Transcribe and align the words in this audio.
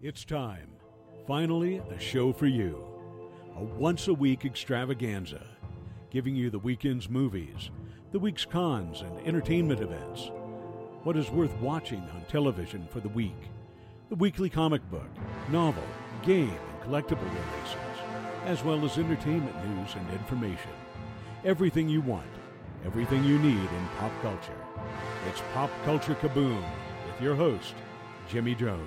It's 0.00 0.24
time. 0.24 0.68
Finally, 1.26 1.82
a 1.90 1.98
show 1.98 2.32
for 2.32 2.46
you. 2.46 2.84
A 3.56 3.64
once 3.64 4.06
a 4.06 4.14
week 4.14 4.44
extravaganza, 4.44 5.44
giving 6.08 6.36
you 6.36 6.50
the 6.50 6.58
weekend's 6.60 7.08
movies, 7.08 7.72
the 8.12 8.18
week's 8.20 8.44
cons 8.44 9.00
and 9.00 9.18
entertainment 9.26 9.80
events, 9.80 10.30
what 11.02 11.16
is 11.16 11.30
worth 11.30 11.52
watching 11.56 12.00
on 12.14 12.24
television 12.28 12.86
for 12.92 13.00
the 13.00 13.08
week, 13.08 13.50
the 14.08 14.14
weekly 14.14 14.48
comic 14.48 14.88
book, 14.88 15.10
novel, 15.50 15.82
game, 16.22 16.48
and 16.48 16.80
collectible 16.88 17.18
releases, 17.18 18.04
as 18.44 18.62
well 18.62 18.84
as 18.84 18.98
entertainment 18.98 19.56
news 19.66 19.96
and 19.96 20.08
information. 20.12 20.70
Everything 21.44 21.88
you 21.88 22.02
want, 22.02 22.22
everything 22.86 23.24
you 23.24 23.36
need 23.40 23.48
in 23.50 23.88
pop 23.98 24.12
culture. 24.22 24.52
It's 25.28 25.42
Pop 25.54 25.70
Culture 25.84 26.14
Kaboom 26.14 26.62
with 27.04 27.20
your 27.20 27.34
host, 27.34 27.74
Jimmy 28.28 28.54
Jones. 28.54 28.84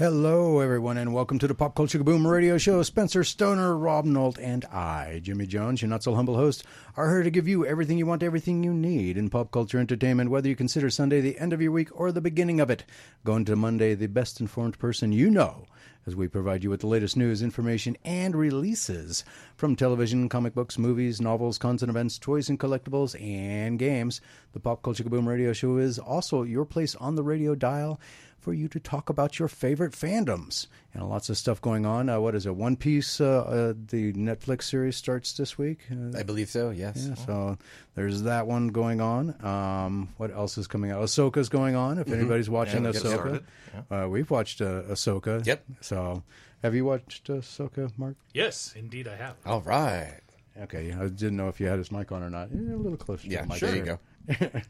Hello, 0.00 0.60
everyone, 0.60 0.96
and 0.96 1.12
welcome 1.12 1.38
to 1.38 1.46
the 1.46 1.54
Pop 1.54 1.74
Culture 1.74 1.98
Kaboom 1.98 2.26
radio 2.26 2.56
show. 2.56 2.82
Spencer 2.82 3.22
Stoner, 3.22 3.76
Rob 3.76 4.06
Nolt, 4.06 4.38
and 4.38 4.64
I, 4.64 5.20
Jimmy 5.22 5.44
Jones, 5.44 5.82
your 5.82 5.90
not 5.90 6.02
so 6.02 6.14
humble 6.14 6.36
host, 6.36 6.64
are 6.96 7.10
here 7.10 7.22
to 7.22 7.30
give 7.30 7.46
you 7.46 7.66
everything 7.66 7.98
you 7.98 8.06
want, 8.06 8.22
everything 8.22 8.64
you 8.64 8.72
need 8.72 9.18
in 9.18 9.28
pop 9.28 9.50
culture 9.50 9.78
entertainment, 9.78 10.30
whether 10.30 10.48
you 10.48 10.56
consider 10.56 10.88
Sunday 10.88 11.20
the 11.20 11.38
end 11.38 11.52
of 11.52 11.60
your 11.60 11.70
week 11.70 11.90
or 11.92 12.12
the 12.12 12.22
beginning 12.22 12.62
of 12.62 12.70
it. 12.70 12.86
Go 13.24 13.44
to 13.44 13.56
Monday, 13.56 13.94
the 13.94 14.06
best 14.06 14.40
informed 14.40 14.78
person 14.78 15.12
you 15.12 15.28
know, 15.28 15.66
as 16.06 16.16
we 16.16 16.28
provide 16.28 16.64
you 16.64 16.70
with 16.70 16.80
the 16.80 16.86
latest 16.86 17.14
news, 17.14 17.42
information, 17.42 17.94
and 18.02 18.34
releases 18.34 19.22
from 19.54 19.76
television, 19.76 20.30
comic 20.30 20.54
books, 20.54 20.78
movies, 20.78 21.20
novels, 21.20 21.58
content 21.58 21.90
events, 21.90 22.18
toys 22.18 22.48
and 22.48 22.58
collectibles, 22.58 23.20
and 23.22 23.78
games. 23.78 24.22
The 24.54 24.60
Pop 24.60 24.82
Culture 24.82 25.04
Kaboom 25.04 25.26
radio 25.26 25.52
show 25.52 25.76
is 25.76 25.98
also 25.98 26.42
your 26.42 26.64
place 26.64 26.94
on 26.94 27.16
the 27.16 27.22
radio 27.22 27.54
dial 27.54 28.00
for 28.40 28.52
you 28.54 28.66
to 28.68 28.80
talk 28.80 29.08
about 29.10 29.38
your 29.38 29.48
favorite 29.48 29.92
fandoms. 29.92 30.66
And 30.94 31.08
lots 31.08 31.28
of 31.28 31.36
stuff 31.38 31.60
going 31.60 31.86
on. 31.86 32.08
Uh, 32.08 32.18
what 32.20 32.34
is 32.34 32.46
it? 32.46 32.56
One 32.56 32.74
Piece, 32.76 33.20
uh, 33.20 33.40
uh, 33.40 33.74
the 33.88 34.12
Netflix 34.14 34.62
series 34.64 34.96
starts 34.96 35.32
this 35.34 35.56
week. 35.58 35.80
Uh, 35.90 36.18
I 36.18 36.22
believe 36.22 36.48
so. 36.48 36.70
Yes. 36.70 37.06
yeah, 37.08 37.14
so 37.26 37.58
there's 37.94 38.22
that 38.22 38.46
one 38.46 38.68
going 38.68 39.00
on. 39.00 39.36
Um, 39.44 40.08
what 40.16 40.32
else 40.32 40.58
is 40.58 40.66
coming 40.66 40.90
out? 40.90 41.02
Ahsoka's 41.02 41.48
going 41.48 41.76
on. 41.76 41.98
If 41.98 42.10
anybody's 42.10 42.50
watching 42.50 42.82
Mm-hmm. 42.82 42.84
Yeah, 42.84 42.90
we'll 42.92 42.92
get 42.92 43.02
Ahsoka, 43.02 43.44
started. 43.90 44.04
uh, 44.04 44.08
we've 44.08 44.30
watched 44.30 44.60
uh, 44.60 44.82
Ahsoka. 44.82 45.44
Yep. 45.46 45.64
So, 45.80 46.22
have 46.62 46.74
you 46.74 46.84
watched 46.84 47.28
Ahsoka, 47.28 47.90
Mark? 47.98 48.16
Yes, 48.34 48.74
indeed, 48.76 49.06
I 49.06 49.16
have. 49.16 49.36
All 49.46 49.60
right. 49.60 50.20
Okay, 50.62 50.92
I 50.92 51.06
didn't 51.08 51.36
know 51.36 51.48
if 51.48 51.60
you 51.60 51.66
had 51.66 51.78
his 51.78 51.92
mic 51.92 52.10
on 52.12 52.22
or 52.22 52.30
not. 52.30 52.48
Eh, 52.52 52.54
a 52.74 52.76
little 52.76 52.96
closer. 52.98 53.28
Yeah. 53.28 53.42
to 53.42 53.48
the 53.48 53.52
mic 53.52 53.60
There 53.60 53.76
you 53.76 53.82
go. 53.84 54.60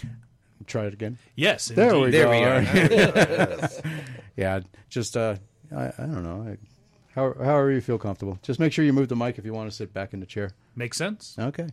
Try 0.66 0.86
it 0.86 0.94
again. 0.94 1.18
Yes, 1.36 1.66
There 1.66 1.98
we. 1.98 2.10
There 2.10 2.24
go. 2.24 2.30
we 2.30 2.44
are. 2.44 3.68
Yeah, 4.36 4.60
just 4.88 5.16
uh, 5.16 5.36
I, 5.74 5.86
I 5.96 6.06
don't 6.06 6.24
know. 6.24 6.50
I, 6.52 6.56
how, 7.14 7.32
however 7.38 7.70
you 7.70 7.80
feel 7.80 7.98
comfortable. 7.98 8.40
Just 8.42 8.58
make 8.58 8.72
sure 8.72 8.84
you 8.84 8.92
move 8.92 9.08
the 9.08 9.14
mic 9.14 9.38
if 9.38 9.44
you 9.44 9.52
want 9.52 9.70
to 9.70 9.76
sit 9.76 9.94
back 9.94 10.12
in 10.12 10.18
the 10.18 10.26
chair. 10.26 10.50
Makes 10.74 10.96
sense. 10.96 11.36
Okay. 11.38 11.68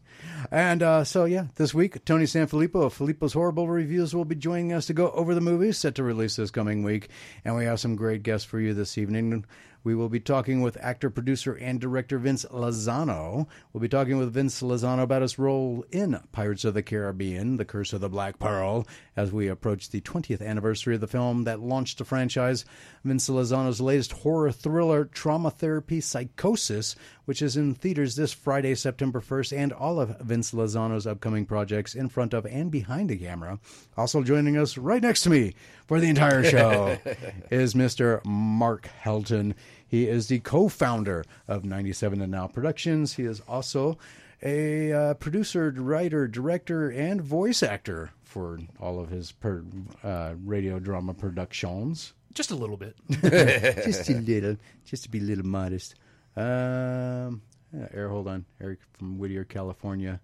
And 0.51 0.83
uh, 0.83 1.03
so, 1.03 1.25
yeah, 1.25 1.45
this 1.55 1.73
week, 1.73 2.05
Tony 2.05 2.25
Sanfilippo 2.25 2.83
of 2.85 2.95
Filippo's 2.95 3.33
Horrible 3.33 3.67
Reviews 3.67 4.13
will 4.13 4.25
be 4.25 4.35
joining 4.35 4.71
us 4.73 4.85
to 4.85 4.93
go 4.93 5.09
over 5.09 5.33
the 5.33 5.41
movies 5.41 5.79
set 5.79 5.95
to 5.95 6.03
release 6.03 6.35
this 6.35 6.51
coming 6.51 6.83
week. 6.83 7.09
And 7.43 7.55
we 7.55 7.65
have 7.65 7.79
some 7.79 7.95
great 7.95 8.21
guests 8.21 8.45
for 8.45 8.59
you 8.59 8.75
this 8.75 8.99
evening. 8.99 9.43
We 9.83 9.95
will 9.95 10.09
be 10.09 10.19
talking 10.19 10.61
with 10.61 10.77
actor, 10.79 11.09
producer, 11.09 11.53
and 11.53 11.79
director 11.79 12.19
Vince 12.19 12.45
Lozano. 12.51 13.47
We'll 13.73 13.81
be 13.81 13.89
talking 13.89 14.17
with 14.17 14.33
Vince 14.33 14.61
Lozano 14.61 15.01
about 15.01 15.23
his 15.23 15.39
role 15.39 15.83
in 15.91 16.19
Pirates 16.31 16.65
of 16.65 16.75
the 16.75 16.83
Caribbean, 16.83 17.57
The 17.57 17.65
Curse 17.65 17.93
of 17.93 18.01
the 18.01 18.09
Black 18.09 18.37
Pearl, 18.37 18.87
as 19.15 19.31
we 19.31 19.47
approach 19.47 19.89
the 19.89 20.01
20th 20.01 20.45
anniversary 20.45 20.95
of 20.95 21.01
the 21.01 21.07
film 21.07 21.45
that 21.45 21.59
launched 21.59 21.97
the 21.97 22.05
franchise. 22.05 22.63
Vince 23.03 23.27
Lozano's 23.27 23.81
latest 23.81 24.11
horror 24.11 24.51
thriller, 24.51 25.05
Trauma 25.05 25.49
Therapy 25.49 25.99
Psychosis, 25.99 26.95
which 27.25 27.41
is 27.41 27.57
in 27.57 27.73
theaters 27.73 28.15
this 28.15 28.33
Friday, 28.33 28.75
September 28.75 29.21
1st, 29.21 29.57
and 29.57 29.73
all 29.73 29.99
of 29.99 30.19
Vince 30.19 30.51
Lozano's 30.51 31.07
upcoming 31.07 31.45
projects 31.45 31.95
in 31.95 32.09
front 32.09 32.33
of 32.33 32.45
and 32.45 32.69
behind 32.69 33.09
the 33.09 33.17
camera. 33.17 33.59
Also 33.97 34.21
joining 34.21 34.57
us 34.57 34.77
right 34.77 35.01
next 35.01 35.21
to 35.23 35.29
me 35.29 35.55
for 35.91 35.99
the 35.99 36.07
entire 36.07 36.41
show 36.41 36.97
is 37.51 37.73
Mr. 37.73 38.23
Mark 38.23 38.89
Helton. 39.03 39.53
He 39.85 40.07
is 40.07 40.27
the 40.27 40.39
co 40.39 40.69
founder 40.69 41.25
of 41.49 41.65
97 41.65 42.21
and 42.21 42.31
Now 42.31 42.47
Productions. 42.47 43.15
He 43.15 43.25
is 43.25 43.41
also 43.41 43.97
a 44.41 44.93
uh, 44.93 45.13
producer, 45.15 45.69
writer, 45.69 46.29
director, 46.29 46.89
and 46.89 47.21
voice 47.21 47.61
actor 47.61 48.11
for 48.23 48.59
all 48.79 49.01
of 49.01 49.09
his 49.09 49.33
per, 49.33 49.65
uh, 50.01 50.35
radio 50.45 50.79
drama 50.79 51.13
productions. 51.13 52.13
Just 52.33 52.51
a 52.51 52.55
little 52.55 52.77
bit. 52.77 52.95
just 53.09 54.09
a 54.09 54.13
little, 54.13 54.55
just 54.85 55.03
to 55.03 55.09
be 55.09 55.19
a 55.19 55.23
little 55.23 55.45
modest. 55.45 55.95
Um, 56.37 57.41
yeah, 57.73 57.89
Eric, 57.93 58.11
hold 58.11 58.29
on, 58.29 58.45
Eric 58.61 58.79
from 58.93 59.19
Whittier, 59.19 59.43
California. 59.43 60.21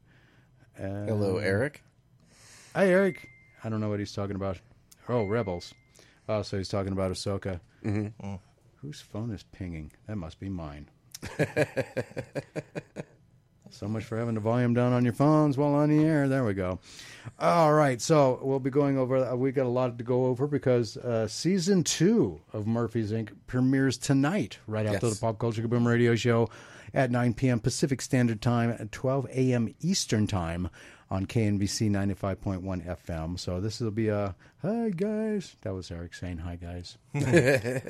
Uh, 0.79 1.07
Hello, 1.07 1.39
Eric. 1.39 1.83
Hi, 2.73 2.88
Eric. 2.88 3.27
I 3.66 3.67
don't 3.67 3.81
know 3.81 3.89
what 3.89 4.00
he's 4.00 4.13
talking 4.13 4.38
about. 4.38 4.59
Oh, 5.09 5.23
Rebels. 5.25 5.73
Oh, 6.29 6.41
so 6.41 6.57
he's 6.57 6.69
talking 6.69 6.91
about 6.94 7.12
Ahsoka. 7.12 7.59
Mm-hmm. 7.85 8.35
Whose 8.81 9.01
phone 9.01 9.31
is 9.31 9.44
pinging? 9.44 9.91
That 10.07 10.18
must 10.18 10.40
be 10.40 10.50
mine. 10.50 10.90
so 13.69 13.88
much 13.88 14.03
for 14.06 14.18
having 14.18 14.34
the 14.35 14.40
volume 14.40 14.73
down 14.73 14.94
on 14.94 15.03
your 15.03 15.13
phones 15.13 15.57
while 15.57 15.73
on 15.73 15.90
the 15.90 16.03
air. 16.06 16.28
There 16.28 16.44
we 16.45 16.53
go. 16.53 16.79
All 17.40 17.73
right, 17.73 18.01
so 18.01 18.40
we'll 18.41 18.59
be 18.59 18.69
going 18.69 18.97
over. 18.97 19.18
Uh, 19.18 19.35
we 19.35 19.51
got 19.51 19.66
a 19.66 19.69
lot 19.69 19.97
to 19.97 20.03
go 20.03 20.25
over 20.28 20.47
because 20.47 20.95
uh, 20.97 21.28
season 21.28 21.84
two 21.84 22.39
of 22.53 22.66
Murphy's 22.68 23.12
Inc. 23.12 23.29
premieres 23.47 23.97
tonight, 23.97 24.59
right 24.68 24.85
after 24.85 25.07
Yes. 25.07 25.16
the 25.19 25.22
Pop 25.25 25.38
Culture 25.39 25.62
Kaboom 25.62 25.85
radio 25.85 26.16
show 26.16 26.50
at 26.94 27.12
9 27.12 27.34
p.m. 27.34 27.59
Pacific 27.59 28.01
Standard 28.01 28.41
Time 28.41 28.72
at 28.72 28.91
12 28.91 29.28
a.m. 29.31 29.74
Eastern 29.81 30.28
Time 30.28 30.69
on 31.09 31.25
KNVC 31.25 31.90
95.1 31.90 32.85
FM. 32.85 33.40
So 33.40 33.62
this 33.62 33.79
will 33.79 33.91
be 33.91 34.09
a 34.09 34.35
hi 34.62 34.90
guys. 34.90 35.56
That 35.62 35.73
was 35.73 35.90
Eric 35.91 36.13
saying 36.13 36.40
hi 36.40 36.56
guys. 36.57 36.97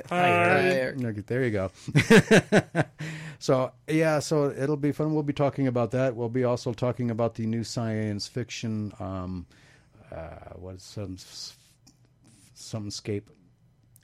Hi, 0.10 0.60
Eric. 0.70 1.04
Okay, 1.04 1.22
there 1.26 1.44
you 1.44 1.52
go. 1.52 1.72
so 3.40 3.72
yeah, 3.88 4.20
so 4.20 4.52
it'll 4.52 4.78
be 4.78 4.92
fun. 4.92 5.14
We'll 5.14 5.24
be 5.24 5.34
talking 5.34 5.68
about 5.68 5.92
that. 5.92 6.16
We'll 6.16 6.30
be 6.30 6.44
also 6.44 6.74
talking 6.74 7.12
about 7.12 7.36
the 7.36 7.46
new 7.46 7.64
science 7.64 8.28
fiction. 8.28 8.94
Um, 9.00 9.48
uh, 10.12 10.54
what 10.56 10.76
is 10.76 10.84
some 10.84 11.18
some 12.54 12.92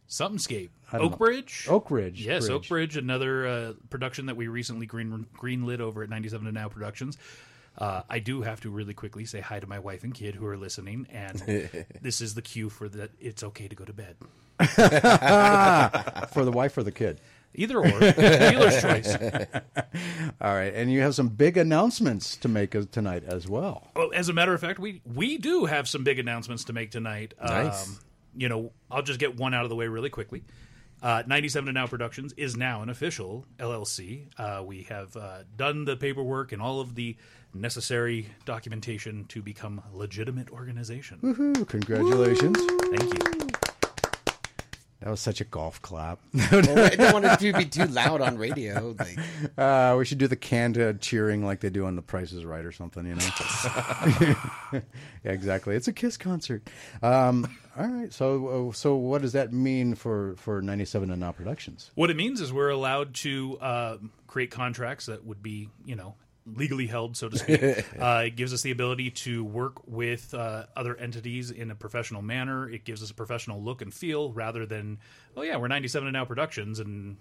Something 0.07 0.69
I 0.91 0.97
don't 0.99 1.07
know. 1.07 1.13
Oak 1.13 1.17
Bridge. 1.17 1.65
Oak 1.67 1.89
Ridge. 1.89 2.23
Yes, 2.23 2.47
Oak 2.49 2.67
Bridge, 2.67 2.97
another 2.97 3.47
uh, 3.47 3.73
production 3.89 4.27
that 4.27 4.35
we 4.35 4.47
recently 4.47 4.85
green 4.85 5.25
greenlit 5.35 5.79
over 5.79 6.03
at 6.03 6.09
97 6.09 6.45
and 6.45 6.53
Now 6.53 6.69
Productions. 6.69 7.17
Uh, 7.77 8.03
I 8.09 8.19
do 8.19 8.41
have 8.43 8.61
to 8.61 8.69
really 8.69 8.93
quickly 8.93 9.25
say 9.25 9.39
hi 9.41 9.59
to 9.59 9.67
my 9.67 9.79
wife 9.79 10.03
and 10.03 10.13
kid 10.13 10.35
who 10.35 10.45
are 10.45 10.57
listening, 10.57 11.07
and 11.11 11.39
this 12.01 12.21
is 12.21 12.35
the 12.35 12.41
cue 12.41 12.69
for 12.69 12.87
that. 12.89 13.11
It's 13.19 13.43
okay 13.43 13.67
to 13.67 13.75
go 13.75 13.83
to 13.85 13.93
bed. 13.93 14.15
for 16.31 16.45
the 16.45 16.51
wife 16.53 16.77
or 16.77 16.83
the 16.83 16.91
kid. 16.91 17.19
Either 17.55 17.77
or, 17.79 17.85
It's 17.85 18.17
the 18.17 18.49
dealer's 18.51 18.81
choice. 18.81 19.15
All 20.41 20.53
right, 20.53 20.73
and 20.73 20.91
you 20.91 21.01
have 21.01 21.13
some 21.13 21.27
big 21.29 21.57
announcements 21.57 22.35
to 22.37 22.47
make 22.47 22.75
uh, 22.75 22.83
tonight 22.91 23.23
as 23.25 23.47
well. 23.47 23.89
Well, 23.95 24.09
as 24.13 24.29
a 24.29 24.33
matter 24.33 24.53
of 24.53 24.61
fact, 24.61 24.79
we 24.79 25.01
we 25.05 25.37
do 25.37 25.65
have 25.65 25.87
some 25.87 26.03
big 26.03 26.17
announcements 26.19 26.63
to 26.65 26.73
make 26.73 26.89
tonight. 26.91 27.33
Nice. 27.43 27.87
Um, 27.87 27.99
you 28.35 28.49
know, 28.49 28.71
I'll 28.89 29.03
just 29.03 29.19
get 29.19 29.37
one 29.37 29.53
out 29.53 29.63
of 29.63 29.69
the 29.69 29.75
way 29.75 29.87
really 29.87 30.09
quickly. 30.09 30.43
Uh, 31.03 31.21
97 31.27 31.67
and 31.67 31.75
Now 31.75 31.85
Productions 31.85 32.33
is 32.37 32.55
now 32.55 32.81
an 32.81 32.89
official 32.89 33.45
LLC. 33.59 34.27
Uh, 34.37 34.63
we 34.65 34.83
have 34.83 35.15
uh, 35.17 35.39
done 35.57 35.83
the 35.85 35.97
paperwork 35.97 36.53
and 36.53 36.61
all 36.61 36.79
of 36.79 36.95
the 36.95 37.17
necessary 37.53 38.27
documentation 38.45 39.25
to 39.25 39.41
become 39.41 39.81
a 39.93 39.97
legitimate 39.97 40.49
organization. 40.51 41.19
Woohoo! 41.23 41.67
Congratulations. 41.67 42.57
Thank 42.95 43.13
you. 43.13 43.47
That 45.01 45.09
was 45.09 45.19
such 45.19 45.41
a 45.41 45.43
golf 45.43 45.81
clap. 45.81 46.19
Well, 46.33 46.59
I 46.79 46.95
don't 46.95 47.11
want 47.11 47.25
it 47.25 47.37
to 47.39 47.51
be 47.51 47.65
too 47.65 47.87
loud 47.87 48.21
on 48.21 48.37
radio. 48.37 48.95
Like, 48.97 49.19
Uh, 49.57 49.95
we 49.97 50.05
should 50.05 50.17
do 50.17 50.27
the 50.29 50.37
canned 50.37 50.77
cheering 51.01 51.45
like 51.45 51.59
they 51.59 51.69
do 51.69 51.85
on 51.85 51.97
The 51.97 52.01
Price 52.01 52.31
is 52.31 52.45
Right 52.45 52.63
or 52.63 52.71
something, 52.71 53.05
you 53.05 53.15
know? 53.15 53.21
yeah, 54.71 54.81
exactly. 55.25 55.75
It's 55.75 55.89
a 55.89 55.93
Kiss 55.93 56.15
concert. 56.15 56.69
Um, 57.01 57.53
all 57.77 57.85
right. 57.87 58.13
So, 58.13 58.69
uh, 58.69 58.71
so 58.71 58.95
what 58.95 59.21
does 59.21 59.33
that 59.33 59.51
mean 59.51 59.93
for, 59.95 60.35
for 60.37 60.61
97 60.61 61.11
and 61.11 61.19
Now 61.19 61.33
Productions? 61.33 61.91
What 61.95 62.09
it 62.09 62.15
means 62.15 62.39
is 62.39 62.53
we're 62.53 62.69
allowed 62.69 63.13
to 63.15 63.57
uh, 63.59 63.97
create 64.27 64.51
contracts 64.51 65.07
that 65.07 65.25
would 65.25 65.43
be, 65.43 65.69
you 65.83 65.97
know, 65.97 66.15
legally 66.45 66.87
held, 66.87 67.15
so 67.17 67.29
to 67.29 67.37
speak. 67.39 67.85
uh, 67.99 68.23
it 68.25 68.35
gives 68.35 68.53
us 68.53 68.61
the 68.61 68.71
ability 68.71 69.11
to 69.11 69.43
work 69.43 69.87
with 69.87 70.33
uh, 70.33 70.65
other 70.75 70.95
entities 70.97 71.51
in 71.51 71.71
a 71.71 71.75
professional 71.75 72.21
manner. 72.21 72.69
It 72.69 72.83
gives 72.85 73.01
us 73.01 73.11
a 73.11 73.13
professional 73.13 73.61
look 73.61 73.81
and 73.81 73.93
feel 73.93 74.31
rather 74.33 74.65
than, 74.65 74.99
oh 75.37 75.41
yeah, 75.41 75.55
we're 75.57 75.67
97 75.67 76.07
and 76.07 76.13
now 76.13 76.25
productions 76.25 76.79
and. 76.79 77.17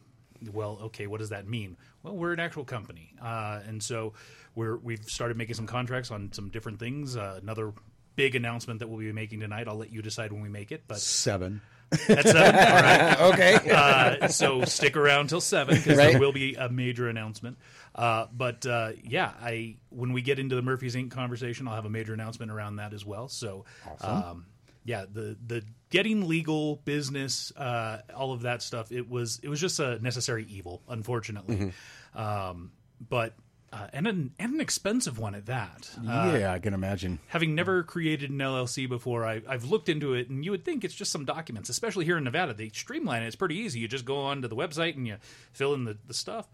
Well, 0.53 0.79
okay. 0.83 1.07
What 1.07 1.21
does 1.21 1.29
that 1.29 1.47
mean? 1.47 1.77
Well, 2.03 2.17
we're 2.17 2.33
an 2.33 2.41
actual 2.41 2.65
company, 2.65 3.15
uh, 3.23 3.61
and 3.65 3.81
so 3.81 4.15
we're 4.57 4.77
we've 4.77 5.05
started 5.05 5.37
making 5.37 5.55
some 5.55 5.69
contracts 5.69 6.11
on 6.11 6.33
some 6.33 6.49
different 6.49 6.81
things. 6.81 7.17
Uh, 7.17 7.39
another 7.41 7.73
big 8.17 8.35
announcement 8.35 8.81
that 8.81 8.89
we'll 8.89 8.99
be 8.99 9.13
making 9.13 9.39
tonight. 9.39 9.69
I'll 9.69 9.77
let 9.77 9.93
you 9.93 10.03
decide 10.03 10.33
when 10.33 10.43
we 10.43 10.49
make 10.49 10.73
it, 10.73 10.83
but 10.89 10.99
Seven. 10.99 11.61
At 12.09 12.27
seven, 12.27 12.55
all 12.55 12.83
right. 12.83 13.21
okay. 13.33 13.71
Uh, 13.71 14.29
so 14.29 14.65
stick 14.65 14.97
around 14.97 15.29
till 15.29 15.41
seven 15.41 15.77
because 15.77 15.97
Right. 15.99 16.13
there 16.13 16.21
will 16.21 16.33
be 16.33 16.55
a 16.55 16.69
major 16.69 17.09
announcement. 17.09 17.59
Uh, 17.95 18.27
but 18.33 18.65
uh, 18.67 18.93
yeah, 19.05 19.33
I 19.41 19.77
when 19.91 20.13
we 20.13 20.23
get 20.23 20.39
into 20.39 20.55
the 20.57 20.63
Murphy's 20.63 20.95
Inc. 20.95 21.11
conversation, 21.11 21.69
I'll 21.69 21.75
have 21.75 21.85
a 21.85 21.91
major 21.91 22.15
announcement 22.15 22.51
around 22.51 22.77
that 22.77 22.95
as 22.95 23.05
well. 23.05 23.29
So, 23.29 23.65
um, 24.01 24.47
yeah, 24.85 25.05
the 25.13 25.37
the 25.47 25.63
getting 25.91 26.27
legal 26.29 26.77
business, 26.85 27.53
uh, 27.57 27.99
all 28.17 28.33
of 28.33 28.43
that 28.43 28.63
stuff. 28.63 28.91
It 28.91 29.09
was 29.09 29.41
it 29.43 29.49
was 29.49 29.61
just 29.61 29.79
a 29.79 29.99
necessary 29.99 30.47
evil, 30.49 30.83
unfortunately. 30.89 31.73
Um, 32.15 32.73
but 33.09 33.35
uh, 33.73 33.87
and 33.93 34.07
an 34.07 34.35
and 34.39 34.55
an 34.55 34.61
expensive 34.61 35.19
one 35.19 35.35
at 35.35 35.47
that. 35.47 35.91
Uh, 35.99 36.37
yeah, 36.39 36.53
I 36.53 36.59
can 36.59 36.75
imagine. 36.75 37.19
having 37.29 37.55
never 37.55 37.83
created 37.83 38.31
an 38.31 38.39
LLC 38.39 38.89
before, 38.89 39.25
I, 39.25 39.41
I've 39.49 39.65
looked 39.65 39.89
into 39.89 40.15
it, 40.15 40.29
and 40.29 40.45
you 40.45 40.51
would 40.51 40.65
think 40.65 40.85
it's 40.85 40.95
just 40.95 41.11
some 41.11 41.25
documents, 41.25 41.69
especially 41.69 42.05
here 42.05 42.19
in 42.19 42.25
Nevada. 42.25 42.53
They 42.53 42.69
streamline 42.69 43.23
it; 43.23 43.27
it's 43.27 43.37
pretty 43.37 43.57
easy. 43.57 43.81
You 43.81 43.89
just 43.89 44.05
go 44.05 44.19
onto 44.19 44.49
the 44.49 44.57
website 44.57 44.97
and 44.97 45.07
you 45.07 45.17
fill 45.53 45.75
in 45.75 45.85
the, 45.85 45.97
the 46.07 46.15
stuff, 46.15 46.49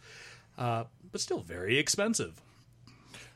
uh, 0.57 0.85
but 1.11 1.21
still 1.21 1.41
very 1.41 1.79
expensive. 1.79 2.41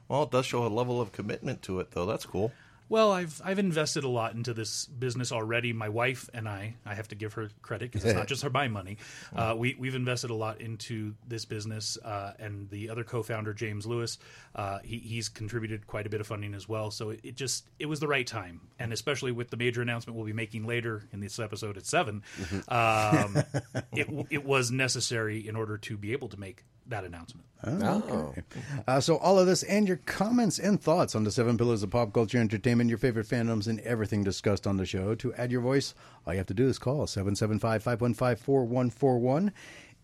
Well, 0.09 0.25
it 0.25 0.31
does 0.31 0.47
show 0.47 0.67
a 0.67 0.69
level 0.69 1.01
of 1.01 1.13
commitment 1.13 1.63
to 1.63 1.81
it, 1.81 1.93
though. 1.93 2.07
That's 2.07 2.27
cool. 2.27 2.53
Well, 2.93 3.11
I've 3.11 3.41
I've 3.43 3.59
invested 3.59 4.05
a 4.05 4.09
lot 4.09 4.35
into 4.35 4.53
this 4.53 4.85
business 4.85 5.33
already. 5.33 5.73
My 5.73 5.89
wife 5.89 6.29
and 6.35 6.47
I, 6.47 6.75
I 6.85 6.93
have 6.93 7.09
to 7.09 7.15
give 7.15 7.33
her 7.33 7.49
credit 7.63 7.91
because 7.91 8.05
it's 8.05 8.15
not 8.15 8.27
just 8.29 8.43
her 8.43 8.51
my 8.51 8.69
money. 8.69 8.99
Uh, 9.35 9.55
we 9.57 9.75
we've 9.79 9.95
invested 9.95 10.29
a 10.29 10.35
lot 10.35 10.61
into 10.61 11.15
this 11.27 11.47
business, 11.47 11.97
uh, 12.05 12.35
and 12.39 12.69
the 12.69 12.91
other 12.91 13.03
co-founder 13.03 13.55
James 13.55 13.87
Lewis, 13.87 14.19
uh, 14.55 14.81
he, 14.85 14.99
he's 14.99 15.31
contributed 15.31 15.87
quite 15.87 16.07
a 16.07 16.11
bit 16.11 16.21
of 16.21 16.27
funding 16.27 16.53
as 16.53 16.69
well. 16.69 16.91
So 16.91 17.09
it, 17.09 17.21
it 17.23 17.35
just 17.35 17.65
it 17.79 17.87
was 17.87 17.99
the 17.99 18.09
right 18.09 18.27
time, 18.27 18.61
and 18.79 18.93
especially 18.93 19.33
with 19.33 19.49
the 19.49 19.57
major 19.57 19.81
announcement 19.81 20.15
we'll 20.15 20.27
be 20.27 20.35
making 20.35 20.67
later 20.67 21.09
in 21.15 21.21
this 21.21 21.39
episode 21.39 21.79
at 21.79 21.87
7 21.87 22.23
um, 22.69 23.43
it 23.95 24.27
it 24.29 24.45
was 24.45 24.71
necessary 24.71 25.49
in 25.49 25.57
order 25.57 25.79
to 25.79 25.97
be 25.97 26.13
able 26.13 26.29
to 26.29 26.39
make 26.39 26.63
that 26.89 27.05
announcement. 27.05 27.47
Oh. 27.65 28.35
Uh, 28.89 29.01
so 29.01 29.19
all 29.19 29.39
of 29.39 29.47
this 29.47 29.63
and 29.63 29.87
your 29.87 29.99
comments 29.99 30.59
and 30.59 30.81
thoughts 30.81 31.15
on 31.15 31.23
the 31.23 31.31
seven 31.31 31.57
pillars 31.57 31.85
of 31.85 31.91
pop 31.91 32.13
culture 32.13 32.39
entertainment, 32.39 32.91
your 32.91 32.99
favorite 32.99 33.29
fandoms, 33.29 33.69
and 33.69 33.79
everything 33.81 34.25
discussed 34.25 34.67
on 34.67 34.79
the 34.79 34.87
show. 34.87 35.15
To 35.15 35.33
add 35.35 35.53
your 35.53 35.61
voice, 35.61 35.95
all 36.27 36.35
you 36.35 36.39
have 36.39 36.49
to 36.49 36.55
do 36.55 36.67
is 36.67 36.79
call 36.79 37.07
775-515-4141 37.07 39.53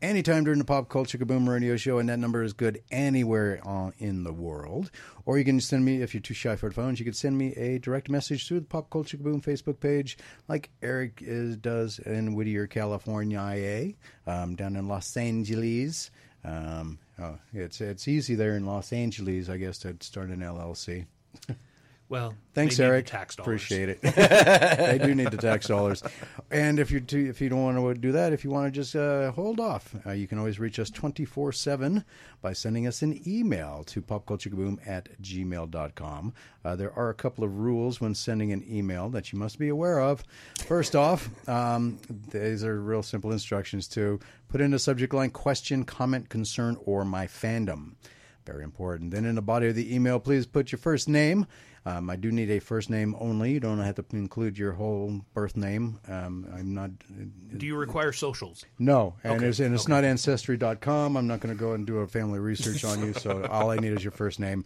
anytime 0.01 0.45
during 0.45 0.59
the 0.59 0.65
Pop 0.65 0.89
Culture 0.89 1.19
Kaboom 1.19 1.49
radio 1.49 1.77
show, 1.77 1.99
and 1.99 2.09
that 2.09 2.19
number 2.19 2.43
is 2.43 2.53
good 2.53 2.83
anywhere 2.91 3.61
uh, 3.67 3.91
in 3.99 4.23
the 4.23 4.33
world. 4.33 4.91
Or 5.27 5.39
you 5.39 5.45
can 5.45 5.61
send 5.61 5.85
me, 5.85 6.03
if 6.03 6.15
you're 6.15 6.21
too 6.21 6.35
shy 6.35 6.57
for 6.57 6.69
the 6.69 6.75
phones, 6.75 6.99
you 6.99 7.05
can 7.05 7.15
send 7.15 7.37
me 7.37 7.53
a 7.55 7.79
direct 7.79 8.09
message 8.09 8.47
through 8.47 8.61
the 8.61 8.67
Pop 8.67 8.91
Culture 8.91 9.17
Kaboom 9.17 9.43
Facebook 9.43 9.81
page, 9.81 10.19
like 10.47 10.71
Eric 10.83 11.21
is, 11.21 11.57
does 11.57 11.99
in 11.99 12.35
Whittier, 12.35 12.67
California, 12.67 13.95
um, 14.27 14.55
down 14.55 14.77
in 14.77 14.89
Los 14.89 15.17
Angeles. 15.17 16.11
Um, 16.45 16.99
oh, 17.19 17.39
it's 17.53 17.81
it's 17.81 18.09
easy 18.09 18.35
there 18.35 18.57
in 18.57 18.67
Los 18.67 18.93
Angeles, 18.93 19.49
I 19.49 19.57
guess, 19.57 19.79
to 19.79 19.97
start 20.01 20.29
an 20.31 20.41
LLC. 20.41 21.07
Well, 22.11 22.35
Thanks, 22.55 22.79
they 22.79 22.85
need 22.85 22.89
the 22.89 22.95
Eric. 22.95 23.07
Tax 23.07 23.37
dollars. 23.37 23.47
Appreciate 23.47 23.89
it. 23.91 24.01
they 24.03 24.99
do 25.03 25.15
need 25.15 25.31
the 25.31 25.37
tax 25.37 25.67
dollars. 25.67 26.03
And 26.51 26.81
if 26.81 26.91
you 26.91 27.01
too, 27.01 27.27
if 27.29 27.41
you 27.41 27.51
don't 27.51 27.63
want 27.63 27.95
to 27.95 28.01
do 28.01 28.13
that, 28.13 28.33
if 28.33 28.45
you 28.45 28.51
want 28.51 28.73
to 28.73 28.81
just 28.81 28.97
uh, 28.97 29.31
hold 29.33 29.61
off, 29.61 29.95
uh, 30.07 30.13
you 30.13 30.27
can 30.27 30.39
always 30.39 30.59
reach 30.59 30.79
us 30.79 30.89
twenty 30.89 31.27
four 31.27 31.53
seven 31.53 32.05
by 32.41 32.55
sending 32.55 32.87
us 32.87 33.03
an 33.03 33.21
email 33.27 33.85
to 33.89 34.01
popculturekaboom 34.01 34.79
at 34.89 35.21
gmail.com. 35.21 36.33
Uh, 36.65 36.77
there 36.77 36.93
are 36.95 37.11
a 37.11 37.15
couple 37.15 37.45
of 37.45 37.59
rules 37.59 38.01
when 38.01 38.15
sending 38.15 38.53
an 38.53 38.65
email 38.69 39.11
that 39.11 39.33
you 39.33 39.39
must 39.39 39.59
be 39.59 39.69
aware 39.69 40.01
of. 40.01 40.25
First 40.67 40.97
off, 40.97 41.29
um, 41.49 41.99
these 42.31 42.65
are 42.65 42.81
real 42.81 43.03
simple 43.03 43.33
instructions 43.33 43.87
to 43.89 44.19
put 44.49 44.61
in 44.61 44.71
the 44.71 44.79
subject 44.79 45.13
line 45.13 45.31
question, 45.31 45.85
comment, 45.85 46.29
concern, 46.31 46.79
or 46.85 47.05
my 47.05 47.27
fandom. 47.27 47.93
Very 48.49 48.65
important. 48.65 49.11
Then 49.11 49.27
in 49.27 49.35
the 49.35 49.43
body 49.43 49.69
of 49.69 49.75
the 49.75 49.95
email, 49.95 50.19
please 50.19 50.47
put 50.47 50.73
your 50.73 50.79
first 50.79 51.07
name. 51.07 51.47
Um, 51.85 52.09
I 52.09 52.17
do 52.17 52.33
need 52.33 52.51
a 52.51 52.59
first 52.61 52.89
name 52.89 53.15
only. 53.21 53.53
You 53.53 53.61
don't 53.61 53.79
have 53.79 53.97
to 53.97 54.05
include 54.13 54.57
your 54.57 54.73
whole 54.73 55.21
birth 55.35 55.55
name. 55.55 56.01
Um, 56.09 56.47
I'm 56.55 56.73
not. 56.73 56.91
Do 57.59 57.67
you 57.67 57.77
require 57.77 58.11
socials? 58.11 58.65
No, 58.79 59.15
and 59.23 59.35
Okay, 59.35 59.47
it's, 59.47 59.61
and 59.61 59.75
it's 59.75 59.87
not 59.87 60.03
ancestry.com. 60.03 61.17
I'm 61.17 61.27
not 61.27 61.41
going 61.41 61.55
to 61.55 61.61
go 61.61 61.73
and 61.75 61.87
do 61.87 61.99
a 61.99 62.07
family 62.07 62.39
research 62.39 62.85
on 62.85 63.05
you. 63.05 63.13
So 63.13 63.45
all 63.51 63.71
I 63.71 63.77
need 63.77 63.93
is 63.93 64.03
your 64.03 64.13
first 64.13 64.41
name. 64.41 64.65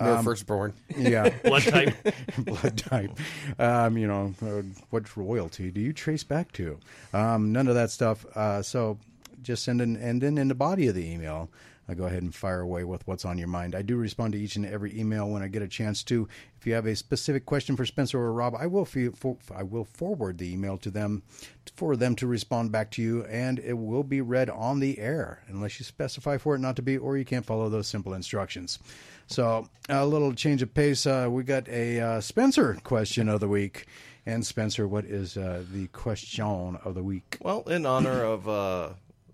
No 0.00 0.22
firstborn. 0.22 0.74
Yeah, 0.96 1.30
Blood 1.44 1.62
type? 1.62 1.94
blood 2.38 2.78
type. 2.78 3.18
Um, 3.58 3.98
you 3.98 4.06
know, 4.06 4.32
uh, 4.42 4.62
what 4.90 5.16
royalty 5.16 5.72
do 5.72 5.80
you 5.80 5.92
trace 5.92 6.22
back 6.22 6.52
to? 6.52 6.78
Um, 7.12 7.52
none 7.52 7.66
of 7.66 7.74
that 7.74 7.90
stuff. 7.90 8.24
Uh, 8.36 8.62
so 8.62 8.98
just 9.42 9.64
send 9.64 9.80
an 9.80 9.96
and 9.96 10.20
then 10.22 10.38
in 10.38 10.48
the 10.48 10.54
body 10.54 10.86
of 10.86 10.94
the 10.94 11.04
email, 11.04 11.50
uh, 11.88 11.94
go 11.94 12.04
ahead 12.04 12.22
and 12.22 12.34
fire 12.34 12.60
away 12.60 12.84
with 12.84 13.06
what's 13.06 13.24
on 13.24 13.38
your 13.38 13.48
mind. 13.48 13.74
I 13.74 13.82
do 13.82 13.96
respond 13.96 14.32
to 14.32 14.38
each 14.38 14.56
and 14.56 14.66
every 14.66 14.98
email 14.98 15.28
when 15.28 15.42
I 15.42 15.48
get 15.48 15.62
a 15.62 15.68
chance 15.68 16.02
to. 16.04 16.28
If 16.58 16.66
you 16.66 16.74
have 16.74 16.86
a 16.86 16.96
specific 16.96 17.46
question 17.46 17.76
for 17.76 17.84
Spencer 17.84 18.18
or 18.18 18.32
Rob, 18.32 18.54
I 18.58 18.66
will 18.66 18.84
fe- 18.84 19.10
for, 19.10 19.36
I 19.54 19.62
will 19.62 19.84
forward 19.84 20.38
the 20.38 20.52
email 20.52 20.78
to 20.78 20.90
them 20.90 21.22
for 21.76 21.96
them 21.96 22.14
to 22.16 22.26
respond 22.26 22.72
back 22.72 22.90
to 22.92 23.02
you, 23.02 23.24
and 23.24 23.58
it 23.58 23.74
will 23.74 24.04
be 24.04 24.20
read 24.20 24.50
on 24.50 24.80
the 24.80 24.98
air 24.98 25.42
unless 25.48 25.78
you 25.78 25.84
specify 25.84 26.38
for 26.38 26.54
it 26.54 26.60
not 26.60 26.76
to 26.76 26.82
be, 26.82 26.96
or 26.96 27.16
you 27.18 27.24
can't 27.24 27.46
follow 27.46 27.68
those 27.68 27.86
simple 27.86 28.14
instructions. 28.14 28.78
So 29.26 29.68
a 29.88 30.06
little 30.06 30.32
change 30.34 30.62
of 30.62 30.72
pace. 30.74 31.06
Uh, 31.06 31.28
we 31.30 31.42
got 31.42 31.68
a 31.68 32.00
uh, 32.00 32.20
Spencer 32.20 32.78
question 32.84 33.28
of 33.28 33.40
the 33.40 33.48
week. 33.48 33.86
And 34.26 34.44
Spencer, 34.44 34.88
what 34.88 35.04
is 35.04 35.36
uh, 35.36 35.64
the 35.70 35.86
question 35.88 36.78
of 36.82 36.94
the 36.94 37.02
week? 37.02 37.36
Well, 37.42 37.62
in 37.62 37.84
honor 37.84 38.24
of 38.24 38.48
uh, 38.48 38.88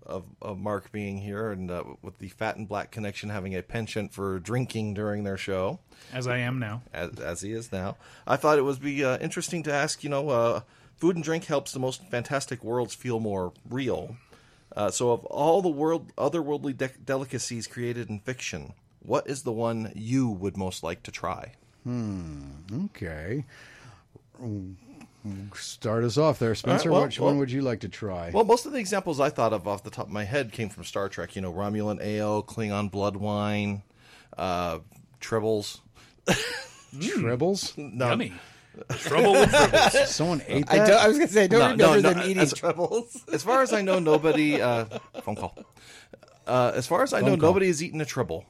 of, 0.05 0.23
of 0.41 0.57
Mark 0.59 0.91
being 0.91 1.17
here 1.19 1.51
and 1.51 1.69
uh, 1.71 1.83
with 2.01 2.17
the 2.19 2.27
Fat 2.29 2.57
and 2.57 2.67
Black 2.67 2.91
Connection 2.91 3.29
having 3.29 3.55
a 3.55 3.61
penchant 3.61 4.11
for 4.13 4.39
drinking 4.39 4.93
during 4.93 5.23
their 5.23 5.37
show, 5.37 5.79
As 6.13 6.27
I 6.27 6.37
am 6.37 6.59
now. 6.59 6.81
as, 6.93 7.19
as 7.19 7.41
he 7.41 7.51
is 7.53 7.71
now, 7.71 7.97
I 8.27 8.35
thought 8.37 8.57
it 8.57 8.63
would 8.63 8.81
be 8.81 9.03
uh, 9.05 9.17
interesting 9.19 9.63
to 9.63 9.73
ask. 9.73 10.03
You 10.03 10.09
know, 10.09 10.29
uh, 10.29 10.61
food 10.97 11.15
and 11.15 11.23
drink 11.23 11.45
helps 11.45 11.71
the 11.71 11.79
most 11.79 12.03
fantastic 12.09 12.63
worlds 12.63 12.93
feel 12.95 13.19
more 13.19 13.53
real. 13.69 14.15
Uh, 14.75 14.89
so, 14.89 15.11
of 15.11 15.25
all 15.25 15.61
the 15.61 15.67
world 15.69 16.11
otherworldly 16.17 16.75
de- 16.77 16.87
delicacies 17.05 17.67
created 17.67 18.09
in 18.09 18.19
fiction, 18.19 18.73
what 19.01 19.27
is 19.27 19.43
the 19.43 19.51
one 19.51 19.91
you 19.95 20.29
would 20.29 20.55
most 20.57 20.81
like 20.83 21.03
to 21.03 21.11
try? 21.11 21.53
Hmm. 21.83 22.43
Okay. 22.85 23.43
Start 25.55 26.03
us 26.03 26.17
off 26.17 26.39
there, 26.39 26.55
Spencer. 26.55 26.89
All 26.89 26.95
right, 26.95 26.99
well, 26.99 27.07
Which 27.07 27.19
well- 27.19 27.29
one 27.29 27.37
would 27.39 27.51
you 27.51 27.61
like 27.61 27.81
to 27.81 27.89
try? 27.89 28.31
Well, 28.33 28.43
most 28.43 28.65
of 28.65 28.71
the 28.71 28.79
examples 28.79 29.19
I 29.19 29.29
thought 29.29 29.53
of 29.53 29.67
off 29.67 29.83
the 29.83 29.89
top 29.91 30.07
of 30.07 30.11
my 30.11 30.23
head 30.23 30.51
came 30.51 30.69
from 30.69 30.83
Star 30.83 31.09
Trek. 31.09 31.35
You 31.35 31.41
know, 31.43 31.53
Romulan 31.53 32.01
ale, 32.01 32.41
Klingon 32.41 32.89
blood 32.89 33.15
wine, 33.17 33.83
uh, 34.37 34.79
tribbles. 35.19 35.79
Tribbles? 36.95 37.77
No, 37.77 38.09
Yummy. 38.09 38.33
Trouble 38.99 39.33
with 39.33 39.51
tribbles. 39.51 40.05
Someone 40.07 40.41
ate 40.47 40.65
I, 40.69 40.77
that? 40.79 40.87
don't, 40.87 40.99
I 41.01 41.07
was 41.07 41.17
going 41.17 41.27
to 41.27 41.33
say, 41.33 41.43
I 41.43 41.47
don't 41.47 41.77
No, 41.77 41.91
remember 41.93 42.01
no, 42.01 42.09
them 42.13 42.17
no, 42.19 42.25
eating 42.25 42.41
as- 42.43 42.53
troubles. 42.53 43.23
As 43.33 43.43
far 43.43 43.61
as 43.61 43.73
I 43.73 43.81
know, 43.81 43.99
nobody. 43.99 44.61
Uh, 44.61 44.85
phone 45.23 45.35
call. 45.35 45.57
Uh, 46.47 46.71
as 46.75 46.87
far 46.87 47.03
as 47.03 47.13
I 47.13 47.19
know, 47.21 47.27
call. 47.37 47.49
nobody 47.49 47.67
has 47.67 47.83
eaten 47.83 48.01
a 48.01 48.05
tribble. 48.05 48.45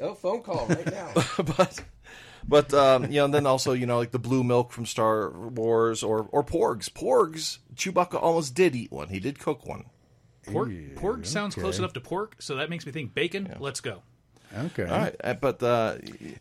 Oh, 0.00 0.14
phone 0.14 0.42
call 0.42 0.66
right 0.66 0.86
now. 0.90 1.10
but 1.36 1.80
but 2.46 2.72
um, 2.74 3.04
you 3.04 3.20
know, 3.20 3.26
and 3.26 3.34
then 3.34 3.46
also 3.46 3.72
you 3.72 3.86
know 3.86 3.98
like 3.98 4.10
the 4.10 4.18
blue 4.18 4.44
milk 4.44 4.72
from 4.72 4.86
Star 4.86 5.30
Wars 5.30 6.02
or 6.02 6.28
or 6.32 6.44
porgs. 6.44 6.90
Porgs. 6.90 7.58
Chewbacca 7.74 8.22
almost 8.22 8.54
did 8.54 8.74
eat 8.74 8.92
one. 8.92 9.08
He 9.08 9.20
did 9.20 9.38
cook 9.38 9.66
one. 9.66 9.84
Pork, 10.46 10.70
pork 10.96 11.26
sounds 11.26 11.54
close 11.54 11.78
enough 11.78 11.92
to 11.92 12.00
pork, 12.00 12.36
so 12.38 12.56
that 12.56 12.70
makes 12.70 12.86
me 12.86 12.92
think 12.92 13.14
bacon. 13.14 13.54
Let's 13.60 13.80
go. 13.80 14.02
Okay. 14.56 14.84
All 14.84 14.98
right, 14.98 15.16
uh, 15.22 15.34
but 15.34 15.62
uh, 15.62 15.96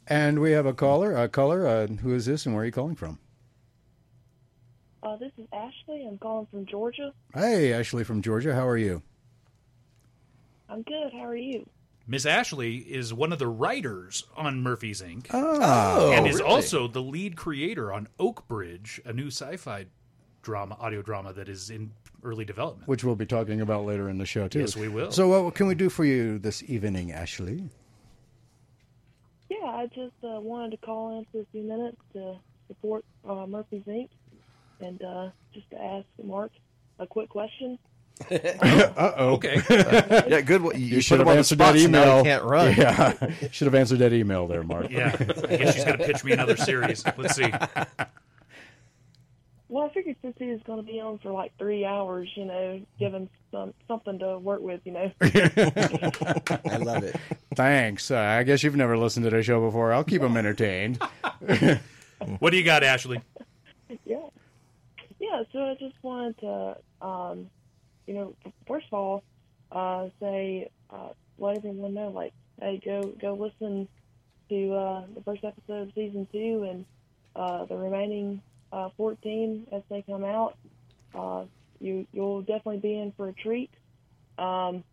And 0.08 0.40
we 0.40 0.52
have 0.52 0.66
a 0.66 0.74
caller. 0.74 1.16
A 1.16 1.30
caller. 1.30 1.68
Uh, 1.68 1.88
who 1.88 2.14
is 2.14 2.26
this 2.26 2.46
and 2.46 2.56
where 2.56 2.64
are 2.64 2.66
you 2.66 2.72
calling 2.72 2.96
from? 2.96 3.20
Uh, 5.04 5.16
this 5.18 5.32
is 5.38 5.46
Ashley. 5.54 6.06
I'm 6.08 6.18
calling 6.18 6.48
from 6.48 6.66
Georgia. 6.66 7.14
Hey, 7.34 7.72
Ashley 7.72 8.04
from 8.04 8.22
Georgia. 8.22 8.54
How 8.54 8.68
are 8.68 8.78
you? 8.78 9.02
I'm 10.68 10.82
good. 10.82 11.14
How 11.14 11.26
are 11.26 11.36
you? 11.38 11.68
Miss 12.10 12.26
Ashley 12.26 12.78
is 12.78 13.14
one 13.14 13.32
of 13.32 13.38
the 13.38 13.48
writers 13.48 14.24
on 14.36 14.64
Murphy's 14.64 15.00
Inc. 15.00 15.28
Oh, 15.32 16.12
and 16.12 16.26
is 16.26 16.40
really? 16.40 16.50
also 16.50 16.88
the 16.88 17.04
lead 17.04 17.38
creator 17.38 17.94
on 17.94 18.08
Oak 18.20 18.48
Bridge, 18.48 19.00
a 19.06 19.14
new 19.14 19.28
sci-fi 19.28 19.86
drama, 20.42 20.76
audio 20.80 21.04
drama 21.04 21.34
that 21.34 21.48
is 21.48 21.70
in 21.70 21.92
early 22.24 22.46
development. 22.46 22.88
which 22.88 23.04
we'll 23.04 23.16
be 23.16 23.28
talking 23.28 23.62
about 23.62 23.86
later 23.86 24.10
in 24.10 24.18
the 24.18 24.26
show 24.26 24.48
too. 24.48 24.62
Yes, 24.62 24.76
we 24.76 24.88
will. 24.88 25.12
So, 25.12 25.44
what 25.44 25.54
can 25.54 25.68
we 25.68 25.76
do 25.76 25.88
for 25.88 26.04
you 26.04 26.40
this 26.40 26.64
evening, 26.64 27.12
Ashley? 27.12 27.70
Yeah, 29.48 29.68
I 29.68 29.86
just 29.94 30.16
uh, 30.24 30.40
wanted 30.42 30.72
to 30.72 30.78
call 30.78 31.20
in 31.20 31.26
for 31.32 31.42
a 31.42 31.46
few 31.52 31.62
minutes 31.62 31.98
to 32.14 32.40
support 32.68 33.06
uh, 33.24 33.46
Murphy's 33.46 33.84
Inc. 33.88 34.10
and 34.82 35.00
uh, 35.04 35.30
just 35.54 35.70
to 35.70 35.80
ask 35.80 36.08
Mark 36.24 36.54
a 36.98 37.06
quick 37.06 37.30
question. 37.30 37.78
Uh 38.32 39.14
oh. 39.18 39.34
Okay. 39.36 39.62
yeah, 40.28 40.42
good. 40.42 40.62
You, 40.62 40.72
You 40.98 41.02
should 41.02 41.20
have 41.20 41.28
answered 41.30 41.58
that 41.60 41.76
so 41.80 41.88
now 41.88 42.04
email. 42.04 42.18
he 42.18 42.24
can't 42.24 42.44
run. 42.44 42.74
Yeah, 42.78 43.14
should 43.52 43.66
have 43.66 43.76
answered 43.76 44.00
that 44.00 44.14
email 44.14 44.48
there, 44.48 44.64
Mark. 44.64 44.90
yeah. 44.92 45.16
I 45.20 45.58
guess 45.58 45.76
she's 45.76 45.86
going 45.86 45.98
to 45.98 46.04
pitch 46.06 46.24
me 46.24 46.34
another 46.34 46.58
series. 46.58 47.04
Let's 47.18 47.36
see. 47.36 47.52
well, 49.70 49.86
I 49.86 49.94
figured 49.94 50.16
since 50.22 50.36
he 50.38 50.48
was 50.48 50.60
going 50.66 50.84
to 50.84 50.92
be 50.92 51.00
on 51.00 51.20
for 51.20 51.32
like 51.32 51.56
three 51.58 51.86
hours, 51.86 52.28
you 52.36 52.46
know, 52.46 52.82
give 53.00 53.14
him 53.14 53.30
some 53.52 53.74
something 53.88 54.20
to 54.20 54.38
work 54.40 54.62
with, 54.62 54.82
you 54.84 54.92
know. 54.92 55.12
I 55.22 56.78
love 56.78 57.04
it. 57.04 57.16
Thanks. 57.56 58.12
Uh, 58.12 58.18
I 58.20 58.44
guess 58.44 58.64
you've 58.64 58.76
never 58.76 58.98
listened 58.98 59.24
to 59.26 59.30
the 59.30 59.42
show 59.44 59.64
before. 59.66 59.94
I'll 59.94 60.04
keep 60.04 60.22
them 60.22 60.38
entertained. 60.38 61.00
What 62.40 62.50
do 62.52 62.58
you 62.58 62.64
got, 62.66 62.84
Ashley? 62.84 63.22
yeah, 64.06 64.18
yeah. 65.20 65.44
So 65.54 65.60
I 65.64 65.76
just 65.80 65.96
wanted 66.02 66.38
to, 66.40 66.78
um, 67.02 67.50
you 68.10 68.16
know, 68.16 68.34
first 68.68 68.88
of 68.92 68.98
all, 68.98 69.24
uh, 69.72 70.10
say 70.20 70.68
uh, 70.90 71.10
let 71.38 71.58
everyone 71.58 71.94
know, 71.94 72.10
like, 72.10 72.34
hey, 72.60 72.82
go 72.84 73.14
go 73.22 73.36
listen 73.36 73.88
to 74.50 74.74
uh, 74.74 75.04
the 75.14 75.22
first 75.22 75.44
episode 75.44 75.90
of 75.90 75.94
season 75.94 76.28
two 76.32 76.68
and 76.68 76.86
uh, 77.36 77.66
the 77.66 77.78
remaining 77.78 78.42
uh, 78.72 78.90
14 78.98 79.68
as 79.72 79.84
they 79.92 80.02
come 80.02 80.24
out. 80.24 80.58
Uh, 81.14 81.44
you 81.80 82.08
you'll 82.12 82.42
definitely 82.42 82.80
be 82.80 82.98
in 82.98 83.14
for 83.16 83.30
a 83.30 83.34
treat. 83.34 83.70
Um, 84.40 84.84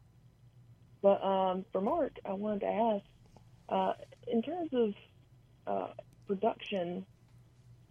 but 1.03 1.25
um, 1.25 1.65
for 1.73 1.81
Mark, 1.81 2.13
I 2.23 2.35
wanted 2.35 2.61
to 2.61 2.67
ask, 2.67 3.05
uh, 3.71 3.93
in 4.27 4.43
terms 4.43 4.71
of 4.75 4.95
uh, 5.67 5.93
production, 6.27 7.07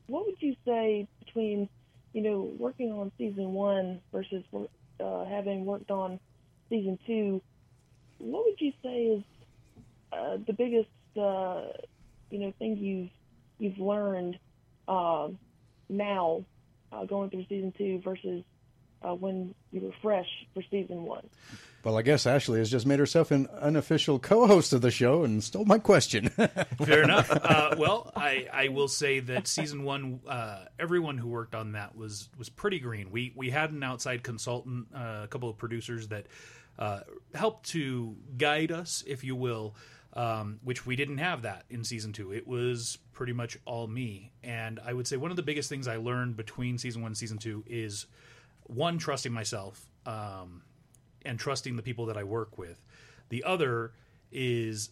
what 0.05 0.27
would 0.27 0.39
you 0.39 0.55
say 0.67 1.08
between, 1.25 1.67
you 2.13 2.22
know, 2.22 2.41
working 2.60 2.91
on 2.91 3.12
season 3.17 3.53
one 3.53 4.01
versus 4.12 4.44
uh, 5.00 5.25
having 5.25 5.66
worked 5.66 5.92
on 5.92 6.20
season 6.70 6.98
two? 7.06 7.42
What 8.18 8.46
would 8.46 8.60
you 8.60 8.72
say 8.84 9.04
is 9.06 9.24
uh, 10.12 10.38
the 10.46 10.54
biggest, 10.54 10.90
uh, 11.18 11.68
you 12.30 12.40
know, 12.40 12.54
thing 12.60 12.78
you've 12.78 13.10
you've 13.60 13.80
learned 13.80 14.38
um, 14.88 15.38
now 15.90 16.46
uh, 16.92 17.06
going 17.06 17.30
through 17.30 17.46
season 17.50 17.74
two 17.78 18.02
versus 18.04 18.44
uh, 19.06 19.14
when 19.14 19.54
you 19.72 19.82
were 19.82 19.92
fresh 20.02 20.28
for 20.54 20.64
season 20.72 21.04
one? 21.04 21.28
Well, 21.84 21.98
I 21.98 22.02
guess 22.02 22.26
Ashley 22.26 22.58
has 22.58 22.72
just 22.72 22.88
made 22.88 22.98
herself 22.98 23.30
an 23.30 23.48
unofficial 23.62 24.18
co-host 24.18 24.74
of 24.74 24.82
the 24.82 24.90
show 24.90 25.24
and 25.24 25.44
stole 25.44 25.66
my 25.66 25.78
question. 25.78 26.30
Fair 26.84 27.04
enough. 27.04 27.30
Uh, 27.30 27.76
well, 27.78 28.12
I, 28.16 28.48
I 28.52 28.68
will 28.70 28.88
say 28.88 29.20
that 29.20 29.48
season 29.48 29.84
one, 29.84 30.22
uh, 30.28 30.66
everyone 30.80 31.20
who 31.20 31.28
worked 31.28 31.54
on 31.54 31.74
that 31.74 31.96
was 31.96 32.30
was 32.40 32.50
pretty 32.50 32.80
green. 32.80 33.12
We 33.12 33.34
we 33.36 33.52
had 33.52 33.72
an 33.72 33.84
outside 33.84 34.24
consultant, 34.24 34.88
uh, 34.96 35.22
a 35.24 35.28
couple 35.30 35.48
of 35.48 35.58
producers 35.58 36.08
that 36.08 36.26
uh, 36.80 37.02
helped 37.36 37.68
to 37.70 38.16
guide 38.36 38.72
us, 38.72 39.04
if 39.06 39.24
you 39.24 39.36
will. 39.36 39.76
Um, 40.18 40.62
which 40.64 40.86
we 40.86 40.96
didn't 40.96 41.18
have 41.18 41.42
that 41.42 41.66
in 41.70 41.84
season 41.84 42.14
two. 42.14 42.32
It 42.32 42.48
was 42.48 43.00
pretty 43.12 43.34
much 43.34 43.58
all 43.66 43.86
me. 43.86 44.32
And 44.42 44.80
I 44.80 44.94
would 44.94 45.08
say 45.08 45.18
one 45.18 45.30
of 45.30 45.36
the 45.36 45.44
biggest 45.44 45.68
things 45.68 45.90
I 45.90 45.98
learned 45.98 46.38
between 46.38 46.78
season 46.78 47.02
one 47.02 47.10
and 47.10 47.18
season 47.18 47.38
two 47.38 47.66
is 47.68 48.06
one, 48.68 48.98
trusting 48.98 49.32
myself 49.32 49.86
um, 50.06 50.62
and 51.26 51.40
trusting 51.40 51.76
the 51.76 51.84
people 51.84 52.06
that 52.08 52.18
I 52.18 52.24
work 52.24 52.58
with. 52.58 52.84
The 53.30 53.44
other 53.44 53.94
is 54.32 54.90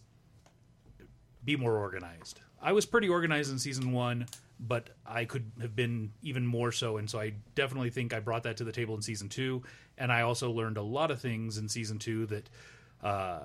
be 1.44 1.56
more 1.56 1.76
organized. 1.76 2.40
I 2.60 2.72
was 2.72 2.86
pretty 2.86 3.08
organized 3.08 3.52
in 3.52 3.58
season 3.58 3.92
one, 3.92 4.26
but 4.58 4.90
I 5.06 5.26
could 5.26 5.50
have 5.60 5.76
been 5.76 6.12
even 6.22 6.46
more 6.46 6.72
so. 6.72 6.96
And 6.96 7.10
so 7.10 7.20
I 7.20 7.34
definitely 7.54 7.90
think 7.90 8.14
I 8.14 8.20
brought 8.20 8.44
that 8.44 8.56
to 8.58 8.64
the 8.64 8.72
table 8.72 8.94
in 8.94 9.02
season 9.02 9.28
two. 9.28 9.62
And 9.98 10.10
I 10.10 10.22
also 10.22 10.50
learned 10.50 10.78
a 10.78 10.82
lot 10.82 11.10
of 11.10 11.20
things 11.20 11.58
in 11.58 11.68
season 11.68 11.98
two 11.98 12.26
that 12.26 12.48
uh, 13.02 13.40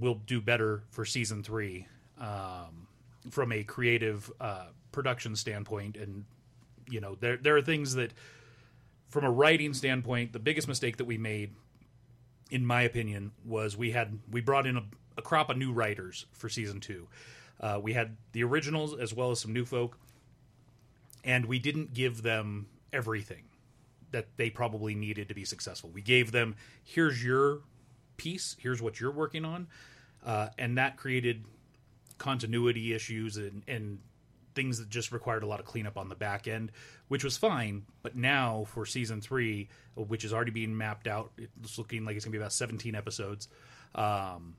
will 0.00 0.16
do 0.26 0.40
better 0.40 0.82
for 0.90 1.04
season 1.04 1.42
three 1.42 1.86
um, 2.18 2.88
from 3.30 3.52
a 3.52 3.62
creative 3.62 4.30
uh, 4.40 4.66
production 4.90 5.36
standpoint. 5.36 5.96
And, 5.96 6.24
you 6.88 7.00
know, 7.00 7.14
there, 7.20 7.36
there 7.36 7.56
are 7.56 7.62
things 7.62 7.94
that, 7.94 8.12
from 9.10 9.24
a 9.24 9.30
writing 9.30 9.74
standpoint, 9.74 10.32
the 10.32 10.38
biggest 10.38 10.66
mistake 10.66 10.96
that 10.96 11.04
we 11.04 11.18
made 11.18 11.50
in 12.50 12.66
my 12.66 12.82
opinion, 12.82 13.32
was 13.44 13.76
we 13.76 13.92
had 13.92 14.18
we 14.30 14.40
brought 14.40 14.66
in 14.66 14.76
a, 14.76 14.82
a 15.16 15.22
crop 15.22 15.50
of 15.50 15.56
new 15.56 15.72
writers 15.72 16.26
for 16.32 16.48
season 16.48 16.80
two. 16.80 17.06
Uh, 17.60 17.78
we 17.80 17.92
had 17.92 18.16
the 18.32 18.42
originals 18.42 18.98
as 18.98 19.14
well 19.14 19.30
as 19.30 19.38
some 19.40 19.52
new 19.52 19.64
folk, 19.64 19.98
and 21.24 21.46
we 21.46 21.58
didn't 21.58 21.94
give 21.94 22.22
them 22.22 22.66
everything 22.92 23.44
that 24.10 24.26
they 24.36 24.50
probably 24.50 24.94
needed 24.94 25.28
to 25.28 25.34
be 25.34 25.44
successful. 25.44 25.90
We 25.90 26.02
gave 26.02 26.32
them 26.32 26.56
here's 26.82 27.24
your 27.24 27.60
piece, 28.16 28.56
here's 28.58 28.82
what 28.82 28.98
you're 28.98 29.12
working 29.12 29.44
on, 29.44 29.68
uh, 30.26 30.48
and 30.58 30.76
that 30.78 30.96
created 30.96 31.44
continuity 32.18 32.92
issues 32.92 33.36
and, 33.36 33.62
and 33.68 33.98
things 34.54 34.78
that 34.78 34.88
just 34.88 35.12
required 35.12 35.42
a 35.42 35.46
lot 35.46 35.60
of 35.60 35.66
cleanup 35.66 35.96
on 35.96 36.08
the 36.08 36.14
back 36.14 36.48
end, 36.48 36.72
which 37.08 37.24
was 37.24 37.36
fine. 37.36 37.84
But 38.02 38.16
now 38.16 38.64
for 38.68 38.86
season 38.86 39.20
three, 39.20 39.68
which 39.94 40.24
is 40.24 40.32
already 40.32 40.50
being 40.50 40.76
mapped 40.76 41.06
out, 41.06 41.32
it's 41.36 41.78
looking 41.78 42.04
like 42.04 42.16
it's 42.16 42.24
going 42.24 42.32
to 42.32 42.38
be 42.38 42.42
about 42.42 42.52
17 42.52 42.94
episodes. 42.94 43.48
Um, 43.94 44.56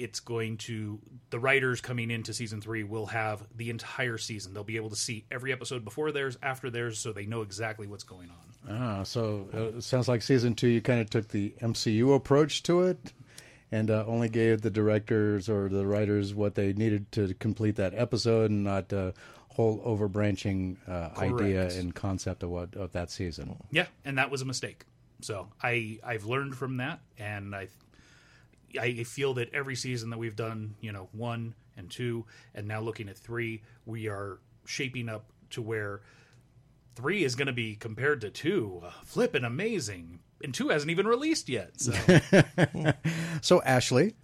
it's 0.00 0.20
going 0.20 0.56
to 0.56 0.98
the 1.28 1.38
writers 1.38 1.80
coming 1.80 2.10
into 2.10 2.32
season 2.32 2.60
three 2.60 2.84
will 2.84 3.06
have 3.06 3.44
the 3.54 3.68
entire 3.68 4.16
season. 4.16 4.54
They'll 4.54 4.64
be 4.64 4.76
able 4.76 4.90
to 4.90 4.96
see 4.96 5.26
every 5.30 5.52
episode 5.52 5.84
before 5.84 6.10
theirs, 6.10 6.38
after 6.42 6.70
theirs, 6.70 6.98
so 6.98 7.12
they 7.12 7.26
know 7.26 7.42
exactly 7.42 7.86
what's 7.86 8.04
going 8.04 8.30
on. 8.30 8.74
ah, 8.74 9.02
so 9.02 9.48
uh, 9.52 9.76
it 9.76 9.84
sounds 9.84 10.08
like 10.08 10.22
season 10.22 10.54
two, 10.54 10.68
you 10.68 10.80
kind 10.80 11.00
of 11.00 11.10
took 11.10 11.28
the 11.28 11.54
MCU 11.60 12.14
approach 12.14 12.62
to 12.64 12.82
it, 12.82 13.12
and 13.72 13.90
uh, 13.90 14.04
only 14.06 14.28
gave 14.28 14.62
the 14.62 14.70
directors 14.70 15.48
or 15.48 15.68
the 15.68 15.86
writers 15.86 16.34
what 16.34 16.54
they 16.54 16.72
needed 16.72 17.10
to 17.12 17.34
complete 17.34 17.76
that 17.76 17.94
episode, 17.94 18.50
and 18.50 18.64
not 18.64 18.92
uh, 18.92 19.12
whole 19.48 19.80
overbranching 19.80 20.76
uh, 20.88 21.10
idea 21.18 21.68
and 21.68 21.94
concept 21.94 22.42
of 22.42 22.50
what 22.50 22.74
of 22.74 22.92
that 22.92 23.10
season. 23.10 23.56
Yeah, 23.70 23.86
and 24.04 24.18
that 24.18 24.30
was 24.30 24.42
a 24.42 24.46
mistake. 24.46 24.84
So 25.20 25.48
I 25.62 25.98
I've 26.04 26.24
learned 26.24 26.56
from 26.56 26.78
that, 26.78 27.00
and 27.18 27.54
I 27.54 27.68
I 28.78 29.04
feel 29.04 29.34
that 29.34 29.52
every 29.52 29.76
season 29.76 30.10
that 30.10 30.18
we've 30.18 30.36
done, 30.36 30.74
you 30.80 30.92
know, 30.92 31.08
one 31.12 31.54
and 31.76 31.90
two, 31.90 32.26
and 32.54 32.68
now 32.68 32.80
looking 32.80 33.08
at 33.08 33.18
three, 33.18 33.62
we 33.86 34.08
are 34.08 34.38
shaping 34.64 35.08
up 35.08 35.24
to 35.50 35.62
where 35.62 36.00
three 36.94 37.24
is 37.24 37.34
going 37.34 37.46
to 37.46 37.52
be 37.52 37.74
compared 37.74 38.20
to 38.20 38.30
two, 38.30 38.80
uh, 38.84 38.90
flipping 39.04 39.44
amazing, 39.44 40.20
and 40.42 40.54
two 40.54 40.68
hasn't 40.68 40.90
even 40.90 41.06
released 41.06 41.48
yet. 41.48 41.80
So 41.80 41.92
So 43.42 43.62
Ashley, 43.62 44.14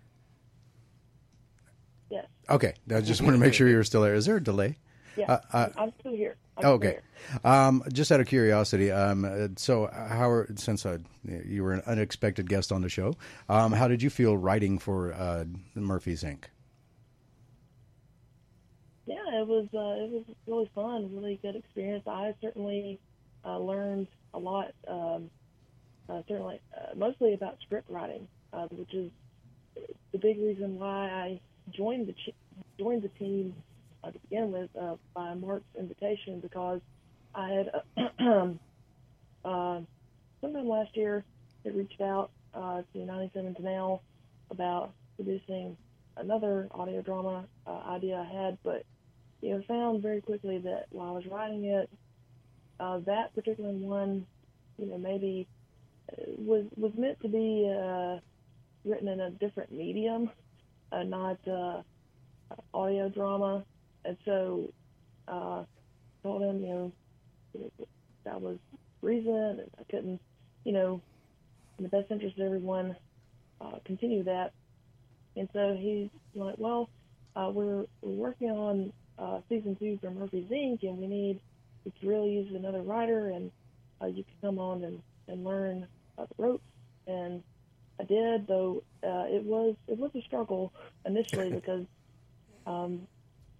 Yes. 2.10 2.26
okay, 2.48 2.74
I 2.94 3.00
just 3.00 3.20
want 3.22 3.34
to 3.34 3.38
make 3.38 3.54
sure 3.54 3.68
you're 3.68 3.84
still 3.84 4.02
there. 4.02 4.14
Is 4.14 4.26
there 4.26 4.36
a 4.36 4.42
delay? 4.42 4.76
Yeah. 5.16 5.40
uh, 5.52 5.68
I'm 5.76 5.92
still 6.00 6.12
here. 6.12 6.36
I'm 6.56 6.62
still 6.62 6.72
okay. 6.72 6.86
here. 6.88 7.40
Um, 7.44 7.82
just 7.92 8.12
out 8.12 8.20
of 8.20 8.26
curiosity, 8.26 8.90
um, 8.90 9.24
uh, 9.24 9.48
so 9.56 9.90
how 9.92 10.28
are, 10.30 10.46
since 10.56 10.84
uh, 10.86 10.98
you 11.24 11.62
were 11.64 11.72
an 11.72 11.82
unexpected 11.86 12.48
guest 12.48 12.70
on 12.70 12.82
the 12.82 12.88
show, 12.88 13.14
um, 13.48 13.72
how 13.72 13.88
did 13.88 14.02
you 14.02 14.10
feel 14.10 14.36
writing 14.36 14.78
for 14.78 15.12
uh, 15.14 15.44
Murphy's 15.74 16.22
Inc? 16.22 16.44
Yeah, 19.06 19.40
it 19.40 19.46
was 19.46 19.66
uh, 19.72 20.04
it 20.04 20.10
was 20.10 20.24
really 20.46 20.70
fun, 20.74 21.14
really 21.14 21.38
good 21.40 21.54
experience. 21.56 22.04
I 22.08 22.34
certainly 22.42 22.98
uh, 23.44 23.58
learned 23.58 24.08
a 24.34 24.38
lot, 24.38 24.72
um, 24.88 25.30
uh, 26.08 26.22
certainly 26.28 26.60
uh, 26.76 26.94
mostly 26.96 27.34
about 27.34 27.56
script 27.64 27.88
writing, 27.90 28.28
uh, 28.52 28.66
which 28.70 28.94
is 28.94 29.10
the 30.12 30.18
big 30.18 30.38
reason 30.38 30.78
why 30.78 31.08
I 31.08 31.40
joined 31.74 32.06
the 32.06 32.12
ch- 32.12 32.34
joined 32.78 33.02
the 33.02 33.08
team 33.08 33.54
uh, 34.04 34.10
to 34.10 34.18
begin 34.20 34.52
with 34.52 34.70
uh, 34.80 34.96
by 35.14 35.34
Mark's 35.34 35.64
invitation 35.78 36.40
because 36.40 36.80
I 37.34 37.48
had 37.50 37.70
uh, 37.98 38.52
uh, 39.44 39.80
sometime 40.40 40.68
last 40.68 40.96
year 40.96 41.24
had 41.64 41.76
reached 41.76 42.00
out 42.00 42.30
uh, 42.54 42.82
to 42.92 42.98
97 42.98 43.56
to 43.56 43.62
now 43.62 44.00
about 44.50 44.92
producing 45.16 45.76
another 46.16 46.68
audio 46.72 47.02
drama 47.02 47.44
uh, 47.66 47.80
idea 47.90 48.16
I 48.16 48.44
had, 48.44 48.58
but 48.64 48.84
you 49.42 49.50
know, 49.50 49.62
found 49.68 50.02
very 50.02 50.20
quickly 50.20 50.58
that 50.58 50.86
while 50.90 51.10
I 51.10 51.12
was 51.12 51.26
writing 51.26 51.64
it, 51.64 51.90
uh, 52.80 52.98
that 53.06 53.34
particular 53.34 53.70
one, 53.70 54.26
you 54.78 54.86
know, 54.86 54.98
maybe 54.98 55.46
was 56.38 56.64
was 56.76 56.92
meant 56.96 57.20
to 57.22 57.28
be 57.28 57.70
uh, 57.70 58.18
written 58.84 59.08
in 59.08 59.20
a 59.20 59.30
different 59.30 59.72
medium, 59.72 60.30
uh, 60.92 61.02
not 61.02 61.38
uh, 61.48 61.82
audio 62.72 63.08
drama, 63.08 63.64
and 64.04 64.16
so 64.24 64.72
uh, 65.28 65.64
told 66.22 66.42
him, 66.42 66.62
you 66.62 66.68
know, 66.68 66.92
that 68.24 68.40
was 68.40 68.58
reason, 69.02 69.62
I 69.78 69.82
couldn't, 69.90 70.20
you 70.64 70.72
know, 70.72 71.00
in 71.78 71.84
the 71.84 71.88
best 71.88 72.10
interest 72.10 72.38
of 72.38 72.46
everyone, 72.46 72.96
uh, 73.60 73.78
continue 73.84 74.24
that. 74.24 74.52
And 75.36 75.48
so 75.52 75.76
he's 75.78 76.08
like, 76.34 76.56
well, 76.58 76.88
uh, 77.34 77.50
we're, 77.52 77.84
we're 78.00 78.10
working 78.10 78.50
on 78.50 78.92
uh, 79.18 79.40
season 79.48 79.76
two 79.76 79.98
for 80.00 80.10
Murphy's 80.10 80.50
Inc., 80.50 80.82
and 80.82 80.98
we 80.98 81.06
need 81.06 81.40
we 81.84 81.92
could 81.92 82.08
really 82.08 82.30
use 82.30 82.52
another 82.54 82.82
writer, 82.82 83.30
and 83.30 83.50
uh, 84.02 84.06
you 84.06 84.24
could 84.24 84.40
come 84.40 84.58
on 84.58 84.82
and, 84.82 85.00
and 85.28 85.44
learn 85.44 85.86
the 86.16 86.42
ropes. 86.42 86.64
And 87.06 87.42
I 88.00 88.04
did, 88.04 88.46
though 88.46 88.82
uh, 89.02 89.26
it 89.28 89.44
was 89.44 89.76
it 89.88 89.98
was 89.98 90.10
a 90.14 90.22
struggle 90.22 90.72
initially 91.04 91.50
because 91.54 91.86
um, 92.66 93.06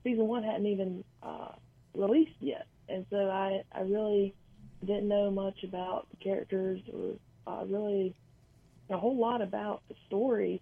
season 0.03 0.27
one 0.27 0.43
hadn't 0.43 0.67
even 0.67 1.05
uh, 1.23 1.53
released 1.95 2.37
yet, 2.41 2.67
and 2.89 3.07
so 3.11 3.31
I 3.31 3.63
I 3.73 3.81
really 3.81 4.35
didn't 4.85 5.09
know 5.09 5.31
much 5.31 5.65
about 5.65 6.07
the 6.11 6.17
characters 6.17 6.81
or 6.93 7.15
uh, 7.47 7.65
really 7.65 8.15
a 8.91 8.97
whole 8.97 9.17
lot 9.17 9.43
about 9.43 9.83
the 9.89 9.95
story, 10.07 10.61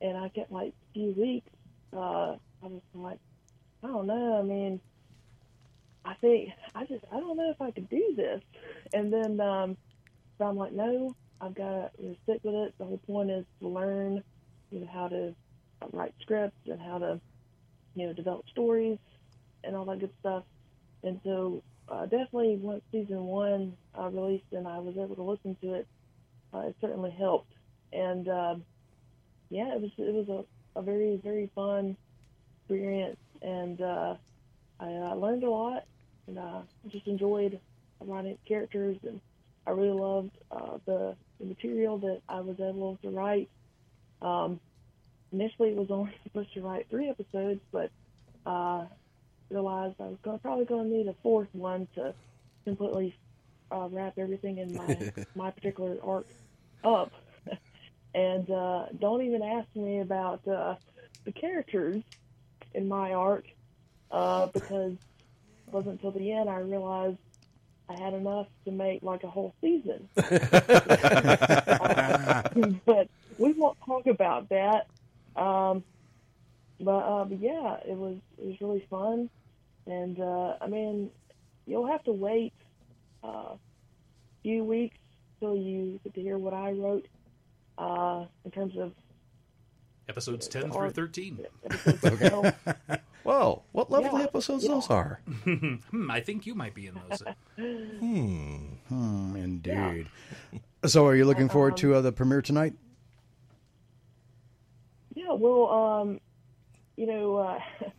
and 0.00 0.16
I 0.16 0.28
kept 0.28 0.52
like 0.52 0.68
a 0.68 0.92
few 0.92 1.14
weeks. 1.16 1.50
Uh, 1.92 2.36
I 2.62 2.66
was 2.66 2.82
like, 2.94 3.18
I 3.82 3.86
don't 3.86 4.06
know. 4.06 4.38
I 4.38 4.42
mean, 4.42 4.80
I 6.04 6.14
think 6.14 6.50
I 6.74 6.84
just 6.84 7.04
I 7.12 7.20
don't 7.20 7.36
know 7.36 7.50
if 7.50 7.60
I 7.60 7.70
could 7.70 7.88
do 7.88 8.14
this. 8.16 8.42
And 8.92 9.12
then 9.12 9.40
um, 9.40 9.76
so 10.38 10.46
I'm 10.46 10.56
like, 10.56 10.72
no, 10.72 11.14
I've 11.40 11.54
got 11.54 11.96
to 11.96 12.16
stick 12.24 12.40
with 12.42 12.54
it. 12.54 12.74
The 12.78 12.84
whole 12.84 13.00
point 13.06 13.30
is 13.30 13.44
to 13.60 13.68
learn, 13.68 14.22
you 14.70 14.80
know, 14.80 14.88
how 14.92 15.08
to 15.08 15.34
write 15.92 16.14
scripts 16.20 16.66
and 16.66 16.80
how 16.80 16.98
to, 16.98 17.20
you 17.94 18.06
know, 18.06 18.12
develop 18.12 18.48
stories 18.50 18.98
and 19.64 19.76
all 19.76 19.84
that 19.86 20.00
good 20.00 20.12
stuff. 20.20 20.44
And 21.02 21.20
so 21.24 21.62
uh, 21.88 22.02
definitely 22.02 22.56
once 22.56 22.82
season 22.90 23.24
one 23.24 23.76
uh, 23.98 24.08
released 24.08 24.52
and 24.52 24.66
I 24.66 24.78
was 24.78 24.96
able 24.96 25.16
to 25.16 25.22
listen 25.22 25.56
to 25.62 25.74
it, 25.74 25.86
uh, 26.52 26.60
it 26.60 26.76
certainly 26.80 27.10
helped. 27.10 27.52
And 27.92 28.28
um, 28.28 28.64
yeah, 29.50 29.74
it 29.74 29.80
was 29.80 29.90
it 29.96 30.12
was 30.12 30.28
a, 30.28 30.78
a 30.78 30.82
very 30.82 31.20
very 31.22 31.50
fun 31.54 31.96
experience, 32.60 33.16
and 33.40 33.80
uh, 33.80 34.14
I 34.78 34.86
uh, 34.86 35.14
learned 35.14 35.44
a 35.44 35.50
lot, 35.50 35.84
and 36.26 36.38
uh, 36.38 36.60
just 36.90 37.06
enjoyed 37.06 37.58
writing 38.00 38.36
characters, 38.46 38.98
and 39.06 39.20
I 39.66 39.70
really 39.70 39.98
loved 39.98 40.36
uh, 40.50 40.78
the, 40.84 41.16
the 41.40 41.46
material 41.46 41.98
that 41.98 42.20
I 42.28 42.40
was 42.40 42.56
able 42.60 42.98
to 43.02 43.10
write. 43.10 43.48
Um, 44.20 44.60
initially, 45.32 45.70
it 45.70 45.76
was 45.76 45.90
only 45.90 46.12
supposed 46.24 46.52
to 46.54 46.62
write 46.62 46.86
three 46.90 47.08
episodes, 47.08 47.60
but 47.72 47.90
uh, 48.46 48.84
realized 49.50 49.96
I 50.00 50.04
was 50.04 50.18
gonna, 50.22 50.38
probably 50.38 50.64
going 50.64 50.90
to 50.90 50.96
need 50.96 51.08
a 51.08 51.14
fourth 51.22 51.48
one 51.52 51.88
to 51.94 52.14
completely 52.64 53.14
uh, 53.70 53.88
wrap 53.90 54.18
everything 54.18 54.58
in 54.58 54.74
my 54.74 55.12
my 55.34 55.50
particular 55.50 55.96
arc 56.02 56.26
up. 56.84 57.12
and 58.14 58.50
uh, 58.50 58.86
don't 58.98 59.22
even 59.22 59.42
ask 59.42 59.68
me 59.74 60.00
about 60.00 60.46
uh, 60.48 60.74
the 61.24 61.32
characters 61.32 62.02
in 62.74 62.88
my 62.88 63.12
arc 63.12 63.44
uh, 64.10 64.46
because 64.46 64.92
it 64.92 65.72
wasn't 65.72 65.92
until 65.94 66.12
the 66.12 66.32
end 66.32 66.48
I 66.48 66.58
realized 66.58 67.18
I 67.88 67.98
had 67.98 68.14
enough 68.14 68.46
to 68.64 68.70
make 68.70 69.02
like 69.02 69.24
a 69.24 69.28
whole 69.28 69.54
season. 69.60 70.08
Uh, 70.16 70.22
but 72.86 73.08
we 73.38 73.52
won't 73.52 73.78
talk 73.86 74.06
about 74.06 74.48
that. 74.50 74.86
Um, 75.36 75.82
but, 76.80 76.98
uh, 76.98 77.24
but 77.24 77.40
yeah, 77.40 77.76
it 77.86 77.96
was 77.96 78.16
it 78.38 78.46
was 78.46 78.60
really 78.60 78.86
fun, 78.90 79.30
and 79.86 80.20
uh, 80.20 80.54
I 80.60 80.66
mean, 80.68 81.10
you'll 81.66 81.86
have 81.86 82.04
to 82.04 82.12
wait 82.12 82.52
uh, 83.24 83.28
a 83.28 83.58
few 84.42 84.64
weeks 84.64 84.98
till 85.40 85.56
you 85.56 85.98
get 86.04 86.14
to 86.14 86.20
hear 86.20 86.38
what 86.38 86.54
I 86.54 86.72
wrote 86.72 87.06
uh, 87.78 88.26
in 88.44 88.50
terms 88.50 88.76
of 88.76 88.92
Episodes 90.08 90.48
10 90.48 90.72
through 90.72 90.90
13. 90.90 91.46
episodes 91.64 92.04
itself. 92.04 92.54
Whoa, 93.28 93.62
what 93.72 93.90
lovely 93.90 94.20
Yeah, 94.20 94.24
episodes 94.24 94.64
yeah. 94.64 94.70
those 94.70 94.88
are. 94.88 95.20
Hmm, 95.44 96.10
I 96.10 96.20
think 96.20 96.46
you 96.46 96.54
might 96.54 96.74
be 96.74 96.86
in 96.86 96.94
those. 96.94 97.22
Hmm, 98.88 99.36
indeed. 99.36 100.06
So, 100.86 101.06
are 101.06 101.14
you 101.14 101.26
looking 101.26 101.50
forward 101.50 101.76
to 101.78 101.96
uh, 101.96 102.00
the 102.00 102.10
premiere 102.10 102.40
tonight? 102.40 102.72
Yeah, 105.14 105.34
well, 105.34 105.68
um, 105.68 106.20
you 106.96 107.06
know, 107.06 107.36
uh, 107.36 107.60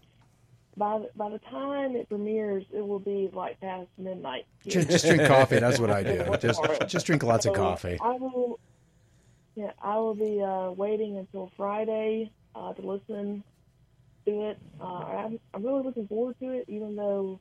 by 0.78 0.98
the, 0.98 1.10
by 1.16 1.30
the 1.30 1.38
time 1.38 1.96
it 1.96 2.10
premieres, 2.10 2.66
it 2.74 2.82
will 2.82 2.98
be 2.98 3.30
like 3.32 3.60
past 3.62 3.88
midnight. 4.00 4.48
Just, 4.66 4.90
just 4.90 5.06
drink 5.06 5.28
coffee. 5.28 5.60
That's 5.60 5.80
what 5.80 5.92
I 5.92 6.02
do. 6.02 6.26
Just, 6.42 6.64
just 6.88 7.06
drink 7.06 7.22
lots 7.22 7.46
of 7.46 7.54
coffee. 7.54 8.00
I 8.02 8.14
will. 8.14 8.60
Yeah, 9.54 9.74
I 9.80 9.98
will 9.98 10.16
be 10.16 10.42
uh, 10.42 10.72
waiting 10.72 11.18
until 11.18 11.52
Friday 11.56 12.32
uh, 12.56 12.74
to 12.74 12.82
listen 12.82 13.44
to 14.30 14.50
it. 14.50 14.60
Uh, 14.80 14.86
I'm, 14.86 15.40
I'm 15.54 15.64
really 15.64 15.84
looking 15.84 16.08
forward 16.08 16.36
to 16.40 16.52
it, 16.52 16.66
even 16.68 16.96
though 16.96 17.40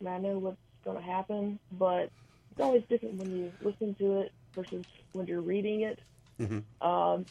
I, 0.00 0.04
mean, 0.04 0.14
I 0.14 0.18
know 0.18 0.38
what's 0.38 0.56
going 0.84 0.96
to 0.96 1.02
happen. 1.02 1.58
But 1.72 2.10
it's 2.50 2.60
always 2.60 2.82
different 2.88 3.16
when 3.16 3.30
you 3.30 3.52
listen 3.62 3.94
to 3.96 4.20
it 4.20 4.32
versus 4.54 4.84
when 5.12 5.26
you're 5.26 5.40
reading 5.40 5.82
it. 5.82 5.98
Um, 6.80 7.26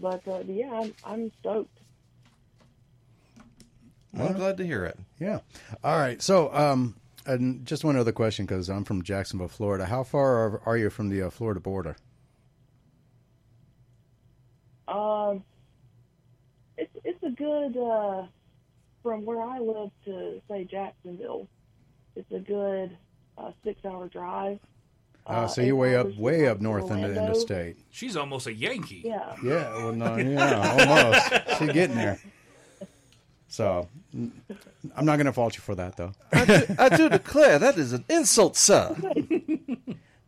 but 0.00 0.26
uh, 0.26 0.42
yeah, 0.46 0.72
I'm, 0.72 0.94
I'm 1.04 1.32
stoked. 1.40 1.78
Well, 4.12 4.28
I'm 4.28 4.34
glad 4.34 4.56
to 4.58 4.66
hear 4.66 4.84
it. 4.84 4.98
Yeah. 5.18 5.40
All 5.82 5.98
right. 5.98 6.20
So, 6.20 6.52
um, 6.52 6.96
and 7.24 7.64
just 7.64 7.84
one 7.84 7.96
other 7.96 8.12
question 8.12 8.44
because 8.44 8.68
I'm 8.68 8.84
from 8.84 9.02
Jacksonville, 9.02 9.48
Florida. 9.48 9.86
How 9.86 10.02
far 10.02 10.36
are, 10.36 10.62
are 10.66 10.76
you 10.76 10.90
from 10.90 11.08
the 11.08 11.22
uh, 11.22 11.30
Florida 11.30 11.60
border? 11.60 11.96
Um, 14.88 15.44
it's 17.22 17.32
it's 17.32 17.40
a 17.40 17.42
good 17.42 17.76
uh, 17.76 18.26
from 19.02 19.24
where 19.24 19.40
I 19.42 19.58
live 19.58 19.90
to 20.06 20.40
say 20.48 20.64
Jacksonville. 20.64 21.48
It's 22.16 22.30
a 22.32 22.38
good 22.40 22.96
uh, 23.38 23.52
six-hour 23.64 24.08
drive. 24.08 24.58
Uh, 25.26 25.46
so 25.46 25.62
you're 25.62 25.76
way 25.76 25.96
up, 25.96 26.14
way 26.16 26.48
up 26.48 26.60
north 26.60 26.90
into, 26.90 26.96
into 27.06 27.20
Orlando. 27.20 27.38
state. 27.38 27.76
She's 27.90 28.16
almost 28.16 28.46
a 28.48 28.52
Yankee. 28.52 29.02
Yeah, 29.04 29.34
Yeah. 29.42 29.72
Well, 29.76 29.92
no, 29.92 30.16
yeah, 30.16 31.02
almost. 31.40 31.58
She's 31.58 31.72
getting 31.72 31.96
there. 31.96 32.18
So, 33.48 33.86
I'm 34.14 35.04
not 35.04 35.16
going 35.16 35.26
to 35.26 35.32
fault 35.32 35.54
you 35.56 35.60
for 35.60 35.74
that, 35.76 35.96
though. 35.96 36.12
I 36.32 36.88
do 36.96 37.08
declare 37.08 37.58
that 37.58 37.76
is 37.78 37.92
an 37.92 38.04
insult, 38.08 38.56
sir. 38.56 38.96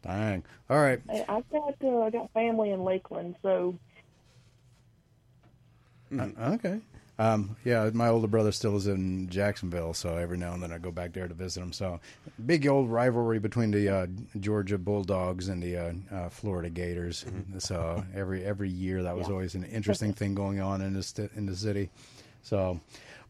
Dang. 0.03 0.45
All 0.71 0.79
right. 0.81 1.01
I- 1.11 1.25
I've 1.29 1.49
got 1.51 1.75
uh, 1.83 2.01
I 2.03 2.11
got 2.11 2.31
family 2.33 2.71
in 2.71 2.85
Lakeland, 2.85 3.37
so 3.43 3.77
Uh, 6.21 6.53
okay. 6.55 6.81
Um, 7.17 7.57
yeah, 7.65 7.91
my 7.95 8.09
older 8.09 8.27
brother 8.27 8.51
still 8.51 8.77
is 8.77 8.89
in 8.89 9.29
Jacksonville, 9.29 9.95
so 9.95 10.17
every 10.17 10.37
now 10.37 10.53
and 10.53 10.61
then 10.61 10.73
I 10.73 10.79
go 10.79 10.91
back 10.91 11.13
there 11.13 11.29
to 11.29 11.35
visit 11.35 11.63
him. 11.63 11.73
So, 11.73 12.01
big 12.45 12.67
old 12.67 12.91
rivalry 12.91 13.39
between 13.39 13.71
the 13.71 13.89
uh, 13.89 14.07
Georgia 14.41 14.79
Bulldogs 14.79 15.49
and 15.49 15.63
the 15.63 15.77
uh, 15.77 15.93
uh, 16.11 16.29
Florida 16.29 16.71
Gators. 16.71 17.25
So 17.59 18.05
every 18.13 18.45
every 18.45 18.69
year 18.69 19.05
that 19.05 19.17
was 19.17 19.29
always 19.29 19.55
an 19.55 19.63
interesting 19.65 20.13
thing 20.13 20.35
going 20.35 20.61
on 20.61 20.81
in 20.81 20.93
this 20.93 21.15
in 21.37 21.47
the 21.47 21.55
city. 21.55 21.91
So, 22.43 22.81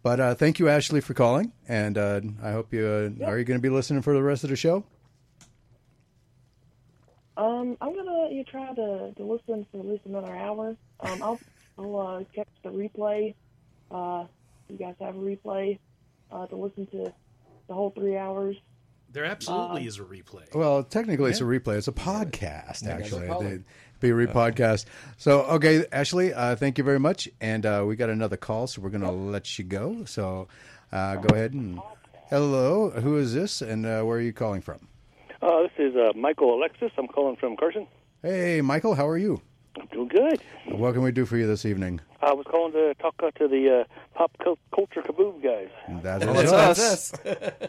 but 0.03 0.19
uh, 0.19 0.35
thank 0.35 0.59
you, 0.59 0.71
Ashley, 0.71 1.03
for 1.03 1.13
calling, 1.13 1.53
and 1.69 1.99
uh, 1.99 2.23
I 2.43 2.53
hope 2.53 2.73
you 2.73 2.87
uh, 2.87 3.27
are 3.27 3.39
you 3.39 3.45
going 3.45 3.59
to 3.59 3.63
be 3.63 3.69
listening 3.69 4.01
for 4.01 4.15
the 4.15 4.23
rest 4.23 4.45
of 4.45 4.51
the 4.51 4.57
show. 4.57 4.83
um, 7.37 7.77
I'm 7.83 7.95
gonna 7.95 8.13
let 8.23 8.33
you 8.33 8.45
try 8.45 8.73
to, 8.75 9.13
to 9.15 9.23
listen 9.25 9.67
for 9.71 9.81
at 9.81 9.87
least 9.87 10.07
another 10.07 10.35
hour. 10.35 10.77
Um, 11.01 11.23
I'll 11.23 11.41
I'll 11.79 11.99
uh, 11.99 12.25
catch 12.35 12.49
the 12.63 12.71
replay. 12.71 13.35
Uh, 13.91 14.25
you 14.69 14.77
guys 14.77 14.95
have 15.01 15.17
a 15.17 15.19
replay 15.19 15.79
uh, 16.31 16.47
to 16.47 16.57
listen 16.57 16.87
to 16.89 17.13
the 17.69 17.75
whole 17.75 17.91
three 17.91 18.17
hours. 18.17 18.57
There 19.13 19.25
absolutely 19.25 19.87
is 19.87 20.01
a 20.01 20.03
replay. 20.03 20.53
Well, 20.53 20.83
technically, 20.83 21.31
it's 21.31 21.41
a 21.41 21.45
replay. 21.45 21.79
It's 21.79 21.87
a 21.87 21.93
podcast, 21.93 22.85
actually. 22.87 23.29
call 23.29 23.43
it. 23.43 23.47
It'd 23.47 23.65
Be 24.01 24.11
a 24.11 24.15
re-podcast. 24.15 24.87
So, 25.19 25.43
okay, 25.43 25.85
Ashley, 25.93 26.35
uh, 26.35 26.57
thank 26.57 26.79
you 26.79 26.85
very 26.85 26.99
much. 26.99 27.29
And 27.41 27.65
uh, 27.65 27.85
we 27.87 27.95
got 27.95 28.11
another 28.11 28.37
call, 28.37 28.67
so 28.67 28.83
we're 28.83 28.91
going 28.91 29.03
to 29.03 29.13
let 29.13 29.57
you 29.57 29.65
go. 29.65 30.05
So, 30.05 30.49
uh, 30.91 31.17
go 31.17 31.33
ahead 31.33 31.53
and 31.53 31.79
hello. 32.29 32.91
Who 32.91 33.17
is 33.17 33.33
this, 33.33 33.63
and 33.63 33.87
uh, 33.87 34.03
where 34.03 34.19
are 34.19 34.21
you 34.21 34.33
calling 34.33 34.61
from? 34.61 34.89
Uh, 35.41 35.63
this 35.63 35.73
is 35.79 35.95
uh, 35.95 36.13
Michael 36.17 36.55
Alexis. 36.59 36.91
I'm 36.99 37.07
calling 37.07 37.37
from 37.37 37.57
Carson. 37.57 37.87
Hey, 38.21 38.63
Michael, 38.63 38.95
how 38.95 39.07
are 39.07 39.19
you? 39.19 39.41
I'm 39.81 39.87
doing 39.87 40.09
good. 40.09 40.41
What 40.67 40.93
can 40.93 41.03
we 41.03 41.13
do 41.13 41.27
for 41.27 41.37
you 41.37 41.47
this 41.47 41.65
evening? 41.65 42.01
I 42.23 42.33
was 42.33 42.47
calling 42.49 42.73
to 42.73 42.95
talk 42.95 43.15
uh, 43.23 43.31
to 43.33 43.49
the 43.49 43.81
uh, 43.81 43.85
pop 44.15 44.33
culture 44.75 45.03
kaboom 45.03 45.43
guys. 45.43 45.69
That 46.03 46.23
is 46.23 46.51
That's 46.51 46.81
us. 46.81 47.15
us. 47.15 47.69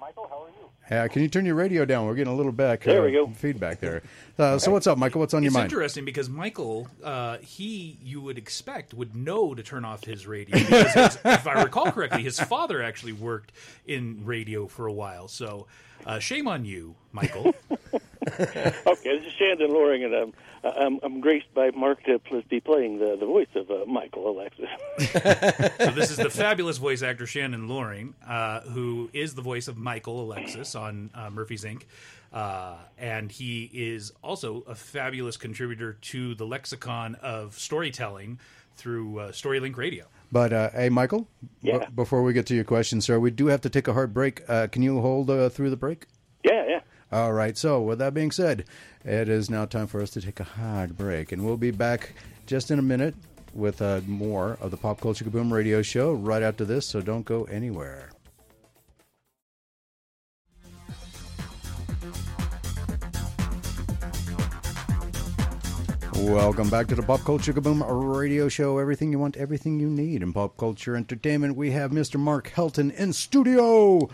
Michael, 0.00 0.26
how 0.28 0.44
are 0.44 0.48
you? 0.48 0.54
Yeah, 0.90 1.08
can 1.08 1.22
you 1.22 1.28
turn 1.28 1.44
your 1.44 1.56
radio 1.56 1.84
down? 1.84 2.06
We're 2.06 2.14
getting 2.14 2.32
a 2.32 2.36
little 2.36 2.52
back. 2.52 2.84
There 2.84 3.02
uh, 3.02 3.04
we 3.06 3.12
go. 3.12 3.26
Feedback 3.28 3.80
there. 3.80 4.02
Uh, 4.38 4.56
so, 4.58 4.70
what's 4.70 4.86
up, 4.86 4.98
Michael? 4.98 5.20
What's 5.20 5.34
on 5.34 5.42
your 5.42 5.48
It's 5.48 5.54
mind? 5.54 5.64
interesting 5.72 6.04
because 6.04 6.28
Michael, 6.28 6.88
uh, 7.02 7.38
he 7.38 7.98
you 8.02 8.20
would 8.20 8.38
expect 8.38 8.94
would 8.94 9.16
know 9.16 9.54
to 9.54 9.62
turn 9.62 9.84
off 9.84 10.04
his 10.04 10.26
radio 10.26 10.56
because 10.56 10.94
his, 10.94 11.18
if 11.24 11.46
I 11.46 11.62
recall 11.64 11.90
correctly, 11.90 12.22
his 12.22 12.38
father 12.38 12.82
actually 12.82 13.12
worked 13.12 13.52
in 13.86 14.24
radio 14.24 14.68
for 14.68 14.86
a 14.86 14.92
while. 14.92 15.26
So, 15.26 15.66
uh, 16.06 16.18
shame 16.20 16.46
on 16.46 16.64
you, 16.64 16.94
Michael. 17.12 17.54
Okay, 18.28 18.72
this 19.18 19.24
is 19.24 19.32
Shandon 19.38 19.70
Loring, 19.70 20.02
and 20.02 20.12
I'm, 20.12 20.34
I'm, 20.76 20.98
I'm 21.02 21.20
graced 21.20 21.52
by 21.54 21.70
Mark 21.70 22.02
to 22.04 22.20
be 22.48 22.60
playing 22.60 22.98
the, 22.98 23.16
the 23.16 23.26
voice 23.26 23.48
of 23.54 23.70
uh, 23.70 23.84
Michael 23.86 24.30
Alexis. 24.30 24.68
so 25.78 25.90
this 25.90 26.10
is 26.10 26.16
the 26.16 26.30
fabulous 26.30 26.78
voice 26.78 27.02
actor 27.02 27.26
Shandon 27.26 27.68
Loring, 27.68 28.14
uh, 28.26 28.60
who 28.62 29.10
is 29.12 29.34
the 29.34 29.42
voice 29.42 29.68
of 29.68 29.76
Michael 29.76 30.22
Alexis 30.22 30.74
on 30.74 31.10
uh, 31.14 31.30
Murphy's 31.30 31.64
Inc. 31.64 31.82
Uh, 32.32 32.76
and 32.98 33.30
he 33.30 33.70
is 33.72 34.12
also 34.22 34.62
a 34.66 34.74
fabulous 34.74 35.36
contributor 35.36 35.94
to 35.94 36.34
the 36.34 36.46
lexicon 36.46 37.14
of 37.16 37.58
storytelling 37.58 38.38
through 38.76 39.18
uh, 39.18 39.32
StoryLink 39.32 39.76
Radio. 39.76 40.04
But 40.32 40.52
uh, 40.52 40.70
hey, 40.70 40.88
Michael, 40.88 41.28
b- 41.62 41.78
before 41.94 42.22
we 42.22 42.32
get 42.32 42.46
to 42.46 42.54
your 42.54 42.64
question, 42.64 43.00
sir, 43.00 43.18
we 43.18 43.30
do 43.30 43.46
have 43.46 43.60
to 43.62 43.70
take 43.70 43.88
a 43.88 43.92
hard 43.92 44.12
break. 44.12 44.42
Uh, 44.48 44.66
can 44.66 44.82
you 44.82 45.00
hold 45.00 45.30
uh, 45.30 45.48
through 45.48 45.70
the 45.70 45.76
break? 45.76 46.06
Yeah, 46.44 46.66
yeah. 46.68 46.80
All 47.12 47.32
right. 47.32 47.56
So, 47.56 47.80
with 47.80 47.98
that 48.00 48.14
being 48.14 48.30
said, 48.30 48.64
it 49.04 49.28
is 49.28 49.48
now 49.48 49.64
time 49.64 49.86
for 49.86 50.02
us 50.02 50.10
to 50.10 50.20
take 50.20 50.40
a 50.40 50.44
hard 50.44 50.96
break, 50.96 51.30
and 51.32 51.44
we'll 51.44 51.56
be 51.56 51.70
back 51.70 52.12
just 52.46 52.70
in 52.70 52.78
a 52.78 52.82
minute 52.82 53.14
with 53.54 53.80
uh, 53.80 54.00
more 54.06 54.58
of 54.60 54.70
the 54.70 54.76
Pop 54.76 55.00
Culture 55.00 55.24
Kaboom 55.24 55.52
Radio 55.52 55.82
Show 55.82 56.12
right 56.12 56.42
after 56.42 56.64
this. 56.64 56.86
So, 56.86 57.00
don't 57.00 57.24
go 57.24 57.44
anywhere. 57.44 58.10
Welcome 66.18 66.70
back 66.70 66.86
to 66.86 66.94
the 66.94 67.02
Pop 67.02 67.20
Culture 67.20 67.52
Kaboom 67.52 67.84
Radio 68.16 68.48
Show. 68.48 68.78
Everything 68.78 69.12
you 69.12 69.18
want, 69.18 69.36
everything 69.36 69.78
you 69.78 69.90
need 69.90 70.22
in 70.22 70.32
pop 70.32 70.56
culture 70.56 70.96
entertainment. 70.96 71.56
We 71.56 71.72
have 71.72 71.90
Mr. 71.90 72.18
Mark 72.18 72.52
Helton 72.56 72.90
in 72.94 73.12
studio 73.12 74.06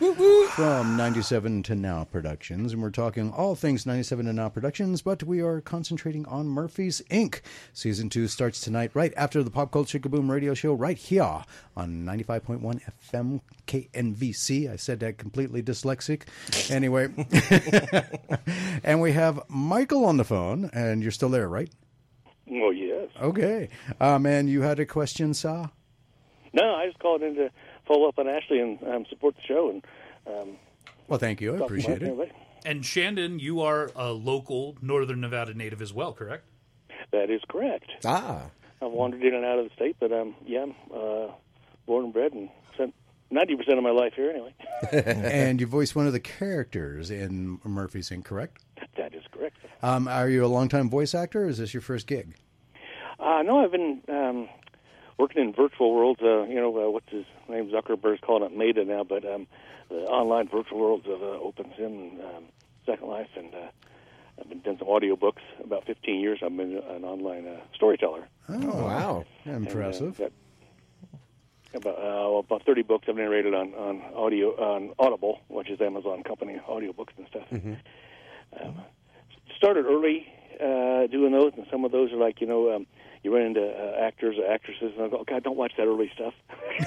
from 0.50 0.96
97 0.96 1.62
to 1.62 1.76
Now 1.76 2.02
Productions, 2.02 2.72
and 2.72 2.82
we're 2.82 2.90
talking 2.90 3.30
all 3.30 3.54
things 3.54 3.86
97 3.86 4.26
to 4.26 4.32
Now 4.32 4.48
Productions, 4.48 5.00
but 5.00 5.22
we 5.22 5.40
are 5.40 5.60
concentrating 5.60 6.26
on 6.26 6.48
Murphy's 6.48 7.02
Inc. 7.08 7.40
Season 7.72 8.10
2 8.10 8.26
starts 8.26 8.60
tonight, 8.60 8.90
right 8.94 9.14
after 9.16 9.44
the 9.44 9.50
Pop 9.50 9.70
Culture 9.70 10.00
Kaboom 10.00 10.28
Radio 10.28 10.54
Show, 10.54 10.74
right 10.74 10.98
here 10.98 11.44
on 11.76 12.04
95.1 12.04 12.80
FM 13.12 13.40
KNVC. 13.68 14.68
I 14.68 14.76
said 14.76 14.98
that 15.00 15.18
completely 15.18 15.62
dyslexic. 15.62 16.22
Anyway, 16.68 17.10
and 18.82 19.00
we 19.00 19.12
have 19.12 19.40
Michael 19.48 20.04
on 20.04 20.16
the 20.16 20.24
phone, 20.24 20.68
and 20.72 21.00
you're 21.00 21.12
still 21.12 21.28
there, 21.28 21.48
right? 21.48 21.70
Oh, 22.50 22.70
yes. 22.70 23.08
Okay. 23.20 23.68
Um, 24.00 24.26
and 24.26 24.48
you 24.48 24.62
had 24.62 24.78
a 24.80 24.86
question, 24.86 25.32
Sa? 25.34 25.68
No, 26.52 26.74
I 26.74 26.86
just 26.86 26.98
called 26.98 27.22
in 27.22 27.34
to 27.36 27.50
follow 27.86 28.08
up 28.08 28.18
on 28.18 28.28
Ashley 28.28 28.60
and 28.60 28.78
um, 28.84 29.06
support 29.08 29.34
the 29.36 29.42
show 29.42 29.70
and 29.70 29.84
um, 30.26 30.56
Well, 31.08 31.18
thank 31.18 31.40
you. 31.40 31.54
I 31.54 31.58
appreciate 31.64 32.02
it. 32.02 32.08
everybody. 32.08 32.32
And 32.64 32.84
Shandon, 32.84 33.38
you 33.38 33.60
are 33.62 33.90
a 33.96 34.12
local 34.12 34.76
Northern 34.82 35.20
Nevada 35.20 35.54
native 35.54 35.80
as 35.82 35.92
well, 35.92 36.12
correct? 36.12 36.44
That 37.12 37.30
is 37.30 37.40
correct. 37.48 37.86
Ah. 38.04 38.50
I've 38.80 38.90
wandered 38.92 39.22
in 39.22 39.34
and 39.34 39.44
out 39.44 39.58
of 39.58 39.68
the 39.68 39.74
state, 39.74 39.96
but 40.00 40.12
um, 40.12 40.34
yeah, 40.46 40.62
I'm 40.64 40.74
uh, 40.94 41.28
born 41.86 42.04
and 42.06 42.12
bred 42.12 42.32
and 42.32 42.48
spent 42.74 42.94
ninety 43.30 43.54
percent 43.56 43.78
of 43.78 43.84
my 43.84 43.90
life 43.90 44.12
here 44.14 44.30
anyway. 44.30 44.54
and 44.92 45.60
you 45.60 45.66
voiced 45.66 45.94
one 45.96 46.06
of 46.06 46.12
the 46.12 46.20
characters 46.20 47.10
in 47.10 47.58
Murphy's 47.64 48.10
Inc., 48.10 48.24
correct? 48.24 48.61
that 48.96 49.14
is 49.14 49.22
correct. 49.30 49.56
Um, 49.82 50.08
are 50.08 50.28
you 50.28 50.44
a 50.44 50.48
longtime 50.48 50.90
voice 50.90 51.14
actor, 51.14 51.44
or 51.44 51.48
is 51.48 51.58
this 51.58 51.74
your 51.74 51.80
first 51.80 52.06
gig? 52.06 52.36
Uh, 53.18 53.42
no, 53.42 53.64
I've 53.64 53.70
been 53.72 54.02
um, 54.08 54.48
working 55.18 55.42
in 55.42 55.52
virtual 55.52 55.94
worlds. 55.94 56.20
Uh, 56.22 56.42
you 56.44 56.56
know, 56.56 56.76
uh, 56.76 56.90
what's 56.90 57.10
his 57.10 57.24
name? 57.48 57.70
Zuckerberg's 57.70 58.20
calling 58.20 58.42
it 58.42 58.56
Meta 58.56 58.84
now, 58.84 59.04
but 59.04 59.24
um, 59.24 59.46
the 59.88 59.96
online 60.06 60.48
virtual 60.48 60.78
worlds 60.78 61.06
of 61.06 61.22
uh, 61.22 61.38
OpenSim 61.38 61.86
and 61.86 62.20
um, 62.20 62.44
Second 62.86 63.08
Life, 63.08 63.28
and 63.36 63.54
uh, 63.54 63.68
I've 64.40 64.48
been 64.48 64.60
doing 64.60 64.78
some 64.78 64.88
audiobooks. 64.88 65.42
About 65.62 65.84
15 65.86 66.20
years, 66.20 66.40
I've 66.44 66.56
been 66.56 66.76
an 66.76 67.04
online 67.04 67.46
uh, 67.46 67.60
storyteller. 67.74 68.26
Oh, 68.48 68.84
wow. 68.84 69.24
And, 69.44 69.66
uh, 69.66 69.70
Impressive. 69.70 70.18
got 70.18 70.32
about 71.74 71.98
uh, 71.98 72.36
about 72.38 72.66
30 72.66 72.82
books 72.82 73.06
I've 73.08 73.16
narrated 73.16 73.54
on 73.54 73.72
on 73.74 74.02
audio 74.14 74.48
on 74.50 74.92
Audible, 74.98 75.40
which 75.48 75.70
is 75.70 75.80
Amazon 75.80 76.22
company 76.22 76.60
audiobooks 76.68 77.16
and 77.16 77.26
stuff. 77.28 77.46
Um, 78.60 78.80
started 79.56 79.86
early 79.86 80.26
uh, 80.60 81.06
doing 81.06 81.32
those, 81.32 81.52
and 81.56 81.66
some 81.70 81.84
of 81.84 81.92
those 81.92 82.12
are 82.12 82.16
like 82.16 82.40
you 82.40 82.46
know. 82.46 82.74
Um, 82.74 82.86
you 83.24 83.32
run 83.32 83.46
into 83.46 83.62
uh, 83.64 84.00
actors 84.00 84.36
or 84.36 84.50
actresses, 84.50 84.92
and 84.96 85.04
I 85.04 85.08
go, 85.08 85.22
"God, 85.22 85.44
don't 85.44 85.56
watch 85.56 85.70
that 85.76 85.86
early 85.86 86.10
stuff." 86.12 86.34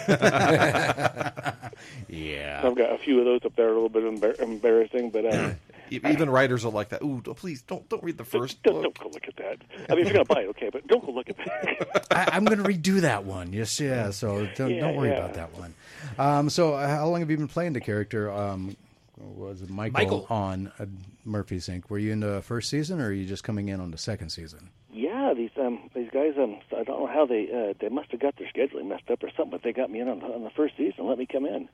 yeah. 2.09 2.61
I've 2.63 2.75
got 2.75 2.91
a 2.91 2.97
few 2.97 3.19
of 3.19 3.25
those 3.25 3.41
up 3.45 3.55
there, 3.55 3.69
a 3.69 3.73
little 3.73 3.87
bit 3.87 4.03
embar- 4.03 4.39
embarrassing, 4.39 5.11
but 5.11 5.25
uh, 5.25 5.51
Even 5.91 6.29
writers 6.29 6.65
are 6.65 6.71
like 6.71 6.89
that. 6.89 7.01
Ooh, 7.03 7.21
please 7.21 7.61
don't 7.61 7.87
don't 7.89 8.03
read 8.03 8.17
the 8.17 8.23
first 8.25 8.61
don't, 8.63 8.81
book. 8.81 8.83
don't 8.83 8.99
go 8.99 9.09
look 9.13 9.27
at 9.27 9.35
that. 9.37 9.57
I 9.89 9.93
mean, 9.93 10.01
if 10.05 10.07
you're 10.07 10.25
gonna 10.25 10.25
buy 10.25 10.41
it, 10.41 10.47
okay, 10.49 10.69
but 10.69 10.85
don't 10.87 11.05
go 11.05 11.11
look 11.11 11.29
at 11.29 11.37
that. 11.37 12.07
I, 12.11 12.35
I'm 12.35 12.43
going 12.43 12.57
to 12.57 12.63
redo 12.67 13.01
that 13.01 13.23
one. 13.23 13.53
Yes, 13.53 13.79
yeah. 13.79 14.09
So 14.09 14.47
don't, 14.55 14.71
Yeah, 14.71 14.81
don't 14.81 14.95
worry 14.95 15.09
yeah. 15.09 15.17
about 15.19 15.35
that 15.35 15.53
one. 15.57 15.73
Um, 16.17 16.49
so, 16.49 16.73
uh, 16.73 16.87
how 16.87 17.07
long 17.07 17.19
have 17.19 17.29
you 17.29 17.37
been 17.37 17.47
playing 17.47 17.73
the 17.73 17.81
character? 17.81 18.31
Um, 18.31 18.75
was 19.17 19.61
it 19.61 19.69
Michael, 19.69 19.93
Michael. 19.93 20.27
on 20.29 20.71
uh, 20.79 20.85
Murphy's 21.25 21.67
Inc.? 21.67 21.89
Were 21.89 21.97
you 21.97 22.11
in 22.11 22.19
the 22.21 22.41
first 22.41 22.69
season, 22.69 23.01
or 23.01 23.07
are 23.07 23.11
you 23.11 23.25
just 23.25 23.43
coming 23.43 23.67
in 23.69 23.79
on 23.81 23.91
the 23.91 23.97
second 23.97 24.29
season? 24.29 24.69
yeah, 24.93 25.33
these 25.35 25.49
um 25.59 25.89
these 25.93 26.09
guys 26.13 26.33
um 26.37 26.57
I 26.71 26.83
don't 26.83 26.99
know 27.01 27.07
how 27.07 27.25
they 27.25 27.49
uh, 27.51 27.73
they 27.81 27.89
must 27.89 28.11
have 28.11 28.19
got 28.21 28.35
their 28.37 28.47
scheduling 28.47 28.87
messed 28.87 29.09
up 29.11 29.21
or 29.23 29.29
something, 29.35 29.49
but 29.51 29.63
they 29.63 29.73
got 29.73 29.89
me 29.91 29.99
in 29.99 30.07
on, 30.07 30.21
on 30.23 30.43
the 30.43 30.49
first 30.51 30.77
season. 30.77 31.05
Let 31.07 31.17
me 31.17 31.25
come 31.25 31.45
in. 31.45 31.67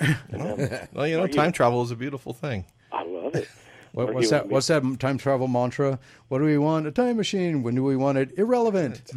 And, 0.30 0.42
um, 0.42 0.88
Well, 0.92 1.06
you 1.06 1.16
know, 1.16 1.22
Are 1.24 1.26
you- 1.28 1.32
time 1.32 1.52
travel 1.52 1.82
is 1.82 1.90
a 1.90 1.96
beautiful 1.96 2.32
thing. 2.32 2.64
I 2.92 3.04
love 3.04 3.34
it. 3.34 3.48
What, 3.92 4.12
what's 4.12 4.28
that? 4.28 4.48
What's 4.50 4.66
that 4.66 4.82
time 5.00 5.16
travel 5.16 5.48
mantra? 5.48 5.98
What 6.28 6.40
do 6.40 6.44
we 6.44 6.58
want? 6.58 6.86
A 6.86 6.90
time 6.90 7.16
machine. 7.16 7.62
When 7.62 7.74
do 7.74 7.82
we 7.82 7.96
want 7.96 8.18
it? 8.18 8.30
Irrelevant. 8.36 9.00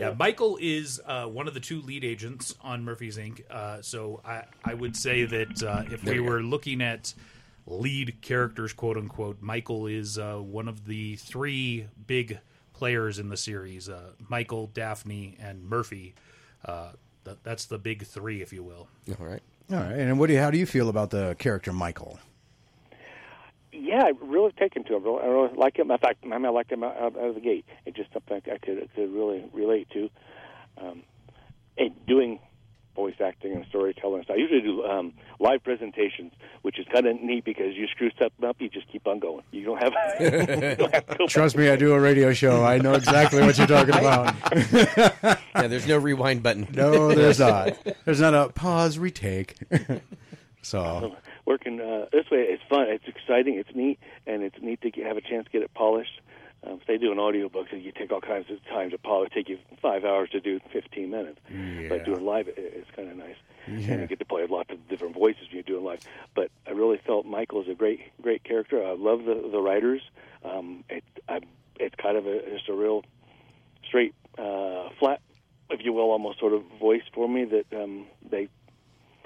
Yeah, 0.00 0.14
Michael 0.18 0.58
is 0.60 1.00
uh, 1.04 1.26
one 1.26 1.46
of 1.46 1.54
the 1.54 1.60
two 1.60 1.82
lead 1.82 2.04
agents 2.04 2.54
on 2.62 2.84
Murphy's 2.84 3.16
Inc. 3.16 3.42
Uh, 3.50 3.82
so 3.82 4.20
I, 4.24 4.44
I 4.64 4.74
would 4.74 4.96
say 4.96 5.24
that 5.24 5.62
uh, 5.62 5.84
if 5.90 6.02
we 6.04 6.20
were 6.20 6.42
looking 6.42 6.80
at 6.80 7.14
lead 7.66 8.20
characters, 8.22 8.72
quote 8.72 8.96
unquote, 8.96 9.40
Michael 9.40 9.86
is 9.86 10.18
uh, 10.18 10.36
one 10.36 10.68
of 10.68 10.86
the 10.86 11.16
three 11.16 11.86
big 12.06 12.38
players 12.72 13.18
in 13.18 13.28
the 13.28 13.36
series. 13.36 13.88
Uh, 13.88 14.12
Michael, 14.28 14.70
Daphne, 14.72 15.36
and 15.40 15.62
Murphy. 15.64 16.14
Uh, 16.64 16.92
that, 17.24 17.42
that's 17.44 17.66
the 17.66 17.78
big 17.78 18.06
three, 18.06 18.40
if 18.40 18.52
you 18.52 18.62
will. 18.62 18.88
All 19.20 19.26
right. 19.26 19.42
All 19.70 19.78
right. 19.78 19.92
And 19.98 20.18
what 20.18 20.28
do 20.28 20.32
you, 20.32 20.40
how 20.40 20.50
do 20.50 20.58
you 20.58 20.66
feel 20.66 20.88
about 20.88 21.10
the 21.10 21.36
character 21.38 21.72
Michael? 21.72 22.18
Yeah, 23.72 24.04
I 24.04 24.12
really 24.20 24.52
taken 24.52 24.84
to 24.84 24.96
him. 24.96 25.06
I 25.06 25.26
really 25.26 25.54
like 25.54 25.78
him. 25.78 25.90
In 25.90 25.98
fact, 25.98 26.18
I, 26.24 26.26
mean, 26.26 26.46
I 26.46 26.50
liked 26.50 26.72
him 26.72 26.82
out, 26.82 26.96
out 26.96 27.16
of 27.16 27.34
the 27.34 27.40
gate. 27.40 27.64
It's 27.86 27.96
just 27.96 28.12
something 28.12 28.42
I 28.46 28.58
could 28.58 28.88
could 28.94 29.12
really 29.12 29.44
relate 29.52 29.88
to. 29.90 30.10
Um, 30.78 31.02
and 31.78 31.94
doing 32.06 32.40
voice 32.94 33.14
acting 33.24 33.52
and 33.54 33.64
storytelling. 33.68 34.24
So 34.26 34.34
I 34.34 34.36
usually 34.36 34.60
do 34.60 34.84
um, 34.84 35.14
live 35.38 35.62
presentations, 35.64 36.32
which 36.62 36.78
is 36.78 36.86
kind 36.92 37.06
of 37.06 37.20
neat 37.20 37.44
because 37.44 37.74
you 37.74 37.86
screw 37.86 38.10
something 38.18 38.46
up, 38.46 38.56
you 38.60 38.68
just 38.68 38.88
keep 38.90 39.06
on 39.06 39.20
going. 39.20 39.42
You 39.52 39.64
don't 39.64 39.82
have. 39.82 39.92
you 40.20 40.76
don't 40.76 40.94
have 40.94 41.18
Trust 41.28 41.56
me, 41.56 41.68
I 41.70 41.76
do 41.76 41.92
a 41.94 42.00
radio 42.00 42.32
show. 42.32 42.64
I 42.64 42.78
know 42.78 42.94
exactly 42.94 43.42
what 43.42 43.56
you're 43.56 43.66
talking 43.66 43.94
about. 43.96 44.34
Yeah, 45.60 45.66
there's 45.66 45.86
no 45.86 45.98
rewind 45.98 46.42
button. 46.42 46.68
No, 46.72 47.12
there's 47.12 47.38
not. 47.38 47.76
There's 48.04 48.20
not 48.20 48.32
a 48.32 48.48
pause, 48.48 48.98
retake. 48.98 49.56
so, 50.62 51.16
working 51.50 51.80
uh, 51.80 52.06
this 52.12 52.30
way 52.30 52.42
it's 52.48 52.62
fun. 52.68 52.86
It's 52.88 53.08
exciting. 53.08 53.54
It's 53.56 53.74
neat. 53.74 53.98
And 54.26 54.42
it's 54.42 54.56
neat 54.62 54.80
to 54.82 54.90
get, 54.90 55.04
have 55.04 55.16
a 55.16 55.20
chance 55.20 55.46
to 55.46 55.50
get 55.50 55.62
it 55.62 55.74
polished. 55.74 56.20
Um, 56.62 56.78
if 56.80 56.86
they 56.86 56.98
do 56.98 57.10
an 57.10 57.18
audiobook 57.18 57.68
so 57.70 57.76
you 57.76 57.90
take 57.90 58.12
all 58.12 58.20
kinds 58.20 58.50
of 58.50 58.64
time 58.66 58.90
to 58.90 58.98
polish. 58.98 59.30
Take 59.34 59.48
you 59.48 59.58
five 59.82 60.04
hours 60.04 60.30
to 60.30 60.40
do 60.40 60.60
15 60.72 61.10
minutes. 61.10 61.40
But 61.88 62.04
doing 62.04 62.24
live 62.24 62.48
it, 62.48 62.54
it's 62.56 62.90
kind 62.94 63.10
of 63.10 63.16
nice. 63.16 63.36
And 63.66 64.00
you 64.00 64.06
get 64.06 64.18
to 64.20 64.24
play 64.24 64.46
lots 64.48 64.70
of 64.70 64.88
different 64.88 65.14
voices 65.14 65.42
when 65.48 65.54
you're 65.54 65.62
doing 65.62 65.84
live. 65.84 66.00
But 66.34 66.50
I 66.66 66.70
really 66.70 67.00
felt 67.04 67.26
Michael 67.26 67.62
is 67.62 67.68
a 67.68 67.74
great 67.74 68.00
great 68.22 68.44
character. 68.44 68.84
I 68.86 68.94
love 68.94 69.24
the 69.24 69.48
the 69.50 69.60
writers. 69.60 70.02
Um, 70.44 70.84
it, 70.88 71.04
I, 71.28 71.40
it's 71.78 71.94
kind 71.96 72.16
of 72.16 72.26
a, 72.26 72.40
just 72.50 72.68
a 72.68 72.74
real 72.74 73.04
straight 73.84 74.14
uh, 74.38 74.88
flat 74.98 75.20
if 75.70 75.84
you 75.84 75.92
will 75.92 76.10
almost 76.10 76.38
sort 76.38 76.52
of 76.52 76.62
voice 76.78 77.02
for 77.14 77.28
me 77.28 77.44
that 77.44 77.66
um, 77.80 78.06
they 78.28 78.48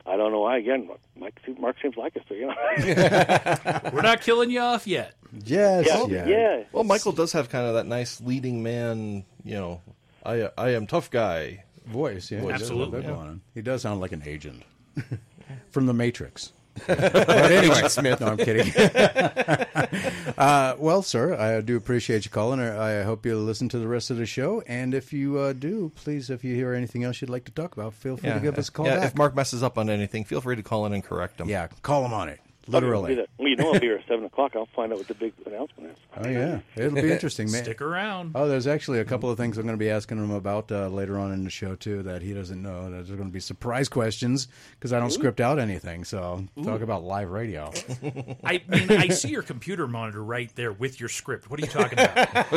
I 0.07 0.17
don't 0.17 0.33
know 0.33 0.41
why. 0.41 0.59
Again, 0.59 0.89
Mike, 1.17 1.41
Mark 1.59 1.77
seems 1.81 1.97
like 1.97 2.17
us, 2.17 2.23
so 2.29 2.35
you 2.35 2.47
know. 2.47 3.91
We're 3.93 4.03
not 4.03 4.21
killing 4.21 4.51
you 4.51 4.61
off 4.61 4.87
yet. 4.87 5.15
yes, 5.45 5.87
yeah, 5.87 6.07
yeah. 6.07 6.27
yeah. 6.27 6.65
Well, 6.73 6.85
Michael 6.85 7.13
does 7.13 7.33
have 7.33 7.49
kind 7.49 7.67
of 7.67 7.75
that 7.75 7.87
nice 7.87 8.21
leading 8.21 8.63
man. 8.63 9.25
You 9.45 9.55
know, 9.55 9.81
I 10.25 10.51
I 10.59 10.71
am 10.71 10.87
tough 10.87 11.11
guy. 11.11 11.65
Voice, 11.87 12.31
yeah. 12.31 12.41
he 12.41 12.47
does 12.47 12.53
have 12.53 12.61
Absolutely, 12.63 13.03
yeah. 13.03 13.35
He 13.55 13.63
does 13.63 13.83
sound 13.83 14.01
like 14.01 14.13
an 14.13 14.23
agent 14.25 14.63
from 15.71 15.87
The 15.87 15.93
Matrix. 15.93 16.53
But 16.87 17.53
anyway, 17.53 17.89
Smith. 17.89 18.21
No, 18.21 18.29
I'm 18.29 18.37
kidding. 18.37 18.73
uh, 20.39 20.77
well, 20.79 21.03
sir, 21.03 21.35
I 21.35 21.61
do 21.61 21.77
appreciate 21.77 22.25
you 22.25 22.31
calling. 22.31 22.61
I 22.61 23.03
hope 23.03 23.25
you 23.25 23.37
listen 23.39 23.69
to 23.71 23.79
the 23.79 23.89
rest 23.89 24.11
of 24.11 24.17
the 24.17 24.27
show. 24.27 24.63
And 24.67 24.95
if 24.95 25.13
you 25.13 25.39
uh, 25.39 25.53
do, 25.53 25.93
please, 25.95 26.31
if 26.31 26.45
you 26.45 26.55
hear 26.55 26.75
anything 26.75 27.05
else 27.05 27.21
you'd 27.21 27.31
like 27.31 27.45
to 27.45 27.53
talk 27.53 27.73
about, 27.73 27.95
feel 27.95 28.17
free 28.17 28.31
to 28.31 28.41
give 28.41 28.59
us 28.59 28.69
a 28.69 28.73
call 28.73 28.87
yeah, 28.87 28.97
back. 28.97 29.07
if 29.07 29.17
Mark 29.17 29.35
messes 29.35 29.63
up 29.63 29.79
on 29.79 29.89
anything, 29.89 30.25
feel 30.25 30.41
free 30.41 30.57
to 30.57 30.63
call 30.63 30.87
in 30.87 30.93
and 30.93 31.05
correct 31.05 31.41
him. 31.41 31.49
yeah, 31.49 31.69
call 31.83 32.05
him 32.05 32.13
on 32.13 32.29
it. 32.29 32.41
Literally. 32.67 33.13
Okay, 33.13 33.27
well, 33.39 33.49
you 33.49 33.57
know 33.57 33.73
I'll 33.73 33.81
be 33.81 33.87
here 33.87 33.97
at 33.97 34.07
seven 34.09 34.25
o'clock. 34.25 34.57
I'll 34.57 34.67
find 34.67 34.93
out 34.93 34.99
what 34.99 35.09
the 35.09 35.15
big 35.15 35.33
announcement 35.47 35.91
is. 35.93 35.99
Oh 36.17 36.29
yeah, 36.29 36.61
it'll 36.77 36.95
be 36.95 37.11
interesting, 37.13 37.51
man. 37.51 37.63
Stick 37.65 37.81
around. 37.81 38.33
Oh, 38.35 38.49
there's 38.49 38.67
actually 38.67 39.01
a 39.01 39.05
couple 39.05 39.31
of 39.31 39.37
things 39.37 39.59
I'm 39.59 39.65
going 39.65 39.79
to 39.79 39.85
be 39.85 39.91
asking 39.91 40.19
him 40.19 40.31
about 40.31 40.71
uh, 40.73 40.89
later 40.89 41.19
on 41.19 41.33
in 41.33 41.45
the 41.45 41.51
show 41.51 41.75
too 41.75 42.03
that 42.05 42.23
he 42.23 42.33
doesn't 42.33 42.63
know. 42.63 42.91
There's 42.91 43.09
going 43.09 43.25
to 43.25 43.33
be 43.33 43.41
surprise 43.41 43.89
questions 43.89 44.49
because 44.73 44.93
I 44.93 45.01
don't 45.01 45.11
script 45.11 45.41
out 45.41 45.59
anything. 45.59 46.05
So 46.05 46.45
talk 46.63 46.81
about 46.81 47.05
live 47.05 47.31
radio. 47.31 47.73
I 48.45 48.63
mean, 48.69 48.91
I 48.91 49.09
see 49.09 49.29
your 49.29 49.43
computer 49.43 49.87
monitor 49.87 50.23
right 50.23 50.51
there 50.55 50.73
with 50.73 51.01
your 51.01 51.09
script. 51.09 51.51
What 51.51 51.61
are 51.61 51.63
you 51.63 51.69
talking 51.71 51.99
about? 51.99 52.19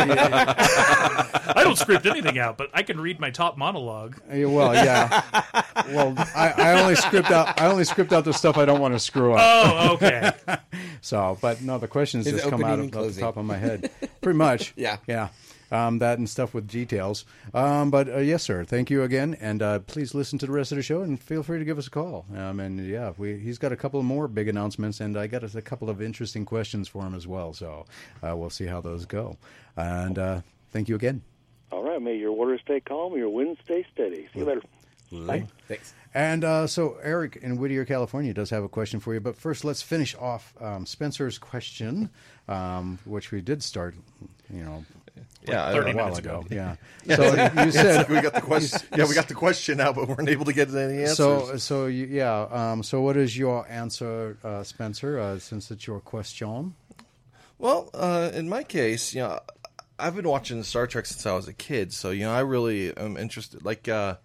I 1.58 1.64
don't 1.64 1.78
script 1.78 2.06
anything 2.06 2.40
out, 2.40 2.58
but 2.58 2.70
I 2.74 2.84
can 2.84 3.00
read 3.00 3.20
my 3.20 3.32
top 3.32 3.58
monologue. 3.58 4.20
Yeah, 4.32 4.46
well, 4.46 4.74
yeah. 4.74 5.22
Well, 5.90 6.14
I, 6.36 6.54
I 6.58 6.82
only 6.82 6.96
script 6.96 7.32
out. 7.32 7.60
I 7.60 7.68
only 7.68 7.84
script 7.84 8.14
out 8.14 8.26
the 8.26 8.34
stuff 8.34 8.58
I 8.58 8.66
don't 8.66 8.80
want 8.80 8.94
to 8.94 9.00
screw 9.00 9.34
up. 9.34 9.40
Oh, 9.42 9.94
okay. 9.94 9.97
So, 11.02 11.38
but 11.42 11.62
no, 11.62 11.78
the 11.78 11.88
questions 11.88 12.26
His 12.26 12.36
just 12.36 12.50
come 12.50 12.64
out 12.64 12.80
of, 12.80 12.92
the 12.92 13.22
top 13.22 13.38
of 13.38 13.46
my 13.46 13.58
head. 13.58 13.90
Pretty 14.22 14.38
much. 14.38 14.74
Yeah. 14.78 14.98
Yeah. 15.08 15.30
Um, 15.72 16.00
that 16.00 16.18
and 16.18 16.30
stuff 16.30 16.54
with 16.54 16.68
details. 16.68 17.26
Um, 17.54 17.92
but 17.92 18.08
uh, 18.08 18.18
yes, 18.20 18.44
sir. 18.44 18.64
Thank 18.64 18.90
you 18.90 19.04
again, 19.04 19.36
and 19.42 19.62
uh, 19.62 19.80
please 19.80 20.16
listen 20.16 20.40
to 20.40 20.46
the 20.46 20.52
rest 20.52 20.72
of 20.72 20.78
the 20.78 20.82
show 20.82 21.02
and 21.02 21.22
feel 21.22 21.44
free 21.44 21.60
to 21.60 21.66
give 21.66 21.78
us 21.78 21.88
a 21.88 21.90
call. 21.90 22.26
Um, 22.36 22.60
and 22.62 22.86
yeah, 22.88 23.14
we, 23.18 23.38
he's 23.38 23.58
got 23.58 23.74
a 23.74 23.76
couple 23.76 24.02
more 24.04 24.30
big 24.30 24.48
announcements, 24.48 25.02
and 25.02 25.18
I 25.18 25.28
got 25.28 25.44
a, 25.44 25.58
a 25.58 25.62
couple 25.62 25.90
of 25.90 26.02
interesting 26.02 26.46
questions 26.46 26.88
for 26.88 27.06
him 27.06 27.16
as 27.16 27.28
well. 27.28 27.54
So 27.54 27.86
uh, 28.24 28.36
we'll 28.38 28.50
see 28.50 28.66
how 28.66 28.80
those 28.80 29.06
go. 29.06 29.38
And 29.76 30.18
uh, 30.18 30.42
thank 30.72 30.88
you 30.88 30.96
again. 30.96 31.22
All 31.72 31.84
right, 31.84 32.02
may 32.02 32.16
your 32.16 32.32
waters 32.32 32.62
stay 32.64 32.80
calm, 32.80 33.18
your 33.18 33.30
winds 33.30 33.60
stay 33.66 33.86
steady. 33.94 34.28
See 34.34 34.40
you 34.40 34.46
later. 34.46 34.62
Bye. 35.12 35.48
Thanks. 35.68 35.94
And 36.14 36.44
uh, 36.44 36.68
so 36.68 36.98
Eric 37.04 37.38
in 37.42 37.58
Whittier, 37.58 37.86
California, 37.86 38.34
does 38.34 38.50
have 38.50 38.64
a 38.64 38.70
question 38.70 39.00
for 39.00 39.14
you. 39.14 39.20
But 39.20 39.36
first, 39.38 39.64
let's 39.64 39.82
finish 39.82 40.16
off 40.16 40.54
um, 40.60 40.86
Spencer's 40.86 41.38
question, 41.38 42.10
um, 42.48 42.98
which 43.06 43.32
we 43.32 43.42
did 43.42 43.62
start, 43.62 43.94
you 44.52 44.64
know, 44.64 44.84
Yeah, 45.48 45.66
I- 45.66 45.72
a 45.72 45.74
30 45.74 45.94
while 45.94 46.16
ago. 46.16 46.40
ago. 46.40 46.48
Yeah. 46.50 46.76
So 47.16 47.24
you 47.64 47.72
said 47.72 48.10
we 48.10 48.20
got 48.22 48.34
the 48.34 48.42
question. 48.42 48.80
Yeah, 48.96 49.06
we 49.08 49.14
got 49.16 49.28
the 49.28 49.34
question 49.34 49.78
now, 49.78 49.94
but 49.94 50.08
weren't 50.10 50.28
able 50.28 50.46
to 50.46 50.54
get 50.54 50.70
any 50.74 51.02
answers. 51.04 51.16
So, 51.18 51.58
so 51.58 51.86
you, 51.86 52.06
yeah. 52.08 52.48
Um, 52.52 52.84
so, 52.84 53.02
what 53.02 53.16
is 53.16 53.38
your 53.38 53.66
answer, 53.70 54.38
uh, 54.44 54.64
Spencer? 54.64 55.20
Uh, 55.20 55.40
since 55.40 55.72
it's 55.72 55.88
your 55.88 56.00
question, 56.02 56.74
Well, 57.60 57.90
uh, 57.94 58.32
in 58.34 58.50
my 58.50 58.64
case, 58.64 59.14
you 59.14 59.22
know, 59.22 59.40
I've 60.00 60.16
been 60.16 60.28
watching 60.28 60.62
Star 60.64 60.86
Trek 60.88 61.06
since 61.06 61.26
I 61.26 61.34
was 61.34 61.48
a 61.48 61.54
kid, 61.54 61.94
so 61.94 62.10
you 62.12 62.26
know, 62.26 62.34
I 62.34 62.40
really 62.42 62.96
am 62.98 63.16
interested. 63.18 63.64
Like, 63.64 63.88
uh, 63.88 64.16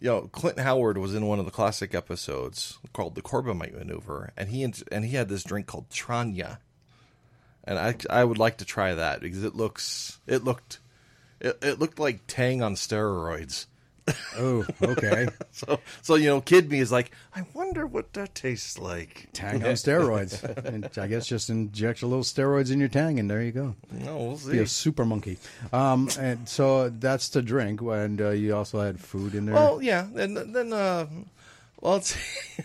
you 0.00 0.08
know, 0.10 0.22
Clint 0.32 0.58
Howard 0.58 0.98
was 0.98 1.14
in 1.14 1.26
one 1.26 1.38
of 1.38 1.44
the 1.44 1.50
classic 1.50 1.94
episodes 1.94 2.78
called 2.92 3.14
the 3.14 3.22
Corbomite 3.22 3.76
Maneuver, 3.76 4.32
and 4.36 4.48
he 4.48 4.62
and 4.64 5.04
he 5.04 5.16
had 5.16 5.28
this 5.28 5.44
drink 5.44 5.66
called 5.66 5.88
Tranya, 5.88 6.58
and 7.64 7.78
I 7.78 7.96
I 8.10 8.24
would 8.24 8.38
like 8.38 8.58
to 8.58 8.64
try 8.64 8.94
that 8.94 9.20
because 9.20 9.44
it 9.44 9.54
looks 9.54 10.18
it 10.26 10.44
looked 10.44 10.78
it, 11.40 11.58
it 11.62 11.78
looked 11.78 11.98
like 11.98 12.26
Tang 12.26 12.62
on 12.62 12.74
steroids. 12.74 13.66
Oh, 14.36 14.64
okay, 14.82 15.28
So 15.52 15.80
so 16.02 16.14
you 16.16 16.26
know, 16.26 16.40
kid 16.40 16.70
me 16.70 16.80
is 16.80 16.92
like, 16.92 17.10
I 17.34 17.44
wonder 17.54 17.86
what 17.86 18.12
that 18.14 18.34
tastes 18.34 18.78
like. 18.78 19.28
tang 19.32 19.56
on 19.64 19.70
steroids. 19.72 20.42
and 20.64 20.88
I 20.98 21.06
guess 21.06 21.26
just 21.26 21.48
inject 21.50 22.02
a 22.02 22.06
little 22.06 22.24
steroids 22.24 22.70
in 22.70 22.80
your 22.80 22.88
tang, 22.88 23.18
and 23.18 23.30
there 23.30 23.42
you 23.42 23.52
go. 23.52 23.74
No, 23.90 24.16
we'll 24.16 24.36
see. 24.38 24.52
Be 24.52 24.58
a 24.58 24.66
super 24.66 25.04
monkey. 25.04 25.38
Um, 25.72 26.08
and 26.18 26.48
so 26.48 26.90
that's 26.90 27.28
the 27.30 27.42
drink, 27.42 27.80
and 27.80 28.20
uh, 28.20 28.30
you 28.30 28.54
also 28.54 28.80
had 28.80 29.00
food 29.00 29.34
in 29.34 29.46
there. 29.46 29.54
Well, 29.54 29.80
yeah, 29.82 30.06
and 30.14 30.36
then 30.54 30.72
uh, 30.72 31.06
well, 31.80 31.94
let's 31.94 32.08
see. 32.56 32.62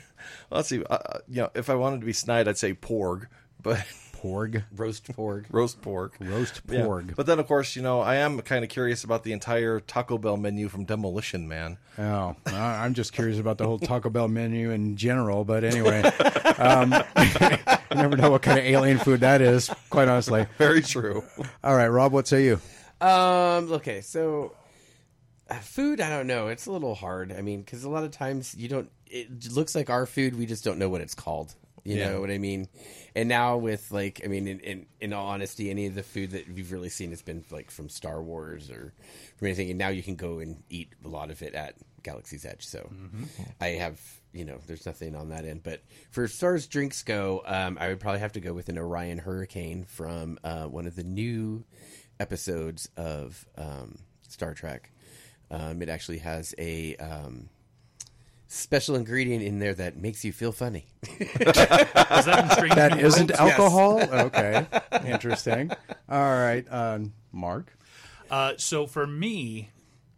let's 0.52 0.69
see. 0.69 0.84
Uh, 0.89 1.19
you 1.28 1.41
know, 1.43 1.52
if 1.56 1.69
I 1.69 1.75
wanted 1.75 1.99
to 2.02 2.06
be 2.06 2.13
snide, 2.13 2.47
I'd 2.47 2.58
say 2.58 2.73
porg, 2.73 3.28
but 3.62 3.86
porg, 4.21 4.63
Roast 4.75 5.12
pork. 5.13 5.45
roast 5.51 5.82
pork, 5.82 6.15
roast 6.19 6.62
Yeah. 6.69 7.01
But 7.15 7.25
then, 7.25 7.39
of 7.39 7.47
course, 7.47 7.75
you 7.75 7.82
know, 7.82 8.01
I 8.01 8.15
am 8.15 8.39
kind 8.41 8.63
of 8.63 8.69
curious 8.69 9.03
about 9.03 9.23
the 9.23 9.32
entire 9.34 9.79
Taco 9.79 10.17
Bell 10.17 10.38
menu 10.38 10.67
from 10.69 10.84
Demolition 10.86 11.47
Man. 11.47 11.77
Oh, 11.97 12.36
I- 12.45 12.84
I'm 12.86 12.93
just 12.93 13.13
curious 13.13 13.39
about 13.39 13.58
the 13.58 13.65
whole 13.65 13.79
Taco 13.79 14.10
Bell 14.10 14.27
menu 14.27 14.71
in 14.71 14.97
general. 14.97 15.45
But 15.45 15.63
anyway, 15.63 16.01
um, 16.58 16.93
you 17.17 17.95
never 17.95 18.17
know 18.17 18.32
what 18.32 18.41
kind 18.41 18.60
of 18.60 18.65
alien 18.65 18.97
food 18.97 19.21
that 19.21 19.41
is. 19.41 19.69
Quite 19.89 20.08
honestly. 20.08 20.45
Very 20.58 20.82
true. 20.82 21.23
All 21.63 21.75
right, 21.75 21.88
Rob, 21.88 22.12
what 22.12 22.27
say 22.27 22.45
you? 22.45 22.60
Um. 23.01 23.71
Okay. 23.71 24.01
So, 24.01 24.53
uh, 25.49 25.55
food. 25.55 26.01
I 26.01 26.10
don't 26.10 26.27
know. 26.27 26.47
It's 26.49 26.65
a 26.65 26.71
little 26.71 26.95
hard. 26.95 27.32
I 27.32 27.41
mean, 27.41 27.62
because 27.62 27.84
a 27.84 27.89
lot 27.89 28.03
of 28.03 28.12
times 28.12 28.53
you 28.55 28.67
don't. 28.67 28.89
It 29.08 29.51
looks 29.51 29.73
like 29.73 29.89
our 29.89 30.05
food. 30.05 30.38
We 30.38 30.45
just 30.45 30.63
don't 30.63 30.77
know 30.77 30.89
what 30.89 31.01
it's 31.01 31.15
called. 31.15 31.55
You 31.84 31.98
Yeah. 31.98 32.10
know 32.12 32.22
what 32.22 32.30
I 32.32 32.38
mean? 32.38 32.68
And 33.15 33.30
now 33.30 33.58
with 33.58 33.92
like, 33.92 34.22
I 34.24 34.28
mean, 34.28 34.48
in, 34.48 34.60
in 34.60 34.86
in 35.00 35.13
all 35.13 35.28
honesty, 35.28 35.70
any 35.70 35.86
of 35.88 35.96
the 35.96 36.04
food 36.04 36.32
that 36.32 36.48
you've 36.48 36.72
really 36.72 36.89
seen 36.89 37.10
has 37.12 37.22
been 37.22 37.44
like 37.52 37.72
from 37.72 37.89
Star 37.89 38.22
Wars 38.22 38.70
or 38.70 38.94
from 39.38 39.48
anything. 39.48 39.70
And 39.70 39.80
now 39.80 39.89
you 39.89 40.04
can 40.04 40.15
go 40.15 40.39
and 40.39 40.63
eat 40.70 40.94
a 41.04 41.08
lot 41.08 41.30
of 41.32 41.42
it 41.42 41.54
at 41.54 41.76
Galaxy's 42.04 42.46
Edge. 42.46 42.65
So 42.65 42.89
I 43.62 43.68
have. 43.70 44.00
You 44.32 44.46
know, 44.46 44.60
there's 44.68 44.86
nothing 44.86 45.15
on 45.15 45.30
that 45.30 45.44
end, 45.44 45.63
but 45.63 45.82
for 46.12 46.24
as 46.24 46.38
far 46.38 46.54
as 46.54 46.68
drinks 46.68 47.02
go, 47.02 47.42
um, 47.48 47.80
I 47.82 47.88
would 47.88 48.00
probably 48.00 48.20
have 48.20 48.34
to 48.34 48.39
go 48.39 48.54
with 48.54 48.70
an 48.70 48.78
Orion 48.78 49.18
Hurricane 49.18 49.86
from 49.86 50.38
uh, 50.44 50.65
one 50.65 50.86
of 50.86 50.96
the 50.96 51.04
new 51.04 51.63
episodes 52.20 52.89
of 52.96 53.44
um, 53.58 53.98
Star 54.28 54.54
Trek. 54.54 54.92
Um, 55.50 55.82
it 55.82 55.89
actually 55.89 56.20
has 56.20 56.54
a 56.60 56.96
um, 56.98 57.50
special 58.50 58.96
ingredient 58.96 59.44
in 59.44 59.60
there 59.60 59.74
that 59.76 59.96
makes 59.96 60.26
you 60.26 60.34
feel 60.34 60.52
funny. 60.52 60.86
Is 61.20 61.28
that 61.46 62.40
in 62.44 62.50
Strange 62.50 62.76
That 62.76 62.98
New 62.98 63.04
isn't 63.06 63.30
Worlds? 63.30 63.40
alcohol? 63.40 64.02
Okay. 64.02 64.66
Interesting. 65.06 65.72
All 66.10 66.20
right. 66.20 66.66
Um, 66.70 67.14
Mark? 67.32 67.72
Uh, 68.30 68.54
so 68.58 68.86
for 68.88 69.06
me, 69.08 69.70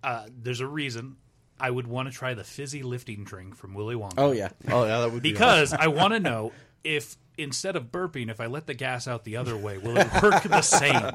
uh, 0.03 0.25
there's 0.41 0.61
a 0.61 0.67
reason 0.67 1.17
I 1.59 1.69
would 1.69 1.87
want 1.87 2.09
to 2.09 2.13
try 2.17 2.33
the 2.33 2.43
fizzy 2.43 2.83
lifting 2.83 3.23
drink 3.23 3.55
from 3.55 3.73
Willy 3.73 3.95
Wonka. 3.95 4.13
Oh 4.17 4.31
yeah, 4.31 4.49
Oh 4.69 4.85
yeah, 4.85 5.01
that 5.01 5.11
would 5.11 5.21
be 5.21 5.31
because 5.31 5.73
I 5.73 5.87
want 5.87 6.13
to 6.13 6.19
know 6.19 6.51
if 6.83 7.15
instead 7.37 7.75
of 7.75 7.91
burping, 7.91 8.29
if 8.31 8.39
I 8.41 8.47
let 8.47 8.65
the 8.65 8.73
gas 8.73 9.07
out 9.07 9.23
the 9.25 9.37
other 9.37 9.55
way, 9.55 9.77
will 9.77 9.97
it 9.97 10.07
work 10.23 10.41
the 10.43 10.61
same? 10.61 11.11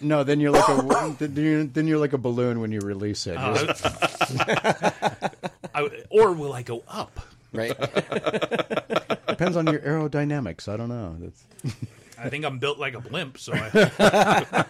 No, 0.00 0.22
then 0.24 0.40
you're 0.40 0.50
like 0.50 0.68
a 0.68 1.14
then 1.18 1.34
you're, 1.36 1.64
then 1.64 1.86
you're 1.86 1.98
like 1.98 2.12
a 2.12 2.18
balloon 2.18 2.60
when 2.60 2.72
you 2.72 2.80
release 2.80 3.26
it. 3.26 3.36
Uh, 3.38 3.74
I, 5.78 6.04
or 6.10 6.32
will 6.32 6.52
I 6.52 6.62
go 6.62 6.82
up? 6.88 7.20
right. 7.52 7.76
Depends 9.28 9.56
on 9.56 9.66
your 9.66 9.80
aerodynamics. 9.80 10.68
I 10.68 10.76
don't 10.76 10.88
know. 10.88 11.16
That's... 11.18 11.44
I 12.18 12.28
think 12.28 12.44
I'm 12.44 12.58
built 12.58 12.78
like 12.78 12.94
a 12.94 13.00
blimp, 13.00 13.38
so 13.38 13.52
I, 13.54 14.64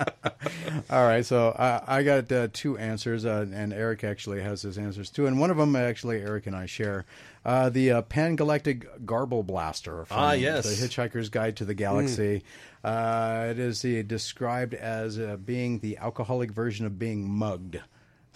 All 0.90 1.04
right, 1.04 1.24
so 1.24 1.54
I, 1.58 1.98
I 1.98 2.02
got 2.02 2.32
uh, 2.32 2.48
two 2.52 2.78
answers, 2.78 3.26
uh, 3.26 3.46
and 3.52 3.74
Eric 3.74 4.04
actually 4.04 4.40
has 4.40 4.62
his 4.62 4.78
answers 4.78 5.10
too, 5.10 5.26
and 5.26 5.38
one 5.38 5.50
of 5.50 5.58
them 5.58 5.76
actually 5.76 6.22
Eric 6.22 6.46
and 6.46 6.56
I 6.56 6.66
share. 6.66 7.04
Uh, 7.44 7.68
the 7.68 7.90
uh, 7.90 8.02
Pan 8.02 8.36
Galactic 8.36 9.04
Gargle 9.06 9.42
Blaster 9.42 10.04
from 10.06 10.18
Ah, 10.18 10.32
yes. 10.32 10.64
the 10.64 10.86
Hitchhiker's 10.86 11.28
Guide 11.28 11.56
to 11.56 11.64
the 11.64 11.74
Galaxy. 11.74 12.42
Uh, 12.82 13.48
it 13.50 13.58
is 13.58 13.82
the, 13.82 14.02
described 14.02 14.74
as 14.74 15.18
uh, 15.18 15.36
being 15.44 15.80
the 15.80 15.98
alcoholic 15.98 16.50
version 16.50 16.86
of 16.86 16.98
being 16.98 17.28
mugged. 17.28 17.80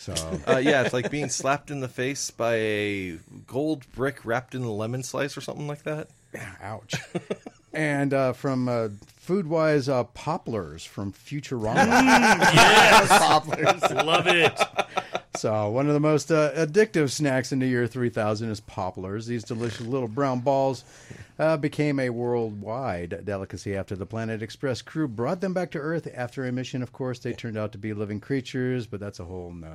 So 0.02 0.14
Uh, 0.48 0.58
yeah, 0.58 0.82
it's 0.82 0.92
like 0.92 1.10
being 1.10 1.28
slapped 1.28 1.70
in 1.70 1.78
the 1.80 1.88
face 1.88 2.30
by 2.32 2.54
a 2.56 3.18
gold 3.46 3.86
brick 3.92 4.24
wrapped 4.24 4.54
in 4.54 4.62
a 4.62 4.72
lemon 4.72 5.04
slice 5.04 5.36
or 5.36 5.40
something 5.40 5.68
like 5.68 5.84
that. 5.84 6.08
Ouch. 6.60 6.94
and 7.72 8.12
uh, 8.12 8.32
from 8.32 8.68
uh, 8.68 8.88
food 9.06 9.46
wise, 9.46 9.88
uh, 9.88 10.04
popplers 10.04 10.86
from 10.86 11.12
Futurama. 11.12 11.86
Yes, 11.86 13.08
popplers, 13.22 14.04
love 14.04 14.26
it. 14.26 14.58
so, 15.36 15.70
one 15.70 15.86
of 15.86 15.94
the 15.94 16.00
most 16.00 16.32
uh, 16.32 16.50
addictive 16.54 17.10
snacks 17.10 17.52
in 17.52 17.60
the 17.60 17.66
year 17.68 17.86
3000 17.86 18.50
is 18.50 18.60
popplers. 18.60 19.26
These 19.26 19.44
delicious 19.44 19.86
little 19.86 20.08
brown 20.08 20.40
balls 20.40 20.84
uh, 21.38 21.57
became 21.57 21.99
a 21.99 22.11
worldwide 22.11 23.25
delicacy 23.25 23.75
after 23.77 23.97
the 23.97 24.07
Planet 24.07 24.42
Express 24.42 24.83
crew 24.83 25.09
brought 25.09 25.40
them 25.40 25.55
back 25.55 25.71
to 25.73 25.79
Earth 25.79 26.09
after 26.14 26.45
a 26.47 26.53
mission. 26.53 26.83
Of 26.83 26.92
course, 26.92 27.18
they 27.18 27.33
turned 27.33 27.57
out 27.57 27.73
to 27.73 27.79
be 27.79 27.95
living 27.95 28.21
creatures, 28.21 28.87
but 28.87 29.01
that's 29.01 29.21
a 29.21 29.25
whole 29.25 29.53
no, 29.53 29.73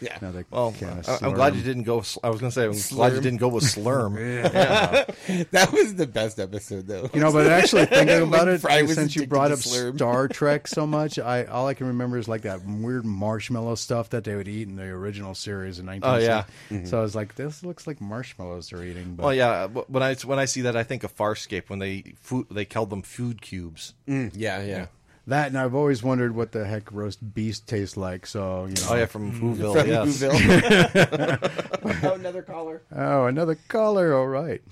Yeah. 0.00 0.18
another 0.20 0.44
Well, 0.50 0.72
kind 0.78 0.98
of 1.00 1.08
I, 1.08 1.26
I'm 1.26 1.34
glad 1.34 1.54
you 1.54 1.62
didn't 1.62 1.84
go. 1.84 2.02
I 2.22 2.30
was 2.30 2.40
going 2.40 2.50
to 2.50 2.54
say, 2.54 2.64
I'm 2.66 2.96
glad 2.96 3.14
you 3.14 3.20
didn't 3.20 3.38
go 3.40 3.48
with 3.48 3.64
slurm. 3.64 4.14
that 5.50 5.72
was 5.72 5.94
the 5.94 6.06
best 6.06 6.38
episode 6.38 6.86
though. 6.86 7.08
You 7.14 7.20
know, 7.20 7.32
but 7.32 7.46
actually 7.46 7.86
thinking 7.86 8.22
about 8.28 8.48
it, 8.48 8.60
since 8.90 9.16
you 9.16 9.26
brought 9.26 9.52
up 9.52 9.58
Slurm. 9.58 9.96
Star 9.96 10.28
Trek 10.28 10.66
so 10.68 10.86
much, 10.86 11.18
I 11.18 11.44
all 11.44 11.66
I 11.66 11.74
can 11.74 11.86
remember 11.88 12.18
is 12.18 12.28
like 12.28 12.42
that 12.42 12.64
weird 12.64 13.04
marshmallow 13.04 13.76
stuff 13.76 14.10
that 14.10 14.24
they 14.24 14.34
would 14.34 14.48
eat 14.48 14.68
in 14.68 14.76
the 14.76 14.84
original 14.84 15.34
series 15.34 15.78
in 15.78 15.86
19. 15.86 16.02
Oh, 16.04 16.16
yeah. 16.18 16.44
So 16.84 16.98
I 16.98 17.02
was 17.02 17.14
like, 17.14 17.34
this 17.34 17.62
looks 17.64 17.86
like 17.86 18.00
marshmallows 18.00 18.70
they're 18.70 18.84
eating. 18.84 19.14
But 19.14 19.24
Well, 19.24 19.34
yeah. 19.34 19.66
When 19.66 20.02
I 20.02 20.14
when 20.14 20.38
I 20.38 20.44
see 20.44 20.62
that, 20.62 20.76
I 20.76 20.82
think 20.82 20.91
of 21.04 21.16
Farscape 21.16 21.68
when 21.68 21.78
they 21.78 22.14
food, 22.20 22.46
they 22.50 22.64
called 22.64 22.90
them 22.90 23.02
food 23.02 23.40
cubes. 23.40 23.94
yeah, 24.06 24.30
yeah. 24.62 24.86
that, 25.26 25.48
and 25.48 25.58
I've 25.58 25.74
always 25.74 26.02
wondered 26.02 26.34
what 26.34 26.52
the 26.52 26.64
heck 26.66 26.92
roast 26.92 27.34
beast 27.34 27.66
tastes 27.66 27.96
like. 27.96 28.26
So 28.26 28.66
you 28.66 28.74
know, 28.74 28.86
Oh 28.90 28.94
yeah, 28.96 29.06
from 29.06 29.32
Whoville. 29.32 29.80
From 29.80 29.88
yes. 29.88 30.22
Whoville. 30.22 32.02
oh, 32.04 32.14
another 32.14 32.42
caller. 32.42 32.82
Oh, 32.94 33.26
another 33.26 33.56
caller. 33.68 34.14
All 34.14 34.28
right. 34.28 34.62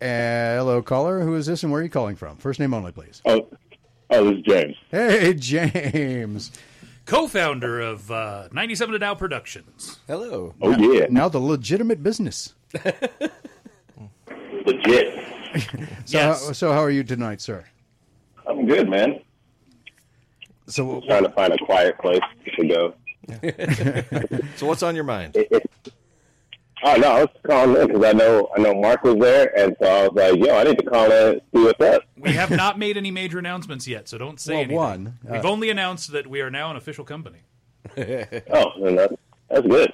Uh, 0.00 0.54
hello, 0.58 0.80
caller. 0.82 1.20
Who 1.20 1.34
is 1.34 1.46
this 1.46 1.62
and 1.64 1.72
where 1.72 1.80
are 1.80 1.84
you 1.84 1.90
calling 1.90 2.14
from? 2.14 2.36
First 2.36 2.60
name 2.60 2.72
only, 2.72 2.92
please. 2.92 3.20
Oh, 3.24 3.48
oh, 4.10 4.24
this 4.30 4.38
is 4.38 4.44
James. 4.44 4.76
Hey, 4.90 5.34
James. 5.38 6.52
Co-founder 7.04 7.80
of 7.80 8.10
uh, 8.10 8.48
97 8.52 8.92
to 8.92 8.98
Now 8.98 9.14
Productions. 9.14 9.98
Hello. 10.06 10.54
Oh 10.60 10.76
yeah, 10.76 11.06
Now 11.10 11.28
the 11.28 11.38
legitimate 11.40 12.02
business. 12.02 12.54
Legit. 14.72 15.24
So, 16.04 16.18
Yes. 16.18 16.46
how, 16.46 16.52
so 16.52 16.72
how 16.72 16.80
are 16.80 16.90
you 16.90 17.02
tonight, 17.02 17.40
sir? 17.40 17.64
I'm 18.46 18.66
good, 18.66 18.86
man. 18.88 19.20
So, 20.66 21.00
Trying 21.06 21.22
to 21.24 21.30
find 21.30 21.52
a 21.54 21.58
quiet 21.58 21.98
place 21.98 22.20
to 22.58 22.66
go. 22.68 22.94
So 24.56 24.66
what's 24.66 24.82
on 24.82 24.94
your 24.94 25.04
mind? 25.04 25.36
Oh 26.84 26.94
no, 26.96 27.08
I 27.10 27.20
was 27.22 27.28
calling 27.44 27.80
in 27.80 27.86
because 27.88 28.04
I 28.04 28.12
know 28.12 28.48
I 28.56 28.60
know 28.60 28.72
Mark 28.74 29.02
was 29.02 29.16
there, 29.16 29.58
and 29.58 29.74
so 29.82 29.86
I 29.88 30.06
was 30.08 30.12
like, 30.14 30.46
"Yo, 30.46 30.54
I 30.56 30.62
need 30.64 30.78
to 30.78 30.84
call 30.84 31.10
in 31.10 31.32
and 31.32 31.40
see 31.52 31.64
what's 31.64 31.80
up." 31.80 32.02
We 32.16 32.32
have 32.34 32.50
not 32.50 32.78
made 32.78 32.96
any 32.96 33.10
major 33.10 33.38
announcements 33.40 33.88
yet, 33.88 34.08
so 34.08 34.16
don't 34.16 34.38
say 34.38 34.52
Well, 34.52 34.60
anything. 34.60 34.76
one, 34.76 35.18
uh, 35.28 35.32
We've 35.32 35.44
only 35.44 35.70
announced 35.70 36.12
that 36.12 36.26
we 36.28 36.40
are 36.40 36.50
now 36.50 36.70
an 36.70 36.76
official 36.76 37.04
company. 37.04 37.40
Oh, 37.96 38.94
that's 38.94 39.14
that's 39.50 39.66
good. 39.66 39.92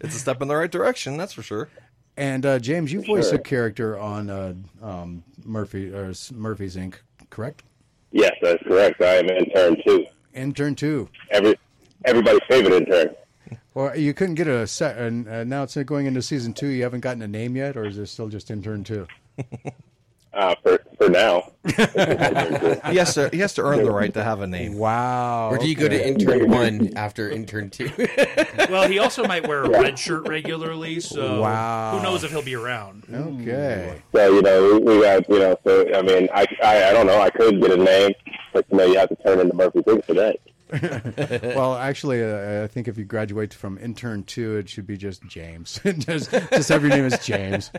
It's 0.00 0.14
a 0.16 0.18
step 0.18 0.40
in 0.40 0.48
the 0.48 0.56
right 0.56 0.70
direction, 0.70 1.16
that's 1.18 1.32
for 1.34 1.42
sure. 1.42 1.68
And 2.16 2.44
uh, 2.46 2.58
James, 2.58 2.92
you 2.92 3.02
voice 3.02 3.28
Sure. 3.30 3.38
a 3.38 3.42
character 3.42 3.98
on 3.98 4.30
uh, 4.30 4.54
um, 4.82 5.22
Murphy 5.44 5.92
or 5.92 6.12
Murphy's 6.32 6.76
Inc. 6.76 6.94
Correct? 7.30 7.62
Yes, 8.12 8.32
that's 8.40 8.62
correct. 8.62 9.00
I 9.02 9.16
am 9.16 9.28
intern 9.28 9.76
two. 9.84 10.06
Intern 10.34 10.74
two. 10.74 11.08
Every 11.30 11.54
everybody's 12.04 12.40
favorite 12.48 12.74
intern. 12.74 13.14
Well, 13.74 13.96
you 13.96 14.14
couldn't 14.14 14.36
get 14.36 14.46
a 14.48 14.66
set, 14.66 14.96
and 14.96 15.28
uh, 15.28 15.44
now 15.44 15.62
it's 15.62 15.76
going 15.76 16.06
into 16.06 16.22
season 16.22 16.52
two. 16.54 16.68
You 16.68 16.82
haven't 16.82 17.00
gotten 17.00 17.22
a 17.22 17.28
name 17.28 17.56
yet, 17.56 17.76
or 17.76 17.84
is 17.84 17.98
it 17.98 18.06
still 18.06 18.28
just 18.28 18.50
intern 18.50 18.84
two? 18.84 19.06
Uh, 20.36 20.54
for 20.62 20.82
for 20.98 21.08
now. 21.08 21.50
He 21.64 22.96
has 22.98 23.14
to 23.14 23.30
he 23.32 23.38
has 23.38 23.54
to 23.54 23.62
earn 23.62 23.82
the 23.84 23.90
right 23.90 24.12
to 24.12 24.22
have 24.22 24.40
a 24.42 24.46
name. 24.46 24.76
Wow. 24.76 25.48
Or 25.50 25.56
do 25.58 25.66
you 25.66 25.74
go 25.74 25.88
to 25.88 26.08
intern 26.08 26.50
one 26.50 26.92
after 26.96 27.30
intern 27.30 27.70
two? 27.70 27.90
Well, 28.68 28.88
he 28.88 28.98
also 28.98 29.24
might 29.24 29.46
wear 29.46 29.62
a 29.64 29.68
red 29.70 29.98
shirt 29.98 30.28
regularly, 30.28 31.00
so 31.00 31.40
Wow. 31.40 31.96
who 31.96 32.02
knows 32.02 32.22
if 32.24 32.30
he'll 32.32 32.42
be 32.42 32.54
around. 32.56 33.04
Okay. 33.12 34.02
So 34.12 34.34
you 34.34 34.42
know, 34.42 34.74
we, 34.74 34.78
we 34.96 35.00
got 35.02 35.28
you 35.28 35.38
know. 35.38 35.56
So 35.64 35.94
I 35.94 36.02
mean, 36.02 36.28
I, 36.34 36.46
I 36.62 36.90
I 36.90 36.92
don't 36.92 37.06
know. 37.06 37.20
I 37.20 37.30
could 37.30 37.60
get 37.60 37.70
a 37.70 37.76
name, 37.76 38.12
but 38.52 38.66
you 38.70 38.76
know, 38.76 38.84
you 38.84 38.98
have 38.98 39.08
to 39.08 39.16
turn 39.16 39.40
into 39.40 39.54
Murphy 39.54 39.80
Big 39.82 40.04
for 40.04 40.14
that. 40.14 40.36
Well, 41.56 41.76
actually, 41.76 42.22
uh, 42.24 42.64
I 42.64 42.66
think 42.66 42.88
if 42.88 42.98
you 42.98 43.04
graduate 43.04 43.54
from 43.54 43.78
intern 43.78 44.24
two, 44.24 44.56
it 44.56 44.68
should 44.68 44.86
be 44.86 44.96
just 44.96 45.22
James. 45.26 45.80
just, 45.98 46.30
just 46.30 46.68
have 46.68 46.82
your 46.82 46.90
name 46.90 47.04
as 47.04 47.24
James. 47.24 47.70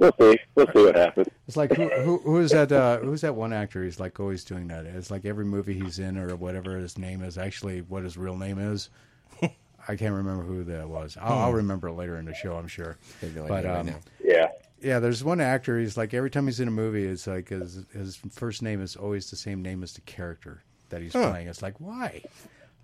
We'll 0.00 0.12
see. 0.18 0.38
We'll 0.54 0.66
see 0.72 0.82
what 0.82 0.96
happens. 0.96 1.28
It's 1.46 1.58
like 1.58 1.74
who, 1.74 1.90
who 1.90 2.18
who 2.20 2.38
is 2.38 2.52
that? 2.52 2.72
Uh, 2.72 3.00
who's 3.00 3.20
that 3.20 3.34
one 3.34 3.52
actor? 3.52 3.84
He's 3.84 4.00
like 4.00 4.18
always 4.18 4.44
doing 4.44 4.66
that. 4.68 4.86
It's 4.86 5.10
like 5.10 5.26
every 5.26 5.44
movie 5.44 5.78
he's 5.78 5.98
in 5.98 6.16
or 6.16 6.34
whatever 6.36 6.78
his 6.78 6.96
name 6.96 7.22
is 7.22 7.36
actually 7.36 7.82
what 7.82 8.02
his 8.02 8.16
real 8.16 8.38
name 8.38 8.58
is. 8.58 8.88
I 9.42 9.96
can't 9.96 10.14
remember 10.14 10.42
who 10.42 10.64
that 10.64 10.88
was. 10.88 11.18
I'll, 11.20 11.38
I'll 11.38 11.52
remember 11.52 11.88
it 11.88 11.92
later 11.92 12.16
in 12.16 12.24
the 12.24 12.32
show, 12.32 12.56
I'm 12.56 12.66
sure. 12.66 12.96
Have 13.20 13.36
no 13.36 13.46
But 13.46 13.66
idea 13.66 13.72
right 13.72 13.80
um. 13.80 13.94
Yeah. 14.24 14.48
yeah, 14.80 14.98
there's 15.00 15.22
one 15.22 15.38
actor. 15.38 15.78
He's 15.78 15.98
like 15.98 16.14
every 16.14 16.30
time 16.30 16.46
he's 16.46 16.60
in 16.60 16.68
a 16.68 16.70
movie, 16.70 17.04
it's 17.04 17.26
like 17.26 17.50
his 17.50 17.84
his 17.92 18.16
first 18.30 18.62
name 18.62 18.80
is 18.80 18.96
always 18.96 19.28
the 19.28 19.36
same 19.36 19.60
name 19.60 19.82
as 19.82 19.92
the 19.92 20.00
character 20.00 20.62
that 20.88 21.02
he's 21.02 21.12
playing. 21.12 21.46
It's 21.46 21.60
like 21.60 21.78
why? 21.78 22.22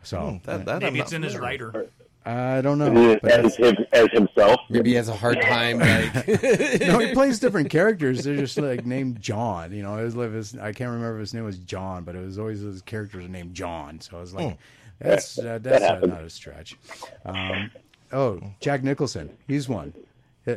So 0.02 0.38
That, 0.44 0.66
that 0.66 0.74
I'm 0.74 0.78
Maybe 0.80 1.00
it's 1.00 1.14
in 1.14 1.22
his 1.22 1.38
writer. 1.38 1.88
I 2.26 2.60
don't 2.60 2.78
know. 2.78 3.18
As, 3.22 3.54
him, 3.56 3.76
as 3.92 4.08
himself. 4.12 4.60
Maybe 4.68 4.90
he 4.90 4.96
has 4.96 5.08
a 5.08 5.14
hard 5.14 5.40
time. 5.40 5.78
Like, 5.78 6.26
no, 6.80 6.98
he 6.98 7.12
plays 7.14 7.38
different 7.38 7.70
characters. 7.70 8.24
They're 8.24 8.36
just 8.36 8.58
like 8.58 8.84
named 8.84 9.20
John. 9.20 9.72
You 9.72 9.84
know, 9.84 9.96
his, 9.98 10.14
his 10.14 10.58
I 10.58 10.72
can't 10.72 10.90
remember 10.90 11.14
if 11.16 11.20
his 11.20 11.34
name 11.34 11.44
was 11.44 11.58
John, 11.58 12.02
but 12.02 12.16
it 12.16 12.24
was 12.24 12.38
always 12.38 12.60
his 12.60 12.82
characters 12.82 13.24
are 13.24 13.28
named 13.28 13.54
John. 13.54 14.00
So 14.00 14.16
I 14.16 14.20
was 14.20 14.34
like, 14.34 14.58
that's 14.98 15.38
uh, 15.38 15.60
that's 15.62 15.84
uh, 15.84 15.86
happens. 15.94 16.12
not 16.12 16.22
a 16.24 16.30
stretch. 16.30 16.76
Um, 17.24 17.70
oh, 18.12 18.40
Jack 18.60 18.82
Nicholson, 18.82 19.30
he's 19.46 19.68
one. 19.68 19.92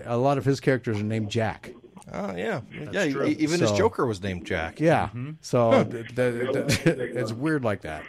A 0.06 0.18
lot 0.18 0.38
of 0.40 0.46
his 0.46 0.60
characters 0.60 1.00
are 1.00 1.04
named 1.04 1.30
Jack. 1.30 1.72
Oh 2.12 2.36
yeah, 2.36 2.62
yeah. 2.92 3.06
e- 3.06 3.12
true. 3.14 3.26
Even 3.26 3.60
his 3.60 3.72
Joker 3.74 4.08
was 4.08 4.24
named 4.24 4.46
Jack. 4.48 4.80
Yeah, 4.80 5.10
so 5.42 5.84
th- 5.84 6.16
th- 6.16 6.52
th- 6.68 6.86
it's 6.88 7.32
weird 7.32 7.64
like 7.64 7.82
that. 7.82 8.04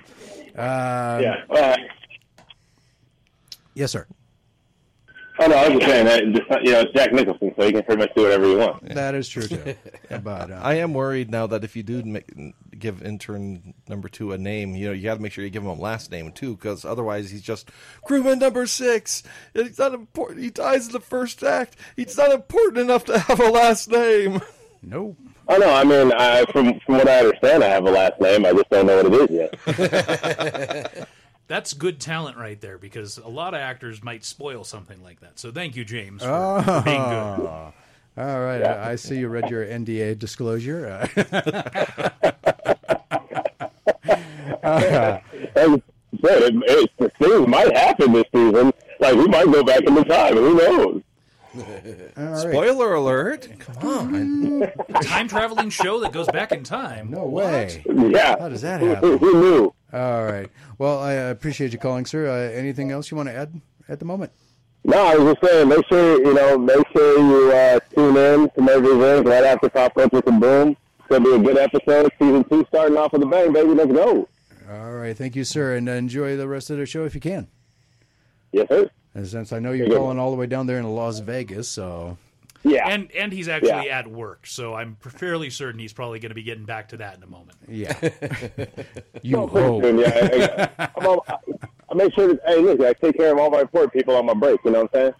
Uh, 0.57 1.21
Yeah. 1.23 1.37
Uh, 1.51 1.77
Yes, 3.75 3.93
sir. 3.93 4.07
oh 5.39 5.47
no, 5.47 5.55
I 5.57 5.69
was 5.69 5.79
just 5.79 5.91
saying 5.91 6.07
that. 6.07 6.23
Just, 6.35 6.65
you 6.65 6.73
know, 6.73 6.81
it's 6.81 6.93
Jack 6.93 7.13
Nicholson, 7.13 7.55
so 7.57 7.65
he 7.65 7.73
can 7.73 7.83
pretty 7.83 8.01
much 8.01 8.15
do 8.15 8.23
whatever 8.23 8.45
he 8.47 8.57
wants. 8.57 8.95
That 8.95 9.15
is 9.15 9.29
true 9.29 9.43
too. 9.47 9.75
But 10.23 10.51
uh, 10.51 10.59
I 10.61 10.75
am 10.75 10.93
worried 10.93 11.31
now 11.31 11.47
that 11.47 11.63
if 11.65 11.77
you 11.77 11.83
do 11.85 12.03
make, 12.03 12.27
give 12.77 13.01
intern 13.03 13.75
number 13.89 14.09
two 14.09 14.33
a 14.33 14.39
name, 14.39 14.75
you 14.75 14.89
know, 14.89 14.93
you 14.93 15.05
got 15.05 15.15
to 15.15 15.21
make 15.23 15.33
sure 15.33 15.45
you 15.45 15.51
give 15.51 15.63
him 15.63 15.69
a 15.69 15.75
last 15.75 16.11
name 16.11 16.33
too, 16.33 16.57
because 16.57 16.85
otherwise 16.85 17.31
he's 17.31 17.43
just 17.43 17.71
crewman 18.05 18.41
number 18.41 18.67
six. 18.67 19.23
It's 19.55 19.79
not 19.79 19.95
important. 19.95 20.41
He 20.41 20.51
dies 20.51 20.87
in 20.89 20.93
the 20.93 21.01
first 21.01 21.43
act. 21.45 21.77
He's 21.97 22.17
not 22.19 22.33
important 22.33 22.79
enough 22.79 23.05
to 23.07 23.19
have 23.21 23.39
a 23.41 23.51
last 23.51 23.89
name. 23.91 24.41
nope. 24.83 25.17
Oh 25.49 25.57
no, 25.57 25.73
I 25.73 25.85
mean, 25.85 26.13
I, 26.13 26.45
from 26.53 26.79
from 26.81 26.97
what 26.99 27.09
I 27.09 27.21
understand, 27.21 27.65
I 27.65 27.69
have 27.69 27.85
a 27.87 27.91
last 27.91 28.21
name. 28.21 28.45
I 28.45 28.53
just 28.53 28.69
don't 28.69 28.87
know 28.87 29.03
what 29.03 29.13
it 29.13 29.31
is 29.31 29.49
yet. 29.67 31.09
That's 31.51 31.73
good 31.73 31.99
talent 31.99 32.37
right 32.37 32.61
there 32.61 32.79
because 32.79 33.19
a 33.19 33.27
lot 33.27 33.55
of 33.55 33.61
actors 33.61 34.05
might 34.05 34.25
spoil 34.25 34.63
something 34.63 35.03
like 35.03 35.19
that. 35.19 35.41
So 35.41 35.51
thank 35.51 35.75
you, 35.75 35.85
James, 35.85 36.23
for, 36.23 36.29
Oh. 36.31 36.63
for 36.63 36.83
being 36.83 37.03
good. 37.03 37.13
All 38.17 38.41
right, 38.41 38.63
I 38.63 38.93
I 38.93 38.95
see 38.95 39.19
you 39.19 39.27
read 39.27 39.51
your 39.51 39.67
NDA 39.67 40.17
disclosure. 40.17 41.09
Uh, 44.63 45.19
And 45.57 45.83
but 46.21 46.43
it, 46.43 46.55
it, 46.67 46.91
the 46.99 47.09
things 47.19 47.49
might 47.49 47.77
happen 47.77 48.13
this 48.13 48.25
season. 48.33 48.73
Like 49.01 49.15
we 49.17 49.27
might 49.27 49.47
go 49.51 49.65
back 49.65 49.83
in 49.83 49.95
the 49.95 50.05
time. 50.05 50.35
Who 50.37 50.55
knows? 50.55 51.03
All 51.57 52.25
right. 52.25 52.39
Spoiler 52.39 52.95
alert! 52.95 53.49
Come 53.59 53.89
on. 53.89 54.63
A 54.95 55.03
time 55.03 55.27
traveling 55.29 55.71
show 55.71 56.01
that 56.01 56.13
goes 56.13 56.27
back 56.29 56.53
in 56.53 56.63
time. 56.63 57.11
No 57.11 57.25
way. 57.25 57.83
Yeah. 57.87 58.37
How 58.39 58.49
does 58.49 58.63
that 58.63 58.81
Who, 58.81 58.87
happen? 58.89 59.19
who 59.19 59.41
knew? 59.41 59.75
All 59.93 60.25
right. 60.25 60.49
Well, 60.79 61.01
I 61.01 61.13
appreciate 61.13 61.73
you 61.73 61.79
calling, 61.79 62.07
sir. 62.07 62.29
Uh, 62.29 62.57
anything 62.57 62.91
else 62.93 63.11
you 63.11 63.17
want 63.17 63.29
to 63.29 63.35
add 63.35 63.61
at 63.89 63.99
the 63.99 64.05
moment? 64.05 64.33
No, 64.85 64.99
I 65.05 65.17
was 65.17 65.35
just 65.35 65.45
saying. 65.53 65.69
Make 65.69 65.87
sure 65.89 66.19
you 66.25 66.33
know. 66.35 66.57
Make 66.57 66.87
sure 66.97 67.19
you 67.19 67.53
uh, 67.53 67.81
tune 67.95 68.17
in 68.17 68.51
to 68.51 68.61
Murphy's 68.63 68.91
Inc. 68.93 69.25
right 69.27 69.45
after 69.45 69.69
Pop 69.69 69.95
Culture 69.95 70.23
and 70.27 70.41
Boom. 70.41 70.77
It's 71.01 71.09
gonna 71.09 71.25
be 71.25 71.35
a 71.35 71.39
good 71.39 71.59
episode. 71.59 72.11
Season 72.19 72.45
two 72.45 72.65
starting 72.69 72.97
off 72.97 73.13
with 73.13 73.23
a 73.23 73.27
bang, 73.27 73.53
baby. 73.53 73.75
Let's 73.75 73.93
go. 73.93 74.29
All 74.71 74.93
right. 74.93 75.17
Thank 75.17 75.35
you, 75.37 75.43
sir, 75.45 75.75
and 75.75 75.89
uh, 75.89 75.93
enjoy 75.93 76.37
the 76.37 76.47
rest 76.47 76.71
of 76.71 76.79
the 76.79 76.87
show 76.87 77.05
if 77.05 77.15
you 77.15 77.21
can. 77.21 77.49
Yes, 78.53 78.69
sir. 78.69 78.89
And 79.15 79.27
since 79.27 79.53
I 79.53 79.59
know 79.59 79.73
you're 79.73 79.89
Yeah. 79.89 79.97
calling 79.97 80.19
all 80.19 80.31
the 80.31 80.37
way 80.37 80.47
down 80.47 80.67
there 80.67 80.79
in 80.79 80.85
Las 80.95 81.19
Vegas, 81.21 81.69
so 81.69 82.17
Yeah. 82.63 82.89
And 82.89 83.11
and 83.13 83.33
he's 83.33 83.49
actually 83.49 83.87
Yeah. 83.87 83.99
at 83.99 84.07
work, 84.09 84.47
so 84.47 84.75
I'm 84.75 84.97
fairly 85.01 85.51
certain 85.51 85.81
he's 85.81 85.93
probably 85.93 86.19
going 86.21 86.31
to 86.31 86.35
be 86.35 86.43
getting 86.43 86.65
back 86.65 86.89
to 86.91 86.97
that 86.99 87.17
in 87.17 87.23
a 87.23 87.27
moment. 87.27 87.59
yeah. 87.69 87.93
you 89.23 89.37
Oh, 89.39 89.47
hope. 89.47 89.83
soon, 89.83 89.99
yeah. 89.99 90.69
I, 90.79 90.89
I'm 90.97 91.07
all, 91.07 91.25
I, 91.29 91.37
I 91.91 91.95
make 91.95 92.15
sure 92.15 92.29
that 92.29 92.41
hey, 92.47 92.59
look, 92.59 92.81
I 92.81 92.93
take 92.93 93.17
care 93.17 93.33
of 93.33 93.39
all 93.39 93.51
my 93.51 93.61
important 93.63 93.93
people 93.93 94.15
on 94.15 94.27
my 94.27 94.35
break. 94.35 94.61
You 94.65 94.71
know 94.71 94.83
what 94.91 94.95
I'm 94.97 95.15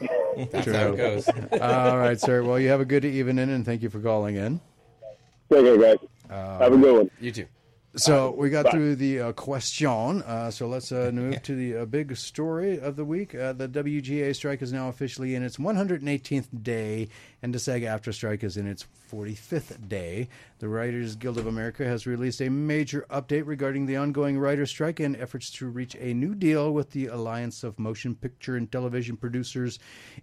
saying? 0.00 0.48
that's 0.50 0.66
how 0.70 0.92
it 0.92 0.96
goes. 0.96 1.28
All 1.60 1.98
right, 1.98 2.18
sir. 2.20 2.42
Well, 2.42 2.58
you 2.58 2.68
have 2.70 2.80
a 2.80 2.84
good 2.84 3.04
evening, 3.04 3.38
and 3.50 3.64
thank 3.64 3.82
you 3.82 3.88
for 3.90 4.00
calling 4.00 4.36
in. 4.36 4.60
Take 5.52 5.64
care, 5.64 5.76
guys. 5.78 5.96
Uh, 6.30 6.58
have 6.58 6.72
a 6.72 6.76
good 6.78 6.96
one. 6.96 7.10
You 7.20 7.30
too. 7.30 7.46
So 7.96 8.32
we 8.32 8.50
got 8.50 8.72
through 8.72 8.96
the 8.96 9.20
uh, 9.20 9.32
question. 9.32 10.22
Uh, 10.22 10.50
so 10.50 10.66
let's 10.66 10.90
uh, 10.90 11.12
move 11.14 11.40
to 11.44 11.54
the 11.54 11.76
uh, 11.76 11.84
big 11.84 12.16
story 12.16 12.80
of 12.80 12.96
the 12.96 13.04
week. 13.04 13.36
Uh, 13.36 13.52
the 13.52 13.68
WGA 13.68 14.34
strike 14.34 14.62
is 14.62 14.72
now 14.72 14.88
officially 14.88 15.36
in 15.36 15.44
its 15.44 15.58
118th 15.58 16.62
day, 16.64 17.08
and 17.40 17.54
the 17.54 17.60
SAG-AFTRA 17.60 18.12
strike 18.12 18.42
is 18.42 18.56
in 18.56 18.66
its 18.66 18.84
45th 19.12 19.88
day. 19.88 20.28
The 20.58 20.68
Writers 20.68 21.14
Guild 21.14 21.38
of 21.38 21.46
America 21.46 21.84
has 21.84 22.06
released 22.06 22.40
a 22.40 22.48
major 22.48 23.06
update 23.10 23.46
regarding 23.46 23.86
the 23.86 23.96
ongoing 23.96 24.38
writer 24.38 24.66
strike 24.66 24.98
and 24.98 25.14
efforts 25.16 25.50
to 25.52 25.68
reach 25.68 25.94
a 26.00 26.14
new 26.14 26.34
deal 26.34 26.72
with 26.72 26.90
the 26.90 27.06
Alliance 27.06 27.62
of 27.62 27.78
Motion 27.78 28.16
Picture 28.16 28.56
and 28.56 28.70
Television 28.72 29.16
Producers. 29.16 29.78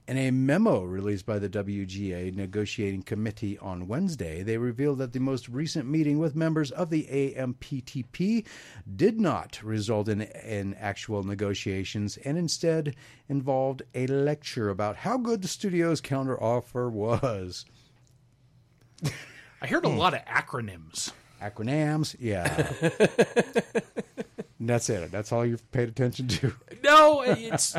In 0.08 0.18
a 0.18 0.32
memo 0.32 0.84
released 0.84 1.26
by 1.26 1.40
the 1.40 1.48
WGA 1.48 2.34
negotiating 2.36 3.04
committee 3.04 3.58
on 3.60 3.88
Wednesday, 3.88 4.44
they 4.44 4.58
revealed 4.58 4.98
that 4.98 5.14
the 5.14 5.20
most 5.20 5.48
recent 5.48 5.88
meeting 5.88 6.20
with 6.20 6.36
members 6.36 6.72
of 6.72 6.90
the 6.90 7.08
AMPTP 7.62 8.45
did 8.95 9.19
not 9.19 9.62
result 9.63 10.08
in, 10.08 10.21
in 10.21 10.74
actual 10.76 11.24
negotiations 11.24 12.17
and 12.17 12.38
instead 12.38 12.96
involved 13.29 13.81
a 13.96 14.08
lecture 14.08 14.69
about 14.69 14.98
how 14.98 15.17
good 15.17 15.42
the 15.42 15.48
studio's 15.48 16.02
counteroffer 16.02 16.92
was. 16.92 17.65
I 19.62 19.67
heard 19.67 19.86
a 19.86 19.90
hmm. 19.90 19.98
lot 19.98 20.13
of 20.13 20.25
acronyms. 20.25 21.12
Acronyms, 21.42 22.15
yeah. 22.19 22.71
That's 24.60 24.90
it. 24.90 25.12
That's 25.12 25.31
all 25.31 25.46
you've 25.46 25.69
paid 25.71 25.90
attention 25.90 26.27
to. 26.27 26.54
No, 26.83 27.23
it's 27.23 27.75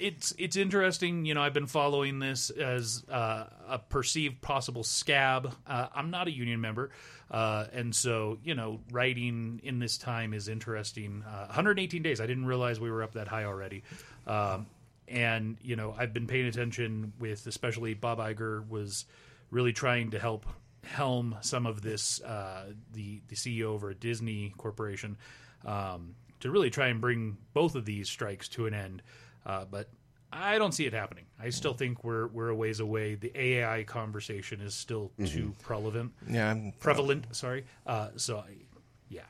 it's 0.00 0.34
it's 0.38 0.56
interesting. 0.56 1.24
You 1.24 1.34
know, 1.34 1.42
I've 1.42 1.52
been 1.52 1.66
following 1.66 2.18
this 2.18 2.50
as 2.50 3.04
uh, 3.08 3.44
a 3.68 3.78
perceived 3.78 4.40
possible 4.40 4.82
scab. 4.82 5.54
Uh, 5.66 5.88
I'm 5.94 6.10
not 6.10 6.26
a 6.26 6.30
union 6.30 6.60
member, 6.60 6.90
uh, 7.30 7.66
and 7.72 7.94
so 7.94 8.38
you 8.42 8.54
know, 8.54 8.80
writing 8.90 9.60
in 9.62 9.78
this 9.78 9.98
time 9.98 10.32
is 10.32 10.48
interesting. 10.48 11.22
Uh, 11.26 11.46
118 11.46 12.02
days. 12.02 12.20
I 12.20 12.26
didn't 12.26 12.46
realize 12.46 12.80
we 12.80 12.90
were 12.90 13.02
up 13.02 13.12
that 13.12 13.28
high 13.28 13.44
already. 13.44 13.82
Um, 14.26 14.66
and 15.06 15.56
you 15.62 15.76
know, 15.76 15.94
I've 15.96 16.14
been 16.14 16.26
paying 16.26 16.46
attention 16.46 17.12
with, 17.18 17.46
especially 17.46 17.94
Bob 17.94 18.18
Iger 18.18 18.68
was 18.68 19.04
really 19.50 19.72
trying 19.72 20.12
to 20.12 20.18
help 20.18 20.46
helm 20.82 21.36
some 21.42 21.66
of 21.66 21.82
this. 21.82 22.20
Uh, 22.22 22.72
the 22.92 23.20
the 23.28 23.36
CEO 23.36 23.64
over 23.64 23.90
at 23.90 24.00
Disney 24.00 24.54
Corporation. 24.56 25.16
Um, 25.64 26.14
to 26.40 26.50
really 26.50 26.70
try 26.70 26.88
and 26.88 27.00
bring 27.02 27.36
both 27.52 27.74
of 27.74 27.84
these 27.84 28.08
strikes 28.08 28.48
to 28.48 28.66
an 28.66 28.72
end. 28.74 29.02
Uh, 29.44 29.64
but 29.70 29.88
I 30.32 30.58
don't 30.58 30.72
see 30.72 30.86
it 30.86 30.92
happening. 30.92 31.24
I 31.40 31.50
still 31.50 31.74
think 31.74 32.04
we're 32.04 32.28
we're 32.28 32.48
a 32.48 32.54
ways 32.54 32.80
away. 32.80 33.14
The 33.16 33.32
AI 33.34 33.82
conversation 33.84 34.60
is 34.60 34.74
still 34.74 35.10
too 35.24 35.54
prevalent. 35.62 36.12
Yeah, 36.28 36.50
I'm, 36.50 36.72
Prevalent, 36.78 37.34
sorry. 37.34 37.64
Uh, 37.86 38.08
so, 38.16 38.38
I, 38.38 38.50
yeah, 39.08 39.22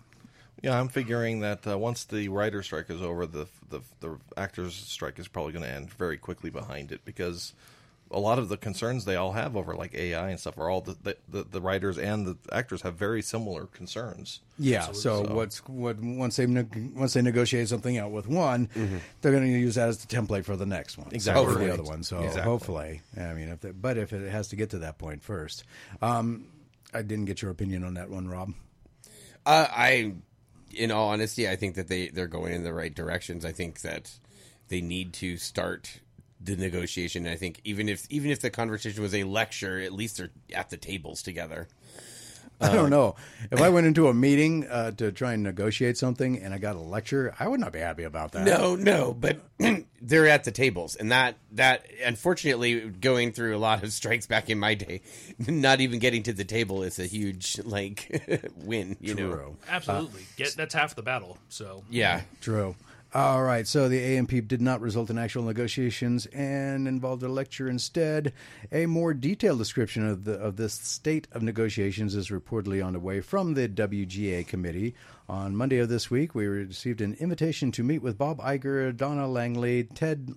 yeah, 0.62 0.78
I'm 0.78 0.88
figuring 0.88 1.40
that 1.40 1.66
uh, 1.66 1.78
once 1.78 2.04
the 2.04 2.28
writer 2.28 2.62
strike 2.62 2.90
is 2.90 3.00
over, 3.00 3.26
the 3.26 3.46
the 3.70 3.80
the 4.00 4.18
actors 4.36 4.74
strike 4.74 5.18
is 5.18 5.28
probably 5.28 5.52
going 5.52 5.64
to 5.64 5.70
end 5.70 5.90
very 5.92 6.18
quickly 6.18 6.50
behind 6.50 6.92
it 6.92 7.04
because 7.04 7.54
a 8.12 8.18
lot 8.18 8.38
of 8.38 8.48
the 8.48 8.56
concerns 8.56 9.04
they 9.04 9.14
all 9.16 9.32
have 9.32 9.56
over 9.56 9.74
like 9.74 9.94
AI 9.94 10.30
and 10.30 10.40
stuff 10.40 10.58
are 10.58 10.68
all 10.68 10.80
the 10.80 10.96
the, 11.02 11.16
the, 11.28 11.44
the 11.44 11.60
writers 11.60 11.96
and 11.98 12.26
the 12.26 12.36
actors 12.52 12.82
have 12.82 12.94
very 12.96 13.22
similar 13.22 13.66
concerns. 13.66 14.40
Yeah. 14.58 14.92
So, 14.92 15.22
what's 15.32 15.58
what 15.68 15.98
once 16.00 16.36
they 16.36 16.46
neg- 16.46 16.92
once 16.96 17.12
they 17.14 17.22
negotiate 17.22 17.68
something 17.68 17.98
out 17.98 18.10
with 18.10 18.26
one, 18.26 18.68
they're 19.20 19.32
going 19.32 19.44
to 19.44 19.58
use 19.58 19.76
that 19.76 19.88
as 19.88 20.04
the 20.04 20.14
template 20.14 20.44
for 20.44 20.56
the 20.56 20.66
next 20.66 20.98
one. 20.98 21.08
Exactly. 21.12 21.52
For 21.52 21.58
the 21.58 21.72
other 21.72 21.82
one. 21.84 22.02
So 22.02 22.18
Exactly. 22.18 22.42
hopefully, 22.42 23.02
I 23.16 23.32
mean, 23.34 23.48
if 23.48 23.60
they, 23.60 23.70
but 23.70 23.96
if 23.96 24.12
it 24.12 24.30
has 24.30 24.48
to 24.48 24.56
get 24.56 24.70
to 24.70 24.78
that 24.80 24.98
point 24.98 25.22
first, 25.22 25.64
um, 26.02 26.46
I 26.92 27.02
didn't 27.02 27.26
get 27.26 27.42
your 27.42 27.50
opinion 27.50 27.84
on 27.84 27.94
that 27.94 28.10
one, 28.10 28.26
Rob. 28.28 28.52
Uh, 29.46 29.66
I, 29.70 30.14
in 30.74 30.90
all 30.90 31.08
honesty, 31.10 31.48
I 31.48 31.56
think 31.56 31.76
that 31.76 31.88
they 31.88 32.08
they're 32.08 32.26
going 32.26 32.52
in 32.52 32.64
the 32.64 32.74
right 32.74 32.94
directions. 32.94 33.44
I 33.44 33.52
think 33.52 33.80
that 33.82 34.10
they 34.68 34.80
need 34.80 35.12
to 35.14 35.36
start 35.36 36.00
the 36.42 36.56
negotiation. 36.56 37.26
I 37.26 37.36
think 37.36 37.60
even 37.64 37.88
if 37.88 38.06
even 38.10 38.30
if 38.30 38.40
the 38.40 38.50
conversation 38.50 39.02
was 39.02 39.14
a 39.14 39.24
lecture, 39.24 39.78
at 39.80 39.92
least 39.92 40.18
they're 40.18 40.30
at 40.54 40.70
the 40.70 40.76
tables 40.76 41.22
together. 41.22 41.68
I 42.62 42.74
don't 42.74 42.90
know. 42.90 43.16
If 43.50 43.60
I 43.60 43.70
went 43.70 43.86
into 43.86 44.06
a 44.06 44.14
meeting 44.14 44.66
uh, 44.68 44.92
to 44.92 45.10
try 45.10 45.32
and 45.32 45.42
negotiate 45.42 45.96
something 45.96 46.38
and 46.38 46.52
I 46.54 46.58
got 46.58 46.76
a 46.76 46.80
lecture, 46.80 47.34
I 47.40 47.48
would 47.48 47.58
not 47.58 47.72
be 47.72 47.80
happy 47.80 48.04
about 48.04 48.32
that. 48.32 48.44
No, 48.44 48.76
no, 48.76 49.12
but 49.12 49.40
they're 50.02 50.28
at 50.28 50.44
the 50.44 50.52
tables, 50.52 50.94
and 50.94 51.10
that 51.10 51.36
that 51.52 51.86
unfortunately 52.04 52.80
going 52.90 53.32
through 53.32 53.56
a 53.56 53.58
lot 53.58 53.82
of 53.82 53.92
strikes 53.92 54.26
back 54.26 54.50
in 54.50 54.58
my 54.58 54.74
day, 54.74 55.00
not 55.48 55.80
even 55.80 55.98
getting 55.98 56.22
to 56.24 56.32
the 56.32 56.44
table 56.44 56.82
is 56.82 56.98
a 56.98 57.06
huge 57.06 57.58
like 57.64 58.22
win. 58.56 58.96
You 59.00 59.14
know, 59.14 59.30
True. 59.32 59.56
absolutely. 59.68 60.22
Get 60.36 60.54
that's 60.56 60.74
half 60.74 60.94
the 60.94 61.02
battle. 61.02 61.38
So, 61.48 61.82
yeah. 61.90 62.22
True. 62.40 62.76
All 63.12 63.42
right. 63.42 63.66
So 63.66 63.88
the 63.88 64.18
AMP 64.18 64.46
did 64.46 64.62
not 64.62 64.80
result 64.80 65.10
in 65.10 65.18
actual 65.18 65.42
negotiations 65.42 66.26
and 66.26 66.86
involved 66.86 67.24
a 67.24 67.28
lecture 67.28 67.68
instead. 67.68 68.32
A 68.70 68.86
more 68.86 69.14
detailed 69.14 69.58
description 69.58 70.06
of 70.06 70.22
the 70.22 70.34
of 70.34 70.54
this 70.54 70.74
state 70.74 71.26
of 71.32 71.42
negotiations 71.42 72.14
is 72.14 72.28
reportedly 72.28 72.84
on 72.84 72.92
the 72.92 73.00
way 73.00 73.20
from 73.20 73.54
the 73.54 73.68
WGA 73.68 74.46
committee. 74.46 74.94
On 75.28 75.56
Monday 75.56 75.78
of 75.78 75.88
this 75.88 76.08
week, 76.08 76.36
we 76.36 76.46
received 76.46 77.00
an 77.00 77.14
invitation 77.14 77.72
to 77.72 77.82
meet 77.82 78.00
with 78.00 78.16
Bob 78.16 78.38
Iger, 78.38 78.96
Donna 78.96 79.26
Langley, 79.26 79.82
Ted 79.82 80.36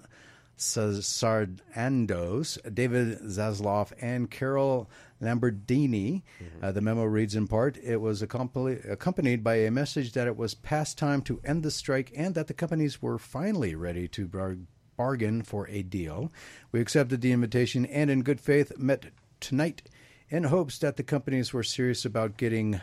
Sarandos, 0.58 2.58
David 2.74 3.20
Zaslav, 3.20 3.92
and 4.02 4.32
Carol 4.32 4.90
Lombardini. 5.24 6.24
Uh, 6.62 6.72
the 6.72 6.82
memo 6.82 7.04
reads 7.04 7.36
in 7.36 7.48
part 7.48 7.78
It 7.78 7.98
was 7.98 8.22
accompli- 8.22 8.80
accompanied 8.88 9.44
by 9.44 9.56
a 9.56 9.72
message 9.72 10.14
that 10.14 10.28
it 10.28 10.38
was 10.38 10.54
past 10.54 10.98
time 10.98 11.22
to 11.24 11.40
end 11.44 11.64
the 11.64 11.72
strike 11.72 12.12
and 12.16 12.36
that 12.36 12.48
the 12.48 12.54
companies 12.54 13.02
were 13.02 13.18
finally 13.18 13.76
ready 13.76 14.08
to 14.10 14.28
bar- 14.28 14.58
bargain 14.98 15.42
for 15.42 15.68
a 15.70 15.82
deal. 15.82 16.32
We 16.72 16.82
accepted 16.82 17.22
the 17.22 17.32
invitation 17.32 17.86
and, 17.86 18.10
in 18.10 18.22
good 18.24 18.42
faith, 18.42 18.78
met 18.78 19.06
tonight 19.40 19.84
in 20.30 20.46
hopes 20.46 20.78
that 20.80 20.98
the 20.98 21.04
companies 21.04 21.54
were 21.54 21.64
serious 21.64 22.06
about 22.06 22.38
getting 22.38 22.82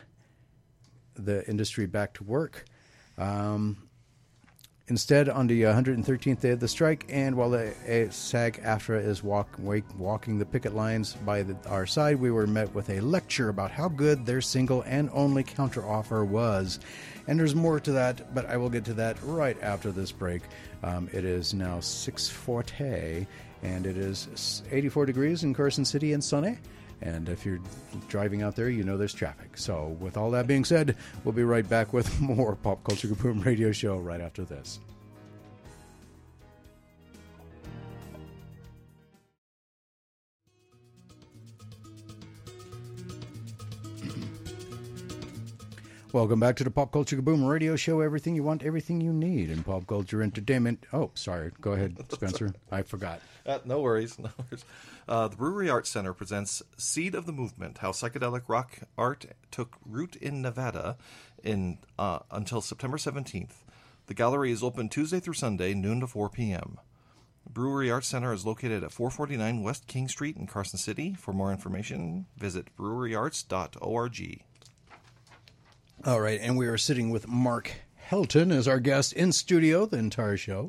the 1.15 1.49
industry 1.49 1.87
back 1.87 2.15
to 2.15 2.25
work. 2.25 2.65
Um, 3.19 3.89
Instead, 4.91 5.29
on 5.29 5.47
the 5.47 5.63
113th 5.63 6.41
day 6.41 6.51
of 6.51 6.59
the 6.59 6.67
strike, 6.67 7.07
and 7.09 7.37
while 7.37 7.51
the 7.51 7.69
uh, 7.71 8.11
SAG-AFTRA 8.11 9.01
is 9.01 9.23
walk, 9.23 9.49
wake, 9.61 9.85
walking 9.97 10.37
the 10.37 10.45
picket 10.45 10.75
lines 10.75 11.13
by 11.25 11.45
the, 11.45 11.57
our 11.69 11.87
side, 11.87 12.17
we 12.17 12.33
were 12.33 12.49
met 12.49 12.75
with 12.75 12.91
a 12.91 12.99
lecture 12.99 13.51
about 13.51 13.71
how 13.71 13.89
good 13.89 14.27
their 14.27 14.41
single 14.41 14.83
and 14.83 15.09
only 15.13 15.45
counteroffer 15.45 16.27
was. 16.27 16.81
And 17.29 17.39
there's 17.39 17.55
more 17.55 17.79
to 17.79 17.93
that, 17.93 18.35
but 18.35 18.47
I 18.47 18.57
will 18.57 18.69
get 18.69 18.85
to 18.87 18.95
that 18.95 19.17
right 19.23 19.57
after 19.63 19.93
this 19.93 20.11
break. 20.11 20.43
Um, 20.83 21.09
it 21.13 21.25
is 21.25 21.55
now 21.55 21.79
6:40, 21.79 23.29
and 23.63 23.87
it 23.87 23.97
is 23.97 24.65
84 24.73 25.07
degrees 25.07 25.45
in 25.45 25.55
Carson 25.55 25.85
City 25.85 26.15
and 26.15 26.25
sunny. 26.25 26.59
And 27.03 27.29
if 27.29 27.47
you're 27.47 27.61
driving 28.09 28.43
out 28.43 28.57
there, 28.57 28.69
you 28.69 28.85
know 28.85 28.97
there's 28.97 29.15
traffic. 29.15 29.57
So, 29.57 29.97
with 30.01 30.17
all 30.17 30.31
that 30.33 30.47
being 30.47 30.65
said, 30.65 30.97
we'll 31.25 31.33
be 31.33 31.45
right 31.45 31.69
back 31.69 31.93
with 31.93 32.21
more 32.23 32.57
Pop 32.57 32.85
Culture 32.85 33.09
Kaboom 33.09 33.45
Radio 33.45 33.73
Show 33.73 33.99
right 33.99 34.21
after 34.21 34.45
this. 34.45 34.81
Welcome 46.13 46.41
back 46.41 46.57
to 46.57 46.65
the 46.65 46.71
Pop 46.71 46.93
Culture 46.93 47.17
Kaboom 47.17 47.49
Radio 47.49 47.77
Show. 47.77 48.01
Everything 48.01 48.35
you 48.35 48.43
want, 48.43 48.63
everything 48.63 49.01
you 49.01 49.13
need 49.13 49.49
in 49.51 49.63
pop 49.63 49.87
culture 49.87 50.23
entertainment. 50.23 50.85
Oh, 50.93 51.13
sorry. 51.15 51.53
Go 51.61 51.73
ahead, 51.73 51.97
Spencer. 52.13 52.53
I 52.71 52.83
forgot. 52.83 53.21
Uh, 53.47 53.61
no 53.65 53.81
worries, 53.81 54.19
no 54.19 54.29
worries. 54.39 54.65
Uh, 55.11 55.27
the 55.27 55.37
Brewery 55.37 55.69
Arts 55.69 55.91
Center 55.91 56.15
presents 56.15 56.63
Seed 56.77 57.17
of 57.17 57.27
the 57.27 57.33
Movement: 57.33 57.79
How 57.79 57.91
Psychedelic 57.91 58.43
Rock 58.47 58.83
Art 58.97 59.27
Took 59.51 59.77
Root 59.85 60.15
in 60.15 60.41
Nevada, 60.41 60.97
in 61.43 61.79
uh, 61.99 62.21
until 62.31 62.61
September 62.61 62.97
seventeenth. 62.97 63.65
The 64.07 64.15
gallery 64.15 64.53
is 64.53 64.63
open 64.63 64.89
Tuesday 64.89 65.19
through 65.19 65.35
Sunday, 65.35 65.75
noon 65.75 65.99
to 65.99 66.07
four 66.07 66.29
p.m. 66.29 66.79
Brewery 67.45 67.91
Arts 67.91 68.07
Center 68.07 68.33
is 68.33 68.47
located 68.47 68.85
at 68.85 68.93
449 68.93 69.65
West 69.65 69.89
King 69.89 70.07
Street 70.07 70.37
in 70.37 70.47
Carson 70.47 70.79
City. 70.79 71.15
For 71.15 71.33
more 71.33 71.51
information, 71.51 72.27
visit 72.37 72.69
breweryarts.org. 72.77 74.43
All 76.05 76.21
right, 76.21 76.41
and 76.41 76.57
we 76.57 76.69
are 76.69 76.79
sitting 76.79 77.11
with 77.11 77.27
Mark 77.27 77.73
Helton 78.11 78.51
is 78.51 78.67
our 78.67 78.81
guest 78.81 79.13
in 79.13 79.31
studio 79.31 79.87
the 79.87 79.97
entire 79.97 80.37
show, 80.37 80.69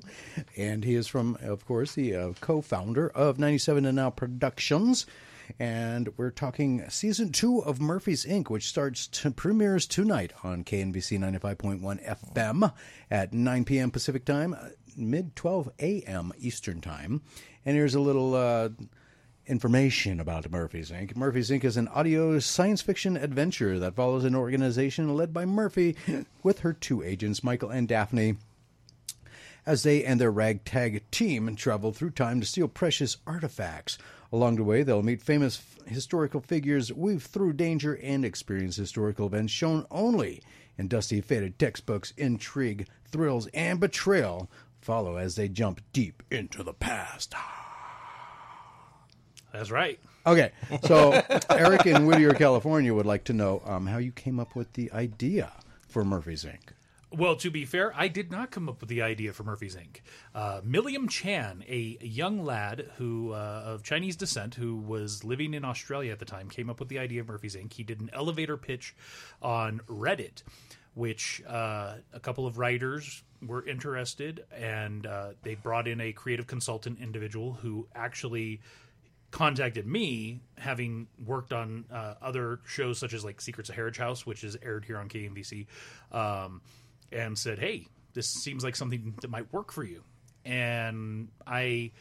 and 0.56 0.84
he 0.84 0.94
is 0.94 1.08
from, 1.08 1.40
of 1.42 1.66
course, 1.66 1.96
the 1.96 2.16
uh, 2.16 2.34
co-founder 2.40 3.10
of 3.10 3.40
97 3.40 3.84
and 3.84 3.96
Now 3.96 4.12
Productions, 4.12 5.08
and 5.58 6.10
we're 6.18 6.30
talking 6.30 6.88
season 6.90 7.32
two 7.32 7.58
of 7.64 7.82
Murphy's 7.82 8.26
Inc., 8.26 8.52
which 8.52 8.68
starts 8.68 9.08
to, 9.08 9.32
premieres 9.32 9.88
tonight 9.88 10.34
on 10.44 10.64
KNVC 10.64 11.18
95.1 11.18 12.16
FM 12.30 12.74
at 13.10 13.34
9 13.34 13.66
p.m. 13.66 13.90
Pacific 13.90 14.24
time, 14.24 14.54
uh, 14.54 14.68
mid 14.96 15.36
12 15.36 15.72
a.m. 15.80 16.32
Eastern 16.38 16.80
time, 16.80 17.24
and 17.66 17.76
here's 17.76 17.96
a 17.96 18.00
little. 18.00 18.36
Uh, 18.36 18.70
information 19.52 20.22
about 20.22 20.50
Murphy's 20.50 20.92
Inc. 20.92 21.16
Murphy's 21.16 21.50
Inc. 21.50 21.66
is 21.66 21.76
an 21.76 21.90
audio 21.90 22.40
science 22.40 22.82
fiction 22.82 23.18
adventure 23.18 23.78
that 23.80 23.96
follows 23.96 24.24
an 24.24 24.34
organization 24.34 25.14
led 25.14 25.34
by 25.34 25.44
Murphy 25.46 25.96
with 26.42 26.60
her 26.60 26.72
two 26.72 27.04
agents, 27.04 27.44
Michael 27.44 27.70
and 27.70 27.86
Daphne, 27.86 28.38
as 29.66 29.84
they 29.84 30.06
and 30.06 30.22
their 30.22 30.32
ragtag 30.32 31.04
team 31.12 31.54
travel 31.58 31.92
through 31.92 32.12
time 32.12 32.40
to 32.40 32.48
steal 32.48 32.70
precious 32.70 33.18
artifacts. 33.28 33.98
Along 34.32 34.56
the 34.56 34.64
way, 34.64 34.84
they'll 34.84 35.04
meet 35.04 35.22
famous 35.22 35.62
historical 35.86 36.40
figures, 36.40 36.94
weave 36.94 37.24
through 37.24 37.54
danger, 37.54 38.00
and 38.02 38.24
experience 38.24 38.78
historical 38.78 39.28
events 39.28 39.52
shown 39.52 39.86
only 39.92 40.42
in 40.78 40.88
dusty, 40.88 41.20
faded 41.20 41.60
textbooks. 41.60 42.14
Intrigue, 42.16 42.88
thrills, 43.04 43.48
and 43.48 43.82
betrayal 43.82 44.50
follow 44.80 45.18
as 45.18 45.36
they 45.36 45.50
jump 45.50 45.82
deep 45.92 46.24
into 46.32 46.64
the 46.64 46.74
past. 46.74 47.36
That's 49.52 49.72
right. 49.72 50.00
Okay, 50.26 50.52
so 50.84 51.22
Eric 51.50 51.86
in 51.86 52.06
Whittier, 52.06 52.34
California, 52.34 52.94
would 52.94 53.06
like 53.06 53.24
to 53.26 53.34
know 53.34 53.62
um, 53.66 53.88
how 53.88 53.98
you 53.98 54.12
came 54.12 54.40
up 54.40 54.56
with 54.56 54.74
the 54.74 54.92
idea 54.92 55.52
for 55.88 56.04
Murphy's 56.04 56.44
Inc. 56.44 56.74
Well, 57.14 57.36
to 57.38 57.52
be 57.52 57.66
fair, 57.66 57.92
I 57.94 58.08
did 58.08 58.32
not 58.32 58.52
come 58.52 58.70
up 58.70 58.80
with 58.80 58.88
the 58.88 59.02
idea 59.02 59.34
for 59.34 59.44
Murphy's 59.44 59.76
Inc. 59.76 60.00
Uh, 60.34 60.62
Milliam 60.62 61.10
Chan, 61.10 61.66
a 61.68 61.98
young 62.00 62.46
lad 62.46 62.90
who 62.96 63.34
uh, 63.34 63.64
of 63.66 63.84
Chinese 63.84 64.16
descent 64.16 64.56
who 64.56 64.78
was 64.78 65.26
living 65.26 65.54
in 65.54 65.66
Australia 65.66 66.14
at 66.14 66.20
the 66.20 66.26
time, 66.26 66.50
came 66.50 66.70
up 66.70 66.80
with 66.80 66.88
the 66.88 67.00
idea 67.00 67.20
of 67.20 67.28
Murphy's 67.28 67.56
Inc. 67.56 67.74
He 67.74 67.84
did 67.84 68.00
an 68.00 68.10
elevator 68.14 68.56
pitch 68.56 68.96
on 69.42 69.82
Reddit 69.90 70.44
which 70.94 71.42
uh, 71.48 71.96
a 72.14 72.20
couple 72.20 72.46
of 72.46 72.58
writers 72.58 73.24
were 73.46 73.66
interested, 73.66 74.44
and 74.56 75.06
uh, 75.06 75.30
they 75.42 75.56
brought 75.56 75.88
in 75.88 76.02
a 76.02 76.12
creative 76.12 76.48
consultant 76.48 77.00
individual 77.00 77.54
who 77.54 77.88
actually 77.96 78.60
contacted 79.32 79.88
me, 79.88 80.42
having 80.58 81.08
worked 81.26 81.54
on 81.54 81.86
uh, 81.92 82.16
other 82.22 82.60
shows 82.66 83.00
such 83.00 83.14
as 83.14 83.24
like 83.26 83.42
Secrets 83.42 83.70
of 83.70 83.76
Heritage 83.76 83.98
House, 83.98 84.26
which 84.26 84.44
is 84.44 84.58
aired 84.62 84.86
here 84.86 84.98
on 84.98 85.10
KNVC, 85.10 85.68
um, 86.12 86.62
and 87.12 87.38
said, 87.38 87.60
"Hey, 87.60 87.88
this 88.14 88.28
seems 88.28 88.64
like 88.64 88.76
something 88.76 89.16
that 89.22 89.30
might 89.30 89.52
work 89.52 89.72
for 89.72 89.84
you." 89.84 90.04
And 90.44 91.30
I, 91.46 91.92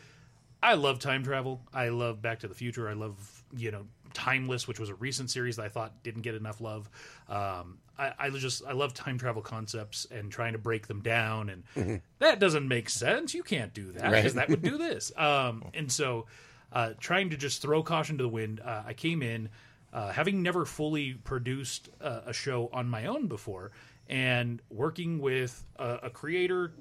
I 0.62 0.74
love 0.74 0.98
time 0.98 1.22
travel. 1.22 1.60
I 1.72 1.88
love 1.90 2.22
Back 2.22 2.40
to 2.40 2.48
the 2.48 2.54
Future. 2.54 2.88
I 2.88 2.94
love 2.94 3.44
you 3.56 3.70
know 3.70 3.86
Timeless, 4.12 4.66
which 4.66 4.80
was 4.80 4.88
a 4.88 4.94
recent 4.94 5.30
series 5.30 5.56
that 5.56 5.64
I 5.64 5.68
thought 5.68 6.02
didn't 6.02 6.22
get 6.22 6.34
enough 6.34 6.60
love. 6.60 6.90
Um, 7.28 7.78
I, 7.96 8.12
I 8.18 8.30
just 8.30 8.64
I 8.66 8.72
love 8.72 8.92
time 8.92 9.18
travel 9.18 9.40
concepts 9.40 10.06
and 10.10 10.32
trying 10.32 10.54
to 10.54 10.58
break 10.58 10.88
them 10.88 11.00
down. 11.00 11.48
And 11.76 12.00
that 12.18 12.40
doesn't 12.40 12.66
make 12.66 12.90
sense. 12.90 13.34
You 13.34 13.44
can't 13.44 13.72
do 13.72 13.92
that 13.92 14.10
because 14.10 14.34
that 14.34 14.48
would 14.48 14.62
do 14.62 14.78
this. 14.78 15.12
Um, 15.16 15.64
and 15.74 15.92
so, 15.92 16.26
uh, 16.72 16.92
trying 16.98 17.30
to 17.30 17.36
just 17.36 17.62
throw 17.62 17.82
caution 17.82 18.18
to 18.18 18.22
the 18.22 18.28
wind, 18.28 18.60
uh, 18.60 18.82
I 18.86 18.92
came 18.92 19.22
in 19.22 19.48
uh, 19.92 20.12
having 20.12 20.42
never 20.42 20.64
fully 20.64 21.14
produced 21.14 21.88
uh, 22.00 22.20
a 22.26 22.32
show 22.32 22.70
on 22.72 22.88
my 22.88 23.06
own 23.06 23.26
before, 23.26 23.72
and 24.08 24.60
working 24.70 25.18
with 25.18 25.64
a, 25.76 25.98
a 26.04 26.10
creator 26.10 26.72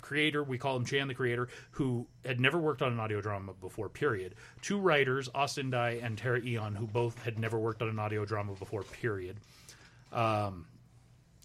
creator 0.00 0.42
we 0.42 0.58
call 0.58 0.74
him 0.74 0.84
chan 0.84 1.06
the 1.06 1.14
creator 1.14 1.46
who 1.70 2.04
had 2.24 2.40
never 2.40 2.58
worked 2.58 2.82
on 2.82 2.92
an 2.92 2.98
audio 2.98 3.20
drama 3.20 3.52
before 3.60 3.88
period. 3.88 4.34
Two 4.60 4.78
writers 4.78 5.28
austin 5.32 5.70
dye 5.70 6.00
and 6.02 6.18
tara 6.18 6.40
eon 6.40 6.74
who 6.74 6.88
both 6.88 7.22
had 7.22 7.38
never 7.38 7.58
worked 7.58 7.82
on 7.82 7.88
an 7.88 8.00
audio 8.00 8.24
drama 8.24 8.52
before 8.54 8.82
period. 8.82 9.36
Um, 10.12 10.66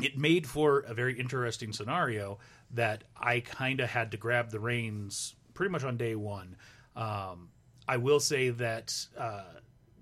it 0.01 0.17
made 0.17 0.47
for 0.47 0.79
a 0.79 0.93
very 0.93 1.19
interesting 1.19 1.71
scenario 1.71 2.39
that 2.71 3.03
I 3.15 3.39
kind 3.41 3.79
of 3.79 3.89
had 3.89 4.11
to 4.11 4.17
grab 4.17 4.49
the 4.49 4.59
reins 4.59 5.35
pretty 5.53 5.71
much 5.71 5.83
on 5.83 5.97
day 5.97 6.15
one. 6.15 6.55
Um, 6.95 7.49
I 7.87 7.97
will 7.97 8.19
say 8.19 8.49
that 8.49 8.93
uh, 9.17 9.43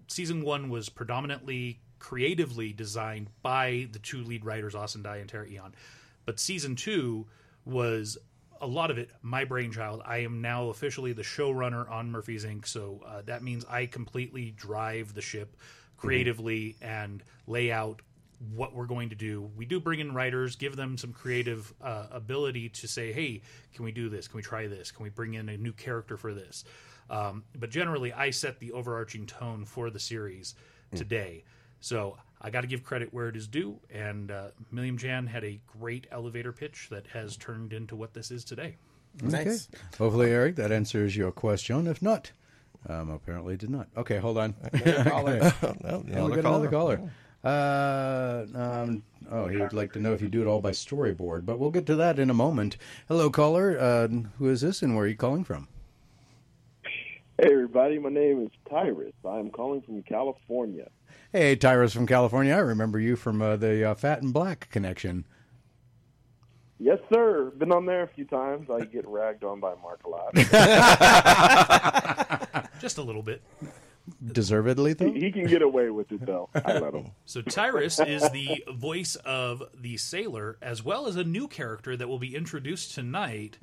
season 0.08 0.44
one 0.44 0.70
was 0.70 0.90
predominantly 0.90 1.80
creatively 2.00 2.72
designed 2.74 3.30
by 3.42 3.88
the 3.92 4.00
two 4.00 4.24
lead 4.24 4.46
writers, 4.46 4.76
Austin 4.76 5.02
Dye 5.02 5.18
and 5.18 5.30
Tara 5.30 5.48
Eon, 5.48 5.74
but 6.26 6.40
season 6.40 6.76
two 6.76 7.26
was 7.66 8.18
a 8.62 8.68
lot 8.68 8.92
of 8.92 8.98
it 8.98 9.10
my 9.22 9.44
brainchild. 9.44 10.02
I 10.06 10.20
am 10.20 10.42
now 10.42 10.70
officially 10.70 11.14
the 11.14 11.24
showrunner 11.24 11.90
on 11.90 12.12
Murphy's 12.12 12.46
Inc., 12.46 12.68
so 12.68 13.02
uh, 13.06 13.22
that 13.26 13.44
means 13.44 13.66
I 13.70 13.86
completely 13.86 14.52
drive 14.52 15.14
the 15.14 15.22
ship 15.22 15.56
creatively 15.98 16.76
and 16.82 17.24
lay 17.48 17.72
out 17.72 18.02
what 18.54 18.74
we're 18.74 18.86
going 18.86 19.10
to 19.10 19.16
do. 19.16 19.50
We 19.56 19.66
do 19.66 19.80
bring 19.80 20.00
in 20.00 20.14
writers, 20.14 20.56
give 20.56 20.76
them 20.76 20.98
some 20.98 21.14
creative 21.14 21.74
uh, 21.82 22.08
ability 22.12 22.70
to 22.70 22.88
say, 22.88 23.12
"Hey, 23.12 23.42
can 23.74 23.86
we 23.86 23.92
do 23.92 24.10
this? 24.10 24.28
Can 24.28 24.38
we 24.38 24.44
try 24.44 24.68
this? 24.68 24.92
Can 24.92 25.04
we 25.04 25.10
bring 25.10 25.36
in 25.36 25.50
a 25.50 25.58
new 25.58 25.74
character 25.74 26.18
for 26.18 26.34
this?" 26.34 26.64
Um, 27.10 27.43
but 27.58 27.70
generally, 27.70 28.12
I 28.14 28.30
set 28.32 28.60
the 28.60 28.72
overarching 28.72 29.26
tone 29.26 29.66
for 29.66 29.89
the 29.89 29.99
series 29.99 30.56
today. 30.95 31.43
So 31.80 32.18
I 32.41 32.49
got 32.49 32.62
to 32.62 32.68
give 32.68 32.84
credit 32.84 33.14
where 33.14 33.28
it 33.30 33.36
is 33.36 33.47
due, 33.47 33.80
and 33.91 34.32
uh, 34.32 34.47
Milliam 34.74 34.97
Chan 34.97 35.28
had 35.28 35.43
a 35.43 35.60
great 35.80 36.08
elevator 36.12 36.51
pitch 36.51 36.88
that 36.89 37.06
has 37.08 37.38
turned 37.38 37.74
into 37.74 37.95
what 37.95 38.14
this 38.14 38.32
is 38.32 38.43
today. 38.43 38.78
Nice. 39.22 39.68
Hopefully, 39.97 40.32
Eric, 40.32 40.56
that 40.56 40.72
answers 40.72 41.16
your 41.16 41.32
question. 41.32 41.88
If 41.88 42.01
not, 42.01 42.32
um, 42.89 43.10
apparently 43.12 43.53
it 43.53 43.60
did 43.60 43.70
not. 43.70 43.88
Okay, 43.95 44.18
hold 44.18 44.38
on. 44.38 44.56
No, 44.74 44.80
Oh, 45.12 45.24
we 45.24 46.12
another 46.12 46.41
got 46.41 46.45
another 46.45 46.70
caller. 46.70 46.97
caller. 46.97 47.12
Uh, 47.43 48.45
um, 48.56 49.03
oh, 49.32 49.47
he 49.47 49.58
would 49.58 49.72
like 49.74 49.93
to 49.93 49.99
know 49.99 50.14
if 50.14 50.22
you 50.22 50.28
do 50.28 50.41
it 50.41 50.47
all 50.47 50.62
by 50.62 50.72
storyboard, 50.72 51.45
but 51.45 51.60
we'll 51.60 51.70
get 51.72 51.86
to 51.86 51.95
that 51.95 52.18
in 52.20 52.30
a 52.32 52.34
moment. 52.34 52.78
Hello, 53.08 53.30
caller. 53.30 53.78
Uh, 53.80 54.08
who 54.39 54.49
is 54.49 54.62
this, 54.62 54.82
and 54.82 54.95
where 54.95 55.06
are 55.06 55.08
you 55.08 55.16
calling 55.16 55.43
from? 55.43 55.68
Hey 57.38 57.52
everybody, 57.52 58.00
my 58.00 58.08
name 58.10 58.44
is 58.46 58.52
Tyrus. 58.70 59.12
I'm 59.28 59.50
calling 59.50 59.82
from 59.82 60.02
California. 60.04 60.88
Hey, 61.34 61.58
Tyrus 61.58 61.94
from 61.94 62.08
California. 62.08 62.54
I 62.54 62.60
remember 62.60 62.98
you 62.98 63.18
from 63.18 63.42
uh, 63.42 63.58
the 63.58 63.92
uh, 63.92 63.96
Fat 63.96 64.22
and 64.22 64.34
Black 64.34 64.70
connection. 64.72 65.26
Yes, 66.80 67.00
sir. 67.14 67.52
Been 67.58 67.74
on 67.74 67.86
there 67.86 68.04
a 68.04 68.08
few 68.08 68.24
times. 68.24 68.70
I 68.70 68.86
get 68.86 69.06
ragged 69.06 69.44
on 69.44 69.60
by 69.60 69.74
Mark 69.82 70.06
a 70.06 70.10
lot. 70.10 70.34
Just 72.80 72.98
a 72.98 73.02
little 73.02 73.24
bit. 73.24 73.42
Deservedly, 74.24 74.94
though. 74.94 75.12
he 75.12 75.32
can 75.32 75.48
get 75.48 75.62
away 75.62 75.90
with 75.90 76.12
it 76.12 76.26
though. 76.26 76.48
I 76.54 76.78
let 76.78 76.94
him. 76.94 77.12
So 77.26 77.42
Tyrus 77.42 78.00
is 78.00 78.30
the 78.30 78.64
voice 78.74 79.16
of 79.26 79.64
the 79.74 79.98
sailor, 79.98 80.58
as 80.62 80.84
well 80.86 81.08
as 81.08 81.16
a 81.16 81.24
new 81.24 81.48
character 81.48 81.98
that 81.98 82.08
will 82.08 82.20
be 82.20 82.36
introduced 82.36 82.94
tonight 82.94 83.58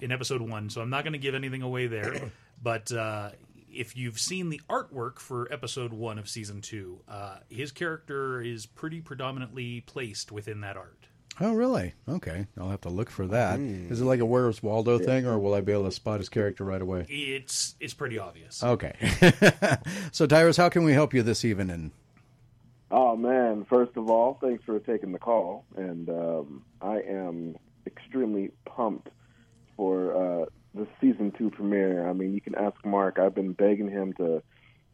in 0.00 0.10
episode 0.10 0.40
one. 0.40 0.70
So 0.70 0.80
I'm 0.80 0.88
not 0.90 1.04
going 1.04 1.12
to 1.12 1.18
give 1.18 1.34
anything 1.34 1.60
away 1.60 1.88
there, 1.88 2.32
but 2.62 2.92
uh, 2.92 3.30
if 3.72 3.96
you've 3.96 4.18
seen 4.18 4.50
the 4.50 4.60
artwork 4.68 5.18
for 5.18 5.50
episode 5.52 5.92
one 5.92 6.18
of 6.18 6.28
season 6.28 6.60
two, 6.60 7.00
uh, 7.08 7.38
his 7.48 7.72
character 7.72 8.40
is 8.40 8.66
pretty 8.66 9.00
predominantly 9.00 9.80
placed 9.82 10.30
within 10.30 10.60
that 10.60 10.76
art. 10.76 11.08
Oh, 11.40 11.54
really? 11.54 11.94
Okay, 12.08 12.46
I'll 12.58 12.68
have 12.68 12.82
to 12.82 12.90
look 12.90 13.08
for 13.08 13.26
that. 13.28 13.58
Is 13.58 14.02
it 14.02 14.04
like 14.04 14.20
a 14.20 14.24
Where's 14.24 14.62
Waldo 14.62 14.98
thing, 14.98 15.26
or 15.26 15.38
will 15.38 15.54
I 15.54 15.62
be 15.62 15.72
able 15.72 15.86
to 15.86 15.90
spot 15.90 16.20
his 16.20 16.28
character 16.28 16.62
right 16.62 16.82
away? 16.82 17.06
It's 17.08 17.74
it's 17.80 17.94
pretty 17.94 18.18
obvious. 18.18 18.62
Okay. 18.62 18.94
so, 20.12 20.26
Tyrus, 20.26 20.58
how 20.58 20.68
can 20.68 20.84
we 20.84 20.92
help 20.92 21.14
you 21.14 21.22
this 21.22 21.42
evening? 21.44 21.92
Oh 22.90 23.16
man! 23.16 23.64
First 23.64 23.96
of 23.96 24.10
all, 24.10 24.38
thanks 24.42 24.62
for 24.64 24.78
taking 24.78 25.12
the 25.12 25.18
call, 25.18 25.64
and 25.74 26.10
um, 26.10 26.64
I 26.82 27.00
am 27.00 27.56
extremely 27.86 28.50
pumped 28.66 29.08
for 29.74 30.42
uh, 30.42 30.46
the 30.74 30.86
season 31.00 31.32
two 31.36 31.50
premiere. 31.50 32.08
I 32.08 32.12
mean, 32.12 32.32
you 32.34 32.40
can 32.40 32.54
ask 32.54 32.84
Mark. 32.84 33.18
I've 33.18 33.34
been 33.34 33.52
begging 33.52 33.88
him 33.90 34.12
to 34.14 34.42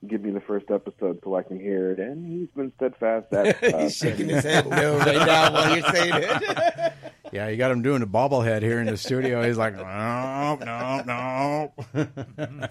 give 0.06 0.22
me 0.22 0.30
the 0.30 0.40
first 0.40 0.70
episode 0.70 1.20
so 1.24 1.34
I 1.34 1.42
can 1.42 1.58
hear 1.58 1.90
it, 1.90 1.98
and 1.98 2.24
he's 2.26 2.48
been 2.54 2.72
steadfast. 2.76 3.32
At, 3.32 3.62
uh, 3.74 3.78
He's 3.78 3.96
shaking 3.96 4.28
his 4.28 4.44
head 4.44 4.68
no 4.68 4.98
right 4.98 5.26
now 5.26 5.52
while 5.52 5.76
you're 5.76 5.90
saying 5.92 6.12
it. 6.14 6.92
Yeah, 7.30 7.48
you 7.48 7.58
got 7.58 7.70
him 7.70 7.82
doing 7.82 8.00
a 8.00 8.06
bobblehead 8.06 8.62
here 8.62 8.80
in 8.80 8.86
the 8.86 8.96
studio. 8.96 9.42
He's 9.42 9.58
like, 9.58 9.76
no, 9.76 10.58
no, 10.64 11.02
no. 11.04 11.72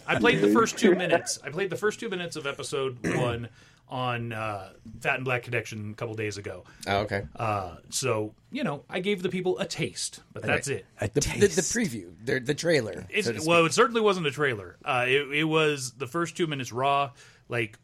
I 0.08 0.18
played 0.20 0.41
the 0.41 0.51
first 0.51 0.80
two 0.80 0.95
minutes. 0.95 1.38
I 1.43 1.49
played 1.51 1.70
the 1.70 1.76
first 1.76 1.99
two 1.99 2.10
minutes 2.10 2.36
of 2.36 2.47
episode 2.47 2.97
one 3.16 3.49
on 3.89 4.33
uh, 4.33 4.73
Fat 4.99 5.15
and 5.15 5.25
Black 5.25 5.43
Connection 5.43 5.91
a 5.91 5.93
couple 5.93 6.13
days 6.15 6.38
ago. 6.38 6.63
Oh, 6.88 6.97
okay. 6.99 7.23
Uh, 7.35 7.75
so 7.89 8.33
you 8.51 8.63
know, 8.63 8.83
I 8.89 8.99
gave 8.99 9.21
the 9.21 9.29
people 9.29 9.59
a 9.59 9.65
taste, 9.65 10.21
but 10.33 10.43
that's 10.43 10.67
it. 10.67 10.85
A 10.99 11.09
The, 11.09 11.21
the, 11.21 11.47
the 11.47 11.61
preview, 11.61 12.13
the, 12.23 12.39
the 12.39 12.53
trailer. 12.53 13.05
It's, 13.09 13.27
so 13.27 13.35
well, 13.45 13.65
it 13.65 13.73
certainly 13.73 14.01
wasn't 14.01 14.27
a 14.27 14.31
trailer. 14.31 14.77
Uh, 14.83 15.05
it, 15.07 15.31
it 15.33 15.43
was 15.43 15.93
the 15.93 16.07
first 16.07 16.35
two 16.35 16.47
minutes 16.47 16.71
raw. 16.71 17.11
Like, 17.49 17.77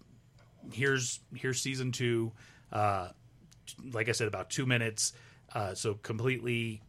here's 0.72 1.20
here's 1.36 1.62
season 1.62 1.92
two. 1.92 2.32
Uh, 2.72 3.10
like 3.92 4.10
I 4.10 4.12
said, 4.14 4.28
about 4.28 4.50
two 4.50 4.66
minutes. 4.66 5.14
Uh, 5.54 5.74
so 5.76 5.94
completely, 5.96 6.82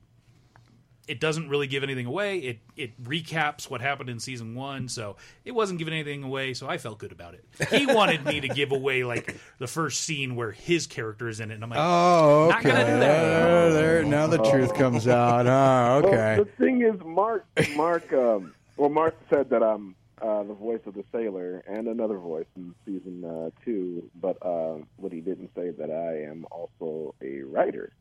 it 1.07 1.21
doesn't 1.21 1.49
really 1.49 1.67
give 1.67 1.83
anything 1.83 2.07
away. 2.07 2.39
It 2.39 2.59
it 2.77 3.03
recaps 3.05 3.69
what 3.69 3.81
happened 3.81 4.09
in 4.11 4.19
season 4.21 4.55
one. 4.55 4.89
So 4.89 5.17
it 5.45 5.53
wasn't 5.53 5.79
giving 5.79 5.95
anything 5.95 6.23
away. 6.23 6.55
So 6.55 6.69
I 6.69 6.79
felt 6.79 6.99
good 6.99 7.13
about 7.13 7.35
it. 7.35 7.45
He 7.71 7.87
wanted 7.93 8.25
me 8.25 8.41
to 8.41 8.49
give 8.49 8.73
away 8.73 9.05
like 9.05 9.37
the 9.59 9.67
first 9.67 10.03
scene 10.03 10.35
where 10.37 10.53
his 10.53 10.87
character 10.87 11.29
is 11.29 11.41
in 11.41 11.51
it, 11.51 11.55
and 11.55 11.65
I'm 11.65 11.71
like, 11.71 11.79
Oh, 11.79 12.49
Not 12.51 12.61
okay. 12.61 12.69
gonna 12.71 12.85
do 12.85 12.91
that. 13.01 13.01
There, 13.01 13.73
there, 13.73 14.05
now 14.05 14.27
the 14.27 14.39
truth 14.39 14.75
comes 14.75 15.07
out. 15.07 15.47
Oh, 15.47 16.01
Well, 16.03 16.07
okay. 16.07 16.37
the 16.39 16.65
thing 16.65 16.83
is, 16.83 16.95
Mark, 17.05 17.45
Mark, 17.77 18.13
um, 18.13 18.55
well, 18.77 18.89
Mark 18.91 19.17
said 19.31 19.51
that 19.51 19.63
I'm 19.63 19.95
uh, 20.23 20.43
the 20.45 20.55
voice 20.55 20.81
of 20.87 20.95
the 20.95 21.05
sailor 21.13 21.63
and 21.67 21.87
another 21.87 22.17
voice 22.19 22.47
in 22.57 22.75
season 22.87 23.25
uh, 23.25 23.51
two, 23.65 24.09
but 24.21 24.39
uh, 24.41 24.77
what 24.97 25.13
he 25.13 25.21
didn't 25.21 25.51
say 25.55 25.71
that 25.71 25.91
I 25.91 26.23
am 26.31 26.47
also 26.51 27.15
a 27.21 27.41
writer. 27.43 27.93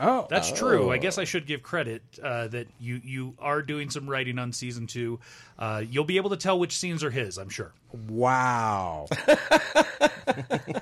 Oh, 0.00 0.26
That's 0.30 0.50
true. 0.50 0.90
I 0.90 0.96
guess 0.96 1.18
I 1.18 1.24
should 1.24 1.46
give 1.46 1.62
credit 1.62 2.02
uh, 2.22 2.48
that 2.48 2.68
you 2.78 3.00
you 3.04 3.34
are 3.38 3.60
doing 3.60 3.90
some 3.90 4.08
writing 4.08 4.38
on 4.38 4.52
season 4.52 4.86
two. 4.86 5.20
Uh, 5.58 5.82
you'll 5.88 6.04
be 6.04 6.16
able 6.16 6.30
to 6.30 6.38
tell 6.38 6.58
which 6.58 6.76
scenes 6.78 7.04
are 7.04 7.10
his. 7.10 7.36
I'm 7.36 7.50
sure. 7.50 7.72
wow. 8.08 9.06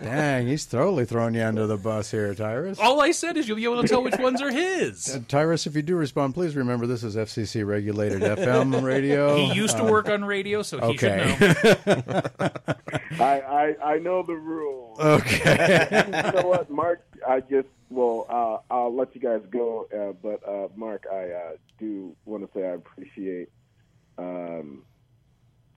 Dang, 0.01 0.47
he's 0.47 0.67
totally 0.67 1.05
throwing 1.05 1.35
you 1.35 1.43
under 1.43 1.67
the 1.67 1.77
bus 1.77 2.11
here, 2.13 2.33
Tyrus. 2.33 2.79
All 2.79 3.01
I 3.01 3.11
said 3.11 3.37
is 3.37 3.49
you'll 3.49 3.57
be 3.57 3.65
able 3.65 3.83
to 3.83 3.89
tell 3.89 4.05
which 4.05 4.19
ones 4.19 4.41
are 4.41 4.53
his. 4.53 5.17
Uh, 5.17 5.21
Tyrus, 5.27 5.67
if 5.67 5.75
you 5.75 5.83
do 5.83 5.97
respond, 5.97 6.35
please 6.35 6.55
remember 6.55 6.87
this 6.87 7.03
is 7.03 7.17
FCC 7.17 7.67
regulated 7.67 8.23
FM 8.23 8.83
radio. 8.85 9.37
He 9.37 9.53
used 9.55 9.77
to 9.79 9.85
work 9.85 10.09
on 10.09 10.25
radio, 10.25 10.63
so 10.63 10.79
he 10.79 10.85
okay. 10.95 11.37
should 11.39 11.67
know. 11.67 12.23
I, 13.25 13.41
I, 13.41 13.77
I 13.85 13.99
know 13.99 14.23
the 14.23 14.37
rules. 14.37 15.01
Okay. 15.01 16.05
you 16.07 16.13
know 16.13 16.49
what, 16.49 16.71
Mark? 16.71 17.05
I 17.27 17.41
just 17.41 17.69
well, 17.91 18.27
uh, 18.29 18.75
I'll 18.75 18.95
let 18.95 19.15
you 19.15 19.21
guys 19.21 19.43
go. 19.51 19.89
Uh, 19.95 20.13
but 20.23 20.47
uh, 20.49 20.69
Mark, 20.77 21.07
I 21.13 21.31
uh, 21.31 21.53
do 21.79 22.15
want 22.25 22.45
to 22.45 22.59
say 22.59 22.67
I 22.67 22.73
appreciate 22.73 23.51
um, 24.19 24.83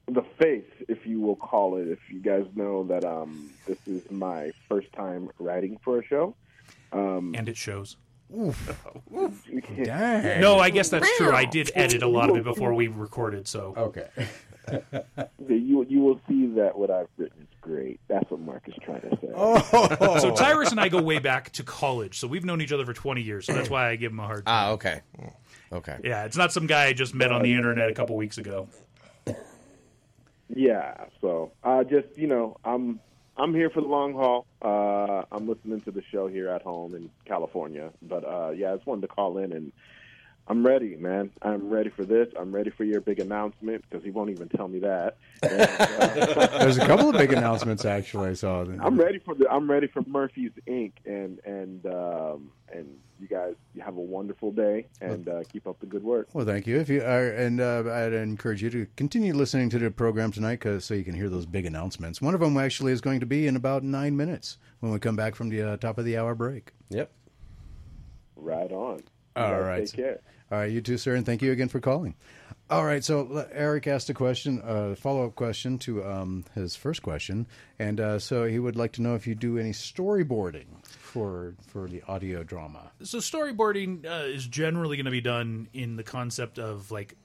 the 0.07 0.23
faith, 0.39 0.67
if 0.87 1.05
you 1.05 1.21
will 1.21 1.35
call 1.35 1.77
it. 1.77 1.87
If 1.87 1.99
you 2.09 2.19
guys 2.19 2.45
know 2.55 2.83
that 2.85 3.05
um, 3.05 3.49
this 3.67 3.77
is 3.87 4.09
my 4.11 4.51
first 4.67 4.91
time 4.93 5.29
writing 5.39 5.77
for 5.83 5.99
a 5.99 6.05
show, 6.05 6.35
um, 6.91 7.33
And 7.37 7.47
it 7.47 7.57
shows. 7.57 7.97
Dang. 9.83 10.41
No, 10.41 10.57
I 10.59 10.69
guess 10.69 10.89
that's 10.89 11.17
true. 11.17 11.31
I 11.31 11.43
did 11.45 11.71
edit 11.75 12.01
a 12.01 12.07
lot 12.07 12.29
of 12.29 12.37
it 12.37 12.43
before 12.45 12.73
we 12.73 12.87
recorded, 12.87 13.47
so 13.47 13.73
Okay. 13.77 14.07
You 15.49 15.85
you 15.89 15.99
will 15.99 16.19
see 16.29 16.45
that 16.55 16.77
what 16.77 16.91
I've 16.91 17.07
written 17.17 17.41
is 17.41 17.50
great. 17.61 17.99
That's 18.07 18.29
what 18.29 18.39
Mark 18.41 18.63
is 18.67 18.73
trying 18.83 19.01
to 19.01 19.09
say. 19.21 19.29
Oh. 19.33 20.17
so 20.19 20.35
Tyrus 20.35 20.71
and 20.71 20.79
I 20.79 20.89
go 20.89 21.01
way 21.01 21.19
back 21.19 21.51
to 21.53 21.63
college, 21.63 22.19
so 22.19 22.27
we've 22.27 22.43
known 22.43 22.61
each 22.61 22.71
other 22.71 22.85
for 22.85 22.93
20 22.93 23.21
years. 23.21 23.45
So 23.45 23.53
that's 23.53 23.69
why 23.69 23.89
I 23.89 23.95
give 23.95 24.11
him 24.11 24.19
a 24.19 24.25
hard 24.25 24.45
time. 24.45 24.53
Ah, 24.53 24.69
okay, 24.71 25.01
okay. 25.71 25.97
yeah, 26.03 26.25
it's 26.25 26.37
not 26.37 26.51
some 26.51 26.67
guy 26.67 26.85
I 26.85 26.93
just 26.93 27.15
met 27.15 27.31
on 27.31 27.43
the 27.43 27.53
internet 27.53 27.89
a 27.89 27.93
couple 27.93 28.15
weeks 28.17 28.37
ago. 28.37 28.67
Yeah, 30.53 31.05
so 31.21 31.53
uh, 31.63 31.83
just 31.83 32.07
you 32.17 32.27
know, 32.27 32.57
I'm 32.65 32.99
I'm 33.37 33.53
here 33.53 33.69
for 33.69 33.81
the 33.81 33.87
long 33.87 34.13
haul. 34.13 34.45
Uh, 34.61 35.23
I'm 35.31 35.47
listening 35.47 35.81
to 35.81 35.91
the 35.91 36.03
show 36.11 36.27
here 36.27 36.49
at 36.49 36.61
home 36.61 36.93
in 36.93 37.09
California, 37.25 37.91
but 38.01 38.25
uh, 38.25 38.49
yeah, 38.49 38.73
I 38.73 38.75
just 38.75 38.85
wanted 38.85 39.01
to 39.01 39.07
call 39.07 39.37
in 39.37 39.53
and 39.53 39.71
I'm 40.47 40.65
ready, 40.65 40.95
man. 40.95 41.31
I'm 41.41 41.69
ready 41.69 41.89
for 41.89 42.03
this. 42.03 42.27
I'm 42.37 42.53
ready 42.53 42.71
for 42.71 42.83
your 42.83 42.99
big 42.99 43.19
announcement 43.19 43.85
because 43.89 44.03
he 44.03 44.11
won't 44.11 44.31
even 44.31 44.49
tell 44.49 44.67
me 44.67 44.79
that. 44.79 45.17
And, 45.43 45.61
uh, 45.79 46.59
There's 46.59 46.77
a 46.77 46.85
couple 46.85 47.09
of 47.09 47.15
big 47.15 47.31
announcements 47.31 47.85
actually. 47.85 48.31
I 48.31 48.33
So 48.33 48.77
I'm 48.81 48.99
ready 48.99 49.19
for 49.19 49.35
the 49.35 49.49
I'm 49.49 49.69
ready 49.69 49.87
for 49.87 50.03
Murphy's 50.07 50.51
Inc. 50.67 50.93
and 51.05 51.39
and 51.45 51.85
um, 51.85 52.51
and 52.73 52.97
you 53.19 53.27
guys 53.27 53.53
you 53.73 53.81
have 53.81 53.95
a 53.97 54.01
wonderful 54.01 54.51
day 54.51 54.87
and 54.99 55.29
uh, 55.29 55.43
keep 55.51 55.67
up 55.67 55.79
the 55.79 55.85
good 55.85 56.03
work. 56.03 56.27
Well, 56.33 56.45
thank 56.45 56.65
you. 56.67 56.79
If 56.79 56.89
you 56.89 57.01
are, 57.01 57.27
and 57.27 57.61
uh, 57.61 57.83
I'd 57.89 58.13
encourage 58.13 58.63
you 58.63 58.69
to 58.71 58.87
continue 58.97 59.33
listening 59.33 59.69
to 59.69 59.79
the 59.79 59.91
program 59.91 60.31
tonight, 60.31 60.59
cause, 60.59 60.83
so 60.83 60.95
you 60.95 61.03
can 61.03 61.13
hear 61.13 61.29
those 61.29 61.45
big 61.45 61.65
announcements. 61.65 62.21
One 62.21 62.33
of 62.33 62.39
them 62.39 62.57
actually 62.57 62.91
is 62.91 62.99
going 62.99 63.19
to 63.19 63.25
be 63.25 63.47
in 63.47 63.55
about 63.55 63.83
nine 63.83 64.17
minutes 64.17 64.57
when 64.79 64.91
we 64.91 64.99
come 64.99 65.15
back 65.15 65.35
from 65.35 65.49
the 65.49 65.61
uh, 65.61 65.77
top 65.77 65.99
of 65.99 66.05
the 66.05 66.17
hour 66.17 66.33
break. 66.33 66.71
Yep. 66.89 67.11
Right 68.35 68.71
on. 68.71 69.01
You 69.35 69.43
All 69.43 69.51
guys 69.51 69.63
right. 69.63 69.87
Take 69.87 69.95
care. 69.95 70.19
All 70.51 70.57
right, 70.57 70.71
you 70.71 70.81
too, 70.81 70.97
sir, 70.97 71.15
and 71.15 71.25
thank 71.25 71.41
you 71.41 71.53
again 71.53 71.69
for 71.69 71.79
calling. 71.79 72.15
All 72.69 72.85
right, 72.85 73.03
so 73.03 73.47
Eric 73.51 73.87
asked 73.87 74.09
a 74.09 74.13
question, 74.13 74.61
a 74.65 74.95
follow 74.95 75.25
up 75.25 75.35
question 75.35 75.77
to 75.79 76.05
um, 76.05 76.45
his 76.55 76.75
first 76.75 77.01
question, 77.01 77.47
and 77.79 77.99
uh, 77.99 78.19
so 78.19 78.45
he 78.45 78.59
would 78.59 78.75
like 78.75 78.93
to 78.93 79.01
know 79.01 79.15
if 79.15 79.27
you 79.27 79.35
do 79.35 79.57
any 79.57 79.71
storyboarding 79.71 80.85
for 80.85 81.55
for 81.67 81.87
the 81.87 82.01
audio 82.07 82.43
drama. 82.43 82.91
So 83.03 83.19
storyboarding 83.19 84.05
uh, 84.05 84.25
is 84.25 84.45
generally 84.45 84.97
going 84.97 85.05
to 85.05 85.11
be 85.11 85.21
done 85.21 85.67
in 85.73 85.95
the 85.95 86.03
concept 86.03 86.59
of 86.59 86.91
like 86.91 87.15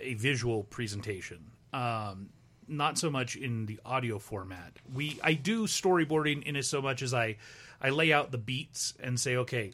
a 0.00 0.14
visual 0.14 0.64
presentation. 0.64 1.50
Um, 1.72 2.30
not 2.68 2.98
so 2.98 3.10
much 3.10 3.36
in 3.36 3.66
the 3.66 3.80
audio 3.84 4.18
format. 4.18 4.78
We 4.92 5.18
I 5.22 5.34
do 5.34 5.66
storyboarding 5.66 6.44
in 6.44 6.56
as 6.56 6.68
so 6.68 6.80
much 6.82 7.02
as 7.02 7.12
I 7.12 7.36
I 7.80 7.90
lay 7.90 8.12
out 8.12 8.30
the 8.32 8.38
beats 8.38 8.94
and 9.00 9.18
say, 9.18 9.36
okay, 9.36 9.72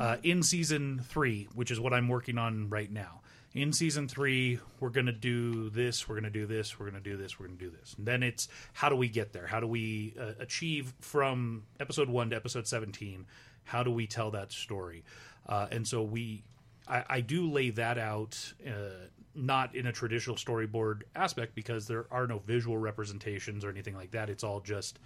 uh, 0.00 0.16
in 0.22 0.42
season 0.42 1.02
three, 1.08 1.48
which 1.54 1.70
is 1.70 1.78
what 1.78 1.92
I'm 1.92 2.08
working 2.08 2.38
on 2.38 2.68
right 2.70 2.90
now. 2.90 3.20
In 3.54 3.72
season 3.72 4.08
three, 4.08 4.58
we're 4.80 4.88
going 4.88 5.06
to 5.06 5.12
do 5.12 5.68
this, 5.68 6.08
we're 6.08 6.14
going 6.14 6.24
to 6.24 6.30
do 6.30 6.46
this, 6.46 6.78
we're 6.78 6.90
going 6.90 7.02
to 7.02 7.10
do 7.10 7.18
this, 7.18 7.38
we're 7.38 7.46
going 7.46 7.58
to 7.58 7.64
do 7.64 7.70
this. 7.70 7.94
And 7.98 8.06
then 8.06 8.22
it's 8.22 8.48
how 8.72 8.88
do 8.88 8.96
we 8.96 9.08
get 9.08 9.34
there? 9.34 9.46
How 9.46 9.60
do 9.60 9.66
we 9.66 10.14
uh, 10.18 10.32
achieve 10.40 10.94
from 11.00 11.64
episode 11.78 12.08
one 12.08 12.30
to 12.30 12.36
episode 12.36 12.66
17? 12.66 13.26
How 13.64 13.82
do 13.82 13.90
we 13.90 14.06
tell 14.06 14.30
that 14.30 14.52
story? 14.52 15.04
Uh, 15.46 15.66
and 15.70 15.86
so 15.86 16.02
we, 16.02 16.44
I, 16.88 17.04
I 17.08 17.20
do 17.20 17.50
lay 17.50 17.68
that 17.70 17.98
out, 17.98 18.54
uh, 18.66 19.06
not 19.34 19.74
in 19.74 19.86
a 19.86 19.92
traditional 19.92 20.36
storyboard 20.36 21.02
aspect 21.14 21.54
because 21.54 21.86
there 21.86 22.06
are 22.10 22.26
no 22.26 22.38
visual 22.38 22.78
representations 22.78 23.66
or 23.66 23.70
anything 23.70 23.94
like 23.94 24.12
that. 24.12 24.30
It's 24.30 24.44
all 24.44 24.60
just, 24.60 24.98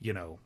you 0.00 0.12
know, 0.12 0.38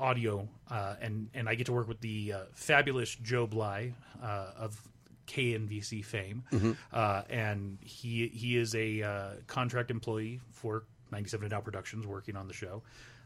audio, 0.00 0.48
uh, 0.70 0.96
and 1.00 1.28
and 1.34 1.48
I 1.48 1.54
get 1.54 1.66
to 1.66 1.72
work 1.72 1.88
with 1.88 2.00
the 2.00 2.32
uh, 2.32 2.38
fabulous 2.54 3.14
Joe 3.14 3.46
Bly 3.46 3.92
uh, 4.22 4.50
of 4.58 4.80
KNVC 5.26 6.04
fame, 6.04 6.44
uh, 6.92 7.22
and 7.28 7.78
he 7.82 8.28
he 8.28 8.56
is 8.56 8.74
a 8.74 9.02
uh, 9.02 9.30
contract 9.46 9.90
employee 9.90 10.40
for 10.50 10.84
97 11.12 11.44
and 11.44 11.52
Now 11.52 11.60
Productions, 11.60 12.06
working 12.06 12.36
on 12.36 12.48
the 12.48 12.54
show. 12.54 12.82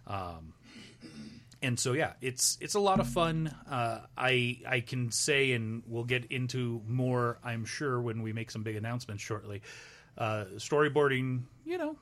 Um, 0.07 0.53
and 1.63 1.81
so 1.81 1.93
yeah, 1.95 2.13
it's 2.21 2.59
it's 2.61 2.75
a 2.75 2.81
lot 2.81 3.01
of 3.01 3.09
fun. 3.09 3.55
Uh, 3.71 4.01
I 4.19 4.59
I 4.69 4.81
can 4.81 5.11
say, 5.11 5.53
and 5.53 5.83
we'll 5.87 6.05
get 6.05 6.27
into 6.27 6.83
more. 6.87 7.39
I'm 7.43 7.65
sure 7.65 8.01
when 8.01 8.23
we 8.23 8.33
make 8.33 8.51
some 8.51 8.63
big 8.63 8.77
announcements 8.77 9.23
shortly. 9.23 9.63
Uh, 10.17 10.45
storyboarding, 10.57 11.43
you 11.65 11.79
know, 11.79 11.97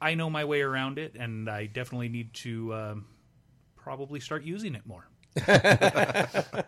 I 0.00 0.14
know 0.14 0.30
my 0.30 0.44
way 0.44 0.62
around 0.62 0.98
it, 0.98 1.14
and 1.14 1.48
I 1.48 1.66
definitely 1.66 2.08
need 2.08 2.32
to 2.34 2.74
um, 2.74 3.06
probably 3.82 4.20
start 4.20 4.42
using 4.44 4.74
it 4.74 4.82
more. 4.86 5.06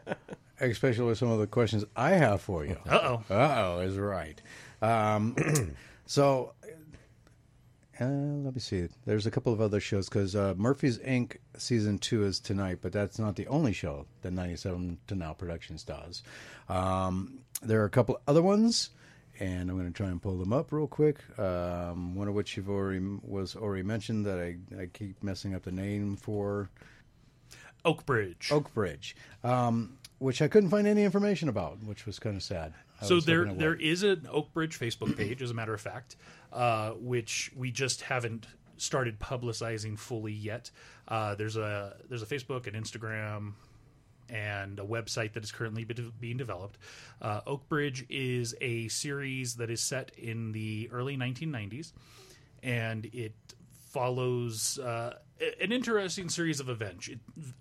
Especially 0.60 1.04
with 1.04 1.18
some 1.18 1.30
of 1.30 1.40
the 1.40 1.46
questions 1.46 1.84
I 1.96 2.10
have 2.10 2.40
for 2.40 2.64
you. 2.64 2.78
Uh 2.88 2.98
oh. 3.02 3.24
Uh 3.34 3.54
oh 3.58 3.80
is 3.80 3.98
right. 3.98 4.40
Um, 4.80 5.36
so, 6.06 6.52
uh, 8.00 8.04
let 8.04 8.54
me 8.54 8.60
see. 8.60 8.88
There's 9.04 9.26
a 9.26 9.30
couple 9.30 9.52
of 9.52 9.60
other 9.60 9.80
shows 9.80 10.08
because 10.08 10.34
uh, 10.36 10.54
Murphy's 10.56 10.98
Inc. 10.98 11.36
season 11.56 11.98
two 11.98 12.24
is 12.24 12.40
tonight, 12.40 12.78
but 12.80 12.92
that's 12.92 13.18
not 13.18 13.36
the 13.36 13.46
only 13.48 13.72
show 13.72 14.06
that 14.22 14.32
97 14.32 14.98
to 15.08 15.14
Now 15.14 15.32
Productions 15.32 15.82
does. 15.82 16.22
Um, 16.68 17.40
there 17.62 17.80
are 17.82 17.86
a 17.86 17.90
couple 17.90 18.20
other 18.26 18.42
ones, 18.42 18.90
and 19.40 19.68
I'm 19.70 19.76
going 19.76 19.92
to 19.92 19.96
try 19.96 20.08
and 20.08 20.22
pull 20.22 20.38
them 20.38 20.52
up 20.52 20.72
real 20.72 20.86
quick. 20.86 21.18
Um, 21.38 22.14
one 22.14 22.28
of 22.28 22.34
which 22.34 22.56
you've 22.56 22.70
already 22.70 23.04
was 23.22 23.56
already 23.56 23.82
mentioned 23.82 24.26
that 24.26 24.38
I, 24.38 24.56
I 24.80 24.86
keep 24.92 25.22
messing 25.22 25.54
up 25.54 25.62
the 25.62 25.72
name 25.72 26.16
for. 26.16 26.70
Oak 27.84 28.06
Bridge. 28.06 28.50
Oak 28.52 28.72
Bridge, 28.74 29.16
um, 29.42 29.98
which 30.18 30.40
I 30.40 30.48
couldn't 30.48 30.70
find 30.70 30.86
any 30.86 31.04
information 31.04 31.48
about, 31.48 31.82
which 31.82 32.06
was 32.06 32.18
kind 32.18 32.36
of 32.36 32.42
sad. 32.42 32.74
I 33.00 33.06
so 33.06 33.20
there 33.20 33.46
there 33.46 33.74
is 33.74 34.02
an 34.02 34.28
Oak 34.30 34.52
Bridge 34.52 34.78
Facebook 34.78 35.16
page, 35.16 35.42
as 35.42 35.50
a 35.50 35.54
matter 35.54 35.74
of 35.74 35.80
fact, 35.80 36.16
uh, 36.52 36.90
which 36.92 37.50
we 37.56 37.70
just 37.70 38.02
haven't 38.02 38.46
started 38.76 39.18
publicizing 39.18 39.98
fully 39.98 40.32
yet. 40.32 40.70
Uh, 41.08 41.34
there's 41.34 41.56
a 41.56 41.96
there's 42.08 42.22
a 42.22 42.26
Facebook 42.26 42.66
and 42.66 42.76
Instagram 42.76 43.52
and 44.28 44.78
a 44.78 44.84
website 44.84 45.32
that 45.34 45.44
is 45.44 45.52
currently 45.52 45.84
be- 45.84 46.12
being 46.20 46.36
developed. 46.36 46.78
Uh, 47.20 47.40
Oak 47.46 47.68
Bridge 47.68 48.06
is 48.08 48.54
a 48.60 48.88
series 48.88 49.56
that 49.56 49.70
is 49.70 49.80
set 49.80 50.10
in 50.16 50.52
the 50.52 50.88
early 50.92 51.16
1990s, 51.16 51.92
and 52.62 53.06
it 53.12 53.34
follows 53.90 54.78
uh, 54.78 55.18
an 55.60 55.72
interesting 55.72 56.28
series 56.28 56.60
of 56.60 56.68
events. 56.68 57.10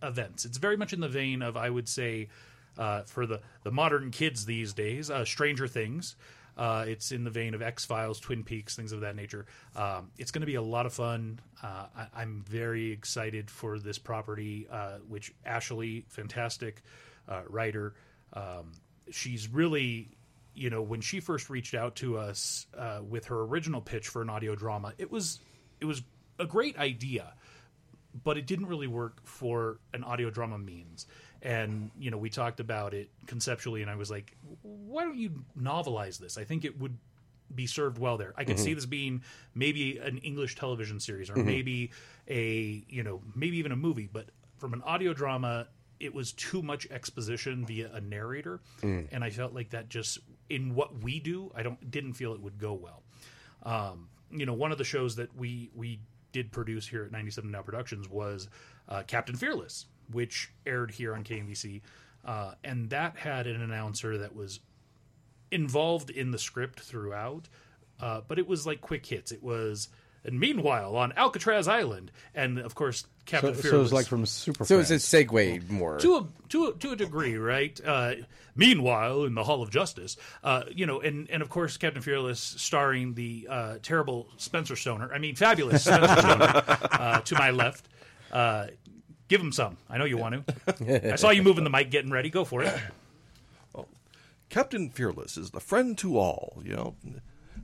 Events. 0.01 0.45
It's 0.45 0.57
very 0.57 0.77
much 0.77 0.93
in 0.93 0.99
the 0.99 1.09
vein 1.09 1.41
of, 1.41 1.57
I 1.57 1.69
would 1.69 1.89
say, 1.89 2.29
uh, 2.77 3.03
for 3.03 3.25
the 3.25 3.41
the 3.63 3.71
modern 3.71 4.11
kids 4.11 4.45
these 4.45 4.73
days, 4.73 5.09
uh, 5.09 5.25
Stranger 5.25 5.67
Things. 5.67 6.15
Uh, 6.57 6.83
it's 6.85 7.11
in 7.11 7.23
the 7.23 7.29
vein 7.29 7.53
of 7.53 7.61
X 7.61 7.85
Files, 7.85 8.19
Twin 8.19 8.43
Peaks, 8.43 8.75
things 8.75 8.91
of 8.91 9.01
that 9.01 9.15
nature. 9.15 9.45
Um, 9.75 10.11
it's 10.17 10.31
going 10.31 10.41
to 10.41 10.47
be 10.47 10.55
a 10.55 10.61
lot 10.61 10.85
of 10.85 10.93
fun. 10.93 11.39
Uh, 11.63 11.85
I, 11.95 12.07
I'm 12.13 12.43
very 12.47 12.91
excited 12.91 13.49
for 13.49 13.79
this 13.79 13.97
property, 13.97 14.67
uh, 14.69 14.97
which 15.07 15.33
Ashley, 15.45 16.05
fantastic 16.09 16.83
uh, 17.29 17.41
writer, 17.47 17.93
um, 18.33 18.73
she's 19.09 19.47
really, 19.47 20.09
you 20.53 20.69
know, 20.69 20.81
when 20.81 21.01
she 21.01 21.19
first 21.19 21.49
reached 21.49 21.73
out 21.73 21.95
to 21.97 22.17
us 22.17 22.67
uh, 22.77 22.99
with 23.07 23.25
her 23.25 23.41
original 23.41 23.81
pitch 23.81 24.09
for 24.09 24.21
an 24.21 24.29
audio 24.29 24.53
drama, 24.53 24.93
it 24.97 25.09
was 25.09 25.39
it 25.79 25.85
was 25.85 26.03
a 26.37 26.45
great 26.45 26.77
idea 26.77 27.33
but 28.23 28.37
it 28.37 28.45
didn't 28.45 28.67
really 28.67 28.87
work 28.87 29.25
for 29.25 29.79
an 29.93 30.03
audio 30.03 30.29
drama 30.29 30.57
means. 30.57 31.07
And 31.41 31.91
you 31.97 32.11
know, 32.11 32.17
we 32.17 32.29
talked 32.29 32.59
about 32.59 32.93
it 32.93 33.09
conceptually, 33.25 33.81
and 33.81 33.89
I 33.89 33.95
was 33.95 34.11
like, 34.11 34.35
"Why 34.61 35.03
don't 35.03 35.17
you 35.17 35.43
novelize 35.59 36.19
this? 36.19 36.37
I 36.37 36.43
think 36.43 36.65
it 36.65 36.79
would 36.79 36.97
be 37.53 37.67
served 37.67 37.97
well 37.97 38.17
there. 38.17 38.33
I 38.37 38.43
could 38.43 38.55
mm-hmm. 38.55 38.65
see 38.65 38.73
this 38.73 38.85
being 38.85 39.23
maybe 39.55 39.97
an 39.97 40.19
English 40.19 40.55
television 40.55 40.99
series, 40.99 41.29
or 41.29 41.33
mm-hmm. 41.33 41.47
maybe 41.47 41.91
a 42.27 42.83
you 42.87 43.03
know, 43.03 43.21
maybe 43.35 43.57
even 43.57 43.71
a 43.71 43.75
movie. 43.75 44.09
But 44.11 44.27
from 44.57 44.73
an 44.73 44.83
audio 44.83 45.13
drama, 45.13 45.67
it 45.99 46.13
was 46.13 46.31
too 46.33 46.61
much 46.61 46.87
exposition 46.91 47.65
via 47.65 47.89
a 47.91 48.01
narrator, 48.01 48.59
mm. 48.81 49.07
and 49.11 49.23
I 49.23 49.31
felt 49.31 49.53
like 49.53 49.71
that 49.71 49.89
just 49.89 50.19
in 50.49 50.75
what 50.75 51.01
we 51.01 51.19
do, 51.19 51.51
I 51.55 51.63
don't 51.63 51.89
didn't 51.89 52.13
feel 52.13 52.33
it 52.33 52.41
would 52.41 52.59
go 52.59 52.73
well 52.73 53.01
um, 53.63 54.09
you 54.31 54.45
know, 54.45 54.53
one 54.53 54.71
of 54.71 54.77
the 54.77 54.83
shows 54.83 55.15
that 55.17 55.35
we 55.35 55.69
we 55.75 55.99
did 56.31 56.51
produce 56.51 56.87
here 56.87 57.03
at 57.03 57.11
97 57.11 57.49
Now 57.49 57.61
Productions 57.61 58.09
was 58.09 58.47
uh, 58.89 59.03
Captain 59.07 59.35
Fearless, 59.35 59.85
which 60.11 60.51
aired 60.65 60.91
here 60.91 61.15
on 61.15 61.23
KNVC, 61.23 61.81
uh, 62.25 62.53
and 62.63 62.89
that 62.89 63.17
had 63.17 63.47
an 63.47 63.61
announcer 63.61 64.17
that 64.17 64.35
was 64.35 64.59
involved 65.51 66.09
in 66.09 66.31
the 66.31 66.39
script 66.39 66.79
throughout, 66.79 67.49
uh, 67.99 68.21
but 68.27 68.39
it 68.39 68.47
was 68.47 68.65
like 68.65 68.81
quick 68.81 69.05
hits. 69.05 69.31
It 69.31 69.43
was. 69.43 69.89
And 70.23 70.39
meanwhile, 70.39 70.95
on 70.95 71.13
Alcatraz 71.13 71.67
Island, 71.67 72.11
and 72.35 72.59
of 72.59 72.75
course, 72.75 73.05
Captain 73.25 73.53
So, 73.55 73.61
Fearless. 73.61 73.71
so 73.79 73.81
it's 73.83 73.93
like 73.93 74.05
from 74.07 74.25
Super. 74.25 74.65
So 74.65 74.79
it's 74.79 74.91
a 74.91 74.95
segue 74.95 75.69
more. 75.69 75.97
to 75.99 76.15
a 76.17 76.25
to 76.49 76.67
a, 76.67 76.73
to 76.73 76.91
a 76.91 76.95
degree, 76.95 77.35
right? 77.37 77.79
Uh, 77.85 78.13
meanwhile, 78.55 79.23
in 79.23 79.35
the 79.35 79.43
Hall 79.43 79.61
of 79.61 79.69
Justice, 79.69 80.17
uh, 80.43 80.63
you 80.73 80.85
know, 80.85 80.99
and 80.99 81.29
and 81.29 81.41
of 81.41 81.49
course, 81.49 81.77
Captain 81.77 82.01
Fearless, 82.01 82.39
starring 82.39 83.13
the 83.13 83.47
uh, 83.49 83.75
terrible 83.83 84.27
Spencer 84.37 84.75
Stoner. 84.75 85.13
I 85.13 85.17
mean, 85.19 85.35
fabulous 85.35 85.83
Spencer 85.83 86.15
Stoner 86.21 86.63
uh, 86.91 87.21
to 87.21 87.35
my 87.35 87.51
left. 87.51 87.87
Uh, 88.31 88.67
give 89.27 89.39
him 89.41 89.51
some. 89.51 89.77
I 89.89 89.97
know 89.97 90.05
you 90.05 90.17
want 90.17 90.45
to. 90.47 91.13
I 91.13 91.15
saw 91.15 91.29
you 91.29 91.43
moving 91.43 91.63
the 91.63 91.69
mic, 91.69 91.89
getting 91.91 92.11
ready. 92.11 92.29
Go 92.29 92.43
for 92.45 92.63
it. 92.63 92.73
Captain 94.49 94.89
Fearless 94.89 95.37
is 95.37 95.51
the 95.51 95.59
friend 95.61 95.97
to 95.99 96.17
all. 96.17 96.61
You 96.63 96.75
know, 96.75 96.95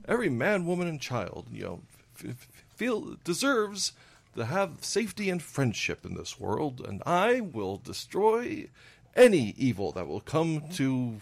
every 0.06 0.30
man, 0.30 0.64
woman, 0.66 0.88
and 0.88 1.00
child. 1.00 1.46
You 1.52 1.62
know, 1.64 1.80
f- 2.16 2.30
f- 2.30 2.48
feel 2.74 3.16
deserves 3.24 3.92
to 4.36 4.44
have 4.44 4.84
safety 4.84 5.30
and 5.30 5.42
friendship 5.42 6.04
in 6.04 6.14
this 6.14 6.38
world, 6.38 6.80
and 6.86 7.02
I 7.06 7.40
will 7.40 7.76
destroy 7.76 8.68
any 9.14 9.54
evil 9.56 9.92
that 9.92 10.06
will 10.06 10.20
come 10.20 10.68
to. 10.74 11.20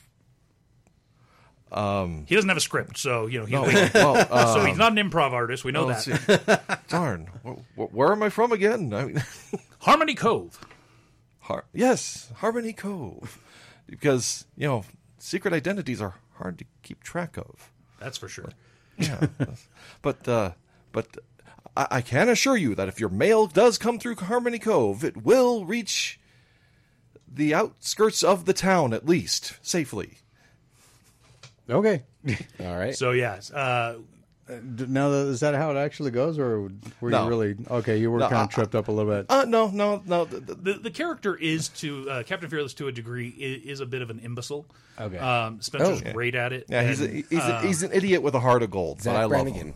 He 2.27 2.35
doesn't 2.35 2.49
have 2.49 2.57
a 2.57 2.61
script, 2.61 2.97
so 2.97 3.27
you 3.27 3.41
know 3.41 3.65
he's 3.65 3.93
No, 3.95 4.13
well, 4.15 4.27
uh, 4.31 4.55
so 4.55 4.65
he's 4.65 4.79
not 4.79 4.97
an 4.97 5.11
improv 5.11 5.33
artist. 5.33 5.65
We 5.65 5.73
know 5.73 5.91
oh, 5.91 5.93
that. 5.93 6.81
darn, 6.89 7.29
wh- 7.45 7.61
wh- 7.75 7.93
where 7.93 8.13
am 8.13 8.23
I 8.23 8.29
from 8.29 8.53
again? 8.53 8.95
I 8.95 9.05
mean, 9.05 9.23
Harmony 9.81 10.15
Cove. 10.15 10.59
Har- 11.41 11.67
yes, 11.73 12.33
Harmony 12.37 12.73
Cove, 12.73 13.41
because 13.89 14.47
you 14.57 14.67
know 14.67 14.85
secret 15.19 15.53
identities 15.53 16.01
are 16.01 16.15
hard 16.35 16.59
to 16.59 16.65
keep 16.83 17.03
track 17.03 17.37
of. 17.37 17.71
That's 17.99 18.19
for 18.19 18.29
sure. 18.29 18.51
Yeah, 18.99 19.27
but 20.03 20.27
uh, 20.29 20.53
but 20.93 21.19
I, 21.77 21.87
I 21.91 22.01
can 22.01 22.29
assure 22.29 22.57
you 22.57 22.75
that 22.75 22.89
if 22.89 22.99
your 23.01 23.09
mail 23.11 23.47
does 23.47 23.79
come 23.79 23.99
through 23.99 24.17
Harmony 24.17 24.59
Cove, 24.59 25.05
it 25.05 25.25
will 25.25 25.65
reach 25.65 26.19
the 27.33 27.55
outskirts 27.55 28.23
of 28.23 28.45
the 28.47 28.53
town 28.55 28.93
at 28.95 29.07
least 29.07 29.55
safely. 29.63 30.19
Okay. 31.69 32.03
All 32.61 32.77
right. 32.77 32.95
So 32.95 33.11
yes, 33.13 33.51
uh, 33.51 33.99
Now, 34.49 35.11
is 35.11 35.41
that 35.41 35.55
how 35.57 35.73
it 35.73 35.77
actually 35.77 36.13
goes, 36.13 36.39
or 36.39 36.71
were 37.01 37.11
No. 37.11 37.25
you 37.25 37.29
really 37.29 37.57
okay? 37.69 37.97
You 37.99 38.11
were 38.13 38.21
No, 38.21 38.29
kind 38.29 38.43
of 38.45 38.51
tripped 38.51 38.75
up 38.77 38.87
a 38.89 38.93
little 38.93 39.11
bit. 39.13 39.27
Uh, 39.29 39.45
no, 39.49 39.69
no, 39.69 40.01
no. 40.07 40.25
The, 40.25 40.39
the, 40.41 40.55
the 40.55 40.73
the 40.75 40.91
character 40.91 41.35
is 41.37 41.69
to 41.81 42.09
uh, 42.09 42.23
Captain 42.23 42.49
Fearless 42.49 42.75
to 42.75 42.87
a 42.89 42.93
degree 42.93 43.29
is, 43.31 43.65
is 43.75 43.81
a 43.81 43.87
bit 43.87 44.03
of 44.03 44.11
an 44.11 44.21
imbecile. 44.21 44.65
Okay. 45.01 45.19
Um, 45.19 45.61
Spencer's 45.61 46.03
Oh. 46.07 46.13
great 46.13 46.37
at 46.37 46.53
it. 46.53 46.67
yeah, 46.69 46.87
he's 46.87 47.01
a, 47.03 47.09
he's, 47.09 47.27
uh, 47.33 47.61
a, 47.63 47.67
he's 47.67 47.83
an 47.83 47.91
idiot 47.93 48.23
with 48.23 48.35
a 48.35 48.41
heart 48.41 48.63
of 48.63 48.71
gold, 48.71 48.99
but 48.99 49.05
Zapp 49.05 49.17
I 49.17 49.21
love 49.23 49.31
Brannigan. 49.31 49.75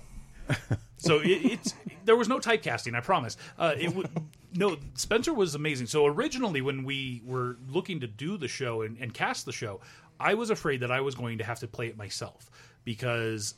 him. 0.49 0.57
So 1.01 1.19
it, 1.21 1.29
it's 1.29 1.75
there 2.05 2.17
was 2.17 2.29
no 2.29 2.39
typecasting. 2.39 2.95
I 2.95 3.01
promise. 3.01 3.37
Uh, 3.59 3.75
it 3.79 3.89
w- 3.89 4.09
no 4.55 4.77
Spencer 4.95 5.33
was 5.33 5.55
amazing. 5.55 5.87
So 5.87 6.07
originally, 6.07 6.61
when 6.61 6.85
we 6.85 7.23
were 7.25 7.57
looking 7.69 8.01
to 8.01 8.07
do 8.07 8.37
the 8.37 8.49
show 8.49 8.83
and, 8.83 8.99
and 8.99 9.13
cast 9.13 9.47
the 9.47 9.53
show, 9.53 9.81
I 10.19 10.35
was 10.35 10.51
afraid 10.51 10.81
that 10.81 10.91
I 10.91 11.01
was 11.01 11.15
going 11.15 11.39
to 11.39 11.45
have 11.45 11.61
to 11.61 11.67
play 11.69 11.87
it 11.87 11.97
myself 11.97 12.51
because 12.85 13.55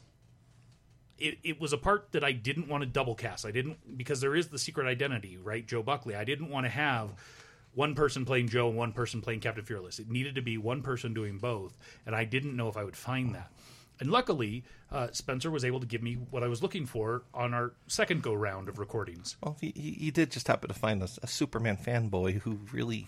it, 1.19 1.39
it 1.43 1.61
was 1.61 1.73
a 1.73 1.79
part 1.79 2.13
that 2.13 2.23
I 2.25 2.33
didn't 2.33 2.69
want 2.69 2.83
to 2.83 2.87
double 2.87 3.15
cast. 3.15 3.45
I 3.45 3.51
didn't 3.51 3.97
because 3.99 4.21
there 4.21 4.37
is 4.37 4.49
the 4.49 4.59
secret 4.59 4.87
identity, 4.87 5.37
right? 5.37 5.67
Joe 5.67 5.83
Buckley. 5.83 6.15
I 6.15 6.25
didn't 6.25 6.49
want 6.49 6.67
to 6.67 6.71
have 6.71 7.11
one 7.75 7.95
person 7.95 8.25
playing 8.25 8.49
Joe 8.49 8.69
and 8.69 8.77
one 8.77 8.93
person 8.93 9.21
playing 9.21 9.41
Captain 9.41 9.65
Fearless. 9.65 9.99
It 9.99 10.11
needed 10.11 10.37
to 10.37 10.43
be 10.43 10.59
one 10.59 10.83
person 10.83 11.15
doing 11.15 11.39
both, 11.39 11.77
and 12.07 12.15
I 12.15 12.25
didn't 12.25 12.55
know 12.57 12.69
if 12.69 12.77
I 12.77 12.85
would 12.85 12.97
find 12.97 13.35
that. 13.35 13.51
And 14.03 14.11
luckily, 14.11 14.65
uh, 14.91 15.13
Spencer 15.13 15.49
was 15.49 15.65
able 15.65 15.79
to 15.79 15.87
give 15.87 16.03
me 16.03 16.15
what 16.15 16.43
I 16.43 16.49
was 16.49 16.61
looking 16.61 16.87
for 16.87 17.23
on 17.33 17.55
our 17.55 17.71
second 17.87 18.21
go 18.21 18.35
round 18.35 18.69
of 18.69 18.81
recordings. 18.81 19.37
Well, 19.41 19.57
he, 19.61 19.73
he, 19.77 19.91
he 19.93 20.11
did 20.11 20.33
just 20.33 20.49
happen 20.49 20.67
to 20.67 20.75
find 20.75 21.01
a, 21.05 21.09
a 21.23 21.29
Superman 21.29 21.77
fanboy 21.77 22.41
who 22.41 22.59
really 22.73 23.07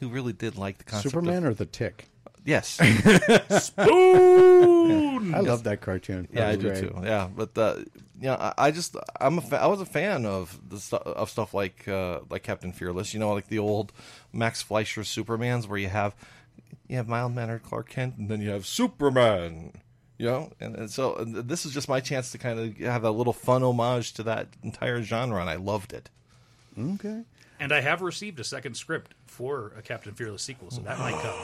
who 0.00 0.08
really 0.08 0.32
did 0.32 0.58
like 0.58 0.78
the 0.78 0.84
concept. 0.84 1.12
Superman 1.12 1.44
of, 1.44 1.52
or 1.52 1.54
the 1.54 1.66
Tick? 1.66 2.08
yes, 2.44 2.80
Boom! 3.76 5.32
I 5.32 5.38
love 5.38 5.62
that 5.62 5.80
cartoon. 5.80 6.26
That 6.32 6.40
Yeah, 6.40 6.48
I 6.48 6.56
was 6.56 6.58
do 6.58 6.68
great. 6.70 6.80
too. 6.80 7.00
Yeah, 7.04 7.28
but 7.32 7.56
uh, 7.56 7.76
you 8.20 8.26
know, 8.26 8.34
I, 8.34 8.52
I 8.58 8.70
just 8.72 8.96
I'm 9.20 9.38
a 9.38 9.42
fa- 9.42 9.62
I 9.62 9.68
was 9.68 9.80
a 9.80 9.86
fan 9.86 10.26
of 10.26 10.58
the 10.68 10.80
stu- 10.80 10.96
of 10.96 11.30
stuff 11.30 11.54
like 11.54 11.86
uh, 11.86 12.18
like 12.30 12.42
Captain 12.42 12.72
Fearless. 12.72 13.14
You 13.14 13.20
know, 13.20 13.32
like 13.32 13.46
the 13.46 13.60
old 13.60 13.92
Max 14.32 14.60
Fleischer 14.60 15.02
Supermans, 15.02 15.68
where 15.68 15.78
you 15.78 15.88
have 15.88 16.16
you 16.88 16.96
have 16.96 17.06
mild 17.06 17.32
mannered 17.32 17.62
Clark 17.62 17.90
Kent, 17.90 18.16
and 18.18 18.28
then 18.28 18.40
you 18.40 18.50
have 18.50 18.66
Superman. 18.66 19.74
You 20.22 20.28
know, 20.28 20.52
and, 20.60 20.76
and 20.76 20.88
so 20.88 21.16
and 21.16 21.34
this 21.34 21.66
is 21.66 21.74
just 21.74 21.88
my 21.88 21.98
chance 21.98 22.30
to 22.30 22.38
kind 22.38 22.60
of 22.60 22.76
have 22.76 23.02
a 23.02 23.10
little 23.10 23.32
fun 23.32 23.64
homage 23.64 24.12
to 24.12 24.22
that 24.22 24.46
entire 24.62 25.02
genre, 25.02 25.40
and 25.40 25.50
I 25.50 25.56
loved 25.56 25.92
it. 25.92 26.10
Okay. 26.78 27.22
And 27.58 27.72
I 27.72 27.80
have 27.80 28.02
received 28.02 28.38
a 28.38 28.44
second 28.44 28.76
script 28.76 29.14
for 29.26 29.72
a 29.76 29.82
Captain 29.82 30.14
Fearless 30.14 30.42
sequel, 30.42 30.70
so 30.70 30.80
that 30.82 31.00
might 31.00 31.14
come. 31.14 31.34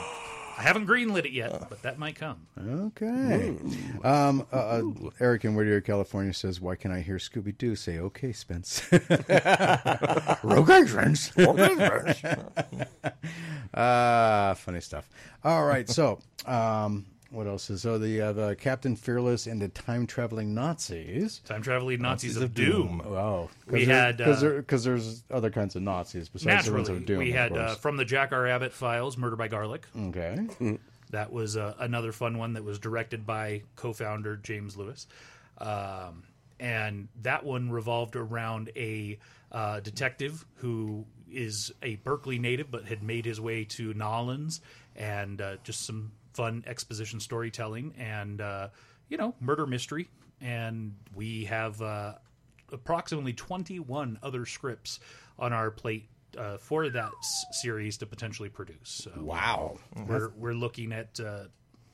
I 0.57 0.61
haven't 0.61 0.87
greenlit 0.87 1.25
it 1.25 1.33
yet, 1.33 1.69
but 1.69 1.81
that 1.81 1.99
might 1.99 2.15
come. 2.15 2.47
Okay. 2.57 3.57
Um, 4.01 4.47
uh, 4.53 4.55
uh, 4.55 4.81
Eric 5.19 5.43
in 5.43 5.55
Whittier, 5.55 5.81
California 5.81 6.33
says, 6.33 6.61
"Why 6.61 6.75
can 6.77 6.91
I 6.93 7.01
hear 7.01 7.17
Scooby 7.17 7.57
Doo 7.57 7.75
say 7.75 7.99
okay, 7.99 8.31
Spence?" 8.31 8.81
okay, 8.93 10.85
Spence. 10.85 11.31
Okay, 11.37 12.13
Spence. 12.13 12.89
Ah, 13.73 14.53
funny 14.57 14.79
stuff. 14.79 15.09
All 15.43 15.65
right, 15.65 15.89
so 15.89 16.19
um, 16.45 17.05
what 17.31 17.47
else 17.47 17.69
is 17.69 17.81
so 17.81 17.97
the 17.97 18.21
uh, 18.21 18.33
the 18.33 18.55
Captain 18.55 18.95
Fearless 18.95 19.47
and 19.47 19.61
the 19.61 19.67
time 19.69 20.07
traveling 20.07 20.53
Nazis? 20.53 21.39
Time 21.45 21.61
traveling 21.61 22.01
Nazis, 22.01 22.37
of, 22.37 22.43
of 22.43 22.53
Doom. 22.53 22.99
Doom. 22.99 23.13
Wow, 23.13 23.49
We 23.67 23.85
had, 23.85 24.17
because 24.17 24.43
uh, 24.43 24.89
there's 24.89 25.23
other 25.31 25.49
kinds 25.49 25.75
of 25.75 25.81
Nazis 25.81 26.29
besides 26.29 26.65
the 26.65 26.73
ones 26.73 26.89
of 26.89 27.05
Doom. 27.05 27.19
we 27.19 27.29
of 27.29 27.35
had 27.35 27.57
uh, 27.57 27.75
from 27.75 27.97
the 27.97 28.05
Jack 28.05 28.31
R. 28.31 28.47
Abbott 28.47 28.73
files, 28.73 29.17
Murder 29.17 29.35
by 29.35 29.47
Garlic. 29.47 29.85
okay. 29.97 30.47
That 31.11 31.31
was 31.31 31.57
uh, 31.57 31.73
another 31.79 32.11
fun 32.11 32.37
one 32.37 32.53
that 32.53 32.63
was 32.63 32.77
directed 32.77 33.25
by 33.25 33.63
co-founder 33.75 34.35
James 34.37 34.77
Lewis, 34.77 35.07
um, 35.57 36.21
and 36.59 37.07
that 37.23 37.43
one 37.43 37.71
revolved 37.71 38.15
around 38.15 38.69
a 38.75 39.17
uh, 39.51 39.79
detective 39.79 40.45
who 40.57 41.05
is 41.31 41.71
a 41.81 41.95
Berkeley 41.95 42.37
native 42.37 42.69
but 42.69 42.85
had 42.85 43.01
made 43.01 43.25
his 43.25 43.41
way 43.41 43.63
to 43.65 43.91
Nolans, 43.95 44.61
and 44.95 45.41
uh, 45.41 45.55
just 45.63 45.83
some 45.83 46.11
fun 46.39 46.63
exposition 46.65 47.19
storytelling 47.19 47.93
and 47.97 48.39
uh, 48.39 48.69
you 49.09 49.17
know 49.17 49.35
murder 49.41 49.65
mystery. 49.67 50.07
And 50.41 50.95
we 51.13 51.43
have 51.45 51.81
uh, 51.81 52.13
approximately 52.71 53.33
21 53.33 54.19
other 54.23 54.45
scripts 54.45 55.01
on 55.37 55.51
our 55.51 55.69
plate 55.69 56.07
uh, 56.37 56.55
for 56.57 56.87
that 56.89 57.11
s- 57.19 57.45
series 57.61 57.97
to 57.97 58.05
potentially 58.05 58.47
produce. 58.47 58.89
So 59.03 59.11
Wow. 59.17 59.79
we're 60.07 60.29
we're 60.37 60.53
looking 60.53 60.93
at 60.93 61.19
uh, 61.19 61.45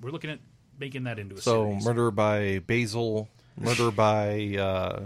we're 0.02 0.12
looking 0.12 0.30
at 0.30 0.40
making 0.80 1.06
that 1.06 1.18
into 1.18 1.36
a 1.36 1.42
So, 1.42 1.70
series. 1.70 1.86
murder 1.86 2.12
by 2.12 2.60
Basil, 2.68 3.30
murder 3.58 3.90
by 3.90 4.58
uh, 4.60 5.06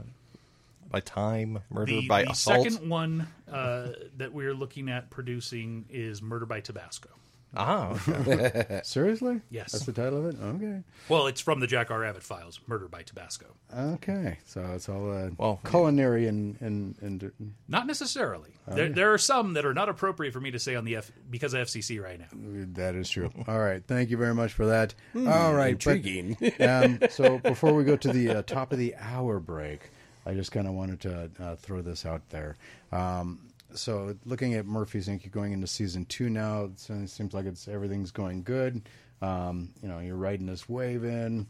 by 0.92 1.00
time, 1.00 1.60
murder 1.70 2.02
the, 2.02 2.08
by 2.10 2.24
the 2.24 2.32
assault. 2.32 2.64
second 2.70 2.90
one 2.90 3.28
uh, 3.50 3.90
that 4.18 4.34
we're 4.34 4.54
looking 4.56 4.90
at 4.90 5.10
producing 5.12 5.86
is 5.90 6.22
Murder 6.22 6.48
by 6.48 6.60
Tabasco. 6.60 7.10
Ah, 7.56 8.00
okay. 8.08 8.82
Seriously? 8.84 9.42
Yes. 9.50 9.72
That's 9.72 9.86
the 9.86 9.92
title 9.92 10.20
of 10.20 10.26
it. 10.28 10.42
Okay. 10.42 10.84
Well, 11.08 11.28
it's 11.28 11.42
from 11.42 11.60
the 11.60 11.68
Jack 11.68 11.90
R. 11.90 12.04
Abbott 12.04 12.24
files, 12.24 12.60
Murder 12.68 12.88
by 12.88 13.02
Tabasco. 13.02 13.48
Okay. 13.76 14.38
So 14.46 14.62
it's 14.76 14.88
all 14.88 15.12
uh, 15.12 15.30
Well, 15.38 15.60
culinary 15.66 16.28
and 16.28 16.60
and 16.62 16.96
and 17.02 17.54
Not 17.68 17.88
necessarily. 17.88 18.52
Oh, 18.68 18.76
there, 18.76 18.90
there 18.90 19.14
are 19.14 19.18
some 19.18 19.54
that 19.54 19.66
are 19.66 19.74
not 19.74 19.90
appropriate 19.90 20.32
for 20.32 20.40
me 20.40 20.52
to 20.52 20.60
say 20.60 20.76
on 20.76 20.86
the 20.86 20.96
F 20.98 21.12
because 21.30 21.54
of 21.54 21.66
FCC 21.66 22.02
right 22.02 22.20
now. 22.20 22.28
That 22.74 22.96
is 22.96 23.10
true. 23.10 23.32
All 23.48 23.60
right. 23.60 23.84
Thank 23.88 24.12
you 24.12 24.18
very 24.18 24.36
much 24.36 24.54
for 24.54 24.68
that. 24.68 24.94
All 25.16 25.54
right. 25.54 25.84
but, 25.84 25.96
intriguing. 25.96 26.38
um, 26.60 27.00
so 27.10 27.40
before 27.40 27.74
we 27.74 27.84
go 27.84 27.96
to 27.98 28.14
the 28.14 28.30
uh, 28.30 28.42
top 28.44 28.72
of 28.72 28.78
the 28.78 28.96
hour 29.00 29.40
break, 29.40 29.90
I 30.26 30.34
just 30.34 30.52
kind 30.52 30.68
of 30.68 30.74
wanted 30.74 31.00
to 31.02 31.32
uh, 31.40 31.56
throw 31.56 31.82
this 31.82 32.06
out 32.06 32.22
there. 32.30 32.58
Um, 32.92 33.40
so 33.74 34.16
looking 34.26 34.54
at 34.56 34.66
Murphy's 34.66 35.08
Inc., 35.08 35.24
you're 35.24 35.32
going 35.32 35.54
into 35.54 35.68
season 35.68 36.06
two 36.06 36.30
now. 36.30 36.66
It 36.66 36.80
seems 36.80 37.34
like 37.34 37.46
it's 37.46 37.68
everything's 37.68 38.12
going 38.12 38.44
good. 38.44 38.88
Um, 39.22 39.70
you 39.82 39.90
know, 39.90 40.00
you're 40.00 40.16
riding 40.16 40.46
this 40.46 40.68
wave 40.68 41.04
in. 41.04 41.48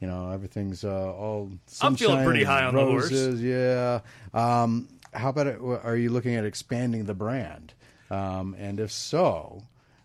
You 0.00 0.06
know, 0.06 0.30
everything's 0.30 0.84
uh, 0.84 1.12
all. 1.12 1.50
I'm 1.80 1.96
feeling 1.96 2.24
pretty 2.24 2.44
high 2.44 2.64
on 2.64 2.74
the 2.74 2.84
horse. 2.84 3.10
Yeah. 3.10 4.00
Um, 4.34 4.88
how 5.12 5.30
about 5.30 5.46
it? 5.46 5.58
Are 5.60 5.96
you 5.96 6.10
looking 6.10 6.34
at 6.34 6.44
expanding 6.44 7.06
the 7.06 7.14
brand? 7.14 7.72
Um, 8.10 8.54
and 8.58 8.78
if 8.78 8.92
so, 8.92 9.62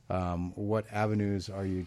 um, 0.09 0.53
what 0.55 0.86
avenues 0.91 1.49
are 1.49 1.66
you 1.66 1.86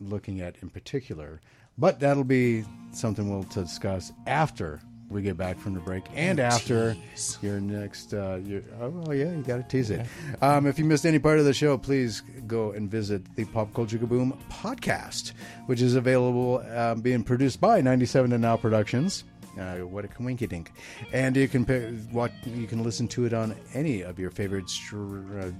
looking 0.00 0.40
at 0.40 0.56
in 0.62 0.70
particular? 0.70 1.40
But 1.78 2.00
that'll 2.00 2.24
be 2.24 2.64
something 2.92 3.30
we'll 3.30 3.44
discuss 3.44 4.12
after 4.26 4.80
we 5.12 5.22
get 5.22 5.36
back 5.36 5.58
from 5.58 5.74
the 5.74 5.80
break 5.80 6.04
and 6.14 6.40
after 6.40 6.96
your 7.42 7.60
next. 7.60 8.14
Uh, 8.14 8.40
your, 8.44 8.62
oh 8.80 8.88
well, 8.88 9.14
yeah, 9.14 9.30
you 9.30 9.42
got 9.42 9.56
to 9.56 9.62
tease 9.62 9.90
it. 9.90 10.06
Um, 10.40 10.66
if 10.66 10.78
you 10.78 10.84
missed 10.84 11.06
any 11.06 11.18
part 11.18 11.38
of 11.38 11.44
the 11.44 11.54
show, 11.54 11.76
please 11.78 12.22
go 12.46 12.72
and 12.72 12.90
visit 12.90 13.22
the 13.36 13.44
Pop 13.46 13.72
Culture 13.74 13.98
Kaboom 13.98 14.36
podcast, 14.50 15.32
which 15.66 15.80
is 15.80 15.94
available, 15.94 16.64
um, 16.74 17.00
being 17.00 17.22
produced 17.22 17.60
by 17.60 17.80
97 17.80 18.32
and 18.32 18.42
Now 18.42 18.56
Productions. 18.56 19.24
Uh, 19.58 19.76
what 19.80 20.04
a 20.04 20.08
coinky 20.08 20.48
dink! 20.48 20.72
And 21.12 21.36
you 21.36 21.46
can 21.46 21.66
pick, 21.66 21.92
what 22.10 22.32
you 22.46 22.66
can 22.66 22.82
listen 22.82 23.06
to 23.08 23.26
it 23.26 23.34
on 23.34 23.54
any 23.74 24.00
of 24.00 24.18
your 24.18 24.30
favorite. 24.30 24.70
Str- 24.70 25.40
uh, 25.40 25.50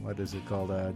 what 0.00 0.18
is 0.18 0.32
it 0.32 0.46
called? 0.46 0.70
Uh, 0.70 0.92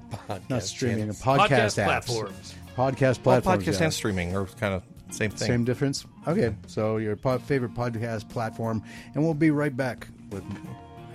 not 0.48 0.62
streaming, 0.62 0.98
channels. 0.98 1.20
podcast, 1.20 1.48
Podcast 1.48 1.66
apps. 1.66 1.84
platforms. 1.84 2.54
Podcast 2.76 3.24
well, 3.24 3.40
platforms. 3.42 3.64
podcast 3.64 3.78
yeah. 3.78 3.84
and 3.84 3.94
streaming 3.94 4.36
are 4.36 4.46
kind 4.46 4.72
of 4.72 4.82
same 5.10 5.30
thing. 5.30 5.48
Same 5.48 5.64
difference. 5.64 6.06
Okay, 6.26 6.54
so 6.66 6.96
your 6.96 7.16
pod, 7.16 7.42
favorite 7.42 7.74
podcast 7.74 8.28
platform, 8.28 8.82
and 9.14 9.22
we'll 9.22 9.34
be 9.34 9.50
right 9.50 9.76
back 9.76 10.06
with 10.30 10.44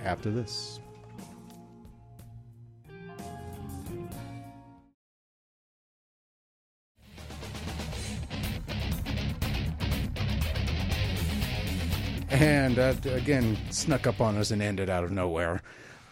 after 0.04 0.30
this. 0.30 0.80
And 12.28 12.76
that 12.76 13.06
again 13.06 13.56
snuck 13.70 14.06
up 14.06 14.20
on 14.20 14.36
us 14.36 14.50
and 14.50 14.60
ended 14.60 14.90
out 14.90 15.04
of 15.04 15.10
nowhere. 15.10 15.62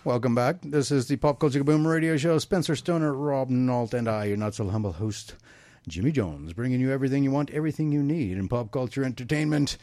Welcome 0.04 0.34
back. 0.34 0.56
This 0.62 0.90
is 0.90 1.06
the 1.06 1.16
Pop 1.16 1.38
Culture 1.38 1.62
Boom 1.64 1.86
Radio 1.86 2.16
Show. 2.16 2.38
Spencer 2.38 2.76
Stoner, 2.76 3.12
Rob 3.12 3.50
Nault, 3.50 3.92
and 3.92 4.08
I, 4.08 4.24
your 4.24 4.36
not 4.36 4.54
so 4.54 4.68
humble 4.68 4.92
host. 4.92 5.34
Jimmy 5.86 6.12
Jones, 6.12 6.52
bringing 6.52 6.80
you 6.80 6.90
everything 6.90 7.24
you 7.24 7.30
want, 7.30 7.50
everything 7.50 7.92
you 7.92 8.02
need 8.02 8.38
in 8.38 8.48
pop 8.48 8.70
culture 8.70 9.04
entertainment. 9.04 9.76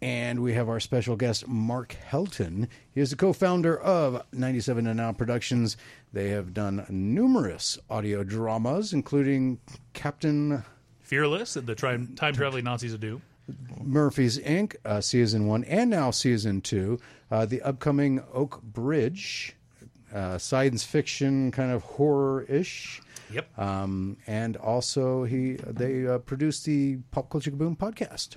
And 0.00 0.40
we 0.40 0.54
have 0.54 0.68
our 0.68 0.80
special 0.80 1.14
guest, 1.14 1.46
Mark 1.46 1.96
Helton. 2.10 2.68
He 2.92 3.00
is 3.00 3.10
the 3.10 3.16
co 3.16 3.32
founder 3.32 3.78
of 3.78 4.24
97 4.32 4.86
and 4.86 4.96
Now 4.96 5.12
Productions. 5.12 5.76
They 6.12 6.30
have 6.30 6.52
done 6.52 6.84
numerous 6.88 7.78
audio 7.88 8.24
dramas, 8.24 8.92
including 8.92 9.60
Captain 9.92 10.64
Fearless, 11.00 11.54
the 11.54 11.74
tri- 11.74 12.04
time 12.16 12.34
traveling 12.34 12.64
Nazis 12.64 12.94
do. 12.96 13.20
Murphy's 13.82 14.38
Inc., 14.38 14.76
uh, 14.84 15.00
season 15.00 15.46
one, 15.46 15.64
and 15.64 15.90
now 15.90 16.10
season 16.10 16.60
two. 16.60 16.98
Uh, 17.30 17.44
the 17.44 17.62
upcoming 17.62 18.22
Oak 18.32 18.62
Bridge, 18.62 19.54
uh, 20.12 20.38
science 20.38 20.84
fiction 20.84 21.50
kind 21.50 21.70
of 21.70 21.82
horror 21.82 22.42
ish. 22.48 23.00
Yep. 23.32 23.58
Um, 23.58 24.16
and 24.26 24.56
also, 24.56 25.24
he 25.24 25.54
they 25.54 26.06
uh, 26.06 26.18
produced 26.18 26.64
the 26.64 26.98
Pop 27.10 27.30
Culture 27.30 27.50
Kaboom 27.50 27.76
podcast. 27.76 28.36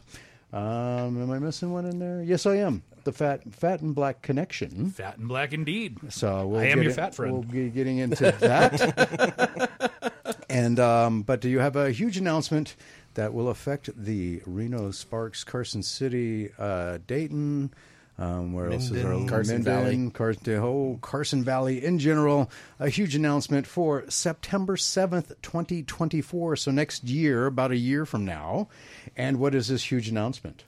Um, 0.53 1.21
am 1.21 1.31
I 1.31 1.39
missing 1.39 1.71
one 1.73 1.85
in 1.85 1.99
there? 1.99 2.23
Yes, 2.23 2.45
I 2.45 2.55
am. 2.57 2.83
The 3.03 3.11
Fat 3.11 3.41
Fat 3.53 3.81
and 3.81 3.93
Black 3.93 4.21
Connection. 4.21 4.89
Fat 4.89 5.17
and 5.17 5.27
black 5.27 5.53
indeed. 5.53 5.99
So 6.09 6.47
we'll 6.47 6.61
I 6.61 6.65
am 6.67 6.81
your 6.81 6.91
in- 6.91 6.95
fat 6.95 7.13
friend. 7.13 7.33
We'll 7.33 7.43
be 7.43 7.69
getting 7.69 7.97
into 7.97 8.31
that. 8.39 9.69
and 10.49 10.79
um, 10.79 11.21
but 11.23 11.41
do 11.41 11.49
you 11.49 11.59
have 11.59 11.75
a 11.75 11.91
huge 11.91 12.17
announcement 12.17 12.75
that 13.15 13.33
will 13.33 13.49
affect 13.49 13.89
the 13.95 14.41
Reno, 14.45 14.91
Sparks, 14.91 15.43
Carson 15.43 15.83
City, 15.83 16.49
uh, 16.57 16.99
Dayton? 17.05 17.71
Um, 18.17 18.53
where 18.53 18.71
else 18.71 18.85
is 18.85 18.91
there? 18.91 19.03
Carson 19.27 19.63
Minden, 19.63 19.63
Valley. 19.63 20.09
Car- 20.11 20.33
the 20.35 20.61
whole 20.61 20.97
Carson 21.01 21.43
Valley 21.43 21.83
in 21.83 21.99
general. 21.99 22.49
A 22.79 22.87
huge 22.89 23.13
announcement 23.15 23.67
for 23.67 24.09
September 24.09 24.77
seventh, 24.77 25.33
twenty 25.41 25.83
twenty 25.83 26.21
four. 26.21 26.55
So 26.55 26.71
next 26.71 27.03
year, 27.03 27.45
about 27.45 27.71
a 27.71 27.77
year 27.77 28.05
from 28.05 28.23
now. 28.23 28.69
And 29.17 29.37
what 29.37 29.53
is 29.53 29.67
this 29.67 29.91
huge 29.91 30.07
announcement? 30.07 30.63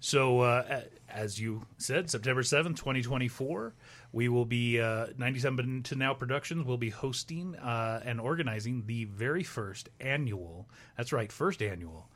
So, 0.00 0.40
uh, 0.40 0.80
as 1.10 1.38
you 1.38 1.66
said, 1.76 2.10
September 2.10 2.42
7th, 2.42 2.76
2024, 2.76 3.74
we 4.12 4.28
will 4.30 4.46
be, 4.46 4.80
uh, 4.80 5.08
97 5.18 5.82
to 5.84 5.94
Now 5.94 6.14
Productions 6.14 6.64
will 6.64 6.78
be 6.78 6.88
hosting 6.88 7.54
uh, 7.56 8.00
and 8.02 8.18
organizing 8.18 8.84
the 8.86 9.04
very 9.04 9.42
first 9.42 9.90
annual, 10.00 10.66
that's 10.96 11.12
right, 11.12 11.30
first 11.30 11.60
annual, 11.60 12.08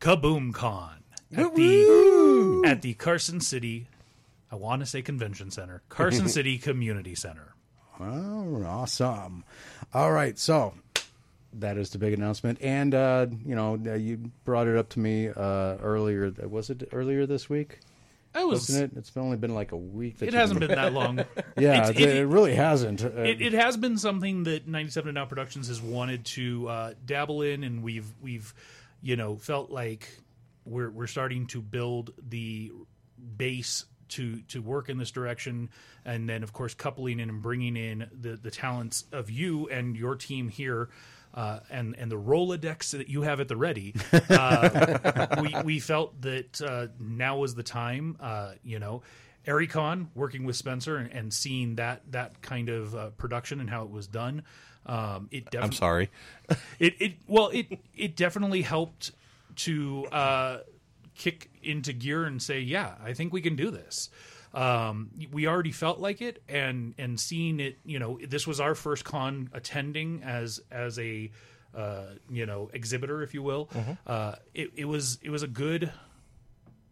Kaboom 0.00 0.52
Con 0.52 1.04
at 1.34 1.54
the, 1.54 2.62
at 2.66 2.82
the 2.82 2.92
Carson 2.94 3.40
City, 3.40 3.88
I 4.52 4.56
want 4.56 4.80
to 4.80 4.86
say 4.86 5.02
Convention 5.02 5.50
Center, 5.50 5.82
Carson 5.88 6.28
City 6.38 6.58
Community 6.58 7.14
Center. 7.14 7.54
Oh, 7.98 8.62
awesome. 8.66 9.44
All 9.94 10.12
right, 10.12 10.38
so 10.38 10.74
that 11.54 11.76
is 11.78 11.90
the 11.90 11.98
big 11.98 12.12
announcement. 12.12 12.58
And, 12.60 12.94
uh, 12.94 13.26
you 13.44 13.54
know, 13.56 13.80
uh, 13.86 13.94
you 13.94 14.30
brought 14.44 14.66
it 14.68 14.76
up 14.76 14.90
to 14.90 15.00
me 15.00 15.28
uh, 15.28 15.32
earlier. 15.80 16.30
Was 16.48 16.70
it 16.70 16.88
earlier 16.92 17.26
this 17.26 17.48
week? 17.48 17.80
I 18.34 18.44
was, 18.44 18.60
Wasn't 18.68 18.92
it? 18.94 18.98
It's 18.98 19.14
only 19.16 19.36
been 19.36 19.54
like 19.54 19.72
a 19.72 19.76
week. 19.76 20.16
It 20.22 20.32
hasn't 20.32 20.60
been 20.60 20.70
that 20.70 20.92
long. 20.94 21.18
Yeah, 21.58 21.90
It's- 21.90 21.90
it, 21.90 22.16
it 22.16 22.26
really 22.26 22.54
hasn't. 22.54 23.04
Uh, 23.04 23.08
it, 23.22 23.42
it 23.42 23.52
has 23.52 23.76
been 23.76 23.98
something 23.98 24.44
that 24.44 24.66
97 24.66 25.06
to 25.06 25.12
now 25.12 25.26
productions 25.26 25.68
has 25.68 25.80
wanted 25.82 26.24
to 26.26 26.68
uh, 26.68 26.94
dabble 27.04 27.42
in 27.42 27.62
and 27.64 27.82
we've 27.82 28.06
we've 28.22 28.54
you 29.02 29.16
know 29.16 29.36
felt 29.36 29.70
like 29.70 30.08
we're 30.64 30.88
we're 30.88 31.06
starting 31.08 31.46
to 31.48 31.60
build 31.60 32.14
the 32.26 32.72
base 33.36 33.84
to 34.12 34.40
to 34.42 34.60
work 34.60 34.88
in 34.88 34.98
this 34.98 35.10
direction 35.10 35.68
and 36.04 36.28
then 36.28 36.42
of 36.42 36.52
course 36.52 36.74
coupling 36.74 37.20
in 37.20 37.28
and 37.28 37.42
bringing 37.42 37.76
in 37.76 38.08
the 38.12 38.36
the 38.36 38.50
talents 38.50 39.04
of 39.12 39.30
you 39.30 39.68
and 39.68 39.96
your 39.96 40.14
team 40.14 40.48
here 40.48 40.88
uh, 41.34 41.60
and 41.70 41.96
and 41.98 42.10
the 42.10 42.18
Rolodex 42.18 42.90
that 42.90 43.08
you 43.08 43.22
have 43.22 43.40
at 43.40 43.48
the 43.48 43.56
ready, 43.56 43.94
uh, 44.30 45.26
we 45.40 45.54
we 45.64 45.80
felt 45.80 46.20
that 46.20 46.60
uh, 46.60 46.88
now 47.00 47.38
was 47.38 47.54
the 47.54 47.62
time. 47.62 48.16
Uh, 48.20 48.52
you 48.62 48.78
know, 48.78 49.02
Ericon 49.46 50.08
working 50.14 50.44
with 50.44 50.56
Spencer 50.56 50.96
and, 50.96 51.10
and 51.10 51.32
seeing 51.32 51.76
that 51.76 52.02
that 52.10 52.42
kind 52.42 52.68
of 52.68 52.94
uh, 52.94 53.10
production 53.10 53.60
and 53.60 53.70
how 53.70 53.82
it 53.82 53.90
was 53.90 54.06
done. 54.06 54.42
Um, 54.84 55.28
it 55.30 55.44
definitely 55.46 55.66
I'm 55.66 55.72
sorry. 55.72 56.10
it 56.78 56.94
it 57.00 57.12
well 57.26 57.48
it 57.48 57.78
it 57.96 58.14
definitely 58.14 58.62
helped 58.62 59.12
to 59.56 60.06
uh, 60.12 60.58
kick 61.14 61.50
into 61.62 61.92
gear 61.92 62.24
and 62.24 62.42
say, 62.42 62.60
yeah, 62.60 62.94
I 63.02 63.12
think 63.14 63.32
we 63.32 63.40
can 63.40 63.56
do 63.56 63.70
this. 63.70 64.10
Um, 64.54 65.10
we 65.32 65.46
already 65.46 65.72
felt 65.72 65.98
like 65.98 66.20
it, 66.20 66.42
and 66.48 66.94
and 66.98 67.18
seeing 67.18 67.58
it, 67.58 67.78
you 67.84 67.98
know, 67.98 68.18
this 68.28 68.46
was 68.46 68.60
our 68.60 68.74
first 68.74 69.04
con 69.04 69.48
attending 69.54 70.22
as 70.22 70.60
as 70.70 70.98
a 70.98 71.30
uh, 71.74 72.04
you 72.30 72.44
know 72.44 72.68
exhibitor, 72.74 73.22
if 73.22 73.32
you 73.32 73.42
will. 73.42 73.70
Uh, 74.06 74.34
it, 74.52 74.70
it 74.76 74.84
was 74.84 75.18
it 75.22 75.30
was 75.30 75.42
a 75.42 75.48
good 75.48 75.90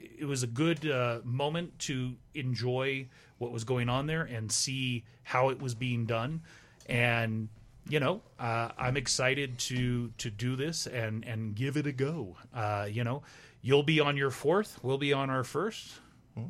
it 0.00 0.24
was 0.24 0.42
a 0.42 0.46
good 0.46 0.88
uh, 0.90 1.20
moment 1.24 1.78
to 1.80 2.14
enjoy 2.34 3.06
what 3.38 3.52
was 3.52 3.64
going 3.64 3.88
on 3.88 4.06
there 4.06 4.22
and 4.22 4.50
see 4.50 5.04
how 5.22 5.48
it 5.50 5.60
was 5.60 5.74
being 5.74 6.06
done 6.06 6.42
and 6.86 7.48
you 7.88 8.00
know 8.00 8.20
uh, 8.38 8.68
i'm 8.78 8.96
excited 8.96 9.58
to 9.58 10.10
to 10.18 10.30
do 10.30 10.56
this 10.56 10.86
and 10.86 11.24
and 11.24 11.54
give 11.54 11.76
it 11.76 11.86
a 11.86 11.92
go 11.92 12.36
uh, 12.54 12.86
you 12.90 13.02
know 13.04 13.22
you'll 13.62 13.82
be 13.82 14.00
on 14.00 14.16
your 14.16 14.30
fourth 14.30 14.78
we'll 14.82 14.98
be 14.98 15.12
on 15.12 15.30
our 15.30 15.44
first 15.44 15.94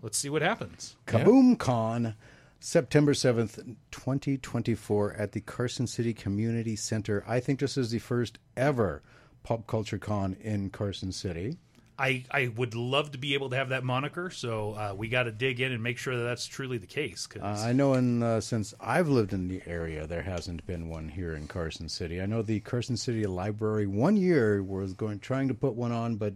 let's 0.03 0.19
see 0.19 0.29
what 0.31 0.43
happens 0.43 0.97
Kaboom 1.07 1.59
Con, 1.59 2.15
September 2.61 3.13
7th, 3.15 3.57
2024, 3.91 5.15
at 5.15 5.33
the 5.33 5.41
Carson 5.41 5.87
City 5.87 6.13
Community 6.13 6.77
Center. 6.77 7.25
I 7.27 7.41
think 7.41 7.59
this 7.59 7.77
is 7.77 7.91
the 7.91 7.99
first 7.99 8.39
ever 8.57 9.03
pop 9.43 9.67
culture 9.67 9.99
con 9.99 10.37
in 10.43 10.71
Carson 10.71 11.11
City. 11.11 11.57
I, 11.99 12.25
I 12.31 12.49
would 12.57 12.75
love 12.75 13.11
to 13.13 13.19
be 13.19 13.35
able 13.35 13.51
to 13.51 13.57
have 13.57 13.71
that 13.71 13.83
moniker, 13.85 14.31
so 14.31 14.73
uh, 14.73 14.95
we 14.97 15.09
got 15.09 15.25
to 15.25 15.33
dig 15.33 15.61
in 15.61 15.73
and 15.73 15.83
make 15.83 15.99
sure 15.99 16.17
that 16.17 16.23
that's 16.23 16.47
truly 16.47 16.79
the 16.79 16.87
case. 16.87 17.27
'cause- 17.27 17.43
Uh, 17.43 17.67
I 17.67 17.73
know, 17.73 17.95
in 17.95 18.23
uh, 18.23 18.41
since 18.41 18.73
I've 18.81 19.09
lived 19.09 19.33
in 19.33 19.49
the 19.49 19.61
area, 19.67 20.07
there 20.07 20.23
hasn't 20.23 20.65
been 20.67 20.89
one 20.89 21.09
here 21.09 21.35
in 21.35 21.47
Carson 21.47 21.89
City. 21.89 22.21
I 22.23 22.27
know 22.27 22.41
the 22.43 22.61
Carson 22.61 22.97
City 22.97 23.25
Library 23.27 23.87
one 23.87 24.17
year 24.17 24.63
was 24.63 24.93
going 24.95 25.19
trying 25.19 25.49
to 25.49 25.55
put 25.55 25.75
one 25.75 25.93
on, 25.93 26.17
but 26.17 26.35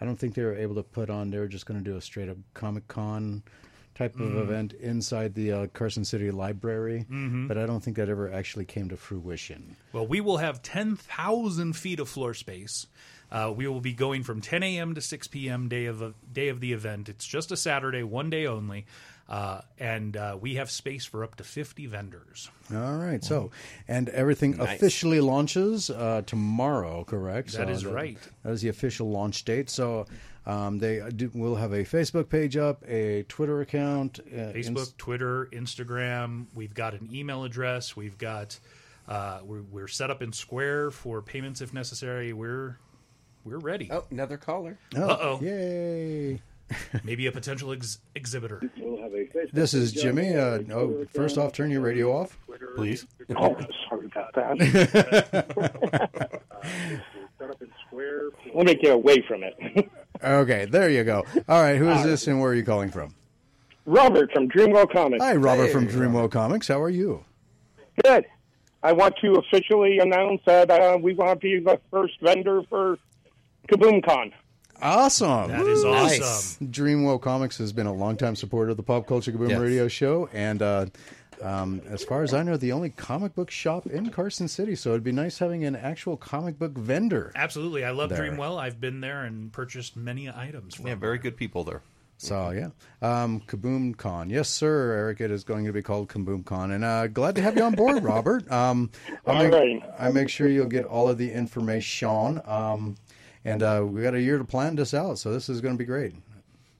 I 0.00 0.04
don't 0.04 0.18
think 0.18 0.34
they 0.34 0.42
were 0.42 0.56
able 0.56 0.74
to 0.76 0.82
put 0.82 1.08
on. 1.10 1.30
They 1.30 1.38
were 1.38 1.48
just 1.48 1.66
going 1.66 1.82
to 1.82 1.90
do 1.90 1.96
a 1.96 2.00
straight 2.00 2.28
up 2.28 2.36
Comic 2.52 2.88
Con 2.88 3.42
type 3.94 4.18
of 4.18 4.36
event 4.36 4.72
inside 4.72 5.34
the 5.34 5.52
uh, 5.52 5.66
Carson 5.68 6.04
City 6.04 6.32
Library, 6.32 7.06
but 7.46 7.56
I 7.56 7.64
don't 7.64 7.80
think 7.80 7.96
that 7.96 8.08
ever 8.08 8.32
actually 8.32 8.64
came 8.64 8.88
to 8.88 8.96
fruition. 8.96 9.76
Well, 9.92 10.04
we 10.04 10.20
will 10.20 10.38
have 10.38 10.62
10,000 10.62 11.74
feet 11.74 12.00
of 12.00 12.08
floor 12.08 12.34
space. 12.34 12.88
Uh, 13.30 13.52
we 13.56 13.66
will 13.68 13.80
be 13.80 13.92
going 13.94 14.24
from 14.24 14.40
10 14.40 14.62
a.m. 14.64 14.94
to 14.96 15.00
6 15.00 15.28
p.m. 15.28 15.68
day 15.68 15.86
of 15.86 16.00
the 16.00 16.12
day 16.32 16.48
of 16.48 16.58
the 16.60 16.72
event. 16.72 17.08
It's 17.08 17.24
just 17.24 17.52
a 17.52 17.56
Saturday, 17.56 18.02
one 18.02 18.30
day 18.30 18.46
only, 18.46 18.84
uh, 19.28 19.60
and 19.78 20.16
uh, 20.16 20.36
we 20.40 20.56
have 20.56 20.70
space 20.70 21.04
for 21.04 21.24
up 21.24 21.34
to 21.36 21.44
50 21.44 21.86
vendors. 21.86 22.50
All 22.72 22.96
right, 22.96 23.22
so 23.24 23.50
and 23.88 24.08
everything 24.10 24.60
officially 24.60 25.20
launches 25.20 25.90
uh, 25.90 26.22
tomorrow, 26.26 27.04
correct? 27.04 27.52
That 27.52 27.68
so 27.68 27.72
is 27.72 27.86
right. 27.86 28.18
That 28.42 28.52
is 28.52 28.62
the 28.62 28.68
official 28.68 29.10
launch 29.10 29.44
date. 29.44 29.70
So 29.70 30.06
um, 30.46 30.78
they 30.78 31.00
do, 31.16 31.30
will 31.34 31.56
have 31.56 31.72
a 31.72 31.84
Facebook 31.84 32.28
page 32.28 32.56
up, 32.56 32.82
a 32.86 33.22
Twitter 33.24 33.62
account, 33.62 34.20
uh, 34.20 34.52
Facebook, 34.52 34.66
Inst- 34.66 34.98
Twitter, 34.98 35.46
Instagram. 35.52 36.46
We've 36.54 36.74
got 36.74 36.92
an 36.92 37.08
email 37.12 37.44
address. 37.44 37.96
We've 37.96 38.18
got 38.18 38.58
uh, 39.08 39.40
we're, 39.42 39.62
we're 39.62 39.88
set 39.88 40.10
up 40.10 40.22
in 40.22 40.32
Square 40.32 40.90
for 40.90 41.22
payments 41.22 41.60
if 41.62 41.72
necessary. 41.72 42.32
We're 42.34 42.78
we're 43.44 43.58
ready. 43.58 43.88
Oh, 43.90 44.04
another 44.10 44.36
caller. 44.36 44.78
oh, 44.96 45.02
Uh-oh. 45.08 45.40
Yay! 45.42 46.40
Maybe 47.04 47.26
a 47.26 47.32
potential 47.32 47.72
ex- 47.72 47.98
exhibitor. 48.14 48.62
This 49.52 49.74
is 49.74 49.92
Jimmy. 49.92 50.34
Uh, 50.34 50.60
oh, 50.72 51.06
first 51.12 51.36
off, 51.38 51.52
turn 51.52 51.70
your 51.70 51.82
radio 51.82 52.16
off. 52.16 52.38
Please. 52.76 53.06
Oh, 53.36 53.56
sorry 53.88 54.06
about 54.06 54.34
that. 54.34 56.30
Let 58.54 58.66
me 58.66 58.74
get 58.74 58.92
away 58.92 59.22
from 59.26 59.42
it. 59.42 59.90
Okay, 60.22 60.64
there 60.64 60.88
you 60.88 61.04
go. 61.04 61.24
All 61.48 61.60
right, 61.60 61.76
who 61.76 61.88
is 61.90 62.02
this 62.02 62.26
and 62.26 62.40
where 62.40 62.50
are 62.50 62.54
you 62.54 62.64
calling 62.64 62.90
from? 62.90 63.14
Robert 63.86 64.32
from 64.32 64.48
Dreamworld 64.48 64.92
Comics. 64.92 65.22
Hi, 65.22 65.34
Robert 65.34 65.70
from 65.70 65.86
Dreamwell 65.86 66.30
Comics. 66.30 66.68
How 66.68 66.80
are 66.80 66.90
you? 66.90 67.24
Good. 68.02 68.24
I 68.82 68.92
want 68.92 69.14
to 69.22 69.34
officially 69.34 69.98
announce 69.98 70.40
that 70.46 70.70
uh, 70.70 70.98
we 71.00 71.14
want 71.14 71.40
to 71.40 71.44
be 71.44 71.58
the 71.58 71.80
first 71.90 72.14
vendor 72.20 72.62
for 72.68 72.98
KaboomCon. 73.68 74.32
Awesome. 74.84 75.50
That 75.50 75.66
is 75.66 75.82
Nice. 75.82 76.20
awesome. 76.20 76.68
Dreamwell 76.68 77.20
Comics 77.20 77.56
has 77.58 77.72
been 77.72 77.86
a 77.86 77.92
longtime 77.94 78.36
supporter 78.36 78.72
of 78.72 78.76
the 78.76 78.82
Pop 78.82 79.06
Culture 79.06 79.32
Kaboom 79.32 79.48
Yes. 79.48 79.58
radio 79.60 79.88
show, 79.88 80.28
and 80.32 80.60
uh, 80.60 80.86
um, 81.42 81.80
as 81.88 82.04
far 82.04 82.22
as 82.22 82.34
I 82.34 82.42
know, 82.42 82.58
the 82.58 82.72
only 82.72 82.90
comic 82.90 83.34
book 83.34 83.50
shop 83.50 83.86
in 83.86 84.10
Carson 84.10 84.46
City. 84.46 84.74
So 84.76 84.90
it'd 84.90 85.02
be 85.02 85.10
nice 85.10 85.38
having 85.38 85.64
an 85.64 85.74
actual 85.74 86.18
comic 86.18 86.58
book 86.58 86.76
vendor. 86.76 87.32
Absolutely, 87.34 87.82
I 87.84 87.92
love 87.92 88.10
There. 88.10 88.18
Dreamwell. 88.30 88.58
I've 88.60 88.78
been 88.80 89.00
there 89.00 89.24
and 89.24 89.50
purchased 89.52 89.96
many 89.96 90.28
items. 90.28 90.74
From 90.74 90.86
Yeah, 90.86 90.96
very 90.96 91.16
good 91.18 91.36
people 91.38 91.64
there. 91.64 91.80
So 92.16 92.50
yeah, 92.50 92.68
um, 93.02 93.40
Kaboom 93.40 93.96
Con. 93.96 94.30
Yes, 94.30 94.48
sir, 94.48 94.92
Eric. 94.92 95.20
It 95.20 95.30
is 95.32 95.42
going 95.44 95.64
to 95.64 95.72
be 95.72 95.82
called 95.82 96.08
Kaboom 96.08 96.44
Con, 96.44 96.70
and 96.70 96.84
uh, 96.84 97.06
glad 97.08 97.34
to 97.36 97.42
have 97.42 97.56
you 97.56 97.64
on 97.64 97.74
board, 97.74 98.02
Robert. 98.04 98.50
Um, 98.52 98.90
I'll 99.26 99.42
make, 99.42 99.52
right. 99.52 99.82
I 99.98 100.10
make 100.12 100.28
sure 100.28 100.46
you'll 100.46 100.66
get 100.66 100.84
all 100.84 101.08
of 101.08 101.18
the 101.18 101.32
information. 101.32 102.40
Um, 102.46 102.94
and 103.44 103.62
uh, 103.62 103.84
we 103.86 104.02
got 104.02 104.14
a 104.14 104.20
year 104.20 104.38
to 104.38 104.44
plan 104.44 104.76
this 104.76 104.94
out, 104.94 105.18
so 105.18 105.32
this 105.32 105.48
is 105.48 105.60
going 105.60 105.74
to 105.74 105.78
be 105.78 105.84
great. 105.84 106.14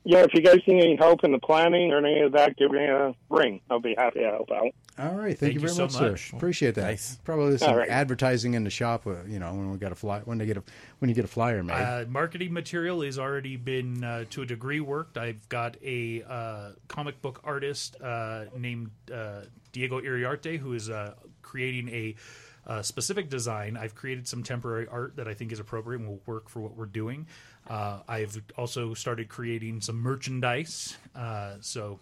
Yeah, 0.06 0.18
if 0.18 0.34
you 0.34 0.42
guys 0.42 0.58
need 0.66 0.84
any 0.84 0.96
help 0.96 1.24
in 1.24 1.32
the 1.32 1.38
planning 1.38 1.90
or 1.90 2.04
any 2.04 2.20
of 2.20 2.32
that, 2.32 2.58
give 2.58 2.70
me 2.70 2.84
a 2.84 3.14
ring. 3.30 3.60
I'll 3.70 3.80
be 3.80 3.94
happy 3.96 4.20
to 4.20 4.30
help 4.30 4.50
out. 4.52 4.70
All 4.96 5.14
right, 5.14 5.36
thank, 5.36 5.38
Thank 5.38 5.54
you 5.54 5.60
you 5.60 5.68
very 5.74 5.74
so 5.74 5.84
much, 5.84 6.30
sir. 6.30 6.36
Appreciate 6.36 6.74
that. 6.76 6.82
Nice. 6.82 7.18
Probably 7.24 7.56
some 7.58 7.70
All 7.70 7.76
right. 7.76 7.88
advertising 7.88 8.54
in 8.54 8.62
the 8.62 8.70
shop. 8.70 9.06
Uh, 9.06 9.24
you 9.26 9.40
know, 9.40 9.52
when 9.52 9.72
we 9.72 9.78
got 9.78 9.90
a 9.92 9.94
fly, 9.94 10.20
when 10.20 10.38
they 10.38 10.46
get 10.46 10.58
a 10.58 10.62
when 10.98 11.08
you 11.08 11.14
get 11.14 11.24
a 11.24 11.28
flyer 11.28 11.64
made. 11.64 11.72
Uh, 11.72 12.04
marketing 12.08 12.52
material 12.52 13.00
has 13.02 13.18
already 13.18 13.56
been 13.56 14.04
uh, 14.04 14.24
to 14.30 14.42
a 14.42 14.46
degree 14.46 14.80
worked. 14.80 15.16
I've 15.16 15.48
got 15.48 15.76
a 15.82 16.22
uh, 16.28 16.68
comic 16.86 17.20
book 17.22 17.40
artist 17.42 17.96
uh, 18.00 18.44
named 18.56 18.90
uh, 19.12 19.40
Diego 19.72 20.00
Iriarte 20.00 20.58
who 20.58 20.74
is 20.74 20.90
uh, 20.90 21.14
creating 21.42 21.88
a 21.88 22.14
uh, 22.66 22.82
specific 22.82 23.28
design. 23.28 23.76
I've 23.76 23.94
created 23.94 24.26
some 24.26 24.42
temporary 24.42 24.86
art 24.90 25.16
that 25.16 25.28
I 25.28 25.34
think 25.34 25.52
is 25.52 25.60
appropriate 25.60 26.00
and 26.00 26.08
will 26.08 26.20
work 26.26 26.48
for 26.48 26.60
what 26.60 26.76
we're 26.76 26.86
doing. 26.86 27.26
Uh, 27.68 28.00
I've 28.08 28.40
also 28.56 28.94
started 28.94 29.28
creating 29.28 29.80
some 29.80 29.96
merchandise. 29.96 30.96
Uh, 31.14 31.56
so 31.60 31.98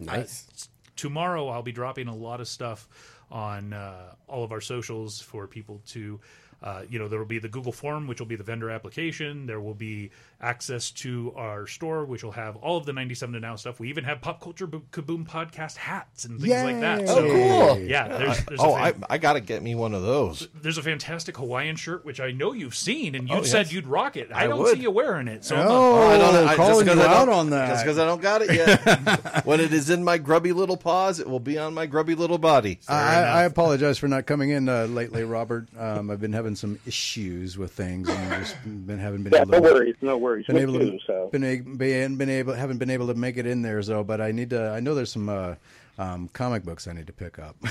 Nice. 0.00 0.68
tomorrow 0.96 1.48
I'll 1.48 1.62
be 1.62 1.72
dropping 1.72 2.08
a 2.08 2.14
lot 2.14 2.40
of 2.40 2.48
stuff 2.48 2.88
on 3.30 3.72
uh, 3.72 4.14
all 4.28 4.44
of 4.44 4.52
our 4.52 4.60
socials 4.60 5.20
for 5.20 5.46
people 5.46 5.80
to. 5.88 6.20
Uh, 6.62 6.82
you 6.88 6.98
know, 6.98 7.08
there 7.08 7.18
will 7.18 7.26
be 7.26 7.38
the 7.40 7.48
Google 7.48 7.72
form, 7.72 8.06
which 8.06 8.20
will 8.20 8.26
be 8.26 8.36
the 8.36 8.44
vendor 8.44 8.70
application. 8.70 9.46
There 9.46 9.60
will 9.60 9.74
be 9.74 10.10
access 10.40 10.90
to 10.92 11.32
our 11.36 11.66
store, 11.66 12.04
which 12.04 12.22
will 12.22 12.32
have 12.32 12.56
all 12.56 12.76
of 12.76 12.86
the 12.86 12.92
97 12.92 13.32
to 13.34 13.40
now 13.40 13.56
stuff. 13.56 13.80
We 13.80 13.88
even 13.88 14.04
have 14.04 14.20
Pop 14.20 14.40
Culture 14.40 14.66
Bo- 14.66 14.82
Kaboom 14.92 15.26
podcast 15.28 15.76
hats 15.76 16.24
and 16.24 16.40
things 16.40 16.52
like 16.52 16.80
that. 16.80 17.00
Yay! 17.00 17.06
So, 17.06 17.18
Oh, 17.18 17.74
cool. 17.74 17.78
Yeah, 17.80 18.08
there's, 18.08 18.44
there's, 18.44 18.60
oh, 18.60 18.74
fan- 18.76 19.04
I 19.10 19.18
got 19.18 19.32
to 19.34 19.40
get 19.40 19.62
me 19.62 19.74
one 19.74 19.94
of 19.94 20.02
those. 20.02 20.48
there's 20.60 20.78
a 20.78 20.82
fantastic 20.82 21.36
Hawaiian 21.36 21.76
shirt, 21.76 22.04
which 22.04 22.20
I 22.20 22.30
know 22.32 22.52
you've 22.52 22.74
seen, 22.76 23.14
and 23.14 23.28
you 23.28 23.36
Oh, 23.36 23.42
said 23.42 23.66
yes. 23.66 23.72
you'd 23.72 23.86
rock 23.86 24.16
it. 24.16 24.30
I, 24.32 24.44
I 24.44 24.46
don't 24.46 24.58
would. 24.60 24.76
see 24.76 24.82
you 24.82 24.90
wearing 24.90 25.28
it. 25.28 25.44
So 25.44 25.56
I'm 25.56 25.66
Oh, 25.68 25.96
not- 26.00 26.12
I 26.12 26.18
don't 26.18 26.48
I- 26.48 26.54
calling 26.56 26.86
'cause 26.86 26.96
you 26.96 27.02
I 27.02 27.06
out 27.06 27.26
don't- 27.26 27.34
on 27.34 27.50
that. 27.50 27.68
Just 27.68 27.84
because 27.84 27.98
I 27.98 28.04
don't 28.04 28.22
got 28.22 28.42
it 28.42 28.52
yet. 28.52 29.44
when 29.46 29.60
it 29.60 29.72
is 29.72 29.90
in 29.90 30.02
my 30.04 30.18
grubby 30.18 30.52
little 30.52 30.76
paws, 30.76 31.18
it 31.20 31.28
will 31.28 31.40
be 31.40 31.58
on 31.58 31.74
my 31.74 31.86
grubby 31.86 32.14
little 32.14 32.38
body. 32.38 32.78
I, 32.88 33.22
I 33.22 33.42
apologize 33.44 33.98
for 33.98 34.08
not 34.08 34.26
coming 34.26 34.50
in 34.50 34.68
uh, 34.68 34.86
lately, 34.86 35.24
Robert. 35.24 35.68
Um, 35.78 36.10
I've 36.10 36.20
been 36.20 36.32
having 36.32 36.51
some 36.56 36.78
issues 36.86 37.58
with 37.58 37.72
things, 37.72 38.08
and 38.08 38.30
just 38.44 38.56
been 38.86 38.98
haven't 38.98 39.22
been 39.24 39.32
Yeah, 39.32 39.40
able 39.42 39.52
no 39.52 39.60
to. 39.60 39.72
worries, 39.74 39.96
no 40.02 40.18
worries. 40.18 40.46
Been 40.46 40.56
able 40.58 40.78
too, 40.78 40.92
to, 40.92 40.98
so. 41.06 41.28
been, 41.32 41.76
been 41.76 42.16
been 42.16 42.28
able 42.28 42.54
haven't 42.54 42.78
been 42.78 42.90
able 42.90 43.06
to 43.08 43.14
make 43.14 43.36
it 43.36 43.46
in 43.46 43.62
there 43.62 43.82
though, 43.82 44.04
but 44.04 44.20
I 44.20 44.32
need 44.32 44.50
to. 44.50 44.70
I 44.70 44.80
know 44.80 44.94
there's 44.94 45.12
some 45.12 45.28
uh, 45.28 45.54
um, 45.98 46.28
comic 46.28 46.64
books 46.64 46.86
I 46.88 46.92
need 46.92 47.06
to 47.08 47.12
pick 47.12 47.38
up. 47.38 47.56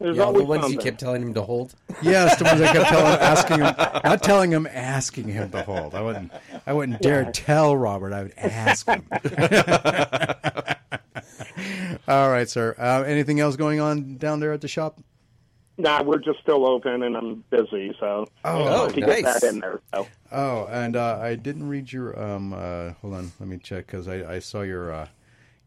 There's 0.00 0.16
Yeah, 0.16 0.24
all 0.24 0.32
the 0.32 0.40
always 0.40 0.48
ones 0.58 0.72
you 0.72 0.78
kept 0.78 0.98
telling 0.98 1.22
him 1.22 1.32
to 1.34 1.42
hold. 1.42 1.74
yes, 2.02 2.36
the 2.36 2.44
ones 2.44 2.60
I 2.60 2.72
kept 2.72 2.88
telling, 2.88 3.18
asking 3.20 3.56
him, 3.60 3.74
not 4.04 4.22
telling 4.22 4.50
him, 4.50 4.66
asking 4.66 5.28
him 5.28 5.50
to 5.52 5.62
hold. 5.62 5.94
I 5.94 6.02
wouldn't, 6.02 6.32
I 6.66 6.72
wouldn't 6.72 7.00
dare 7.00 7.30
tell 7.30 7.76
Robert. 7.76 8.12
I 8.12 8.24
would 8.24 8.34
ask 8.36 8.86
him. 8.88 9.06
All 12.06 12.28
right, 12.30 12.48
sir. 12.48 12.74
Uh, 12.78 13.02
anything 13.06 13.40
else 13.40 13.56
going 13.56 13.80
on 13.80 14.16
down 14.16 14.40
there 14.40 14.52
at 14.52 14.60
the 14.60 14.68
shop? 14.68 15.00
Nah, 15.76 16.02
we're 16.04 16.18
just 16.18 16.38
still 16.40 16.66
open, 16.66 17.02
and 17.02 17.16
I'm 17.16 17.42
busy, 17.50 17.96
so 17.98 18.26
Oh, 18.44 18.88
to 18.88 19.00
nice. 19.00 19.22
get 19.22 19.40
that 19.40 19.42
in 19.42 19.58
there. 19.58 19.80
So. 19.92 20.06
Oh, 20.30 20.66
and 20.70 20.94
uh, 20.94 21.18
I 21.20 21.34
didn't 21.34 21.68
read 21.68 21.92
your. 21.92 22.16
Um, 22.20 22.52
uh, 22.52 22.92
hold 23.00 23.14
on, 23.14 23.32
let 23.40 23.48
me 23.48 23.58
check 23.58 23.86
because 23.86 24.06
I, 24.06 24.34
I 24.34 24.38
saw 24.38 24.62
your 24.62 24.92
uh, 24.92 25.08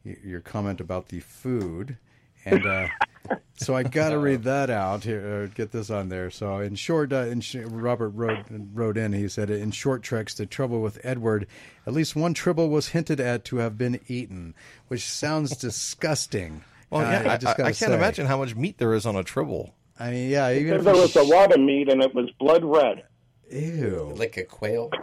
your 0.04 0.40
comment 0.40 0.80
about 0.80 1.10
the 1.10 1.20
food, 1.20 1.98
and 2.46 2.66
uh, 2.66 2.88
so 3.58 3.76
I 3.76 3.84
got 3.84 4.12
to 4.12 4.18
read 4.20 4.44
that 4.44 4.70
out 4.70 5.04
here. 5.04 5.44
Uh, 5.44 5.54
get 5.54 5.74
this 5.74 5.90
on 5.90 6.08
there. 6.08 6.32
So, 6.32 6.60
in 6.60 6.76
short, 6.76 7.12
uh, 7.12 7.18
in 7.26 7.42
sh- 7.42 7.56
Robert 7.66 8.10
wrote 8.12 8.46
wrote 8.50 8.96
in. 8.98 9.12
He 9.12 9.28
said, 9.28 9.50
"In 9.50 9.72
short 9.72 10.04
treks, 10.04 10.34
the 10.36 10.46
trouble 10.46 10.82
with 10.82 11.02
Edward, 11.04 11.48
at 11.86 11.92
least 11.92 12.16
one 12.16 12.34
tribble 12.34 12.70
was 12.70 12.90
hinted 12.90 13.20
at 13.20 13.44
to 13.46 13.58
have 13.58 13.78
been 13.78 14.00
eaten, 14.08 14.56
which 14.88 15.04
sounds 15.06 15.58
disgusting." 15.58 16.64
Well, 16.90 17.06
Uh, 17.06 17.12
yeah, 17.12 17.34
I, 17.34 17.36
just 17.38 17.60
I, 17.60 17.64
I 17.64 17.66
can't 17.66 17.76
say. 17.76 17.94
imagine 17.94 18.28
how 18.28 18.38
much 18.38 18.56
meat 18.56 18.78
there 18.78 18.94
is 18.94 19.06
on 19.06 19.18
a 19.18 19.24
tribble. 19.26 19.74
I 20.00 20.12
mean, 20.12 20.30
yeah, 20.30 20.52
even 20.52 20.76
if 20.76 20.84
There 20.84 20.94
was 20.94 21.10
it's- 21.16 21.26
a 21.26 21.34
lot 21.36 21.54
of 21.54 21.60
meat, 21.60 21.90
and 21.90 22.02
it 22.04 22.14
was 22.14 22.30
blood 22.40 22.64
red. 22.64 23.04
ew. 23.52 24.14
Like 24.16 24.38
a 24.38 24.44
quail. 24.44 24.92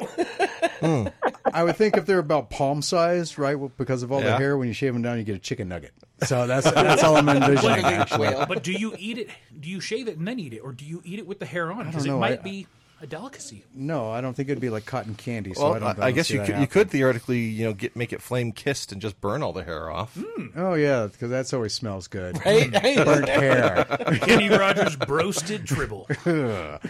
Hmm. 0.81 1.07
I 1.47 1.65
would 1.65 1.77
think 1.77 1.97
if 1.97 2.05
they're 2.05 2.19
about 2.19 2.51
palm 2.51 2.83
sized, 2.83 3.39
right? 3.39 3.59
Well, 3.59 3.73
because 3.79 4.03
of 4.03 4.13
all 4.13 4.21
the 4.21 4.37
hair, 4.37 4.59
when 4.59 4.69
you 4.69 4.75
shave 4.75 4.93
them 4.93 5.01
down, 5.03 5.17
you 5.17 5.25
get 5.25 5.37
a 5.37 5.39
chicken 5.39 5.69
nugget. 5.69 5.93
So 6.25 6.47
that's 6.47 6.71
that's 6.71 7.03
all 7.03 7.17
I'm 7.17 7.27
envisioning. 7.29 7.83
Like 7.83 7.85
Actually, 7.85 8.35
but 8.47 8.63
do 8.63 8.73
you 8.73 8.93
eat 8.99 9.17
it? 9.17 9.29
Do 9.59 9.71
you 9.71 9.81
shave 9.81 10.09
it 10.09 10.19
and 10.19 10.29
then 10.29 10.39
eat 10.39 10.53
it, 10.53 10.59
or 10.59 10.73
do 10.73 10.85
you 10.85 11.01
eat 11.05 11.19
it 11.21 11.27
with 11.27 11.39
the 11.39 11.47
hair 11.47 11.73
on? 11.73 11.87
Because 11.87 12.05
it 12.05 12.13
might 12.13 12.41
I- 12.41 12.43
be 12.43 12.67
a 13.05 13.07
delicacy. 13.07 13.65
no, 13.75 14.11
I 14.11 14.21
don't 14.21 14.35
think 14.35 14.49
it'd 14.49 14.61
be 14.61 14.71
like 14.71 14.85
cotton 14.87 15.15
candy. 15.15 15.55
So 15.55 15.63
Well, 15.63 15.75
I, 15.75 15.79
don't, 15.79 15.99
I, 16.01 16.07
I 16.07 16.11
guess 16.11 16.29
you 16.31 16.39
that 16.39 16.47
could, 16.47 16.59
you 16.59 16.67
could 16.67 16.91
theoretically, 16.91 17.39
you 17.41 17.65
know, 17.67 17.73
get 17.75 17.95
make 17.95 18.13
it 18.13 18.21
flame 18.21 18.51
kissed 18.53 18.91
and 18.93 19.01
just 19.01 19.21
burn 19.21 19.43
all 19.43 19.53
the 19.53 19.63
hair 19.65 19.91
off. 19.91 20.19
Oh 20.57 20.75
yeah, 20.75 21.07
because 21.07 21.31
that's 21.31 21.53
always 21.53 21.73
smells 21.73 22.09
good. 22.09 22.37
Hey, 22.39 22.69
hey. 22.73 22.97
Burnt 23.05 23.29
hair. 23.29 23.85
Kenny 24.23 24.49
Rogers 24.49 24.97
broasted 24.97 25.65
tribble. 25.67 26.09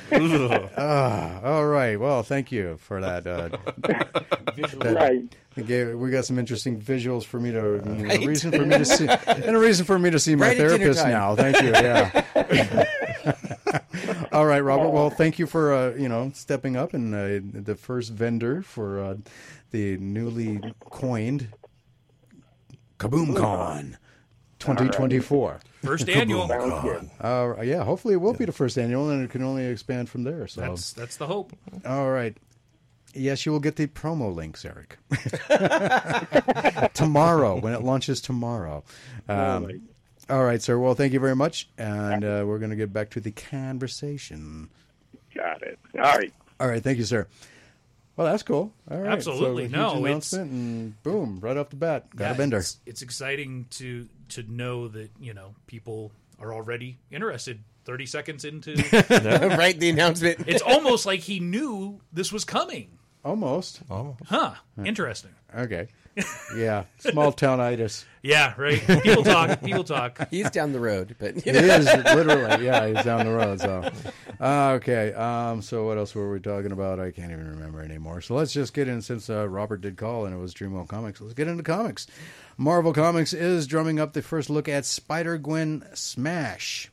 Ah, 0.76 1.40
all 1.42 1.66
right. 1.66 1.98
Well, 1.98 2.22
thank 2.22 2.50
you 2.52 2.76
for 2.78 3.00
that. 3.00 3.26
Uh, 3.26 3.48
that- 3.78 4.34
Right. 4.84 5.34
It 5.56 5.66
gave- 5.66 5.94
we 5.96 6.10
got 6.10 6.24
some 6.24 6.38
interesting 6.38 6.80
visuals 6.80 7.24
for 7.24 7.38
me 7.40 7.52
to 7.52 7.60
Right. 7.78 8.22
a 8.22 8.26
reason 8.26 8.50
for 8.52 8.64
me 8.66 8.78
to 8.78 8.84
see 8.84 9.06
and 9.26 9.56
a 9.56 9.58
reason 9.58 9.84
for 9.84 9.98
me 9.98 10.10
to 10.10 10.18
see 10.18 10.34
my 10.36 10.48
Right 10.48 10.56
therapist 10.56 11.04
now. 11.06 11.34
Thank 11.36 11.60
you. 11.62 11.70
Yeah. 11.70 12.84
All 14.32 14.46
right, 14.46 14.60
Robert. 14.60 14.88
Well, 14.90 15.10
thank 15.10 15.38
you 15.38 15.46
for 15.46 15.72
uh, 15.72 15.94
you 15.94 16.08
know 16.08 16.30
stepping 16.34 16.76
up 16.76 16.92
and 16.94 17.14
uh, 17.14 17.60
the 17.62 17.76
first 17.76 18.10
vendor 18.12 18.62
for 18.62 18.98
uh, 19.00 19.14
the 19.70 19.96
newly 19.98 20.60
coined 20.90 21.48
Kaboom 22.98 23.36
Con 23.36 23.96
2024. 24.58 25.60
First 25.84 26.08
annual. 26.08 26.50
Uh, 27.20 27.60
yeah, 27.62 27.84
hopefully 27.84 28.14
it 28.14 28.18
will 28.18 28.32
be 28.32 28.44
the 28.46 28.52
first 28.52 28.78
annual, 28.78 29.10
and 29.10 29.22
it 29.24 29.30
can 29.30 29.42
only 29.42 29.66
expand 29.66 30.08
from 30.08 30.24
there. 30.24 30.46
So, 30.48 30.62
That's 30.62 30.92
that's 30.94 31.16
the 31.16 31.26
hope. 31.26 31.52
all 31.86 32.10
right. 32.10 32.36
Yes, 33.14 33.46
you 33.46 33.52
will 33.52 33.60
get 33.60 33.76
the 33.76 33.86
promo 33.86 34.34
links, 34.34 34.64
Eric. 34.64 34.98
tomorrow, 36.94 37.58
when 37.60 37.72
it 37.72 37.82
launches 37.82 38.20
tomorrow. 38.20 38.82
Um, 39.28 39.82
all 40.28 40.42
right, 40.44 40.60
sir. 40.60 40.78
Well, 40.78 40.94
thank 40.94 41.12
you 41.12 41.20
very 41.20 41.36
much, 41.36 41.68
and 41.78 42.24
uh, 42.24 42.44
we're 42.46 42.58
going 42.58 42.70
to 42.70 42.76
get 42.76 42.92
back 42.92 43.10
to 43.10 43.20
the 43.20 43.30
conversation. 43.30 44.68
Got 45.34 45.62
it. 45.62 45.78
All 45.94 46.00
right. 46.02 46.32
All 46.60 46.68
right, 46.68 46.82
thank 46.82 46.98
you, 46.98 47.04
sir. 47.04 47.26
Well, 48.16 48.28
that's 48.28 48.42
cool. 48.44 48.72
All 48.90 48.98
right, 48.98 49.12
Absolutely. 49.12 49.68
So, 49.68 49.74
a 49.74 49.76
No, 49.76 49.88
huge 49.90 49.98
it's- 49.98 50.32
announcement, 50.32 50.50
and 50.52 51.02
boom, 51.02 51.40
right 51.40 51.56
off 51.56 51.70
the 51.70 51.76
bat, 51.76 52.14
got 52.14 52.24
a 52.24 52.28
Yeah, 52.28 52.34
vendor. 52.34 52.58
It's, 52.58 52.78
it's 52.86 53.02
exciting 53.02 53.66
to 53.70 54.08
to 54.30 54.42
know 54.50 54.88
that 54.88 55.10
you 55.20 55.34
know 55.34 55.54
people 55.66 56.12
are 56.40 56.54
already 56.54 56.98
interested. 57.10 57.60
Thirty 57.84 58.06
seconds 58.06 58.44
into, 58.46 58.72
right, 59.58 59.78
the 59.78 59.90
announcement. 59.90 60.44
it's 60.46 60.62
almost 60.62 61.04
like 61.06 61.20
he 61.20 61.38
knew 61.40 62.00
this 62.12 62.32
was 62.32 62.44
coming. 62.44 62.88
Almost. 63.24 63.80
Huh? 63.88 64.54
Interesting. 64.84 65.30
Okay. 65.56 65.88
Yeah, 66.56 66.84
small 66.98 67.32
town 67.32 67.60
itis. 67.60 68.04
Yeah. 68.24 68.54
Right. 68.56 68.80
People 69.02 69.22
talk. 69.22 69.60
People 69.62 69.84
talk. 69.84 70.28
He's 70.30 70.48
down 70.50 70.72
the 70.72 70.80
road, 70.80 71.14
but 71.18 71.44
you 71.44 71.52
It 71.52 71.60
know. 71.60 71.74
is 71.74 71.84
literally, 72.14 72.64
yeah. 72.64 72.86
He's 72.86 73.04
down 73.04 73.26
the 73.26 73.32
road. 73.32 73.60
So, 73.60 73.90
uh, 74.40 74.70
okay. 74.76 75.12
Um, 75.12 75.60
so 75.60 75.84
what 75.84 75.98
else 75.98 76.14
were 76.14 76.32
we 76.32 76.40
talking 76.40 76.72
about? 76.72 76.98
I 77.00 77.10
can't 77.10 77.30
even 77.32 77.50
remember 77.50 77.82
anymore. 77.82 78.22
So 78.22 78.34
let's 78.34 78.54
just 78.54 78.72
get 78.72 78.88
in 78.88 79.02
since 79.02 79.28
uh, 79.28 79.46
Robert 79.46 79.82
did 79.82 79.98
call 79.98 80.24
and 80.24 80.34
it 80.34 80.38
was 80.38 80.54
Dreamwell 80.54 80.88
Comics. 80.88 81.20
Let's 81.20 81.34
get 81.34 81.48
into 81.48 81.62
comics. 81.62 82.06
Marvel 82.56 82.94
Comics 82.94 83.34
is 83.34 83.66
drumming 83.66 84.00
up 84.00 84.14
the 84.14 84.22
first 84.22 84.48
look 84.48 84.70
at 84.70 84.86
Spider 84.86 85.36
Gwen 85.36 85.84
Smash. 85.92 86.90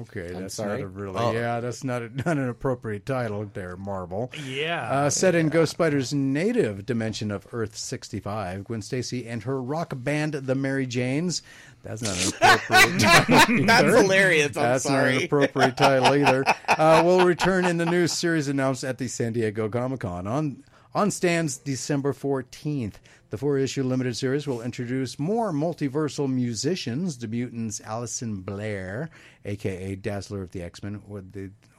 Okay, 0.00 0.32
that's 0.32 0.54
sorry? 0.54 0.78
not 0.78 0.84
a 0.84 0.86
really 0.88 1.34
yeah. 1.34 1.60
That's 1.60 1.84
not 1.84 2.02
a, 2.02 2.08
not 2.14 2.38
an 2.38 2.48
appropriate 2.48 3.06
title 3.06 3.48
there, 3.52 3.76
Marvel. 3.76 4.30
Yeah. 4.46 4.90
Uh, 4.90 5.10
set 5.10 5.34
in 5.34 5.48
Ghost 5.48 5.72
Spider's 5.72 6.12
native 6.14 6.86
dimension 6.86 7.30
of 7.30 7.46
Earth 7.52 7.76
65, 7.76 8.64
Gwen 8.64 8.82
Stacy 8.82 9.26
and 9.26 9.42
her 9.42 9.60
rock 9.60 9.92
band, 9.96 10.34
the 10.34 10.54
Mary 10.54 10.86
Janes. 10.86 11.42
That's 11.82 12.02
not 12.02 12.16
an 12.16 12.28
appropriate 12.28 13.00
title. 13.00 13.66
That's 13.66 13.96
hilarious. 14.00 14.56
I'm 14.56 14.62
That's 14.62 14.88
not 14.88 15.08
an 15.08 15.24
appropriate 15.24 15.76
title 15.76 16.14
either. 16.14 16.44
Uh, 16.80 17.02
will 17.04 17.26
return 17.26 17.66
in 17.66 17.76
the 17.76 17.84
new 17.84 18.06
series 18.06 18.48
announced 18.48 18.84
at 18.84 18.96
the 18.96 19.06
San 19.06 19.34
Diego 19.34 19.68
Comic 19.68 20.00
Con 20.00 20.26
on 20.26 20.62
on 20.94 21.10
stands 21.10 21.58
December 21.58 22.14
14th. 22.14 22.94
The 23.30 23.38
four 23.38 23.58
issue 23.58 23.84
limited 23.84 24.16
series 24.16 24.48
will 24.48 24.60
introduce 24.60 25.16
more 25.16 25.52
multiversal 25.52 26.28
musicians, 26.28 27.18
the 27.18 27.28
mutants 27.28 27.80
Allison 27.80 28.40
Blair, 28.40 29.08
aka 29.44 29.94
Dazzler 29.94 30.42
of 30.42 30.50
the 30.50 30.62
X 30.62 30.82
Men, 30.82 31.00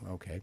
okay, 0.10 0.42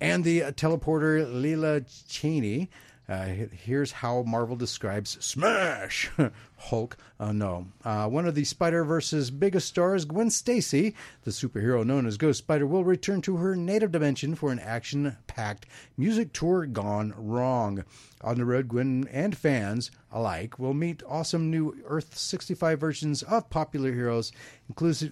and 0.00 0.24
the 0.24 0.40
teleporter 0.40 1.24
Leela 1.24 1.84
Cheney. 2.08 2.70
Uh, 3.08 3.24
here's 3.52 3.90
how 3.90 4.22
Marvel 4.24 4.54
describes 4.54 5.16
Smash 5.24 6.10
Hulk. 6.58 6.98
Uh, 7.18 7.32
no, 7.32 7.66
uh, 7.82 8.06
one 8.06 8.26
of 8.26 8.34
the 8.34 8.44
Spider 8.44 8.84
Verse's 8.84 9.30
biggest 9.30 9.66
stars, 9.66 10.04
Gwen 10.04 10.28
Stacy, 10.28 10.94
the 11.24 11.30
superhero 11.30 11.86
known 11.86 12.04
as 12.04 12.18
Ghost 12.18 12.40
Spider, 12.40 12.66
will 12.66 12.84
return 12.84 13.22
to 13.22 13.36
her 13.38 13.56
native 13.56 13.92
dimension 13.92 14.34
for 14.34 14.52
an 14.52 14.58
action-packed 14.58 15.64
music 15.96 16.34
tour 16.34 16.66
gone 16.66 17.14
wrong. 17.16 17.82
On 18.20 18.36
the 18.36 18.44
road, 18.44 18.68
Gwen 18.68 19.08
and 19.10 19.34
fans 19.34 19.90
alike 20.12 20.58
will 20.58 20.74
meet 20.74 21.02
awesome 21.08 21.50
new 21.50 21.80
Earth 21.86 22.14
65 22.14 22.78
versions 22.78 23.22
of 23.22 23.48
popular 23.48 23.92
heroes, 23.92 24.32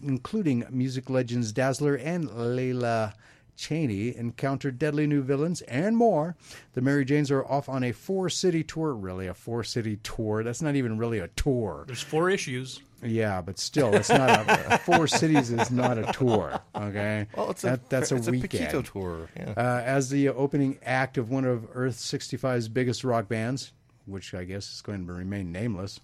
including 0.02 0.66
music 0.68 1.08
legends 1.08 1.50
Dazzler 1.50 1.94
and 1.94 2.28
Layla 2.28 3.14
Cheney 3.56 4.14
encounter 4.16 4.70
deadly 4.70 5.06
new 5.06 5.22
villains 5.22 5.62
and 5.62 5.96
more. 5.96 6.36
The 6.74 6.80
Mary 6.80 7.04
Janes 7.04 7.30
are 7.30 7.44
off 7.44 7.68
on 7.68 7.82
a 7.82 7.92
four 7.92 8.28
city 8.28 8.62
tour. 8.62 8.92
Really, 8.94 9.26
a 9.26 9.34
four 9.34 9.64
city 9.64 9.96
tour? 10.02 10.42
That's 10.44 10.62
not 10.62 10.76
even 10.76 10.98
really 10.98 11.18
a 11.18 11.28
tour. 11.28 11.84
There's 11.86 12.02
four 12.02 12.30
issues. 12.30 12.80
Yeah, 13.02 13.40
but 13.42 13.58
still, 13.58 13.94
it's 13.94 14.08
not 14.08 14.30
a 14.48 14.78
four 14.84 15.06
cities 15.06 15.50
is 15.50 15.70
not 15.70 15.98
a 15.98 16.10
tour. 16.12 16.60
Okay, 16.74 17.26
Well, 17.36 17.50
it's 17.50 17.62
a 17.64 17.68
That- 17.68 17.90
that's 17.90 18.10
a 18.12 18.16
it's 18.16 18.28
weekend 18.28 18.68
Paquito 18.70 18.92
tour. 18.92 19.28
Yeah. 19.36 19.52
uh, 19.56 19.82
as 19.84 20.08
the 20.10 20.28
opening 20.30 20.78
act 20.84 21.18
of 21.18 21.30
one 21.30 21.44
of 21.44 21.66
Earth 21.74 21.96
65's 21.96 22.68
biggest 22.68 23.04
rock 23.04 23.28
bands, 23.28 23.72
which 24.06 24.32
I 24.34 24.44
guess 24.44 24.72
is 24.72 24.80
going 24.80 25.06
to 25.06 25.12
remain 25.12 25.52
nameless. 25.52 26.00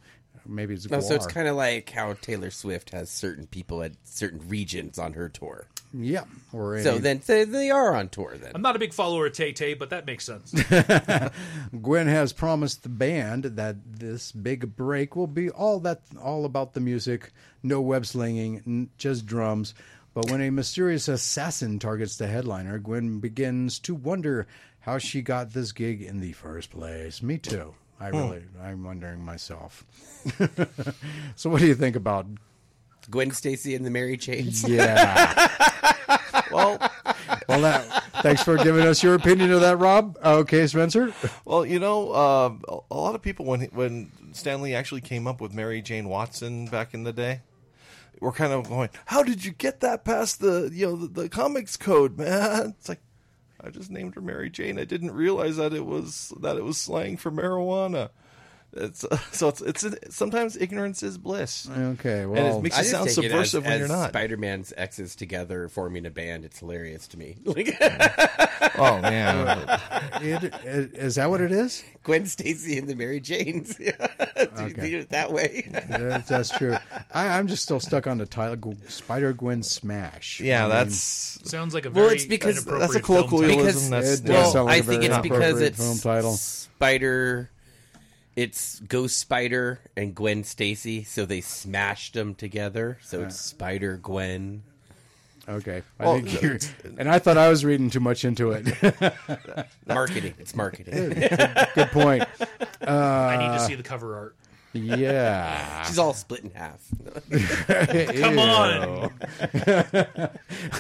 Maybe 0.47 0.75
it's 0.75 0.91
No, 0.91 1.01
so 1.01 1.15
it's 1.15 1.27
kind 1.27 1.47
of 1.49 1.57
like 1.57 1.89
how 1.91 2.15
Taylor 2.15 2.51
Swift 2.51 2.91
has 2.91 3.09
certain 3.11 3.47
people 3.47 3.83
at 3.83 3.93
certain 4.03 4.47
regions 4.49 4.99
on 4.99 5.13
her 5.15 5.29
tour. 5.29 5.67
Yeah. 5.95 6.25
Or 6.53 6.81
So 6.83 6.99
then 6.99 7.21
they, 7.27 7.45
they 7.45 7.71
are 7.71 7.95
on 7.95 8.09
tour 8.09 8.37
then. 8.37 8.53
I'm 8.55 8.63
not 8.63 8.77
a 8.77 8.79
big 8.79 8.93
follower 8.93 9.27
of 9.27 9.33
Tay 9.33 9.53
Tay, 9.53 9.75
but 9.75 9.91
that 9.91 10.07
makes 10.07 10.25
sense. 10.25 10.53
Gwen 11.83 12.07
has 12.07 12.33
promised 12.33 12.83
the 12.83 12.89
band 12.89 13.45
that 13.45 13.77
this 13.85 14.33
big 14.33 14.77
break 14.77 15.17
will 15.17 15.27
be 15.27 15.51
all 15.51 15.81
that 15.81 16.03
all 16.21 16.45
about 16.45 16.75
the 16.75 16.81
music, 16.81 17.33
no 17.63 17.81
web 17.81 18.07
slinging, 18.07 18.63
n- 18.67 18.91
just 18.99 19.27
drums. 19.27 19.75
But 20.15 20.31
when 20.31 20.43
a 20.43 20.51
mysterious 20.51 21.09
assassin 21.09 21.79
targets 21.79 22.17
the 22.17 22.27
headliner, 22.27 22.79
Gwen 22.79 23.21
begins 23.21 23.79
to 23.81 23.95
wonder 23.95 24.47
how 24.81 24.99
she 24.99 25.23
got 25.23 25.53
this 25.53 25.73
gig 25.73 26.03
in 26.03 26.21
the 26.21 26.33
first 26.33 26.71
place. 26.71 27.23
Me 27.23 27.39
too. 27.39 27.75
I 27.99 28.11
hmm. 28.11 28.17
really, 28.17 28.43
I'm 28.61 28.85
wondering 28.85 29.25
myself. 29.25 29.85
so, 31.37 31.51
what 31.51 31.61
do 31.61 31.67
you 31.67 31.75
think 31.75 31.97
about? 31.97 32.27
Gwen 33.11 33.31
Stacy 33.31 33.75
and 33.75 33.85
the 33.85 33.91
Mary 33.91 34.17
Chains. 34.17 34.67
Yeah. 34.69 35.49
well, 36.53 36.79
well, 37.49 37.61
that, 37.63 38.05
thanks 38.23 38.43
for 38.43 38.57
giving 38.57 38.87
us 38.87 39.03
your 39.03 39.15
opinion 39.15 39.51
of 39.53 39.61
that, 39.61 39.79
Rob. 39.79 40.17
Okay, 40.25 40.67
Spencer. 40.67 41.13
Well, 41.45 41.65
you 41.67 41.79
know, 41.79 42.11
uh, 42.13 42.55
a- 42.69 42.95
a 42.95 42.97
lot 42.97 43.15
of 43.15 43.23
people 43.23 43.45
when 43.47 43.63
when 43.73 44.11
Stan 44.33 44.63
Lee 44.63 44.75
actually 44.75 45.01
came 45.01 45.27
up 45.27 45.41
with 45.41 45.53
Mary 45.53 45.83
Jane 45.83 46.09
Watson 46.09 46.67
back 46.67 46.95
in 46.95 47.05
the 47.05 47.13
day, 47.13 47.41
were 48.21 48.33
kind 48.33 48.53
of 48.53 48.69
going, 48.69 48.89
"How 49.07 49.23
did 49.23 49.45
you 49.45 49.51
get 49.53 49.81
that 49.81 50.05
past 50.05 50.41
the 50.41 50.71
you 50.73 50.87
know 50.87 50.97
the, 50.97 51.23
the 51.23 51.29
comics 51.29 51.77
code, 51.77 52.17
man?" 52.19 52.75
It's 52.79 52.89
like 52.89 53.01
I 53.63 53.71
just 53.71 53.91
named 53.91 54.15
her 54.15 54.21
Mary 54.21 54.51
Jane. 54.51 54.79
I 54.79 54.85
didn't 54.85 55.13
realize 55.13 55.57
that 55.57 55.73
it 55.73 55.85
was 55.87 56.33
that 56.41 56.57
it 56.57 56.65
was 56.65 56.79
slang 56.79 57.17
for 57.17 57.31
marijuana. 57.31 58.11
It's 58.75 59.05
uh, 59.05 59.17
so 59.33 59.49
it's 59.49 59.61
it's 59.85 60.15
sometimes 60.15 60.57
ignorance 60.57 61.03
is 61.03 61.19
bliss. 61.19 61.69
Okay, 61.71 62.23
and 62.23 62.31
well, 62.31 62.59
it 62.59 62.63
makes 62.63 62.79
I 62.79 62.83
you 62.83 62.89
sound 62.89 63.09
take 63.09 63.19
it 63.19 63.23
subversive 63.31 63.65
as, 63.65 63.71
when 63.71 63.73
as 63.73 63.79
you're 63.81 63.89
not. 63.89 64.09
Spider-Man's 64.11 64.73
exes 64.77 65.15
together 65.15 65.69
forming 65.69 66.07
a 66.07 66.11
band. 66.11 66.45
It's 66.45 66.59
hilarious 66.59 67.09
to 67.09 67.19
me. 67.19 67.37
Like, 67.53 67.77
oh 68.79 68.99
man, 69.03 69.69
It, 70.23 70.45
it, 70.45 70.95
is 70.95 71.17
that 71.17 71.29
what 71.29 71.43
it 71.43 71.53
is? 71.53 71.85
Gwen 72.03 72.25
Stacy 72.25 72.79
and 72.79 72.89
the 72.89 72.95
Mary 72.95 73.21
Janes. 73.21 73.75
Do 73.77 73.85
you 73.85 73.91
it 74.99 75.11
that 75.11 75.31
way? 75.33 75.69
That's, 75.89 76.29
that's 76.29 76.51
true. 76.57 76.77
I, 77.13 77.29
I'm 77.39 77.49
just 77.49 77.63
still 77.63 77.81
stuck 77.81 78.07
on 78.07 78.17
the 78.17 78.25
title 78.25 78.75
Spider 78.89 79.35
Gwen 79.35 79.63
Smash. 79.63 80.41
Yeah, 80.41 80.61
I 80.61 80.69
mean, 80.69 80.71
that's 80.71 81.51
Sounds 81.51 81.75
like 81.75 81.85
a 81.85 81.91
very 81.91 82.07
Well, 82.07 82.15
it's 82.15 82.25
because- 82.25 82.65
that's 82.65 82.95
a 82.95 83.01
film 83.01 83.23
title. 83.25 83.29
colloquialism. 83.29 83.91
That's 83.91 84.21
it 84.21 84.25
does 84.25 84.31
well, 84.31 84.53
sound 84.53 84.67
like 84.67 84.75
I 84.75 84.79
a 84.79 84.83
think 84.83 85.03
very 85.03 85.13
it's 85.13 85.23
because 85.23 85.39
inappropriate 85.41 85.73
it's 85.73 85.79
film 85.79 85.99
title. 85.99 86.33
Spider. 86.33 87.51
It's 88.35 88.81
Ghost 88.81 89.19
Spider 89.19 89.81
and 89.97 90.15
Gwen 90.15 90.45
Stacy, 90.45 91.05
so 91.05 91.27
they 91.27 91.41
smashed 91.43 92.15
them 92.15 92.35
together. 92.35 92.99
So 93.03 93.19
it's 93.23 93.35
uh-huh. 93.35 93.57
Spider 93.57 93.97
Gwen. 93.99 94.63
Okay, 95.49 95.83
I 95.99 96.05
Well, 96.05 96.15
think 96.21 96.41
you're, 96.43 96.59
and 96.99 97.09
I 97.09 97.19
thought 97.19 97.37
I 97.37 97.49
was 97.49 97.65
reading 97.65 97.91
too 97.91 98.01
much 98.01 98.25
into 98.25 98.53
it. 98.53 98.67
Marketing. 99.87 100.35
It's 100.39 100.55
marketing. 100.55 101.11
Good 101.75 101.91
point. 101.91 102.25
I 102.81 103.37
need 103.37 103.47
to 103.47 103.53
uh, 103.55 103.59
see 103.59 103.75
the 103.75 103.83
cover 103.83 104.17
art. 104.17 104.37
Yeah. 104.73 105.83
She's 105.83 105.99
all 105.99 106.15
split 106.15 106.45
in 106.45 106.51
half. 106.51 106.89
Come 108.21 108.39
on. 108.39 109.13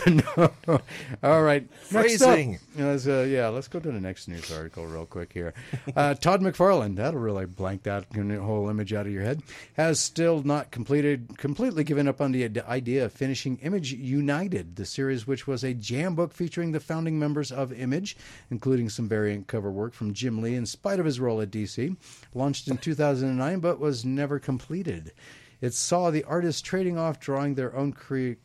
no. 0.26 0.80
All 1.22 1.42
right. 1.42 1.68
Next 1.90 2.18
Phrasing. 2.18 2.54
up, 2.54 2.60
let's, 2.78 3.06
uh, 3.06 3.26
yeah, 3.28 3.48
let's 3.48 3.68
go 3.68 3.80
to 3.80 3.90
the 3.90 4.00
next 4.00 4.28
news 4.28 4.50
article 4.50 4.86
real 4.86 5.04
quick 5.04 5.32
here. 5.32 5.52
Uh, 5.94 6.14
Todd 6.22 6.40
McFarlane, 6.40 6.96
that'll 6.96 7.20
really 7.20 7.44
blank 7.46 7.82
that 7.82 8.06
whole 8.14 8.70
image 8.70 8.94
out 8.94 9.06
of 9.06 9.12
your 9.12 9.22
head, 9.22 9.42
has 9.74 10.00
still 10.00 10.42
not 10.42 10.70
completed, 10.70 11.36
completely 11.36 11.84
given 11.84 12.08
up 12.08 12.20
on 12.20 12.32
the 12.32 12.62
idea 12.66 13.04
of 13.04 13.12
finishing 13.12 13.58
Image 13.58 13.92
United, 13.92 14.76
the 14.76 14.86
series 14.86 15.26
which 15.26 15.46
was 15.46 15.64
a 15.64 15.74
jam 15.74 16.14
book 16.14 16.32
featuring 16.32 16.72
the 16.72 16.80
founding 16.80 17.18
members 17.18 17.52
of 17.52 17.72
Image, 17.72 18.16
including 18.50 18.88
some 18.88 19.08
variant 19.08 19.46
cover 19.48 19.70
work 19.70 19.92
from 19.92 20.14
Jim 20.14 20.40
Lee 20.40 20.54
in 20.54 20.64
spite 20.64 20.98
of 20.98 21.04
his 21.04 21.20
role 21.20 21.42
at 21.42 21.50
DC. 21.50 21.94
Launched 22.34 22.68
in 22.68 22.78
2009, 22.78 23.60
but 23.60 23.81
was 23.82 24.04
never 24.04 24.38
completed. 24.38 25.12
It 25.60 25.74
saw 25.74 26.10
the 26.10 26.24
artists 26.24 26.62
trading 26.62 26.96
off 26.96 27.20
drawing 27.20 27.54
their 27.54 27.76
own 27.76 27.92
cre- 27.92 28.40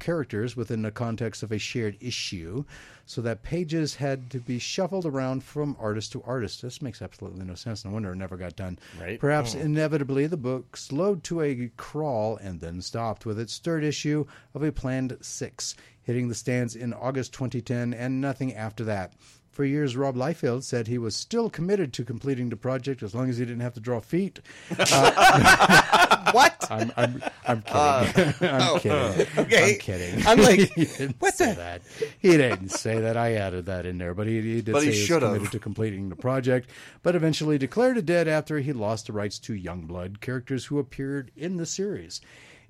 characters 0.00 0.56
within 0.56 0.82
the 0.82 0.90
context 0.90 1.44
of 1.44 1.52
a 1.52 1.58
shared 1.58 1.96
issue, 2.00 2.64
so 3.06 3.22
that 3.22 3.44
pages 3.44 3.94
had 3.94 4.28
to 4.30 4.40
be 4.40 4.58
shuffled 4.58 5.06
around 5.06 5.44
from 5.44 5.76
artist 5.78 6.12
to 6.12 6.22
artist. 6.24 6.60
This 6.60 6.82
makes 6.82 7.00
absolutely 7.00 7.44
no 7.44 7.54
sense. 7.54 7.84
No 7.84 7.92
wonder 7.92 8.12
it 8.12 8.16
never 8.16 8.36
got 8.36 8.56
done. 8.56 8.78
Right. 9.00 9.18
Perhaps 9.18 9.54
mm. 9.54 9.60
inevitably, 9.60 10.26
the 10.26 10.36
book 10.36 10.76
slowed 10.76 11.22
to 11.24 11.40
a 11.42 11.70
crawl 11.76 12.36
and 12.36 12.60
then 12.60 12.82
stopped 12.82 13.24
with 13.24 13.38
its 13.38 13.58
third 13.58 13.84
issue 13.84 14.26
of 14.54 14.62
a 14.62 14.72
planned 14.72 15.16
six, 15.20 15.76
hitting 16.02 16.28
the 16.28 16.34
stands 16.34 16.74
in 16.74 16.92
August 16.92 17.32
2010 17.32 17.94
and 17.94 18.20
nothing 18.20 18.54
after 18.54 18.84
that. 18.84 19.14
For 19.52 19.66
years, 19.66 19.96
Rob 19.96 20.16
Liefeld 20.16 20.62
said 20.62 20.88
he 20.88 20.96
was 20.96 21.14
still 21.14 21.50
committed 21.50 21.92
to 21.92 22.04
completing 22.04 22.48
the 22.48 22.56
project 22.56 23.02
as 23.02 23.14
long 23.14 23.28
as 23.28 23.36
he 23.36 23.44
didn't 23.44 23.60
have 23.60 23.74
to 23.74 23.80
draw 23.80 24.00
feet. 24.00 24.40
Uh, 24.78 26.30
what? 26.32 26.66
I'm, 26.70 26.90
I'm, 26.96 27.22
I'm 27.46 27.60
kidding. 27.60 27.76
Uh, 27.76 28.12
I'm 28.40 28.62
oh, 28.62 28.78
kidding. 28.80 29.26
okay. 29.44 29.72
I'm 29.74 29.78
kidding. 29.78 30.26
I'm 30.26 30.38
like, 30.38 30.60
he 30.72 30.84
didn't 30.86 31.16
what 31.18 31.36
the- 31.36 31.54
that. 31.54 31.82
He 32.18 32.30
didn't 32.30 32.70
say 32.70 32.98
that. 33.00 33.18
I 33.18 33.34
added 33.34 33.66
that 33.66 33.84
in 33.84 33.98
there, 33.98 34.14
but 34.14 34.26
he, 34.26 34.40
he 34.40 34.62
did 34.62 34.72
But 34.72 34.80
say 34.84 34.92
he 34.92 34.92
he 34.92 35.12
was 35.12 35.20
committed 35.20 35.52
to 35.52 35.58
completing 35.58 36.08
the 36.08 36.16
project, 36.16 36.70
but 37.02 37.14
eventually 37.14 37.58
declared 37.58 37.98
it 37.98 38.06
dead 38.06 38.28
after 38.28 38.58
he 38.58 38.72
lost 38.72 39.08
the 39.08 39.12
rights 39.12 39.38
to 39.40 39.52
Youngblood 39.52 40.22
characters 40.22 40.64
who 40.64 40.78
appeared 40.78 41.30
in 41.36 41.58
the 41.58 41.66
series. 41.66 42.22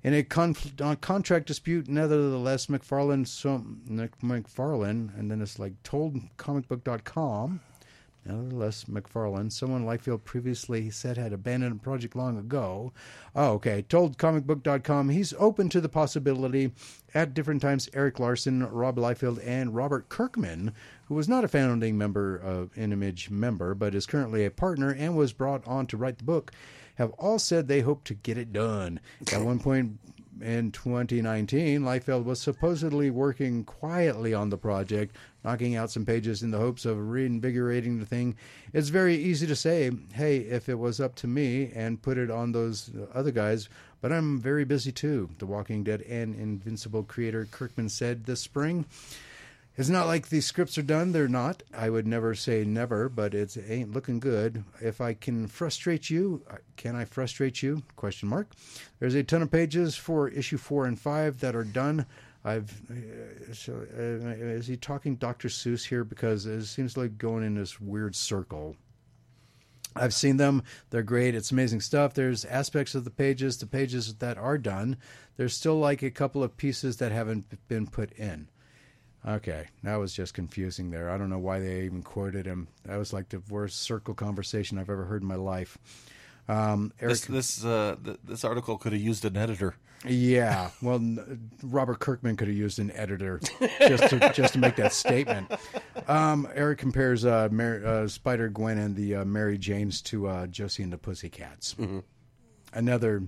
In 0.03 0.13
a 0.13 0.21
conf- 0.21 0.75
contract 0.99 1.47
dispute, 1.47 1.87
nevertheless, 1.87 2.65
McFarlane, 2.65 3.25
so, 3.25 3.63
McFarlane, 3.87 5.17
and 5.17 5.31
then 5.31 5.41
it's 5.41 5.59
like 5.59 5.81
told 5.83 6.17
comicbook.com. 6.37 7.61
Nevertheless, 8.25 8.85
McFarlane, 8.85 9.51
someone 9.51 9.85
Liefeld 9.85 10.23
previously 10.23 10.89
said 10.89 11.17
had 11.17 11.33
abandoned 11.33 11.75
a 11.75 11.83
project 11.83 12.15
long 12.15 12.37
ago. 12.37 12.93
Oh, 13.35 13.51
okay. 13.53 13.81
Told 13.81 14.17
comicbook.com 14.17 15.09
he's 15.09 15.33
open 15.37 15.67
to 15.69 15.81
the 15.81 15.89
possibility 15.89 16.71
at 17.13 17.33
different 17.33 17.61
times 17.61 17.89
Erik 17.93 18.19
Larsen, 18.19 18.65
Rob 18.65 18.95
Liefeld, 18.95 19.45
and 19.45 19.75
Robert 19.75 20.07
Kirkman, 20.07 20.73
who 21.05 21.15
was 21.15 21.27
not 21.27 21.43
a 21.43 21.49
founding 21.49 21.97
member 21.97 22.37
of 22.37 22.77
Image 22.77 23.29
member, 23.29 23.73
but 23.73 23.93
is 23.93 24.05
currently 24.05 24.45
a 24.45 24.51
partner 24.51 24.91
and 24.91 25.17
was 25.17 25.33
brought 25.33 25.65
on 25.67 25.85
to 25.87 25.97
write 25.97 26.17
the 26.17 26.23
book, 26.23 26.51
have 26.95 27.11
all 27.11 27.39
said 27.39 27.67
they 27.67 27.81
hope 27.81 28.03
to 28.05 28.13
get 28.13 28.37
it 28.37 28.53
done. 28.53 28.99
At 29.31 29.41
one 29.41 29.59
point 29.59 29.99
in 30.41 30.71
2019, 30.71 31.81
Liefeld 31.81 32.25
was 32.25 32.41
supposedly 32.41 33.09
working 33.09 33.63
quietly 33.63 34.33
on 34.33 34.49
the 34.49 34.57
project, 34.57 35.15
knocking 35.43 35.75
out 35.75 35.91
some 35.91 36.05
pages 36.05 36.43
in 36.43 36.51
the 36.51 36.57
hopes 36.57 36.85
of 36.85 37.09
reinvigorating 37.09 37.99
the 37.99 38.05
thing. 38.05 38.35
It's 38.73 38.89
very 38.89 39.15
easy 39.15 39.47
to 39.47 39.55
say, 39.55 39.91
hey, 40.13 40.37
if 40.37 40.69
it 40.69 40.79
was 40.79 40.99
up 40.99 41.15
to 41.15 41.27
me 41.27 41.71
and 41.75 42.01
put 42.01 42.17
it 42.17 42.31
on 42.31 42.51
those 42.51 42.91
other 43.13 43.31
guys, 43.31 43.69
but 44.01 44.11
I'm 44.11 44.39
very 44.39 44.65
busy 44.65 44.91
too, 44.91 45.29
The 45.37 45.45
Walking 45.45 45.83
Dead 45.83 46.01
and 46.01 46.35
Invincible 46.35 47.03
creator 47.03 47.47
Kirkman 47.49 47.89
said 47.89 48.25
this 48.25 48.41
spring. 48.41 48.85
It's 49.75 49.89
not 49.89 50.05
like 50.05 50.29
these 50.29 50.45
scripts 50.45 50.77
are 50.77 50.83
done. 50.83 51.11
They're 51.11 51.27
not. 51.27 51.63
I 51.73 51.89
would 51.89 52.05
never 52.05 52.35
say 52.35 52.63
never, 52.63 53.09
but 53.09 53.33
it 53.33 53.57
ain't 53.67 53.91
looking 53.91 54.19
good. 54.19 54.63
If 54.79 55.01
I 55.01 55.15
can 55.15 55.47
frustrate 55.47 56.11
you, 56.11 56.43
uh, 56.49 56.57
can 56.77 56.95
I 56.95 57.05
frustrate 57.05 57.63
you? 57.63 57.81
Question 57.95 58.29
mark. 58.29 58.51
There's 58.99 59.15
a 59.15 59.23
ton 59.23 59.41
of 59.41 59.49
pages 59.49 59.95
for 59.95 60.29
issue 60.29 60.57
four 60.57 60.85
and 60.85 60.99
five 60.99 61.39
that 61.39 61.55
are 61.55 61.63
done. 61.63 62.05
I've 62.45 62.71
uh, 62.91 63.53
so 63.53 63.73
uh, 63.73 63.99
is 63.99 64.67
he 64.67 64.77
talking 64.77 65.15
Dr. 65.15 65.47
Seuss 65.47 65.85
here 65.85 66.03
because 66.03 66.45
it 66.45 66.65
seems 66.65 66.95
like 66.95 67.17
going 67.17 67.43
in 67.43 67.55
this 67.55 67.79
weird 67.79 68.15
circle. 68.15 68.75
I've 69.95 70.13
seen 70.13 70.37
them. 70.37 70.63
They're 70.89 71.03
great. 71.03 71.35
It's 71.35 71.51
amazing 71.51 71.81
stuff. 71.81 72.13
There's 72.13 72.45
aspects 72.45 72.95
of 72.95 73.05
the 73.05 73.11
pages, 73.11 73.57
the 73.57 73.67
pages 73.67 74.13
that 74.15 74.37
are 74.37 74.57
done. 74.57 74.97
There's 75.37 75.55
still 75.55 75.79
like 75.79 76.03
a 76.03 76.11
couple 76.11 76.43
of 76.43 76.57
pieces 76.57 76.97
that 76.97 77.11
haven't 77.11 77.67
been 77.67 77.87
put 77.87 78.11
in. 78.13 78.49
Okay, 79.25 79.67
that 79.83 79.95
was 79.95 80.13
just 80.13 80.33
confusing 80.33 80.91
there. 80.91 81.09
I 81.09 81.17
don't 81.17 81.29
know 81.29 81.39
why 81.39 81.59
they 81.59 81.83
even 81.83 82.03
quoted 82.03 82.45
him. 82.45 82.67
That 82.85 82.97
was 82.97 83.13
like 83.13 83.29
the 83.29 83.41
worst 83.49 83.79
circle 83.81 84.13
conversation 84.13 84.77
I've 84.77 84.89
ever 84.89 85.05
heard 85.05 85.21
in 85.21 85.27
my 85.27 85.35
life. 85.35 85.77
Um, 86.49 86.91
Eric, 86.99 87.11
This 87.13 87.25
this 87.25 87.65
uh, 87.65 87.95
th- 88.03 88.17
this 88.25 88.43
article 88.43 88.77
could 88.77 88.91
have 88.91 89.01
used 89.01 89.23
an 89.23 89.37
editor. 89.37 89.75
yeah, 90.05 90.71
well, 90.81 90.95
n- 90.97 91.49
Robert 91.63 91.99
Kirkman 91.99 92.35
could 92.35 92.49
have 92.49 92.57
used 92.57 92.79
an 92.79 92.91
editor 92.91 93.39
just 93.87 94.09
to 94.09 94.31
just 94.35 94.51
to 94.53 94.59
make 94.59 94.75
that 94.75 94.91
statement. 94.91 95.49
Um, 96.09 96.45
Eric 96.53 96.79
compares 96.79 97.23
uh, 97.23 97.47
Mar- 97.49 97.81
uh, 97.85 98.07
Spider 98.09 98.49
Gwen 98.49 98.77
and 98.77 98.93
the 98.93 99.15
uh, 99.15 99.23
Mary 99.25 99.57
Janes 99.57 100.01
to 100.01 100.27
uh, 100.27 100.47
Josie 100.47 100.83
and 100.83 100.91
the 100.91 100.97
Pussycats. 100.97 101.77
Another 102.73 103.23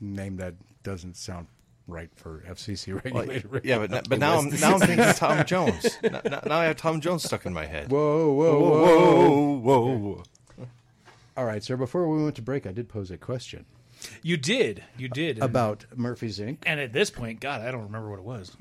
name 0.00 0.36
that 0.38 0.54
doesn't 0.82 1.16
sound 1.16 1.46
right 1.86 2.10
for 2.16 2.42
FCC 2.48 2.94
regulated. 3.04 3.48
Yeah, 3.64 3.78
but 3.78 3.92
n- 3.92 4.02
but 4.08 4.18
now 4.20 4.38
I'm 4.38 4.50
now 4.50 4.74
I'm 4.74 4.80
thinking 4.80 5.04
Tom 5.14 5.44
Jones. 5.44 5.98
Now, 6.02 6.20
now- 6.24 6.40
now 6.46 6.58
I 6.58 6.64
have 6.66 6.76
Tom 6.76 7.00
Jones 7.00 7.24
stuck 7.24 7.46
in 7.46 7.52
my 7.52 7.66
head. 7.66 7.90
Whoa, 7.90 8.32
whoa, 8.32 8.58
whoa, 8.58 9.58
whoa, 9.58 9.58
whoa, 9.58 9.96
whoa. 10.58 10.66
All 11.36 11.44
right, 11.44 11.62
sir. 11.62 11.76
Before 11.76 12.08
we 12.08 12.22
went 12.22 12.36
to 12.36 12.42
break, 12.42 12.66
I 12.66 12.72
did 12.72 12.88
pose 12.88 13.10
a 13.10 13.18
question 13.18 13.66
You 14.22 14.36
did, 14.36 14.82
you 14.96 15.08
did. 15.08 15.36
And- 15.36 15.44
about 15.44 15.84
Murphy's 15.94 16.38
Inc. 16.38 16.58
and 16.66 16.80
at 16.80 16.92
this 16.92 17.10
point, 17.10 17.40
God, 17.40 17.60
I 17.60 17.70
don't 17.70 17.82
remember 17.84 18.10
what 18.10 18.18
it 18.18 18.24
was. 18.24 18.56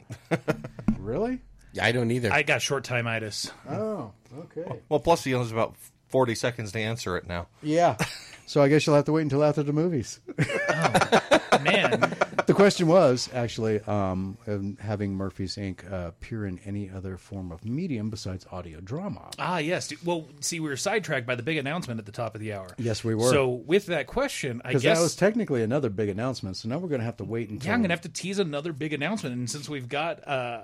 Really? 0.99 1.39
Yeah, 1.73 1.85
I 1.85 1.91
don't 1.91 2.09
either. 2.11 2.31
I 2.31 2.41
got 2.43 2.61
short 2.61 2.83
timeitis. 2.85 3.51
Oh, 3.69 4.11
okay. 4.37 4.79
Well, 4.89 4.99
plus 4.99 5.23
he 5.23 5.33
only 5.33 5.45
has 5.45 5.51
about 5.51 5.75
forty 6.09 6.33
seconds 6.35 6.71
to 6.71 6.79
answer 6.79 7.17
it 7.17 7.27
now. 7.27 7.47
Yeah. 7.61 7.97
So 8.45 8.61
I 8.61 8.69
guess 8.69 8.85
you'll 8.85 8.95
have 8.95 9.05
to 9.05 9.11
wait 9.11 9.23
until 9.23 9.43
after 9.43 9.61
the 9.63 9.73
movies. 9.73 10.19
Oh, 10.39 11.59
man, 11.63 12.15
the 12.45 12.53
question 12.53 12.87
was 12.87 13.29
actually 13.33 13.79
um, 13.81 14.37
um, 14.47 14.77
having 14.79 15.15
Murphy's 15.15 15.55
Inc. 15.55 15.91
Uh, 15.91 16.07
appear 16.07 16.45
in 16.45 16.59
any 16.65 16.89
other 16.89 17.17
form 17.17 17.51
of 17.51 17.65
medium 17.65 18.09
besides 18.09 18.45
audio 18.51 18.79
drama. 18.79 19.29
ah, 19.39 19.57
yes. 19.57 19.93
Well, 20.03 20.27
see, 20.39 20.59
we 20.59 20.69
were 20.69 20.77
sidetracked 20.77 21.25
by 21.25 21.35
the 21.35 21.43
big 21.43 21.57
announcement 21.57 21.99
at 21.99 22.05
the 22.05 22.11
top 22.11 22.35
of 22.35 22.41
the 22.41 22.53
hour. 22.53 22.67
Yes, 22.77 23.03
we 23.03 23.15
were. 23.15 23.29
So, 23.29 23.49
with 23.49 23.87
that 23.87 24.07
question, 24.07 24.61
I 24.63 24.69
Because 24.69 24.83
guess 24.83 24.97
that 24.97 25.03
was 25.03 25.15
technically 25.15 25.63
another 25.63 25.89
big 25.89 26.09
announcement. 26.09 26.57
So 26.57 26.69
now 26.69 26.77
we're 26.77 26.89
going 26.89 27.01
to 27.01 27.05
have 27.05 27.17
to 27.17 27.23
wait 27.23 27.49
until. 27.49 27.67
Yeah, 27.67 27.73
I'm 27.73 27.81
gonna 27.81 27.93
have 27.93 28.01
to 28.01 28.09
tease 28.09 28.39
another 28.39 28.73
big 28.73 28.93
announcement, 28.93 29.35
and 29.35 29.49
since 29.49 29.67
we've 29.69 29.89
got 29.89 30.27
uh, 30.27 30.61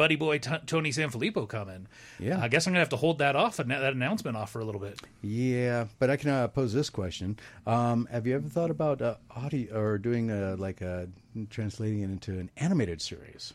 Buddy 0.00 0.16
Boy 0.16 0.38
T- 0.38 0.50
Tony 0.64 0.92
Sanfilippo 0.92 1.46
coming, 1.46 1.86
Yeah. 2.18 2.40
I 2.42 2.48
guess 2.48 2.66
I'm 2.66 2.72
gonna 2.72 2.80
have 2.80 2.88
to 2.88 2.96
hold 2.96 3.18
that 3.18 3.36
off, 3.36 3.58
that 3.58 3.68
announcement 3.92 4.34
off 4.34 4.50
for 4.50 4.60
a 4.60 4.64
little 4.64 4.80
bit. 4.80 4.98
Yeah, 5.20 5.88
but 5.98 6.08
I 6.08 6.16
can 6.16 6.30
uh, 6.30 6.48
pose 6.48 6.72
this 6.72 6.88
question: 6.88 7.38
um, 7.66 8.08
Have 8.10 8.26
you 8.26 8.34
ever 8.34 8.48
thought 8.48 8.70
about 8.70 9.02
uh, 9.02 9.16
audio 9.30 9.78
or 9.78 9.98
doing 9.98 10.30
uh, 10.30 10.56
like 10.58 10.80
uh, 10.80 11.04
translating 11.50 12.00
it 12.00 12.04
into 12.04 12.38
an 12.38 12.50
animated 12.56 13.02
series? 13.02 13.52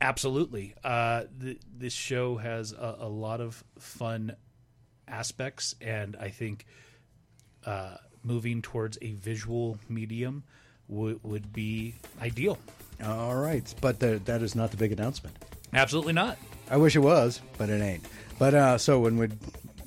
Absolutely, 0.00 0.74
uh, 0.82 1.24
th- 1.38 1.58
this 1.76 1.92
show 1.92 2.38
has 2.38 2.72
a, 2.72 2.96
a 3.00 3.08
lot 3.08 3.42
of 3.42 3.62
fun 3.78 4.34
aspects, 5.06 5.74
and 5.82 6.16
I 6.18 6.30
think 6.30 6.64
uh, 7.66 7.96
moving 8.22 8.62
towards 8.62 8.96
a 9.02 9.12
visual 9.12 9.76
medium 9.90 10.42
would 10.88 11.22
would 11.22 11.52
be 11.52 11.96
ideal. 12.22 12.58
All 13.04 13.36
right, 13.36 13.74
but 13.80 14.00
the, 14.00 14.20
that 14.24 14.42
is 14.42 14.54
not 14.54 14.70
the 14.70 14.76
big 14.76 14.92
announcement. 14.92 15.36
Absolutely 15.72 16.12
not. 16.12 16.36
I 16.70 16.76
wish 16.76 16.96
it 16.96 17.00
was, 17.00 17.40
but 17.58 17.68
it 17.68 17.80
ain't. 17.80 18.04
But 18.38 18.54
uh, 18.54 18.78
so 18.78 19.00
when 19.00 19.16
we 19.16 19.28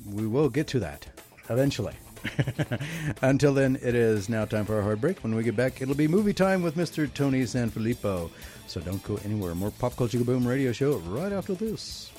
we 0.06 0.26
will 0.26 0.48
get 0.48 0.66
to 0.68 0.80
that 0.80 1.06
eventually. 1.48 1.94
Until 3.22 3.52
then, 3.52 3.76
it 3.76 3.94
is 3.94 4.28
now 4.28 4.44
time 4.46 4.64
for 4.64 4.76
our 4.76 4.82
hard 4.82 5.00
break. 5.00 5.18
When 5.20 5.34
we 5.34 5.42
get 5.42 5.56
back, 5.56 5.82
it'll 5.82 5.94
be 5.94 6.08
movie 6.08 6.32
time 6.32 6.62
with 6.62 6.76
Mr. 6.76 7.12
Tony 7.12 7.42
Sanfilippo. 7.42 8.30
So 8.66 8.80
don't 8.80 9.02
go 9.02 9.18
anywhere. 9.24 9.54
More 9.54 9.70
Pop 9.70 9.96
Culture 9.96 10.24
Boom 10.24 10.46
radio 10.46 10.72
show 10.72 10.96
right 10.98 11.32
after 11.32 11.54
this. 11.54 12.10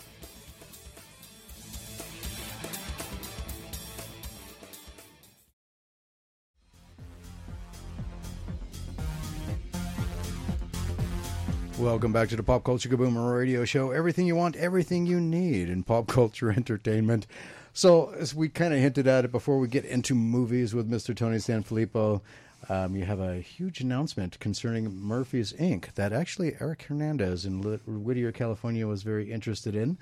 Welcome 11.80 12.14
back 12.14 12.30
to 12.30 12.38
the 12.38 12.44
Pop 12.44 12.64
Culture 12.64 12.88
Kaboom 12.88 13.36
Radio 13.38 13.66
Show. 13.66 13.92
Everything 13.92 14.26
you 14.26 14.36
want, 14.38 14.56
everything 14.56 15.06
you 15.06 15.20
need 15.20 15.70
in 15.70 15.84
pop 15.84 16.08
culture 16.08 16.50
entertainment. 16.56 17.28
So, 17.74 18.12
as 18.12 18.34
we 18.34 18.48
kind 18.48 18.74
of 18.74 18.80
hinted 18.80 19.08
at 19.08 19.26
it 19.26 19.32
before 19.34 19.60
we 19.60 19.68
get 19.68 19.84
into 19.84 20.16
movies 20.16 20.74
with 20.74 20.90
Mr. 20.90 21.14
Tony 21.14 21.36
Sanfilippo, 21.36 22.22
um, 22.70 22.96
you 22.96 23.04
have 23.04 23.20
a 23.20 23.42
huge 23.42 23.82
announcement 23.82 24.40
concerning 24.40 24.96
Murphy's 24.96 25.52
Inc. 25.52 25.94
that 25.96 26.14
actually 26.14 26.56
Eric 26.62 26.84
Hernandez 26.84 27.46
in 27.46 27.62
Whittier, 27.62 28.32
California, 28.32 28.88
was 28.88 29.04
very 29.04 29.30
interested 29.30 29.76
in. 29.76 29.98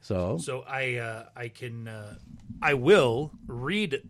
So, 0.00 0.38
So 0.38 0.64
I 0.68 0.94
uh, 0.98 1.24
I 1.34 1.48
can 1.48 1.88
uh, 1.88 2.14
I 2.62 2.74
will 2.74 3.32
read 3.48 4.08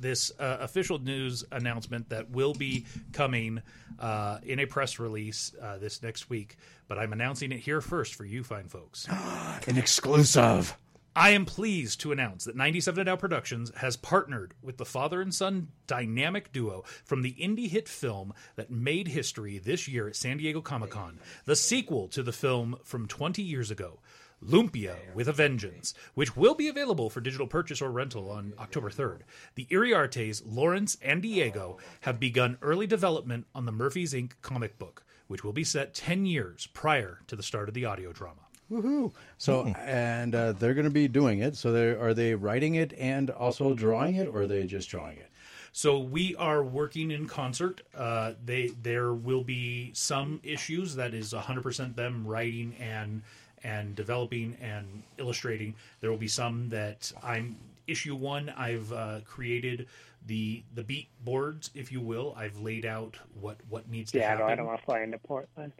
this 0.00 0.32
uh, 0.38 0.58
official 0.60 0.98
news 0.98 1.44
announcement 1.52 2.08
that 2.10 2.30
will 2.30 2.54
be 2.54 2.86
coming 3.12 3.62
uh, 3.98 4.38
in 4.42 4.58
a 4.60 4.66
press 4.66 4.98
release 4.98 5.52
uh, 5.60 5.78
this 5.78 6.02
next 6.02 6.30
week. 6.30 6.56
But 6.88 6.98
I'm 6.98 7.12
announcing 7.12 7.52
it 7.52 7.60
here 7.60 7.80
first 7.80 8.14
for 8.14 8.24
you 8.24 8.42
fine 8.44 8.68
folks. 8.68 9.06
an 9.66 9.76
exclusive. 9.76 10.76
I 11.18 11.30
am 11.30 11.46
pleased 11.46 12.00
to 12.02 12.12
announce 12.12 12.44
that 12.44 12.54
97 12.54 13.06
Now 13.06 13.16
Productions 13.16 13.72
has 13.78 13.96
partnered 13.96 14.54
with 14.62 14.76
the 14.76 14.84
father 14.84 15.20
and 15.20 15.34
son 15.34 15.66
dynamic 15.88 16.52
duo 16.52 16.84
from 17.04 17.22
the 17.22 17.32
indie 17.32 17.68
hit 17.68 17.88
film 17.88 18.32
that 18.54 18.70
made 18.70 19.08
history 19.08 19.58
this 19.58 19.88
year 19.88 20.06
at 20.06 20.14
San 20.14 20.36
Diego 20.36 20.60
Comic 20.60 20.90
Con, 20.90 21.18
the 21.44 21.56
sequel 21.56 22.06
to 22.08 22.22
the 22.22 22.30
film 22.30 22.76
from 22.84 23.08
20 23.08 23.42
years 23.42 23.68
ago. 23.68 23.98
Lumpia 24.44 24.96
with 25.14 25.28
a 25.28 25.32
Vengeance, 25.32 25.94
which 26.14 26.36
will 26.36 26.54
be 26.54 26.68
available 26.68 27.10
for 27.10 27.20
digital 27.20 27.46
purchase 27.46 27.82
or 27.82 27.90
rental 27.90 28.30
on 28.30 28.54
October 28.58 28.90
3rd. 28.90 29.20
The 29.54 29.66
Iriartes, 29.66 30.42
Lawrence, 30.46 30.96
and 31.02 31.22
Diego 31.22 31.78
have 32.02 32.20
begun 32.20 32.58
early 32.62 32.86
development 32.86 33.46
on 33.54 33.66
the 33.66 33.72
Murphy's 33.72 34.12
Inc. 34.12 34.32
comic 34.42 34.78
book, 34.78 35.04
which 35.26 35.44
will 35.44 35.52
be 35.52 35.64
set 35.64 35.94
10 35.94 36.26
years 36.26 36.68
prior 36.72 37.20
to 37.26 37.36
the 37.36 37.42
start 37.42 37.68
of 37.68 37.74
the 37.74 37.84
audio 37.84 38.12
drama. 38.12 38.42
Woohoo! 38.70 39.12
So, 39.38 39.66
and 39.78 40.34
uh, 40.34 40.52
they're 40.52 40.74
going 40.74 40.84
to 40.84 40.90
be 40.90 41.08
doing 41.08 41.38
it. 41.40 41.56
So, 41.56 41.72
they 41.72 41.88
are 41.88 42.12
they 42.12 42.34
writing 42.34 42.74
it 42.74 42.92
and 42.98 43.30
also 43.30 43.72
drawing 43.72 44.16
it, 44.16 44.28
or 44.28 44.42
are 44.42 44.46
they 44.46 44.66
just 44.66 44.90
drawing 44.90 45.16
it? 45.16 45.30
So 45.72 45.98
we 45.98 46.34
are 46.36 46.62
working 46.62 47.10
in 47.10 47.28
concert. 47.28 47.82
Uh, 47.94 48.32
they 48.44 48.68
there 48.82 49.12
will 49.12 49.44
be 49.44 49.92
some 49.94 50.40
issues 50.42 50.96
that 50.96 51.14
is 51.14 51.32
100% 51.32 51.94
them 51.94 52.26
writing 52.26 52.74
and 52.80 53.22
and 53.64 53.94
developing 53.94 54.56
and 54.60 55.02
illustrating. 55.18 55.74
There 56.00 56.10
will 56.10 56.18
be 56.18 56.28
some 56.28 56.68
that 56.70 57.12
I'm 57.22 57.56
issue 57.86 58.14
one. 58.14 58.50
I've 58.50 58.92
uh, 58.92 59.20
created 59.24 59.86
the 60.26 60.62
the 60.74 60.82
beat 60.82 61.08
boards, 61.24 61.70
if 61.74 61.90
you 61.90 62.00
will. 62.00 62.34
I've 62.36 62.58
laid 62.58 62.84
out 62.86 63.16
what 63.40 63.56
what 63.68 63.88
needs 63.88 64.12
to 64.12 64.18
Yeah, 64.18 64.30
happen. 64.30 64.46
no, 64.46 64.52
I 64.52 64.54
don't 64.56 64.66
want 64.66 64.78
to 64.80 64.84
fly 64.84 65.00
into 65.00 65.18
Portland. 65.18 65.72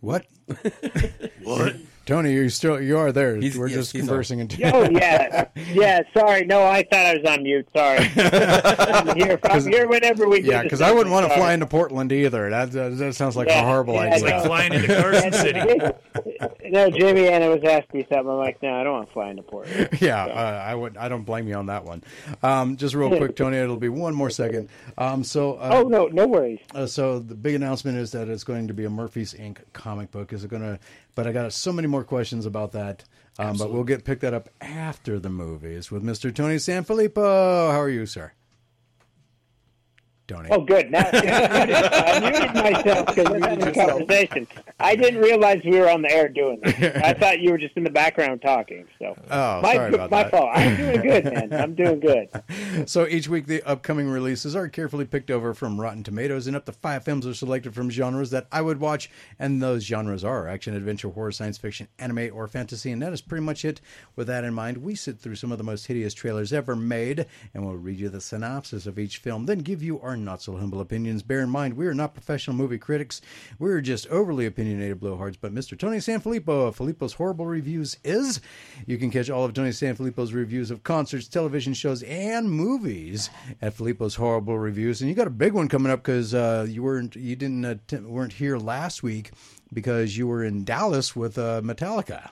What? 0.00 0.26
what? 1.42 1.76
Tony, 2.06 2.32
you 2.32 2.48
still 2.48 2.80
you 2.80 2.96
are 2.98 3.10
there. 3.10 3.34
He's- 3.36 3.56
We're 3.56 3.66
yes, 3.66 3.76
just 3.78 3.92
he's 3.92 4.02
conversing. 4.02 4.40
And 4.40 4.56
Oh 4.64 4.88
yeah, 4.90 5.48
yeah. 5.72 6.00
Sorry, 6.16 6.44
no, 6.44 6.62
I 6.64 6.84
thought 6.84 7.04
I 7.06 7.14
was 7.16 7.24
on 7.28 7.42
mute. 7.42 7.68
Sorry. 7.76 7.98
I'm 8.16 9.16
here, 9.16 9.38
I'm 9.42 9.66
here 9.66 9.88
whenever 9.88 10.28
we. 10.28 10.40
yeah, 10.42 10.62
because 10.62 10.80
I 10.80 10.92
wouldn't 10.92 11.10
want 11.12 11.28
to 11.28 11.34
fly 11.34 11.52
into 11.52 11.66
Portland 11.66 12.12
either. 12.12 12.48
That 12.48 12.70
that, 12.72 12.96
that 12.98 13.14
sounds 13.14 13.36
like 13.36 13.48
a 13.48 13.60
horrible 13.62 13.94
yeah, 13.94 14.00
idea. 14.00 14.14
It's 14.14 14.22
like 14.22 14.44
flying 14.44 14.72
into 14.72 14.86
Carson 14.86 15.32
City. 15.32 15.80
No, 16.64 16.90
Jimmy 16.90 17.28
Anna 17.28 17.50
was 17.50 17.62
asking 17.64 18.00
me 18.00 18.06
something. 18.08 18.28
I'm 18.28 18.36
like, 18.38 18.62
no, 18.62 18.74
I 18.74 18.84
don't 18.84 18.92
want 18.92 19.08
to 19.08 19.12
fly 19.12 19.30
into 19.30 19.42
Portland. 19.42 19.88
yeah, 20.00 20.24
uh, 20.24 20.64
I 20.64 20.74
would. 20.74 20.96
I 20.96 21.08
don't 21.08 21.24
blame 21.24 21.48
you 21.48 21.54
on 21.54 21.66
that 21.66 21.84
one. 21.84 22.04
Um, 22.42 22.76
just 22.76 22.94
real 22.94 23.16
quick, 23.16 23.34
Tony. 23.36 23.56
It'll 23.56 23.76
be 23.76 23.88
one 23.88 24.14
more 24.14 24.30
second. 24.30 24.68
Um, 24.96 25.24
so, 25.24 25.54
uh, 25.54 25.70
Oh 25.72 25.82
no, 25.88 26.06
no 26.06 26.26
worries. 26.26 26.60
uh, 26.74 26.86
so 26.86 27.18
the 27.18 27.34
big 27.34 27.54
announcement 27.54 27.98
is 27.98 28.12
that 28.12 28.28
it's 28.28 28.44
going 28.44 28.68
to 28.68 28.74
be 28.74 28.84
a 28.84 28.90
Murphy's 28.90 29.34
Inc. 29.34 29.58
comic 29.72 30.10
book. 30.12 30.32
Is 30.32 30.44
it 30.44 30.50
going 30.50 30.62
to? 30.62 30.78
But 31.16 31.26
I 31.26 31.32
got 31.32 31.52
so 31.52 31.72
many 31.72 31.88
more 31.88 32.04
questions 32.04 32.46
about 32.46 32.70
that. 32.72 33.02
Um, 33.38 33.56
but 33.56 33.72
we'll 33.72 33.84
get 33.84 34.04
pick 34.04 34.20
that 34.20 34.34
up 34.34 34.48
after 34.60 35.18
the 35.18 35.30
movies 35.30 35.90
with 35.90 36.04
Mr. 36.04 36.32
Tony 36.32 36.56
Sanfilippo. 36.56 37.72
How 37.72 37.80
are 37.80 37.88
you, 37.88 38.06
sir? 38.06 38.32
Tony. 40.26 40.48
Oh, 40.50 40.60
good. 40.60 40.90
Now 40.90 41.08
I 41.12 42.20
muted 42.20 42.54
myself 42.54 43.06
because 43.06 43.28
we're 43.30 43.40
having 43.40 43.66
a 43.68 43.72
conversation. 43.72 44.46
I 44.80 44.96
didn't 44.96 45.20
realize 45.20 45.60
we 45.64 45.78
were 45.78 45.88
on 45.90 46.02
the 46.02 46.10
air 46.12 46.28
doing 46.28 46.60
this. 46.62 46.74
I 47.04 47.12
thought 47.14 47.40
you 47.40 47.50
were 47.52 47.58
just 47.58 47.76
in 47.76 47.84
the 47.84 47.90
background 47.90 48.42
talking. 48.42 48.86
So, 48.98 49.14
Oh, 49.30 49.60
my 49.62 49.74
sorry 49.74 49.94
about 49.94 50.10
my 50.10 50.22
that. 50.24 50.30
fault. 50.32 50.50
I'm 50.54 50.76
doing 50.76 51.00
good, 51.02 51.24
man. 51.24 51.52
I'm 51.52 51.74
doing 51.74 52.00
good. 52.00 52.28
So 52.86 53.06
each 53.06 53.26
week, 53.28 53.46
the 53.46 53.62
upcoming 53.62 54.08
releases 54.08 54.54
are 54.54 54.68
carefully 54.68 55.04
picked 55.06 55.30
over 55.30 55.54
from 55.54 55.80
Rotten 55.80 56.02
Tomatoes, 56.02 56.46
and 56.46 56.54
up 56.56 56.66
to 56.66 56.72
five 56.72 57.04
films 57.04 57.26
are 57.26 57.32
selected 57.34 57.74
from 57.74 57.90
genres 57.90 58.30
that 58.30 58.46
I 58.52 58.60
would 58.60 58.80
watch. 58.80 59.10
And 59.38 59.62
those 59.62 59.82
genres 59.82 60.24
are 60.24 60.46
action, 60.46 60.74
adventure, 60.74 61.08
horror, 61.08 61.32
science 61.32 61.56
fiction, 61.58 61.88
anime, 61.98 62.30
or 62.32 62.46
fantasy. 62.48 62.92
And 62.92 63.00
that 63.02 63.12
is 63.12 63.22
pretty 63.22 63.44
much 63.44 63.64
it. 63.64 63.80
With 64.14 64.26
that 64.26 64.44
in 64.44 64.52
mind, 64.54 64.78
we 64.78 64.94
sit 64.94 65.18
through 65.18 65.36
some 65.36 65.52
of 65.52 65.58
the 65.58 65.64
most 65.64 65.86
hideous 65.86 66.12
trailers 66.14 66.52
ever 66.52 66.76
made, 66.76 67.26
and 67.54 67.64
we'll 67.64 67.76
read 67.76 67.98
you 67.98 68.08
the 68.08 68.20
synopsis 68.20 68.86
of 68.86 68.98
each 68.98 69.18
film, 69.18 69.46
then 69.46 69.60
give 69.60 69.82
you 69.82 69.98
our 70.00 70.15
not 70.24 70.42
so 70.42 70.56
humble 70.56 70.80
opinions. 70.80 71.22
Bear 71.22 71.40
in 71.40 71.50
mind, 71.50 71.74
we 71.74 71.86
are 71.86 71.94
not 71.94 72.14
professional 72.14 72.56
movie 72.56 72.78
critics. 72.78 73.20
We're 73.58 73.80
just 73.80 74.06
overly 74.08 74.46
opinionated 74.46 75.00
blowhards. 75.00 75.36
But 75.40 75.54
Mr. 75.54 75.78
Tony 75.78 75.98
Sanfilippo 75.98 76.68
of 76.68 76.76
Filippo's 76.76 77.14
Horrible 77.14 77.46
Reviews 77.46 77.96
is. 78.04 78.40
You 78.86 78.98
can 78.98 79.10
catch 79.10 79.30
all 79.30 79.44
of 79.44 79.54
Tony 79.54 79.70
Sanfilippo's 79.70 80.32
reviews 80.32 80.70
of 80.70 80.82
concerts, 80.82 81.28
television 81.28 81.74
shows, 81.74 82.02
and 82.04 82.50
movies 82.50 83.30
at 83.60 83.74
Filippo's 83.76 84.14
Horrible 84.14 84.58
Reviews. 84.58 85.00
And 85.00 85.08
you 85.08 85.14
got 85.16 85.26
a 85.26 85.30
big 85.30 85.52
one 85.52 85.68
coming 85.68 85.92
up 85.92 86.02
because 86.02 86.34
uh, 86.34 86.66
you 86.68 86.82
weren't 86.82 87.16
you 87.16 87.36
didn't 87.36 87.64
uh, 87.64 87.74
t- 87.86 87.96
weren't 87.98 88.34
here 88.34 88.58
last 88.58 89.02
week 89.02 89.32
because 89.72 90.16
you 90.16 90.26
were 90.26 90.44
in 90.44 90.64
Dallas 90.64 91.16
with 91.16 91.38
uh, 91.38 91.60
Metallica. 91.62 92.30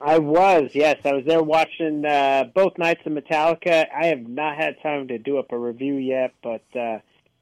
I 0.00 0.18
was, 0.18 0.70
yes. 0.74 0.98
I 1.04 1.12
was 1.12 1.24
there 1.24 1.42
watching 1.42 2.04
uh, 2.04 2.44
both 2.54 2.76
nights 2.78 3.00
of 3.06 3.12
Metallica. 3.12 3.86
I 3.94 4.06
have 4.06 4.26
not 4.28 4.56
had 4.56 4.80
time 4.82 5.08
to 5.08 5.18
do 5.18 5.38
up 5.38 5.52
a 5.52 5.58
review 5.58 5.94
yet, 5.94 6.32
but 6.42 6.64
uh, 6.78 6.98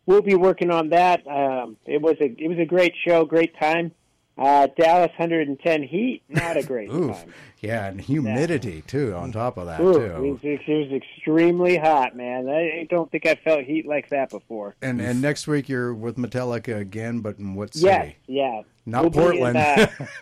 we'll 0.07 0.23
be 0.23 0.35
working 0.35 0.70
on 0.70 0.91
that. 0.91 1.27
Um, 1.27 1.77
it 1.87 2.01
was 2.01 2.16
a 2.20 2.24
it 2.24 2.49
was 2.49 2.59
a 2.59 2.65
great 2.65 2.95
show, 3.07 3.24
great 3.24 3.59
time. 3.59 3.93
Uh, 4.43 4.66
Dallas 4.77 5.10
110 5.16 5.82
heat, 5.85 6.23
not 6.28 6.56
a 6.56 6.64
great 6.64 6.90
Oof. 6.93 7.16
time. 7.16 7.32
Yeah, 7.60 7.86
and 7.86 8.01
humidity 8.01 8.82
too 8.89 9.14
on 9.14 9.31
top 9.31 9.56
of 9.56 9.66
that 9.66 9.81
Ooh, 9.81 9.93
too. 9.93 10.01
it, 10.01 10.19
was, 10.20 10.39
it 10.43 10.69
was 10.69 10.90
extremely 10.93 11.77
hot, 11.77 12.16
man. 12.16 12.48
I 12.48 12.89
don't 12.90 13.09
think 13.12 13.24
I 13.24 13.36
felt 13.36 13.62
heat 13.62 13.86
like 13.86 14.09
that 14.09 14.31
before. 14.31 14.74
And 14.82 15.01
and 15.01 15.23
next 15.23 15.47
week 15.47 15.69
you're 15.69 15.94
with 15.94 16.16
Metallica 16.16 16.77
again, 16.78 17.20
but 17.20 17.39
in 17.39 17.55
what 17.55 17.73
city? 17.74 17.86
Yes, 17.86 18.14
yeah. 18.27 18.62
Not 18.85 19.02
We'll 19.02 19.10
be 19.10 19.19
in, 19.19 19.23
Portland. 19.55 19.56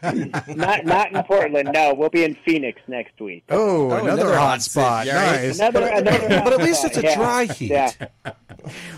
uh, 0.02 0.42
not 0.54 0.84
not 0.84 1.12
in 1.12 1.22
Portland. 1.22 1.70
No, 1.72 1.94
we'll 1.94 2.10
be 2.10 2.24
in 2.24 2.36
Phoenix 2.44 2.78
next 2.88 3.18
week. 3.18 3.42
Oh, 3.48 3.86
another, 3.90 4.02
another 4.10 4.34
hot 4.34 4.38
hot 4.50 4.62
spot. 4.62 5.06
city, 5.06 5.16
all 5.16 5.22
right. 5.24 5.42
Nice. 5.46 5.58
Another, 5.60 5.86
another 5.86 6.28
But 6.44 6.52
at 6.52 6.58
least 6.58 6.84
it's 6.84 6.98
a 6.98 7.02
yeah, 7.02 7.14
dry 7.16 7.44
heat. 7.46 7.70
Yeah. 7.70 7.92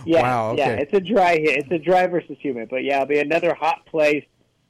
Yeah, 0.04 0.22
Wow, 0.22 0.54
yeah, 0.58 0.70
it's 0.70 0.92
a 0.92 1.00
dry 1.00 1.34
hit. 1.36 1.58
It's 1.58 1.70
a 1.70 1.78
dry 1.78 2.08
versus 2.08 2.36
humid, 2.40 2.68
but 2.70 2.82
yeah, 2.82 2.96
it'll 2.96 3.06
be 3.06 3.20
another 3.20 3.54
hot 3.54 3.86
place. 3.86 4.24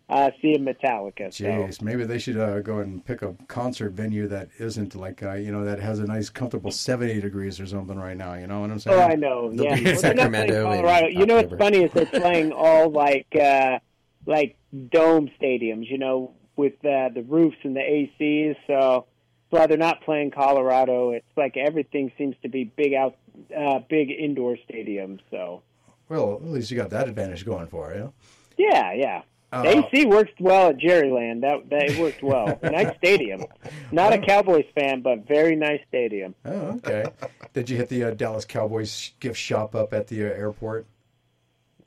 Uh, 0.08 0.30
seeing 0.42 0.64
Metallica. 0.64 1.32
So. 1.32 1.44
Jeez, 1.44 1.80
maybe 1.80 2.04
they 2.04 2.18
should 2.18 2.36
uh, 2.36 2.60
go 2.60 2.80
and 2.80 3.02
pick 3.04 3.22
a 3.22 3.34
concert 3.46 3.92
venue 3.92 4.26
that 4.28 4.48
isn't 4.58 4.94
like 4.94 5.22
uh, 5.22 5.34
you 5.34 5.50
know 5.52 5.64
that 5.64 5.78
has 5.78 6.00
a 6.00 6.04
nice 6.06 6.28
comfortable 6.28 6.70
seventy 6.70 7.20
degrees 7.20 7.58
or 7.60 7.66
something 7.66 7.98
right 7.98 8.16
now. 8.16 8.34
You 8.34 8.46
know 8.46 8.60
what 8.60 8.70
I'm 8.70 8.78
saying? 8.78 8.98
Oh, 8.98 9.02
I 9.02 9.14
know. 9.14 9.50
They'll 9.54 9.64
Yeah, 9.64 9.76
be 9.76 9.84
Well, 9.84 10.00
they're 10.02 10.14
not 10.14 10.30
playing 10.30 10.48
Sacramento 10.50 10.70
in 10.72 10.76
Colorado. 10.82 11.06
You 11.08 11.26
know 11.26 11.36
what's 11.36 11.54
funny 11.54 11.78
is 11.84 11.92
they're 11.92 12.06
playing 12.20 12.52
all 12.52 12.90
like 12.90 13.28
uh, 13.40 13.78
like 14.26 14.56
dome 14.90 15.30
stadiums. 15.40 15.88
You 15.90 15.98
know, 15.98 16.34
with 16.56 16.74
uh, 16.84 17.08
the 17.14 17.24
roofs 17.26 17.56
and 17.62 17.74
the 17.74 17.80
ACs. 17.80 18.56
So 18.66 19.06
that's 19.50 19.60
why 19.60 19.66
they're 19.66 19.78
not 19.78 20.02
playing 20.02 20.32
Colorado. 20.32 21.12
It's 21.12 21.24
like 21.36 21.56
everything 21.56 22.12
seems 22.18 22.36
to 22.42 22.48
be 22.50 22.64
big 22.64 22.92
out, 22.92 23.16
uh, 23.56 23.78
big 23.88 24.10
indoor 24.10 24.56
stadiums. 24.68 25.20
So 25.30 25.62
Well, 26.10 26.34
at 26.34 26.44
least 26.50 26.70
you 26.70 26.76
got 26.76 26.90
that 26.90 27.08
advantage 27.08 27.46
going 27.46 27.68
for 27.68 27.94
you. 27.94 28.12
yeah, 28.58 28.92
yeah. 28.92 29.22
Uh, 29.52 29.64
AC 29.66 30.06
worked 30.06 30.40
well 30.40 30.68
at 30.70 30.78
Jerryland. 30.78 31.42
That 31.42 31.68
that 31.68 31.98
worked 31.98 32.22
well. 32.22 32.58
nice 32.62 32.96
stadium. 32.96 33.44
Not 33.90 34.14
a 34.14 34.18
Cowboys 34.18 34.64
fan, 34.74 35.02
but 35.02 35.28
very 35.28 35.56
nice 35.56 35.80
stadium. 35.88 36.34
Oh, 36.44 36.80
okay. 36.84 37.04
Did 37.52 37.68
you 37.68 37.76
hit 37.76 37.90
the 37.90 38.04
uh, 38.04 38.10
Dallas 38.12 38.46
Cowboys 38.46 39.12
gift 39.20 39.38
shop 39.38 39.74
up 39.74 39.92
at 39.92 40.06
the 40.06 40.24
uh, 40.24 40.28
airport? 40.28 40.86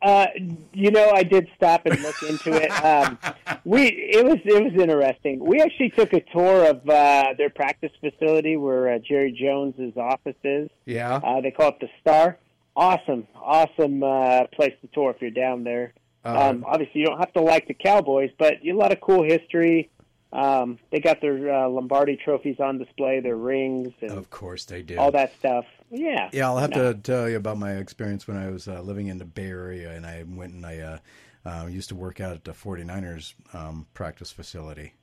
Uh, 0.05 0.27
you 0.73 0.91
know, 0.91 1.09
I 1.09 1.23
did 1.23 1.47
stop 1.55 1.87
and 1.87 1.99
look 2.01 2.21
into 2.21 2.53
it. 2.53 2.69
Um, 2.85 3.17
we 3.65 3.87
it 3.87 4.23
was 4.23 4.37
it 4.45 4.63
was 4.63 4.73
interesting. 4.79 5.43
We 5.43 5.61
actually 5.61 5.89
took 5.89 6.13
a 6.13 6.21
tour 6.21 6.69
of 6.69 6.87
uh, 6.87 7.33
their 7.37 7.49
practice 7.49 7.91
facility 7.99 8.57
where 8.57 8.93
uh, 8.93 8.99
Jerry 8.99 9.31
Jones's 9.31 9.97
office 9.97 10.35
is. 10.43 10.69
Yeah. 10.85 11.15
Uh, 11.15 11.41
they 11.41 11.49
call 11.49 11.69
it 11.69 11.79
the 11.79 11.89
Star. 12.01 12.37
Awesome, 12.75 13.25
awesome 13.35 14.03
uh, 14.03 14.45
place 14.53 14.73
to 14.81 14.87
tour 14.93 15.09
if 15.09 15.21
you're 15.21 15.31
down 15.31 15.63
there. 15.63 15.93
Uh, 16.25 16.49
um, 16.49 16.65
obviously, 16.67 17.01
you 17.01 17.07
don't 17.07 17.19
have 17.19 17.31
to 17.33 17.41
like 17.41 17.67
the 17.67 17.73
Cowboys, 17.73 18.31
but 18.39 18.55
a 18.65 18.73
lot 18.73 18.91
of 18.91 18.99
cool 18.99 19.23
history. 19.23 19.91
Um, 20.33 20.79
they 20.91 20.99
got 20.99 21.21
their 21.21 21.53
uh, 21.53 21.69
Lombardi 21.69 22.17
trophies 22.17 22.59
on 22.59 22.77
display, 22.77 23.21
their 23.21 23.37
rings, 23.37 23.93
and 24.01 24.11
Of 24.11 24.29
course 24.29 24.65
they 24.65 24.81
do. 24.81 24.97
all 24.97 25.11
that 25.11 25.33
stuff. 25.39 25.65
Yeah, 25.91 26.29
Yeah, 26.33 26.47
I'll 26.47 26.57
have 26.57 26.71
No. 26.71 26.91
to 26.93 26.99
tell 26.99 27.29
you 27.29 27.37
about 27.37 27.57
my 27.57 27.73
experience 27.77 28.27
when 28.27 28.35
I 28.35 28.49
was 28.49 28.67
uh, 28.67 28.81
living 28.81 29.07
in 29.07 29.17
the 29.17 29.23
Bay 29.25 29.45
Area 29.49 29.91
and 29.91 30.05
I 30.05 30.23
went 30.27 30.53
and 30.53 30.65
I 30.65 30.79
uh, 30.79 30.97
uh, 31.45 31.67
used 31.67 31.89
to 31.89 31.95
work 31.95 32.19
out 32.19 32.33
at 32.33 32.43
the 32.43 32.51
49ers 32.51 33.35
um, 33.53 33.85
practice 33.93 34.31
facility. 34.31 34.93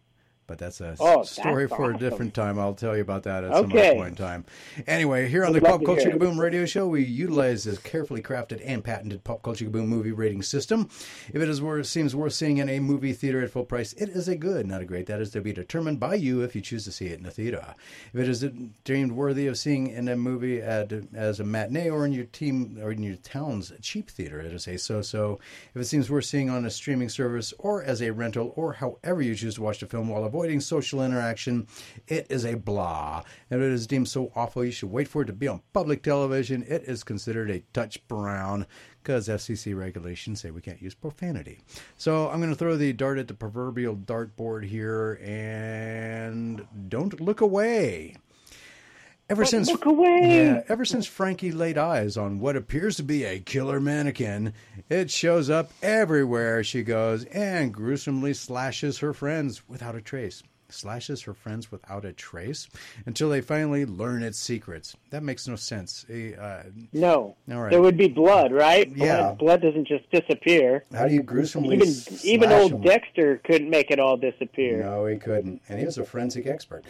But 0.53 0.59
that's 0.59 0.83
a 0.83 0.95
Oh, 1.01 1.17
that's 1.17 1.31
story 1.31 1.67
for 1.67 1.93
a 1.93 1.97
different 1.97 2.35
time. 2.35 2.59
I'll 2.59 2.75
tell 2.75 2.95
you 2.95 3.01
about 3.01 3.23
that 3.23 3.43
at 3.43 3.55
some 3.55 3.73
other 3.73 3.95
point 3.95 4.09
in 4.11 4.15
time. 4.17 4.45
Anyway, 4.87 5.27
here 5.27 5.47
on 5.47 5.55
the 5.55 5.61
Would 5.61 5.71
Pop 5.71 5.83
Culture. 5.83 6.11
Kaboom 6.11 6.39
radio 6.39 6.67
show, 6.67 6.87
we 6.87 7.03
utilize 7.03 7.65
this 7.65 7.79
carefully 7.79 8.21
crafted 8.21 8.61
and 8.63 8.85
patented 8.85 9.25
Pop 9.25 9.43
Culture 9.43 9.65
Kaboom 9.65 9.87
movie 9.87 10.13
rating 10.13 10.43
system. 10.43 10.91
If 11.33 11.37
it 11.41 11.49
is 11.49 11.63
worth, 11.63 11.87
seems 11.87 12.15
worth 12.15 12.35
seeing 12.35 12.59
in 12.59 12.69
a 12.69 12.81
movie 12.81 13.15
theater 13.15 13.41
at 13.41 13.49
full 13.49 13.65
price, 13.65 13.95
it 13.95 14.11
is 14.11 14.29
a 14.29 14.37
good, 14.37 14.67
not 14.67 14.83
a 14.83 14.85
great. 14.85 15.07
That 15.07 15.23
is 15.23 15.31
to 15.31 15.41
be 15.41 15.55
determined 15.55 15.99
by 15.99 16.17
you 16.17 16.43
if 16.43 16.55
you 16.55 16.61
choose 16.61 16.85
to 16.85 16.93
see 16.93 17.07
it 17.07 17.19
in 17.19 17.25
a 17.25 17.31
theater. 17.31 17.75
If 18.13 18.21
it 18.21 18.29
is 18.29 18.45
deemed 18.85 19.13
worthy 19.13 19.47
of 19.47 19.57
seeing 19.57 19.87
in 19.87 20.07
a 20.07 20.17
movie 20.17 20.61
at, 20.61 20.93
as 21.15 21.41
a 21.41 21.45
matinee 21.45 21.89
or 21.89 22.05
in 22.05 22.13
your 22.13 22.27
team 22.27 22.79
or 22.83 22.93
in 22.93 23.03
your 23.03 23.17
town's 23.17 23.73
cheap 23.81 24.11
theater, 24.11 24.39
it 24.39 24.53
is 24.53 24.69
a 24.69 24.77
so-so. 24.77 25.41
If 25.75 25.81
it 25.81 25.87
seems 25.87 26.11
worth 26.11 26.27
seeing 26.27 26.51
on 26.51 26.67
a 26.67 26.71
streaming 26.71 27.09
service 27.09 27.55
or 27.59 27.83
as 27.83 28.03
a 28.03 28.13
rental 28.13 28.53
or 28.55 28.75
however 28.75 29.23
you 29.23 29.35
choose 29.35 29.55
to 29.55 29.63
watch 29.63 29.81
the 29.81 29.87
film 29.87 30.09
while 30.11 30.25
avoiding 30.25 30.42
social 30.61 31.03
interaction, 31.03 31.67
it 32.09 32.27
is 32.31 32.45
a 32.45 32.55
blah. 32.55 33.23
and 33.51 33.63
it 33.63 33.73
is 33.73 33.87
deemed 33.87 34.09
so 34.09 34.33
awful 34.35 34.65
you 34.65 34.71
should 34.71 34.91
wait 34.91 35.09
for 35.09 35.23
it 35.23 35.27
to 35.27 35.33
be 35.33 35.49
on 35.49 35.63
public 35.73 36.03
television, 36.03 36.65
it 36.69 36.83
is 36.85 37.05
considered 37.05 37.51
a 37.51 37.61
touch 37.73 38.07
brown 38.09 38.67
because 39.03 39.29
FCC 39.29 39.77
regulations 39.77 40.41
say 40.41 40.51
we 40.51 40.61
can't 40.61 40.81
use 40.81 40.95
profanity. 40.95 41.61
So 41.99 42.29
I'm 42.29 42.39
going 42.41 42.53
to 42.53 42.59
throw 42.59 42.77
the 42.77 42.93
dart 42.93 43.19
at 43.19 43.29
the 43.29 43.35
proverbial 43.35 43.97
dartboard 43.97 44.65
here 44.65 45.21
and 45.23 46.67
don't 46.89 47.21
look 47.21 47.41
away. 47.41 48.17
Ever 49.33 49.47
since 49.47 49.69
look 49.69 49.87
away. 49.87 50.21
yeah, 50.45 50.63
ever 50.69 50.85
since 50.85 51.07
Frankie 51.07 51.53
laid 51.53 51.79
eyes 51.79 52.19
on 52.19 52.39
what 52.39 52.55
appears 52.55 52.97
to 52.97 53.03
be 53.03 53.25
a 53.25 53.41
killer 53.41 53.81
mannequin, 53.81 54.53
it 54.91 55.11
shows 55.11 55.49
up 55.49 55.71
everywhere 55.83 56.63
she 56.63 56.83
goes 56.83 57.25
and 57.25 57.73
gruesomely 57.73 58.35
slashes 58.35 58.99
her 58.99 59.15
friends 59.15 59.67
without 59.67 59.95
a 59.95 60.03
trace. 60.03 60.43
Slashes 60.73 61.23
her 61.23 61.35
friends 61.35 61.71
without 61.71 62.05
a 62.05 62.13
trace 62.13 62.69
until 63.07 63.29
they 63.29 63.41
finally 63.41 63.85
learn 63.87 64.23
its 64.23 64.39
secrets. 64.39 64.97
That 65.11 65.23
makes 65.23 65.47
no 65.47 65.57
sense. 65.57 66.05
Uh, 66.09 66.65
No, 66.93 67.37
All 67.51 67.61
right. 67.61 67.71
there 67.71 67.83
would 67.83 67.97
be 67.97 68.09
blood, 68.09 68.53
right? 68.53 68.91
Yeah. 68.95 69.35
blood, 69.35 69.39
blood 69.39 69.63
doesn't 69.63 69.87
just 69.87 70.11
disappear. 70.11 70.85
how 70.95 71.07
do 71.07 71.15
you 71.15 71.23
gruesomely 71.23 71.77
Even 71.77 71.89
even 72.25 72.53
old 72.53 72.73
them? 72.73 72.81
Dexter 72.83 73.41
couldn't 73.45 73.71
make 73.71 73.91
it 73.91 73.99
all 74.01 74.17
disappear. 74.17 74.83
No, 74.83 75.07
he 75.07 75.17
couldn't. 75.19 75.61
And 75.69 75.79
he 75.79 75.85
was 75.85 75.99
a 75.99 76.05
forensic 76.05 76.47
expert. 76.47 76.85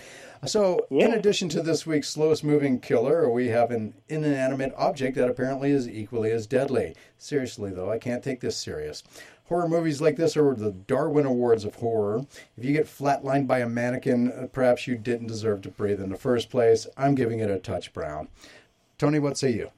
So, 0.44 0.86
in 0.90 1.12
addition 1.14 1.48
to 1.50 1.62
this 1.62 1.86
week's 1.86 2.08
slowest 2.08 2.42
moving 2.42 2.80
killer, 2.80 3.30
we 3.30 3.46
have 3.48 3.70
an 3.70 3.94
inanimate 4.08 4.74
object 4.76 5.16
that 5.16 5.28
apparently 5.28 5.70
is 5.70 5.88
equally 5.88 6.32
as 6.32 6.48
deadly. 6.48 6.96
Seriously, 7.16 7.70
though, 7.70 7.90
I 7.90 7.98
can't 7.98 8.24
take 8.24 8.40
this 8.40 8.56
serious. 8.56 9.04
Horror 9.46 9.68
movies 9.68 10.00
like 10.00 10.16
this 10.16 10.36
are 10.36 10.54
the 10.54 10.72
Darwin 10.72 11.26
Awards 11.26 11.64
of 11.64 11.76
horror. 11.76 12.24
If 12.56 12.64
you 12.64 12.72
get 12.72 12.86
flatlined 12.86 13.46
by 13.46 13.58
a 13.58 13.68
mannequin, 13.68 14.48
perhaps 14.52 14.86
you 14.86 14.96
didn't 14.96 15.26
deserve 15.26 15.62
to 15.62 15.68
breathe 15.68 16.00
in 16.00 16.10
the 16.10 16.16
first 16.16 16.48
place. 16.48 16.86
I'm 16.96 17.14
giving 17.14 17.40
it 17.40 17.50
a 17.50 17.58
touch 17.58 17.92
brown. 17.92 18.28
Tony, 18.98 19.18
what 19.18 19.36
say 19.36 19.52
you? 19.52 19.70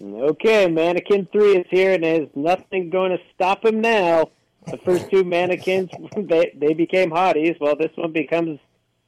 Okay, 0.00 0.68
Mannequin 0.68 1.26
Three 1.32 1.56
is 1.56 1.66
here, 1.70 1.94
and 1.94 2.04
there's 2.04 2.28
nothing 2.34 2.90
going 2.90 3.12
to 3.12 3.18
stop 3.34 3.64
him 3.64 3.80
now. 3.80 4.30
The 4.66 4.78
first 4.78 5.10
two 5.10 5.24
mannequins 5.24 5.90
they 6.16 6.52
they 6.56 6.74
became 6.74 7.10
hotties. 7.10 7.58
Well, 7.60 7.76
this 7.76 7.92
one 7.94 8.12
becomes 8.12 8.58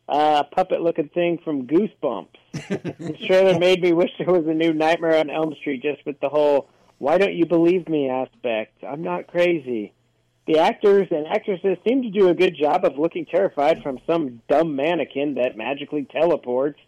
a 0.09 0.45
puppet-looking 0.45 1.11
thing 1.11 1.39
from 1.45 1.67
Goosebumps. 1.67 2.29
this 2.99 3.21
trailer 3.27 3.59
made 3.59 3.83
me 3.83 3.93
wish 3.93 4.11
there 4.19 4.33
was 4.33 4.47
a 4.47 4.55
new 4.55 4.73
Nightmare 4.73 5.19
on 5.19 5.31
Elm 5.31 5.55
Street, 5.61 5.83
just 5.83 6.05
with 6.07 6.19
the 6.21 6.29
whole 6.29 6.69
"Why 6.99 7.19
don't 7.19 7.35
you 7.35 7.47
believe 7.47 7.89
me?" 7.89 8.09
aspect. 8.09 8.85
I'm 8.85 9.03
not 9.03 9.27
crazy. 9.27 9.93
The 10.47 10.59
actors 10.59 11.09
and 11.11 11.27
actresses 11.27 11.77
seem 11.87 12.03
to 12.03 12.11
do 12.11 12.29
a 12.29 12.35
good 12.35 12.57
job 12.57 12.85
of 12.85 12.99
looking 12.99 13.27
terrified 13.27 13.83
from 13.83 13.99
some 14.07 14.41
dumb 14.49 14.75
mannequin 14.77 15.35
that 15.35 15.59
magically 15.59 16.05
teleports. 16.11 16.81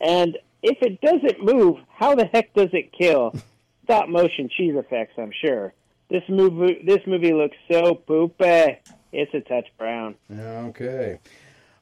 And 0.00 0.36
if 0.62 0.78
it 0.82 1.00
doesn't 1.00 1.44
move, 1.44 1.78
how 1.88 2.16
the 2.16 2.26
heck 2.26 2.52
does 2.54 2.70
it 2.72 2.92
kill? 2.92 3.32
stop 3.84 4.08
motion 4.08 4.48
cheese 4.56 4.74
effects. 4.76 5.12
I'm 5.18 5.32
sure. 5.44 5.72
This 6.10 6.22
movie 6.28 6.82
this 6.84 7.00
movie 7.06 7.32
looks 7.32 7.56
so 7.70 7.94
poopy. 7.94 8.78
It's 9.12 9.32
a 9.32 9.40
touch 9.40 9.68
brown. 9.78 10.16
Okay. 10.30 11.20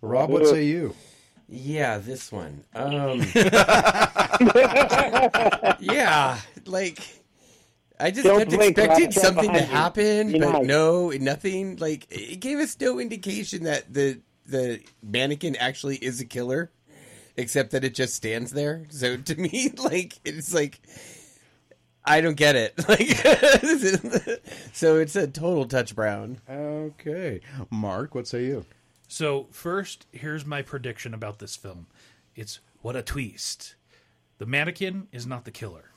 Rob, 0.01 0.31
what 0.31 0.47
say 0.47 0.65
you? 0.65 0.95
Yeah, 1.49 1.99
this 1.99 2.31
one. 2.31 2.65
Um, 2.75 3.21
yeah, 5.81 6.39
like 6.67 6.99
I 8.03 8.11
just 8.11 8.25
Don't 8.25 8.39
kept 8.41 8.51
blink, 8.51 8.77
expecting 8.79 9.05
right 9.07 9.15
something 9.15 9.53
to 9.53 9.53
behind 9.53 9.71
you. 9.71 9.77
happen, 9.77 10.33
Be 10.33 10.39
but 10.41 10.53
nice. 10.53 10.67
no, 10.67 11.11
nothing. 11.11 11.77
Like 11.77 12.07
it 12.11 12.41
gave 12.41 12.59
us 12.59 12.77
no 12.81 12.99
indication 12.99 13.65
that 13.65 13.93
the 13.93 14.21
the 14.47 14.81
mannequin 15.03 15.57
actually 15.57 15.97
is 15.97 16.21
a 16.21 16.25
killer, 16.25 16.71
except 17.37 17.71
that 17.71 17.85
it 17.85 17.95
just 17.95 18.15
stands 18.15 18.51
there. 18.51 18.85
So 18.91 19.17
to 19.29 19.37
me, 19.37 19.73
like 19.79 20.15
it's 20.25 20.53
like 20.53 20.81
I 22.05 22.21
don't 22.21 22.37
get 22.37 22.57
it. 22.57 22.75
Like 22.89 23.07
so, 24.73 24.97
it's 24.99 25.15
a 25.15 25.29
total 25.29 25.67
touch 25.67 25.95
brown. 25.95 26.41
Okay. 26.51 27.41
Mark, 27.71 28.15
what 28.15 28.27
say 28.27 28.45
you? 28.47 28.65
So 29.07 29.47
first, 29.53 30.07
here's 30.11 30.45
my 30.45 30.63
prediction 30.63 31.15
about 31.15 31.39
this 31.39 31.55
film. 31.55 31.87
It's 32.35 32.59
what 32.81 32.97
a 32.97 33.03
twist. 33.03 33.77
The 34.39 34.47
mannequin 34.47 35.07
is 35.13 35.27
not 35.27 35.45
the 35.45 35.51
killer. 35.53 35.92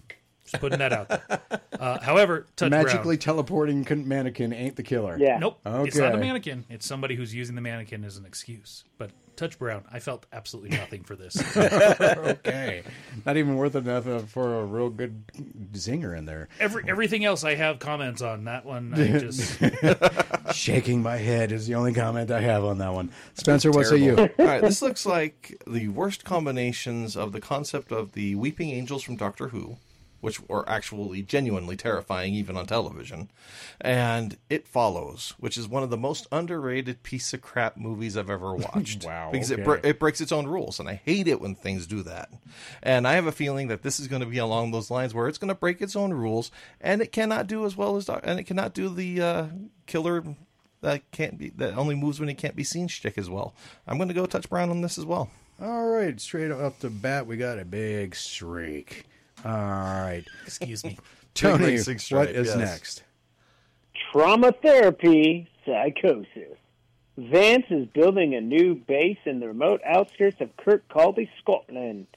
Just 0.46 0.62
putting 0.62 0.80
that 0.80 0.94
out 0.94 1.10
there. 1.10 1.42
Uh, 1.80 2.00
however, 2.00 2.46
touch 2.56 2.70
Magically 2.72 3.18
brown. 3.18 3.20
teleporting 3.20 3.84
con- 3.84 4.08
mannequin 4.08 4.54
ain't 4.54 4.76
the 4.76 4.84
killer. 4.84 5.18
Yeah. 5.20 5.40
Nope. 5.40 5.60
Okay. 5.66 5.88
It's 5.88 5.98
not 5.98 6.14
a 6.14 6.18
mannequin. 6.18 6.66
It's 6.70 6.86
somebody 6.86 7.16
who's 7.16 7.34
using 7.34 7.56
the 7.56 7.62
mannequin 7.62 8.04
as 8.04 8.18
an 8.18 8.26
excuse. 8.26 8.84
But 8.98 9.12
touch 9.36 9.58
brown. 9.60 9.84
I 9.92 10.00
felt 10.00 10.26
absolutely 10.32 10.78
nothing 10.78 11.04
for 11.04 11.16
this. 11.16 11.36
okay. 11.58 12.84
Not 13.26 13.38
even 13.38 13.56
worth 13.58 13.76
enough 13.76 14.06
for 14.30 14.62
a 14.62 14.66
real 14.66 14.90
good 14.90 15.28
zinger 15.74 16.18
in 16.18 16.26
there. 16.26 16.48
Every 16.60 16.84
everything 16.88 17.26
else 17.26 17.44
I 17.44 17.56
have 17.56 17.80
comments 17.80 18.22
on. 18.22 18.46
That 18.46 18.66
one 18.66 18.94
I 18.94 19.20
just 19.20 19.60
Shaking 20.54 21.02
my 21.02 21.18
head 21.18 21.52
is 21.52 21.68
the 21.68 21.76
only 21.76 21.94
comment 21.94 22.32
I 22.32 22.42
have 22.42 22.64
on 22.64 22.78
that 22.78 22.94
one. 22.94 23.12
Spencer, 23.34 23.72
what 23.72 23.88
say 23.88 23.98
you? 23.98 24.16
All 24.18 24.30
right, 24.46 24.62
this 24.62 24.82
looks 24.82 25.06
like 25.06 25.62
the 25.68 25.88
worst 25.90 26.24
combinations 26.24 27.18
of 27.18 27.32
the 27.32 27.42
concept 27.42 27.92
of 27.92 28.14
the 28.14 28.36
weeping 28.36 28.70
angels 28.70 29.04
from 29.04 29.16
Doctor 29.16 29.50
Who, 29.50 29.78
which 30.26 30.42
were 30.50 30.68
actually 30.68 31.22
genuinely 31.22 31.78
terrifying 31.78 32.34
even 32.34 32.58
on 32.58 32.66
television, 32.66 33.30
and 33.80 34.38
It 34.50 34.68
Follows, 34.68 35.34
which 35.40 35.58
is 35.58 35.68
one 35.68 35.84
of 35.84 35.90
the 35.90 35.98
most 35.98 36.28
underrated 36.32 37.04
piece 37.04 37.34
of 37.34 37.42
crap 37.42 37.78
movies 37.78 38.18
I've 38.18 38.30
ever 38.30 38.54
watched. 38.68 39.06
Wow, 39.06 39.30
Because 39.32 39.52
it, 39.52 39.60
okay. 39.60 39.64
bre- 39.64 39.88
it 39.88 40.00
breaks 40.00 40.22
its 40.22 40.32
own 40.32 40.48
rules, 40.48 40.80
and 40.80 40.90
I 40.90 40.96
hate 40.96 41.28
it 41.28 41.40
when 41.40 41.56
things 41.56 41.86
do 41.88 42.02
that. 42.04 42.30
And 42.84 43.08
I 43.08 43.14
have 43.14 43.28
a 43.28 43.32
feeling 43.32 43.68
that 43.68 43.84
this 43.84 44.00
is 44.00 44.08
going 44.08 44.22
to 44.22 44.26
be 44.28 44.38
along 44.40 44.72
those 44.72 44.90
lines 44.92 45.14
where 45.14 45.28
it's 45.28 45.38
going 45.38 45.50
to 45.50 45.56
break 45.56 45.82
its 45.82 45.96
own 45.96 46.12
rules, 46.14 46.52
and 46.82 47.02
it 47.02 47.12
cannot 47.12 47.48
do 47.48 47.66
as 47.66 47.78
well 47.78 47.96
as 47.96 48.06
Doc- 48.06 48.22
and 48.24 48.40
it 48.40 48.44
cannot 48.44 48.74
do 48.74 48.90
the 48.90 49.22
uh, 49.22 49.46
killer 49.86 50.24
that 50.82 51.10
can't 51.12 51.38
be 51.38 51.50
that 51.50 51.76
only 51.78 51.96
moves 51.96 52.20
when 52.20 52.30
it 52.30 52.36
can't 52.38 52.56
be 52.56 52.64
seen 52.64 52.88
shtick 52.88 53.18
as 53.18 53.30
well. 53.30 53.54
I'm 53.88 53.98
going 53.98 54.08
to 54.10 54.14
go 54.14 54.26
touch 54.26 54.50
brown 54.50 54.70
on 54.70 54.82
this 54.82 54.98
as 54.98 55.06
well. 55.06 55.30
All 55.62 55.88
right, 55.88 56.20
straight 56.20 56.52
up 56.52 56.80
the 56.80 56.90
bat, 56.90 57.26
we 57.28 57.38
got 57.38 57.60
a 57.60 57.66
big 57.66 58.14
streak. 58.16 59.06
All 59.46 59.52
right, 59.52 60.24
excuse 60.46 60.84
me. 60.84 60.98
Tony, 61.36 61.66
racing 61.66 61.96
what 61.96 62.02
stripe, 62.02 62.30
is 62.30 62.48
yes. 62.48 62.58
next? 62.58 63.04
Trauma 64.12 64.52
therapy 64.52 65.48
psychosis. 65.66 66.58
Vance 67.18 67.66
is 67.70 67.86
building 67.88 68.34
a 68.36 68.42
new 68.42 68.76
base 68.76 69.20
in 69.26 69.40
the 69.40 69.48
remote 69.48 69.82
outskirts 69.86 70.42
of 70.42 70.56
Kirkcaldy, 70.58 71.30
Scotland. 71.40 72.08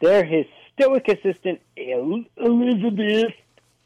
There, 0.00 0.24
his 0.24 0.46
stoic 0.72 1.08
assistant 1.08 1.60
El- 1.78 2.24
Elizabeth, 2.36 3.32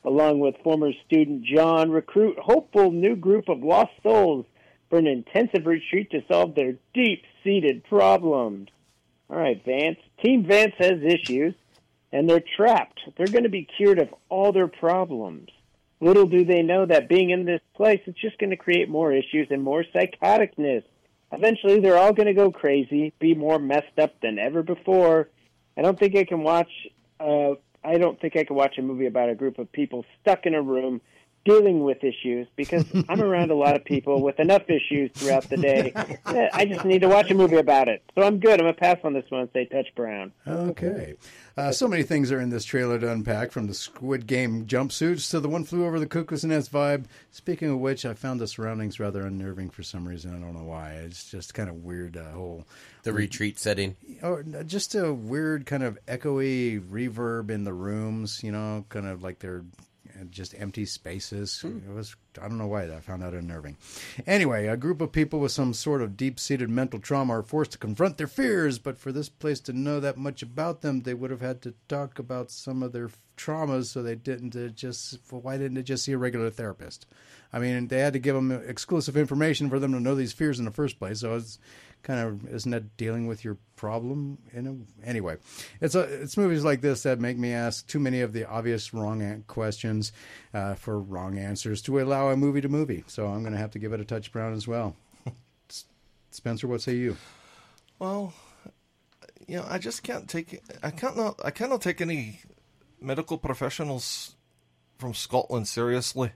along 0.05 0.41
with 0.41 0.57
former 0.65 0.93
student 1.07 1.45
John, 1.45 1.91
recruit 1.91 2.39
hopeful 2.39 2.91
new 2.91 3.15
group 3.15 3.49
of 3.49 3.63
lost 3.63 3.93
souls 4.03 4.47
for 4.89 4.99
an 4.99 5.07
intensive 5.07 5.67
retreat 5.67 6.11
to 6.13 6.25
solve 6.31 6.55
their 6.55 6.75
deep-seated 6.95 7.85
problems. 7.85 8.69
All 9.29 9.37
right, 9.37 9.63
Vance. 9.65 9.99
Team 10.25 10.45
Vance 10.45 10.75
has 10.79 11.03
issues, 11.03 11.55
and 12.13 12.29
they're 12.29 12.43
trapped. 12.57 13.01
They're 13.17 13.27
going 13.27 13.45
to 13.45 13.49
be 13.49 13.69
cured 13.77 13.99
of 13.99 14.15
all 14.29 14.53
their 14.53 14.69
problems. 14.69 15.49
Little 16.01 16.27
do 16.27 16.45
they 16.45 16.63
know 16.63 16.87
that 16.87 17.09
being 17.09 17.31
in 17.31 17.45
this 17.45 17.61
place 17.75 18.01
is 18.07 18.15
just 18.21 18.39
going 18.39 18.51
to 18.51 18.57
create 18.57 18.89
more 18.89 19.13
issues 19.13 19.49
and 19.51 19.63
more 19.63 19.85
psychoticness. 19.95 20.85
Eventually, 21.33 21.81
they're 21.81 21.99
all 21.99 22.13
going 22.13 22.29
to 22.29 22.35
go 22.35 22.51
crazy, 22.51 23.13
be 23.19 23.35
more 23.35 23.59
messed 23.59 23.99
up 23.99 24.21
than 24.21 24.39
ever 24.39 24.63
before. 24.63 25.29
I 25.77 25.83
don't 25.83 25.99
think 25.99 26.17
I 26.17 26.25
can 26.25 26.43
watch. 26.43 26.71
Uh, 27.21 27.55
I 27.85 27.99
don't 27.99 28.21
think 28.21 28.37
I 28.37 28.45
can 28.45 28.57
watch 28.57 28.79
a 28.79 28.83
movie 28.83 29.07
about 29.07 29.29
a 29.29 29.35
group 29.35 29.59
of 29.59 29.71
people 29.71 30.05
stuck 30.21 30.47
in 30.47 30.55
a 30.55 30.63
room 30.63 31.01
dealing 31.49 31.83
with 31.83 32.05
issues 32.05 32.47
because 32.57 32.85
I'm 33.09 33.23
around 33.23 33.51
a 33.51 33.55
lot 33.55 33.75
of 33.75 33.85
people 33.85 34.23
with 34.23 34.39
enough 34.39 34.69
issues 34.69 35.11
throughout 35.15 35.49
the 35.49 35.57
day. 35.57 35.93
I 36.27 36.65
just 36.67 36.85
need 36.85 37.01
to 37.01 37.09
watch 37.09 37.31
a 37.31 37.35
movie 37.35 37.57
about 37.57 37.89
it. 37.89 38.03
So 38.15 38.23
I'm 38.23 38.39
good. 38.39 38.53
I'm 38.61 38.67
gonna 38.67 38.75
pass 38.75 38.99
on 39.05 39.15
this 39.15 39.25
one 39.31 39.43
and 39.43 39.51
say 39.53 39.65
Touch 39.65 39.87
Brown. 39.95 40.33
Okay. 40.47 41.15
Uh, 41.57 41.73
so 41.73 41.89
many 41.89 42.05
things 42.05 42.31
are 42.31 42.41
in 42.41 42.51
this 42.51 42.65
trailer 42.65 43.01
to 43.01 43.11
unpack, 43.11 43.51
from 43.51 43.67
the 43.67 43.75
Squid 43.75 44.27
Game 44.29 44.67
jumpsuits 44.67 45.29
to 45.31 45.41
the 45.41 45.49
one 45.49 45.65
flew 45.65 45.85
over 45.87 45.99
the 45.99 46.07
cuckoo's 46.07 46.45
nest 46.45 46.71
vibe. 46.73 47.07
Speaking 47.33 47.69
of 47.71 47.79
which, 47.81 48.05
I 48.07 48.15
found 48.15 48.41
the 48.41 48.47
surroundings 48.47 49.01
rather 49.01 49.23
unnerving 49.27 49.71
for 49.71 49.83
some 49.83 50.07
reason. 50.07 50.37
I 50.37 50.39
don't 50.39 50.55
know 50.55 50.63
why. 50.69 50.91
It's 50.93 51.29
just 51.29 51.55
kind 51.55 51.69
of 51.69 51.83
weird. 51.83 52.17
Uh, 52.17 52.31
whole 52.31 52.65
The 53.03 53.13
retreat 53.13 53.59
setting. 53.59 53.97
or 54.23 54.45
just 54.67 54.95
a 54.95 55.13
weird 55.13 55.67
kind 55.67 55.83
of 55.83 55.99
echoey 56.07 56.81
reverb 56.81 57.51
in 57.51 57.65
the 57.65 57.73
rooms. 57.73 58.45
You 58.45 58.53
know, 58.53 58.85
kind 58.89 59.07
of 59.07 59.25
like 59.25 59.41
they're 59.41 59.65
just 60.31 60.55
empty 60.59 60.85
spaces. 60.85 61.65
It 61.65 61.93
was 61.93 62.17
I 62.41 62.49
don't 62.49 62.59
know 62.59 62.67
why 62.67 62.85
I 62.85 63.01
found 63.01 63.23
that 63.23 63.35
unnerving. 63.35 63.77
Anyway, 64.27 64.67
a 64.67 64.77
group 64.77 65.01
of 65.01 65.13
people 65.13 65.41
with 65.41 65.53
some 65.53 65.75
sort 65.75 66.03
of 66.03 66.17
deep-seated 66.17 66.69
mental 66.71 67.01
trauma 67.01 67.39
are 67.39 67.43
forced 67.43 67.73
to 67.73 67.79
confront 67.79 68.19
their 68.19 68.27
fears. 68.27 68.79
But 68.79 68.99
for 68.99 69.13
this 69.13 69.29
place 69.29 69.61
to 69.61 69.73
know 69.73 70.01
that 70.01 70.17
much 70.17 70.43
about 70.43 70.83
them, 70.83 71.01
they 71.01 71.15
would 71.15 71.31
have 71.31 71.41
had 71.41 71.63
to 71.63 71.75
talk 71.89 72.19
about 72.19 72.51
some 72.51 72.83
of 72.83 72.93
their 72.93 73.11
traumas. 73.37 73.87
So 73.87 74.03
they 74.03 74.15
didn't 74.15 74.55
uh, 74.57 74.69
just. 74.69 75.19
well, 75.31 75.41
Why 75.41 75.57
didn't 75.57 75.75
they 75.75 75.83
just 75.83 76.05
see 76.05 76.13
a 76.13 76.19
regular 76.19 76.51
therapist? 76.51 77.07
I 77.53 77.59
mean, 77.59 77.89
they 77.89 78.01
had 78.01 78.13
to 78.13 78.19
give 78.19 78.35
them 78.35 78.53
exclusive 78.53 79.17
information 79.17 79.71
for 79.71 79.79
them 79.79 79.93
to 79.93 80.01
know 80.01 80.15
these 80.15 80.33
fears 80.33 80.59
in 80.59 80.65
the 80.65 80.71
first 80.71 80.99
place. 80.99 81.21
So 81.21 81.35
it's 81.37 81.59
kind 82.09 82.21
of 82.21 82.49
isn't 82.53 82.71
that 82.73 82.97
dealing 82.97 83.27
with 83.27 83.45
your 83.45 83.59
problem? 83.77 84.39
In 84.55 84.67
a, 84.67 85.07
anyway, 85.09 85.37
it's 85.81 85.95
a, 85.95 86.01
it's 86.01 86.39
movies 86.39 86.65
like 86.65 86.81
this 86.81 87.03
that 87.05 87.21
make 87.21 87.37
me 87.37 87.53
ask 87.53 87.87
too 87.87 88.01
many 88.01 88.23
of 88.23 88.33
the 88.33 88.49
obvious 88.49 88.95
wrong 88.95 89.45
questions 89.47 90.11
uh, 90.55 90.75
for 90.75 90.99
wrong 90.99 91.39
answers 91.39 91.83
to 91.83 92.01
allow 92.01 92.31
a 92.31 92.37
movie 92.37 92.63
to 92.63 92.69
movie. 92.69 93.05
So 93.07 93.27
I'm 93.27 93.43
going 93.43 93.53
to 93.53 93.59
have 93.59 93.73
to 93.73 93.79
give 93.79 93.93
it 93.93 94.01
a 94.01 94.05
touch 94.05 94.33
brown 94.33 94.55
as 94.55 94.67
well. 94.67 94.97
Spencer, 96.31 96.67
what 96.67 96.81
say 96.81 96.95
you? 96.95 97.17
Well, 97.99 98.33
you 99.47 99.59
know, 99.59 99.67
I 99.69 99.79
just 99.79 100.03
can't 100.03 100.29
take. 100.29 100.63
I 100.83 100.91
can't 100.91 101.17
not. 101.17 101.39
I 101.45 101.51
cannot 101.51 101.83
take 101.83 102.01
any 102.01 102.41
medical 103.01 103.37
professionals 103.37 104.35
from 104.99 105.15
Scotland 105.15 105.69
seriously. 105.69 106.33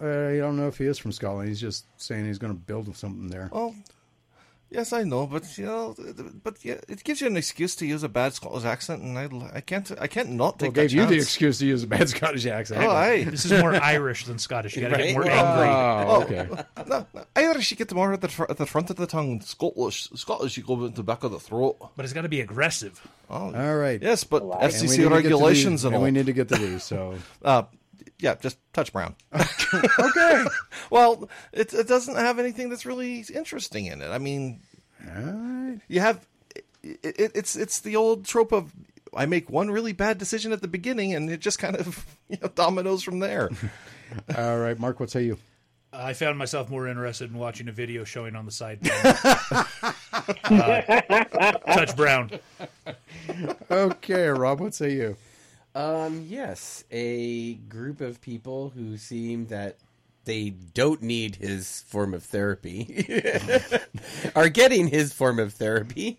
Uh, 0.00 0.06
I 0.06 0.36
don't 0.36 0.56
know 0.56 0.68
if 0.68 0.78
he 0.78 0.84
is 0.84 0.98
from 0.98 1.10
Scotland. 1.10 1.48
He's 1.48 1.60
just 1.60 1.86
saying 1.96 2.24
he's 2.24 2.38
going 2.38 2.52
to 2.52 2.58
build 2.58 2.94
something 2.96 3.28
there. 3.28 3.50
Well, 3.52 3.74
yes, 4.70 4.92
I 4.92 5.02
know, 5.04 5.26
but 5.26 5.56
you 5.58 5.66
know, 5.66 5.94
but 6.42 6.64
yeah, 6.64 6.76
it 6.88 7.02
gives 7.04 7.20
you 7.20 7.26
an 7.26 7.36
excuse 7.36 7.74
to 7.76 7.86
use 7.86 8.02
a 8.02 8.08
bad 8.08 8.32
Scottish 8.34 8.64
accent, 8.64 9.02
and 9.02 9.18
I, 9.18 9.28
I 9.56 9.60
can't, 9.60 9.90
I 10.00 10.06
can't 10.06 10.30
not 10.30 10.58
take. 10.58 10.68
Well, 10.76 10.84
take. 10.84 10.90
gave 10.90 10.92
you 10.92 11.06
the 11.06 11.16
excuse 11.16 11.58
to 11.60 11.66
use 11.66 11.82
a 11.82 11.86
bad 11.86 12.08
Scottish 12.14 12.46
accent. 12.46 12.84
Oh, 12.84 12.90
aye. 12.90 13.24
This 13.24 13.44
is 13.44 13.52
more 13.60 13.74
Irish 13.74 14.24
than 14.26 14.38
Scottish. 14.38 14.76
You 14.76 14.82
got 14.82 14.88
to 14.88 14.94
Right. 14.96 15.04
get 15.06 15.14
more 15.14 15.30
Oh, 15.30 16.20
angry. 16.22 16.38
okay. 16.38 16.64
No, 16.86 17.06
no, 17.14 17.24
Irish, 17.36 17.70
you 17.70 17.76
get 17.76 17.92
more 17.94 18.12
at 18.12 18.20
the, 18.20 18.28
fr- 18.28 18.46
at 18.48 18.56
the 18.56 18.66
front 18.66 18.90
of 18.90 18.96
the 18.96 19.06
tongue. 19.06 19.40
Scottish, 19.40 20.10
Scottish, 20.14 20.56
you 20.56 20.62
go 20.62 20.74
into 20.84 20.96
the 20.96 21.02
back 21.02 21.24
of 21.24 21.30
the 21.32 21.40
throat. 21.40 21.76
But 21.96 22.04
it's 22.04 22.12
got 22.14 22.22
to 22.22 22.28
be 22.28 22.40
aggressive. 22.40 23.00
Oh, 23.30 23.54
All 23.54 23.76
right. 23.76 24.00
yes, 24.02 24.24
but 24.24 24.42
And 24.42 24.50
we 24.52 24.56
need 24.58 24.70
to 24.70 24.76
FCC 24.86 24.96
get 24.96 25.02
to 25.04 25.08
regulations 25.14 25.82
these- 25.82 25.84
and 25.84 25.94
and 25.94 25.96
all. 25.96 26.02
we 26.04 26.10
need 26.10 26.26
to 26.26 26.32
get 26.32 26.48
to 26.48 26.56
these. 26.56 26.82
So 26.84 27.14
uh, 27.44 27.62
yeah, 28.18 28.34
just 28.36 28.58
touch 28.72 28.92
brown. 28.92 29.14
okay. 29.34 30.44
well, 30.90 31.28
it, 31.52 31.72
it 31.72 31.88
doesn't 31.88 32.16
have 32.16 32.38
anything 32.38 32.68
that's 32.68 32.86
really 32.86 33.24
interesting 33.34 33.86
in 33.86 34.02
it. 34.02 34.10
I 34.10 34.18
mean, 34.18 34.60
All 35.06 35.22
right. 35.22 35.80
you 35.88 36.00
have 36.00 36.26
it, 36.82 36.98
it, 37.02 37.32
it's 37.34 37.56
it's 37.56 37.80
the 37.80 37.96
old 37.96 38.24
trope 38.24 38.52
of 38.52 38.72
I 39.14 39.26
make 39.26 39.50
one 39.50 39.70
really 39.70 39.92
bad 39.92 40.18
decision 40.18 40.52
at 40.52 40.62
the 40.62 40.68
beginning, 40.68 41.14
and 41.14 41.30
it 41.30 41.40
just 41.40 41.58
kind 41.58 41.76
of 41.76 42.06
you 42.28 42.38
know, 42.40 42.48
dominoes 42.48 43.02
from 43.02 43.20
there. 43.20 43.50
All 44.36 44.58
right, 44.58 44.78
Mark. 44.78 45.00
What 45.00 45.10
say 45.10 45.24
you? 45.24 45.38
I 45.90 46.12
found 46.12 46.36
myself 46.36 46.68
more 46.68 46.86
interested 46.86 47.30
in 47.30 47.38
watching 47.38 47.66
a 47.68 47.72
video 47.72 48.04
showing 48.04 48.36
on 48.36 48.44
the 48.44 48.52
side. 48.52 48.78
uh, 50.44 51.52
touch 51.74 51.96
brown. 51.96 52.30
Okay, 53.70 54.26
Rob. 54.28 54.60
What 54.60 54.74
say 54.74 54.92
you? 54.92 55.16
Um, 55.78 56.26
yes, 56.28 56.82
a 56.90 57.54
group 57.54 58.00
of 58.00 58.20
people 58.20 58.70
who 58.70 58.96
seem 58.96 59.46
that 59.46 59.76
they 60.24 60.50
don't 60.50 61.02
need 61.02 61.36
his 61.36 61.82
form 61.86 62.14
of 62.14 62.24
therapy 62.24 63.06
are 64.34 64.48
getting 64.48 64.88
his 64.88 65.12
form 65.12 65.38
of 65.38 65.52
therapy. 65.52 66.18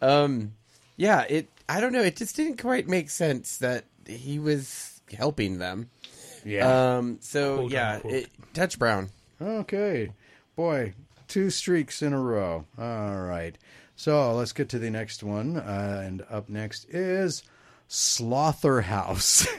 Um, 0.00 0.54
yeah, 0.96 1.26
it. 1.28 1.48
I 1.68 1.80
don't 1.82 1.92
know. 1.92 2.00
It 2.02 2.16
just 2.16 2.34
didn't 2.34 2.60
quite 2.60 2.88
make 2.88 3.10
sense 3.10 3.58
that 3.58 3.84
he 4.06 4.38
was 4.38 5.02
helping 5.12 5.58
them. 5.58 5.90
Yeah. 6.42 6.96
Um. 6.96 7.18
So 7.20 7.58
Quote, 7.58 7.72
yeah, 7.72 7.94
unquote. 7.96 8.12
it, 8.14 8.30
Dutch 8.54 8.78
Brown. 8.78 9.10
Okay. 9.40 10.12
Boy, 10.56 10.94
two 11.28 11.50
streaks 11.50 12.00
in 12.00 12.14
a 12.14 12.20
row. 12.20 12.64
All 12.78 13.20
right. 13.20 13.58
So 13.96 14.32
let's 14.32 14.52
get 14.52 14.70
to 14.70 14.78
the 14.78 14.90
next 14.90 15.22
one. 15.22 15.58
Uh, 15.58 16.02
and 16.04 16.24
up 16.30 16.48
next 16.48 16.86
is 16.88 17.42
Slotherhouse. 17.94 19.46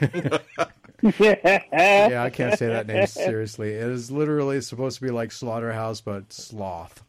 yeah, 1.18 2.22
I 2.22 2.30
can't 2.30 2.58
say 2.58 2.66
that 2.66 2.86
name 2.86 3.06
seriously. 3.06 3.70
It 3.70 3.90
is 3.90 4.10
literally 4.10 4.60
supposed 4.60 4.98
to 4.98 5.02
be 5.02 5.10
like 5.10 5.32
Slaughterhouse, 5.32 6.02
but 6.02 6.32
sloth 6.32 7.02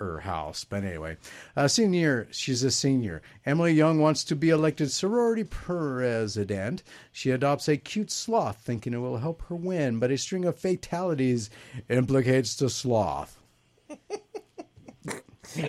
or 0.00 0.18
house. 0.20 0.64
But 0.64 0.82
anyway, 0.82 1.18
uh, 1.56 1.68
senior, 1.68 2.26
she's 2.32 2.64
a 2.64 2.72
senior. 2.72 3.22
Emily 3.44 3.74
Young 3.74 4.00
wants 4.00 4.24
to 4.24 4.34
be 4.34 4.50
elected 4.50 4.90
sorority 4.90 5.44
president. 5.44 6.82
She 7.12 7.30
adopts 7.30 7.68
a 7.68 7.76
cute 7.76 8.10
sloth, 8.10 8.58
thinking 8.58 8.92
it 8.92 8.98
will 8.98 9.18
help 9.18 9.42
her 9.42 9.54
win, 9.54 10.00
but 10.00 10.10
a 10.10 10.18
string 10.18 10.44
of 10.44 10.58
fatalities 10.58 11.48
implicates 11.88 12.56
the 12.56 12.68
sloth. 12.68 13.38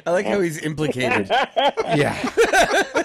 I 0.06 0.12
like 0.12 0.26
how 0.26 0.40
he's 0.42 0.60
implicated. 0.60 1.30
Yeah. 1.96 2.16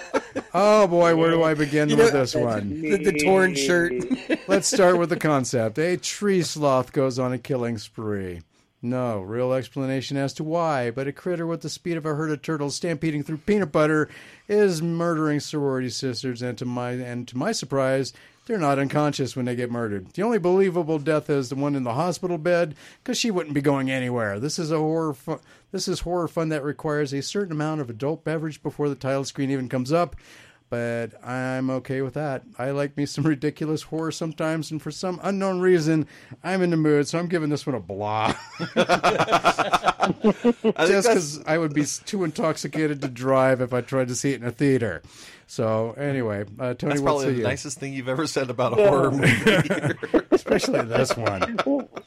Oh 0.54 0.86
boy, 0.86 1.16
where 1.16 1.30
do 1.30 1.42
I 1.42 1.54
begin 1.54 1.88
You 1.88 1.96
with 1.96 2.12
this 2.12 2.34
one? 2.34 2.68
the- 2.82 2.96
the 2.98 3.12
torn 3.12 3.54
shirt. 3.54 3.92
Let's 4.48 4.68
start 4.68 4.98
with 4.98 5.08
the 5.08 5.16
concept. 5.16 5.78
A 5.78 5.96
tree 5.96 6.42
sloth 6.42 6.92
goes 6.92 7.18
on 7.18 7.32
a 7.32 7.38
killing 7.38 7.78
spree. 7.78 8.42
No 8.82 9.20
real 9.20 9.52
explanation 9.54 10.16
as 10.18 10.34
to 10.34 10.44
why, 10.44 10.90
but 10.90 11.06
a 11.06 11.12
critter 11.12 11.46
with 11.46 11.62
the 11.62 11.68
speed 11.70 11.96
of 11.96 12.04
a 12.04 12.14
herd 12.14 12.30
of 12.30 12.42
turtles 12.42 12.74
stampeding 12.74 13.22
through 13.22 13.38
peanut 13.38 13.72
butter 13.72 14.10
is 14.48 14.82
murdering 14.82 15.40
sorority 15.40 15.88
sisters, 15.88 16.42
and 16.42 16.58
to 16.58 16.64
my 16.66 16.90
and 16.92 17.26
to 17.28 17.38
my 17.38 17.52
surprise, 17.52 18.12
they're 18.46 18.58
not 18.58 18.78
unconscious 18.78 19.36
when 19.36 19.44
they 19.44 19.54
get 19.54 19.70
murdered. 19.70 20.12
The 20.12 20.22
only 20.22 20.38
believable 20.38 20.98
death 20.98 21.30
is 21.30 21.48
the 21.48 21.54
one 21.54 21.74
in 21.74 21.84
the 21.84 21.94
hospital 21.94 22.38
bed, 22.38 22.74
because 23.02 23.18
she 23.18 23.30
wouldn't 23.30 23.54
be 23.54 23.60
going 23.60 23.90
anywhere. 23.90 24.40
This 24.40 24.58
is 24.58 24.70
a 24.70 24.78
horror. 24.78 25.14
Fu- 25.14 25.40
this 25.70 25.88
is 25.88 26.00
horror 26.00 26.28
fun 26.28 26.48
that 26.50 26.64
requires 26.64 27.12
a 27.12 27.22
certain 27.22 27.52
amount 27.52 27.80
of 27.80 27.88
adult 27.88 28.24
beverage 28.24 28.62
before 28.62 28.88
the 28.88 28.94
title 28.94 29.24
screen 29.24 29.50
even 29.50 29.68
comes 29.68 29.92
up. 29.92 30.16
But 30.70 31.22
I'm 31.22 31.68
okay 31.68 32.00
with 32.00 32.14
that. 32.14 32.44
I 32.58 32.70
like 32.70 32.96
me 32.96 33.04
some 33.04 33.24
ridiculous 33.24 33.82
horror 33.82 34.10
sometimes, 34.10 34.70
and 34.70 34.80
for 34.80 34.90
some 34.90 35.20
unknown 35.22 35.60
reason, 35.60 36.06
I'm 36.42 36.62
in 36.62 36.70
the 36.70 36.78
mood, 36.78 37.06
so 37.06 37.18
I'm 37.18 37.28
giving 37.28 37.50
this 37.50 37.66
one 37.66 37.76
a 37.76 37.80
blah. 37.80 38.34
Just 40.86 41.08
because 41.08 41.42
I 41.46 41.58
would 41.58 41.74
be 41.74 41.84
too 41.84 42.24
intoxicated 42.24 43.02
to 43.02 43.08
drive 43.08 43.60
if 43.60 43.72
I 43.72 43.82
tried 43.82 44.08
to 44.08 44.14
see 44.14 44.32
it 44.32 44.40
in 44.40 44.48
a 44.48 44.50
theater. 44.50 45.02
So 45.52 45.92
anyway, 45.98 46.46
uh, 46.58 46.72
Tony, 46.72 46.94
That's 46.94 47.02
what's 47.02 47.02
probably 47.02 47.26
the 47.26 47.32
the 47.32 47.38
you? 47.40 47.44
nicest 47.44 47.78
thing 47.78 47.92
you've 47.92 48.08
ever 48.08 48.26
said 48.26 48.48
about 48.48 48.72
a 48.72 48.88
horror 48.88 49.10
movie. 49.10 49.98
especially 50.30 50.80
this 50.80 51.14
one. 51.14 51.58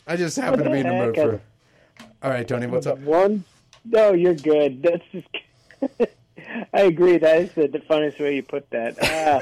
I 0.08 0.16
just 0.16 0.36
happen 0.36 0.64
to 0.64 0.70
be 0.72 0.80
in 0.80 0.88
the 0.88 0.94
mood 0.94 1.16
for. 1.16 1.42
All 2.24 2.32
right, 2.32 2.48
Tony, 2.48 2.66
what's 2.66 2.88
up? 2.88 2.98
One, 2.98 3.44
no, 3.86 4.14
you're 4.14 4.34
good. 4.34 4.82
That's 4.82 5.04
just. 5.12 5.28
I 6.74 6.82
agree. 6.82 7.20
That 7.20 7.40
is 7.40 7.54
the, 7.54 7.68
the 7.68 7.82
funniest 7.82 8.20
way 8.20 8.36
you 8.36 8.42
put 8.42 8.68
that. 8.72 8.98
Uh, 9.00 9.40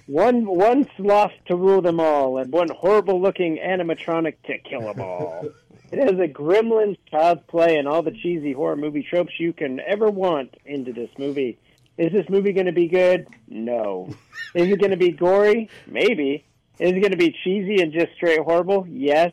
one, 0.06 0.46
one 0.46 0.88
sloth 0.96 1.32
to 1.48 1.54
rule 1.54 1.82
them 1.82 2.00
all, 2.00 2.38
and 2.38 2.50
one 2.50 2.70
horrible-looking 2.70 3.58
animatronic 3.58 4.36
to 4.46 4.56
kill 4.60 4.80
them 4.80 5.02
all. 5.02 5.50
It 5.90 5.98
has 5.98 6.18
a 6.18 6.26
gremlins, 6.26 6.96
child's 7.10 7.42
play, 7.48 7.76
and 7.76 7.86
all 7.86 8.02
the 8.02 8.12
cheesy 8.12 8.54
horror 8.54 8.76
movie 8.76 9.02
tropes 9.02 9.38
you 9.38 9.52
can 9.52 9.78
ever 9.80 10.08
want 10.08 10.54
into 10.64 10.94
this 10.94 11.10
movie. 11.18 11.58
Is 11.98 12.12
this 12.12 12.28
movie 12.28 12.52
going 12.52 12.66
to 12.66 12.72
be 12.72 12.88
good? 12.88 13.26
No. 13.48 14.08
Is 14.54 14.68
it 14.68 14.80
going 14.80 14.90
to 14.90 14.96
be 14.96 15.10
gory? 15.10 15.68
Maybe. 15.86 16.44
Is 16.78 16.92
it 16.92 17.00
going 17.00 17.12
to 17.12 17.16
be 17.16 17.34
cheesy 17.44 17.82
and 17.82 17.92
just 17.92 18.12
straight 18.14 18.40
horrible? 18.40 18.86
Yes. 18.88 19.32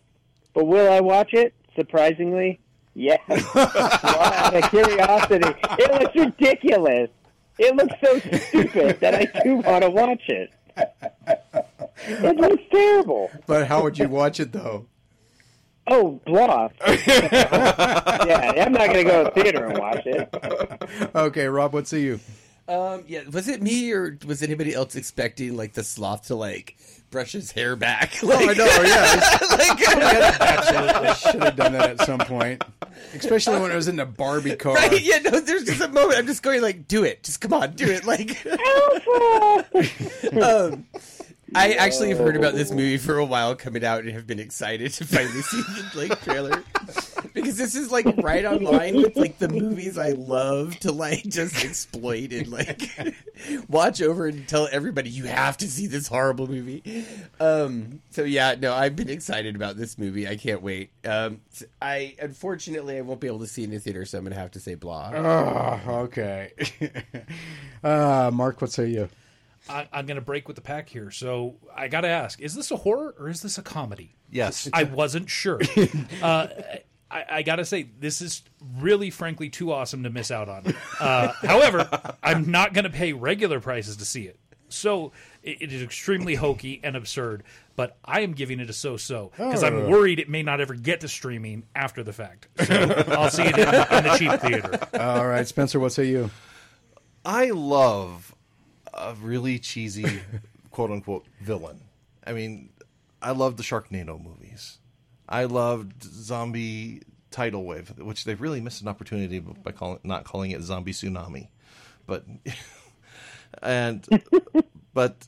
But 0.53 0.65
will 0.65 0.91
I 0.91 0.99
watch 0.99 1.33
it? 1.33 1.53
Surprisingly, 1.75 2.59
yes. 2.93 3.21
Out 3.55 4.55
of 4.55 4.69
curiosity, 4.69 5.47
it 5.79 5.91
looks 6.01 6.15
ridiculous. 6.15 7.09
It 7.57 7.75
looks 7.75 7.93
so 8.03 8.19
stupid 8.19 8.99
that 8.99 9.15
I 9.15 9.43
do 9.43 9.57
want 9.57 9.83
to 9.83 9.89
watch 9.89 10.23
it. 10.27 10.51
It 12.07 12.37
looks 12.37 12.63
terrible. 12.71 13.31
But 13.47 13.67
how 13.67 13.83
would 13.83 13.97
you 13.97 14.09
watch 14.09 14.39
it 14.39 14.51
though? 14.51 14.87
Oh, 15.87 16.19
blah. 16.25 16.69
yeah, 16.87 18.53
I'm 18.57 18.73
not 18.73 18.87
going 18.87 18.97
to 18.97 19.03
go 19.03 19.23
to 19.23 19.31
the 19.33 19.41
theater 19.41 19.65
and 19.65 19.77
watch 19.77 20.05
it. 20.05 21.09
Okay, 21.15 21.47
Rob, 21.47 21.73
what 21.73 21.87
say 21.87 22.01
you? 22.01 22.19
Um, 22.69 23.03
yeah, 23.07 23.21
was 23.31 23.47
it 23.47 23.63
me 23.63 23.91
or 23.91 24.17
was 24.27 24.43
anybody 24.43 24.75
else 24.75 24.95
expecting 24.95 25.57
like 25.57 25.73
the 25.73 25.83
sloth 25.83 26.27
to 26.27 26.35
like 26.35 26.77
brush 27.09 27.31
his 27.31 27.51
hair 27.51 27.75
back? 27.75 28.13
Oh, 28.21 28.31
I 28.31 28.53
know, 28.53 28.65
yeah. 28.65 29.37
like, 29.57 30.39
Absolutely, 30.39 31.13
should 31.15 31.43
have 31.43 31.55
done 31.55 31.73
that 31.73 31.89
at 31.89 32.05
some 32.05 32.19
point, 32.19 32.63
especially 33.15 33.59
when 33.59 33.71
I 33.71 33.75
was 33.75 33.87
in 33.87 33.95
the 33.95 34.05
Barbie 34.05 34.55
car. 34.55 34.75
right? 34.75 35.01
Yeah, 35.01 35.17
no. 35.17 35.39
There's 35.39 35.63
just 35.63 35.81
a 35.81 35.87
moment. 35.87 36.19
I'm 36.19 36.27
just 36.27 36.43
going 36.43 36.61
like, 36.61 36.87
do 36.87 37.03
it. 37.03 37.23
Just 37.23 37.41
come 37.41 37.53
on, 37.53 37.71
do 37.71 37.87
it. 37.89 38.05
Like, 38.05 38.37
um, 40.43 40.85
I 41.55 41.73
actually 41.73 42.09
have 42.09 42.17
heard 42.17 42.35
about 42.35 42.53
this 42.53 42.71
movie 42.71 42.97
for 42.97 43.17
a 43.17 43.25
while 43.25 43.55
coming 43.55 43.83
out 43.83 44.01
and 44.01 44.09
have 44.11 44.27
been 44.27 44.39
excited 44.39 44.91
to 44.93 45.05
finally 45.05 45.41
see 45.41 45.61
the 45.61 45.91
like 45.95 46.21
trailer 46.21 46.63
because 47.33 47.57
this 47.57 47.75
is 47.75 47.91
like 47.91 48.05
right 48.17 48.45
on 48.45 48.63
line 48.63 48.95
with 48.95 49.15
like 49.15 49.37
the 49.39 49.49
movies 49.49 49.97
I 49.97 50.09
love 50.11 50.77
to 50.79 50.91
like 50.91 51.23
just 51.23 51.63
exploit 51.63 52.31
and 52.31 52.47
like 52.47 52.89
watch 53.69 54.01
over 54.01 54.27
and 54.27 54.47
tell 54.47 54.67
everybody 54.71 55.09
you 55.09 55.25
have 55.25 55.57
to 55.57 55.67
see 55.67 55.87
this 55.87 56.07
horrible 56.07 56.47
movie. 56.47 57.05
Um, 57.39 58.01
so 58.11 58.23
yeah, 58.23 58.55
no, 58.59 58.73
I've 58.73 58.95
been 58.95 59.09
excited 59.09 59.55
about 59.55 59.77
this 59.77 59.97
movie. 59.97 60.27
I 60.27 60.35
can't 60.35 60.61
wait. 60.61 60.91
Um, 61.05 61.41
I 61.81 62.15
unfortunately 62.21 62.97
I 62.97 63.01
won't 63.01 63.19
be 63.19 63.27
able 63.27 63.39
to 63.39 63.47
see 63.47 63.63
it 63.63 63.65
in 63.65 63.71
the 63.71 63.79
theater, 63.79 64.05
so 64.05 64.17
I'm 64.17 64.23
gonna 64.23 64.35
have 64.35 64.51
to 64.51 64.59
say 64.59 64.75
blah. 64.75 65.11
Oh, 65.13 65.99
okay. 66.03 66.53
uh, 67.83 68.31
Mark, 68.33 68.61
what 68.61 68.71
say 68.71 68.89
you? 68.89 69.09
I, 69.69 69.87
I'm 69.93 70.05
going 70.05 70.15
to 70.15 70.21
break 70.21 70.47
with 70.47 70.55
the 70.55 70.61
pack 70.61 70.89
here. 70.89 71.11
So 71.11 71.55
I 71.75 71.87
got 71.87 72.01
to 72.01 72.07
ask: 72.07 72.41
Is 72.41 72.55
this 72.55 72.71
a 72.71 72.75
horror 72.75 73.15
or 73.19 73.29
is 73.29 73.41
this 73.41 73.57
a 73.57 73.61
comedy? 73.61 74.15
Yes. 74.31 74.69
I 74.73 74.83
wasn't 74.83 75.29
sure. 75.29 75.59
uh, 76.21 76.47
I, 77.11 77.25
I 77.29 77.41
got 77.41 77.55
to 77.55 77.65
say, 77.65 77.89
this 77.99 78.21
is 78.21 78.43
really, 78.77 79.09
frankly, 79.09 79.49
too 79.49 79.71
awesome 79.71 80.03
to 80.03 80.09
miss 80.11 80.29
out 80.29 80.47
on. 80.49 80.75
Uh, 80.99 81.31
however, 81.41 81.89
I'm 82.21 82.51
not 82.51 82.73
going 82.73 82.83
to 82.83 82.91
pay 82.91 83.13
regular 83.13 83.59
prices 83.59 83.97
to 83.97 84.05
see 84.05 84.23
it. 84.27 84.39
So 84.71 85.11
it, 85.41 85.63
it 85.63 85.73
is 85.73 85.81
extremely 85.81 86.35
hokey 86.35 86.79
and 86.83 86.95
absurd. 86.95 87.43
But 87.75 87.97
I 88.05 88.19
am 88.19 88.33
giving 88.33 88.59
it 88.59 88.69
a 88.69 88.73
so-so 88.73 89.31
because 89.35 89.63
Oh. 89.63 89.67
I'm 89.67 89.89
worried 89.89 90.19
it 90.19 90.29
may 90.29 90.43
not 90.43 90.61
ever 90.61 90.75
get 90.75 91.01
to 91.01 91.07
streaming 91.07 91.63
after 91.75 92.03
the 92.03 92.13
fact. 92.13 92.47
So 92.65 93.03
I'll 93.07 93.31
see 93.31 93.43
it 93.43 93.57
in, 93.57 93.67
in 93.67 94.03
the 94.03 94.15
cheap 94.19 94.39
theater. 94.41 94.79
All 95.01 95.25
right, 95.27 95.47
Spencer, 95.47 95.79
what 95.79 95.93
say 95.93 96.05
you? 96.05 96.29
I 97.25 97.49
love 97.49 98.35
a 98.93 99.15
really 99.21 99.59
cheesy, 99.59 100.21
quote 100.71 100.91
unquote, 100.91 101.25
villain. 101.41 101.81
I 102.25 102.33
mean, 102.33 102.69
I 103.21 103.31
love 103.31 103.57
the 103.57 103.63
Sharknado 103.63 104.21
movies. 104.21 104.77
I 105.27 105.45
loved 105.45 106.03
Zombie 106.03 107.03
Tidal 107.31 107.63
Wave, 107.63 107.93
which 107.99 108.23
they've 108.23 108.41
really 108.41 108.61
missed 108.61 108.81
an 108.81 108.87
opportunity 108.87 109.39
by 109.39 109.71
calling 109.71 109.99
not 110.03 110.23
calling 110.23 110.51
it 110.51 110.61
Zombie 110.61 110.93
Tsunami, 110.93 111.49
but 112.07 112.25
and 113.61 114.07
but 114.93 115.25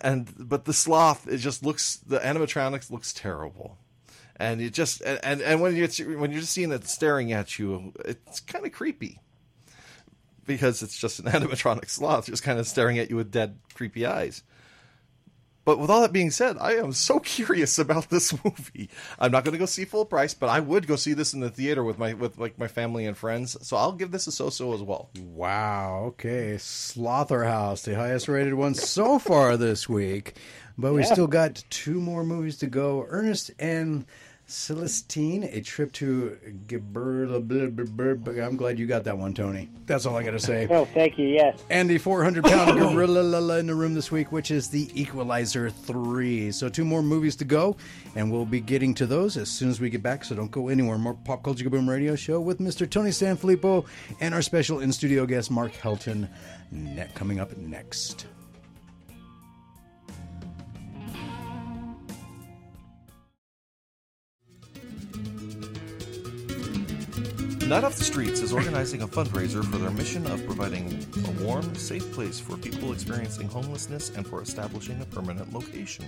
and 0.00 0.32
but 0.38 0.64
the 0.64 0.72
sloth 0.72 1.28
it 1.28 1.38
just 1.38 1.64
looks 1.64 1.96
the 1.96 2.18
animatronics 2.18 2.90
looks 2.90 3.12
terrible 3.12 3.78
and 4.36 4.60
it 4.60 4.72
just 4.72 5.02
and 5.02 5.40
and 5.42 5.60
when 5.60 5.76
you're 5.76 5.88
when 6.18 6.30
you're 6.30 6.40
just 6.40 6.52
seeing 6.52 6.72
it 6.72 6.86
staring 6.88 7.32
at 7.32 7.58
you 7.58 7.92
it's 8.04 8.40
kind 8.40 8.64
of 8.64 8.72
creepy 8.72 9.20
because 10.54 10.82
it's 10.82 10.98
just 10.98 11.20
an 11.20 11.26
animatronic 11.32 11.88
sloth 11.88 12.26
just 12.26 12.42
kind 12.42 12.58
of 12.58 12.66
staring 12.66 12.98
at 12.98 13.10
you 13.10 13.16
with 13.16 13.30
dead, 13.30 13.58
creepy 13.74 14.04
eyes. 14.06 14.42
But 15.66 15.78
with 15.78 15.90
all 15.90 16.00
that 16.00 16.12
being 16.12 16.30
said, 16.30 16.56
I 16.58 16.72
am 16.76 16.92
so 16.92 17.20
curious 17.36 17.78
about 17.78 18.08
this 18.08 18.32
movie. 18.44 18.88
I'm 19.18 19.30
not 19.30 19.44
going 19.44 19.52
to 19.52 19.58
go 19.58 19.66
see 19.66 19.84
full 19.84 20.06
price, 20.06 20.32
but 20.34 20.48
I 20.48 20.58
would 20.58 20.86
go 20.86 20.96
see 20.96 21.12
this 21.12 21.34
in 21.34 21.40
the 21.40 21.50
theater 21.50 21.84
with 21.84 21.98
my 21.98 22.14
with 22.14 22.38
like 22.38 22.58
my 22.58 22.66
family 22.66 23.06
and 23.06 23.16
friends. 23.16 23.56
So 23.66 23.76
I'll 23.76 23.92
give 23.92 24.10
this 24.10 24.26
a 24.26 24.32
so-so 24.32 24.72
as 24.72 24.80
well. 24.82 25.10
Wow. 25.20 26.04
Okay, 26.06 26.54
Slotherhouse, 26.56 27.84
the 27.84 27.94
highest 27.94 28.26
rated 28.26 28.54
one 28.54 28.74
so 28.74 29.18
far 29.18 29.56
this 29.56 29.88
week, 29.88 30.34
but 30.78 30.92
we 30.94 31.02
Yeah. 31.02 31.12
still 31.12 31.26
got 31.28 31.62
two 31.70 32.00
more 32.00 32.24
movies 32.24 32.56
to 32.58 32.66
go. 32.66 33.06
Ernest 33.08 33.50
and 33.58 34.06
Celestine, 34.50 35.44
a 35.44 35.60
trip 35.60 35.92
to. 35.92 36.36
I'm 38.42 38.56
glad 38.56 38.78
you 38.80 38.86
got 38.86 39.04
that 39.04 39.16
one, 39.16 39.32
Tony. 39.32 39.68
That's 39.86 40.06
all 40.06 40.16
I 40.16 40.24
got 40.24 40.32
to 40.32 40.40
say. 40.40 40.66
Oh, 40.68 40.86
thank 40.86 41.18
you. 41.18 41.28
Yes. 41.28 41.62
And 41.70 41.88
the 41.88 41.98
400 41.98 42.42
pound 42.42 42.78
gorilla 42.80 43.58
in 43.58 43.68
the 43.68 43.74
room 43.76 43.94
this 43.94 44.10
week, 44.10 44.32
which 44.32 44.50
is 44.50 44.68
the 44.68 44.90
Equalizer 45.00 45.70
3. 45.70 46.50
So, 46.50 46.68
two 46.68 46.84
more 46.84 47.00
movies 47.00 47.36
to 47.36 47.44
go, 47.44 47.76
and 48.16 48.32
we'll 48.32 48.44
be 48.44 48.60
getting 48.60 48.92
to 48.94 49.06
those 49.06 49.36
as 49.36 49.48
soon 49.48 49.70
as 49.70 49.80
we 49.80 49.88
get 49.88 50.02
back. 50.02 50.24
So, 50.24 50.34
don't 50.34 50.50
go 50.50 50.66
anywhere. 50.66 50.98
More 50.98 51.14
Pop 51.14 51.44
Culture 51.44 51.64
Kaboom 51.64 51.88
Radio 51.88 52.16
Show 52.16 52.40
with 52.40 52.58
Mr. 52.58 52.90
Tony 52.90 53.10
Sanfilippo 53.10 53.86
and 54.18 54.34
our 54.34 54.42
special 54.42 54.80
in 54.80 54.92
studio 54.92 55.26
guest, 55.26 55.52
Mark 55.52 55.72
Helton, 55.74 56.28
coming 57.14 57.38
up 57.38 57.56
next. 57.56 58.26
Night 67.70 67.84
Off 67.84 67.94
the 67.94 68.02
Streets 68.02 68.40
is 68.40 68.52
organizing 68.52 69.02
a 69.02 69.06
fundraiser 69.06 69.64
for 69.64 69.78
their 69.78 69.92
mission 69.92 70.26
of 70.26 70.44
providing 70.44 71.06
a 71.24 71.44
warm, 71.44 71.72
safe 71.76 72.10
place 72.10 72.40
for 72.40 72.56
people 72.56 72.92
experiencing 72.92 73.46
homelessness 73.46 74.10
and 74.16 74.26
for 74.26 74.42
establishing 74.42 75.00
a 75.00 75.04
permanent 75.04 75.52
location. 75.52 76.04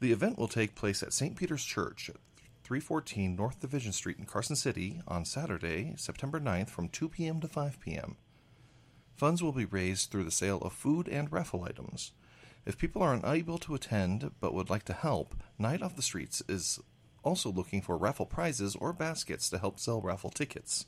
The 0.00 0.12
event 0.12 0.36
will 0.36 0.48
take 0.48 0.74
place 0.74 1.02
at 1.02 1.14
St. 1.14 1.34
Peter's 1.34 1.64
Church 1.64 2.10
at 2.10 2.16
314 2.62 3.34
North 3.34 3.58
Division 3.58 3.90
Street 3.92 4.18
in 4.18 4.26
Carson 4.26 4.54
City 4.54 5.00
on 5.08 5.24
Saturday, 5.24 5.94
September 5.96 6.38
9th 6.38 6.68
from 6.68 6.90
2 6.90 7.08
p.m. 7.08 7.40
to 7.40 7.48
5 7.48 7.80
p.m. 7.80 8.16
Funds 9.16 9.42
will 9.42 9.52
be 9.52 9.64
raised 9.64 10.10
through 10.10 10.24
the 10.24 10.30
sale 10.30 10.58
of 10.58 10.74
food 10.74 11.08
and 11.08 11.32
raffle 11.32 11.64
items. 11.64 12.12
If 12.66 12.76
people 12.76 13.00
are 13.00 13.14
unable 13.14 13.56
to 13.60 13.74
attend 13.74 14.30
but 14.40 14.52
would 14.52 14.68
like 14.68 14.84
to 14.84 14.92
help, 14.92 15.34
Night 15.58 15.80
Off 15.80 15.96
the 15.96 16.02
Streets 16.02 16.42
is 16.50 16.80
also 17.22 17.50
looking 17.50 17.82
for 17.82 17.96
raffle 17.96 18.26
prizes 18.26 18.76
or 18.76 18.92
baskets 18.92 19.48
to 19.50 19.58
help 19.58 19.78
sell 19.78 20.00
raffle 20.00 20.30
tickets. 20.30 20.86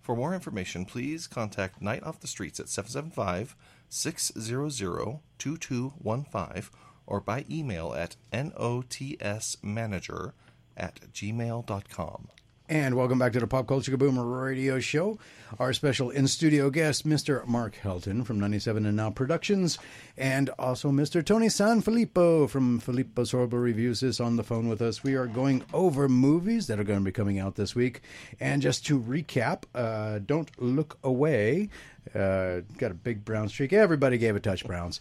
For 0.00 0.14
more 0.14 0.34
information, 0.34 0.84
please 0.84 1.26
contact 1.26 1.82
Night 1.82 2.04
Off 2.04 2.20
the 2.20 2.28
Streets 2.28 2.60
at 2.60 2.68
775 2.68 3.56
600 3.88 5.18
2215 5.38 6.70
or 7.06 7.20
by 7.20 7.44
email 7.50 7.92
at 7.92 8.16
notsmanager 8.32 10.32
at 10.76 11.00
gmail.com. 11.12 12.28
And 12.68 12.96
welcome 12.96 13.20
back 13.20 13.32
to 13.34 13.38
the 13.38 13.46
Pop 13.46 13.68
Culture 13.68 13.96
Kaboom 13.96 14.18
radio 14.42 14.80
show. 14.80 15.20
Our 15.60 15.72
special 15.72 16.10
in 16.10 16.26
studio 16.26 16.68
guest, 16.68 17.06
Mr. 17.06 17.46
Mark 17.46 17.76
Helton 17.80 18.26
from 18.26 18.40
97 18.40 18.84
and 18.84 18.96
Now 18.96 19.10
Productions, 19.10 19.78
and 20.16 20.50
also 20.58 20.90
Mr. 20.90 21.24
Tony 21.24 21.46
Sanfilippo 21.46 22.50
from 22.50 22.80
Filippo's 22.80 23.30
Horrible 23.30 23.58
Reviews 23.58 24.02
is 24.02 24.18
on 24.18 24.34
the 24.34 24.42
phone 24.42 24.68
with 24.68 24.82
us. 24.82 25.04
We 25.04 25.14
are 25.14 25.28
going 25.28 25.62
over 25.72 26.08
movies 26.08 26.66
that 26.66 26.80
are 26.80 26.84
going 26.84 26.98
to 26.98 27.04
be 27.04 27.12
coming 27.12 27.38
out 27.38 27.54
this 27.54 27.76
week. 27.76 28.00
And 28.40 28.60
just 28.60 28.84
to 28.86 28.98
recap, 28.98 29.62
uh, 29.72 30.18
Don't 30.18 30.50
Look 30.60 30.98
Away. 31.04 31.68
Uh, 32.14 32.60
got 32.78 32.90
a 32.90 32.94
big 32.94 33.24
brown 33.24 33.48
streak. 33.48 33.72
Everybody 33.72 34.18
gave 34.18 34.36
a 34.36 34.40
touch 34.40 34.64
browns. 34.64 35.00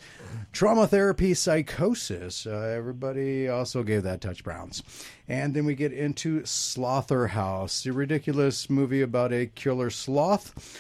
Trauma 0.52 0.88
therapy, 0.88 1.34
psychosis. 1.34 2.46
Uh, 2.46 2.74
everybody 2.76 3.48
also 3.48 3.84
gave 3.84 4.04
that 4.04 4.22
touch 4.22 4.44
browns. 4.44 4.84
And 5.28 5.54
then 5.54 5.66
we 5.66 5.76
get 5.76 5.94
into 5.94 6.42
Slotherhouse, 6.42 7.84
the 7.84 7.94
ridiculous 7.94 8.70
movie 8.70 9.02
about 9.02 9.34
a 9.34 9.48
killer 9.48 9.90
sloth. 9.90 10.80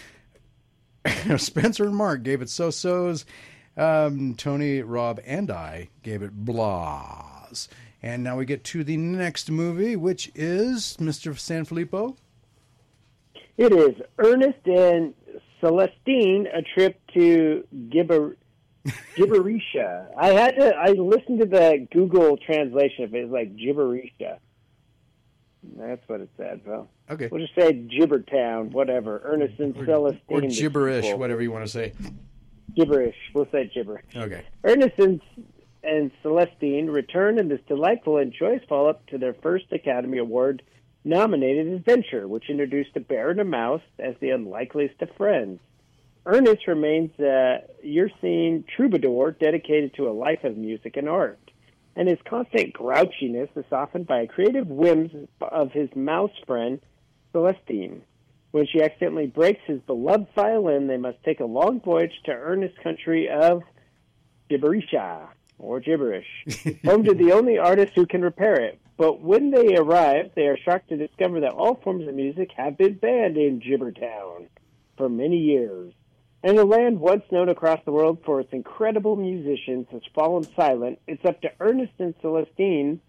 Spencer 1.38 1.86
and 1.86 1.96
Mark 1.96 2.24
gave 2.24 2.42
it 2.42 2.50
so 2.50 2.70
so's. 2.70 3.26
Um, 3.78 4.36
Tony, 4.36 4.82
Rob, 4.82 5.20
and 5.26 5.52
I 5.52 5.90
gave 6.02 6.22
it 6.22 6.46
blahs. 6.46 7.68
And 8.02 8.24
now 8.24 8.38
we 8.38 8.46
get 8.46 8.64
to 8.66 8.84
the 8.84 8.98
next 8.98 9.50
movie, 9.50 9.96
which 9.96 10.32
is 10.36 10.96
Mr. 11.00 11.34
Sanfilippo. 11.34 12.16
It 13.58 13.72
is 13.74 14.02
Ernest 14.18 14.66
and 14.66 15.14
Celestine, 15.66 16.48
a 16.54 16.62
trip 16.62 17.00
to 17.14 17.66
Gibber, 17.90 18.38
Gibberisha. 19.16 20.08
I 20.18 20.28
had 20.28 20.56
to. 20.58 20.76
I 20.76 20.92
listened 20.92 21.40
to 21.40 21.46
the 21.46 21.88
Google 21.92 22.38
translation 22.38 23.06
of 23.06 23.16
it. 23.16 23.24
It's 23.24 23.32
like 23.32 23.56
Gibberisha. 23.56 24.38
That's 25.78 26.08
what 26.08 26.22
it 26.22 26.30
said, 26.38 26.62
Well, 26.66 26.88
Okay. 27.10 27.28
We'll 27.32 27.42
just 27.42 27.56
say 27.56 27.74
Gibbertown, 27.74 28.72
whatever. 28.72 29.22
Ernest 29.24 29.60
and 29.60 29.74
Celestine. 29.76 30.22
Or 30.28 30.42
gibberish, 30.42 31.12
whatever 31.16 31.42
you 31.42 31.52
want 31.52 31.66
to 31.66 31.72
say. 31.72 31.94
Gibberish. 32.76 33.16
We'll 33.34 33.48
say 33.52 33.72
gibberish. 33.74 34.06
Okay. 34.16 34.44
Ernest 34.64 35.00
and, 35.00 35.22
and 35.84 36.12
Celestine 36.22 36.88
return 36.92 37.40
in 37.40 37.48
this 37.48 37.62
delightful 37.68 38.18
and 38.18 38.32
joyous 38.38 38.62
follow 38.70 38.90
up 38.90 39.06
to 39.08 39.18
their 39.18 39.34
first 39.34 39.66
Academy 39.72 40.20
Award 40.20 40.62
nominated 41.06 41.68
adventure, 41.68 42.28
which 42.28 42.50
introduced 42.50 42.96
a 42.96 43.00
bear 43.00 43.30
and 43.30 43.40
a 43.40 43.46
mouse 43.46 43.84
as 44.00 44.16
the 44.20 44.32
unlikeliest 44.32 45.02
of 45.02 45.10
friends. 45.16 45.60
Ernest 46.26 46.68
remains 46.68 47.12
a 47.20 47.62
Yersian 47.86 48.66
troubadour 48.76 49.32
dedicated 49.32 49.94
to 49.94 50.10
a 50.10 50.12
life 50.12 50.44
of 50.44 50.58
music 50.58 50.98
and 50.98 51.08
art, 51.08 51.40
and 51.96 52.10
his 52.10 52.18
constant 52.28 52.74
grouchiness 52.74 53.50
is 53.56 53.64
softened 53.70 54.08
by 54.08 54.22
a 54.22 54.28
creative 54.28 54.68
whims 54.68 55.12
of 55.40 55.72
his 55.72 55.90
mouse 55.96 56.32
friend, 56.48 56.82
Celestine. 57.32 58.02
When 58.52 58.66
she 58.66 58.82
accidentally 58.82 59.28
breaks 59.28 59.62
his 59.68 59.82
beloved 59.82 60.28
violin, 60.34 60.88
they 60.88 60.98
must 60.98 61.24
take 61.24 61.42
a 61.42 61.46
long 61.46 61.80
voyage 61.82 62.14
to 62.24 62.32
Ernest's 62.32 62.78
country 62.82 63.30
of 63.30 63.62
Gibberisha, 64.50 65.28
or 65.60 65.80
gibberish, 65.80 66.26
home 66.86 67.04
to 67.04 67.14
the 67.14 67.32
only 67.34 67.58
artist 67.58 67.94
who 67.96 68.06
can 68.06 68.22
repair 68.22 68.56
it. 68.56 68.80
But 68.98 69.22
when 69.22 69.52
they 69.52 69.76
arrive, 69.76 70.32
they 70.36 70.48
are 70.48 70.58
shocked 70.58 70.90
to 70.90 70.98
discover 70.98 71.42
that 71.42 71.54
all 71.54 71.76
forms 71.76 72.08
of 72.08 72.16
music 72.16 72.52
have 72.56 72.78
been 72.78 72.94
banned 72.94 73.38
in 73.38 73.60
Gibbertown 73.60 74.48
for 74.98 75.10
many 75.10 75.38
years. 75.38 75.94
And 76.44 76.58
a 76.58 76.64
land 76.64 77.00
once 77.00 77.24
known 77.32 77.50
across 77.50 77.80
the 77.86 77.92
world 77.92 78.20
for 78.24 78.40
its 78.40 78.54
incredible 78.54 79.16
musicians 79.16 79.88
has 79.92 80.02
fallen 80.14 80.44
silent. 80.56 81.00
It's 81.08 81.26
up 81.26 81.42
to 81.42 81.52
Ernest 81.60 81.94
and 82.00 82.14
Celestine 82.22 83.02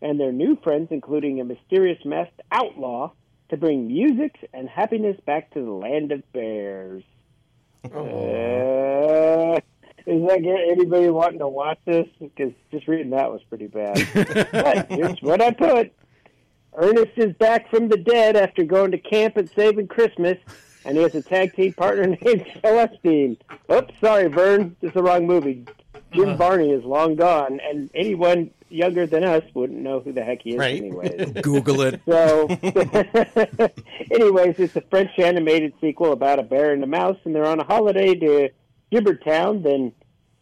and 0.00 0.20
their 0.20 0.32
new 0.32 0.56
friends, 0.62 0.88
including 0.90 1.40
a 1.40 1.44
mysterious 1.44 1.98
masked 2.04 2.40
outlaw, 2.52 3.10
to 3.48 3.56
bring 3.56 3.88
music 3.88 4.36
and 4.54 4.68
happiness 4.68 5.18
back 5.26 5.50
to 5.54 5.60
the 5.64 5.70
land 5.70 6.12
of 6.12 6.32
bears. 6.32 7.02
Uh, 7.84 9.60
is 10.06 10.28
that 10.28 10.42
get 10.42 10.58
anybody 10.68 11.08
wanting 11.08 11.38
to 11.38 11.48
watch 11.48 11.78
this? 11.86 12.06
Because 12.20 12.52
just 12.70 12.86
reading 12.86 13.10
that 13.10 13.30
was 13.30 13.42
pretty 13.48 13.66
bad. 13.68 13.96
but 14.52 14.90
here's 14.90 15.20
what 15.22 15.40
I 15.40 15.50
put. 15.50 15.92
Ernest 16.76 17.12
is 17.16 17.32
back 17.36 17.70
from 17.70 17.88
the 17.88 17.96
dead 17.96 18.36
after 18.36 18.64
going 18.64 18.90
to 18.90 18.98
camp 18.98 19.36
and 19.36 19.48
saving 19.50 19.88
Christmas, 19.88 20.36
and 20.84 20.96
he 20.96 21.02
has 21.02 21.14
a 21.14 21.22
tag 21.22 21.54
team 21.54 21.72
partner 21.72 22.06
named 22.22 22.46
Celestine. 22.62 23.36
Oops, 23.72 23.94
sorry, 24.00 24.28
Vern. 24.28 24.76
This 24.80 24.88
is 24.88 24.94
the 24.94 25.02
wrong 25.02 25.26
movie. 25.26 25.64
Jim 26.12 26.30
uh-huh. 26.30 26.36
Barney 26.36 26.70
is 26.70 26.84
long 26.84 27.16
gone, 27.16 27.60
and 27.68 27.90
anyone 27.94 28.50
younger 28.68 29.06
than 29.06 29.24
us 29.24 29.42
wouldn't 29.54 29.80
know 29.80 30.00
who 30.00 30.12
the 30.12 30.22
heck 30.22 30.42
he 30.42 30.50
is 30.50 30.58
Right. 30.58 30.78
anyways. 30.78 31.32
Google 31.42 31.80
it. 31.82 32.00
So, 32.06 32.46
anyways, 34.10 34.58
it's 34.58 34.76
a 34.76 34.80
French 34.90 35.18
animated 35.18 35.72
sequel 35.80 36.12
about 36.12 36.38
a 36.38 36.42
bear 36.42 36.72
and 36.72 36.82
a 36.82 36.86
mouse, 36.86 37.16
and 37.24 37.34
they're 37.34 37.46
on 37.46 37.60
a 37.60 37.64
holiday 37.64 38.14
to 38.14 38.50
Gibbertown. 38.94 39.62
Then 39.62 39.92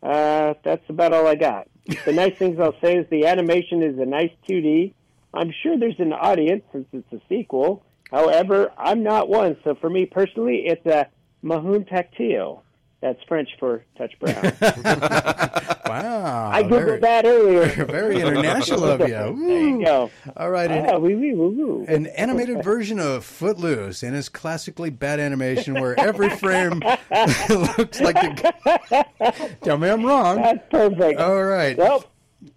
uh, 0.03 0.55
that's 0.65 0.89
about 0.89 1.13
all 1.13 1.27
I 1.27 1.35
got. 1.35 1.69
The 2.05 2.13
nice 2.23 2.37
things 2.37 2.59
I'll 2.61 2.79
say 2.83 2.97
is 2.97 3.07
the 3.11 3.27
animation 3.27 3.83
is 3.83 3.99
a 3.99 4.07
nice 4.07 4.33
2D. 4.49 4.93
I'm 5.35 5.53
sure 5.63 5.79
there's 5.79 5.99
an 5.99 6.13
audience 6.13 6.63
since 6.73 6.87
it's 6.93 7.13
a 7.13 7.21
sequel. 7.29 7.85
However, 8.11 8.71
I'm 8.77 9.03
not 9.03 9.29
one, 9.29 9.57
so 9.65 9.75
for 9.75 9.89
me 9.89 10.05
personally, 10.05 10.65
it's 10.67 10.85
a 10.85 11.09
Mahun 11.43 11.89
Tactile. 11.89 12.63
That's 13.03 13.19
French 13.29 13.51
for 13.59 13.85
touch 13.99 14.13
brown. 14.21 14.53
Wow. 15.93 16.51
I 16.51 16.63
googled 16.63 16.71
very, 16.71 17.01
that 17.01 17.27
earlier. 17.27 17.67
very 17.85 18.19
international 18.21 18.85
of 18.85 19.01
you. 19.01 19.07
There 19.43 19.69
you 19.69 19.85
go. 19.85 20.11
All 20.39 20.51
right. 20.51 20.71
Ah, 20.71 20.97
An, 20.97 21.03
wee, 21.03 21.15
wee, 21.15 21.35
woo, 21.35 21.51
woo. 21.51 21.85
an 21.87 22.07
animated 22.07 22.65
version 22.65 22.99
of 22.99 23.27
Footloose 23.27 24.03
and 24.03 24.17
its 24.17 24.31
classically 24.31 24.89
bad 24.89 25.21
animation 25.21 25.75
where 25.75 25.99
every 26.01 26.31
frame 26.31 26.81
looks 27.51 28.01
like 28.01 28.17
the. 28.17 29.53
Tell 29.63 29.77
me 29.77 29.91
I'm 29.91 30.05
wrong. 30.07 30.37
That's 30.37 30.61
perfect. 30.71 31.21
All 31.21 31.45
right. 31.45 31.77
Nope, 31.77 32.07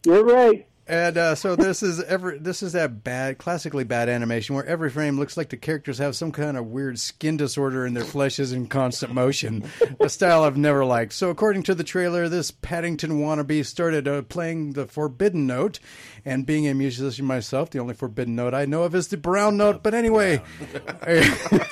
you're 0.05 0.23
right. 0.23 0.65
And 0.87 1.17
uh, 1.17 1.33
so 1.33 1.55
this 1.55 1.81
is 1.81 1.99
every 2.03 2.37
this 2.37 2.61
is 2.61 2.73
that 2.73 3.03
bad, 3.03 3.39
classically 3.39 3.83
bad 3.83 4.07
animation 4.07 4.53
where 4.53 4.65
every 4.65 4.91
frame 4.91 5.17
looks 5.17 5.35
like 5.35 5.49
the 5.49 5.57
characters 5.57 5.97
have 5.97 6.15
some 6.15 6.31
kind 6.31 6.57
of 6.57 6.67
weird 6.67 6.99
skin 6.99 7.37
disorder 7.37 7.85
and 7.85 7.97
their 7.97 8.03
flesh 8.03 8.37
is 8.37 8.51
in 8.51 8.67
constant 8.67 9.11
motion. 9.11 9.67
a 9.99 10.09
style 10.09 10.43
I've 10.43 10.57
never 10.57 10.85
liked. 10.85 11.13
So 11.13 11.31
according 11.31 11.63
to 11.63 11.73
the 11.73 11.83
trailer, 11.83 12.29
this 12.29 12.51
Paddington 12.51 13.19
wannabe 13.19 13.65
started 13.65 14.07
uh, 14.07 14.21
playing 14.23 14.73
the 14.73 14.85
forbidden 14.85 15.47
note, 15.47 15.79
and 16.23 16.45
being 16.45 16.67
a 16.67 16.75
musician 16.75 17.25
myself, 17.25 17.71
the 17.71 17.79
only 17.79 17.95
forbidden 17.95 18.35
note 18.35 18.53
I 18.53 18.65
know 18.65 18.83
of 18.83 18.93
is 18.93 19.07
the 19.07 19.17
brown 19.17 19.57
note. 19.57 19.81
But 19.81 19.95
anyway. 19.95 20.43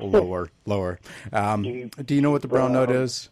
lower, 0.00 0.48
lower. 0.64 0.98
Um, 1.34 1.90
do 2.04 2.14
you 2.14 2.22
know 2.22 2.30
what 2.30 2.40
the 2.40 2.48
brown 2.48 2.72
note 2.72 2.90
is? 2.90 3.28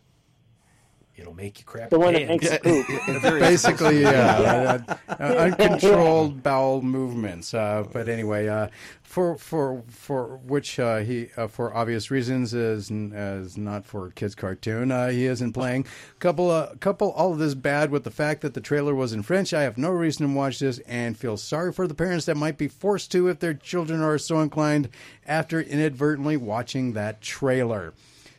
It'll 1.16 1.34
make 1.34 1.60
you 1.60 1.64
crap. 1.64 1.90
The 1.90 1.98
one 1.98 2.14
that 2.14 2.26
makes 2.26 2.48
pants. 2.48 2.64
poop. 2.64 2.86
basically 3.22 4.00
yeah 4.02 4.78
uh, 4.88 4.96
uh, 5.08 5.22
uncontrolled 5.22 6.42
bowel 6.42 6.82
movements 6.82 7.54
uh, 7.54 7.84
but 7.92 8.08
anyway 8.08 8.48
uh, 8.48 8.68
for 9.02 9.36
for 9.36 9.82
for 9.88 10.38
which 10.38 10.80
uh, 10.80 10.98
he 10.98 11.28
uh, 11.36 11.46
for 11.46 11.74
obvious 11.74 12.10
reasons 12.10 12.52
is 12.52 12.90
is 12.90 13.56
not 13.56 13.84
for 13.84 14.08
a 14.08 14.12
kids 14.12 14.34
cartoon 14.34 14.90
uh, 14.90 15.08
he 15.08 15.26
isn't 15.26 15.52
playing 15.52 15.86
couple 16.18 16.50
uh, 16.50 16.74
couple 16.76 17.12
all 17.12 17.32
of 17.32 17.38
this 17.38 17.54
bad 17.54 17.90
with 17.90 18.04
the 18.04 18.10
fact 18.10 18.40
that 18.40 18.54
the 18.54 18.60
trailer 18.60 18.94
was 18.94 19.12
in 19.12 19.22
French 19.22 19.54
I 19.54 19.62
have 19.62 19.78
no 19.78 19.90
reason 19.90 20.26
to 20.26 20.34
watch 20.34 20.58
this 20.58 20.78
and 20.80 21.16
feel 21.16 21.36
sorry 21.36 21.72
for 21.72 21.86
the 21.86 21.94
parents 21.94 22.26
that 22.26 22.36
might 22.36 22.58
be 22.58 22.68
forced 22.68 23.12
to 23.12 23.28
if 23.28 23.38
their 23.38 23.54
children 23.54 24.00
are 24.00 24.18
so 24.18 24.40
inclined 24.40 24.88
after 25.26 25.60
inadvertently 25.60 26.36
watching 26.36 26.92
that 26.94 27.20
trailer 27.20 27.94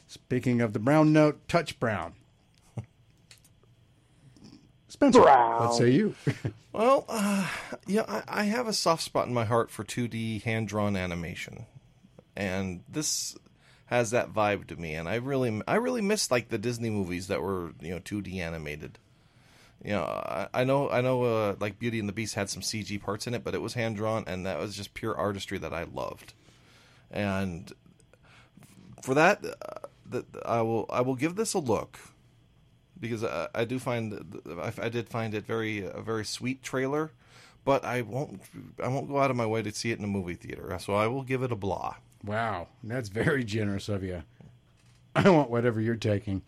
speaking 0.07 0.61
of 0.61 0.73
the 0.73 0.79
brown 0.79 1.13
note 1.13 1.47
touch 1.47 1.79
brown 1.79 2.13
Spencer, 4.95 5.23
Brown. 5.23 5.59
what 5.59 5.75
say 5.75 5.89
you? 5.89 6.15
Well, 6.71 7.05
uh, 7.07 7.49
yeah, 7.87 8.03
I, 8.05 8.41
I 8.41 8.43
have 8.45 8.67
a 8.67 8.73
soft 8.73 9.03
spot 9.03 9.27
in 9.27 9.33
my 9.33 9.45
heart 9.45 9.71
for 9.71 9.85
2D 9.85 10.43
hand 10.43 10.67
drawn 10.67 10.97
animation, 10.97 11.65
and 12.35 12.83
this 12.89 13.37
has 13.85 14.11
that 14.11 14.33
vibe 14.33 14.67
to 14.67 14.75
me. 14.75 14.93
And 14.93 15.07
I 15.07 15.15
really, 15.15 15.61
I 15.67 15.75
really 15.75 16.01
miss 16.01 16.31
like 16.31 16.49
the 16.49 16.57
Disney 16.57 16.89
movies 16.89 17.27
that 17.27 17.41
were 17.41 17.71
you 17.81 17.91
know 17.91 17.99
2D 17.99 18.39
animated. 18.39 18.99
You 19.83 19.91
know, 19.91 20.03
I, 20.03 20.47
I 20.53 20.63
know, 20.63 20.89
I 20.89 20.99
know, 20.99 21.23
uh, 21.23 21.55
like 21.59 21.79
Beauty 21.79 21.99
and 21.99 22.09
the 22.09 22.13
Beast 22.13 22.35
had 22.35 22.49
some 22.49 22.61
CG 22.61 23.01
parts 23.01 23.25
in 23.27 23.33
it, 23.33 23.43
but 23.43 23.53
it 23.53 23.61
was 23.61 23.73
hand 23.73 23.95
drawn, 23.97 24.23
and 24.27 24.45
that 24.45 24.59
was 24.59 24.75
just 24.75 24.93
pure 24.93 25.15
artistry 25.15 25.57
that 25.57 25.73
I 25.73 25.83
loved. 25.83 26.33
And 27.11 27.71
for 29.01 29.13
that, 29.13 29.45
uh, 29.45 29.87
that 30.09 30.25
I 30.45 30.61
will, 30.61 30.87
I 30.89 31.01
will 31.01 31.15
give 31.15 31.35
this 31.35 31.53
a 31.53 31.59
look 31.59 31.99
because 32.99 33.23
I, 33.23 33.47
I 33.53 33.65
do 33.65 33.79
find 33.79 34.41
I, 34.61 34.71
I 34.81 34.89
did 34.89 35.09
find 35.09 35.33
it 35.33 35.45
very 35.45 35.85
a 35.85 36.01
very 36.01 36.25
sweet 36.25 36.63
trailer, 36.63 37.11
but 37.63 37.83
I 37.85 38.01
won't 38.01 38.41
I 38.81 38.87
won't 38.87 39.07
go 39.07 39.19
out 39.19 39.31
of 39.31 39.37
my 39.37 39.45
way 39.45 39.61
to 39.61 39.71
see 39.71 39.91
it 39.91 39.99
in 39.99 40.05
a 40.05 40.07
movie 40.07 40.35
theater. 40.35 40.75
So 40.79 40.93
I 40.93 41.07
will 41.07 41.23
give 41.23 41.43
it 41.43 41.51
a 41.51 41.55
blah. 41.55 41.95
Wow, 42.23 42.67
that's 42.83 43.09
very 43.09 43.43
generous 43.43 43.89
of 43.89 44.03
you. 44.03 44.23
I 45.17 45.29
want 45.29 45.49
whatever 45.49 45.79
you're 45.79 45.95
taking. 45.95 46.41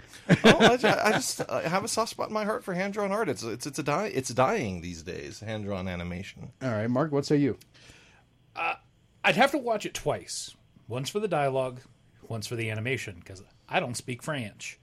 oh, 0.43 0.57
I, 0.59 0.77
ju- 0.77 0.87
I 1.03 1.11
just 1.13 1.49
I 1.49 1.61
have 1.61 1.83
a 1.85 1.87
soft 1.87 2.11
spot 2.11 2.27
in 2.27 2.33
my 2.33 2.43
heart 2.43 2.63
for 2.63 2.73
hand 2.73 2.93
drawn 2.93 3.11
art. 3.11 3.29
It's 3.29 3.43
it's 3.43 3.65
it's 3.65 3.79
a 3.79 3.83
die 3.83 4.11
it's 4.13 4.29
dying 4.29 4.81
these 4.81 5.03
days. 5.03 5.39
Hand 5.39 5.63
drawn 5.65 5.87
animation. 5.87 6.51
All 6.61 6.71
right, 6.71 6.89
Mark, 6.89 7.11
what 7.11 7.25
say 7.25 7.37
you? 7.37 7.57
I'd 9.23 9.35
have 9.35 9.51
to 9.51 9.57
watch 9.57 9.85
it 9.85 9.93
twice. 9.93 10.55
Once 10.87 11.09
for 11.09 11.19
the 11.19 11.27
dialogue, 11.27 11.81
once 12.29 12.47
for 12.47 12.55
the 12.55 12.69
animation, 12.69 13.17
because 13.19 13.43
I 13.67 13.81
don't 13.81 13.97
speak 13.97 14.23
French. 14.23 14.79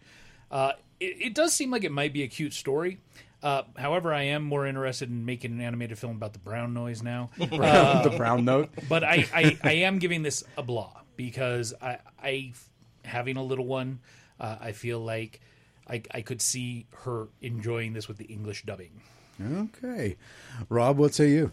Uh, 0.51 0.73
it, 1.01 1.17
it 1.21 1.35
does 1.35 1.53
seem 1.53 1.71
like 1.71 1.85
it 1.85 1.93
might 1.93 2.13
be 2.13 2.23
a 2.23 2.29
cute 2.29 2.53
story. 2.53 2.99
Uh, 3.43 3.63
however, 3.77 4.13
I 4.15 4.23
am 4.23 4.43
more 4.43 4.67
interested 4.67 5.11
in 5.11 5.27
making 5.27 5.53
an 5.53 5.61
animated 5.61 5.99
film 5.99 6.17
about 6.17 6.33
the 6.33 6.39
brown 6.39 6.73
noise 6.73 7.03
now. 7.03 7.31
Uh, 7.41 8.03
the 8.03 8.17
brown 8.17 8.45
note. 8.45 8.71
but 8.89 9.05
I, 9.05 9.27
I, 9.35 9.59
I 9.63 9.73
am 9.73 9.99
giving 9.99 10.23
this 10.23 10.43
a 10.57 10.63
blah 10.63 10.93
because 11.17 11.75
I, 11.81 11.99
I 12.23 12.53
having 13.05 13.37
a 13.37 13.43
little 13.43 13.67
one, 13.67 14.01
uh, 14.41 14.57
I 14.61 14.73
feel 14.73 15.01
like 15.01 15.41
I, 15.89 16.03
I 16.11 16.23
could 16.23 16.41
see 16.41 16.87
her 17.05 17.29
enjoying 17.43 17.93
this 17.93 18.09
with 18.09 18.17
the 18.17 18.25
English 18.25 18.65
dubbing. 18.65 19.01
Okay, 19.43 20.17
Rob, 20.69 20.97
what 20.97 21.15
say 21.15 21.31
you? 21.31 21.53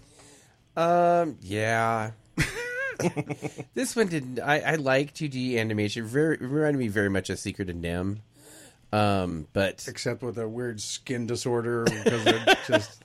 Um, 0.77 1.38
yeah. 1.41 2.11
this 3.73 3.95
one 3.95 4.07
didn't. 4.07 4.39
I, 4.39 4.59
I 4.59 4.76
like 4.76 5.13
2D 5.13 5.57
animation. 5.57 6.05
Very 6.05 6.38
reminded 6.38 6.80
me 6.80 6.88
very 6.88 7.09
much 7.09 7.30
of 7.30 7.39
Secret 7.39 7.69
of 7.69 7.76
NIMH. 7.76 8.19
Um, 8.93 9.47
but 9.53 9.85
Except 9.88 10.22
with 10.22 10.38
a 10.38 10.47
weird 10.49 10.81
skin 10.81 11.26
disorder 11.26 11.85
because 11.85 12.26
it 12.27 12.41
just 12.68 13.03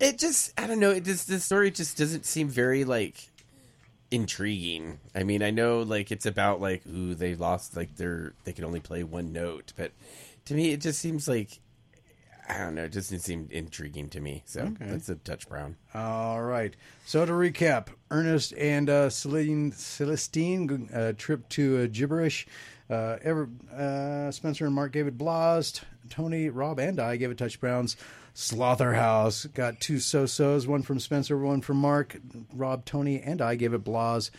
it 0.00 0.18
just 0.18 0.52
I 0.58 0.66
don't 0.66 0.80
know. 0.80 0.90
It 0.90 1.04
just 1.04 1.28
the 1.28 1.38
story 1.38 1.70
just 1.70 1.96
doesn't 1.96 2.26
seem 2.26 2.48
very 2.48 2.84
like 2.84 3.28
intriguing. 4.10 4.98
I 5.14 5.22
mean, 5.22 5.42
I 5.42 5.50
know 5.50 5.82
like 5.82 6.10
it's 6.12 6.26
about 6.26 6.60
like 6.60 6.82
ooh 6.86 7.14
they 7.14 7.34
lost 7.34 7.76
like 7.76 7.96
their 7.96 8.34
they 8.44 8.52
can 8.52 8.64
only 8.64 8.80
play 8.80 9.02
one 9.04 9.32
note, 9.32 9.72
but 9.76 9.92
to 10.46 10.54
me 10.54 10.72
it 10.72 10.80
just 10.80 10.98
seems 11.00 11.28
like 11.28 11.60
I 12.48 12.58
don't 12.58 12.74
know. 12.74 12.84
It 12.84 12.92
just 12.92 13.10
didn't 13.10 13.22
seem 13.22 13.48
intriguing 13.52 14.08
to 14.10 14.20
me. 14.20 14.42
So 14.46 14.62
Okay. 14.62 14.86
that's 14.90 15.08
a 15.08 15.14
touch 15.14 15.48
brown. 15.48 15.76
All 15.94 16.42
right. 16.42 16.74
So 17.06 17.24
to 17.24 17.32
recap, 17.32 17.86
Ernest 18.10 18.52
and 18.58 18.90
uh, 18.90 19.08
Celine, 19.10 19.70
Celestine 19.72 20.90
uh, 20.92 21.12
trip 21.16 21.48
to 21.50 21.78
uh, 21.84 21.86
gibberish. 21.90 22.46
Uh, 22.92 23.18
ever, 23.22 23.48
uh, 23.74 24.30
Spencer 24.30 24.66
and 24.66 24.74
Mark 24.74 24.92
gave 24.92 25.06
it 25.06 25.16
blahs. 25.16 25.74
T- 25.80 25.86
Tony, 26.10 26.50
Rob, 26.50 26.78
and 26.78 27.00
I 27.00 27.16
gave 27.16 27.30
it 27.30 27.38
touch 27.38 27.58
browns. 27.58 27.96
Slotherhouse 28.34 29.52
got 29.54 29.80
two 29.80 29.98
so-sos, 29.98 30.66
one 30.66 30.82
from 30.82 31.00
Spencer, 31.00 31.38
one 31.38 31.60
from 31.60 31.78
Mark. 31.78 32.16
Rob, 32.54 32.84
Tony, 32.84 33.20
and 33.20 33.40
I 33.40 33.54
gave 33.54 33.72
it 33.72 33.84
blahs. 33.84 34.30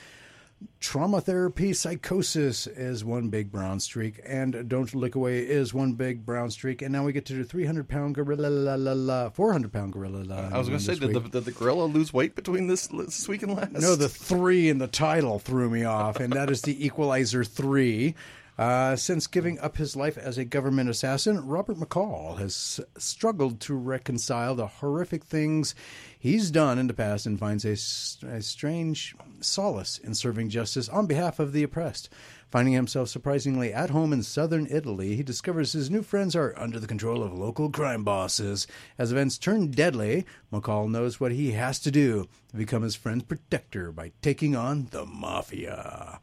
Trauma 0.80 1.21
therapy 1.21 1.73
psychosis 1.73 2.67
is 2.67 3.03
one 3.03 3.30
big 3.30 3.51
brown 3.51 3.80
streak, 3.80 4.21
and 4.25 4.67
don't 4.69 4.93
Look 4.93 5.15
away 5.15 5.39
is 5.39 5.73
one 5.73 5.93
big 5.93 6.25
brown 6.25 6.51
streak. 6.51 6.81
And 6.81 6.91
now 6.91 7.03
we 7.03 7.11
get 7.13 7.25
to 7.27 7.34
the 7.34 7.43
300 7.43 7.88
pound 7.88 8.15
gorilla, 8.15 8.47
la, 8.47 8.75
la, 8.75 8.93
la, 8.93 9.30
400 9.30 9.71
pound 9.71 9.93
gorilla. 9.93 10.23
La, 10.23 10.35
I 10.38 10.57
was 10.57 10.67
going 10.67 10.80
to 10.80 10.85
say, 10.85 10.95
did 10.95 11.13
the, 11.13 11.19
did 11.19 11.45
the 11.45 11.51
gorilla 11.51 11.85
lose 11.85 12.13
weight 12.13 12.35
between 12.35 12.67
this, 12.67 12.88
this 12.88 13.27
week 13.27 13.43
and 13.43 13.55
last? 13.55 13.71
No, 13.71 13.95
the 13.95 14.09
three 14.09 14.69
in 14.69 14.77
the 14.77 14.88
title 14.88 15.39
threw 15.39 15.69
me 15.69 15.84
off, 15.84 16.19
and 16.19 16.31
that 16.34 16.49
is 16.49 16.61
the 16.61 16.85
Equalizer 16.85 17.43
3. 17.43 18.15
Uh, 18.55 18.95
since 18.95 19.25
giving 19.25 19.59
up 19.59 19.77
his 19.77 19.95
life 19.95 20.15
as 20.15 20.38
a 20.38 20.45
government 20.45 20.88
assassin, 20.88 21.47
Robert 21.47 21.77
McCall 21.77 22.38
has 22.38 22.80
struggled 22.99 23.59
to 23.61 23.73
reconcile 23.73 24.53
the 24.53 24.67
horrific 24.67 25.23
things 25.23 25.73
he's 26.19 26.51
done 26.51 26.77
in 26.77 26.85
the 26.85 26.93
past 26.93 27.25
and 27.25 27.39
finds 27.39 27.65
a 27.65 27.75
strange 27.75 29.15
solace 29.41 29.97
in 29.97 30.13
serving 30.13 30.49
justice 30.49 30.88
on 30.88 31.07
behalf 31.07 31.39
of 31.39 31.51
the 31.51 31.63
oppressed. 31.63 32.09
Finding 32.51 32.75
himself 32.75 33.09
surprisingly 33.09 33.73
at 33.73 33.89
home 33.89 34.13
in 34.13 34.21
southern 34.21 34.67
Italy, 34.69 35.15
he 35.15 35.23
discovers 35.23 35.73
his 35.73 35.89
new 35.89 36.03
friends 36.03 36.35
are 36.35 36.53
under 36.55 36.80
the 36.80 36.85
control 36.85 37.23
of 37.23 37.34
local 37.34 37.71
crime 37.71 38.03
bosses. 38.03 38.67
As 38.99 39.11
events 39.11 39.39
turn 39.39 39.71
deadly, 39.71 40.27
McCall 40.51 40.91
knows 40.91 41.19
what 41.19 41.31
he 41.31 41.53
has 41.53 41.80
to 41.80 41.89
do 41.89 42.27
to 42.51 42.55
become 42.55 42.84
his 42.84 42.93
friend's 42.93 43.23
protector 43.23 43.91
by 43.91 44.11
taking 44.21 44.55
on 44.55 44.89
the 44.91 45.07
mafia. 45.07 46.19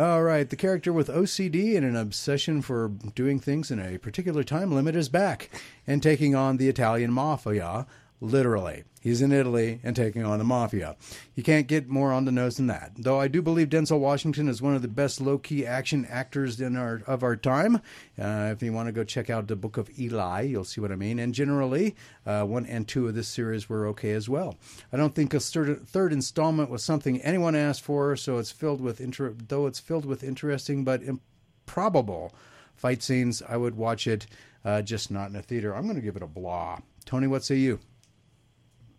All 0.00 0.22
right, 0.22 0.48
the 0.48 0.56
character 0.56 0.94
with 0.94 1.08
OCD 1.08 1.76
and 1.76 1.84
an 1.84 1.94
obsession 1.94 2.62
for 2.62 2.88
doing 3.14 3.38
things 3.38 3.70
in 3.70 3.78
a 3.78 3.98
particular 3.98 4.42
time 4.42 4.72
limit 4.72 4.96
is 4.96 5.10
back 5.10 5.50
and 5.86 6.02
taking 6.02 6.34
on 6.34 6.56
the 6.56 6.70
Italian 6.70 7.12
mafia, 7.12 7.86
literally. 8.20 8.84
He's 9.00 9.22
in 9.22 9.32
Italy 9.32 9.80
and 9.82 9.96
taking 9.96 10.24
on 10.26 10.38
the 10.38 10.44
mafia. 10.44 10.94
You 11.34 11.42
can't 11.42 11.66
get 11.66 11.88
more 11.88 12.12
on 12.12 12.26
the 12.26 12.32
nose 12.32 12.58
than 12.58 12.66
that. 12.66 12.92
Though 12.98 13.18
I 13.18 13.28
do 13.28 13.40
believe 13.40 13.70
Denzel 13.70 13.98
Washington 13.98 14.46
is 14.46 14.60
one 14.60 14.74
of 14.74 14.82
the 14.82 14.88
best 14.88 15.22
low-key 15.22 15.66
action 15.66 16.04
actors 16.04 16.60
in 16.60 16.76
our 16.76 17.02
of 17.06 17.22
our 17.22 17.34
time. 17.34 17.76
Uh, 18.20 18.50
if 18.52 18.62
you 18.62 18.74
want 18.74 18.88
to 18.88 18.92
go 18.92 19.04
check 19.04 19.30
out 19.30 19.48
the 19.48 19.56
Book 19.56 19.78
of 19.78 19.90
Eli, 19.98 20.42
you'll 20.42 20.64
see 20.64 20.82
what 20.82 20.92
I 20.92 20.96
mean. 20.96 21.18
And 21.18 21.32
generally, 21.32 21.96
uh, 22.26 22.42
one 22.42 22.66
and 22.66 22.86
two 22.86 23.08
of 23.08 23.14
this 23.14 23.28
series 23.28 23.70
were 23.70 23.86
okay 23.88 24.12
as 24.12 24.28
well. 24.28 24.58
I 24.92 24.98
don't 24.98 25.14
think 25.14 25.32
a 25.32 25.40
third, 25.40 25.88
third 25.88 26.12
installment 26.12 26.68
was 26.68 26.84
something 26.84 27.22
anyone 27.22 27.56
asked 27.56 27.82
for, 27.82 28.16
so 28.16 28.36
it's 28.36 28.50
filled 28.50 28.82
with 28.82 29.00
inter- 29.00 29.34
though 29.48 29.66
it's 29.66 29.80
filled 29.80 30.04
with 30.04 30.22
interesting 30.22 30.84
but 30.84 31.02
improbable 31.02 32.34
fight 32.74 33.02
scenes. 33.02 33.42
I 33.48 33.56
would 33.56 33.76
watch 33.76 34.06
it, 34.06 34.26
uh, 34.62 34.82
just 34.82 35.10
not 35.10 35.30
in 35.30 35.36
a 35.36 35.42
theater. 35.42 35.74
I'm 35.74 35.84
going 35.84 35.96
to 35.96 36.02
give 36.02 36.16
it 36.16 36.22
a 36.22 36.26
blah. 36.26 36.80
Tony, 37.06 37.26
what 37.26 37.44
say 37.44 37.56
you? 37.56 37.80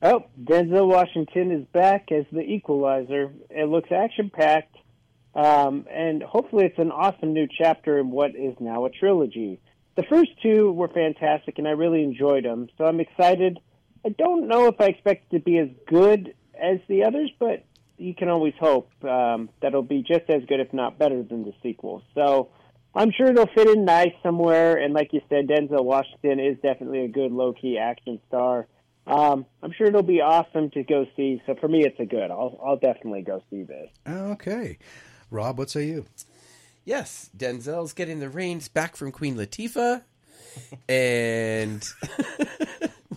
Oh, 0.03 0.25
Denzel 0.43 0.87
Washington 0.87 1.51
is 1.51 1.65
back 1.73 2.11
as 2.11 2.25
the 2.31 2.41
equalizer. 2.41 3.31
It 3.51 3.69
looks 3.69 3.91
action 3.91 4.31
packed, 4.33 4.75
um, 5.35 5.85
and 5.91 6.23
hopefully 6.23 6.65
it's 6.65 6.79
an 6.79 6.91
awesome 6.91 7.33
new 7.33 7.47
chapter 7.55 7.99
in 7.99 8.09
what 8.09 8.35
is 8.35 8.55
now 8.59 8.85
a 8.85 8.89
trilogy. 8.89 9.59
The 9.95 10.03
first 10.09 10.31
two 10.41 10.71
were 10.71 10.87
fantastic, 10.87 11.59
and 11.59 11.67
I 11.67 11.71
really 11.71 12.03
enjoyed 12.03 12.45
them, 12.45 12.67
so 12.77 12.85
I'm 12.85 12.99
excited. 12.99 13.59
I 14.03 14.09
don't 14.09 14.47
know 14.47 14.65
if 14.65 14.81
I 14.81 14.85
expect 14.85 15.31
it 15.31 15.37
to 15.37 15.43
be 15.43 15.59
as 15.59 15.69
good 15.87 16.33
as 16.59 16.79
the 16.87 17.03
others, 17.03 17.29
but 17.37 17.63
you 17.99 18.15
can 18.15 18.29
always 18.29 18.55
hope 18.59 18.89
um, 19.03 19.49
that 19.61 19.67
it'll 19.67 19.83
be 19.83 20.01
just 20.01 20.27
as 20.29 20.43
good, 20.47 20.59
if 20.59 20.73
not 20.73 20.97
better, 20.97 21.21
than 21.21 21.43
the 21.43 21.53
sequel. 21.61 22.01
So 22.15 22.49
I'm 22.95 23.11
sure 23.11 23.27
it'll 23.27 23.45
fit 23.53 23.67
in 23.67 23.85
nice 23.85 24.13
somewhere. 24.23 24.77
And 24.77 24.95
like 24.95 25.13
you 25.13 25.21
said, 25.29 25.47
Denzel 25.47 25.83
Washington 25.83 26.39
is 26.39 26.57
definitely 26.63 27.05
a 27.05 27.07
good 27.07 27.31
low 27.31 27.53
key 27.53 27.77
action 27.77 28.19
star. 28.27 28.67
Um, 29.11 29.45
I'm 29.61 29.73
sure 29.73 29.87
it'll 29.87 30.03
be 30.03 30.21
awesome 30.21 30.69
to 30.71 30.83
go 30.83 31.05
see. 31.17 31.41
So 31.45 31.55
for 31.55 31.67
me, 31.67 31.83
it's 31.85 31.99
a 31.99 32.05
good. 32.05 32.31
I'll 32.31 32.57
I'll 32.65 32.77
definitely 32.77 33.23
go 33.23 33.43
see 33.49 33.63
this. 33.63 33.89
Okay. 34.07 34.77
Rob, 35.29 35.57
what 35.57 35.69
say 35.69 35.87
you? 35.87 36.05
Yes, 36.85 37.29
Denzel's 37.37 37.93
getting 37.93 38.19
the 38.19 38.29
reins 38.29 38.69
back 38.69 38.95
from 38.95 39.11
Queen 39.11 39.35
Latifah, 39.35 40.01
and 40.87 41.87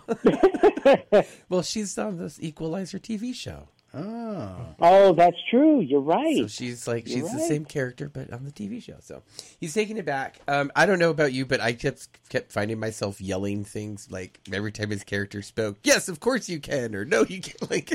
well, 1.48 1.62
she's 1.62 1.96
on 1.96 2.18
this 2.18 2.38
Equalizer 2.42 2.98
TV 2.98 3.34
show. 3.34 3.68
Oh, 3.96 4.66
Oh, 4.80 5.12
that's 5.12 5.36
true. 5.50 5.80
You're 5.80 6.00
right. 6.00 6.36
So 6.36 6.46
she's 6.48 6.88
like 6.88 7.08
You're 7.08 7.20
she's 7.20 7.32
the 7.32 7.38
same 7.40 7.64
character, 7.64 8.08
but 8.08 8.32
on 8.32 8.44
the 8.44 8.50
TV 8.50 8.82
show. 8.82 8.96
So 9.00 9.22
he's 9.60 9.72
taking 9.72 9.96
it 9.96 10.04
back. 10.04 10.40
Um, 10.48 10.72
I 10.74 10.84
don't 10.86 10.98
know 10.98 11.10
about 11.10 11.32
you, 11.32 11.46
but 11.46 11.60
I 11.60 11.74
kept 11.74 12.08
kept 12.28 12.50
finding 12.50 12.80
myself 12.80 13.20
yelling 13.20 13.64
things 13.64 14.10
like 14.10 14.40
every 14.52 14.72
time 14.72 14.90
his 14.90 15.04
character 15.04 15.42
spoke. 15.42 15.78
Yes, 15.84 16.08
of 16.08 16.18
course 16.20 16.48
you 16.48 16.58
can, 16.60 16.94
or 16.94 17.04
no, 17.04 17.24
you 17.28 17.40
can't. 17.40 17.70
Like, 17.70 17.92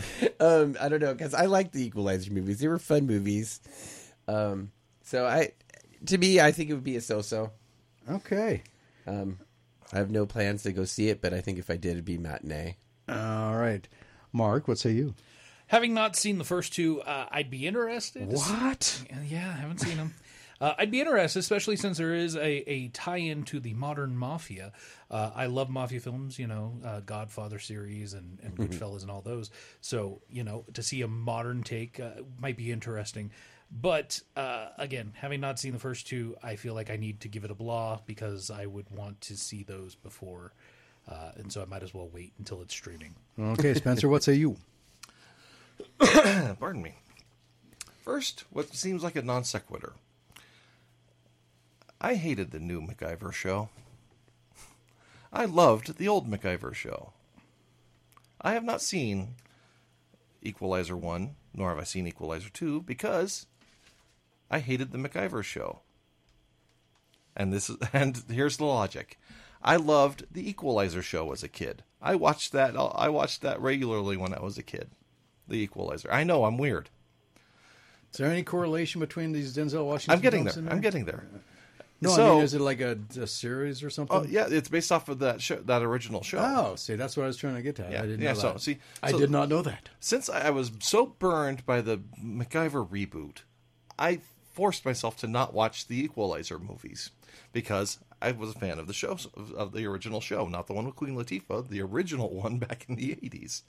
um, 0.40 0.76
I 0.80 0.88
don't 0.88 1.00
know 1.00 1.14
because 1.14 1.32
I 1.34 1.46
like 1.46 1.72
the 1.72 1.84
Equalizer 1.84 2.32
movies. 2.32 2.60
They 2.60 2.68
were 2.68 2.78
fun 2.78 3.06
movies. 3.06 3.60
Um, 4.28 4.72
so 5.02 5.26
I, 5.26 5.52
to 6.06 6.18
me, 6.18 6.38
I 6.40 6.52
think 6.52 6.70
it 6.70 6.74
would 6.74 6.84
be 6.84 6.96
a 6.96 7.00
so-so. 7.00 7.50
okay. 8.08 8.62
Um, 9.06 9.38
I 9.92 9.98
have 9.98 10.10
no 10.10 10.24
plans 10.26 10.62
to 10.64 10.72
go 10.72 10.84
see 10.84 11.08
it, 11.08 11.20
but 11.20 11.32
I 11.34 11.40
think 11.40 11.58
if 11.58 11.68
I 11.70 11.76
did, 11.76 11.92
it'd 11.92 12.04
be 12.04 12.18
matinee. 12.18 12.76
All 13.08 13.56
right. 13.56 13.88
Mark, 14.32 14.68
what 14.68 14.78
say 14.78 14.92
you? 14.92 15.14
Having 15.70 15.94
not 15.94 16.16
seen 16.16 16.38
the 16.38 16.44
first 16.44 16.72
two, 16.72 17.00
uh, 17.02 17.26
I'd 17.30 17.48
be 17.48 17.64
interested. 17.66 18.26
What? 18.26 19.04
yeah, 19.28 19.48
I 19.56 19.60
haven't 19.60 19.78
seen 19.80 19.96
them. 19.96 20.14
Uh, 20.60 20.74
I'd 20.78 20.90
be 20.90 21.00
interested, 21.00 21.38
especially 21.38 21.76
since 21.76 21.96
there 21.96 22.12
is 22.12 22.36
a, 22.36 22.70
a 22.70 22.88
tie-in 22.88 23.44
to 23.44 23.60
the 23.60 23.72
modern 23.72 24.14
mafia. 24.14 24.72
Uh, 25.10 25.30
I 25.34 25.46
love 25.46 25.70
mafia 25.70 26.00
films, 26.00 26.38
you 26.38 26.46
know, 26.46 26.74
uh, 26.84 27.00
Godfather 27.00 27.58
series 27.58 28.12
and, 28.12 28.38
and 28.42 28.54
Mhm. 28.58 28.68
Goodfellas 28.68 29.00
and 29.00 29.10
all 29.10 29.22
those. 29.22 29.50
So 29.80 30.20
you 30.28 30.44
know, 30.44 30.66
to 30.74 30.82
see 30.82 31.00
a 31.00 31.08
modern 31.08 31.62
take 31.62 31.98
uh, 31.98 32.10
might 32.38 32.58
be 32.58 32.70
interesting. 32.70 33.30
But 33.72 34.20
uh, 34.36 34.66
again, 34.76 35.14
having 35.16 35.40
not 35.40 35.58
seen 35.58 35.72
the 35.72 35.78
first 35.78 36.06
two, 36.06 36.36
I 36.42 36.56
feel 36.56 36.74
like 36.74 36.90
I 36.90 36.96
need 36.96 37.20
to 37.20 37.28
give 37.28 37.44
it 37.44 37.50
a 37.50 37.54
blah 37.54 38.00
because 38.04 38.50
I 38.50 38.66
would 38.66 38.90
want 38.90 39.18
to 39.22 39.38
see 39.38 39.62
those 39.62 39.94
before, 39.94 40.52
uh, 41.08 41.30
and 41.36 41.50
so 41.50 41.62
I 41.62 41.64
might 41.64 41.82
as 41.82 41.94
well 41.94 42.10
wait 42.12 42.34
until 42.38 42.60
it's 42.60 42.74
streaming. 42.74 43.14
Okay, 43.38 43.72
Spencer, 43.72 44.10
what 44.10 44.22
say 44.22 44.34
you? 44.34 44.58
Pardon 46.58 46.82
me. 46.82 46.96
First, 48.02 48.44
what 48.50 48.74
seems 48.74 49.02
like 49.02 49.16
a 49.16 49.22
non 49.22 49.44
sequitur. 49.44 49.92
I 52.00 52.14
hated 52.14 52.50
the 52.50 52.58
new 52.58 52.80
MacGyver 52.80 53.32
show. 53.32 53.68
I 55.32 55.44
loved 55.44 55.98
the 55.98 56.08
old 56.08 56.28
MacGyver 56.28 56.74
show. 56.74 57.12
I 58.40 58.54
have 58.54 58.64
not 58.64 58.80
seen 58.80 59.34
Equalizer 60.42 60.96
1, 60.96 61.36
nor 61.54 61.68
have 61.68 61.78
I 61.78 61.84
seen 61.84 62.06
Equalizer 62.06 62.48
2, 62.48 62.82
because 62.82 63.46
I 64.50 64.60
hated 64.60 64.92
the 64.92 64.98
MacGyver 64.98 65.44
show. 65.44 65.80
And 67.36 67.52
this 67.52 67.68
is, 67.68 67.76
and 67.92 68.22
here's 68.30 68.56
the 68.56 68.64
logic. 68.64 69.18
I 69.62 69.76
loved 69.76 70.24
the 70.32 70.48
Equalizer 70.48 71.02
show 71.02 71.32
as 71.32 71.42
a 71.42 71.48
kid. 71.48 71.84
I 72.00 72.14
watched 72.14 72.52
that 72.52 72.74
I 72.76 73.10
watched 73.10 73.42
that 73.42 73.60
regularly 73.60 74.16
when 74.16 74.32
I 74.32 74.40
was 74.40 74.56
a 74.56 74.62
kid. 74.62 74.90
The 75.50 75.58
Equalizer. 75.58 76.10
I 76.10 76.24
know 76.24 76.44
I'm 76.44 76.56
weird. 76.58 76.88
Is 78.12 78.18
there 78.18 78.28
any 78.30 78.42
correlation 78.42 79.00
between 79.00 79.32
these 79.32 79.54
Denzel 79.56 79.84
Washington? 79.84 80.14
I'm 80.16 80.20
getting 80.22 80.44
films 80.44 80.54
there. 80.56 80.64
in 80.64 80.72
I'm 80.72 80.80
getting 80.80 81.04
there. 81.04 81.24
No, 82.00 82.10
I 82.12 82.16
So- 82.16 82.34
mean, 82.36 82.44
is 82.44 82.54
it 82.54 82.60
like 82.60 82.80
a, 82.80 82.98
a 83.20 83.26
series 83.26 83.82
or 83.82 83.90
something? 83.90 84.16
Oh 84.16 84.24
yeah, 84.28 84.46
it's 84.48 84.68
based 84.68 84.90
off 84.90 85.08
of 85.08 85.18
that 85.18 85.40
show, 85.42 85.56
that 85.56 85.82
original 85.82 86.22
show. 86.22 86.38
Oh, 86.38 86.74
see, 86.76 86.94
that's 86.96 87.16
what 87.16 87.24
I 87.24 87.26
was 87.26 87.36
trying 87.36 87.56
to 87.56 87.62
get 87.62 87.76
to. 87.76 87.82
Yeah, 87.90 87.98
I 88.02 88.06
didn't 88.06 88.22
yeah. 88.22 88.32
know 88.32 88.38
So 88.38 88.52
that. 88.54 88.60
see, 88.62 88.78
I 89.02 89.10
so- 89.10 89.18
did 89.18 89.30
not 89.30 89.48
know 89.48 89.60
that. 89.62 89.90
Since 90.00 90.28
I 90.30 90.48
was 90.50 90.72
so 90.80 91.06
burned 91.06 91.66
by 91.66 91.82
the 91.82 91.98
MacGyver 92.24 92.88
reboot, 92.88 93.38
I 93.98 94.20
forced 94.52 94.84
myself 94.84 95.16
to 95.18 95.26
not 95.28 95.52
watch 95.54 95.86
the 95.88 96.00
Equalizer 96.02 96.58
movies 96.58 97.10
because 97.52 97.98
I 98.22 98.32
was 98.32 98.50
a 98.56 98.58
fan 98.58 98.78
of 98.78 98.86
the 98.86 98.92
show 98.94 99.10
of, 99.12 99.52
of 99.52 99.72
the 99.72 99.86
original 99.86 100.20
show, 100.20 100.46
not 100.48 100.66
the 100.66 100.72
one 100.72 100.86
with 100.86 100.96
Queen 100.96 101.14
Latifah, 101.16 101.68
the 101.68 101.82
original 101.82 102.30
one 102.34 102.58
back 102.58 102.86
in 102.88 102.96
the 102.96 103.12
eighties. 103.22 103.62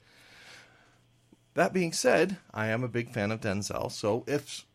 That 1.54 1.74
being 1.74 1.92
said, 1.92 2.38
I 2.54 2.68
am 2.68 2.84
a 2.84 2.88
big 2.88 3.12
fan 3.12 3.32
of 3.32 3.42
Denzel, 3.42 3.92
so 3.92 4.24
if 4.26 4.66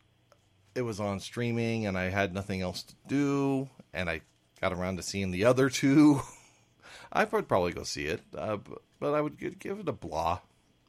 it 0.75 0.83
was 0.83 0.99
on 0.99 1.19
streaming 1.19 1.87
and 1.87 1.97
I 1.97 2.09
had 2.09 2.33
nothing 2.33 2.61
else 2.61 2.83
to 2.83 2.93
do, 3.07 3.69
and 3.93 4.09
I 4.09 4.21
got 4.61 4.73
around 4.73 4.97
to 4.97 5.03
seeing 5.03 5.31
the 5.31 5.45
other 5.45 5.69
two, 5.69 6.21
I 7.11 7.23
would 7.23 7.47
probably 7.47 7.71
go 7.71 7.83
see 7.83 8.05
it. 8.05 8.21
Uh, 8.35 8.57
but, 8.99 9.13
I 9.13 9.21
would 9.21 9.37
give 9.59 9.79
it 9.79 9.89
a 9.89 9.93
blah. 9.93 10.39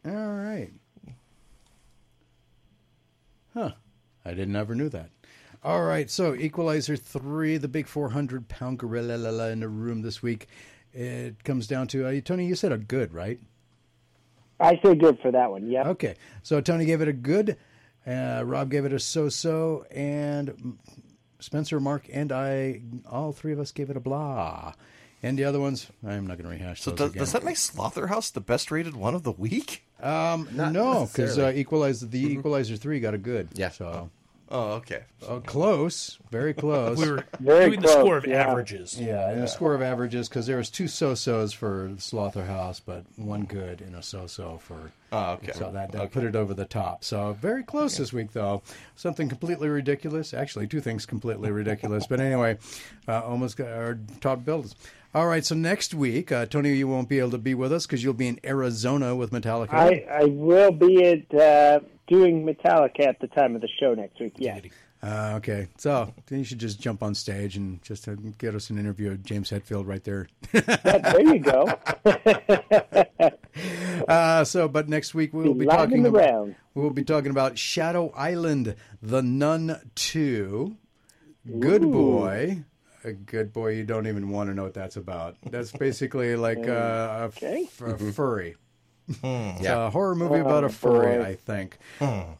All 0.04 0.12
right. 0.12 0.72
Huh. 3.54 3.72
I 4.24 4.30
didn't 4.30 4.56
ever 4.56 4.74
knew 4.74 4.90
that. 4.90 5.10
All 5.64 5.82
right, 5.82 6.08
so 6.10 6.34
Equalizer 6.34 6.96
3, 6.96 7.56
the 7.56 7.66
big 7.66 7.86
400 7.86 8.46
pound 8.48 8.78
gorilla 8.78 9.16
la, 9.16 9.30
la, 9.30 9.46
in 9.46 9.60
the 9.60 9.68
room 9.68 10.02
this 10.02 10.22
week. 10.22 10.46
It 10.92 11.42
comes 11.44 11.66
down 11.66 11.88
to, 11.88 12.06
uh, 12.06 12.20
Tony, 12.20 12.46
you 12.46 12.54
said 12.54 12.72
a 12.72 12.78
good, 12.78 13.12
right? 13.12 13.40
I 14.60 14.80
say 14.84 14.94
good 14.94 15.18
for 15.20 15.30
that 15.30 15.50
one. 15.50 15.70
Yeah. 15.70 15.88
Okay, 15.88 16.16
so 16.42 16.60
Tony 16.60 16.84
gave 16.84 17.00
it 17.00 17.08
a 17.08 17.12
good, 17.12 17.56
uh, 18.06 18.42
Rob 18.44 18.70
gave 18.70 18.84
it 18.84 18.92
a 18.92 18.98
so 18.98 19.28
so, 19.28 19.86
and 19.90 20.78
Spencer, 21.38 21.78
Mark, 21.80 22.06
and 22.12 22.32
I, 22.32 22.80
all 23.08 23.32
three 23.32 23.52
of 23.52 23.60
us 23.60 23.70
gave 23.72 23.90
it 23.90 23.96
a 23.96 24.00
blah. 24.00 24.72
And 25.22 25.36
the 25.36 25.44
other 25.44 25.58
ones, 25.58 25.88
I'm 26.06 26.26
not 26.26 26.38
going 26.38 26.44
to 26.44 26.56
rehash 26.56 26.80
So 26.80 26.92
those 26.92 27.10
does, 27.10 27.18
does 27.18 27.32
that 27.32 27.44
make 27.44 27.56
Slotherhouse 27.56 28.32
the 28.32 28.40
best 28.40 28.70
rated 28.70 28.94
one 28.94 29.14
of 29.16 29.24
the 29.24 29.32
week? 29.32 29.84
Um, 30.00 30.48
Not 30.52 30.72
no, 30.72 31.06
because 31.06 31.38
uh. 31.38 31.52
Equalizer 31.54 32.06
the 32.06 32.24
Equalizer 32.24 32.76
three 32.76 33.00
got 33.00 33.14
a 33.14 33.18
good. 33.18 33.48
Yeah. 33.54 33.70
So. 33.70 34.10
Oh, 34.50 34.72
okay. 34.72 35.02
Uh, 35.26 35.40
close, 35.40 36.18
very 36.30 36.54
close. 36.54 36.96
We 36.96 37.10
were 37.10 37.24
Very 37.40 37.66
doing 37.66 37.80
the 37.80 37.88
score 37.88 38.16
of 38.16 38.26
yeah. 38.26 38.46
averages. 38.46 38.98
Yeah, 38.98 39.30
and 39.30 39.42
the 39.42 39.46
score 39.46 39.74
of 39.74 39.82
averages 39.82 40.28
because 40.28 40.46
there 40.46 40.56
was 40.56 40.70
two 40.70 40.88
so-sos 40.88 41.52
for 41.52 41.90
Slotherhouse, 41.98 42.80
but 42.84 43.04
one 43.16 43.44
good 43.44 43.82
and 43.82 43.94
a 43.94 44.02
so-so 44.02 44.58
for. 44.58 44.90
Oh, 45.12 45.32
okay. 45.32 45.52
So 45.52 45.70
that, 45.72 45.92
that 45.92 46.12
put 46.12 46.24
it 46.24 46.34
over 46.34 46.54
the 46.54 46.64
top. 46.64 47.04
So 47.04 47.34
very 47.34 47.62
close 47.62 47.98
this 47.98 48.12
week, 48.12 48.32
though. 48.32 48.62
Something 48.96 49.28
completely 49.28 49.68
ridiculous. 49.68 50.32
Actually, 50.32 50.66
two 50.66 50.80
things 50.80 51.04
completely 51.04 51.50
ridiculous. 51.50 52.06
But 52.06 52.20
anyway, 52.20 52.58
uh, 53.06 53.22
almost 53.22 53.58
got 53.58 53.68
our 53.68 53.98
top 54.20 54.44
builds. 54.46 54.74
All 55.14 55.26
right, 55.26 55.44
so 55.44 55.54
next 55.54 55.94
week, 55.94 56.30
uh, 56.30 56.46
Tony, 56.46 56.74
you 56.74 56.86
won't 56.86 57.08
be 57.08 57.18
able 57.18 57.30
to 57.30 57.38
be 57.38 57.54
with 57.54 57.72
us 57.72 57.86
because 57.86 58.04
you'll 58.04 58.12
be 58.12 58.28
in 58.28 58.40
Arizona 58.44 59.16
with 59.16 59.30
Metallica. 59.30 59.72
I, 59.72 60.06
I 60.10 60.24
will 60.24 60.70
be 60.70 61.02
at 61.04 61.34
uh, 61.34 61.80
doing 62.08 62.44
Metallica 62.44 63.06
at 63.06 63.20
the 63.20 63.28
time 63.28 63.54
of 63.54 63.60
the 63.60 63.68
show 63.80 63.94
next 63.94 64.18
week. 64.20 64.34
Yeah. 64.36 64.60
Uh, 65.00 65.34
okay, 65.36 65.68
so 65.76 66.12
then 66.26 66.40
you 66.40 66.44
should 66.44 66.58
just 66.58 66.80
jump 66.80 67.04
on 67.04 67.14
stage 67.14 67.56
and 67.56 67.80
just 67.84 68.08
uh, 68.08 68.16
get 68.36 68.56
us 68.56 68.68
an 68.68 68.78
interview 68.78 69.12
of 69.12 69.22
James 69.22 69.48
Hetfield 69.48 69.86
right 69.86 70.02
there. 70.02 70.26
there 70.50 71.20
you 71.20 71.38
go. 71.38 71.68
uh, 74.08 74.42
so, 74.42 74.66
but 74.66 74.88
next 74.88 75.14
week 75.14 75.32
we 75.32 75.44
will 75.44 75.54
be 75.54 75.66
in 75.66 75.70
talking 75.70 76.04
about 76.04 76.48
we 76.74 76.82
will 76.82 76.90
be 76.90 77.04
talking 77.04 77.30
about 77.30 77.56
Shadow 77.56 78.12
Island, 78.16 78.74
The 79.00 79.22
Nun 79.22 79.80
Two, 79.94 80.76
Good 81.60 81.84
Ooh. 81.84 81.92
Boy. 81.92 82.64
A 83.04 83.12
good 83.12 83.52
boy, 83.52 83.74
you 83.74 83.84
don't 83.84 84.08
even 84.08 84.30
want 84.30 84.50
to 84.50 84.54
know 84.54 84.64
what 84.64 84.74
that's 84.74 84.96
about. 84.96 85.36
That's 85.48 85.70
basically 85.70 86.34
like 86.34 86.58
uh, 86.68 87.30
a, 87.30 87.32
f- 87.42 87.80
a 87.80 87.96
furry. 88.12 88.56
It's 89.08 89.22
Yeah. 89.62 89.86
a 89.86 89.90
horror 89.90 90.14
movie 90.14 90.38
about 90.40 90.64
a 90.64 90.68
furry, 90.68 91.16
boy. 91.18 91.24
I 91.24 91.34
think. 91.34 91.78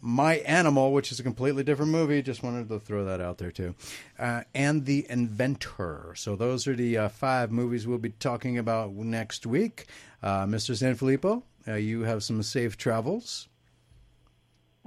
My 0.03 0.35
Animal, 0.39 0.93
which 0.93 1.11
is 1.11 1.19
a 1.19 1.23
completely 1.23 1.63
different 1.65 1.91
movie, 1.93 2.21
just 2.23 2.43
wanted 2.43 2.69
to 2.69 2.79
throw 2.79 3.05
that 3.07 3.21
out 3.21 3.39
there 3.39 3.51
too. 3.51 3.75
Uh, 4.19 4.43
and 4.55 4.85
The 4.85 5.07
Inventor. 5.09 6.13
So 6.17 6.37
those 6.37 6.67
are 6.67 6.77
the 6.77 6.99
uh, 6.99 7.09
five 7.09 7.51
movies 7.51 7.87
we'll 7.87 7.99
be 7.99 8.11
talking 8.11 8.59
about 8.59 8.93
next 8.93 9.47
week. 9.47 9.87
Uh, 10.23 10.45
Mr. 10.47 10.77
Sanfilippo, 10.77 11.43
uh, 11.67 11.75
you 11.75 12.03
have 12.03 12.23
some 12.23 12.43
safe 12.43 12.77
travels. 12.77 13.49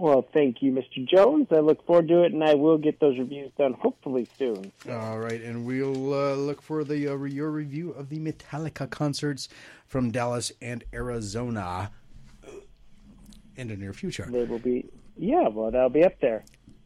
Well, 0.02 0.28
thank 0.34 0.64
you, 0.64 0.72
Mr. 0.72 1.08
Jones. 1.08 1.46
I 1.52 1.60
look 1.60 1.86
forward 1.86 2.08
to 2.08 2.24
it, 2.24 2.34
and 2.34 2.44
I 2.44 2.56
will 2.56 2.80
get 2.80 3.00
those 3.00 3.20
reviews 3.20 3.52
done 3.56 3.74
hopefully 3.74 4.28
soon. 4.36 4.72
All 4.90 5.20
right, 5.20 5.40
and 5.40 5.64
we'll 5.64 6.16
uh, 6.16 6.34
look 6.34 6.60
for 6.64 6.84
the 6.84 7.10
uh, 7.10 7.18
your 7.18 7.52
review 7.52 7.92
of 7.92 8.10
the 8.10 8.18
Metallica 8.18 8.90
concerts 8.90 9.48
from 9.86 10.10
Dallas 10.10 10.52
and 10.60 10.84
Arizona 10.92 11.92
in 13.56 13.68
the 13.68 13.78
near 13.78 13.94
future. 13.94 14.28
They 14.28 14.44
will 14.46 14.58
be, 14.58 14.90
yeah, 15.18 15.50
well, 15.50 15.70
that'll 15.70 15.90
be 15.90 16.04
up 16.04 16.20
there. 16.20 16.46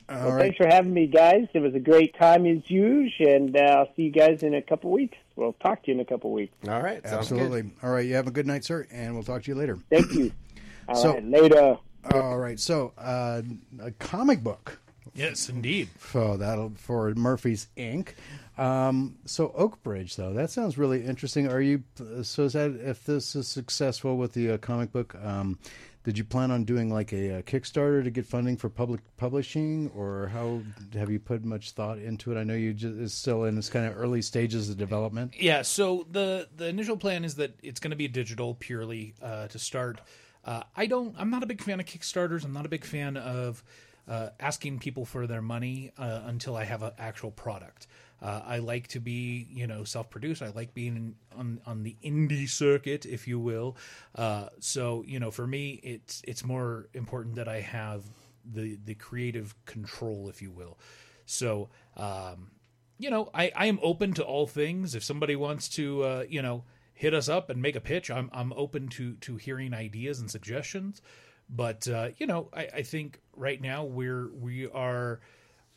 All 0.09 0.17
well, 0.17 0.31
right. 0.33 0.41
thanks 0.41 0.57
for 0.57 0.67
having 0.67 0.93
me, 0.93 1.07
guys. 1.07 1.47
It 1.53 1.59
was 1.61 1.73
a 1.73 1.79
great 1.79 2.19
time 2.19 2.45
as 2.45 2.69
usual, 2.69 3.33
and 3.33 3.55
uh, 3.55 3.61
I'll 3.61 3.95
see 3.95 4.01
you 4.01 4.11
guys 4.11 4.43
in 4.43 4.53
a 4.53 4.61
couple 4.61 4.91
weeks. 4.91 5.17
We'll 5.37 5.53
talk 5.53 5.83
to 5.83 5.87
you 5.87 5.93
in 5.93 6.01
a 6.01 6.05
couple 6.05 6.33
weeks. 6.33 6.53
All 6.67 6.81
right, 6.81 6.99
Absolutely. 7.05 7.71
All 7.81 7.91
right, 7.91 8.05
you 8.05 8.15
have 8.15 8.27
a 8.27 8.31
good 8.31 8.45
night, 8.45 8.65
sir, 8.65 8.85
and 8.91 9.13
we'll 9.13 9.23
talk 9.23 9.43
to 9.43 9.51
you 9.51 9.55
later. 9.55 9.79
Thank 9.89 10.11
you. 10.11 10.33
All 10.89 10.95
So- 10.95 11.13
right, 11.13 11.23
later. 11.23 11.77
All 12.14 12.38
right, 12.38 12.60
so 12.60 12.94
uh, 12.98 13.41
a 13.80 13.91
comic 13.91 14.44
book. 14.44 14.80
Yes, 15.15 15.49
indeed. 15.49 15.90
So 16.11 16.38
that'll 16.38 16.73
for 16.76 17.14
Murphy's 17.15 17.68
Inc. 17.77 18.10
Um, 18.57 19.15
so 19.26 19.49
Oakbridge, 19.49 20.15
though, 20.15 20.34
that 20.34 20.52
sounds 20.52 20.77
really 20.77 21.06
interesting. 21.06 21.48
Are 21.48 21.61
you 21.61 21.84
so? 22.22 22.44
Is 22.44 22.53
that 22.53 22.72
if 22.82 23.06
this 23.06 23.36
is 23.36 23.48
successful 23.48 24.18
with 24.18 24.34
the 24.34 24.52
uh, 24.52 24.57
comic 24.57 24.91
book? 24.91 25.15
Um, 25.23 25.57
did 26.03 26.19
you 26.19 26.23
plan 26.23 26.52
on 26.52 26.65
doing 26.65 26.94
like 26.94 27.11
a, 27.14 27.40
uh 27.40 27.41
Kickstarter 27.41 28.03
to 28.03 28.11
get 28.11 28.26
funding 28.27 28.57
for 28.57 28.69
public 28.69 29.02
publishing, 29.18 29.90
or 29.95 30.27
how 30.27 30.61
have 30.94 31.10
you 31.10 31.19
put 31.19 31.44
much 31.44 31.72
thought 31.72 31.98
into 31.98 32.32
it? 32.32 32.40
I 32.40 32.44
know 32.44 32.53
you 32.53 32.73
just 32.73 32.98
it's 32.98 33.14
still 33.14 33.45
in 33.45 33.57
its 33.57 33.69
kind 33.69 33.88
of 33.88 33.98
early 33.98 34.22
stages 34.22 34.69
of 34.69 34.77
development. 34.77 35.34
Yeah, 35.40 35.64
so 35.64 36.06
the 36.11 36.48
the 36.56 36.68
initial 36.68 36.95
plan 36.98 37.26
is 37.26 37.36
that 37.36 37.57
it's 37.64 37.80
going 37.80 37.91
to 37.91 37.98
be 37.98 38.07
digital 38.07 38.53
purely 38.53 39.15
uh, 39.22 39.48
to 39.48 39.60
start. 39.60 39.99
Uh, 40.45 40.63
I 40.76 40.85
don't. 40.85 41.15
I'm 41.17 41.31
not 41.31 41.43
a 41.43 41.47
big 41.47 41.61
fan 41.61 41.80
of 41.80 41.85
Kickstarters. 41.85 42.45
I'm 42.45 42.53
not 42.53 42.65
a 42.65 42.69
big 42.69 42.85
fan 42.85 43.17
of 43.17 43.63
uh, 44.07 44.30
asking 44.39 44.80
people 44.80 45.05
for 45.05 45.26
their 45.27 45.41
money 45.41 45.91
uh, 45.97 46.22
until 46.26 46.55
I 46.55 46.63
have 46.65 46.84
an 46.84 46.91
actual 46.99 47.31
product. 47.31 47.88
Uh, 48.22 48.41
I 48.45 48.59
like 48.59 48.88
to 48.89 48.99
be, 48.99 49.47
you 49.51 49.67
know, 49.67 49.84
self-produced. 49.84 50.41
I 50.41 50.49
like 50.49 50.73
being 50.73 51.15
on 51.35 51.59
on 51.65 51.84
the 51.84 51.95
indie 52.03 52.47
circuit, 52.47 53.05
if 53.05 53.27
you 53.27 53.39
will. 53.39 53.76
Uh, 54.13 54.49
so, 54.59 55.03
you 55.05 55.19
know, 55.19 55.31
for 55.31 55.47
me, 55.47 55.80
it's 55.84 56.22
it's 56.27 56.45
more 56.45 56.88
important 56.93 57.35
that 57.35 57.47
I 57.47 57.61
have 57.61 58.03
the 58.45 58.77
the 58.85 58.95
creative 58.95 59.55
control, 59.65 60.30
if 60.30 60.41
you 60.41 60.51
will. 60.51 60.77
So, 61.26 61.69
um, 61.97 62.51
you 62.97 63.09
know, 63.09 63.30
I, 63.34 63.51
I 63.55 63.65
am 63.65 63.80
open 63.81 64.13
to 64.13 64.23
all 64.23 64.47
things. 64.47 64.95
If 64.95 65.03
somebody 65.03 65.35
wants 65.35 65.67
to, 65.69 66.03
uh, 66.03 66.23
you 66.30 66.41
know, 66.41 66.63
hit 66.95 67.13
us 67.13 67.30
up 67.30 67.49
and 67.49 67.61
make 67.61 67.76
a 67.76 67.81
pitch, 67.81 68.09
I'm 68.09 68.31
I'm 68.34 68.51
open 68.53 68.88
to 68.89 69.13
to 69.15 69.35
hearing 69.35 69.73
ideas 69.73 70.19
and 70.19 70.31
suggestions. 70.31 71.01
But 71.47 71.88
uh, 71.88 72.09
you 72.17 72.26
know, 72.26 72.49
I, 72.51 72.67
I 72.77 72.81
think 72.81 73.22
right 73.35 73.61
now 73.61 73.84
we're 73.84 74.30
we 74.34 74.67
are 74.67 75.19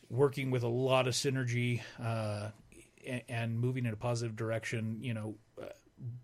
working 0.09 0.49
with 0.49 0.63
a 0.63 0.67
lot 0.67 1.07
of 1.07 1.13
synergy 1.13 1.81
uh, 2.03 2.49
and, 3.05 3.21
and 3.29 3.59
moving 3.59 3.85
in 3.85 3.93
a 3.93 3.97
positive 3.97 4.35
direction. 4.35 4.97
You 5.01 5.13
know, 5.13 5.35
uh, 5.61 5.65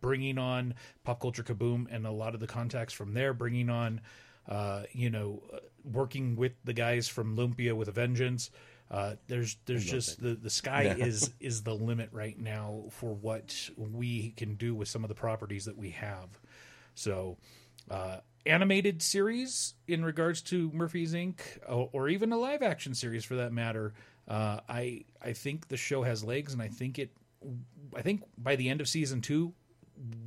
bringing 0.02 0.38
on 0.38 0.74
pop 1.04 1.20
culture 1.20 1.44
kaboom 1.44 1.86
and 1.92 2.08
a 2.08 2.12
lot 2.12 2.34
of 2.34 2.40
the 2.40 2.48
contacts 2.48 2.94
from 2.94 3.14
there, 3.14 3.34
bringing 3.34 3.70
on, 3.70 4.02
uh, 4.48 4.84
you 4.94 5.10
know, 5.10 5.44
uh, 5.54 5.58
working 5.84 6.36
with 6.36 6.54
the 6.64 6.74
guys 6.74 7.08
from 7.08 7.36
Lumpia 7.36 7.74
with 7.74 7.90
a 7.90 7.92
Vengeance. 7.92 8.50
Uh, 8.92 9.16
there's 9.28 9.58
there's 9.66 9.84
just 9.84 10.22
the, 10.22 10.36
the 10.36 10.50
sky 10.50 10.84
Yeah. 10.84 11.06
is 11.06 11.32
is 11.40 11.64
the 11.64 11.74
limit 11.74 12.10
right 12.12 12.38
now 12.40 12.84
for 12.92 13.14
what 13.16 13.70
we 13.78 14.32
can 14.38 14.56
do 14.56 14.76
with 14.76 14.88
some 14.88 15.04
of 15.04 15.08
the 15.08 15.16
properties 15.16 15.66
that 15.66 15.78
we 15.78 15.90
have. 15.92 16.30
So, 16.94 17.38
uh, 17.90 18.18
animated 18.46 19.02
series 19.02 19.74
in 19.88 20.06
regards 20.06 20.42
to 20.44 20.72
Murphy's 20.72 21.14
Inc. 21.14 21.40
or, 21.68 21.90
or 21.94 22.10
even 22.10 22.32
a 22.32 22.38
live 22.38 22.62
action 22.62 22.94
series 22.94 23.26
for 23.26 23.36
that 23.36 23.52
matter. 23.52 23.94
Uh, 24.28 24.60
I 24.70 25.06
I 25.22 25.34
think 25.34 25.68
the 25.68 25.78
show 25.78 26.04
has 26.04 26.24
legs, 26.24 26.54
and 26.54 26.62
I 26.62 26.68
think 26.68 27.00
it. 27.00 27.12
I 27.96 28.02
think 28.02 28.24
by 28.38 28.56
the 28.56 28.70
end 28.70 28.82
of 28.82 28.88
season 28.88 29.22
two, 29.22 29.54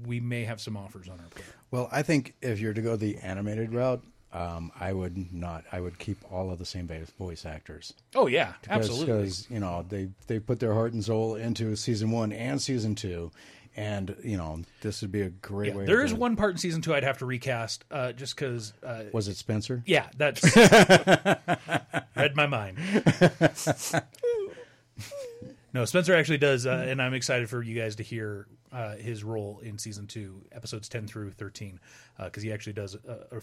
we 0.05 0.20
may 0.20 0.44
have 0.44 0.60
some 0.60 0.76
offers 0.76 1.09
on 1.09 1.20
our 1.20 1.26
plate. 1.30 1.44
Well, 1.70 1.89
I 1.93 2.02
think 2.02 2.35
if 2.43 2.59
you're 2.60 2.74
to 2.74 2.82
go 2.82 2.97
the 2.97 3.18
animated 3.18 3.72
route, 3.72 4.02
um, 4.33 4.71
I 4.79 4.93
would 4.93 5.33
not. 5.33 5.65
I 5.73 5.81
would 5.81 5.99
keep 5.99 6.19
all 6.31 6.51
of 6.51 6.59
the 6.59 6.65
same 6.67 6.89
voice- 7.19 7.47
actors. 7.47 7.95
Oh 8.15 8.27
yeah, 8.27 8.53
Because- 8.61 8.91
absolutely. 8.91 9.07
Because 9.23 9.51
you 9.51 9.61
know 9.61 9.85
they 9.89 10.09
they 10.27 10.39
put 10.39 10.61
their 10.61 10.75
heart 10.75 10.93
and 10.93 11.05
soul 11.05 11.35
into 11.37 11.75
season 11.77 12.11
one 12.11 12.33
and 12.33 12.61
season 12.61 12.95
two, 12.95 13.31
and 13.77 14.15
you 14.23 14.37
know 14.37 14.61
this 14.83 15.01
would 15.03 15.13
be 15.13 15.23
a 15.23 15.31
great 15.31 15.73
Yeah, 15.73 15.79
way. 15.79 15.85
there 15.87 15.99
to 15.99 16.05
is 16.05 16.13
one 16.15 16.37
part 16.37 16.53
in 16.53 16.59
season 16.59 16.83
two 16.83 16.95
I'd 16.95 17.05
have 17.05 17.19
to 17.19 17.27
recast, 17.27 17.85
uh, 17.91 18.13
just 18.13 18.37
because. 18.37 18.73
Uh, 18.83 19.05
Was 19.13 19.29
it 19.29 19.37
Spencer? 19.37 19.83
Yeah, 19.87 20.07
that's 20.17 20.43
read 22.17 22.35
my 22.37 22.47
mind. 22.47 22.79
No, 25.75 25.85
Spencer 25.85 26.15
actually 26.15 26.39
does, 26.39 26.67
uh, 26.67 26.87
and 26.89 27.01
I'm 27.01 27.13
excited 27.13 27.51
for 27.51 27.63
you 27.63 27.79
guys 27.79 27.97
to 27.97 28.03
hear 28.03 28.47
uh, 28.73 28.95
his 28.97 29.23
role 29.23 29.61
in 29.63 29.77
season 29.79 30.07
two, 30.07 30.43
episodes 30.51 30.89
ten 30.89 31.07
through 31.07 31.33
thirteen, 31.33 31.79
because 32.19 32.43
he 32.43 32.51
actually 32.53 32.73
does 32.73 32.95
a, 32.95 33.27
a 33.37 33.41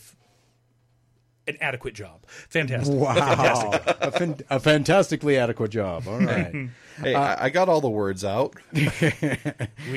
an 1.48 1.58
adequate 1.62 1.94
job. 1.94 2.26
Fantastic! 2.50 2.96
Wow, 2.96 3.14
Fantastic. 3.14 3.98
a, 4.02 4.12
fan- 4.12 4.40
a 4.50 4.60
fantastically 4.60 5.38
adequate 5.38 5.72
job. 5.72 6.08
All 6.08 6.20
right. 6.20 6.70
Hey, 7.02 7.14
I, 7.14 7.46
I 7.46 7.50
got 7.50 7.68
all 7.70 7.82
the 7.82 7.90
words 7.90 8.24
out. 8.24 8.56
we 8.74 8.80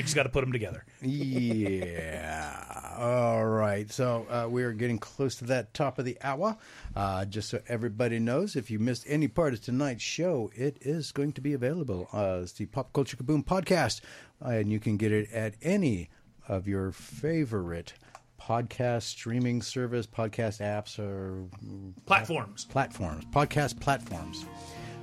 just 0.01 0.15
got 0.15 0.23
to 0.23 0.29
put 0.29 0.41
them 0.41 0.51
together. 0.51 0.83
Yeah. 1.01 2.95
All 2.97 3.45
right. 3.45 3.89
So 3.91 4.27
uh, 4.29 4.47
we 4.49 4.63
are 4.63 4.73
getting 4.73 4.97
close 4.99 5.35
to 5.35 5.45
that 5.45 5.73
top 5.73 5.99
of 5.99 6.05
the 6.05 6.17
hour. 6.21 6.57
Uh, 6.95 7.23
just 7.25 7.49
so 7.49 7.61
everybody 7.67 8.19
knows, 8.19 8.55
if 8.57 8.69
you 8.69 8.79
missed 8.79 9.05
any 9.07 9.27
part 9.29 9.53
of 9.53 9.61
tonight's 9.61 10.03
show, 10.03 10.51
it 10.55 10.77
is 10.81 11.11
going 11.13 11.31
to 11.33 11.41
be 11.41 11.53
available 11.53 12.09
uh, 12.13 12.39
as 12.41 12.51
the 12.53 12.65
Pop 12.65 12.91
Culture 12.91 13.15
Kaboom 13.15 13.45
podcast, 13.45 14.01
uh, 14.43 14.49
and 14.49 14.71
you 14.71 14.79
can 14.79 14.97
get 14.97 15.11
it 15.13 15.31
at 15.31 15.53
any 15.61 16.09
of 16.47 16.67
your 16.67 16.91
favorite 16.91 17.93
podcast 18.49 19.03
streaming 19.03 19.61
service, 19.61 20.07
podcast 20.07 20.59
apps, 20.59 20.97
or 20.97 21.45
Platforms. 22.07 22.65
platforms, 22.65 23.23
podcast 23.25 23.79
platforms. 23.79 24.43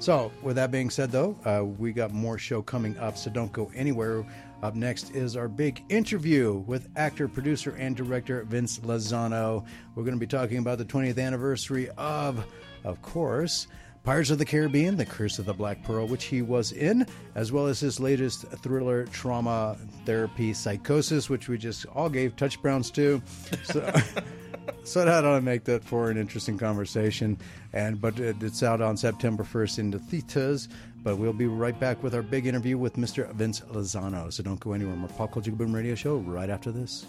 So, 0.00 0.32
with 0.42 0.56
that 0.56 0.72
being 0.72 0.90
said, 0.90 1.12
though, 1.12 1.38
uh, 1.44 1.64
we 1.64 1.92
got 1.92 2.12
more 2.12 2.38
show 2.38 2.60
coming 2.60 2.98
up, 2.98 3.16
so 3.16 3.30
don't 3.30 3.52
go 3.52 3.70
anywhere. 3.74 4.26
Up 4.62 4.74
next 4.74 5.14
is 5.14 5.36
our 5.36 5.48
big 5.48 5.82
interview 5.88 6.54
with 6.66 6.88
actor, 6.96 7.28
producer, 7.28 7.76
and 7.78 7.94
director 7.96 8.42
Vince 8.42 8.80
Lozano. 8.80 9.64
We're 9.94 10.02
going 10.02 10.16
to 10.16 10.20
be 10.20 10.26
talking 10.26 10.58
about 10.58 10.78
the 10.78 10.84
20th 10.84 11.18
anniversary 11.18 11.88
of, 11.96 12.44
of 12.84 13.00
course, 13.00 13.68
Pirates 14.06 14.30
of 14.30 14.38
the 14.38 14.44
Caribbean, 14.44 14.96
The 14.96 15.04
Curse 15.04 15.40
of 15.40 15.46
the 15.46 15.52
Black 15.52 15.82
Pearl, 15.82 16.06
which 16.06 16.26
he 16.26 16.40
was 16.40 16.70
in, 16.70 17.04
as 17.34 17.50
well 17.50 17.66
as 17.66 17.80
his 17.80 17.98
latest 17.98 18.46
thriller, 18.62 19.04
Trauma 19.06 19.76
Therapy 20.04 20.52
Psychosis, 20.54 21.28
which 21.28 21.48
we 21.48 21.58
just 21.58 21.86
all 21.86 22.08
gave 22.08 22.36
touch 22.36 22.62
browns 22.62 22.90
to. 22.92 23.20
So. 23.64 23.92
So 24.82 25.04
that 25.04 25.24
ought 25.24 25.34
to 25.34 25.40
make 25.40 25.64
that 25.64 25.82
for 25.82 26.10
an 26.10 26.16
interesting 26.16 26.58
conversation. 26.58 27.38
And 27.72 28.00
but 28.00 28.20
it, 28.20 28.40
it's 28.40 28.62
out 28.62 28.80
on 28.80 28.96
September 28.96 29.42
1st 29.42 29.78
in 29.80 29.90
the 29.90 29.98
theaters. 29.98 30.68
But 31.02 31.18
we'll 31.18 31.32
be 31.32 31.46
right 31.46 31.78
back 31.78 32.02
with 32.04 32.14
our 32.14 32.22
big 32.22 32.46
interview 32.46 32.78
with 32.78 32.94
Mr. 32.94 33.32
Vince 33.32 33.60
Lozano. 33.72 34.32
So 34.32 34.44
don't 34.44 34.60
go 34.60 34.72
anywhere. 34.72 34.94
More 34.94 35.08
Pop 35.08 35.32
Culture 35.32 35.50
Boom 35.50 35.74
Radio 35.74 35.96
Show 35.96 36.16
right 36.18 36.50
after 36.50 36.70
this. 36.70 37.04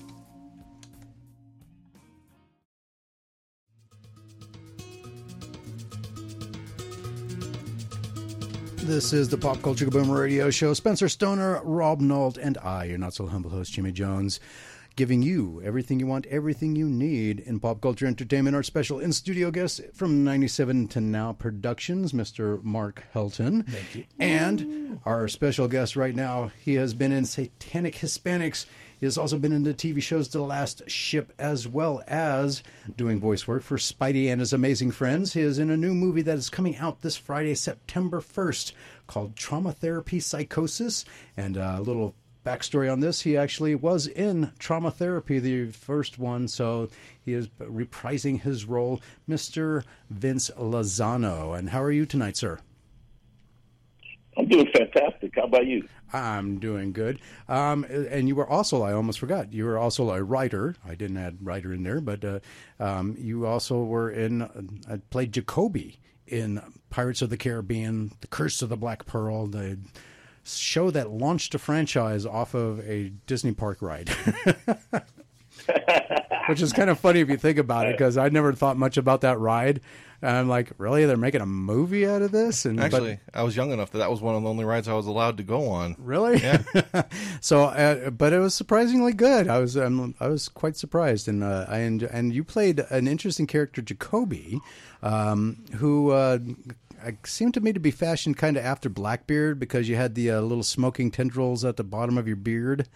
This 8.87 9.11
is 9.11 9.27
the 9.27 9.37
Pop 9.37 9.61
Culture 9.61 9.89
Boom 9.89 10.09
Radio 10.09 10.49
Show. 10.49 10.73
Spencer 10.73 11.09
Stoner, 11.09 11.61
Rob 11.65 11.99
Nault, 11.99 12.37
and 12.37 12.57
I, 12.59 12.85
your 12.85 12.97
not 12.97 13.13
so 13.13 13.27
humble 13.27 13.51
host, 13.51 13.73
Jimmy 13.73 13.91
Jones, 13.91 14.39
giving 14.95 15.21
you 15.21 15.61
everything 15.61 15.99
you 15.99 16.07
want, 16.07 16.25
everything 16.27 16.73
you 16.73 16.85
need 16.87 17.41
in 17.41 17.59
pop 17.59 17.81
culture 17.81 18.05
entertainment. 18.05 18.55
Our 18.55 18.63
special 18.63 18.99
in 18.99 19.11
studio 19.11 19.51
guest 19.51 19.81
from 19.93 20.23
97 20.23 20.87
to 20.87 21.01
Now 21.01 21.33
Productions, 21.33 22.13
Mr. 22.13 22.63
Mark 22.63 23.03
Helton. 23.13 23.67
Thank 23.67 23.93
you. 23.93 24.05
And 24.19 25.01
our 25.05 25.27
special 25.27 25.67
guest 25.67 25.97
right 25.97 26.15
now, 26.15 26.51
he 26.57 26.75
has 26.75 26.93
been 26.93 27.11
in 27.11 27.25
Satanic 27.25 27.95
Hispanics. 27.95 28.67
He 28.99 29.05
has 29.05 29.17
also 29.17 29.37
been 29.37 29.51
in 29.53 29.63
the 29.63 29.73
TV 29.73 30.01
shows 30.01 30.27
The 30.29 30.41
Last 30.41 30.89
Ship, 30.89 31.31
as 31.37 31.67
well 31.67 32.03
as 32.07 32.63
doing 32.95 33.19
voice 33.19 33.47
work 33.47 33.61
for 33.61 33.77
Spidey 33.77 34.31
and 34.31 34.39
his 34.39 34.53
amazing 34.53 34.91
friends. 34.91 35.33
He 35.33 35.41
is 35.41 35.59
in 35.59 35.69
a 35.69 35.77
new 35.77 35.93
movie 35.93 36.23
that 36.23 36.37
is 36.37 36.49
coming 36.49 36.77
out 36.77 37.01
this 37.01 37.15
Friday, 37.15 37.53
September 37.53 38.21
1st, 38.21 38.71
called 39.05 39.35
Trauma 39.35 39.71
Therapy 39.71 40.19
Psychosis. 40.19 41.05
And 41.35 41.57
uh, 41.57 41.75
a 41.77 41.81
little 41.81 42.15
backstory 42.47 42.89
on 42.89 43.01
this 43.01 43.21
he 43.21 43.35
actually 43.35 43.75
was 43.75 44.07
in 44.07 44.51
Trauma 44.57 44.89
Therapy, 44.89 45.37
the 45.37 45.65
first 45.67 46.17
one, 46.17 46.47
so 46.47 46.89
he 47.23 47.33
is 47.33 47.49
reprising 47.59 48.39
his 48.39 48.63
role, 48.63 49.01
Mr. 49.29 49.83
Vince 50.09 50.49
Lozano. 50.57 51.57
And 51.57 51.69
how 51.69 51.83
are 51.83 51.91
you 51.91 52.05
tonight, 52.05 52.37
sir? 52.37 52.57
I'm 54.37 54.47
doing 54.47 54.67
fantastic. 54.73 55.33
How 55.35 55.43
about 55.43 55.67
you? 55.67 55.87
I'm 56.13 56.59
doing 56.59 56.93
good. 56.93 57.19
Um, 57.47 57.83
and 57.83 58.27
you 58.27 58.35
were 58.35 58.47
also, 58.47 58.83
I 58.83 58.93
almost 58.93 59.19
forgot, 59.19 59.53
you 59.53 59.65
were 59.65 59.77
also 59.77 60.11
a 60.11 60.23
writer. 60.23 60.75
I 60.85 60.95
didn't 60.95 61.17
add 61.17 61.37
writer 61.41 61.73
in 61.73 61.83
there, 61.83 62.01
but 62.01 62.23
uh, 62.23 62.39
um, 62.79 63.15
you 63.19 63.45
also 63.45 63.83
were 63.83 64.09
in, 64.09 64.41
uh, 64.41 64.97
played 65.09 65.33
Jacoby 65.33 65.99
in 66.25 66.61
Pirates 66.89 67.21
of 67.21 67.29
the 67.29 67.37
Caribbean, 67.37 68.11
The 68.21 68.27
Curse 68.27 68.61
of 68.61 68.69
the 68.69 68.77
Black 68.77 69.05
Pearl, 69.05 69.47
the 69.47 69.77
show 70.43 70.91
that 70.91 71.09
launched 71.09 71.55
a 71.55 71.59
franchise 71.59 72.25
off 72.25 72.53
of 72.53 72.79
a 72.87 73.09
Disney 73.25 73.53
park 73.53 73.81
ride. 73.81 74.09
Which 76.47 76.61
is 76.61 76.71
kind 76.71 76.89
of 76.89 76.97
funny 76.99 77.19
if 77.19 77.29
you 77.29 77.35
think 77.35 77.57
about 77.57 77.87
it, 77.87 77.97
because 77.97 78.17
I 78.17 78.29
never 78.29 78.53
thought 78.53 78.77
much 78.77 78.95
about 78.95 79.19
that 79.21 79.37
ride. 79.39 79.81
And 80.21 80.35
I'm 80.35 80.47
like, 80.49 80.71
really? 80.79 81.05
They're 81.05 81.15
making 81.15 81.41
a 81.41 81.45
movie 81.45 82.07
out 82.07 82.23
of 82.23 82.31
this? 82.31 82.65
And 82.65 82.77
but- 82.77 82.85
Actually, 82.85 83.19
I 83.33 83.43
was 83.43 83.55
young 83.55 83.71
enough 83.71 83.91
that 83.91 83.99
that 83.99 84.09
was 84.09 84.19
one 84.19 84.35
of 84.35 84.41
the 84.41 84.49
only 84.49 84.65
rides 84.65 84.87
I 84.87 84.93
was 84.93 85.05
allowed 85.05 85.37
to 85.37 85.43
go 85.43 85.69
on. 85.69 85.95
Really? 85.99 86.39
Yeah. 86.39 86.63
so, 87.41 87.65
uh, 87.65 88.09
but 88.09 88.33
it 88.33 88.39
was 88.39 88.55
surprisingly 88.55 89.13
good. 89.13 89.47
I 89.47 89.59
was, 89.59 89.77
um, 89.77 90.15
I 90.19 90.27
was 90.27 90.49
quite 90.49 90.75
surprised, 90.75 91.27
and 91.27 91.43
uh, 91.43 91.65
I 91.69 91.77
enj- 91.77 92.09
and 92.11 92.33
you 92.33 92.43
played 92.43 92.79
an 92.89 93.07
interesting 93.07 93.45
character, 93.45 93.81
Jacoby, 93.83 94.59
um, 95.03 95.63
who 95.75 96.09
uh, 96.11 96.39
seemed 97.23 97.53
to 97.53 97.61
me 97.61 97.71
to 97.73 97.79
be 97.79 97.91
fashioned 97.91 98.37
kind 98.37 98.57
of 98.57 98.65
after 98.65 98.89
Blackbeard 98.89 99.59
because 99.59 99.87
you 99.87 99.97
had 99.97 100.15
the 100.15 100.31
uh, 100.31 100.41
little 100.41 100.63
smoking 100.63 101.11
tendrils 101.11 101.63
at 101.63 101.77
the 101.77 101.83
bottom 101.83 102.17
of 102.17 102.25
your 102.25 102.37
beard. 102.37 102.87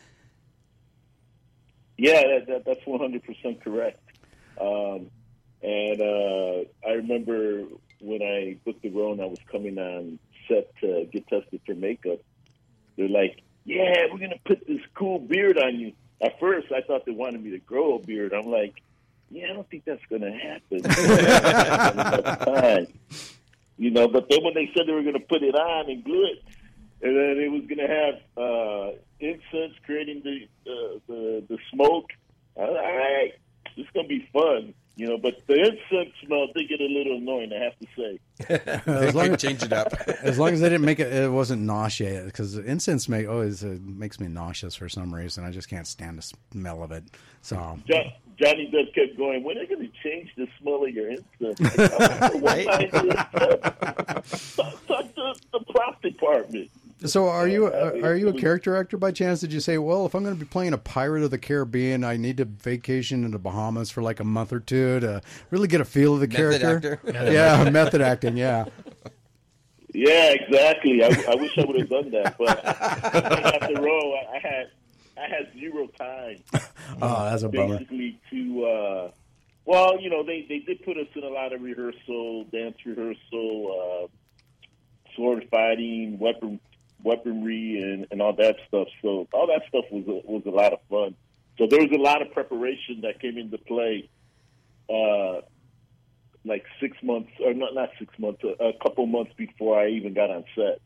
Yeah, 1.98 2.23
that, 2.23 2.48
that, 2.48 2.65
that's 2.65 2.84
100% 2.85 3.61
correct. 3.61 3.99
Um, 4.60 5.11
and 5.63 6.01
uh, 6.01 6.63
I 6.88 6.93
remember 6.93 7.63
when 7.99 8.21
I 8.21 8.57
booked 8.65 8.81
the 8.81 8.89
role 8.89 9.13
and 9.13 9.21
I 9.21 9.25
was 9.25 9.39
coming 9.51 9.77
on 9.77 10.19
set 10.47 10.75
to 10.81 11.05
get 11.11 11.27
tested 11.27 11.61
for 11.65 11.75
makeup, 11.75 12.19
they're 12.97 13.07
like, 13.07 13.41
yeah, 13.65 14.05
we're 14.11 14.17
going 14.17 14.31
to 14.31 14.39
put 14.43 14.67
this 14.67 14.81
cool 14.95 15.19
beard 15.19 15.57
on 15.57 15.79
you. 15.79 15.93
At 16.21 16.39
first, 16.39 16.71
I 16.71 16.81
thought 16.81 17.05
they 17.05 17.11
wanted 17.11 17.43
me 17.43 17.51
to 17.51 17.59
grow 17.59 17.95
a 17.95 17.99
beard. 17.99 18.33
I'm 18.33 18.49
like, 18.49 18.81
yeah, 19.29 19.49
I 19.49 19.53
don't 19.53 19.69
think 19.69 19.85
that's 19.85 20.05
going 20.09 20.21
to 20.21 20.31
happen. 20.31 20.81
You 23.81 23.89
know, 23.89 24.07
but 24.07 24.29
then 24.29 24.43
when 24.43 24.53
they 24.53 24.69
said 24.77 24.85
they 24.85 24.91
were 24.91 25.01
going 25.01 25.15
to 25.15 25.19
put 25.27 25.41
it 25.41 25.55
on 25.55 25.89
and 25.89 26.03
glue 26.03 26.25
it, 26.25 26.43
and 27.01 27.17
then 27.17 27.43
it 27.43 27.51
was 27.51 27.63
going 27.65 27.79
to 27.79 27.88
have 27.88 28.15
uh, 28.38 28.91
incense 29.19 29.73
creating 29.83 30.21
the, 30.23 30.71
uh, 30.71 30.99
the 31.07 31.43
the 31.49 31.57
smoke. 31.73 32.11
I 32.55 32.61
was 32.61 32.73
like, 32.75 32.85
All 32.85 32.97
right, 32.97 33.31
this 33.75 33.85
is 33.85 33.91
going 33.95 34.07
to 34.07 34.09
be 34.09 34.29
fun. 34.31 34.75
You 35.02 35.07
know, 35.07 35.18
but 35.18 35.41
the 35.48 35.56
incense 35.56 36.14
smell 36.23 36.45
did 36.56 36.69
get 36.69 36.80
a 36.80 36.86
little 36.86 37.18
annoying, 37.18 37.52
I 37.52 37.64
have 37.64 37.73
to 37.80 37.88
say. 37.98 38.19
as, 39.07 39.15
long 39.15 39.34
as, 39.34 39.41
Change 39.41 39.64
it 39.64 39.73
up. 39.73 39.91
as 40.22 40.38
long 40.38 40.49
as 40.49 40.61
they 40.61 40.69
didn't 40.69 40.86
make 40.86 40.99
it, 40.99 41.11
it 41.11 41.32
wasn't 41.32 41.64
nauseous 41.64 42.26
because 42.26 42.56
incense 42.56 43.10
make 43.10 43.28
always 43.28 43.64
uh, 43.64 43.80
makes 43.82 44.19
me 44.19 44.28
nauseous 44.28 44.76
for 44.76 44.88
some 44.88 45.11
reason. 45.11 45.44
I 45.44 45.49
just 45.49 45.69
can't 45.69 45.88
stand 45.88 46.19
the 46.19 46.32
smell 46.52 46.84
of 46.84 46.91
it. 46.91 47.06
So 47.41 47.80
Jo- 47.88 48.11
Johnny 48.38 48.69
Depp 48.72 48.94
kept 48.94 49.18
going, 49.18 49.44
when 49.44 49.57
are 49.57 49.61
they 49.61 49.68
going 49.73 49.91
to 49.91 49.94
change 50.03 50.30
the 50.38 50.48
smell 50.60 50.86
of 50.86 50.91
your 50.91 51.10
incense? 51.10 51.60
Like, 51.60 51.80
I 51.80 51.88
don't 52.19 52.34
know 52.34 52.40
what 52.41 52.68
kind 52.68 52.94
of 52.94 53.06
incense. 56.53 56.69
Talk, 57.02 57.07
talk 57.07 57.10
So, 57.11 57.30
are 57.30 57.48
you 57.48 57.68
Uh, 57.68 57.99
are 58.03 58.15
you 58.15 58.30
a 58.30 58.34
character 58.34 58.76
actor 58.76 58.98
by 58.98 59.11
chance? 59.11 59.41
Did 59.41 59.53
you 59.53 59.60
say, 59.60 59.78
well, 59.78 60.06
if 60.06 60.14
I'm 60.14 60.23
going 60.23 60.36
to 60.36 60.40
be 60.40 60.45
playing 60.49 60.73
a 60.73 60.78
pirate 60.78 61.23
of 61.23 61.32
the 61.32 61.38
Caribbean, 61.38 62.03
I 62.03 62.18
need 62.18 62.38
to 62.38 62.45
vacation 62.45 63.23
in 63.23 63.32
the 63.32 63.40
Bahamas 63.40 63.91
for 63.91 64.02
like 64.02 64.19
a 64.19 64.23
month 64.23 64.53
or 64.53 64.60
two 64.60 64.99
to 64.99 65.22
really 65.49 65.68
get 65.68 65.82
a 65.82 65.86
feel 65.86 66.14
of 66.14 66.19
the 66.19 66.28
Method 66.28 66.61
character? 66.61 67.02
actor? 67.06 67.32
Yeah, 67.32 67.69
method 67.69 68.02
acting. 68.02 68.38
Yeah. 68.38 68.65
Yeah, 69.94 70.32
exactly. 70.32 71.03
I, 71.03 71.07
I 71.07 71.36
wish 71.36 71.57
I 71.57 71.65
would 71.65 71.80
have 71.80 71.90
done 71.90 72.11
that, 72.11 72.38
but 72.38 72.65
I 72.65 73.41
got 73.60 73.73
the 73.73 73.82
role. 73.82 74.18
I, 74.32 74.38
I 74.38 74.40
had 74.40 74.72
I 75.18 75.28
had 75.28 75.53
zero 75.53 75.88
time. 75.98 76.38
Oh, 77.02 77.23
that's 77.23 77.44
a 77.44 77.49
bummer. 77.49 77.78
Basically, 77.78 78.19
to 78.32 78.65
uh, 78.65 79.11
well, 79.65 79.99
you 79.99 80.10
know, 80.10 80.23
they 80.23 80.45
they 80.49 80.60
did 80.60 80.84
put 80.84 80.98
us 80.98 81.07
in 81.15 81.23
a 81.23 81.30
lot 81.30 81.53
of 81.53 81.61
rehearsal, 81.61 82.44
dance 82.45 82.76
rehearsal, 82.86 84.10
uh, 84.10 85.11
sword 85.15 85.48
fighting, 85.49 86.19
weapon 86.19 86.60
weaponry, 87.03 87.80
and 87.82 88.07
and 88.11 88.22
all 88.22 88.34
that 88.34 88.57
stuff. 88.68 88.88
So 89.02 89.28
all 89.34 89.48
that 89.48 89.64
stuff 89.68 89.86
was 89.91 90.06
a, 90.07 90.32
was 90.32 90.44
a 90.45 90.49
lot 90.49 90.73
of 90.73 90.80
fun. 90.90 91.15
So 91.57 91.68
there 91.68 91.80
was 91.80 91.91
a 91.91 92.02
lot 92.02 92.22
of 92.22 92.32
preparation 92.32 93.02
that 93.02 93.19
came 93.19 93.38
into 93.38 93.57
play. 93.57 94.10
Uh, 94.90 95.41
like 96.44 96.65
six 96.80 96.98
months, 97.03 97.30
or 97.40 97.53
not 97.53 97.76
not 97.76 97.90
six 97.99 98.18
months, 98.18 98.41
a, 98.44 98.64
a 98.64 98.73
couple 98.82 99.06
months 99.06 99.32
before 99.38 99.80
I 99.80 99.90
even 99.90 100.14
got 100.14 100.32
on 100.32 100.44
set. 100.56 100.82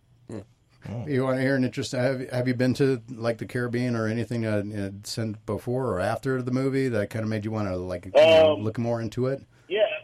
You 1.08 1.24
want 1.24 1.38
to 1.38 1.42
hear 1.42 1.56
an 1.56 1.64
interesting? 1.64 2.00
Have, 2.00 2.30
have 2.30 2.48
you 2.48 2.54
been 2.54 2.74
to 2.76 3.02
like 3.10 3.40
the 3.40 3.46
Caribbean 3.48 3.96
or 3.96 4.08
anything 4.08 4.46
uh, 4.46 4.64
uh, 4.78 4.90
since 5.04 5.38
before 5.46 5.88
or 5.88 6.00
after 6.00 6.42
the 6.42 6.52
movie 6.52 6.90
that 6.90 7.10
kind 7.10 7.24
of 7.24 7.30
made 7.30 7.44
you 7.44 7.52
want 7.52 7.68
to 7.70 7.76
like 7.76 8.06
you 8.06 8.12
know, 8.14 8.54
Um, 8.54 8.64
look 8.64 8.78
more 8.78 9.02
into 9.02 9.26
it? 9.28 9.42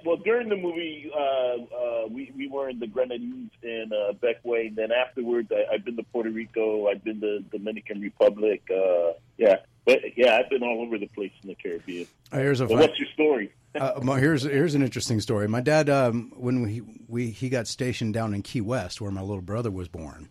Well, 0.05 0.17
during 0.17 0.49
the 0.49 0.57
movie, 0.57 1.11
uh, 1.13 1.19
uh, 1.19 2.07
we 2.09 2.31
we 2.35 2.47
were 2.47 2.69
in 2.69 2.79
the 2.79 2.87
Grenadines 2.87 3.51
and 3.63 3.91
uh, 3.93 4.13
Bequia. 4.13 4.67
And 4.67 4.75
then 4.75 4.91
afterwards, 4.91 5.51
I, 5.51 5.73
I've 5.73 5.85
been 5.85 5.97
to 5.97 6.03
Puerto 6.03 6.29
Rico. 6.29 6.87
I've 6.87 7.03
been 7.03 7.21
to 7.21 7.39
the 7.39 7.57
Dominican 7.57 8.01
Republic. 8.01 8.61
Uh, 8.69 9.13
yeah, 9.37 9.57
but 9.85 9.99
yeah, 10.15 10.37
I've 10.37 10.49
been 10.49 10.63
all 10.63 10.81
over 10.81 10.97
the 10.97 11.07
place 11.07 11.31
in 11.43 11.49
the 11.49 11.55
Caribbean. 11.55 12.07
Uh, 12.31 12.37
here's 12.37 12.61
a 12.61 12.67
what's 12.67 12.99
your 12.99 13.09
story? 13.13 13.51
uh, 13.75 13.99
here's 14.15 14.43
here's 14.43 14.75
an 14.75 14.83
interesting 14.83 15.19
story. 15.19 15.47
My 15.47 15.61
dad, 15.61 15.89
um, 15.89 16.31
when 16.35 16.61
we, 16.61 16.81
we 17.07 17.29
he 17.31 17.49
got 17.49 17.67
stationed 17.67 18.13
down 18.13 18.33
in 18.33 18.41
Key 18.41 18.61
West, 18.61 19.01
where 19.01 19.11
my 19.11 19.21
little 19.21 19.41
brother 19.41 19.71
was 19.71 19.87
born, 19.87 20.29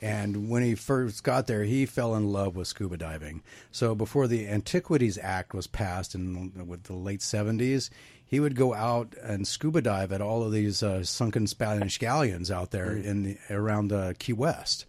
and 0.00 0.48
when 0.48 0.62
he 0.62 0.74
first 0.74 1.24
got 1.24 1.46
there, 1.46 1.64
he 1.64 1.84
fell 1.84 2.14
in 2.14 2.32
love 2.32 2.54
with 2.54 2.68
scuba 2.68 2.96
diving. 2.96 3.42
So 3.72 3.94
before 3.94 4.28
the 4.28 4.46
Antiquities 4.48 5.18
Act 5.20 5.52
was 5.52 5.66
passed 5.66 6.14
in 6.14 6.66
with 6.66 6.84
the 6.84 6.94
late 6.94 7.22
seventies, 7.22 7.90
he 8.26 8.40
would 8.40 8.56
go 8.56 8.74
out 8.74 9.14
and 9.22 9.46
scuba 9.46 9.80
dive 9.80 10.12
at 10.12 10.20
all 10.20 10.42
of 10.42 10.52
these 10.52 10.82
uh, 10.82 11.04
sunken 11.04 11.46
Spanish 11.46 11.98
galleons 11.98 12.50
out 12.50 12.72
there 12.72 12.92
in 12.92 13.22
the, 13.22 13.38
around 13.50 13.92
uh, 13.92 14.12
Key 14.18 14.32
West. 14.32 14.84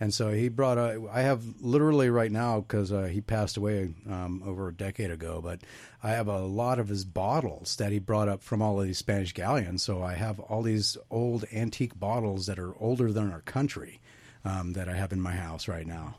And 0.00 0.14
so 0.14 0.30
he 0.30 0.48
brought 0.48 0.78
a. 0.78 1.08
I 1.12 1.22
have 1.22 1.42
literally 1.60 2.08
right 2.08 2.30
now 2.30 2.60
because 2.60 2.92
uh, 2.92 3.04
he 3.04 3.20
passed 3.20 3.56
away 3.56 3.90
um, 4.08 4.42
over 4.46 4.68
a 4.68 4.74
decade 4.74 5.10
ago, 5.10 5.40
but 5.42 5.60
I 6.02 6.10
have 6.10 6.28
a 6.28 6.38
lot 6.38 6.78
of 6.78 6.88
his 6.88 7.04
bottles 7.04 7.74
that 7.76 7.90
he 7.90 7.98
brought 7.98 8.28
up 8.28 8.42
from 8.42 8.62
all 8.62 8.80
of 8.80 8.86
these 8.86 8.98
Spanish 8.98 9.32
galleons. 9.32 9.82
So 9.82 10.00
I 10.02 10.14
have 10.14 10.38
all 10.38 10.62
these 10.62 10.96
old 11.10 11.44
antique 11.52 11.98
bottles 11.98 12.46
that 12.46 12.60
are 12.60 12.80
older 12.80 13.12
than 13.12 13.32
our 13.32 13.40
country 13.40 14.00
um, 14.44 14.74
that 14.74 14.88
I 14.88 14.94
have 14.94 15.12
in 15.12 15.20
my 15.20 15.32
house 15.32 15.66
right 15.66 15.86
now. 15.86 16.14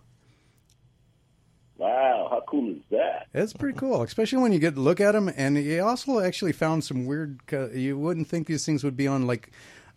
Wow, 1.79 2.27
how 2.29 2.43
cool 2.45 2.71
is 2.71 2.81
that? 2.91 3.27
It's 3.33 3.53
pretty 3.53 3.79
cool, 3.79 4.01
especially 4.01 4.39
when 4.39 4.51
you 4.51 4.59
get 4.59 4.75
to 4.75 4.81
look 4.81 4.99
at 4.99 5.13
them. 5.13 5.31
And 5.33 5.57
you 5.57 5.81
also 5.81 6.19
actually 6.19 6.51
found 6.51 6.83
some 6.83 7.05
weird. 7.05 7.39
You 7.73 7.97
wouldn't 7.97 8.27
think 8.27 8.47
these 8.47 8.65
things 8.65 8.83
would 8.83 8.97
be 8.97 9.07
on 9.07 9.25
like 9.25 9.51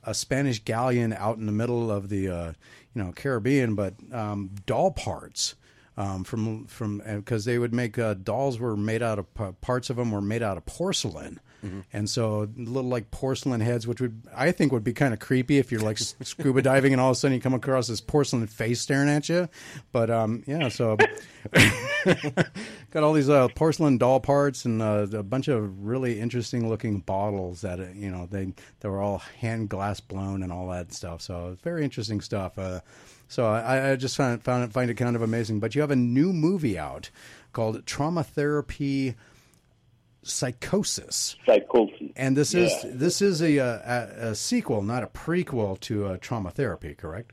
a 0.04 0.14
Spanish 0.14 0.64
galleon 0.64 1.12
out 1.12 1.38
in 1.38 1.46
the 1.46 1.52
middle 1.52 1.90
of 1.90 2.08
the 2.08 2.28
uh, 2.28 2.52
you 2.94 3.02
know 3.02 3.12
Caribbean, 3.12 3.74
but 3.74 3.94
um, 4.12 4.52
doll 4.64 4.92
parts 4.92 5.56
um, 6.02 6.24
from 6.24 6.66
from 6.66 6.98
because 6.98 7.44
they 7.44 7.58
would 7.58 7.72
make 7.72 7.98
uh, 7.98 8.14
dolls 8.14 8.58
were 8.58 8.76
made 8.76 9.02
out 9.02 9.18
of 9.18 9.60
parts 9.60 9.90
of 9.90 9.96
them 9.96 10.10
were 10.10 10.20
made 10.20 10.42
out 10.42 10.56
of 10.56 10.66
porcelain. 10.66 11.40
And 11.92 12.10
so 12.10 12.48
little 12.56 12.90
like 12.90 13.12
porcelain 13.12 13.60
heads, 13.60 13.86
which 13.86 14.00
would 14.00 14.22
I 14.34 14.50
think 14.50 14.72
would 14.72 14.82
be 14.82 14.92
kind 14.92 15.14
of 15.14 15.20
creepy 15.20 15.58
if 15.58 15.70
you're 15.70 15.80
like 15.80 15.98
scuba 16.22 16.60
diving 16.60 16.92
and 16.92 17.00
all 17.00 17.10
of 17.10 17.16
a 17.16 17.20
sudden 17.20 17.36
you 17.36 17.40
come 17.40 17.54
across 17.54 17.86
this 17.86 18.00
porcelain 18.00 18.48
face 18.48 18.80
staring 18.80 19.08
at 19.08 19.28
you. 19.28 19.48
But 19.92 20.10
um, 20.10 20.42
yeah, 20.46 20.68
so 20.68 20.96
got 22.90 23.04
all 23.04 23.12
these 23.12 23.28
uh, 23.28 23.46
porcelain 23.54 23.96
doll 23.96 24.18
parts 24.18 24.64
and 24.64 24.82
uh, 24.82 25.06
a 25.12 25.22
bunch 25.22 25.46
of 25.46 25.86
really 25.86 26.18
interesting 26.18 26.68
looking 26.68 26.98
bottles 26.98 27.60
that 27.60 27.78
uh, 27.78 27.86
you 27.94 28.10
know 28.10 28.26
they 28.28 28.52
they 28.80 28.88
were 28.88 29.00
all 29.00 29.18
hand 29.38 29.68
glass 29.68 30.00
blown 30.00 30.42
and 30.42 30.52
all 30.52 30.68
that 30.70 30.92
stuff. 30.92 31.22
So 31.22 31.56
very 31.62 31.84
interesting 31.84 32.20
stuff. 32.20 32.58
So 33.32 33.46
I, 33.46 33.92
I 33.92 33.96
just 33.96 34.14
found 34.14 34.42
found 34.42 34.62
it, 34.62 34.74
find 34.74 34.90
it 34.90 34.94
kind 34.94 35.16
of 35.16 35.22
amazing. 35.22 35.58
But 35.58 35.74
you 35.74 35.80
have 35.80 35.90
a 35.90 35.96
new 35.96 36.34
movie 36.34 36.78
out 36.78 37.08
called 37.54 37.86
Trauma 37.86 38.22
Therapy 38.22 39.14
Psychosis. 40.22 41.36
Psychosis. 41.46 42.10
And 42.14 42.36
this 42.36 42.52
is 42.52 42.70
Yeah. 42.84 42.90
this 42.92 43.22
is 43.22 43.40
a, 43.40 43.56
a, 43.56 44.28
a 44.32 44.34
sequel, 44.34 44.82
not 44.82 45.02
a 45.02 45.06
prequel 45.06 45.80
to 45.80 46.04
uh, 46.08 46.18
Trauma 46.20 46.50
Therapy, 46.50 46.94
correct? 46.94 47.32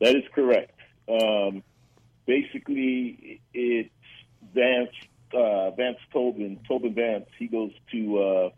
That 0.00 0.16
is 0.16 0.24
correct. 0.34 0.78
Um, 1.06 1.62
basically, 2.24 3.42
it's 3.52 3.90
Vance 4.54 4.88
uh, 5.34 5.72
Vance 5.72 5.98
Tobin 6.10 6.58
Tobin 6.66 6.94
Vance. 6.94 7.26
He 7.38 7.48
goes 7.48 7.72
to 7.92 8.18
uh, 8.18 8.50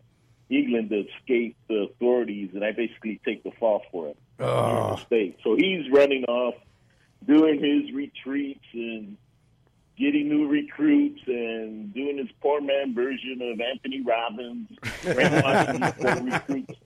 England 0.50 0.90
to 0.90 1.06
escape 1.06 1.56
the 1.68 1.86
authorities, 1.90 2.50
and 2.54 2.64
I 2.64 2.72
basically 2.72 3.20
take 3.24 3.42
the 3.44 3.52
fall 3.52 3.82
for 3.90 4.08
him. 4.08 4.14
Oh. 4.40 4.96
State. 5.06 5.38
So 5.44 5.54
he's 5.56 5.90
running 5.92 6.24
off, 6.24 6.54
doing 7.26 7.62
his 7.62 7.94
retreats 7.94 8.64
and 8.72 9.16
getting 9.96 10.28
new 10.28 10.48
recruits 10.48 11.20
and 11.26 11.92
doing 11.94 12.18
his 12.18 12.28
poor 12.40 12.60
man 12.60 12.94
version 12.94 13.40
of 13.42 13.60
Anthony 13.60 14.02
Robbins, 14.02 14.68
recruits 15.04 16.78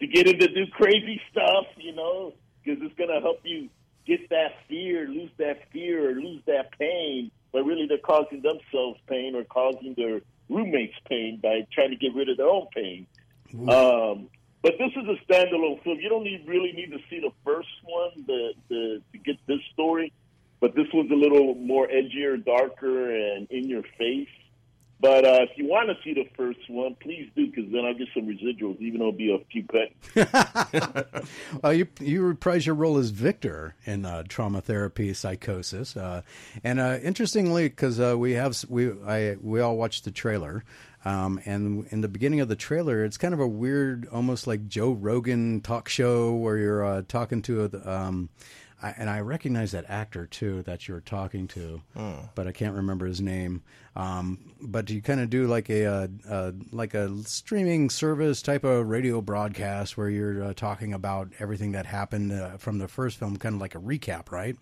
to 0.00 0.06
get 0.06 0.26
him 0.26 0.38
to 0.38 0.48
do 0.48 0.66
crazy 0.72 1.20
stuff, 1.30 1.66
you 1.76 1.94
know, 1.94 2.32
because 2.62 2.82
it's 2.82 2.94
going 2.96 3.10
to 3.10 3.20
help 3.20 3.40
you 3.44 3.68
get 4.06 4.28
that 4.30 4.52
fear, 4.68 5.06
lose 5.06 5.30
that 5.38 5.70
fear, 5.72 6.10
or 6.10 6.14
lose 6.14 6.42
that 6.46 6.76
pain. 6.78 7.30
But 7.52 7.64
really, 7.64 7.86
they're 7.86 7.98
causing 7.98 8.40
themselves 8.40 8.98
pain 9.06 9.34
or 9.34 9.44
causing 9.44 9.94
their 9.96 10.20
roommates 10.50 10.94
pain 11.08 11.38
by 11.42 11.66
trying 11.72 11.90
to 11.90 11.96
get 11.96 12.14
rid 12.14 12.28
of 12.28 12.36
their 12.36 12.48
own 12.48 12.66
pain. 12.74 13.06
Um, 13.68 14.28
but 14.62 14.74
this 14.78 14.92
is 14.94 15.08
a 15.08 15.32
standalone 15.32 15.82
film. 15.82 15.98
You 16.00 16.08
don't 16.08 16.24
need, 16.24 16.44
really 16.46 16.72
need 16.72 16.90
to 16.90 16.98
see 17.08 17.20
the 17.20 17.32
first 17.44 17.68
one 17.84 18.24
to, 18.26 18.52
to, 18.68 19.02
to 19.12 19.18
get 19.18 19.36
this 19.46 19.60
story. 19.72 20.12
But 20.60 20.74
this 20.74 20.86
was 20.92 21.08
a 21.10 21.14
little 21.14 21.54
more 21.54 21.88
edgier, 21.88 22.44
darker, 22.44 23.10
and 23.10 23.50
in 23.50 23.68
your 23.68 23.82
face. 23.96 24.28
But 25.00 25.24
uh, 25.24 25.38
if 25.42 25.56
you 25.56 25.66
want 25.66 25.88
to 25.88 25.96
see 26.04 26.12
the 26.12 26.28
first 26.36 26.68
one, 26.68 26.94
please 27.00 27.30
do, 27.34 27.46
because 27.46 27.72
then 27.72 27.86
I'll 27.86 27.94
get 27.94 28.08
some 28.12 28.26
residuals, 28.26 28.78
even 28.80 29.00
though 29.00 29.08
it'll 29.08 29.12
be 29.12 29.32
a 29.32 29.38
few 29.50 29.64
pennies. 29.64 31.26
Well, 31.62 31.72
you 31.72 31.88
you 32.00 32.22
reprise 32.22 32.66
your 32.66 32.74
role 32.74 32.96
as 32.96 33.10
Victor 33.10 33.74
in 33.84 34.04
uh, 34.04 34.24
Trauma 34.28 34.60
Therapy 34.60 35.12
Psychosis, 35.12 35.96
uh, 35.96 36.22
and 36.64 36.80
uh, 36.80 36.98
interestingly, 37.02 37.68
because 37.68 38.00
uh, 38.00 38.16
we 38.16 38.32
have 38.32 38.56
we 38.68 38.92
I 39.02 39.36
we 39.40 39.60
all 39.60 39.76
watched 39.76 40.04
the 40.04 40.10
trailer. 40.10 40.64
Um, 41.04 41.40
and 41.46 41.86
in 41.90 42.02
the 42.02 42.08
beginning 42.08 42.40
of 42.40 42.48
the 42.48 42.56
trailer, 42.56 43.04
it's 43.04 43.16
kind 43.16 43.32
of 43.32 43.40
a 43.40 43.46
weird, 43.46 44.06
almost 44.12 44.46
like 44.46 44.68
Joe 44.68 44.92
Rogan 44.92 45.62
talk 45.62 45.88
show 45.88 46.34
where 46.34 46.58
you're 46.58 46.84
uh, 46.84 47.02
talking 47.08 47.40
to 47.42 47.64
a, 47.64 47.90
um, 47.90 48.28
I, 48.82 48.94
and 48.96 49.10
I 49.10 49.20
recognize 49.20 49.72
that 49.72 49.84
actor 49.88 50.26
too 50.26 50.62
that 50.62 50.88
you're 50.88 51.00
talking 51.00 51.46
to, 51.48 51.82
but 52.34 52.46
I 52.46 52.52
can't 52.52 52.74
remember 52.74 53.06
his 53.06 53.20
name. 53.20 53.62
Um, 53.96 54.38
but 54.60 54.88
you 54.90 55.02
kind 55.02 55.20
of 55.20 55.28
do 55.30 55.46
like 55.46 55.68
a 55.68 55.84
uh, 55.86 56.08
uh, 56.28 56.52
like 56.72 56.94
a 56.94 57.14
streaming 57.24 57.90
service 57.90 58.40
type 58.42 58.64
of 58.64 58.86
radio 58.88 59.20
broadcast 59.20 59.96
where 59.98 60.08
you're 60.08 60.42
uh, 60.44 60.54
talking 60.54 60.94
about 60.94 61.28
everything 61.38 61.72
that 61.72 61.86
happened 61.86 62.32
uh, 62.32 62.56
from 62.56 62.78
the 62.78 62.88
first 62.88 63.18
film, 63.18 63.36
kind 63.36 63.54
of 63.54 63.60
like 63.60 63.74
a 63.74 63.80
recap, 63.80 64.30
right? 64.30 64.56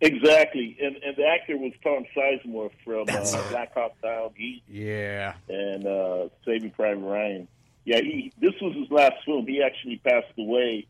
exactly. 0.00 0.76
And, 0.80 0.96
and 0.96 1.16
the 1.16 1.26
actor 1.26 1.56
was 1.56 1.72
Tom 1.82 2.04
Sizemore 2.16 2.70
from 2.84 3.06
uh, 3.08 3.50
Black 3.50 3.74
Hawk 3.74 3.92
Down 4.02 4.30
East 4.38 4.62
Yeah. 4.68 5.34
and 5.48 5.86
uh, 5.86 6.28
Saving 6.44 6.70
Private 6.70 7.00
Ryan. 7.00 7.48
Yeah, 7.84 8.00
he, 8.00 8.32
this 8.40 8.54
was 8.60 8.76
his 8.76 8.90
last 8.90 9.14
film. 9.24 9.46
He 9.46 9.62
actually 9.62 9.96
passed 9.96 10.32
away 10.38 10.86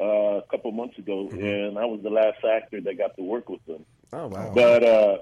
uh, 0.00 0.38
a 0.38 0.42
couple 0.50 0.72
months 0.72 0.98
ago, 0.98 1.28
and 1.30 1.78
I 1.78 1.84
was 1.86 2.00
the 2.02 2.10
last 2.10 2.44
actor 2.44 2.80
that 2.80 2.98
got 2.98 3.16
to 3.16 3.22
work 3.22 3.48
with 3.48 3.66
him. 3.66 3.84
Oh 4.12 4.26
wow! 4.28 4.52
But 4.54 4.84
uh, 4.84 5.18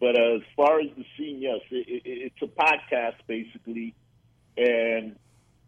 but 0.00 0.20
as 0.20 0.42
far 0.56 0.80
as 0.80 0.88
the 0.96 1.04
scene, 1.16 1.40
yes, 1.40 1.60
it, 1.70 1.88
it, 1.88 2.02
it's 2.04 2.42
a 2.42 2.46
podcast 2.46 3.16
basically, 3.26 3.94
and 4.56 5.16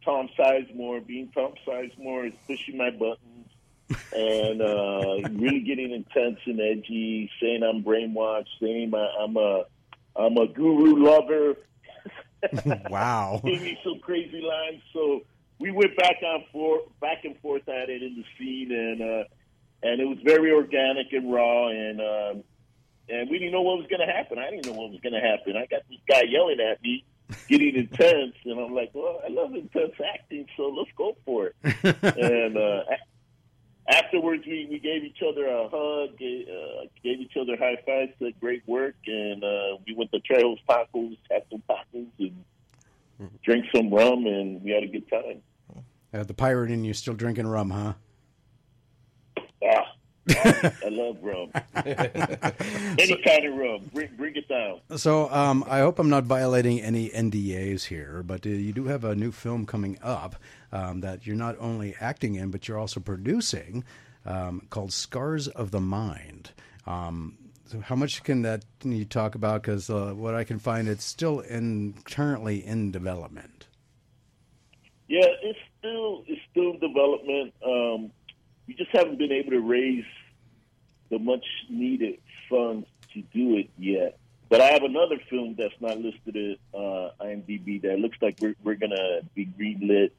Tom 0.05 0.29
Sizemore, 0.39 1.07
being 1.07 1.31
Tom 1.33 1.55
Sizemore, 1.67 2.29
is 2.29 2.35
pushing 2.47 2.77
my 2.77 2.91
buttons 2.91 3.49
and 4.15 4.63
uh, 4.63 5.29
really 5.33 5.61
getting 5.61 5.93
intense 5.93 6.39
and 6.47 6.61
edgy, 6.61 7.31
saying 7.41 7.63
I'm 7.63 7.83
brainwashed, 7.83 8.47
saying 8.61 8.95
I- 8.95 9.17
I'm 9.23 9.37
a 9.37 9.65
I'm 10.17 10.37
a 10.37 10.47
guru 10.47 11.03
lover. 11.05 11.57
wow. 12.91 13.41
Gave 13.45 13.63
me 13.63 13.79
some 13.85 13.99
crazy 14.01 14.41
lines. 14.41 14.83
So 14.93 15.23
we 15.61 15.71
went 15.71 15.97
back 15.97 16.17
on 16.25 16.45
for 16.53 16.81
back 17.01 17.25
and 17.25 17.39
forth 17.41 17.51
forth 17.51 17.69
at 17.69 17.91
it 17.91 18.03
in 18.03 18.17
the 18.17 18.25
scene, 18.39 18.73
and 18.73 19.03
uh, 19.03 19.25
and 19.83 20.01
it 20.01 20.07
was 20.07 20.19
very 20.25 20.53
organic 20.53 21.13
and 21.13 21.33
raw, 21.33 21.69
and 21.69 22.01
um, 22.01 22.45
and 23.09 23.31
we 23.31 23.39
didn't 23.39 23.53
know 23.53 23.63
what 23.63 23.79
was 23.79 23.87
going 23.89 24.07
to 24.07 24.13
happen. 24.13 24.39
I 24.39 24.51
didn't 24.51 24.67
know 24.67 24.73
what 24.73 24.91
was 24.91 25.01
going 25.01 25.15
to 25.15 25.21
happen. 25.21 25.57
I 25.57 25.67
got 25.67 25.83
this 25.89 25.99
guy 26.09 26.23
yelling 26.29 26.61
at 26.61 26.83
me, 26.83 27.05
getting 27.49 27.75
intense, 27.77 28.35
and 28.45 28.59
I'm 28.59 28.75
like, 28.75 28.91
well, 28.95 29.21
I 29.25 29.31
love 29.31 29.55
intense 29.55 29.95
acting, 30.15 30.47
so 30.57 30.69
let's 30.69 30.91
go 30.97 31.17
for 31.25 31.47
it. 31.47 31.57
and 32.03 32.57
uh, 32.57 32.83
afterwards, 33.89 34.45
we, 34.47 34.69
we 34.71 34.79
gave 34.79 35.03
each 35.03 35.23
other 35.29 35.47
a 35.47 35.69
hug, 35.69 36.17
gave, 36.19 36.47
uh, 36.49 36.87
gave 37.03 37.21
each 37.21 37.37
other 37.41 37.57
high 37.57 37.79
fives, 37.85 38.13
said 38.21 38.39
great 38.41 38.63
work, 38.69 38.95
and 39.07 39.43
uh, 39.43 39.77
we 39.87 39.95
went 39.95 40.13
to 40.13 40.21
Trejo's 40.21 40.61
Tacos, 40.69 41.17
had 41.31 41.43
some 41.51 41.63
tacos, 41.69 42.07
and 42.19 42.45
drank 43.43 43.67
some 43.75 43.93
rum, 43.93 44.27
and 44.27 44.63
we 44.63 44.71
had 44.71 44.85
a 44.85 44.89
good 44.89 45.09
time. 45.11 45.43
Uh, 46.13 46.25
the 46.25 46.35
pirate 46.35 46.71
in 46.71 46.85
you 46.85 46.93
still 46.93 47.15
drinking 47.15 47.47
rum, 47.47 47.71
huh? 47.71 47.93
Ah, 49.65 49.95
I 50.29 50.89
love 50.89 51.19
rum. 51.23 51.51
Any 51.85 53.23
kind 53.23 53.47
of 53.47 53.55
rum, 53.55 53.91
bring 53.93 54.11
bring 54.17 54.35
it 54.37 54.49
down. 54.49 54.81
So 54.97 55.31
um, 55.31 55.65
I 55.69 55.81
hope 55.81 55.99
I'm 55.99 56.11
not 56.11 56.25
violating 56.25 56.81
any 56.81 57.11
NDAs 57.11 57.85
here, 57.85 58.23
but 58.25 58.45
uh, 58.45 58.51
you 58.51 58.73
do 58.73 58.85
have 58.87 59.05
a 59.05 59.15
new 59.15 59.31
film 59.31 59.67
coming 59.67 59.99
up 60.03 60.37
um, 60.73 61.01
that 61.01 61.27
you're 61.27 61.37
not 61.37 61.57
only 61.61 61.95
acting 62.01 62.35
in, 62.35 62.51
but 62.51 62.67
you're 62.67 62.79
also 62.79 63.01
producing, 63.01 63.85
um, 64.27 64.63
called 64.71 64.93
Scars 64.93 65.47
of 65.49 65.71
the 65.71 65.81
Mind. 65.81 66.51
Um, 66.87 67.39
so 67.67 67.81
how 67.81 67.95
much 67.95 68.25
can 68.25 68.43
that 68.43 68.65
can 68.81 68.91
you 68.91 69.05
talk 69.05 69.37
about? 69.37 69.63
Because 69.63 69.89
uh, 69.89 70.13
what 70.17 70.35
I 70.35 70.43
can 70.43 70.59
find, 70.59 70.89
it's 70.89 71.05
still 71.05 71.39
in 71.39 71.95
currently 72.05 72.65
in 72.65 72.91
development. 72.91 73.67
Yeah, 75.11 75.27
it's 75.43 75.59
still 75.77 76.23
it's 76.29 76.41
still 76.53 76.71
in 76.71 76.79
development. 76.79 77.53
Um, 77.67 78.13
we 78.69 78.75
just 78.75 78.93
haven't 78.93 79.19
been 79.19 79.33
able 79.33 79.51
to 79.51 79.61
raise 79.61 80.05
the 81.11 81.19
much 81.19 81.45
needed 81.69 82.21
funds 82.49 82.87
to 83.15 83.23
do 83.35 83.57
it 83.57 83.71
yet. 83.77 84.21
But 84.49 84.61
I 84.61 84.67
have 84.67 84.85
another 84.85 85.19
film 85.29 85.57
that's 85.59 85.75
not 85.81 85.99
listed 85.99 86.37
at 86.37 86.59
uh, 86.73 87.11
IMDb 87.21 87.83
that 87.83 87.99
looks 87.99 88.19
like 88.23 88.37
we're 88.41 88.55
we're 88.63 88.77
gonna 88.77 89.23
be 89.35 89.47
greenlit 89.47 90.13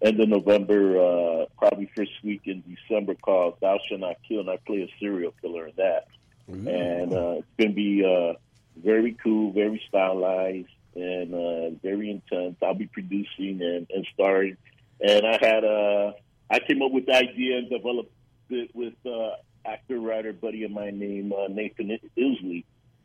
end 0.00 0.20
of 0.20 0.28
November, 0.28 0.98
uh, 1.00 1.46
probably 1.58 1.90
first 1.96 2.12
week 2.22 2.42
in 2.44 2.62
December, 2.62 3.16
called 3.16 3.56
"Thou 3.60 3.80
Shall 3.88 3.98
Not 3.98 4.18
Kill," 4.28 4.38
and 4.38 4.50
I 4.50 4.58
play 4.58 4.82
a 4.82 4.88
serial 5.00 5.34
killer 5.42 5.66
in 5.66 5.72
that. 5.78 6.06
And 6.46 7.12
uh, 7.12 7.34
it's 7.38 7.48
gonna 7.58 7.72
be 7.72 8.04
uh, 8.04 8.34
very 8.76 9.16
cool, 9.20 9.50
very 9.50 9.82
stylized, 9.88 10.68
and 11.00 11.34
uh, 11.34 11.70
very 11.82 12.10
intense. 12.10 12.56
I'll 12.62 12.74
be 12.74 12.86
producing 12.86 13.60
and, 13.62 13.86
and 13.90 14.06
starring. 14.14 14.56
And 15.00 15.26
I 15.26 15.38
had 15.40 15.64
uh, 15.64 16.12
I 16.50 16.58
came 16.60 16.82
up 16.82 16.92
with 16.92 17.06
the 17.06 17.14
idea 17.14 17.58
and 17.58 17.70
developed 17.70 18.12
it 18.50 18.70
with 18.74 18.94
uh, 19.06 19.30
actor 19.64 20.00
writer 20.00 20.32
buddy 20.32 20.64
of 20.64 20.70
mine 20.70 20.98
named 20.98 21.32
uh, 21.32 21.48
Nathan 21.48 21.98
Isley, 22.16 22.64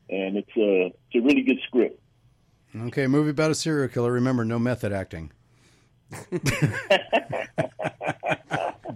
and 0.10 0.38
it's 0.38 0.58
a 0.58 0.86
it's 0.88 1.16
a 1.16 1.20
really 1.20 1.44
good 1.44 1.60
script. 1.68 2.00
Okay, 2.76 3.06
movie 3.06 3.30
about 3.30 3.52
a 3.52 3.56
serial 3.56 3.88
killer. 3.88 4.12
Remember, 4.12 4.44
no 4.44 4.58
method 4.58 4.92
acting. 4.92 5.32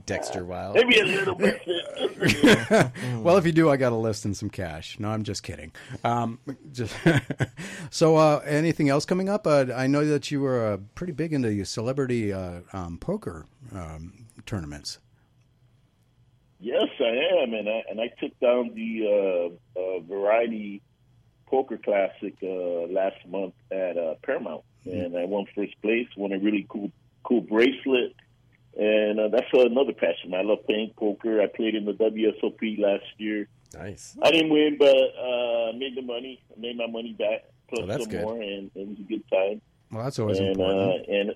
Dexter 0.08 0.46
Wild. 0.46 0.76
Maybe 0.76 1.00
a 1.00 1.06
little 1.06 1.36
bit. 1.36 1.62
well, 3.22 3.38
if 3.38 3.46
you 3.46 3.52
do, 3.52 3.70
I 3.70 3.78
got 3.78 3.92
a 3.92 3.96
list 3.96 4.26
and 4.26 4.36
some 4.36 4.50
cash. 4.50 4.98
No, 5.00 5.10
I'm 5.10 5.24
just 5.24 5.44
kidding. 5.44 5.74
Um, 6.04 6.40
just 6.72 6.96
so, 7.92 8.16
uh, 8.16 8.42
anything 8.46 8.90
else 8.90 9.06
coming 9.06 9.30
up? 9.30 9.46
Uh, 9.46 9.66
I 9.76 9.86
know 9.86 10.06
that 10.06 10.32
you 10.32 10.42
were 10.42 10.66
uh, 10.66 10.78
pretty 10.96 11.14
big 11.14 11.34
into 11.34 11.54
your 11.54 11.66
celebrity 11.66 12.34
uh, 12.34 12.62
um, 12.74 12.98
poker 12.98 13.46
um, 13.76 14.26
tournaments. 14.46 14.98
Yes, 16.60 16.88
I 17.00 17.44
am, 17.44 17.54
and 17.54 17.70
I 17.70 17.84
and 17.90 18.02
I 18.02 18.08
took 18.20 18.40
down 18.40 18.72
the 18.74 19.52
uh, 19.76 19.80
uh, 19.80 20.00
Variety 20.00 20.82
Poker 21.48 21.78
Classic 21.78 22.34
uh, 22.42 22.88
last 22.88 23.18
month 23.28 23.54
at 23.72 23.98
uh, 23.98 24.16
Paramount, 24.24 24.64
and 24.86 25.16
I 25.16 25.26
won 25.26 25.46
first 25.54 25.80
place. 25.82 26.08
Won 26.16 26.32
a 26.32 26.40
really 26.40 26.66
cool 26.70 26.92
cool 27.24 27.42
bracelet, 27.42 28.16
and 28.78 29.20
uh, 29.20 29.28
that's 29.30 29.48
another 29.54 29.94
passion. 29.94 30.34
I 30.34 30.42
love 30.42 30.60
playing 30.66 30.94
poker. 30.98 31.42
I 31.42 31.48
played 31.48 31.76
in 31.76 31.86
the 31.86 31.94
WSOP 31.94 32.80
last 32.80 33.06
year. 33.18 33.48
Nice. 33.74 34.16
I 34.22 34.32
didn't 34.32 34.50
win, 34.52 34.78
but 34.78 34.88
uh, 34.96 35.74
made 35.74 35.96
the 35.96 36.02
money. 36.02 36.42
I 36.56 36.60
made 36.60 36.78
my 36.78 36.88
money 36.88 37.14
back 37.14 37.46
plus 37.70 37.82
Oh, 37.90 37.98
some 38.00 38.10
good. 38.10 38.22
more, 38.22 38.42
and 38.42 38.72
it 38.76 38.88
was 38.88 39.00
a 39.00 39.04
good 39.04 39.24
time. 39.32 39.62
Well, 39.92 40.04
that's 40.04 40.20
always 40.20 40.40
and, 40.40 40.50
important. 40.50 41.08
Uh, 41.10 41.12
and 41.14 41.32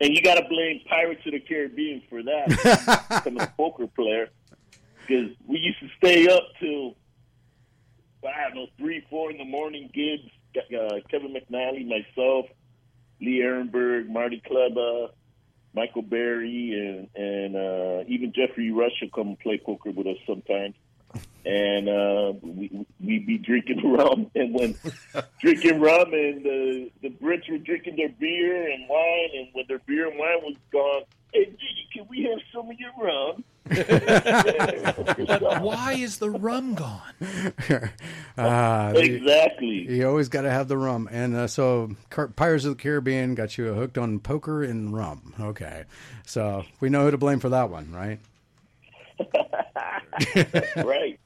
and 0.00 0.14
you 0.14 0.22
got 0.22 0.34
to 0.34 0.46
blame 0.48 0.80
Pirates 0.88 1.22
of 1.26 1.32
the 1.32 1.40
Caribbean 1.40 2.02
for 2.08 2.22
that. 2.22 3.06
becoming 3.24 3.42
a 3.42 3.52
poker 3.56 3.86
player 3.86 4.28
because 5.00 5.30
we 5.46 5.58
used 5.58 5.80
to 5.80 5.88
stay 5.98 6.28
up 6.28 6.42
till 6.60 6.96
I 8.24 8.48
don't 8.48 8.54
know 8.54 8.66
three, 8.78 9.04
four 9.08 9.30
in 9.30 9.38
the 9.38 9.44
morning. 9.44 9.90
Gibbs, 9.92 10.30
uh, 10.56 11.00
Kevin 11.10 11.34
McNally, 11.34 11.86
myself, 11.86 12.46
Lee 13.20 13.40
Arenberg, 13.40 14.08
Marty 14.08 14.42
Klebba, 14.48 15.10
Michael 15.76 16.02
Berry, 16.02 16.72
and 16.72 17.08
and 17.14 17.54
uh, 17.54 18.04
even 18.08 18.32
Geoffrey 18.32 18.72
Rush 18.72 18.92
will 19.02 19.10
come 19.10 19.28
and 19.28 19.38
play 19.38 19.60
poker 19.64 19.90
with 19.90 20.06
us 20.06 20.16
sometimes. 20.26 20.74
And 21.44 21.88
uh, 21.88 22.32
we 22.42 22.86
we 22.98 23.18
be 23.20 23.38
drinking 23.38 23.82
rum, 23.92 24.30
and 24.34 24.54
when 24.54 24.74
drinking 25.40 25.78
rum, 25.80 26.14
and 26.14 26.42
the 26.42 26.90
the 27.02 27.10
Brits 27.10 27.48
were 27.48 27.58
drinking 27.58 27.96
their 27.96 28.08
beer 28.08 28.72
and 28.72 28.88
wine, 28.88 29.28
and 29.34 29.48
when 29.52 29.66
their 29.68 29.78
beer 29.80 30.08
and 30.08 30.18
wine 30.18 30.40
was 30.42 30.56
gone, 30.72 31.02
hey, 31.36 31.44
Gigi, 31.50 31.88
can 31.92 32.06
we 32.08 32.22
have 32.24 32.38
some 32.52 32.70
of 32.70 32.76
your 32.78 32.90
rum? 33.00 33.44
But 33.68 35.60
why 35.62 35.94
is 35.94 36.18
the 36.18 36.30
rum 36.30 36.74
gone? 36.74 37.00
Ah, 38.38 38.90
the- 38.94 39.00
Exactly. 39.02 39.90
You 39.92 40.08
always 40.08 40.28
got 40.28 40.42
to 40.42 40.50
have 40.50 40.68
the 40.68 40.76
rum, 40.78 41.08
and 41.10 41.34
uh, 41.34 41.46
so 41.46 41.90
Car- 42.10 42.28
Pirates 42.28 42.64
of 42.64 42.76
the 42.76 42.82
Caribbean 42.82 43.34
got 43.34 43.58
you 43.58 43.72
hooked 43.74 43.98
on 43.98 44.20
poker 44.20 44.62
and 44.62 44.94
rum. 44.94 45.34
Okay, 45.40 45.84
so 46.24 46.64
we 46.80 46.88
know 46.88 47.04
who 47.04 47.10
to 47.10 47.18
blame 47.18 47.40
for 47.40 47.48
that 47.50 47.70
one, 47.70 47.92
right? 47.92 48.20
right. 50.84 51.18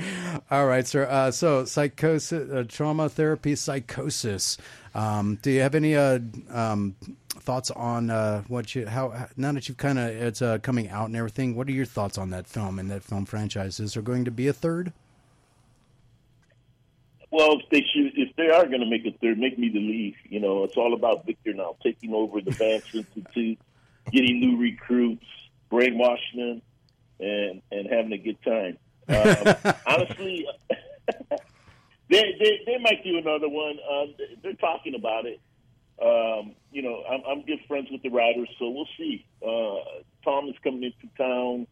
All 0.50 0.66
right, 0.66 0.86
sir. 0.86 1.06
Uh, 1.08 1.30
so, 1.30 1.64
psychosis, 1.64 2.50
uh, 2.50 2.64
trauma 2.68 3.08
therapy, 3.08 3.54
psychosis. 3.54 4.58
Um, 4.94 5.38
do 5.42 5.50
you 5.50 5.60
have 5.60 5.74
any 5.74 5.96
uh, 5.96 6.18
um, 6.50 6.96
thoughts 7.28 7.70
on 7.70 8.10
uh, 8.10 8.42
what 8.48 8.74
you 8.74 8.86
how 8.86 9.28
now 9.36 9.52
that 9.52 9.68
you've 9.68 9.78
kind 9.78 9.98
of 9.98 10.08
it's 10.08 10.42
uh, 10.42 10.58
coming 10.58 10.88
out 10.88 11.06
and 11.06 11.16
everything? 11.16 11.54
What 11.54 11.68
are 11.68 11.72
your 11.72 11.86
thoughts 11.86 12.18
on 12.18 12.30
that 12.30 12.46
film 12.46 12.78
and 12.78 12.90
that 12.90 13.02
film 13.02 13.24
franchise? 13.24 13.80
Is 13.80 13.94
there 13.94 14.02
going 14.02 14.24
to 14.24 14.30
be 14.30 14.48
a 14.48 14.52
third? 14.52 14.92
Well, 17.30 17.60
if 17.60 17.68
they 17.70 17.84
should, 17.92 18.18
if 18.18 18.34
they 18.34 18.48
are 18.48 18.66
going 18.66 18.80
to 18.80 18.86
make 18.86 19.06
a 19.06 19.16
third, 19.18 19.38
make 19.38 19.56
me 19.56 19.68
the 19.68 19.78
lead. 19.78 20.16
You 20.28 20.40
know, 20.40 20.64
it's 20.64 20.76
all 20.76 20.94
about 20.94 21.26
Victor 21.26 21.54
now 21.54 21.76
taking 21.82 22.12
over 22.12 22.40
the 22.40 22.50
Vance 22.50 22.86
Institute, 22.94 23.58
getting 24.10 24.40
new 24.40 24.56
recruits, 24.56 25.26
brainwashing 25.70 26.40
them, 26.40 26.62
and 27.20 27.62
and 27.70 27.88
having 27.88 28.12
a 28.12 28.18
good 28.18 28.42
time. 28.42 28.78
Um, 29.10 29.74
honestly, 29.86 30.46
they, 32.08 32.36
they 32.38 32.60
they 32.66 32.78
might 32.80 33.02
do 33.04 33.18
another 33.18 33.48
one. 33.48 33.78
Um, 33.90 34.14
they're 34.42 34.54
talking 34.54 34.94
about 34.94 35.26
it. 35.26 35.40
Um, 36.02 36.54
you 36.72 36.82
know, 36.82 37.02
I'm, 37.10 37.20
I'm 37.28 37.42
good 37.42 37.58
friends 37.68 37.88
with 37.90 38.02
the 38.02 38.08
writers, 38.08 38.48
so 38.58 38.70
we'll 38.70 38.88
see. 38.96 39.26
Uh, 39.46 40.00
Tom 40.24 40.48
is 40.48 40.54
coming 40.62 40.84
into 40.84 41.14
town 41.16 41.66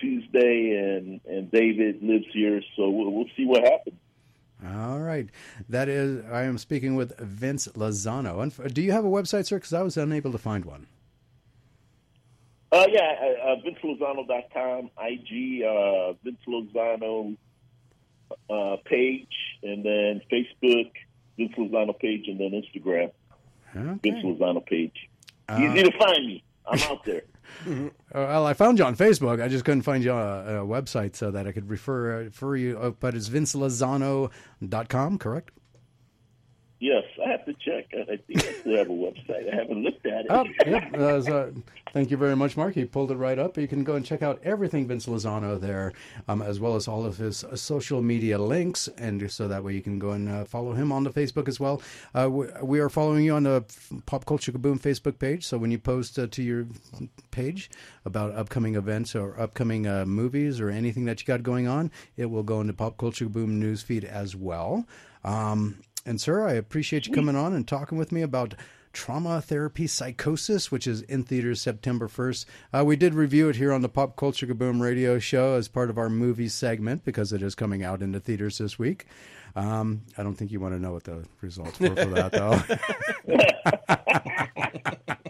Tuesday, 0.00 0.70
and 0.76 1.20
and 1.26 1.50
David 1.50 2.02
lives 2.02 2.26
here, 2.32 2.62
so 2.76 2.88
we'll, 2.88 3.10
we'll 3.10 3.30
see 3.36 3.44
what 3.44 3.62
happens. 3.62 3.98
All 4.64 5.00
right, 5.00 5.28
that 5.68 5.88
is. 5.88 6.24
I 6.30 6.44
am 6.44 6.56
speaking 6.56 6.94
with 6.94 7.18
Vince 7.18 7.68
Lozano. 7.68 8.72
Do 8.72 8.80
you 8.80 8.92
have 8.92 9.04
a 9.04 9.08
website, 9.08 9.46
sir? 9.46 9.56
Because 9.56 9.72
I 9.72 9.82
was 9.82 9.96
unable 9.96 10.32
to 10.32 10.38
find 10.38 10.64
one. 10.64 10.86
Uh, 12.72 12.86
yeah, 12.88 13.14
uh, 13.20 13.48
uh, 13.48 13.56
VinceLozano.com, 13.56 14.90
IG, 14.98 15.62
uh, 15.62 16.14
Vince 16.24 16.40
Lozano 16.48 17.36
uh, 18.48 18.76
page, 18.86 19.28
and 19.62 19.84
then 19.84 20.22
Facebook, 20.32 20.90
Vince 21.36 21.52
Lozano 21.58 21.98
page, 21.98 22.28
and 22.28 22.40
then 22.40 22.52
Instagram, 22.52 23.12
Vince 23.74 24.24
Lozano 24.24 24.64
page. 24.64 25.10
Easy 25.58 25.82
to 25.82 25.92
find 25.98 26.26
me. 26.26 26.42
I'm 26.66 26.80
out 26.90 27.04
there. 27.04 27.22
Uh, 27.66 27.88
well, 28.14 28.46
I 28.46 28.54
found 28.54 28.78
you 28.78 28.84
on 28.84 28.96
Facebook. 28.96 29.42
I 29.42 29.48
just 29.48 29.64
couldn't 29.64 29.82
find 29.82 30.02
you 30.04 30.12
on 30.12 30.46
a, 30.46 30.62
a 30.62 30.66
website 30.66 31.16
so 31.16 31.30
that 31.30 31.46
I 31.46 31.52
could 31.52 31.68
refer 31.68 32.24
refer 32.24 32.56
you. 32.56 32.96
But 32.98 33.14
it's 33.14 33.28
vincelozano.com, 33.28 35.18
correct? 35.18 35.50
Yes, 36.82 37.04
I 37.24 37.30
have 37.30 37.44
to 37.44 37.54
check. 37.54 37.94
I 37.94 38.16
think 38.16 38.44
I 38.44 38.52
still 38.54 38.76
have 38.76 38.88
a 38.88 38.92
website. 38.92 39.52
I 39.52 39.54
haven't 39.54 39.84
looked 39.84 40.04
at 40.04 40.24
it. 40.24 40.26
Oh, 40.30 40.44
yep. 40.66 40.92
Uh, 40.92 41.22
so, 41.22 41.54
thank 41.92 42.10
you 42.10 42.16
very 42.16 42.34
much, 42.34 42.56
Mark. 42.56 42.74
He 42.74 42.84
pulled 42.84 43.12
it 43.12 43.14
right 43.14 43.38
up. 43.38 43.56
You 43.56 43.68
can 43.68 43.84
go 43.84 43.94
and 43.94 44.04
check 44.04 44.20
out 44.20 44.40
everything 44.42 44.88
Vince 44.88 45.06
Lozano 45.06 45.60
there, 45.60 45.92
um, 46.26 46.42
as 46.42 46.58
well 46.58 46.74
as 46.74 46.88
all 46.88 47.06
of 47.06 47.18
his 47.18 47.44
uh, 47.44 47.54
social 47.54 48.02
media 48.02 48.36
links, 48.36 48.88
and 48.98 49.30
so 49.30 49.46
that 49.46 49.62
way 49.62 49.74
you 49.74 49.80
can 49.80 50.00
go 50.00 50.10
and 50.10 50.28
uh, 50.28 50.44
follow 50.44 50.72
him 50.72 50.90
on 50.90 51.04
the 51.04 51.10
Facebook 51.10 51.46
as 51.46 51.60
well. 51.60 51.80
Uh, 52.16 52.28
we, 52.28 52.46
we 52.64 52.80
are 52.80 52.88
following 52.88 53.24
you 53.24 53.36
on 53.36 53.44
the 53.44 53.64
Pop 54.06 54.24
Culture 54.24 54.50
Kaboom 54.50 54.80
Facebook 54.80 55.20
page. 55.20 55.46
So 55.46 55.58
when 55.58 55.70
you 55.70 55.78
post 55.78 56.18
uh, 56.18 56.26
to 56.32 56.42
your 56.42 56.66
page 57.30 57.70
about 58.04 58.34
upcoming 58.34 58.74
events 58.74 59.14
or 59.14 59.38
upcoming 59.40 59.86
uh, 59.86 60.04
movies 60.04 60.58
or 60.58 60.68
anything 60.68 61.04
that 61.04 61.20
you 61.20 61.28
got 61.28 61.44
going 61.44 61.68
on, 61.68 61.92
it 62.16 62.26
will 62.26 62.42
go 62.42 62.60
into 62.60 62.72
Pop 62.72 62.96
Culture 62.96 63.26
Kaboom 63.26 63.62
newsfeed 63.62 64.02
as 64.02 64.34
well. 64.34 64.84
Um, 65.22 65.76
and 66.04 66.20
sir, 66.20 66.46
I 66.46 66.52
appreciate 66.52 67.06
you 67.06 67.12
coming 67.12 67.36
on 67.36 67.52
and 67.52 67.66
talking 67.66 67.98
with 67.98 68.12
me 68.12 68.22
about 68.22 68.54
Trauma 68.92 69.40
Therapy 69.40 69.86
Psychosis, 69.86 70.70
which 70.70 70.86
is 70.86 71.02
in 71.02 71.24
theaters 71.24 71.60
September 71.60 72.08
1st. 72.08 72.44
Uh, 72.72 72.84
we 72.84 72.96
did 72.96 73.14
review 73.14 73.48
it 73.48 73.56
here 73.56 73.72
on 73.72 73.80
the 73.80 73.88
Pop 73.88 74.16
Culture 74.16 74.46
Kaboom 74.46 74.80
radio 74.80 75.18
show 75.18 75.54
as 75.54 75.68
part 75.68 75.90
of 75.90 75.98
our 75.98 76.10
movie 76.10 76.48
segment 76.48 77.04
because 77.04 77.32
it 77.32 77.42
is 77.42 77.54
coming 77.54 77.82
out 77.82 78.02
into 78.02 78.20
theaters 78.20 78.58
this 78.58 78.78
week. 78.78 79.06
Um, 79.54 80.02
I 80.16 80.22
don't 80.22 80.34
think 80.34 80.50
you 80.50 80.60
want 80.60 80.74
to 80.74 80.80
know 80.80 80.92
what 80.92 81.04
the 81.04 81.24
results 81.40 81.78
were 81.78 81.94
for 81.94 82.04
that, 82.06 82.32
though. 82.32 83.32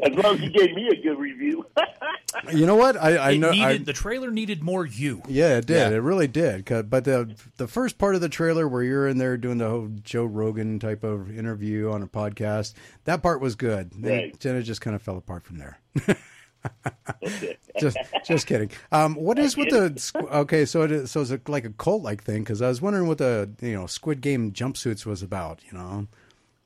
As 0.04 0.24
long 0.24 0.34
as 0.34 0.40
you 0.40 0.50
gave 0.50 0.74
me 0.74 0.88
a 0.88 0.96
good 1.00 1.18
review. 1.18 1.64
you 2.52 2.66
know 2.66 2.74
what? 2.76 2.96
I, 2.96 3.32
I 3.32 3.36
know. 3.36 3.50
needed, 3.50 3.64
I, 3.66 3.78
the 3.78 3.92
trailer 3.92 4.30
needed 4.30 4.62
more 4.62 4.84
you. 4.84 5.22
Yeah, 5.28 5.58
it 5.58 5.66
did. 5.66 5.92
It 5.92 6.00
really 6.00 6.26
did. 6.26 6.64
But 6.90 7.04
the 7.04 7.34
the 7.56 7.68
first 7.68 7.98
part 7.98 8.14
of 8.14 8.20
the 8.20 8.28
trailer 8.28 8.66
where 8.68 8.82
you're 8.82 9.08
in 9.08 9.18
there 9.18 9.36
doing 9.36 9.58
the 9.58 9.68
whole 9.68 9.90
Joe 10.02 10.24
Rogan 10.24 10.78
type 10.78 11.04
of 11.04 11.36
interview 11.36 11.90
on 11.90 12.02
a 12.02 12.06
podcast, 12.06 12.74
that 13.04 13.22
part 13.22 13.40
was 13.40 13.54
good. 13.54 13.90
Then, 13.92 14.12
Right. 14.12 14.40
then 14.40 14.56
it 14.56 14.62
just 14.62 14.80
kind 14.80 14.96
of 14.96 15.02
fell 15.02 15.16
apart 15.16 15.44
from 15.44 15.58
there. 15.58 15.78
just 17.80 17.96
just 18.24 18.46
kidding. 18.46 18.70
Um, 18.90 19.14
what 19.14 19.38
is 19.38 19.56
with 19.56 19.70
the 19.70 19.90
squ- 19.90 20.30
okay? 20.32 20.64
So 20.64 20.82
it 20.82 20.92
is, 20.92 21.10
so 21.10 21.20
it's 21.22 21.30
a, 21.30 21.40
like 21.48 21.64
a 21.64 21.70
cult 21.70 22.02
like 22.02 22.22
thing 22.22 22.42
because 22.42 22.62
I 22.62 22.68
was 22.68 22.80
wondering 22.82 23.06
what 23.08 23.18
the 23.18 23.50
you 23.60 23.74
know 23.74 23.86
Squid 23.86 24.20
Game 24.20 24.52
jumpsuits 24.52 25.04
was 25.06 25.22
about. 25.22 25.60
You 25.70 25.78
know, 25.78 26.06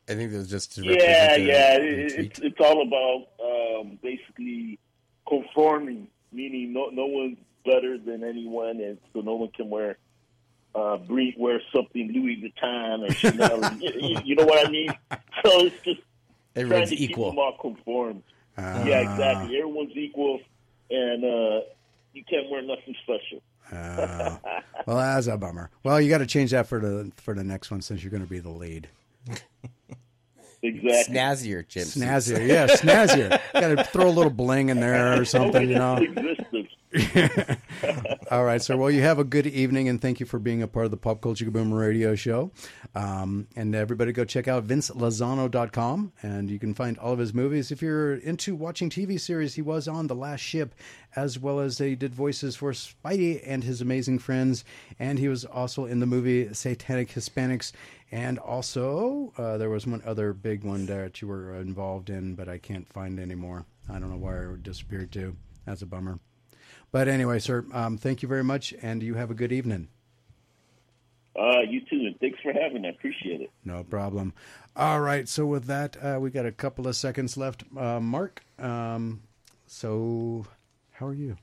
I 0.08 0.14
think 0.14 0.32
it 0.32 0.36
was 0.36 0.48
just 0.50 0.74
to 0.76 0.82
yeah, 0.84 0.90
represent 0.92 1.36
the- 1.36 1.46
yeah. 1.46 1.78
the 1.78 1.84
It, 1.86 2.12
it's 2.26 2.38
it's 2.40 2.60
all 2.60 2.82
about 2.82 3.80
um, 3.80 3.98
basically 4.02 4.78
conforming, 5.28 6.08
meaning 6.32 6.72
no 6.72 6.88
no 6.92 7.06
one's 7.06 7.38
better 7.64 7.98
than 7.98 8.22
anyone, 8.24 8.80
and 8.80 8.98
so 9.12 9.20
no 9.20 9.34
one 9.34 9.50
can 9.50 9.68
wear 9.70 9.98
uh, 10.74 10.96
breed 10.98 11.34
wear 11.38 11.60
something 11.74 12.12
Louis 12.12 12.36
Vuitton 12.62 13.08
or 13.08 13.12
Chanel. 13.12 13.72
you, 13.80 13.90
you- 14.08 14.20
you 14.24 14.34
know 14.36 14.44
what 14.44 14.66
I 14.66 14.70
mean? 14.70 14.88
So 15.44 15.66
it's 15.66 15.82
just 15.84 16.00
Everyone's 16.54 16.88
trying 16.90 16.98
to 16.98 17.04
equal. 17.04 17.24
keep 17.26 17.32
them 17.32 17.38
all 17.38 17.56
conformed. 17.60 18.22
Ah. 18.58 18.84
yeah, 18.84 19.00
exactly. 19.00 19.56
Everyone's 19.58 19.96
equal, 19.96 20.40
and 20.90 21.24
uh, 21.24 21.60
you 22.12 22.24
can't 22.28 22.50
wear 22.50 22.62
nothing 22.62 22.94
special. 23.02 23.42
Uh, 23.70 24.36
well, 24.86 24.96
that's 24.96 25.26
a 25.26 25.36
bummer. 25.36 25.70
Well, 25.82 26.00
you 26.00 26.08
got 26.08 26.18
to 26.18 26.26
change 26.26 26.52
that 26.52 26.66
for 26.66 26.80
the 26.80 27.12
for 27.16 27.34
the 27.34 27.44
next 27.44 27.70
one 27.70 27.82
since 27.82 28.02
you're 28.02 28.10
going 28.10 28.24
to 28.24 28.28
be 28.28 28.38
the 28.38 28.50
lead. 28.50 28.88
Exactly. 30.62 31.14
Snazzier, 31.14 31.68
Jim. 31.68 31.84
Snazzier, 31.84 32.46
yeah, 32.46 32.66
snazzier. 32.66 33.40
Got 33.52 33.76
to 33.76 33.84
throw 33.84 34.08
a 34.08 34.10
little 34.10 34.30
bling 34.30 34.68
in 34.70 34.80
there 34.80 35.20
or 35.20 35.24
something, 35.24 35.68
you 35.68 35.76
know. 35.76 35.98
All 38.30 38.44
right, 38.44 38.62
sir. 38.62 38.76
Well, 38.76 38.90
you 38.90 39.02
have 39.02 39.18
a 39.18 39.24
good 39.24 39.46
evening, 39.46 39.88
and 39.88 40.00
thank 40.00 40.18
you 40.18 40.26
for 40.26 40.38
being 40.38 40.62
a 40.62 40.68
part 40.68 40.86
of 40.86 40.90
the 40.90 40.96
Pop 40.96 41.20
Culture 41.20 41.44
Kaboom 41.44 41.76
radio 41.76 42.14
show. 42.14 42.52
Um, 42.94 43.48
and 43.54 43.74
everybody 43.74 44.12
go 44.12 44.24
check 44.24 44.48
out 44.48 44.66
vincelazano.com, 44.66 46.12
and 46.22 46.50
you 46.50 46.58
can 46.58 46.74
find 46.74 46.96
all 46.98 47.12
of 47.12 47.18
his 47.18 47.34
movies. 47.34 47.70
If 47.70 47.82
you're 47.82 48.14
into 48.14 48.54
watching 48.54 48.88
TV 48.88 49.20
series, 49.20 49.54
he 49.54 49.62
was 49.62 49.88
on 49.88 50.06
The 50.06 50.14
Last 50.14 50.40
Ship, 50.40 50.74
as 51.14 51.38
well 51.38 51.60
as 51.60 51.78
he 51.78 51.96
did 51.96 52.14
voices 52.14 52.56
for 52.56 52.72
Spidey 52.72 53.42
and 53.44 53.62
his 53.62 53.80
amazing 53.80 54.18
friends, 54.18 54.64
and 54.98 55.18
he 55.18 55.28
was 55.28 55.44
also 55.44 55.84
in 55.84 56.00
the 56.00 56.06
movie 56.06 56.52
Satanic 56.54 57.10
Hispanics. 57.10 57.72
And 58.10 58.38
also, 58.38 59.32
uh, 59.36 59.58
there 59.58 59.70
was 59.70 59.86
one 59.86 60.02
other 60.06 60.32
big 60.32 60.64
one 60.64 60.86
that 60.86 61.20
you 61.20 61.28
were 61.28 61.56
involved 61.56 62.08
in, 62.08 62.36
but 62.36 62.48
I 62.48 62.58
can't 62.58 62.88
find 62.88 63.18
anymore. 63.18 63.66
I 63.90 63.98
don't 63.98 64.10
know 64.10 64.16
where 64.16 64.54
it 64.54 64.62
disappeared 64.62 65.12
to. 65.12 65.36
That's 65.66 65.82
a 65.82 65.86
bummer. 65.86 66.20
But 66.92 67.08
anyway, 67.08 67.38
sir, 67.38 67.64
um, 67.72 67.98
thank 67.98 68.22
you 68.22 68.28
very 68.28 68.44
much, 68.44 68.74
and 68.80 69.02
you 69.02 69.14
have 69.14 69.30
a 69.30 69.34
good 69.34 69.52
evening. 69.52 69.88
Uh, 71.38 71.60
you 71.68 71.80
too, 71.80 72.06
and 72.06 72.18
thanks 72.18 72.38
for 72.42 72.52
having 72.52 72.82
me. 72.82 72.88
I 72.88 72.92
appreciate 72.92 73.42
it. 73.42 73.50
No 73.64 73.84
problem. 73.84 74.32
All 74.74 75.00
right, 75.00 75.28
so 75.28 75.44
with 75.44 75.66
that, 75.66 75.96
uh, 76.02 76.18
we 76.20 76.30
got 76.30 76.46
a 76.46 76.52
couple 76.52 76.86
of 76.86 76.96
seconds 76.96 77.36
left. 77.36 77.64
Uh, 77.76 78.00
Mark, 78.00 78.42
um, 78.58 79.22
so 79.66 80.46
how 80.92 81.06
are 81.06 81.14
you? 81.14 81.36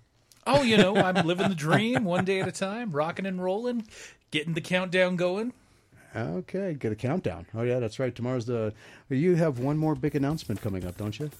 Oh, 0.47 0.63
you 0.63 0.77
know, 0.77 0.95
I'm 0.95 1.25
living 1.25 1.49
the 1.49 1.55
dream 1.55 2.03
one 2.03 2.25
day 2.25 2.41
at 2.41 2.47
a 2.47 2.51
time, 2.51 2.91
rocking 2.91 3.25
and 3.25 3.41
rolling, 3.41 3.87
getting 4.31 4.53
the 4.53 4.61
countdown 4.61 5.15
going. 5.15 5.53
Okay, 6.15 6.73
get 6.73 6.91
a 6.91 6.95
countdown. 6.95 7.47
Oh 7.55 7.63
yeah, 7.63 7.79
that's 7.79 7.97
right. 7.97 8.13
Tomorrow's 8.13 8.45
the. 8.45 8.73
You 9.09 9.35
have 9.35 9.59
one 9.59 9.77
more 9.77 9.95
big 9.95 10.15
announcement 10.15 10.61
coming 10.61 10.85
up, 10.85 10.97
don't 10.97 11.19
you? 11.19 11.31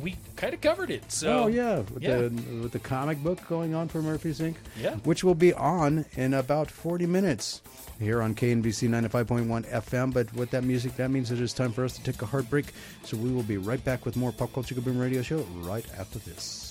We 0.00 0.16
kind 0.36 0.54
of 0.54 0.60
covered 0.60 0.90
it. 0.90 1.10
So 1.10 1.44
oh 1.44 1.46
yeah, 1.46 1.78
with 1.78 2.02
yeah. 2.02 2.16
the 2.16 2.28
with 2.62 2.72
the 2.72 2.78
comic 2.78 3.22
book 3.22 3.46
going 3.48 3.74
on 3.74 3.88
for 3.88 4.02
Murphy's 4.02 4.40
Inc. 4.40 4.56
Yeah. 4.80 4.96
which 5.04 5.22
will 5.22 5.34
be 5.34 5.52
on 5.52 6.04
in 6.16 6.34
about 6.34 6.70
forty 6.70 7.06
minutes 7.06 7.62
here 7.98 8.22
on 8.22 8.34
KNVC 8.34 8.88
ninety 8.88 9.08
five 9.08 9.26
point 9.26 9.48
one 9.48 9.64
FM. 9.64 10.12
But 10.12 10.32
with 10.34 10.50
that 10.50 10.64
music, 10.64 10.96
that 10.96 11.10
means 11.10 11.30
it 11.30 11.40
is 11.40 11.52
time 11.52 11.72
for 11.72 11.84
us 11.84 11.96
to 11.96 12.02
take 12.02 12.20
a 12.22 12.26
hard 12.26 12.48
break. 12.50 12.66
So 13.04 13.16
we 13.16 13.30
will 13.30 13.42
be 13.42 13.58
right 13.58 13.82
back 13.84 14.04
with 14.04 14.16
more 14.16 14.32
Pop 14.32 14.52
Culture 14.52 14.74
Boom 14.80 14.98
Radio 14.98 15.22
Show 15.22 15.38
right 15.62 15.86
after 15.98 16.18
this. 16.20 16.65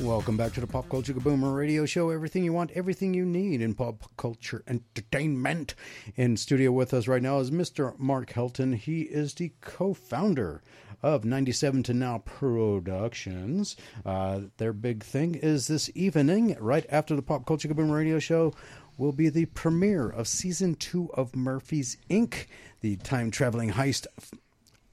Welcome 0.00 0.36
back 0.36 0.52
to 0.52 0.60
the 0.60 0.66
Pop 0.68 0.88
Culture 0.88 1.12
Kaboomer 1.12 1.56
Radio 1.56 1.84
Show. 1.84 2.10
Everything 2.10 2.44
you 2.44 2.52
want, 2.52 2.70
everything 2.70 3.14
you 3.14 3.26
need 3.26 3.60
in 3.60 3.74
pop 3.74 4.08
culture 4.16 4.62
entertainment. 4.68 5.74
In 6.14 6.36
studio 6.36 6.70
with 6.70 6.94
us 6.94 7.08
right 7.08 7.20
now 7.20 7.40
is 7.40 7.50
Mr. 7.50 7.98
Mark 7.98 8.30
Helton. 8.30 8.76
He 8.76 9.02
is 9.02 9.34
the 9.34 9.50
co-founder 9.60 10.62
of 11.02 11.24
97 11.24 11.82
to 11.82 11.94
Now 11.94 12.18
Productions. 12.18 13.76
Uh, 14.06 14.42
their 14.58 14.72
big 14.72 15.02
thing 15.02 15.34
is 15.34 15.66
this 15.66 15.90
evening, 15.96 16.56
right 16.60 16.86
after 16.90 17.16
the 17.16 17.22
Pop 17.22 17.44
Culture 17.44 17.68
Kaboomer 17.68 17.96
Radio 17.96 18.20
Show, 18.20 18.54
will 18.98 19.12
be 19.12 19.28
the 19.28 19.46
premiere 19.46 20.08
of 20.08 20.28
season 20.28 20.76
two 20.76 21.10
of 21.14 21.34
Murphy's 21.34 21.96
Inc., 22.08 22.46
the 22.82 22.96
time 22.96 23.32
traveling 23.32 23.72
heist 23.72 24.06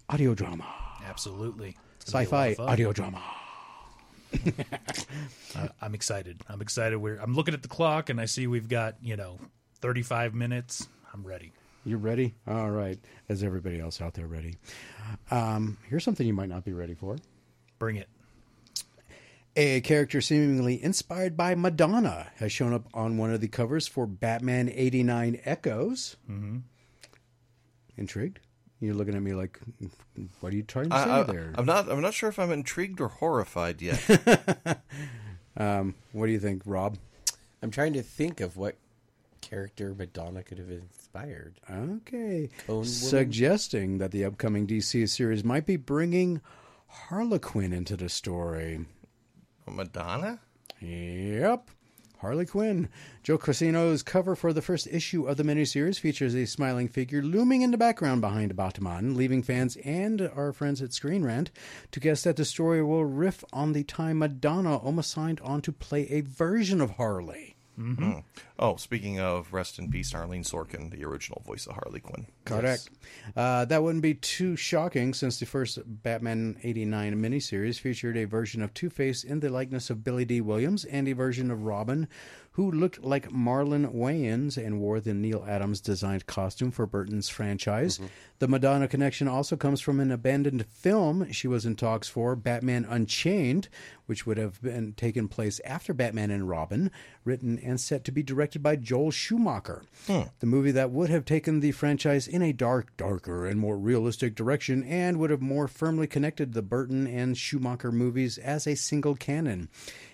audio 0.09 0.33
drama, 0.33 0.65
Absolutely. 1.05 1.77
It's 2.01 2.11
gonna 2.11 2.25
be 2.25 2.31
a 2.31 2.35
lot 2.35 2.49
sci-fi 2.49 2.63
audio 2.63 2.91
drama. 2.91 3.21
Uh, 5.55 5.69
I'm 5.81 5.95
excited. 5.95 6.41
I'm 6.49 6.61
excited. 6.61 6.97
We're, 6.97 7.17
I'm 7.17 7.33
looking 7.33 7.53
at 7.53 7.61
the 7.61 7.69
clock 7.69 8.09
and 8.09 8.19
I 8.19 8.25
see 8.25 8.45
we've 8.45 8.67
got, 8.67 8.95
you 9.01 9.15
know, 9.15 9.39
35 9.79 10.33
minutes. 10.33 10.85
I'm 11.13 11.25
ready. 11.25 11.53
You're 11.85 11.97
ready? 11.97 12.33
All 12.45 12.69
right. 12.71 12.99
Is 13.29 13.41
everybody 13.41 13.79
else 13.79 14.01
out 14.01 14.15
there 14.15 14.27
ready? 14.27 14.57
Um, 15.31 15.77
here's 15.87 16.03
something 16.03 16.27
you 16.27 16.33
might 16.33 16.49
not 16.49 16.65
be 16.65 16.73
ready 16.73 16.93
for. 16.93 17.15
Bring 17.79 17.95
it. 17.95 18.09
A 19.55 19.79
character 19.79 20.19
seemingly 20.19 20.83
inspired 20.83 21.37
by 21.37 21.55
Madonna 21.55 22.27
has 22.37 22.51
shown 22.51 22.73
up 22.73 22.87
on 22.93 23.17
one 23.17 23.33
of 23.33 23.39
the 23.39 23.47
covers 23.47 23.87
for 23.87 24.05
Batman 24.05 24.69
89 24.73 25.39
Echoes. 25.45 26.17
Mm-hmm. 26.29 26.57
Intrigued? 27.95 28.41
You're 28.85 28.95
looking 28.95 29.15
at 29.15 29.21
me 29.21 29.33
like, 29.33 29.59
what 30.39 30.53
are 30.53 30.55
you 30.55 30.63
trying 30.63 30.89
to 30.89 30.97
say 30.97 31.09
I, 31.09 31.19
I, 31.21 31.23
there? 31.23 31.53
I'm 31.55 31.65
not. 31.65 31.89
I'm 31.89 32.01
not 32.01 32.13
sure 32.13 32.29
if 32.29 32.39
I'm 32.39 32.51
intrigued 32.51 33.01
or 33.01 33.07
horrified 33.07 33.81
yet. 33.81 34.01
um, 35.57 35.95
what 36.11 36.27
do 36.27 36.31
you 36.31 36.39
think, 36.39 36.61
Rob? 36.65 36.97
I'm 37.61 37.71
trying 37.71 37.93
to 37.93 38.03
think 38.03 38.41
of 38.41 38.57
what 38.57 38.75
character 39.41 39.93
Madonna 39.93 40.43
could 40.43 40.57
have 40.57 40.69
inspired. 40.69 41.59
Okay. 41.69 42.49
Cone 42.65 42.75
woman? 42.77 42.85
Suggesting 42.85 43.97
that 43.99 44.11
the 44.11 44.25
upcoming 44.25 44.65
DC 44.65 45.07
series 45.09 45.43
might 45.43 45.65
be 45.65 45.77
bringing 45.77 46.41
Harley 46.87 47.39
Quinn 47.39 47.73
into 47.73 47.95
the 47.95 48.09
story. 48.09 48.85
Madonna? 49.67 50.39
Yep. 50.79 51.69
Harley 52.19 52.45
Quinn. 52.45 52.89
Joe 53.23 53.37
Crescino's 53.37 54.03
cover 54.03 54.35
for 54.35 54.53
the 54.53 54.61
first 54.61 54.87
issue 54.87 55.27
of 55.27 55.37
the 55.37 55.43
miniseries 55.43 55.99
features 55.99 56.35
a 56.35 56.45
smiling 56.45 56.87
figure 56.87 57.21
looming 57.21 57.61
in 57.61 57.71
the 57.71 57.77
background 57.77 58.21
behind 58.21 58.55
Batman, 58.55 59.15
leaving 59.15 59.43
fans 59.43 59.77
and 59.83 60.21
our 60.21 60.53
friends 60.53 60.81
at 60.81 60.93
Screen 60.93 61.23
Rant 61.23 61.51
to 61.91 61.99
guess 61.99 62.23
that 62.23 62.35
the 62.35 62.45
story 62.45 62.83
will 62.83 63.05
riff 63.05 63.43
on 63.51 63.73
the 63.73 63.83
time 63.83 64.19
Madonna 64.19 64.77
almost 64.77 65.11
signed 65.11 65.41
on 65.41 65.61
to 65.61 65.71
play 65.71 66.07
a 66.09 66.21
version 66.21 66.81
of 66.81 66.91
Harley. 66.91 67.55
Mm. 67.77 68.23
Oh, 68.57 68.77
speaking 68.77 69.19
of 69.19 69.51
rest 69.51 69.79
in 69.79 69.91
peace, 69.91 70.13
Arlene 70.13 70.43
Sorkin, 70.43 70.89
the 70.89 71.03
original 71.03 71.41
voice 71.45 71.67
of 71.67 71.75
Harley 71.75 71.99
Quinn. 71.99 72.27
Correct. 72.45 72.89
Uh, 73.35 73.65
that 73.65 73.83
wouldn't 73.83 74.01
be 74.01 74.13
too 74.13 74.55
shocking 74.55 75.13
since 75.13 75.39
the 75.39 75.45
first 75.45 75.79
Batman 75.85 76.57
89 76.63 77.15
miniseries 77.21 77.79
featured 77.79 78.15
a 78.15 78.25
version 78.25 78.61
of 78.61 78.73
Two 78.73 78.89
Face 78.89 79.25
in 79.25 79.41
the 79.41 79.49
likeness 79.49 79.89
of 79.89 80.05
Billy 80.05 80.23
Dee 80.23 80.39
Williams 80.39 80.85
and 80.85 81.07
a 81.07 81.13
version 81.13 81.51
of 81.51 81.63
Robin 81.63 82.07
who 82.55 82.71
looked 82.71 83.03
like 83.03 83.29
Marlon 83.31 83.93
Wayans 83.93 84.55
and 84.55 84.79
wore 84.79 85.01
the 85.01 85.13
Neal 85.13 85.43
Adams 85.45 85.81
designed 85.81 86.25
costume 86.25 86.71
for 86.71 86.85
Burton's 86.85 87.27
franchise. 87.27 87.99
The 88.39 88.47
Madonna 88.47 88.87
connection 88.87 89.27
also 89.27 89.57
comes 89.57 89.81
from 89.81 89.99
an 89.99 90.09
abandoned 90.09 90.65
film 90.65 91.29
she 91.33 91.49
was 91.49 91.65
in 91.65 91.75
talks 91.75 92.07
for, 92.07 92.33
Batman 92.33 92.85
Unchained, 92.85 93.67
which 94.05 94.25
would 94.25 94.37
have 94.37 94.61
been 94.61 94.93
taken 94.93 95.27
place 95.27 95.59
after 95.65 95.93
Batman 95.93 96.31
and 96.31 96.47
Robin, 96.47 96.91
written 97.25 97.59
and 97.59 97.77
set 97.77 98.05
to 98.05 98.13
be 98.13 98.23
directed 98.23 98.44
by 98.61 98.75
Joel 98.75 99.11
Schumacher. 99.11 99.83
Hmm. 100.07 100.21
The 100.39 100.45
movie 100.45 100.71
that 100.71 100.91
would 100.91 101.09
have 101.09 101.25
taken 101.25 101.59
the 101.59 101.71
franchise 101.71 102.27
in 102.27 102.41
a 102.41 102.53
dark, 102.53 102.95
darker, 102.97 103.45
and 103.45 103.59
more 103.59 103.77
realistic 103.77 104.35
direction 104.35 104.83
and 104.83 105.17
would 105.17 105.29
have 105.29 105.41
more 105.41 105.67
firmly 105.67 106.07
connected 106.07 106.53
the 106.53 106.61
Burton 106.61 107.07
and 107.07 107.37
Schumacher 107.37 107.91
movies 107.91 108.37
as 108.37 108.67
a 108.67 108.75
single 108.75 109.15
canon. 109.15 109.69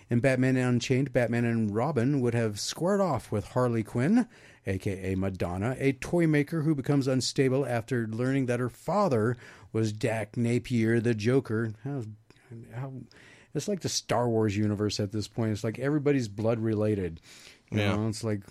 In 0.10 0.20
Batman 0.20 0.58
Unchained, 0.58 1.14
Batman 1.14 1.46
and 1.46 1.74
Robin 1.74 2.20
would 2.20 2.34
have 2.34 2.60
squared 2.60 3.00
off 3.00 3.32
with 3.32 3.50
Harley 3.50 3.82
Quinn, 3.82 4.28
aka 4.68 5.16
Madonna, 5.16 5.76
a 5.80 5.94
toy 5.94 6.28
maker 6.28 6.64
who 6.64 6.76
becomes 6.76 7.08
unstable 7.08 7.66
after 7.66 8.08
learning 8.08 8.48
that 8.48 8.60
her 8.60 8.70
father 8.70 9.38
was 9.72 9.94
Jack 9.94 10.36
Napier, 10.36 11.00
the 11.00 11.14
Joker. 11.14 11.74
How, 11.84 12.04
how, 12.76 12.92
it's 13.54 13.68
like 13.68 13.82
the 13.82 13.90
Star 13.90 14.30
Wars 14.30 14.58
universe 14.58 15.00
at 15.00 15.12
this 15.12 15.28
point. 15.28 15.52
It's 15.52 15.64
like 15.64 15.80
everybody's 15.80 16.28
blood 16.28 16.60
related. 16.60 17.22
You 17.72 17.80
Yeah. 17.80 17.96
know, 17.96 18.08
it's 18.08 18.24
like 18.24 18.42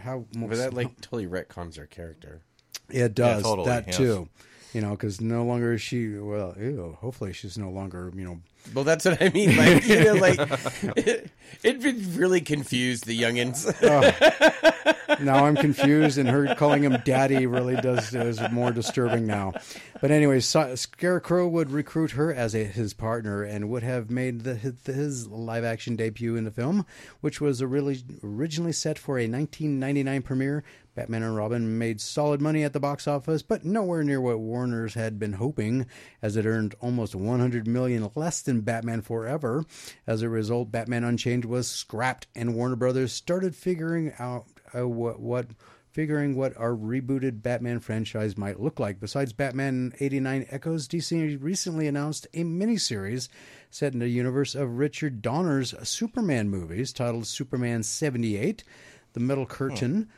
how 0.00 0.24
But 0.36 0.50
that 0.56 0.74
like 0.74 1.00
totally 1.00 1.26
retcons 1.26 1.76
her 1.78 1.86
character. 1.86 2.42
it 2.90 3.14
does 3.14 3.42
totally, 3.42 3.68
that 3.68 3.86
yes. 3.88 3.96
too. 3.96 4.28
You 4.72 4.82
know, 4.82 4.90
because 4.90 5.20
no 5.22 5.44
longer 5.44 5.72
is 5.72 5.80
she. 5.80 6.18
Well, 6.18 6.54
ew, 6.58 6.96
hopefully 7.00 7.32
she's 7.32 7.56
no 7.56 7.70
longer. 7.70 8.12
You 8.14 8.24
know, 8.24 8.40
Well, 8.74 8.84
that's 8.84 9.04
what 9.06 9.22
I 9.22 9.30
mean. 9.30 9.56
Like, 9.56 9.86
you 9.88 10.04
know, 10.04 10.14
like 10.14 10.38
it, 10.96 11.30
it 11.62 11.78
would 11.82 12.14
really 12.16 12.40
confused 12.42 13.06
the 13.06 13.18
youngins. 13.18 13.64
Oh. 13.82 14.70
Now 15.20 15.44
I'm 15.44 15.56
confused, 15.56 16.18
and 16.18 16.28
her 16.28 16.54
calling 16.54 16.82
him 16.82 16.98
daddy 17.04 17.46
really 17.46 17.76
does 17.76 18.14
is 18.14 18.40
more 18.50 18.70
disturbing 18.70 19.26
now. 19.26 19.52
But 20.00 20.10
anyway, 20.10 20.40
Scarecrow 20.40 21.48
would 21.48 21.70
recruit 21.70 22.12
her 22.12 22.32
as 22.32 22.54
a, 22.54 22.64
his 22.64 22.94
partner 22.94 23.42
and 23.42 23.70
would 23.70 23.82
have 23.82 24.10
made 24.10 24.42
the, 24.42 24.54
his, 24.54 24.74
his 24.84 25.26
live 25.28 25.64
action 25.64 25.96
debut 25.96 26.36
in 26.36 26.44
the 26.44 26.50
film, 26.50 26.86
which 27.20 27.40
was 27.40 27.62
really 27.62 28.02
originally 28.22 28.72
set 28.72 28.98
for 28.98 29.18
a 29.18 29.28
1999 29.28 30.22
premiere. 30.22 30.64
Batman 30.96 31.22
and 31.22 31.36
Robin 31.36 31.78
made 31.78 32.00
solid 32.00 32.40
money 32.40 32.64
at 32.64 32.72
the 32.72 32.80
box 32.80 33.06
office, 33.06 33.42
but 33.42 33.66
nowhere 33.66 34.02
near 34.02 34.18
what 34.18 34.40
Warner's 34.40 34.94
had 34.94 35.18
been 35.18 35.34
hoping, 35.34 35.86
as 36.22 36.36
it 36.36 36.46
earned 36.46 36.74
almost 36.80 37.14
100 37.14 37.66
million 37.66 38.10
less 38.14 38.40
than 38.40 38.62
Batman 38.62 39.02
Forever. 39.02 39.66
As 40.06 40.22
a 40.22 40.30
result, 40.30 40.72
Batman 40.72 41.04
Unchained 41.04 41.44
was 41.44 41.68
scrapped, 41.68 42.26
and 42.34 42.54
Warner 42.54 42.76
Brothers 42.76 43.12
started 43.12 43.54
figuring 43.54 44.14
out 44.18 44.46
uh, 44.74 44.86
what 44.86 45.20
what 45.20 45.46
figuring 45.96 46.36
what 46.36 46.54
our 46.58 46.72
rebooted 46.72 47.42
Batman 47.42 47.80
franchise 47.80 48.36
might 48.36 48.60
look 48.60 48.78
like. 48.78 49.00
Besides 49.00 49.32
Batman 49.32 49.94
89 49.98 50.44
Echoes, 50.50 50.86
DC 50.86 51.42
recently 51.42 51.86
announced 51.86 52.26
a 52.34 52.44
miniseries 52.44 53.30
set 53.70 53.94
in 53.94 54.00
the 54.00 54.08
universe 54.08 54.54
of 54.54 54.76
Richard 54.76 55.22
Donner's 55.22 55.74
Superman 55.88 56.50
movies 56.50 56.92
titled 56.92 57.26
Superman 57.26 57.82
78, 57.82 58.62
The 59.14 59.20
Metal 59.20 59.46
Curtain. 59.46 60.10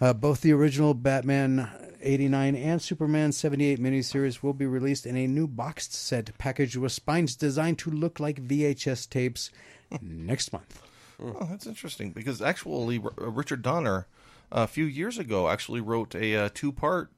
Uh, 0.00 0.12
both 0.12 0.40
the 0.40 0.52
original 0.52 0.94
Batman 0.94 1.70
89 2.00 2.56
and 2.56 2.82
Superman 2.82 3.30
78 3.30 3.78
miniseries 3.78 4.42
will 4.42 4.52
be 4.52 4.66
released 4.66 5.06
in 5.06 5.16
a 5.16 5.28
new 5.28 5.46
boxed 5.46 5.94
set 5.94 6.36
packaged 6.38 6.74
with 6.74 6.90
spines 6.90 7.36
designed 7.36 7.78
to 7.78 7.90
look 7.90 8.18
like 8.18 8.42
VHS 8.42 9.08
tapes 9.08 9.52
next 10.00 10.52
month. 10.52 10.82
Oh, 11.22 11.46
that's 11.48 11.66
interesting 11.66 12.10
because 12.10 12.42
actually 12.42 12.98
uh, 12.98 13.30
Richard 13.30 13.62
Donner 13.62 14.06
a 14.50 14.66
few 14.66 14.84
years 14.84 15.18
ago 15.18 15.48
actually 15.48 15.80
wrote 15.80 16.14
a 16.14 16.36
uh, 16.36 16.48
two-part 16.52 17.10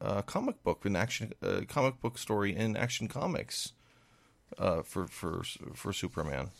uh, 0.00 0.22
comic 0.22 0.62
book 0.62 0.82
in 0.84 0.94
action 0.94 1.32
uh, 1.42 1.62
comic 1.68 2.00
book 2.00 2.18
story 2.18 2.54
in 2.54 2.76
Action 2.76 3.08
Comics 3.08 3.72
uh, 4.58 4.82
for 4.82 5.06
for 5.06 5.42
for 5.74 5.92
Superman. 5.92 6.50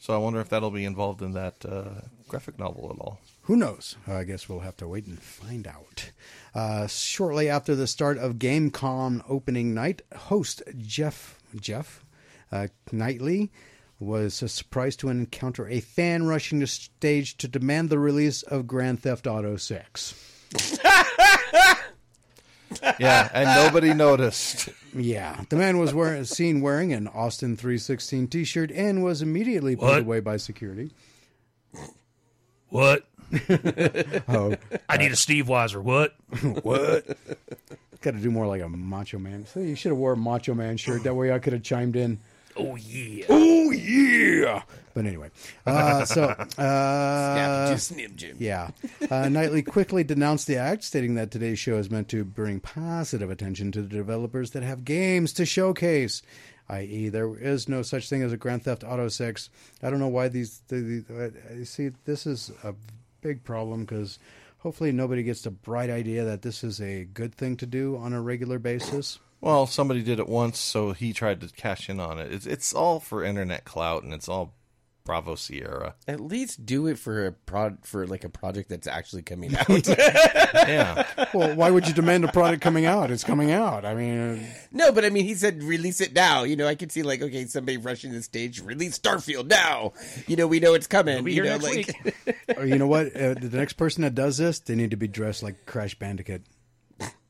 So 0.00 0.12
I 0.12 0.18
wonder 0.18 0.40
if 0.40 0.50
that'll 0.50 0.70
be 0.70 0.84
involved 0.84 1.22
in 1.22 1.32
that 1.32 1.64
uh, 1.64 2.02
graphic 2.28 2.58
novel 2.58 2.90
at 2.94 3.00
all. 3.00 3.20
Who 3.42 3.56
knows? 3.56 3.96
I 4.06 4.24
guess 4.24 4.48
we'll 4.48 4.60
have 4.60 4.76
to 4.78 4.88
wait 4.88 5.06
and 5.06 5.18
find 5.18 5.66
out. 5.66 6.10
Uh, 6.54 6.86
shortly 6.86 7.48
after 7.48 7.74
the 7.74 7.86
start 7.86 8.18
of 8.18 8.34
Gamescom 8.34 9.22
opening 9.28 9.72
night, 9.72 10.02
host 10.14 10.62
Geoff 10.76 11.38
Geoff 11.58 12.04
uh, 12.52 12.68
Keighley 12.90 13.50
was 13.98 14.34
surprised 14.34 15.00
to 15.00 15.08
encounter 15.08 15.68
a 15.68 15.80
fan 15.80 16.26
rushing 16.26 16.60
the 16.60 16.66
stage 16.66 17.36
to 17.38 17.48
demand 17.48 17.90
the 17.90 17.98
release 17.98 18.42
of 18.42 18.66
Grand 18.66 19.02
Theft 19.02 19.26
Auto 19.26 19.56
6. 19.56 20.14
Yeah, 22.98 23.28
and 23.32 23.64
nobody 23.64 23.94
noticed. 23.94 24.68
Yeah, 24.94 25.42
the 25.48 25.56
man 25.56 25.78
was 25.78 25.94
wearing, 25.94 26.24
seen 26.24 26.60
wearing 26.60 26.92
an 26.92 27.08
Austin 27.08 27.56
316 27.56 28.28
T-shirt 28.28 28.70
and 28.72 29.02
was 29.04 29.22
immediately 29.22 29.76
pulled 29.76 29.98
away 29.98 30.20
by 30.20 30.36
security. 30.36 30.90
What? 32.68 33.06
Oh, 34.28 34.54
I 34.88 34.96
need 34.96 35.12
a 35.12 35.16
Steve 35.16 35.46
Weiser. 35.46 35.82
What? 35.82 36.14
what? 36.62 37.16
Got 38.00 38.12
to 38.12 38.20
do 38.20 38.30
more 38.30 38.46
like 38.46 38.62
a 38.62 38.68
Macho 38.68 39.18
Man. 39.18 39.46
So 39.46 39.60
you 39.60 39.74
should 39.74 39.90
have 39.90 39.98
wore 39.98 40.12
a 40.12 40.16
Macho 40.16 40.54
Man 40.54 40.76
shirt. 40.76 41.02
That 41.04 41.14
way 41.14 41.32
I 41.32 41.38
could 41.38 41.52
have 41.52 41.62
chimed 41.62 41.96
in. 41.96 42.20
Oh 42.56 42.76
yeah. 42.76 43.26
Oh 43.28 43.70
yeah. 43.70 44.62
But 44.94 45.06
anyway, 45.06 45.30
uh, 45.66 46.04
so 46.04 46.22
uh, 46.58 47.76
Jim. 47.76 48.36
yeah, 48.38 48.70
uh, 49.10 49.28
Keighley 49.28 49.62
quickly 49.62 50.04
denounced 50.04 50.46
the 50.46 50.56
act, 50.56 50.84
stating 50.84 51.16
that 51.16 51.32
today's 51.32 51.58
show 51.58 51.76
is 51.78 51.90
meant 51.90 52.08
to 52.10 52.24
bring 52.24 52.60
positive 52.60 53.28
attention 53.28 53.72
to 53.72 53.82
the 53.82 53.88
developers 53.88 54.52
that 54.52 54.62
have 54.62 54.84
games 54.84 55.32
to 55.32 55.44
showcase. 55.44 56.22
I.e., 56.68 57.08
there 57.08 57.36
is 57.36 57.68
no 57.68 57.82
such 57.82 58.08
thing 58.08 58.22
as 58.22 58.32
a 58.32 58.36
Grand 58.36 58.62
Theft 58.62 58.84
Auto 58.84 59.08
Six. 59.08 59.50
I 59.82 59.90
don't 59.90 59.98
know 59.98 60.08
why 60.08 60.28
these. 60.28 60.62
The, 60.68 61.04
the, 61.08 61.26
uh, 61.26 61.64
see, 61.64 61.90
this 62.04 62.24
is 62.24 62.52
a 62.62 62.74
big 63.20 63.42
problem 63.42 63.84
because 63.84 64.20
hopefully 64.58 64.92
nobody 64.92 65.24
gets 65.24 65.42
the 65.42 65.50
bright 65.50 65.90
idea 65.90 66.24
that 66.24 66.42
this 66.42 66.62
is 66.62 66.80
a 66.80 67.04
good 67.04 67.34
thing 67.34 67.56
to 67.56 67.66
do 67.66 67.96
on 67.96 68.12
a 68.12 68.20
regular 68.20 68.60
basis. 68.60 69.18
Well, 69.44 69.66
somebody 69.66 70.02
did 70.02 70.20
it 70.20 70.26
once, 70.26 70.58
so 70.58 70.92
he 70.92 71.12
tried 71.12 71.42
to 71.42 71.48
cash 71.48 71.90
in 71.90 72.00
on 72.00 72.18
it. 72.18 72.32
It's 72.32 72.46
it's 72.46 72.72
all 72.72 72.98
for 72.98 73.22
internet 73.22 73.66
clout, 73.66 74.02
and 74.02 74.14
it's 74.14 74.26
all 74.26 74.54
Bravo 75.04 75.34
Sierra. 75.34 75.96
At 76.08 76.18
least 76.18 76.64
do 76.64 76.86
it 76.86 76.98
for 76.98 77.26
a 77.26 77.32
prod 77.32 77.76
for 77.82 78.06
like 78.06 78.24
a 78.24 78.30
project 78.30 78.70
that's 78.70 78.86
actually 78.86 79.20
coming 79.20 79.54
out. 79.58 79.86
Yeah, 79.86 81.26
well, 81.34 81.54
why 81.54 81.70
would 81.70 81.86
you 81.86 81.92
demand 81.92 82.24
a 82.24 82.32
product 82.32 82.62
coming 82.62 82.86
out? 82.86 83.10
It's 83.10 83.22
coming 83.22 83.50
out. 83.50 83.84
I 83.84 83.94
mean, 83.94 84.48
no, 84.72 84.92
but 84.92 85.04
I 85.04 85.10
mean, 85.10 85.26
he 85.26 85.34
said 85.34 85.62
release 85.62 86.00
it 86.00 86.14
now. 86.14 86.44
You 86.44 86.56
know, 86.56 86.66
I 86.66 86.74
could 86.74 86.90
see 86.90 87.02
like 87.02 87.20
okay, 87.20 87.44
somebody 87.44 87.76
rushing 87.76 88.12
the 88.12 88.22
stage, 88.22 88.62
release 88.62 88.98
Starfield 88.98 89.48
now. 89.50 89.92
You 90.26 90.36
know, 90.36 90.46
we 90.46 90.58
know 90.58 90.72
it's 90.72 90.86
coming. 90.86 91.22
be 91.22 91.34
you 91.34 91.42
here 91.42 91.58
know, 91.58 91.58
next 91.58 91.64
like 91.64 92.14
week. 92.24 92.36
or 92.56 92.64
you 92.64 92.78
know 92.78 92.86
what? 92.86 93.14
Uh, 93.14 93.34
the 93.34 93.58
next 93.58 93.74
person 93.74 94.04
that 94.04 94.14
does 94.14 94.38
this, 94.38 94.60
they 94.60 94.74
need 94.74 94.92
to 94.92 94.96
be 94.96 95.06
dressed 95.06 95.42
like 95.42 95.66
Crash 95.66 95.98
Bandicoot. 95.98 96.40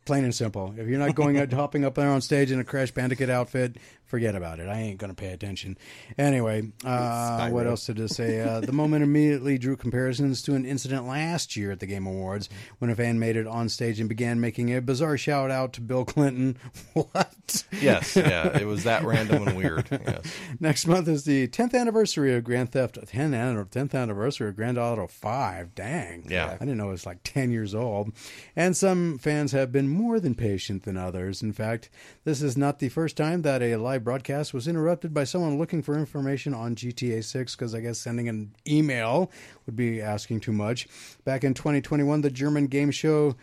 Plain 0.05 0.25
and 0.25 0.35
simple. 0.35 0.75
If 0.77 0.87
you're 0.87 0.99
not 0.99 1.15
going 1.15 1.39
out, 1.39 1.53
hopping 1.53 1.85
up 1.85 1.95
there 1.95 2.11
on 2.11 2.21
stage 2.21 2.51
in 2.51 2.61
a 2.61 2.65
Crash 2.65 2.91
Bandicoot 2.91 3.31
outfit, 3.31 3.77
forget 4.15 4.37
about 4.37 4.61
it. 4.61 4.69
I 4.69 4.79
ain't 4.79 4.99
going 4.99 5.13
to 5.13 5.21
pay 5.21 5.33
attention. 5.33 5.77
Anyway, 6.17 6.71
uh, 6.85 7.49
what 7.49 7.67
else 7.67 7.87
did 7.87 7.99
it 7.99 8.11
say? 8.11 8.41
Uh, 8.41 8.61
the 8.61 8.71
moment 8.71 9.03
immediately 9.03 9.59
drew 9.59 9.77
comparisons 9.77 10.41
to 10.43 10.55
an 10.55 10.65
incident 10.65 11.05
last 11.09 11.57
year 11.57 11.73
at 11.73 11.81
the 11.81 11.87
Game 11.87 12.07
Awards 12.07 12.49
when 12.79 12.93
a 12.93 12.95
fan 12.95 13.19
made 13.19 13.35
it 13.35 13.49
on 13.49 13.69
stage 13.69 13.99
and 13.99 14.09
began 14.09 14.41
making 14.41 14.73
a 14.73 14.81
bizarre 14.81 15.19
shout 15.19 15.51
out 15.51 15.73
to 15.73 15.81
Bill 15.81 16.05
Clinton. 16.05 16.57
what? 16.93 17.65
yes, 17.81 18.15
yeah. 18.15 18.57
It 18.57 18.67
was 18.67 18.85
that 18.85 19.03
random 19.03 19.49
and 19.49 19.57
weird. 19.57 19.89
Yes. 20.05 20.37
Next 20.61 20.87
month 20.87 21.09
is 21.09 21.25
the 21.25 21.49
10th 21.49 21.73
anniversary 21.73 22.35
of 22.35 22.45
Grand 22.45 22.71
Theft 22.73 22.99
10th, 23.01 23.71
10th 23.71 23.95
anniversary 23.95 24.49
of 24.49 24.57
Grand 24.57 24.77
Theft 24.77 24.85
Auto 24.85 25.07
5. 25.07 25.75
Dang. 25.75 26.27
Yeah. 26.29 26.51
I 26.51 26.59
didn't 26.59 26.77
know 26.77 26.89
it 26.89 26.93
was 26.93 27.07
like 27.07 27.21
10 27.25 27.51
years 27.51 27.75
old. 27.75 28.13
And 28.55 28.77
some 28.77 29.17
fans 29.17 29.53
have 29.53 29.73
been 29.73 29.89
more 29.89 30.21
than 30.21 30.35
patient 30.35 30.83
than 30.83 30.99
others. 30.99 31.43
In 31.43 31.53
fact, 31.53 31.89
this 32.25 32.43
is 32.43 32.57
not 32.57 32.81
the 32.81 32.91
first 32.91 33.17
time 33.17 33.43
that 33.43 33.63
a 33.63 33.77
live 33.77 34.04
broadcast 34.05 34.53
was 34.55 34.69
interrupted 34.69 35.13
by 35.15 35.25
someone 35.25 35.59
looking 35.59 35.83
for 35.83 35.99
information 35.99 36.55
on 36.55 36.77
GTA 36.77 37.25
6 37.25 37.57
because 37.57 37.75
I 37.75 37.81
guess 37.81 37.99
sending 37.99 38.29
an 38.29 38.55
email 38.69 39.31
would 39.67 39.75
be 39.75 40.01
asking 40.01 40.41
too 40.41 40.53
much. 40.53 40.87
Back 41.25 41.43
in 41.43 41.55
2021, 41.55 42.21
the 42.21 42.31
German 42.31 42.67
game 42.69 42.91
show 42.91 43.35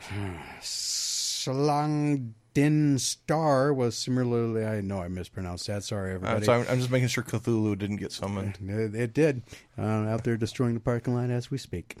Slang 0.62 2.34
Din 2.52 2.98
Star 2.98 3.72
was 3.72 3.96
similarly. 3.96 4.64
I 4.64 4.80
know 4.80 4.98
I 5.00 5.08
mispronounced 5.08 5.66
that. 5.68 5.84
Sorry, 5.84 6.10
Uh, 6.12 6.14
everybody. 6.16 6.46
so 6.46 6.52
I'm, 6.52 6.66
I'm 6.68 6.78
just 6.78 6.90
making 6.90 7.08
sure 7.08 7.22
Cthulhu 7.22 7.78
didn't 7.78 7.96
get 7.98 8.10
summoned. 8.12 8.58
It, 8.66 8.94
it 8.94 9.14
did. 9.14 9.42
Uh, 9.80 10.06
out 10.10 10.24
there 10.24 10.36
destroying 10.36 10.74
the 10.74 10.80
parking 10.80 11.14
lot 11.14 11.30
as 11.30 11.50
we 11.50 11.56
speak. 11.56 11.96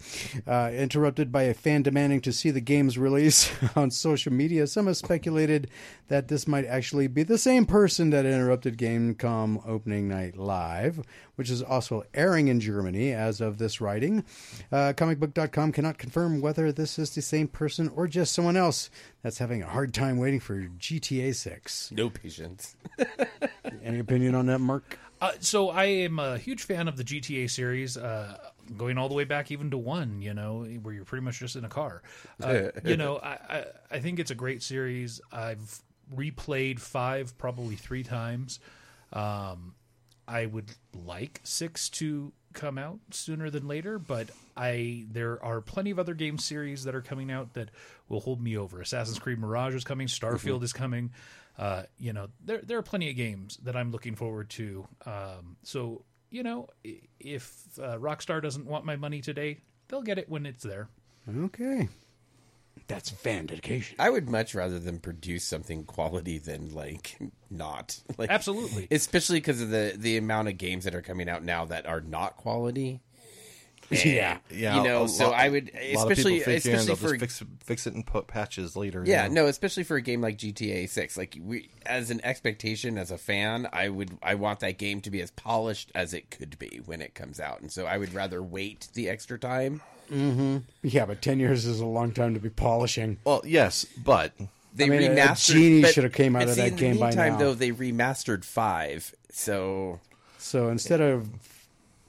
Uh, 0.46 0.70
interrupted 0.74 1.32
by 1.32 1.44
a 1.44 1.54
fan 1.54 1.82
demanding 1.82 2.20
to 2.20 2.32
see 2.32 2.50
the 2.50 2.60
game's 2.60 2.98
release 2.98 3.50
on 3.76 3.90
social 3.90 4.32
media, 4.32 4.66
some 4.66 4.86
have 4.86 4.98
speculated 4.98 5.70
that 6.08 6.28
this 6.28 6.46
might 6.46 6.66
actually 6.66 7.06
be 7.06 7.22
the 7.22 7.38
same 7.38 7.64
person 7.64 8.10
that 8.10 8.26
interrupted 8.26 8.76
Gamescom 8.76 9.66
opening 9.66 10.08
night 10.08 10.36
live, 10.36 11.00
which 11.36 11.48
is 11.48 11.62
also 11.62 12.04
airing 12.12 12.48
in 12.48 12.60
Germany 12.60 13.12
as 13.12 13.40
of 13.40 13.56
this 13.56 13.80
writing. 13.80 14.24
Uh, 14.70 14.92
comicbook.com 14.94 15.72
cannot 15.72 15.96
confirm 15.96 16.42
whether 16.42 16.72
this 16.72 16.98
is 16.98 17.14
the 17.14 17.22
same 17.22 17.48
person 17.48 17.88
or 17.96 18.06
just 18.06 18.34
someone 18.34 18.56
else 18.56 18.90
that's 19.22 19.38
having 19.38 19.62
a 19.62 19.66
hard 19.66 19.94
time 19.94 20.18
waiting 20.18 20.40
for 20.40 20.68
GTA 20.78 21.34
6. 21.34 21.92
No 21.92 22.10
patience. 22.10 22.76
Any 23.82 24.00
opinion 24.00 24.34
on 24.34 24.46
that, 24.46 24.58
Mark? 24.58 24.98
Uh, 25.20 25.32
so 25.40 25.68
I 25.70 25.84
am 25.84 26.18
a 26.18 26.38
huge 26.38 26.62
fan 26.62 26.88
of 26.88 26.96
the 26.96 27.04
GTA 27.04 27.50
series, 27.50 27.96
uh, 27.96 28.38
going 28.76 28.96
all 28.96 29.08
the 29.08 29.14
way 29.14 29.24
back 29.24 29.50
even 29.50 29.70
to 29.70 29.78
one. 29.78 30.22
You 30.22 30.34
know, 30.34 30.64
where 30.82 30.94
you're 30.94 31.04
pretty 31.04 31.24
much 31.24 31.38
just 31.38 31.56
in 31.56 31.64
a 31.64 31.68
car. 31.68 32.02
Uh, 32.42 32.68
you 32.84 32.96
know, 32.96 33.18
I, 33.18 33.38
I 33.48 33.64
I 33.90 34.00
think 34.00 34.18
it's 34.18 34.30
a 34.30 34.34
great 34.34 34.62
series. 34.62 35.20
I've 35.30 35.82
replayed 36.14 36.80
five 36.80 37.36
probably 37.38 37.76
three 37.76 38.02
times. 38.02 38.60
Um, 39.12 39.74
I 40.26 40.46
would 40.46 40.70
like 40.94 41.40
six 41.42 41.88
to 41.90 42.32
come 42.52 42.78
out 42.78 42.98
sooner 43.10 43.50
than 43.50 43.68
later, 43.68 43.98
but 43.98 44.30
I 44.56 45.04
there 45.10 45.42
are 45.44 45.60
plenty 45.60 45.90
of 45.90 45.98
other 45.98 46.14
game 46.14 46.38
series 46.38 46.84
that 46.84 46.94
are 46.94 47.02
coming 47.02 47.30
out 47.30 47.54
that 47.54 47.70
will 48.08 48.20
hold 48.20 48.40
me 48.40 48.56
over. 48.56 48.80
Assassin's 48.80 49.18
Creed 49.18 49.38
Mirage 49.38 49.74
is 49.74 49.84
coming. 49.84 50.06
Starfield 50.06 50.62
is 50.62 50.72
coming. 50.72 51.10
Uh, 51.58 51.82
you 51.98 52.12
know, 52.12 52.28
there 52.44 52.60
there 52.62 52.78
are 52.78 52.82
plenty 52.82 53.10
of 53.10 53.16
games 53.16 53.58
that 53.62 53.76
I'm 53.76 53.90
looking 53.90 54.14
forward 54.14 54.50
to. 54.50 54.86
Um, 55.06 55.56
so 55.62 56.04
you 56.30 56.42
know, 56.42 56.68
if 57.18 57.52
uh, 57.78 57.96
Rockstar 57.98 58.40
doesn't 58.42 58.66
want 58.66 58.84
my 58.84 58.96
money 58.96 59.20
today, 59.20 59.58
they'll 59.88 60.02
get 60.02 60.18
it 60.18 60.28
when 60.28 60.46
it's 60.46 60.62
there. 60.62 60.88
Okay. 61.28 61.88
That's 62.86 63.10
fan 63.10 63.46
dedication. 63.46 63.96
I 63.98 64.10
would 64.10 64.28
much 64.28 64.54
rather 64.54 64.78
them 64.78 64.98
produce 64.98 65.44
something 65.44 65.84
quality 65.84 66.38
than 66.38 66.74
like 66.74 67.18
not. 67.50 68.00
Like 68.18 68.30
Absolutely. 68.30 68.88
especially 68.90 69.38
because 69.38 69.60
of 69.60 69.70
the 69.70 69.94
the 69.96 70.16
amount 70.16 70.48
of 70.48 70.58
games 70.58 70.84
that 70.84 70.94
are 70.94 71.02
coming 71.02 71.28
out 71.28 71.44
now 71.44 71.64
that 71.66 71.86
are 71.86 72.00
not 72.00 72.36
quality. 72.36 73.00
Yeah. 73.90 74.38
Yeah, 74.50 74.76
you 74.76 74.84
know. 74.84 75.04
a 75.04 75.08
So 75.08 75.30
lot- 75.30 75.38
I 75.40 75.48
would, 75.48 75.70
a 75.74 75.94
lot 75.96 76.06
of 76.06 76.10
especially 76.12 76.38
figuring 76.40 76.56
especially 76.78 76.94
for 76.96 77.16
just 77.16 77.38
fix, 77.40 77.42
fix 77.64 77.86
it 77.86 77.94
and 77.94 78.06
put 78.06 78.26
patches 78.28 78.76
later. 78.76 79.02
yeah, 79.06 79.24
you 79.24 79.28
know? 79.34 79.42
no, 79.42 79.48
especially 79.48 79.82
for 79.84 79.96
a 79.96 80.02
game 80.02 80.20
like 80.20 80.38
GTA 80.38 80.88
Six. 80.88 81.16
Like 81.16 81.36
we, 81.42 81.70
as 81.86 82.10
an 82.10 82.20
expectation, 82.24 82.96
as 82.98 83.10
a 83.10 83.18
fan, 83.18 83.68
I 83.72 83.88
would, 83.88 84.16
I 84.22 84.34
want 84.36 84.60
that 84.60 84.78
game 84.78 85.00
to 85.02 85.10
be 85.10 85.20
as 85.20 85.30
polished 85.32 85.90
as 85.94 86.14
it 86.14 86.30
could 86.30 86.58
be 86.58 86.80
when 86.84 87.00
it 87.02 87.14
comes 87.14 87.40
out, 87.40 87.60
and 87.60 87.70
so 87.72 87.86
I 87.86 87.98
would 87.98 88.14
rather 88.14 88.42
wait 88.42 88.88
the 88.94 89.08
extra 89.08 89.38
time. 89.38 89.80
Mm-hmm. 90.10 90.58
Yeah, 90.82 91.06
but 91.06 91.22
10 91.22 91.38
years 91.38 91.64
is 91.66 91.78
a 91.80 91.86
long 91.86 92.10
time 92.12 92.34
to 92.34 92.40
be 92.40 92.50
polishing. 92.50 93.18
Well, 93.24 93.42
yes, 93.44 93.84
but 93.84 94.32
They 94.74 94.86
I 94.86 94.88
mean, 94.88 95.02
a 95.02 95.14
remastered. 95.14 95.52
genie 95.52 95.84
should 95.92 96.02
have 96.04 96.12
came 96.12 96.34
out 96.34 96.48
of 96.48 96.56
that 96.56 96.66
in 96.68 96.74
the 96.74 96.80
game 96.80 96.98
by 96.98 97.06
meantime, 97.10 97.32
now. 97.34 97.38
Though 97.38 97.54
they 97.54 97.70
remastered 97.70 98.44
five, 98.44 99.14
so 99.30 100.00
So 100.38 100.68
instead 100.68 101.00
of 101.00 101.28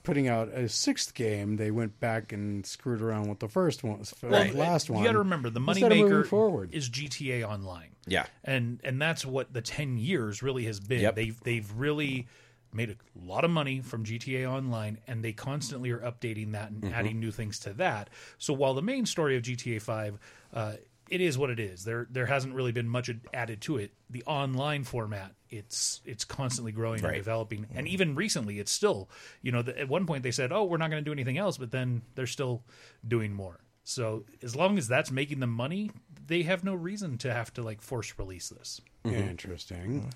putting 0.03 0.27
out 0.27 0.49
a 0.49 0.67
sixth 0.69 1.13
game, 1.13 1.57
they 1.57 1.71
went 1.71 1.99
back 1.99 2.31
and 2.31 2.65
screwed 2.65 3.01
around 3.01 3.29
with 3.29 3.39
the 3.39 3.47
first 3.47 3.83
one, 3.83 4.01
the 4.21 4.27
Well, 4.27 4.53
last 4.55 4.89
one. 4.89 4.99
You 4.99 5.05
got 5.05 5.13
to 5.13 5.19
remember 5.19 5.49
the 5.49 5.59
instead 5.61 5.91
of 5.91 5.97
moving 5.97 6.13
moneymaker 6.17 6.25
forward. 6.27 6.73
is 6.73 6.89
GTA 6.89 7.43
Online. 7.47 7.89
Yeah. 8.07 8.25
and 8.43 8.79
and 8.83 8.99
that's 9.01 9.25
what 9.25 9.53
the 9.53 9.61
ten 9.61 9.97
years 9.97 10.41
really 10.41 10.65
has 10.65 10.79
been. 10.79 11.01
Yep. 11.01 11.15
They've 11.15 11.39
they've 11.43 11.71
really 11.75 12.27
made 12.73 12.89
a 12.89 12.95
lot 13.27 13.43
of 13.43 13.51
money 13.51 13.81
from 13.81 14.03
GTA 14.05 14.49
Online, 14.49 14.97
and 15.05 15.23
they 15.23 15.33
constantly 15.33 15.91
are 15.91 15.99
updating 15.99 16.53
that 16.53 16.71
and 16.71 16.83
Mhm. 16.83 16.93
adding 16.93 17.19
new 17.19 17.29
things 17.31 17.59
to 17.59 17.73
that. 17.73 18.09
So 18.37 18.53
while 18.53 18.73
the 18.73 18.81
main 18.81 19.05
story 19.05 19.35
of 19.37 19.43
GTA 19.43 19.79
Five. 19.81 20.17
Uh, 20.53 20.73
it 21.11 21.21
is 21.21 21.37
what 21.37 21.49
it 21.49 21.59
is. 21.59 21.83
There, 21.83 22.07
there 22.09 22.25
hasn't 22.25 22.55
really 22.55 22.71
been 22.71 22.87
much 22.87 23.11
added 23.33 23.61
to 23.61 23.77
it. 23.77 23.91
The 24.09 24.23
online 24.25 24.85
format, 24.85 25.35
it's 25.49 26.01
it's 26.05 26.23
constantly 26.23 26.71
growing 26.71 27.03
Right. 27.03 27.15
and 27.15 27.23
developing, 27.23 27.67
and 27.75 27.85
mm-hmm. 27.85 27.93
even 27.93 28.15
recently, 28.15 28.59
it's 28.59 28.71
still, 28.71 29.09
you 29.41 29.51
know, 29.51 29.61
the, 29.61 29.77
at 29.77 29.89
one 29.89 30.07
point 30.07 30.23
they 30.23 30.31
said, 30.31 30.51
"Oh, 30.51 30.63
we're 30.63 30.77
not 30.77 30.89
going 30.89 31.03
to 31.03 31.07
do 31.07 31.11
anything 31.11 31.37
else," 31.37 31.57
but 31.57 31.71
then 31.71 32.01
they're 32.15 32.25
still 32.25 32.63
doing 33.05 33.33
more. 33.33 33.59
So 33.83 34.23
as 34.41 34.55
long 34.55 34.77
as 34.77 34.87
that's 34.87 35.11
making 35.11 35.41
them 35.41 35.51
money, 35.51 35.91
they 36.27 36.43
have 36.43 36.63
no 36.63 36.73
reason 36.73 37.17
to 37.19 37.33
have 37.33 37.53
to 37.55 37.61
like 37.61 37.81
force 37.81 38.13
release 38.17 38.49
this. 38.49 38.79
Mm-hmm. 39.05 39.29
Interesting. 39.29 40.13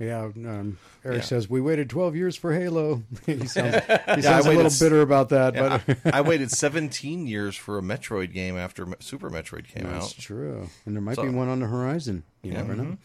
Yeah, 0.00 0.24
um, 0.24 0.78
Eric 1.04 1.18
Yeah. 1.18 1.24
says 1.24 1.48
we 1.48 1.60
waited 1.60 1.88
12 1.88 2.16
years 2.16 2.34
for 2.36 2.52
Halo. 2.52 3.02
he 3.26 3.46
sounds, 3.46 3.74
he 3.76 3.80
Yeah, 4.08 4.20
sounds 4.20 4.46
a 4.46 4.52
little 4.52 4.72
bitter 4.80 5.00
about 5.02 5.28
that, 5.28 5.54
Yeah, 5.54 5.80
but 5.86 5.98
I, 6.14 6.18
I 6.18 6.20
waited 6.22 6.50
17 6.50 7.26
years 7.28 7.54
for 7.54 7.78
a 7.78 7.82
Metroid 7.82 8.32
game 8.32 8.56
after 8.58 8.86
Super 8.98 9.30
Metroid 9.30 9.68
came 9.68 9.84
That's 9.84 9.94
out. 9.94 10.00
That's 10.00 10.12
true. 10.14 10.68
And 10.84 10.96
there 10.96 11.02
might 11.02 11.14
So- 11.16 11.22
be 11.22 11.28
one 11.28 11.48
on 11.48 11.60
the 11.60 11.66
horizon. 11.66 12.24
You 12.42 12.52
never 12.52 12.74
know. 12.74 12.82
Mhm. 12.84 12.98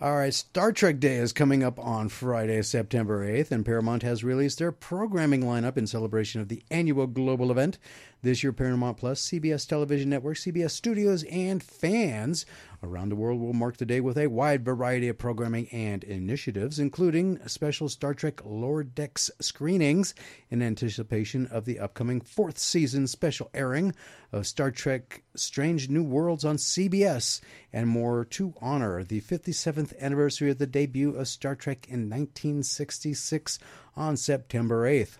All 0.00 0.16
right. 0.16 0.34
Star 0.34 0.72
Trek 0.72 0.98
Day 0.98 1.16
is 1.18 1.32
coming 1.32 1.62
up 1.62 1.78
on 1.78 2.08
Friday, 2.08 2.60
September 2.62 3.24
8th, 3.24 3.52
and 3.52 3.64
Paramount 3.64 4.02
has 4.02 4.24
released 4.24 4.58
their 4.58 4.72
programming 4.72 5.42
lineup 5.44 5.76
in 5.76 5.86
celebration 5.86 6.40
of 6.40 6.48
the 6.48 6.60
annual 6.72 7.06
global 7.06 7.52
event. 7.52 7.78
This 8.22 8.42
year, 8.42 8.52
Paramount 8.52 8.98
Plus, 8.98 9.26
CBS 9.30 9.66
Television 9.66 10.10
Network, 10.10 10.36
CBS 10.36 10.72
Studios, 10.72 11.22
and 11.24 11.62
fans 11.62 12.44
around 12.82 13.08
the 13.08 13.16
world 13.16 13.40
will 13.40 13.54
mark 13.54 13.78
the 13.78 13.86
day 13.86 13.98
with 13.98 14.18
a 14.18 14.26
wide 14.26 14.62
variety 14.62 15.08
of 15.08 15.16
programming 15.16 15.68
and 15.68 16.04
initiatives, 16.04 16.78
including 16.78 17.40
special 17.48 17.88
Star 17.88 18.12
Trek 18.12 18.44
Lower 18.44 18.82
Decks 18.82 19.30
screenings 19.40 20.14
in 20.50 20.60
anticipation 20.60 21.46
of 21.46 21.64
the 21.64 21.78
upcoming 21.78 22.20
fourth 22.20 22.58
season 22.58 23.06
special 23.06 23.48
airing 23.54 23.94
of 24.32 24.46
Star 24.46 24.70
Trek 24.70 25.22
Strange 25.34 25.88
New 25.88 26.04
Worlds 26.04 26.44
on 26.44 26.56
CBS, 26.56 27.40
and 27.72 27.88
more 27.88 28.26
to 28.26 28.52
honor 28.60 29.02
the 29.02 29.22
57th 29.22 29.98
anniversary 29.98 30.50
of 30.50 30.58
the 30.58 30.66
debut 30.66 31.16
of 31.16 31.26
Star 31.26 31.56
Trek 31.56 31.86
in 31.88 32.10
1966 32.10 33.58
on 33.96 34.18
September 34.18 34.84
8th. 34.84 35.16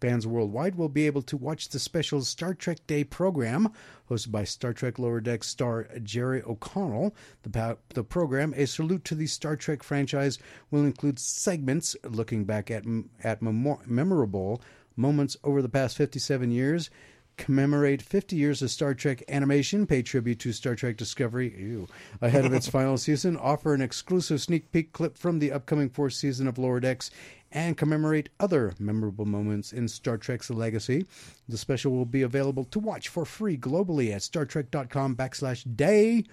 Fans 0.00 0.26
worldwide 0.26 0.76
will 0.76 0.88
be 0.88 1.06
able 1.06 1.22
to 1.22 1.36
watch 1.36 1.68
the 1.68 1.78
special 1.78 2.22
Star 2.22 2.54
Trek 2.54 2.78
Day 2.86 3.04
program 3.04 3.72
hosted 4.08 4.30
by 4.30 4.44
Star 4.44 4.72
Trek 4.72 4.98
Lower 4.98 5.20
Decks 5.20 5.48
star 5.48 5.88
Jerry 6.02 6.42
O'Connell. 6.42 7.14
The, 7.42 7.76
the 7.90 8.04
program, 8.04 8.54
a 8.56 8.66
salute 8.66 9.04
to 9.06 9.14
the 9.14 9.26
Star 9.26 9.56
Trek 9.56 9.82
franchise, 9.82 10.38
will 10.70 10.84
include 10.84 11.18
segments 11.18 11.96
looking 12.04 12.44
back 12.44 12.70
at, 12.70 12.84
at 13.22 13.42
memor- 13.42 13.80
memorable 13.86 14.62
moments 14.96 15.36
over 15.44 15.62
the 15.62 15.68
past 15.68 15.96
57 15.96 16.50
years, 16.50 16.90
commemorate 17.38 18.02
50 18.02 18.36
years 18.36 18.60
of 18.60 18.70
Star 18.70 18.92
Trek 18.92 19.22
animation, 19.28 19.86
pay 19.86 20.02
tribute 20.02 20.40
to 20.40 20.52
Star 20.52 20.74
Trek 20.74 20.98
Discovery 20.98 21.54
ew, 21.58 21.88
ahead 22.20 22.44
of 22.44 22.52
its 22.52 22.68
final 22.68 22.98
season, 22.98 23.36
offer 23.36 23.72
an 23.72 23.80
exclusive 23.80 24.42
sneak 24.42 24.70
peek 24.70 24.92
clip 24.92 25.16
from 25.16 25.38
the 25.38 25.52
upcoming 25.52 25.88
fourth 25.88 26.12
season 26.12 26.46
of 26.46 26.58
Lower 26.58 26.80
Decks, 26.80 27.10
and 27.50 27.78
commemorate 27.78 28.28
other 28.38 28.74
memorable 28.78 29.24
moments 29.24 29.72
in 29.72 29.88
Star 29.88 30.18
Trek's 30.18 30.50
legacy. 30.50 31.06
The 31.48 31.56
special 31.56 31.92
will 31.92 32.04
be 32.04 32.22
available 32.22 32.64
to 32.64 32.78
watch 32.78 33.08
for 33.08 33.24
free 33.24 33.56
globally 33.56 34.12
at 34.12 34.20
StarTrek.com 34.20 35.16
backslash 35.16 35.64
day. 35.76 36.24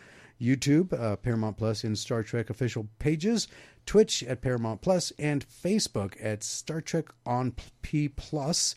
YouTube, 0.42 0.92
uh, 0.92 1.16
Paramount 1.16 1.58
Plus 1.58 1.86
in 1.86 1.96
Star 1.96 2.22
Trek 2.22 2.50
official 2.50 2.90
pages, 3.00 3.48
Twitch 3.86 4.22
at 4.24 4.42
Paramount 4.42 4.82
Plus, 4.82 5.14
and 5.18 5.46
Facebook 5.48 6.16
at 6.22 6.44
Star 6.44 6.82
Trek 6.82 7.06
on 7.26 7.54
P 7.82 8.10
Plus. 8.10 8.76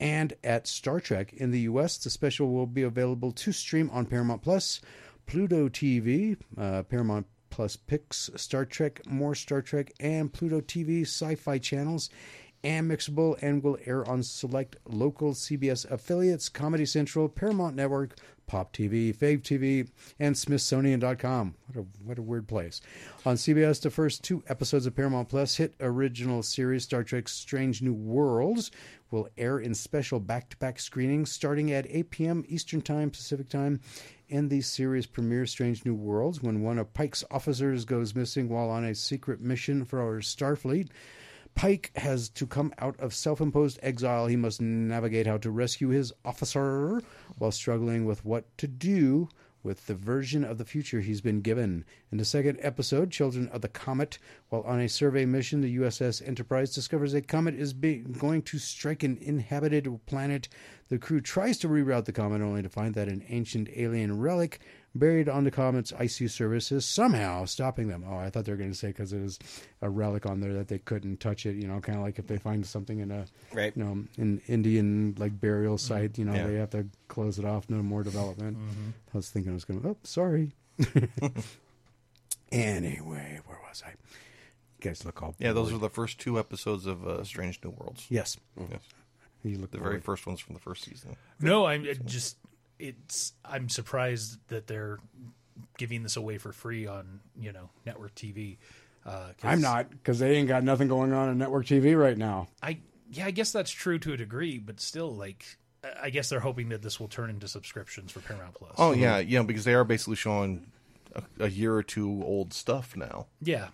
And 0.00 0.32
at 0.42 0.66
Star 0.66 0.98
Trek 0.98 1.34
in 1.34 1.50
the 1.50 1.60
U.S., 1.60 1.98
the 1.98 2.08
special 2.08 2.50
will 2.50 2.66
be 2.66 2.82
available 2.82 3.32
to 3.32 3.52
stream 3.52 3.90
on 3.92 4.06
Paramount 4.06 4.40
Plus, 4.40 4.80
Pluto 5.26 5.68
TV, 5.68 6.38
uh, 6.56 6.82
Paramount 6.84 7.26
Plus 7.50 7.76
Picks, 7.76 8.30
Star 8.36 8.64
Trek, 8.64 9.02
More 9.06 9.34
Star 9.34 9.60
Trek, 9.60 9.92
and 10.00 10.32
Pluto 10.32 10.62
TV 10.62 11.02
sci 11.02 11.34
fi 11.34 11.58
channels, 11.58 12.08
and 12.64 12.90
Mixable, 12.90 13.36
and 13.42 13.62
will 13.62 13.78
air 13.84 14.08
on 14.08 14.22
select 14.22 14.76
local 14.86 15.32
CBS 15.34 15.88
affiliates, 15.90 16.48
Comedy 16.48 16.86
Central, 16.86 17.28
Paramount 17.28 17.76
Network, 17.76 18.16
Pop 18.50 18.72
TV, 18.72 19.14
Fave 19.14 19.42
TV, 19.42 19.88
and 20.18 20.34
Smithsonian.com. 20.34 21.54
What 21.68 21.76
a, 21.76 21.86
what 22.04 22.18
a 22.18 22.22
weird 22.22 22.48
place. 22.48 22.80
On 23.24 23.36
CBS, 23.36 23.80
the 23.80 23.90
first 23.90 24.24
two 24.24 24.42
episodes 24.48 24.86
of 24.86 24.96
Paramount 24.96 25.28
Plus 25.28 25.54
hit 25.54 25.76
original 25.78 26.42
series 26.42 26.82
Star 26.82 27.04
Trek 27.04 27.28
Strange 27.28 27.80
New 27.80 27.92
Worlds 27.92 28.72
will 29.12 29.28
air 29.38 29.60
in 29.60 29.72
special 29.72 30.18
back 30.18 30.48
to 30.50 30.56
back 30.56 30.80
screenings 30.80 31.30
starting 31.30 31.70
at 31.70 31.86
8 31.88 32.10
p.m. 32.10 32.44
Eastern 32.48 32.82
Time, 32.82 33.08
Pacific 33.10 33.48
Time. 33.48 33.80
In 34.28 34.48
the 34.48 34.62
series 34.62 35.06
premiere 35.06 35.46
Strange 35.46 35.84
New 35.84 35.94
Worlds, 35.94 36.42
when 36.42 36.60
one 36.60 36.78
of 36.78 36.92
Pike's 36.92 37.22
officers 37.30 37.84
goes 37.84 38.16
missing 38.16 38.48
while 38.48 38.68
on 38.68 38.84
a 38.84 38.96
secret 38.96 39.40
mission 39.40 39.84
for 39.84 40.00
our 40.00 40.18
Starfleet, 40.20 40.88
Pike 41.54 41.90
has 41.96 42.28
to 42.30 42.46
come 42.46 42.72
out 42.78 42.98
of 42.98 43.14
self 43.14 43.40
imposed 43.40 43.78
exile. 43.82 44.26
He 44.26 44.36
must 44.36 44.60
navigate 44.60 45.26
how 45.26 45.38
to 45.38 45.50
rescue 45.50 45.88
his 45.88 46.12
officer 46.24 47.02
while 47.38 47.52
struggling 47.52 48.04
with 48.04 48.24
what 48.24 48.56
to 48.58 48.66
do 48.66 49.28
with 49.62 49.86
the 49.86 49.94
version 49.94 50.42
of 50.44 50.58
the 50.58 50.64
future 50.64 51.00
he's 51.00 51.20
been 51.20 51.40
given. 51.40 51.84
In 52.10 52.18
the 52.18 52.24
second 52.24 52.58
episode, 52.62 53.10
Children 53.10 53.48
of 53.48 53.60
the 53.60 53.68
Comet, 53.68 54.18
while 54.48 54.62
on 54.62 54.80
a 54.80 54.88
survey 54.88 55.26
mission, 55.26 55.60
the 55.60 55.76
USS 55.76 56.26
Enterprise 56.26 56.74
discovers 56.74 57.14
a 57.14 57.20
comet 57.20 57.54
is 57.54 57.72
be- 57.72 57.98
going 57.98 58.42
to 58.42 58.58
strike 58.58 59.02
an 59.02 59.18
inhabited 59.20 59.86
planet. 60.06 60.48
The 60.88 60.98
crew 60.98 61.20
tries 61.20 61.58
to 61.58 61.68
reroute 61.68 62.06
the 62.06 62.12
comet 62.12 62.40
only 62.40 62.62
to 62.62 62.68
find 62.68 62.94
that 62.94 63.08
an 63.08 63.24
ancient 63.28 63.68
alien 63.76 64.18
relic 64.18 64.60
buried 64.94 65.28
on 65.28 65.44
the 65.44 65.50
comet's 65.50 65.92
icy 65.92 66.28
surface 66.28 66.72
is 66.72 66.84
somehow 66.84 67.44
stopping 67.44 67.88
them. 67.88 68.04
Oh, 68.08 68.16
I 68.16 68.30
thought 68.30 68.44
they 68.44 68.52
were 68.52 68.58
going 68.58 68.72
to 68.72 68.76
say 68.78 68.88
because 68.88 69.12
it 69.12 69.20
was 69.20 69.38
a 69.82 69.88
relic 69.90 70.26
on 70.26 70.40
there 70.40 70.52
that 70.54 70.68
they 70.68 70.78
couldn't 70.78 71.20
touch 71.20 71.46
it. 71.46 71.56
You 71.56 71.68
know, 71.68 71.80
kind 71.80 71.98
of 71.98 72.04
like 72.04 72.18
if 72.18 72.26
they 72.26 72.38
find 72.38 72.64
something 72.66 72.98
in 72.98 73.10
a 73.10 73.26
Right. 73.52 73.72
you 73.76 73.84
know 73.84 74.04
an 74.16 74.40
Indian 74.48 75.14
like 75.18 75.40
burial 75.40 75.76
mm-hmm. 75.76 75.86
site. 75.94 76.18
You 76.18 76.24
know, 76.24 76.34
Yeah. 76.34 76.46
they 76.46 76.54
have 76.54 76.70
to 76.70 76.86
close 77.08 77.38
it 77.38 77.44
off. 77.44 77.68
No 77.70 77.82
more 77.82 78.02
development. 78.02 78.56
Mm-hmm. 78.58 78.90
I 79.14 79.16
was 79.16 79.30
thinking 79.30 79.52
I 79.52 79.54
was 79.54 79.64
going. 79.64 79.82
to, 79.82 79.88
Oh, 79.90 79.96
sorry. 80.02 80.52
anyway, 82.52 83.40
where 83.46 83.58
was 83.68 83.82
I? 83.86 83.90
You 83.90 84.90
guys 84.90 85.04
look 85.04 85.22
all 85.22 85.34
Yeah, 85.38 85.52
those 85.52 85.72
are 85.72 85.78
the 85.78 85.90
first 85.90 86.18
two 86.18 86.38
episodes 86.38 86.86
of 86.86 87.06
uh, 87.06 87.22
Strange 87.24 87.60
New 87.62 87.70
Worlds. 87.70 88.06
yes. 88.08 88.36
Mm-hmm. 88.58 88.72
Yes. 88.72 88.80
You 89.42 89.56
look 89.58 89.70
The 89.70 89.78
very 89.78 90.00
first 90.00 90.26
ones 90.26 90.40
from 90.40 90.54
the 90.54 90.60
first 90.60 90.84
season. 90.84 91.16
No, 91.40 91.64
I'm 91.64 91.82
uh, 91.88 91.94
just 92.04 92.36
it's 92.80 93.32
I'm 93.44 93.68
surprised 93.68 94.38
that 94.48 94.66
they're 94.66 94.98
giving 95.78 96.02
this 96.02 96.16
away 96.16 96.38
for 96.38 96.52
free 96.52 96.86
on 96.86 97.20
you 97.38 97.52
know 97.52 97.70
network 97.86 98.14
TV. 98.14 98.56
Uh, 99.04 99.28
'cause 99.28 99.34
I'm 99.44 99.60
not 99.60 99.90
because 99.90 100.18
they 100.18 100.36
ain't 100.36 100.48
got 100.48 100.62
nothing 100.64 100.88
going 100.88 101.12
on 101.12 101.28
on 101.28 101.38
network 101.38 101.66
TV 101.66 101.94
right 101.98 102.16
now. 102.18 102.48
I 102.62 102.78
yeah, 103.10 103.26
I 103.26 103.30
guess 103.30 103.50
that's 103.52 103.70
true 103.70 103.98
to 104.00 104.12
a 104.12 104.16
degree, 104.16 104.58
but 104.58 104.80
still, 104.80 105.10
like 105.14 105.44
I- 105.82 105.94
I 106.04 106.10
guess 106.10 106.28
they're 106.28 106.40
hoping 106.40 106.68
that 106.70 106.82
this 106.82 107.00
will 107.00 107.08
turn 107.08 107.30
into 107.30 107.48
subscriptions 107.48 108.12
for 108.12 108.20
Paramount 108.20 108.54
Plus. 108.54 108.74
Oh 108.78 108.92
yeah, 108.92 109.18
yeah, 109.18 109.42
because 109.42 109.64
they 109.64 109.74
are 109.74 109.84
basically 109.84 110.16
showing 110.16 110.70
a, 111.14 111.22
a 111.40 111.48
year 111.48 111.74
or 111.74 111.82
two 111.82 112.22
old 112.24 112.52
stuff 112.52 112.94
now. 112.96 113.26
yeah, 113.40 113.68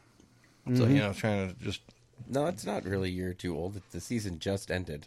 So 0.67 0.71
Mm-hmm. 0.73 0.91
you 0.95 0.99
know, 1.01 1.13
trying 1.13 1.53
to 1.55 1.61
just 1.63 1.81
No, 2.29 2.47
it's 2.47 2.65
not 2.65 2.85
really 2.85 3.09
a 3.09 3.13
year 3.13 3.35
two 3.35 3.57
old. 3.57 3.81
The 3.91 4.01
season 4.01 4.39
just 4.39 4.71
ended. 4.71 5.07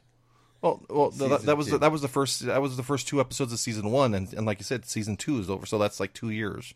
Well, 0.61 0.81
well, 0.89 1.13
no, 1.17 1.29
that, 1.29 1.43
that 1.43 1.57
was 1.57 1.69
the, 1.69 1.77
that 1.77 1.91
was 1.91 2.01
the 2.01 2.07
first 2.07 2.45
that 2.45 2.61
was 2.61 2.75
the 2.77 2.83
first 2.83 3.07
two 3.07 3.19
episodes 3.19 3.53
of 3.53 3.59
season 3.59 3.91
one, 3.91 4.13
and, 4.13 4.33
and 4.33 4.45
like 4.45 4.59
you 4.59 4.65
said, 4.65 4.85
season 4.85 5.15
two 5.15 5.39
is 5.39 5.49
over, 5.49 5.65
so 5.65 5.77
that's 5.77 5.99
like 5.99 6.13
two 6.13 6.29
years. 6.29 6.73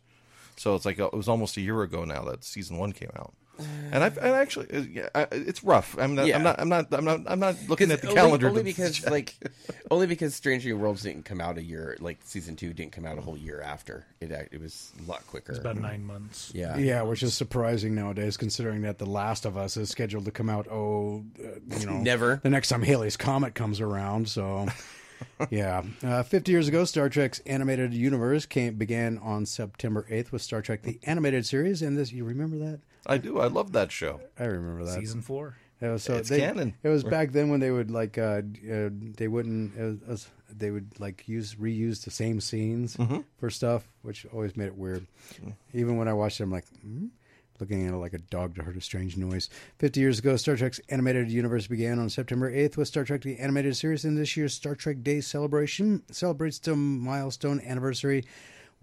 So 0.55 0.75
it's 0.75 0.85
like 0.85 0.99
uh, 0.99 1.07
it 1.07 1.13
was 1.13 1.27
almost 1.27 1.57
a 1.57 1.61
year 1.61 1.81
ago 1.81 2.05
now 2.05 2.23
that 2.23 2.43
season 2.43 2.77
one 2.77 2.93
came 2.93 3.11
out. 3.15 3.33
And 3.59 4.03
I, 4.03 4.07
and 4.07 4.17
actually, 4.19 4.71
uh, 4.71 4.81
yeah, 4.81 5.09
I, 5.13 5.27
it's 5.31 5.63
rough. 5.63 5.95
I'm 5.99 6.15
not, 6.15 6.25
Yeah. 6.25 6.37
I'm 6.37 6.43
not, 6.43 6.59
I'm 6.59 6.69
not, 6.69 6.87
I'm 6.91 7.05
not, 7.05 7.19
I'm 7.27 7.39
not 7.39 7.55
looking 7.67 7.91
at 7.91 8.01
the 8.01 8.07
only, 8.09 8.19
calendar. 8.19 8.47
only 8.49 8.61
to- 8.61 8.65
because 8.65 9.05
like 9.05 9.35
only 9.91 10.07
because 10.07 10.33
Strange 10.33 10.65
New 10.65 10.75
Worlds 10.75 11.03
didn't 11.03 11.25
come 11.25 11.39
out 11.39 11.59
a 11.59 11.63
year 11.63 11.95
like 11.99 12.17
season 12.23 12.55
two 12.55 12.73
didn't 12.73 12.93
come 12.93 13.05
out 13.05 13.17
a 13.19 13.21
whole 13.21 13.37
year 13.37 13.61
after 13.61 14.05
it. 14.19 14.31
act- 14.31 14.53
It 14.53 14.59
was 14.59 14.91
a 15.05 15.09
lot 15.09 15.25
quicker. 15.27 15.51
it's 15.51 15.59
about 15.59 15.77
nine 15.77 16.03
months. 16.03 16.51
yeah, 16.55 16.77
Yeah, 16.77 17.03
which 17.03 17.21
is 17.21 17.35
surprising 17.35 17.93
nowadays, 17.93 18.37
considering 18.37 18.81
that 18.81 18.97
The 18.97 19.05
Last 19.05 19.45
of 19.45 19.55
Us 19.55 19.77
is 19.77 19.89
scheduled 19.89 20.25
to 20.25 20.31
come 20.31 20.49
out. 20.49 20.67
Oh, 20.71 21.23
uh, 21.39 21.77
you 21.79 21.85
know, 21.85 21.99
Never. 21.99 22.39
the 22.41 22.49
next 22.49 22.69
time 22.69 22.81
Halley's 22.81 23.17
Comet 23.17 23.53
comes 23.53 23.79
around. 23.79 24.27
So, 24.29 24.67
yeah, 25.51 25.83
uh, 26.03 26.23
fifty 26.23 26.51
years 26.51 26.67
ago, 26.67 26.85
Star 26.85 27.07
Trek's 27.07 27.39
animated 27.45 27.93
universe 27.93 28.45
came 28.47 28.75
began 28.75 29.19
on 29.19 29.45
September 29.45 30.05
eighth 30.09 30.31
with 30.31 30.41
Star 30.41 30.61
Trek: 30.63 30.81
The 30.81 30.99
Animated 31.03 31.45
Series, 31.45 31.81
and 31.83 31.95
this 31.97 32.11
you 32.11 32.25
remember 32.25 32.57
that? 32.57 32.79
I 33.05 33.17
do. 33.17 33.39
I 33.39 33.47
love 33.47 33.71
that 33.73 33.91
show. 33.91 34.21
I 34.39 34.45
remember 34.45 34.85
that. 34.85 34.99
Season 34.99 35.21
four. 35.21 35.55
It 35.81 35.87
was 35.87 36.03
so 36.03 36.13
It's 36.15 36.29
they, 36.29 36.39
canon. 36.39 36.75
It 36.81 36.87
was 36.87 37.03
back 37.03 37.33
then 37.33 37.49
when 37.49 37.59
they 37.59 37.71
would 37.71 37.91
like 37.91 38.17
uh, 38.17 38.41
uh 38.71 38.89
they 39.17 39.27
wouldn't 39.27 39.75
it 39.77 40.07
was, 40.07 40.29
they 40.49 40.71
would 40.71 40.97
like 40.99 41.27
use 41.27 41.55
reuse 41.55 42.05
the 42.05 42.11
same 42.11 42.39
scenes 42.39 42.95
Mm-hmm. 42.95 43.19
for 43.37 43.49
stuff, 43.49 43.89
which 44.01 44.25
always 44.31 44.55
made 44.55 44.67
it 44.67 44.77
weird. 44.77 45.05
Even 45.73 45.97
when 45.97 46.07
I 46.07 46.13
watched 46.13 46.39
it, 46.39 46.43
I'm 46.43 46.51
like. 46.51 46.65
Hmm? 46.81 47.07
Looking 47.59 47.87
at 47.87 47.93
it 47.93 47.97
like 47.97 48.13
a 48.13 48.17
dog 48.17 48.55
to 48.55 48.63
heard 48.63 48.75
a 48.75 48.81
strange 48.81 49.15
noise. 49.15 49.47
50 49.77 49.99
years 49.99 50.17
ago, 50.19 50.35
Star 50.37 50.55
Trek's 50.55 50.81
animated 50.89 51.29
universe 51.31 51.67
began 51.67 51.99
on 51.99 52.09
September 52.09 52.51
8th 52.51 52.77
with 52.77 52.87
Star 52.87 53.03
Trek 53.03 53.21
the 53.21 53.37
Animated 53.37 53.77
Series, 53.77 54.03
and 54.03 54.17
this 54.17 54.35
year's 54.35 54.55
Star 54.55 54.73
Trek 54.73 55.03
Day 55.03 55.21
celebration 55.21 56.01
celebrates 56.11 56.57
the 56.57 56.75
milestone 56.75 57.61
anniversary 57.61 58.25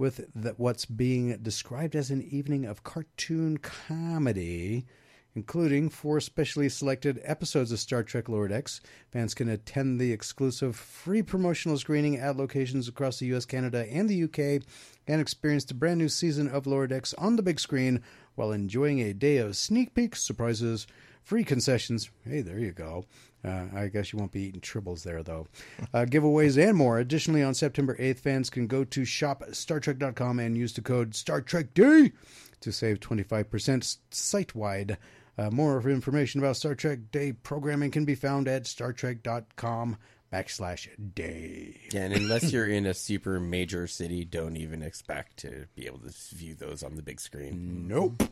with 0.00 0.24
the, 0.34 0.54
what's 0.56 0.86
being 0.86 1.36
described 1.42 1.94
as 1.94 2.10
an 2.10 2.22
evening 2.22 2.64
of 2.64 2.82
cartoon 2.82 3.58
comedy, 3.58 4.86
including 5.34 5.90
four 5.90 6.18
specially 6.20 6.70
selected 6.70 7.20
episodes 7.22 7.70
of 7.70 7.78
Star 7.78 8.02
Trek 8.02 8.26
Lower 8.26 8.48
Decks. 8.48 8.80
Fans 9.12 9.34
can 9.34 9.50
attend 9.50 10.00
the 10.00 10.10
exclusive 10.10 10.74
free 10.74 11.20
promotional 11.20 11.76
screening 11.76 12.16
at 12.16 12.38
locations 12.38 12.88
across 12.88 13.18
the 13.18 13.26
US, 13.34 13.44
Canada, 13.44 13.86
and 13.92 14.08
the 14.08 14.24
UK 14.24 14.62
and 15.06 15.20
experience 15.20 15.66
the 15.66 15.74
brand 15.74 15.98
new 15.98 16.08
season 16.08 16.48
of 16.48 16.66
Lower 16.66 16.86
Decks 16.86 17.12
on 17.18 17.36
the 17.36 17.42
big 17.42 17.60
screen 17.60 18.02
while 18.36 18.52
enjoying 18.52 19.00
a 19.00 19.12
day 19.12 19.36
of 19.36 19.54
sneak 19.54 19.92
peeks, 19.92 20.22
surprises, 20.22 20.86
free 21.22 21.44
concessions. 21.44 22.10
Hey, 22.24 22.40
there 22.40 22.58
you 22.58 22.72
go. 22.72 23.04
Uh, 23.44 23.66
I 23.74 23.88
guess 23.88 24.12
you 24.12 24.18
won't 24.18 24.32
be 24.32 24.42
eating 24.42 24.60
tribbles 24.60 25.02
there, 25.02 25.22
though. 25.22 25.46
Uh, 25.94 26.04
giveaways 26.04 26.62
and 26.62 26.76
more. 26.76 26.98
Additionally, 26.98 27.42
on 27.42 27.54
September 27.54 27.96
8th, 27.96 28.18
fans 28.18 28.50
can 28.50 28.66
go 28.66 28.84
to 28.84 29.02
shopstartrek.com 29.02 30.38
and 30.38 30.56
use 30.56 30.74
the 30.74 30.82
code 30.82 31.12
StarTrekD 31.12 32.12
to 32.60 32.72
save 32.72 33.00
25% 33.00 33.96
site 34.10 34.54
wide. 34.54 34.98
Uh, 35.38 35.50
more 35.50 35.80
information 35.88 36.40
about 36.40 36.56
Star 36.56 36.74
Trek 36.74 36.98
Day 37.10 37.32
programming 37.32 37.90
can 37.90 38.04
be 38.04 38.14
found 38.14 38.46
at 38.46 38.64
StarTrek.com 38.64 39.96
backslash 40.30 40.88
day. 41.14 41.80
Yeah, 41.92 42.02
and 42.02 42.14
unless 42.14 42.52
you're 42.52 42.66
in 42.66 42.86
a 42.86 42.94
super 42.94 43.40
major 43.40 43.86
city, 43.86 44.24
don't 44.24 44.56
even 44.56 44.82
expect 44.82 45.38
to 45.38 45.66
be 45.74 45.86
able 45.86 46.00
to 46.00 46.12
view 46.34 46.54
those 46.54 46.82
on 46.82 46.96
the 46.96 47.02
big 47.02 47.20
screen. 47.20 47.88
Nope. 47.88 48.22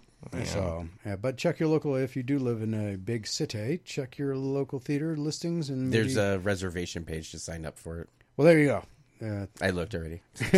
So, 0.45 0.89
yeah, 1.07 1.17
but 1.17 1.37
check 1.37 1.59
your 1.61 1.69
local. 1.69 1.97
If 1.97 2.17
you 2.17 2.23
do 2.23 2.39
live 2.39 2.63
in 2.63 2.75
a 2.75 2.97
big 2.97 3.27
city, 3.27 3.81
check 3.85 4.19
your 4.19 4.37
local 4.37 4.79
theater 4.79 5.17
listings 5.17 5.71
and 5.71 5.93
There's 5.93 6.17
a 6.17 6.39
reservation 6.39 7.05
page 7.05 7.31
to 7.33 7.39
sign 7.39 7.65
up 7.67 7.79
for 7.79 8.01
it. 8.01 8.09
well. 8.37 8.47
There 8.47 8.59
you 8.59 8.67
go. 8.67 8.85
Uh, 9.21 9.47
I 9.61 9.71
looked 9.71 9.95
already. 9.97 10.23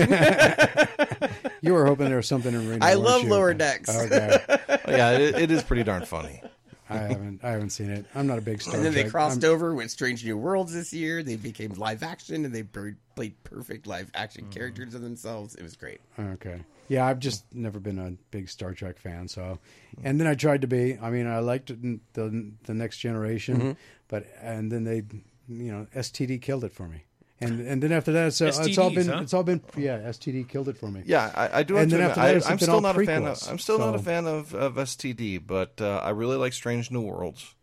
you 1.62 1.72
were 1.72 1.86
hoping 1.86 2.06
there 2.08 2.16
was 2.16 2.26
something 2.28 2.54
in 2.54 2.68
Reno. 2.68 2.84
I 2.84 2.94
love 2.94 3.22
you? 3.24 3.30
Lower 3.30 3.54
Decks. 3.54 3.88
Okay, 3.88 4.38
yeah, 4.88 5.12
it, 5.12 5.34
it 5.36 5.50
is 5.50 5.62
pretty 5.62 5.82
darn 5.82 6.04
funny. 6.04 6.42
I 6.88 6.96
haven't. 6.96 7.40
I 7.44 7.50
haven't 7.52 7.70
seen 7.70 7.88
it. 7.90 8.04
I'm 8.14 8.26
not 8.26 8.38
a 8.38 8.42
big 8.42 8.60
Star 8.60 8.74
and 8.74 8.84
then 8.84 8.92
they 8.92 9.04
crossed 9.08 9.44
I'm- 9.44 9.52
over 9.52 9.74
with 9.74 9.90
Strange 9.90 10.24
New 10.24 10.36
Worlds 10.36 10.72
this 10.74 10.92
year. 10.92 11.22
They 11.22 11.36
became 11.36 11.72
live 11.74 12.02
action, 12.02 12.44
and 12.44 12.54
they 12.54 12.64
played 12.64 13.42
perfect 13.44 13.86
live 13.86 14.10
action 14.14 14.42
Mm-hmm. 14.44 14.50
characters 14.52 14.94
of 14.94 15.00
themselves. 15.02 15.54
It 15.54 15.62
was 15.62 15.76
great. 15.76 16.00
Okay. 16.18 16.60
Yeah, 16.90 17.06
I've 17.06 17.20
just 17.20 17.44
never 17.54 17.78
been 17.78 18.00
a 18.00 18.10
big 18.32 18.48
Star 18.48 18.74
Trek 18.74 18.98
fan. 18.98 19.28
So, 19.28 19.60
and 20.02 20.18
then 20.18 20.26
I 20.26 20.34
tried 20.34 20.62
to 20.62 20.66
be. 20.66 20.98
I 21.00 21.10
mean, 21.10 21.28
I 21.28 21.38
liked 21.38 21.68
the 21.68 22.52
the 22.64 22.74
Next 22.74 22.98
Generation, 22.98 23.56
Mm-hmm. 23.58 23.72
but 24.08 24.26
and 24.42 24.72
then 24.72 24.82
they, 24.82 25.04
you 25.48 25.70
know, 25.72 25.86
STD 25.94 26.42
killed 26.42 26.64
it 26.64 26.72
for 26.72 26.88
me. 26.88 27.04
And 27.40 27.60
and 27.60 27.80
then 27.80 27.92
after 27.92 28.10
that, 28.12 28.34
so 28.34 28.48
it's 28.48 28.76
all 28.76 28.90
been 28.90 29.08
huh? 29.08 29.20
it's 29.22 29.32
all 29.32 29.44
been 29.44 29.62
yeah. 29.76 30.00
STD 30.00 30.48
killed 30.48 30.68
it 30.68 30.76
for 30.76 30.90
me. 30.90 31.02
Yeah, 31.06 31.30
I, 31.34 31.60
I 31.60 31.62
do. 31.62 31.76
And 31.78 31.90
then 31.90 32.00
after 32.00 32.20
that, 32.20 32.46
I, 32.46 32.50
I'm 32.50 32.58
still 32.58 32.74
all 32.74 32.80
not 32.80 33.00
a 33.00 33.06
fan. 33.06 33.24
Of, 33.24 33.38
I'm 33.48 33.58
still 33.60 33.78
not 33.78 33.94
a 33.94 33.98
fan 34.00 34.26
of, 34.26 34.52
of 34.52 34.74
STD, 34.74 35.46
but 35.46 35.80
uh, 35.80 36.00
I 36.04 36.10
really 36.10 36.36
like 36.36 36.52
Strange 36.52 36.90
New 36.90 37.02
Worlds, 37.02 37.54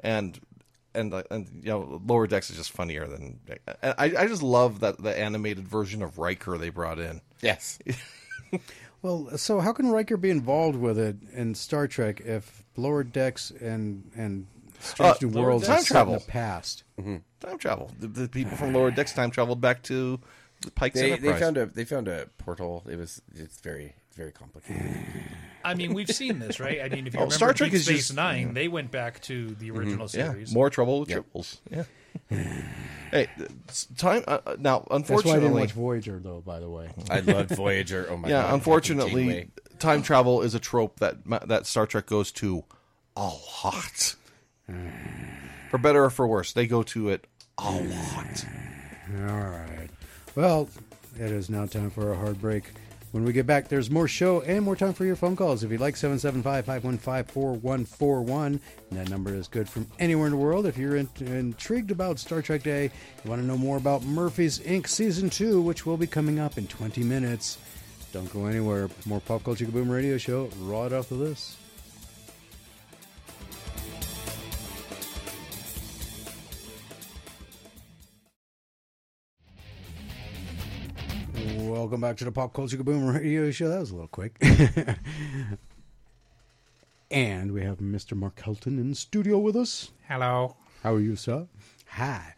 and 0.00 0.38
and 0.94 1.12
uh, 1.12 1.24
and 1.30 1.46
you 1.62 1.68
know, 1.68 2.00
Lower 2.06 2.26
Decks 2.26 2.48
is 2.48 2.56
just 2.56 2.70
funnier 2.70 3.06
than. 3.06 3.40
I 3.82 4.14
I 4.16 4.26
just 4.28 4.42
love 4.42 4.80
that 4.80 5.02
the 5.02 5.18
animated 5.18 5.66
version 5.68 6.00
of 6.02 6.18
Riker 6.18 6.56
they 6.56 6.70
brought 6.70 6.98
in. 6.98 7.20
Yes. 7.42 7.78
Well, 9.02 9.36
so 9.38 9.60
how 9.60 9.72
can 9.72 9.90
Riker 9.90 10.16
be 10.16 10.30
involved 10.30 10.76
with 10.78 10.98
it 10.98 11.16
in 11.32 11.54
Star 11.54 11.86
Trek 11.86 12.20
if 12.20 12.64
Lower 12.76 13.04
Decks 13.04 13.50
and 13.60 14.10
and 14.16 14.46
Strange 14.80 15.22
Uh, 15.22 15.26
New 15.28 15.40
Worlds 15.42 15.66
Decks- 15.66 15.82
is 15.82 15.88
set 15.88 15.94
Time 15.94 16.06
in 16.08 16.12
the 16.14 16.18
travel. 16.20 16.30
past? 16.32 16.82
Time 17.40 17.58
travel. 17.58 17.90
The, 17.98 18.06
the 18.08 18.28
people 18.28 18.56
from 18.56 18.72
Lower 18.72 18.90
Decks 18.90 19.12
time 19.12 19.30
traveled 19.30 19.60
back 19.60 19.82
to 19.84 20.18
the 20.62 20.70
Pike's 20.72 20.96
They, 21.00 21.12
Enterprise. 21.12 21.34
they 21.34 21.40
found 21.44 21.56
a 21.56 21.66
they 21.66 21.84
found 21.84 22.08
a 22.08 22.26
portal. 22.38 22.82
It 22.88 22.96
was 22.96 23.22
it's 23.36 23.60
very 23.60 23.94
very 24.16 24.32
complicated. 24.32 24.82
I 25.64 25.74
mean, 25.74 25.94
we've 25.94 26.08
seen 26.10 26.38
this, 26.40 26.58
right? 26.60 26.80
I 26.80 26.88
mean, 26.88 27.06
if 27.06 27.14
you 27.14 27.18
Oh, 27.20 27.22
remember 27.22 27.34
Star 27.34 27.52
Trek 27.52 27.70
Deep 27.70 27.76
is 27.80 27.84
Space 27.86 27.96
just- 28.08 28.14
Nine, 28.14 28.54
they 28.54 28.66
went 28.68 28.90
back 28.90 29.20
to 29.22 29.54
the 29.56 29.70
original 29.70 30.08
yeah, 30.12 30.30
series. 30.32 30.52
more 30.52 30.70
trouble 30.70 31.00
with 31.00 31.10
Yep. 31.10 31.24
tribbles. 31.34 31.58
Yeah. 31.70 31.84
Hey, 33.10 33.28
time 33.96 34.24
uh, 34.26 34.38
uh, 34.46 34.56
now. 34.58 34.86
That's 34.90 35.08
why 35.10 35.16
I 35.16 35.34
didn't 35.34 35.50
Unfortunately, 35.50 35.60
watch 35.62 35.72
Voyager, 35.72 36.20
though. 36.22 36.40
By 36.40 36.60
the 36.60 36.68
way, 36.68 36.90
I 37.10 37.20
loved 37.20 37.50
Voyager. 37.50 38.06
Oh 38.10 38.16
my 38.16 38.28
god! 38.28 38.34
yeah. 38.34 38.54
Unfortunately, 38.54 39.50
time 39.78 40.02
travel 40.02 40.42
is 40.42 40.54
a 40.54 40.60
trope 40.60 41.00
that 41.00 41.16
that 41.48 41.66
Star 41.66 41.86
Trek 41.86 42.06
goes 42.06 42.32
to 42.32 42.64
a 43.16 43.32
lot. 43.64 44.14
For 45.70 45.76
better 45.76 46.04
or 46.04 46.10
for 46.10 46.26
worse, 46.26 46.54
they 46.54 46.66
go 46.66 46.82
to 46.84 47.10
it 47.10 47.26
a 47.58 47.70
lot. 47.70 48.46
All 49.28 49.50
right. 49.50 49.90
Well, 50.34 50.70
it 51.18 51.30
is 51.30 51.50
now 51.50 51.66
time 51.66 51.90
for 51.90 52.10
a 52.10 52.16
hard 52.16 52.40
break. 52.40 52.70
When 53.10 53.24
we 53.24 53.32
get 53.32 53.46
back, 53.46 53.68
there's 53.68 53.90
more 53.90 54.06
show 54.06 54.42
and 54.42 54.62
more 54.62 54.76
time 54.76 54.92
for 54.92 55.06
your 55.06 55.16
phone 55.16 55.34
calls. 55.34 55.64
If 55.64 55.70
you'd 55.70 55.80
like, 55.80 55.96
775 55.96 56.66
515 56.66 57.32
4141. 57.32 58.60
That 58.92 59.08
number 59.08 59.34
is 59.34 59.48
good 59.48 59.66
from 59.66 59.86
anywhere 59.98 60.26
in 60.26 60.32
the 60.32 60.38
world. 60.38 60.66
If 60.66 60.76
you're 60.76 60.96
in, 60.96 61.08
intrigued 61.20 61.90
about 61.90 62.18
Star 62.18 62.42
Trek 62.42 62.62
Day, 62.62 62.90
you 63.24 63.30
want 63.30 63.40
to 63.40 63.46
know 63.46 63.56
more 63.56 63.78
about 63.78 64.02
Murphy's 64.02 64.58
Inc. 64.58 64.88
Season 64.88 65.30
2, 65.30 65.62
which 65.62 65.86
will 65.86 65.96
be 65.96 66.06
coming 66.06 66.38
up 66.38 66.58
in 66.58 66.66
20 66.66 67.02
minutes. 67.02 67.56
Don't 68.12 68.30
go 68.32 68.44
anywhere. 68.44 68.90
More 69.06 69.20
Pop 69.20 69.42
Culture 69.42 69.64
Kaboom 69.64 69.90
radio 69.90 70.18
show 70.18 70.50
right 70.60 70.92
after 70.92 71.16
this. 71.16 71.56
Welcome 81.68 82.00
back 82.00 82.16
to 82.16 82.24
the 82.24 82.32
Pop 82.32 82.54
Culture 82.54 82.78
Kaboom 82.78 83.14
radio 83.14 83.50
show. 83.50 83.68
That 83.68 83.80
was 83.80 83.90
a 83.90 83.94
little 83.94 84.08
quick. 84.08 84.38
and 87.10 87.52
we 87.52 87.60
have 87.60 87.76
Mr. 87.76 88.16
Mark 88.16 88.36
Helton 88.36 88.78
in 88.78 88.94
studio 88.94 89.38
with 89.38 89.54
us. 89.54 89.90
Hello. 90.08 90.56
How 90.82 90.94
are 90.94 91.00
you, 91.00 91.14
sir? 91.14 91.46
Hi. 91.88 92.32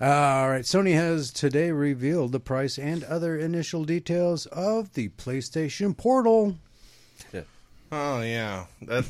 All 0.00 0.48
right. 0.48 0.64
Sony 0.64 0.94
has 0.94 1.30
today 1.30 1.72
revealed 1.72 2.32
the 2.32 2.40
price 2.40 2.78
and 2.78 3.04
other 3.04 3.38
initial 3.38 3.84
details 3.84 4.46
of 4.46 4.94
the 4.94 5.10
PlayStation 5.10 5.94
Portal. 5.94 6.56
Oh 7.92 8.22
yeah, 8.22 8.64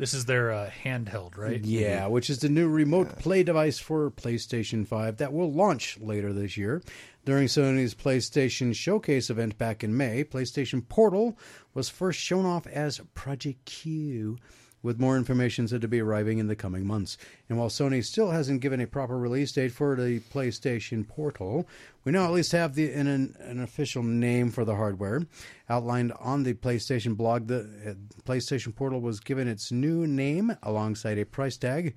This 0.00 0.14
is 0.14 0.24
their 0.24 0.50
uh, 0.50 0.70
handheld, 0.82 1.36
right? 1.36 1.62
Yeah, 1.62 2.06
which 2.06 2.30
is 2.30 2.38
the 2.38 2.48
new 2.48 2.70
remote 2.70 3.18
play 3.18 3.42
device 3.42 3.78
for 3.78 4.10
PlayStation 4.10 4.86
5 4.86 5.18
that 5.18 5.30
will 5.30 5.52
launch 5.52 5.98
later 6.00 6.32
this 6.32 6.56
year. 6.56 6.80
During 7.26 7.48
Sony's 7.48 7.94
PlayStation 7.94 8.74
Showcase 8.74 9.28
event 9.28 9.58
back 9.58 9.84
in 9.84 9.94
May, 9.94 10.24
PlayStation 10.24 10.86
Portal 10.88 11.36
was 11.74 11.90
first 11.90 12.18
shown 12.18 12.46
off 12.46 12.66
as 12.66 13.00
Project 13.14 13.66
Q, 13.66 14.38
with 14.82 14.98
more 14.98 15.18
information 15.18 15.68
said 15.68 15.82
to 15.82 15.88
be 15.88 16.00
arriving 16.00 16.38
in 16.38 16.46
the 16.46 16.56
coming 16.56 16.86
months. 16.86 17.18
And 17.50 17.58
while 17.58 17.68
Sony 17.68 18.02
still 18.02 18.30
hasn't 18.30 18.62
given 18.62 18.80
a 18.80 18.86
proper 18.86 19.18
release 19.18 19.52
date 19.52 19.72
for 19.72 19.94
the 19.94 20.20
PlayStation 20.32 21.06
Portal, 21.06 21.68
we 22.04 22.12
now 22.12 22.24
at 22.24 22.32
least 22.32 22.52
have 22.52 22.74
the 22.74 22.90
an, 22.90 23.36
an 23.38 23.60
official 23.60 24.02
name 24.02 24.50
for 24.50 24.64
the 24.64 24.76
hardware. 24.76 25.26
Outlined 25.68 26.12
on 26.18 26.44
the 26.44 26.54
PlayStation 26.54 27.18
blog, 27.18 27.48
the 27.48 27.68
uh, 27.86 28.22
PlayStation 28.22 28.74
Portal 28.74 29.02
was 29.02 29.20
given 29.20 29.46
its 29.46 29.70
new 29.70 30.06
name 30.06 30.56
alongside 30.62 31.18
a 31.18 31.26
price 31.26 31.58
tag. 31.58 31.94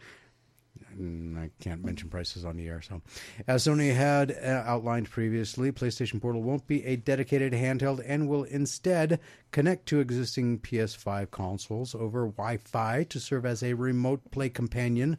Mm, 0.98 1.38
I 1.40 1.50
can't 1.60 1.84
mention 1.84 2.10
prices 2.10 2.46
on 2.46 2.58
the 2.58 2.68
air. 2.68 2.82
So, 2.82 3.02
as 3.48 3.66
Sony 3.66 3.94
had 3.94 4.32
uh, 4.32 4.64
outlined 4.66 5.10
previously, 5.10 5.72
PlayStation 5.72 6.22
Portal 6.22 6.42
won't 6.42 6.68
be 6.68 6.86
a 6.86 6.96
dedicated 6.96 7.54
handheld 7.54 8.04
and 8.06 8.28
will 8.28 8.44
instead 8.44 9.20
connect 9.52 9.86
to 9.88 10.00
existing 10.00 10.60
PS5 10.60 11.32
consoles 11.32 11.96
over 11.96 12.28
Wi-Fi 12.28 13.04
to 13.04 13.20
serve 13.20 13.46
as 13.46 13.64
a 13.64 13.74
remote 13.74 14.32
play 14.32 14.50
companion. 14.50 15.18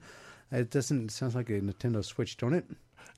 It 0.53 0.71
doesn't 0.71 1.05
it 1.07 1.11
sounds 1.11 1.35
like 1.35 1.51
a 1.51 1.61
Nintendo 1.61 2.05
Switch, 2.05 2.37
don't 2.37 2.55
it? 2.55 2.65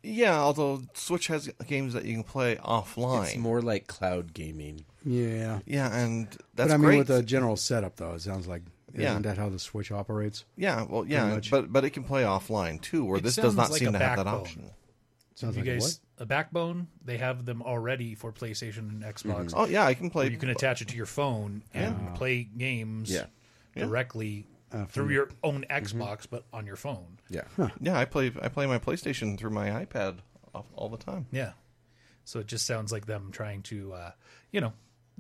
yeah. 0.02 0.39
Although 0.39 0.83
Switch 0.94 1.26
has 1.26 1.51
games 1.67 1.93
that 1.94 2.05
you 2.05 2.15
can 2.15 2.25
play 2.25 2.57
offline. 2.57 3.25
It's 3.25 3.36
more 3.36 3.60
like 3.60 3.86
cloud 3.86 4.33
gaming. 4.35 4.85
Yeah, 5.05 5.60
yeah, 5.67 5.97
and 5.97 6.26
that's 6.55 6.70
but 6.70 6.70
I 6.73 6.76
mean, 6.78 6.86
great. 6.86 6.99
with 6.99 7.07
the 7.09 7.23
general 7.23 7.57
setup, 7.57 7.97
though, 7.97 8.15
it 8.15 8.23
sounds 8.23 8.49
like 8.49 8.62
Yeah. 8.95 9.11
isn't 9.11 9.23
that 9.23 9.37
how 9.39 9.49
the 9.49 9.59
Switch 9.59 9.91
operates? 9.93 10.45
yeah, 10.57 10.85
well, 10.89 11.05
yeah, 11.07 11.29
much. 11.35 11.51
but 11.51 11.73
but 11.73 11.85
it 11.85 11.91
can 11.91 12.05
play 12.05 12.23
offline 12.23 12.81
too, 12.81 13.05
where 13.05 13.19
It 13.19 13.25
this 13.25 13.37
does 13.37 13.55
not 13.57 13.71
like 13.71 13.81
seem 13.81 13.89
a 13.89 13.93
to 13.93 13.99
have 13.99 14.17
that 14.19 14.25
backbone. 14.25 14.41
option. 14.41 14.71
Sounds 15.35 15.57
you 15.57 15.63
like 15.63 15.71
a 15.71 15.75
guys, 15.75 16.01
a 16.19 16.25
backbone, 16.27 16.87
they 17.05 17.19
have 17.19 17.45
them 17.45 17.63
already 17.63 18.15
for 18.15 18.33
PlayStation 18.33 18.79
and 18.89 19.03
Xbox. 19.03 19.53
Oh 19.55 19.67
yeah, 19.67 19.85
I 19.85 19.93
can 19.95 20.09
play. 20.09 20.31
you 20.31 20.39
can 20.39 20.49
attach 20.51 20.81
it 20.83 20.89
to 20.89 20.97
your 20.97 21.05
phone 21.07 21.63
and 21.75 22.15
play 22.15 22.45
games 22.45 23.11
Yeah. 23.11 23.27
directly 23.75 24.47
Uh, 24.73 24.85
through 24.87 25.11
your 25.11 25.29
own 25.45 25.65
Xbox, 25.71 26.27
but 26.29 26.45
on 26.53 26.67
your 26.67 26.77
phone. 26.77 27.19
Yeah. 27.29 27.43
Yeah, 27.81 27.97
I 27.99 28.05
play 28.05 28.33
I 28.43 28.49
play 28.49 28.67
my 28.67 28.79
PlayStation 28.79 29.39
through 29.39 29.51
my 29.51 29.69
iPad 29.85 30.19
all, 30.55 30.67
all 30.75 30.89
the 30.89 30.97
time. 30.97 31.27
Yeah. 31.31 31.53
So 32.25 32.41
it 32.41 32.47
just 32.47 32.67
sounds 32.67 32.91
like 32.91 33.07
them 33.07 33.31
trying 33.31 33.63
to, 33.65 33.93
uh, 33.93 34.11
you 34.51 34.61
know, 34.61 34.73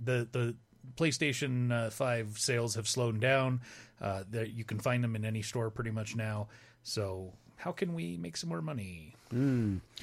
the 0.02 0.26
the 0.32 0.56
PlayStation 0.96 1.70
uh, 1.72 1.90
Five 1.90 2.38
sales 2.38 2.74
have 2.74 2.88
slowed 2.88 3.20
down. 3.20 3.60
Uh, 4.00 4.24
that 4.30 4.52
you 4.52 4.62
can 4.62 4.78
find 4.78 5.02
them 5.02 5.16
in 5.16 5.24
any 5.24 5.40
store 5.40 5.70
pretty 5.70 5.90
much 5.90 6.14
now. 6.14 6.48
So 6.82 7.32
how 7.56 7.72
can 7.72 7.94
we 7.94 8.18
make 8.18 8.36
some 8.36 8.50
more 8.50 8.60
money? 8.60 9.14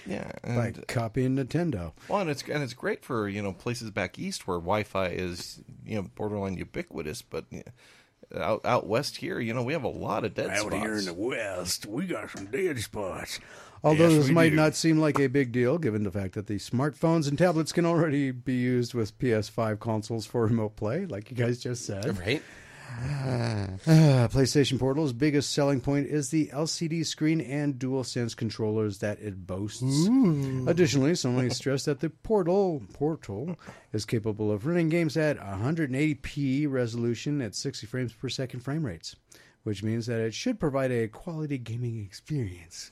Yeah, 0.06 0.32
by 0.44 0.74
copying 0.88 1.38
Nintendo. 1.38 1.94
well, 2.10 2.22
and 2.22 2.30
it's 2.30 2.44
and 2.44 2.64
it's 2.64 2.74
great 2.74 3.06
for 3.06 3.30
you 3.30 3.42
know 3.42 3.54
places 3.54 3.92
back 3.92 4.20
east 4.20 4.48
where 4.48 4.58
Wi-Fi 4.58 5.08
is 5.08 5.62
you 5.86 5.96
know 5.96 6.10
borderline 6.16 6.58
ubiquitous, 6.58 7.22
but 7.22 7.46
you 7.52 7.64
know, 8.32 8.42
out 8.42 8.66
out 8.66 8.88
west 8.88 9.18
here, 9.18 9.40
you 9.40 9.54
know, 9.54 9.64
we 9.64 9.74
have 9.74 9.84
a 9.84 9.88
lot 9.88 10.26
of 10.26 10.34
dead 10.34 10.58
spots. 10.58 10.74
Out 10.74 10.82
here 10.82 10.98
in 10.98 11.06
the 11.06 11.14
west, 11.14 11.86
we 11.86 12.08
got 12.08 12.32
some 12.32 12.48
dead 12.48 12.80
spots. 12.80 13.40
Although 13.84 14.10
Yes, 14.10 14.24
this 14.24 14.32
might 14.32 14.50
do. 14.52 14.56
not 14.56 14.76
seem 14.76 14.98
like 14.98 15.20
a 15.20 15.28
big 15.28 15.52
deal, 15.52 15.78
given 15.78 16.04
the 16.04 16.12
fact 16.12 16.36
that 16.36 16.48
the 16.48 16.56
smartphones 16.56 17.28
and 17.28 17.38
tablets 17.38 17.74
can 17.74 17.86
already 17.86 18.32
be 18.32 18.54
used 18.56 18.94
with 18.94 19.18
PS5 19.20 19.80
consoles 19.80 20.26
for 20.26 20.46
remote 20.46 20.76
play, 20.78 21.06
like 21.06 21.30
you 21.30 21.36
guys 21.36 21.60
just 21.60 21.86
said. 21.86 22.18
Right? 22.20 22.42
Uh, 22.90 23.68
PlayStation 24.30 24.80
Portal's 24.80 25.14
biggest 25.14 25.52
selling 25.52 25.82
point 25.82 26.08
is 26.08 26.30
the 26.30 26.48
LCD 26.54 27.06
screen 27.06 27.42
and 27.42 27.76
DualSense 27.76 28.36
controllers 28.38 29.00
that 29.00 29.20
it 29.20 29.48
boasts. 29.48 29.82
Additionally, 30.68 31.12
Sony 31.14 31.52
stressed 31.52 31.88
that 31.88 32.00
the 32.00 32.10
Portal 32.10 32.84
Portal 32.94 33.58
is 33.92 34.06
capable 34.06 34.52
of 34.52 34.66
running 34.66 34.90
games 34.90 35.18
at 35.18 35.40
180p 35.40 36.70
resolution 36.72 37.42
at 37.42 37.56
60 37.56 37.88
frames 37.88 38.14
per 38.14 38.30
second 38.30 38.62
frame 38.62 38.86
rates, 38.86 39.16
which 39.64 39.84
means 39.84 40.06
that 40.06 40.20
it 40.20 40.34
should 40.34 40.60
provide 40.60 40.92
a 40.92 41.08
quality 41.08 41.58
gaming 41.58 42.04
experience. 42.06 42.92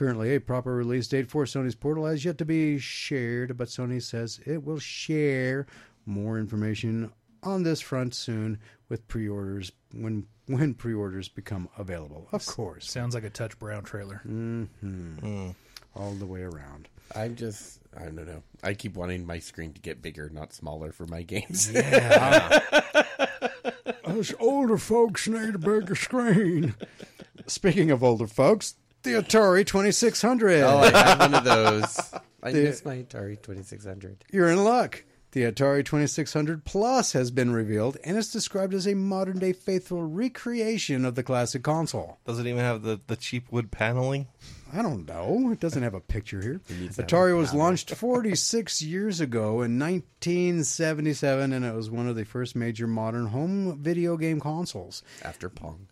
Currently, 0.00 0.34
a 0.34 0.40
proper 0.40 0.74
release 0.74 1.08
date 1.08 1.28
for 1.28 1.44
Sony's 1.44 1.74
Portal 1.74 2.06
has 2.06 2.24
yet 2.24 2.38
to 2.38 2.46
be 2.46 2.78
shared, 2.78 3.58
but 3.58 3.68
Sony 3.68 4.00
says 4.00 4.40
it 4.46 4.64
will 4.64 4.78
share 4.78 5.66
more 6.06 6.38
information 6.38 7.12
on 7.42 7.64
this 7.64 7.82
front 7.82 8.14
soon 8.14 8.58
with 8.88 9.06
pre-orders 9.08 9.72
when 9.92 10.26
when 10.46 10.72
pre-orders 10.72 11.28
become 11.28 11.68
available. 11.76 12.28
Of 12.32 12.46
course, 12.46 12.90
Sounds 12.90 13.14
like 13.14 13.24
a 13.24 13.28
Touch 13.28 13.58
Brown 13.58 13.82
trailer. 13.82 14.22
Mm-hmm. 14.26 15.18
Hmm. 15.18 15.50
all 15.94 16.12
the 16.12 16.24
way 16.24 16.44
around. 16.44 16.88
I'm 17.14 17.36
just, 17.36 17.80
I 17.94 18.04
don't 18.04 18.26
know. 18.26 18.42
I 18.62 18.72
keep 18.72 18.96
wanting 18.96 19.26
my 19.26 19.38
screen 19.38 19.74
to 19.74 19.82
get 19.82 20.00
bigger, 20.00 20.30
not 20.30 20.54
smaller 20.54 20.92
for 20.92 21.06
my 21.08 21.20
games. 21.24 21.70
Yeah. 21.70 22.58
Us 24.06 24.32
older 24.40 24.78
folks 24.78 25.28
need 25.28 25.56
a 25.56 25.58
bigger 25.58 25.94
screen. 25.94 26.74
Speaking 27.46 27.90
of 27.90 28.02
older 28.02 28.26
folks, 28.26 28.76
the 29.02 29.12
Atari 29.12 29.66
2600. 29.66 30.62
oh, 30.62 30.78
I 30.78 30.90
have 30.90 31.18
one 31.20 31.34
of 31.34 31.44
those. 31.44 32.12
I 32.42 32.52
The- 32.52 32.62
miss 32.64 32.84
my 32.84 32.96
Atari 33.02 33.40
2600. 33.40 34.24
You're 34.32 34.48
in 34.50 34.64
luck. 34.64 35.04
The 35.32 35.42
Atari 35.42 35.84
2600 35.84 36.64
Plus 36.64 37.12
has 37.12 37.30
been 37.30 37.52
revealed 37.52 37.96
and 38.02 38.16
is 38.16 38.32
described 38.32 38.74
as 38.74 38.88
a 38.88 38.94
modern 38.94 39.38
day 39.38 39.52
faithful 39.52 40.02
recreation 40.02 41.04
of 41.04 41.14
the 41.14 41.22
classic 41.22 41.62
console. 41.62 42.18
Does 42.26 42.40
it 42.40 42.46
even 42.48 42.58
have 42.58 42.82
the, 42.82 43.00
the 43.06 43.14
cheap 43.14 43.46
wood 43.52 43.70
paneling? 43.70 44.26
I 44.72 44.82
don't 44.82 45.06
know. 45.06 45.50
It 45.52 45.60
doesn't 45.60 45.84
have 45.84 45.94
a 45.94 46.00
picture 46.00 46.40
here. 46.42 46.60
needs 46.80 46.96
Atari 46.96 47.36
was 47.36 47.54
launched 47.54 47.90
46 47.94 48.82
years 48.82 49.20
ago 49.20 49.62
in 49.62 49.78
1977, 49.78 51.52
and 51.52 51.64
it 51.64 51.74
was 51.74 51.90
one 51.90 52.08
of 52.08 52.16
the 52.16 52.24
first 52.24 52.56
major 52.56 52.88
modern 52.88 53.26
home 53.26 53.78
video 53.80 54.16
game 54.16 54.40
consoles. 54.40 55.04
After 55.22 55.48
Pong. 55.48 55.86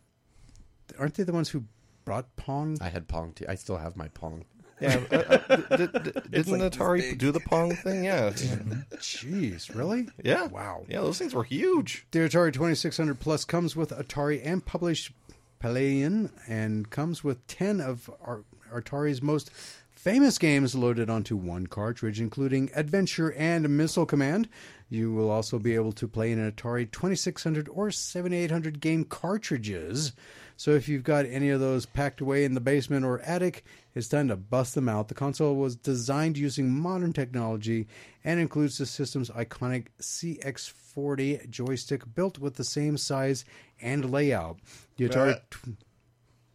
Aren't 0.98 1.14
they 1.14 1.22
the 1.22 1.32
ones 1.32 1.50
who 1.50 1.64
brought 2.08 2.34
Pong? 2.36 2.78
I 2.80 2.88
had 2.88 3.06
Pong 3.06 3.32
too. 3.34 3.44
I 3.48 3.54
still 3.54 3.76
have 3.76 3.94
my 3.96 4.08
Pong. 4.08 4.44
Yeah, 4.80 5.00
uh, 5.10 5.16
uh, 5.16 5.76
did, 5.76 5.92
did, 5.92 6.14
didn't 6.30 6.58
like 6.60 6.72
Atari 6.72 7.18
do 7.18 7.32
the 7.32 7.40
Pong 7.40 7.74
thing? 7.84 8.04
Yeah, 8.04 8.30
Jeez, 8.30 9.74
really? 9.74 10.08
yeah. 10.22 10.46
Wow. 10.46 10.84
Yeah, 10.88 11.00
those 11.00 11.18
things 11.18 11.34
were 11.34 11.44
huge. 11.44 12.06
The 12.12 12.20
Atari 12.20 12.52
2600 12.52 13.18
Plus 13.20 13.44
comes 13.44 13.74
with 13.76 13.90
Atari 13.90 14.40
and 14.44 14.64
published 14.64 15.12
Palladian 15.58 16.30
and 16.46 16.88
comes 16.90 17.22
with 17.24 17.44
10 17.48 17.80
of 17.80 18.08
Ar- 18.24 18.44
Atari's 18.72 19.20
most 19.20 19.50
famous 19.90 20.38
games 20.38 20.74
loaded 20.76 21.10
onto 21.10 21.36
one 21.36 21.66
cartridge, 21.66 22.20
including 22.20 22.70
Adventure 22.74 23.32
and 23.32 23.68
Missile 23.76 24.06
Command. 24.06 24.48
You 24.88 25.12
will 25.12 25.28
also 25.30 25.58
be 25.58 25.74
able 25.74 25.92
to 25.92 26.06
play 26.08 26.30
in 26.32 26.38
an 26.38 26.52
Atari 26.52 26.90
2600 26.90 27.68
or 27.68 27.90
7800 27.90 28.80
game 28.80 29.04
cartridges. 29.04 30.12
So 30.58 30.72
if 30.72 30.88
you've 30.88 31.04
got 31.04 31.24
any 31.24 31.50
of 31.50 31.60
those 31.60 31.86
packed 31.86 32.20
away 32.20 32.44
in 32.44 32.54
the 32.54 32.60
basement 32.60 33.04
or 33.04 33.20
attic, 33.20 33.64
it's 33.94 34.08
time 34.08 34.26
to 34.26 34.34
bust 34.36 34.74
them 34.74 34.88
out. 34.88 35.06
The 35.06 35.14
console 35.14 35.54
was 35.54 35.76
designed 35.76 36.36
using 36.36 36.68
modern 36.68 37.12
technology 37.12 37.86
and 38.24 38.40
includes 38.40 38.76
the 38.76 38.84
system's 38.84 39.30
iconic 39.30 39.86
CX40 40.00 41.48
joystick 41.48 42.12
built 42.12 42.40
with 42.40 42.56
the 42.56 42.64
same 42.64 42.96
size 42.98 43.44
and 43.80 44.10
layout. 44.10 44.58
The 44.96 45.08
Atari 45.08 45.40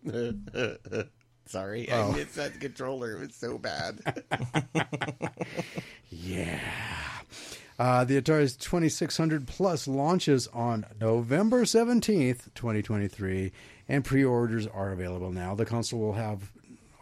Sorry, 1.46 1.90
Oh. 1.90 2.12
I 2.12 2.16
missed 2.16 2.36
that 2.36 2.60
controller. 2.60 3.14
It 3.14 3.20
was 3.22 3.36
so 3.36 3.58
bad. 3.58 4.00
Yeah. 6.10 6.60
Uh, 7.80 8.04
the 8.04 8.22
Atari's 8.22 8.56
2600 8.56 9.48
Plus 9.48 9.88
launches 9.88 10.48
on 10.48 10.86
November 11.02 11.64
17th, 11.64 12.54
2023, 12.54 13.52
and 13.88 14.04
pre 14.04 14.24
orders 14.24 14.68
are 14.68 14.92
available 14.92 15.32
now. 15.32 15.56
The 15.56 15.66
console 15.66 16.00
will 16.00 16.14
have 16.14 16.52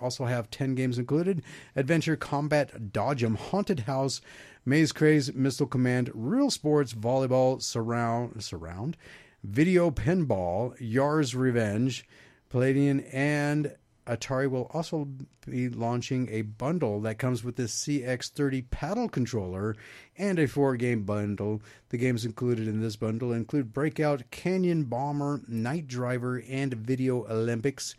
also 0.01 0.25
have 0.25 0.49
10 0.49 0.75
games 0.75 0.97
included 0.97 1.43
Adventure 1.75 2.15
Combat 2.15 2.91
Dodgem, 2.91 3.35
Haunted 3.35 3.81
House, 3.81 4.19
Maze 4.65 4.91
Craze, 4.91 5.33
Missile 5.33 5.67
Command, 5.67 6.09
Real 6.13 6.49
Sports, 6.49 6.93
Volleyball, 6.93 7.61
Surround, 7.61 8.43
Surround, 8.43 8.97
Video 9.43 9.91
Pinball, 9.91 10.75
Yar's 10.79 11.35
Revenge, 11.35 12.07
Palladian, 12.49 13.01
and 13.11 13.75
Atari 14.07 14.49
will 14.49 14.69
also 14.73 15.07
be 15.47 15.69
launching 15.69 16.27
a 16.30 16.41
bundle 16.41 16.99
that 17.01 17.19
comes 17.19 17.43
with 17.43 17.55
this 17.55 17.75
CX30 17.85 18.69
paddle 18.71 19.07
controller 19.07 19.75
and 20.17 20.39
a 20.39 20.47
four 20.47 20.75
game 20.75 21.03
bundle. 21.03 21.61
The 21.89 21.97
games 21.97 22.25
included 22.25 22.67
in 22.67 22.81
this 22.81 22.95
bundle 22.95 23.31
include 23.31 23.73
Breakout, 23.73 24.23
Canyon 24.31 24.85
Bomber, 24.85 25.41
Night 25.47 25.88
Driver, 25.88 26.43
and 26.49 26.73
Video 26.73 27.25
Olympics. 27.27 27.95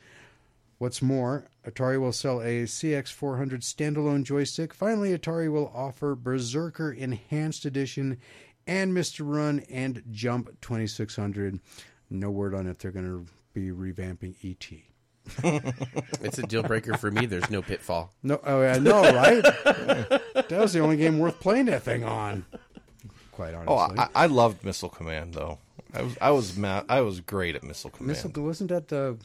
What's 0.78 1.00
more, 1.00 1.46
Atari 1.64 2.00
will 2.00 2.12
sell 2.12 2.40
a 2.40 2.64
CX400 2.64 3.60
standalone 3.60 4.24
joystick. 4.24 4.74
Finally, 4.74 5.16
Atari 5.16 5.50
will 5.50 5.70
offer 5.72 6.16
Berserker 6.16 6.90
Enhanced 6.90 7.64
Edition 7.64 8.18
and 8.66 8.92
Mr. 8.92 9.20
Run 9.22 9.60
and 9.70 10.02
Jump 10.10 10.60
2600. 10.60 11.60
No 12.10 12.30
word 12.30 12.54
on 12.54 12.66
if 12.66 12.78
they're 12.78 12.90
going 12.90 13.06
to 13.06 13.26
be 13.54 13.70
revamping 13.70 14.34
ET. 14.44 14.91
It's 15.42 16.38
a 16.38 16.42
deal 16.42 16.62
breaker 16.62 16.96
for 16.96 17.10
me. 17.10 17.26
There's 17.26 17.50
no 17.50 17.62
pitfall. 17.62 18.12
No, 18.22 18.40
oh, 18.44 18.62
I 18.62 18.78
know, 18.78 19.02
right? 19.14 19.42
that 19.42 20.48
was 20.50 20.72
the 20.72 20.80
only 20.80 20.96
game 20.96 21.18
worth 21.18 21.40
playing 21.40 21.66
that 21.66 21.82
thing 21.82 22.04
on. 22.04 22.44
Quite 23.32 23.54
honestly. 23.54 23.74
Oh, 23.74 23.76
I, 23.98 24.08
I 24.14 24.26
loved 24.26 24.64
Missile 24.64 24.88
Command 24.88 25.34
though. 25.34 25.58
I 25.94 26.02
was 26.02 26.16
I 26.20 26.30
was 26.30 26.56
ma- 26.56 26.84
I 26.88 27.00
was 27.02 27.20
great 27.20 27.54
at 27.54 27.62
Missile 27.62 27.90
Command. 27.90 28.08
Missile, 28.08 28.42
wasn't 28.42 28.70
that 28.70 28.88
the? 28.88 29.16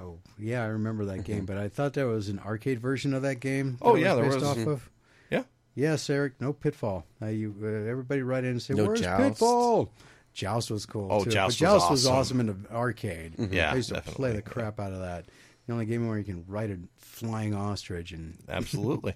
Oh, 0.00 0.18
yeah, 0.38 0.62
I 0.62 0.66
remember 0.66 1.04
that 1.06 1.24
game, 1.24 1.44
but 1.44 1.56
I 1.56 1.68
thought 1.68 1.94
there 1.94 2.06
was 2.06 2.28
an 2.28 2.38
arcade 2.38 2.78
version 2.80 3.12
of 3.12 3.22
that 3.22 3.36
game. 3.40 3.76
Oh, 3.82 3.94
that 3.94 4.00
yeah, 4.00 4.14
there 4.14 4.24
based 4.24 4.36
was. 4.36 4.44
off 4.44 4.66
of. 4.66 4.90
Yeah. 5.30 5.42
Yes, 5.74 6.08
Eric. 6.08 6.34
No 6.40 6.52
pitfall. 6.52 7.04
Uh, 7.20 7.26
you 7.26 7.54
uh, 7.62 7.66
everybody 7.66 8.22
write 8.22 8.44
in 8.44 8.50
and 8.50 8.62
say, 8.62 8.74
No 8.74 8.84
"Where's 8.86 9.00
Joust? 9.00 9.22
pitfall?" 9.22 9.90
Joust 10.34 10.70
was 10.70 10.84
cool. 10.84 11.08
Oh, 11.10 11.24
too. 11.24 11.30
Joust 11.30 11.36
but 11.36 11.46
was 11.46 11.56
Joust 11.80 11.90
was 11.90 12.06
awesome. 12.06 12.18
awesome 12.18 12.40
in 12.40 12.46
the 12.64 12.74
arcade. 12.74 13.34
Yeah, 13.52 13.72
I 13.72 13.76
used 13.76 13.88
to 13.88 13.94
definitely, 13.94 14.16
play 14.16 14.32
the 14.32 14.42
crap 14.42 14.80
out 14.80 14.92
of 14.92 14.98
that. 15.00 15.26
The 15.66 15.72
only 15.72 15.86
game 15.86 16.06
where 16.06 16.18
you 16.18 16.24
can 16.24 16.44
ride 16.46 16.70
a 16.70 16.76
flying 16.98 17.54
ostrich 17.54 18.12
and 18.12 18.36
Absolutely. 18.48 19.14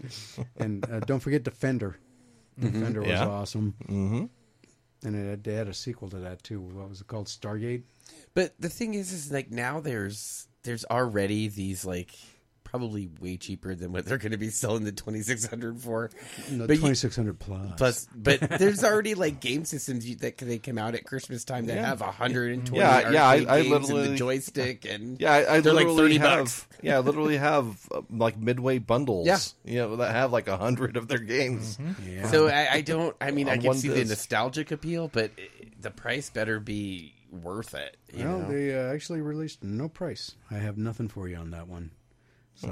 and 0.56 0.88
uh, 0.90 1.00
don't 1.00 1.20
forget 1.20 1.42
Defender. 1.42 1.98
Defender 2.58 3.00
was 3.00 3.10
Yeah. 3.10 3.26
awesome, 3.28 3.74
mm-hmm. 3.84 4.24
and 5.06 5.16
it 5.16 5.28
had, 5.30 5.44
they 5.44 5.55
had 5.55 5.68
a 5.68 5.74
sequel 5.74 6.08
to 6.10 6.18
that 6.18 6.42
too. 6.42 6.60
What 6.60 6.88
was 6.88 7.00
it 7.00 7.06
called? 7.06 7.26
Stargate. 7.26 7.82
But 8.34 8.55
the 8.58 8.68
thing 8.68 8.94
is, 8.94 9.12
is 9.12 9.30
like 9.30 9.50
now 9.50 9.80
there's 9.80 10.48
there's 10.62 10.84
already 10.86 11.48
these 11.48 11.84
like 11.84 12.12
probably 12.70 13.08
way 13.20 13.36
cheaper 13.38 13.74
than 13.74 13.92
what 13.92 14.05
they're 14.05 14.18
going 14.18 14.32
to 14.32 14.36
be 14.38 14.50
selling 14.50 14.84
the 14.84 14.92
2600 14.92 15.80
for. 15.80 16.10
No, 16.50 16.66
But 16.66 16.74
you- 16.74 16.80
twenty 16.80 16.94
six 16.94 17.16
hundred 17.16 17.38
plus. 17.38 17.72
Plus, 17.78 18.08
but 18.14 18.40
there's 18.58 18.84
already 18.84 19.14
like 19.14 19.40
game 19.40 19.64
systems 19.64 20.06
you, 20.08 20.16
that 20.16 20.36
they 20.36 20.58
come 20.58 20.76
out 20.76 20.94
at 20.94 21.05
Christmas 21.05 21.44
time 21.44 21.66
that 21.66 21.76
Yeah. 21.76 21.86
have 21.86 22.00
120 22.02 22.78
Yeah, 22.78 23.10
yeah, 23.10 23.26
I- 23.26 23.32
I 23.32 23.38
games 23.38 23.48
and 23.56 23.70
literally- 23.88 24.08
the 24.08 24.16
joystick 24.16 24.84
and 24.84 25.18
Yeah, 25.20 25.32
I, 25.32 25.55
I 25.56 25.60
they're 25.60 25.72
like 25.72 25.86
30 25.88 26.18
have. 26.18 26.38
bucks. 26.44 26.66
Yeah, 26.82 26.97
I 26.98 27.00
literally 27.00 27.36
have 27.38 27.76
uh, 27.92 28.02
like 28.08 28.38
midway 28.38 28.78
bundles. 28.78 29.26
Yeah. 29.26 29.38
you 29.64 29.78
know 29.80 29.97
that 29.97 30.12
have 30.14 30.30
like 30.30 30.47
a 30.47 30.56
hundred 30.56 30.97
of 30.97 31.08
their 31.08 31.18
games. 31.18 31.76
yeah. 32.06 32.30
So 32.30 32.47
I, 32.48 32.68
I 32.74 32.80
don't. 32.82 33.16
I 33.20 33.32
mean, 33.32 33.48
I 33.48 33.56
can 33.56 33.66
one 33.66 33.76
see 33.78 33.88
the 33.88 34.05
nostalgic 34.05 34.70
appeal, 34.70 35.08
but 35.08 35.32
it, 35.36 35.82
the 35.82 35.90
price 35.90 36.30
better 36.30 36.60
be 36.60 37.14
worth 37.32 37.74
it. 37.74 37.97
You 38.14 38.24
well, 38.26 38.38
know? 38.38 38.52
they 38.52 38.78
uh, 38.78 38.94
actually 38.94 39.22
released 39.22 39.64
no 39.64 39.88
price. 39.88 40.36
I 40.52 40.58
have 40.58 40.78
nothing 40.78 41.08
for 41.08 41.26
you 41.28 41.34
on 41.36 41.50
that 41.50 41.66
one. 41.66 41.90
So 42.61 42.69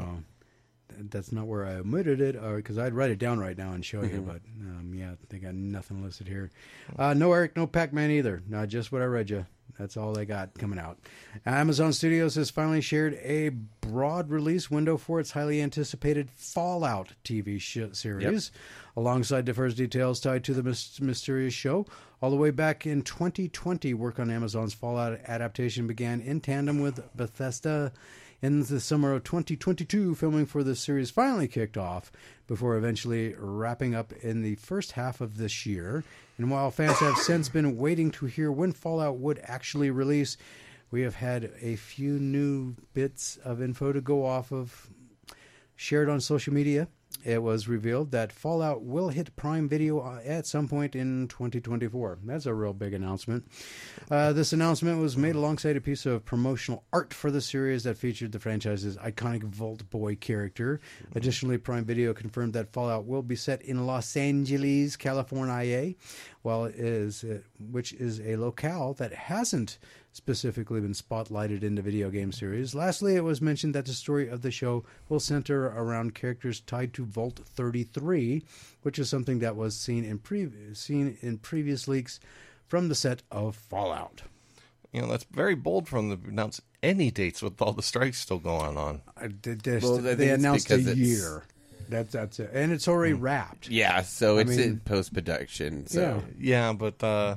th- 0.89 1.11
that's 1.11 1.33
not 1.33 1.47
where 1.47 1.67
I 1.67 1.75
omitted 1.75 2.21
it, 2.21 2.41
because 2.57 2.79
I'd 2.79 2.95
write 2.95 3.11
it 3.11 3.19
down 3.19 3.39
right 3.39 3.57
now 3.57 3.73
and 3.73 3.85
show 3.85 4.03
you. 4.03 4.21
But 4.27 4.41
um, 4.61 4.93
yeah, 4.95 5.13
they 5.29 5.39
got 5.39 5.55
nothing 5.55 6.03
listed 6.03 6.29
here. 6.29 6.51
Uh, 6.99 7.15
no 7.15 7.33
Eric, 7.33 7.57
no 7.57 7.67
Pac 7.67 7.93
Man 7.93 8.11
either. 8.11 8.43
Not 8.49 8.69
just 8.69 8.93
what 8.93 9.03
I 9.03 9.07
read 9.07 9.31
you. 9.31 9.47
That's 9.79 9.97
all 9.99 10.15
they 10.15 10.25
got 10.25 10.55
coming 10.59 10.79
out. 10.79 10.99
Amazon 11.45 11.93
Studios 11.93 12.35
has 12.37 12.49
finally 12.49 12.81
shared 12.81 13.13
a 13.23 13.51
broad 13.51 14.31
release 14.31 14.71
window 14.71 14.97
for 14.97 15.21
its 15.21 15.33
highly 15.33 15.61
anticipated 15.61 16.31
Fallout 16.31 17.13
TV 17.25 17.61
sh- 17.61 17.79
series, 17.93 18.51
alongside 18.97 19.45
diverse 19.45 19.75
details 19.75 20.19
tied 20.21 20.45
to 20.45 20.55
the 20.55 20.63
mys- 20.63 20.99
mysterious 21.03 21.53
show. 21.53 21.85
All 22.23 22.31
the 22.31 22.37
way 22.37 22.51
back 22.51 22.87
in 22.87 23.03
2020, 23.03 23.93
work 23.93 24.19
on 24.19 24.31
Amazon's 24.31 24.73
Fallout 24.73 25.21
adaptation 25.27 25.87
began 25.87 26.23
in 26.23 26.41
tandem 26.41 26.81
with 26.81 26.99
Bethesda. 27.15 27.93
In 28.43 28.63
the 28.63 28.81
summer 28.81 29.15
of 29.15 29.25
2022, 29.25 30.15
filming 30.15 30.45
for 30.45 30.63
the 30.63 30.77
series 30.77 31.11
finally 31.11 31.49
kicked 31.49 31.79
off 31.79 32.13
before 32.47 32.77
eventually 32.77 33.35
wrapping 33.39 33.95
up 33.95 34.13
in 34.13 34.43
the 34.43 34.57
first 34.57 34.93
half 34.93 35.23
of 35.23 35.39
this 35.39 35.65
year. 35.65 36.05
And 36.37 36.51
while 36.51 36.71
fans 36.71 36.99
have 36.99 37.17
since 37.17 37.49
been 37.49 37.79
waiting 37.79 38.11
to 38.13 38.27
hear 38.27 38.53
when 38.53 38.73
Fallout 38.73 39.17
would 39.17 39.41
actually 39.43 39.91
release, 39.91 40.37
we 40.91 41.01
have 41.01 41.15
had 41.15 41.51
a 41.63 41.77
few 41.77 42.19
new 42.19 42.77
bits 42.93 43.39
of 43.39 43.63
info 43.63 43.93
to 43.93 44.03
go 44.03 44.27
off 44.27 44.53
of 44.53 44.89
shared 45.75 46.11
on 46.11 46.21
social 46.21 46.53
media. 46.53 46.89
It 47.25 47.43
was 47.43 47.69
revealed 47.69 48.11
that 48.13 48.33
Fallout 48.33 48.83
will 48.83 49.09
hit 49.09 49.35
Prime 49.37 49.69
Video 49.69 50.01
uh, 50.01 50.21
at 50.25 50.47
some 50.47 50.69
point 50.69 50.95
in 50.95 51.29
2024. 51.29 52.19
That's 52.25 52.47
a 52.47 52.55
real 52.55 52.73
big 52.73 52.95
announcement. 52.95 53.47
Uh, 54.11 54.33
this 54.33 54.53
announcement 54.53 55.01
was 55.01 55.17
made 55.17 55.35
alongside 55.35 55.77
a 55.77 55.81
piece 55.81 56.07
of 56.07 56.25
promotional 56.25 56.85
art 56.93 57.13
for 57.13 57.31
the 57.31 57.41
series 57.41 57.85
that 57.85 57.97
featured 57.97 58.33
the 58.33 58.39
franchise's 58.39 58.97
iconic 58.99 59.43
Vault 59.43 59.89
Boy 59.91 60.17
character. 60.17 60.81
Additionally, 61.15 61.59
Prime 61.59 61.85
Video 61.85 62.15
confirmed 62.15 62.53
that 62.53 62.73
Fallout 62.73 63.07
will 63.07 63.23
be 63.23 63.37
set 63.37 63.63
in 63.63 63.87
Los 63.87 64.17
Angeles, 64.17 64.97
California, 64.97 65.95
while 66.47 66.65
it 66.65 66.77
is, 66.77 67.25
uh, 67.25 67.41
which 67.73 67.93
is 67.95 68.21
a 68.21 68.37
locale 68.37 68.95
that 68.95 69.13
hasn't 69.13 69.79
specifically 70.13 70.81
been 70.81 70.93
spotlighted 70.93 71.65
in 71.65 71.75
the 71.75 71.83
video 71.83 72.09
game 72.09 72.31
series. 72.31 72.73
Lastly, 72.73 73.17
it 73.17 73.25
was 73.25 73.43
mentioned 73.43 73.75
that 73.75 73.85
the 73.85 73.93
story 73.93 74.29
of 74.29 74.43
the 74.43 74.53
show 74.53 74.85
will 75.09 75.19
center 75.19 75.67
around 75.67 76.15
characters 76.15 76.61
tied 76.61 76.95
to 76.95 77.05
Vault 77.05 77.41
33, 77.45 78.45
which 78.83 78.97
is 79.01 79.11
something 79.11 79.41
that 79.41 79.57
was 79.57 79.77
seen 79.77 80.05
in 80.05 80.19
pre- 80.21 80.49
seen 80.73 81.19
in 81.21 81.39
previous 81.39 81.89
leaks 81.89 82.21
from 82.69 82.89
the 82.89 82.95
set 82.95 83.25
of 83.33 83.57
Fallout. 83.57 84.23
You 84.93 85.03
know 85.03 85.09
that's 85.09 85.25
very 85.25 85.57
bold 85.57 85.89
from 85.89 86.11
them 86.11 86.23
to 86.23 86.29
announce 86.29 86.63
any 86.81 87.11
dates 87.11 87.43
with 87.43 87.61
all 87.61 87.73
the 87.73 87.83
strikes 87.83 88.19
still 88.21 88.39
going 88.39 88.77
on. 88.79 89.03
I 89.17 89.27
did 89.27 89.63
this- 89.63 89.83
Well, 89.83 89.99
they 89.99 90.31
announced 90.31 90.71
a 90.71 90.81
year. 90.81 91.43
That's 91.89 92.13
that's 92.13 92.41
it, 92.41 92.51
and 92.53 92.73
it's 92.73 92.89
already 92.89 93.13
wrapped. 93.15 93.69
yeah, 93.69 94.03
so 94.03 94.39
I 94.39 94.43
it's 94.43 94.51
mean- 94.51 94.61
in 94.61 94.81
post 94.81 95.13
production. 95.15 95.87
So 95.87 96.23
Yeah, 96.39 96.73
but 96.73 97.03
uh, 97.03 97.37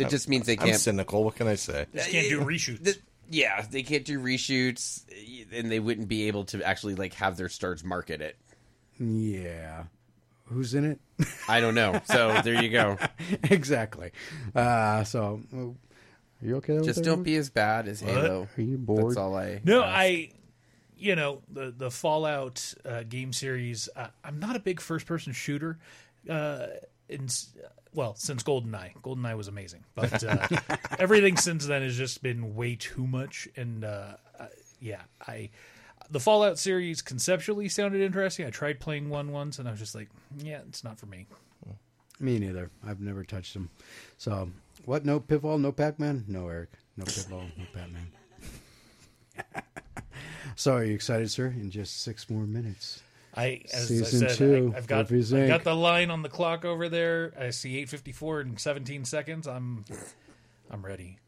it 0.00 0.08
just 0.08 0.28
means 0.28 0.46
they 0.46 0.54
I'm 0.58 0.66
can't. 0.68 0.80
cynical. 0.80 1.24
What 1.24 1.36
can 1.36 1.46
I 1.46 1.54
say? 1.54 1.86
Just 1.94 2.10
can't 2.10 2.28
do 2.28 2.40
reshoots. 2.40 2.82
The- 2.84 2.98
yeah, 3.30 3.64
they 3.70 3.82
can't 3.82 4.04
do 4.04 4.20
reshoots, 4.20 5.02
and 5.52 5.70
they 5.70 5.80
wouldn't 5.80 6.08
be 6.08 6.28
able 6.28 6.44
to 6.46 6.62
actually 6.62 6.94
like 6.94 7.14
have 7.14 7.36
their 7.36 7.48
stars 7.48 7.82
market 7.82 8.20
it. 8.20 8.36
Yeah, 8.98 9.84
who's 10.44 10.74
in 10.74 10.84
it? 10.84 11.00
I 11.48 11.60
don't 11.60 11.74
know. 11.74 12.00
So 12.04 12.40
there 12.42 12.62
you 12.62 12.70
go. 12.70 12.98
exactly. 13.44 14.10
Uh, 14.54 15.04
so, 15.04 15.40
well, 15.52 15.76
are 16.42 16.46
you 16.46 16.56
okay? 16.56 16.80
Just 16.82 16.96
that, 16.98 17.04
don't 17.04 17.22
be 17.22 17.36
as 17.36 17.50
bad 17.50 17.88
as 17.88 18.00
Halo. 18.00 18.46
Are 18.56 18.60
you 18.62 18.76
bored? 18.76 19.10
That's 19.12 19.16
all 19.16 19.34
I. 19.36 19.60
No, 19.64 19.82
ask. 19.82 19.96
I, 19.98 20.30
you 20.96 21.16
know, 21.16 21.42
the 21.50 21.72
the 21.76 21.90
Fallout 21.90 22.74
uh, 22.84 23.02
game 23.02 23.32
series. 23.32 23.88
Uh, 23.94 24.08
I'm 24.22 24.38
not 24.38 24.56
a 24.56 24.60
big 24.60 24.80
first 24.80 25.06
person 25.06 25.32
shooter. 25.32 25.78
Uh, 26.28 26.66
in, 27.08 27.28
well, 27.92 28.14
since 28.16 28.42
GoldenEye, 28.42 28.96
GoldenEye 29.02 29.36
was 29.36 29.48
amazing, 29.48 29.84
but 29.94 30.24
uh, 30.24 30.48
everything 30.98 31.36
since 31.36 31.66
then 31.66 31.82
has 31.82 31.96
just 31.96 32.22
been 32.22 32.54
way 32.54 32.76
too 32.76 33.06
much. 33.06 33.48
And 33.56 33.84
uh, 33.84 34.14
uh, 34.38 34.46
yeah, 34.80 35.02
I 35.26 35.50
the 36.10 36.20
Fallout 36.20 36.58
series 36.58 37.02
conceptually 37.02 37.68
sounded 37.68 38.00
interesting. 38.00 38.46
I 38.46 38.50
tried 38.50 38.80
playing 38.80 39.08
one 39.08 39.32
once, 39.32 39.58
and 39.58 39.68
I 39.68 39.70
was 39.70 39.80
just 39.80 39.94
like, 39.94 40.08
yeah, 40.38 40.60
it's 40.68 40.84
not 40.84 40.98
for 40.98 41.06
me. 41.06 41.26
Me 42.20 42.38
neither. 42.38 42.70
I've 42.86 43.00
never 43.00 43.24
touched 43.24 43.54
them. 43.54 43.70
So, 44.18 44.48
what? 44.84 45.04
No 45.04 45.18
Pitfall, 45.18 45.58
no 45.58 45.72
Pac 45.72 45.98
Man? 45.98 46.24
No, 46.28 46.48
Eric. 46.48 46.70
No 46.96 47.04
Pitfall, 47.04 47.44
no 47.56 47.64
Batman. 47.74 48.06
so, 50.56 50.74
are 50.74 50.84
you 50.84 50.94
excited, 50.94 51.30
sir? 51.30 51.46
In 51.46 51.70
just 51.70 52.02
six 52.02 52.28
more 52.30 52.44
minutes. 52.44 53.02
I, 53.36 53.62
as 53.72 53.88
Season 53.88 54.24
I 54.24 54.28
said, 54.28 54.36
two, 54.36 54.70
I, 54.72 54.76
have 54.76 54.86
got 54.86 55.10
I've 55.10 55.48
got 55.48 55.64
the 55.64 55.74
line 55.74 56.10
on 56.10 56.22
the 56.22 56.28
clock 56.28 56.64
over 56.64 56.88
there. 56.88 57.32
I 57.38 57.50
see 57.50 57.84
8:54 57.84 58.42
in 58.42 58.56
17 58.56 59.04
seconds. 59.04 59.48
I'm 59.48 59.84
I'm 60.70 60.84
ready. 60.84 61.18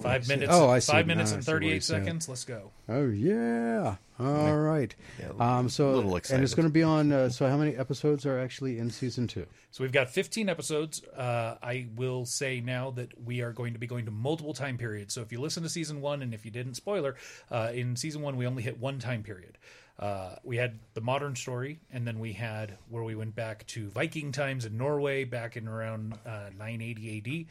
Five 0.00 0.28
minutes. 0.28 0.50
Oh, 0.52 0.68
I 0.68 0.78
see. 0.78 0.92
Five 0.92 1.06
minutes 1.06 1.30
Now 1.30 1.36
I 1.36 1.38
and 1.38 1.46
thirty-eight 1.46 1.84
seconds. 1.84 2.28
Let's 2.28 2.44
go. 2.44 2.70
Oh 2.88 3.06
yeah. 3.08 3.96
All 4.20 4.56
right. 4.56 4.94
um. 5.38 5.68
So 5.68 5.92
little 5.92 6.14
and 6.30 6.42
it's 6.42 6.54
going 6.54 6.68
to 6.68 6.72
be 6.72 6.82
on. 6.82 7.12
Uh, 7.12 7.28
so 7.28 7.48
how 7.48 7.56
many 7.56 7.76
episodes 7.76 8.26
are 8.26 8.38
actually 8.38 8.78
in 8.78 8.90
season 8.90 9.26
two? 9.26 9.46
So 9.70 9.84
we've 9.84 9.92
got 9.92 10.08
15 10.08 10.48
episodes. 10.48 11.04
Uh, 11.04 11.56
I 11.62 11.86
will 11.94 12.24
say 12.24 12.60
now 12.60 12.90
that 12.92 13.22
we 13.24 13.42
are 13.42 13.52
going 13.52 13.74
to 13.74 13.78
be 13.78 13.86
going 13.86 14.06
to 14.06 14.10
multiple 14.10 14.54
time 14.54 14.78
periods. 14.78 15.14
So 15.14 15.20
if 15.20 15.30
you 15.30 15.40
listen 15.40 15.62
to 15.62 15.68
season 15.68 16.00
one, 16.00 16.22
and 16.22 16.32
if 16.32 16.44
you 16.44 16.50
didn't, 16.50 16.74
spoiler, 16.74 17.16
uh, 17.50 17.70
in 17.74 17.94
season 17.94 18.22
one 18.22 18.36
we 18.36 18.46
only 18.46 18.62
hit 18.62 18.78
one 18.80 18.98
time 18.98 19.22
period. 19.22 19.58
Uh, 19.98 20.36
we 20.44 20.56
had 20.56 20.78
the 20.94 21.00
modern 21.00 21.34
story, 21.34 21.80
and 21.92 22.06
then 22.06 22.20
we 22.20 22.32
had 22.32 22.78
where 22.88 23.02
we 23.02 23.16
went 23.16 23.34
back 23.34 23.66
to 23.66 23.88
Viking 23.88 24.30
times 24.30 24.64
in 24.64 24.76
Norway 24.76 25.24
back 25.24 25.56
in 25.56 25.66
around 25.66 26.14
uh, 26.24 26.50
980 26.56 27.18
AD. 27.18 27.46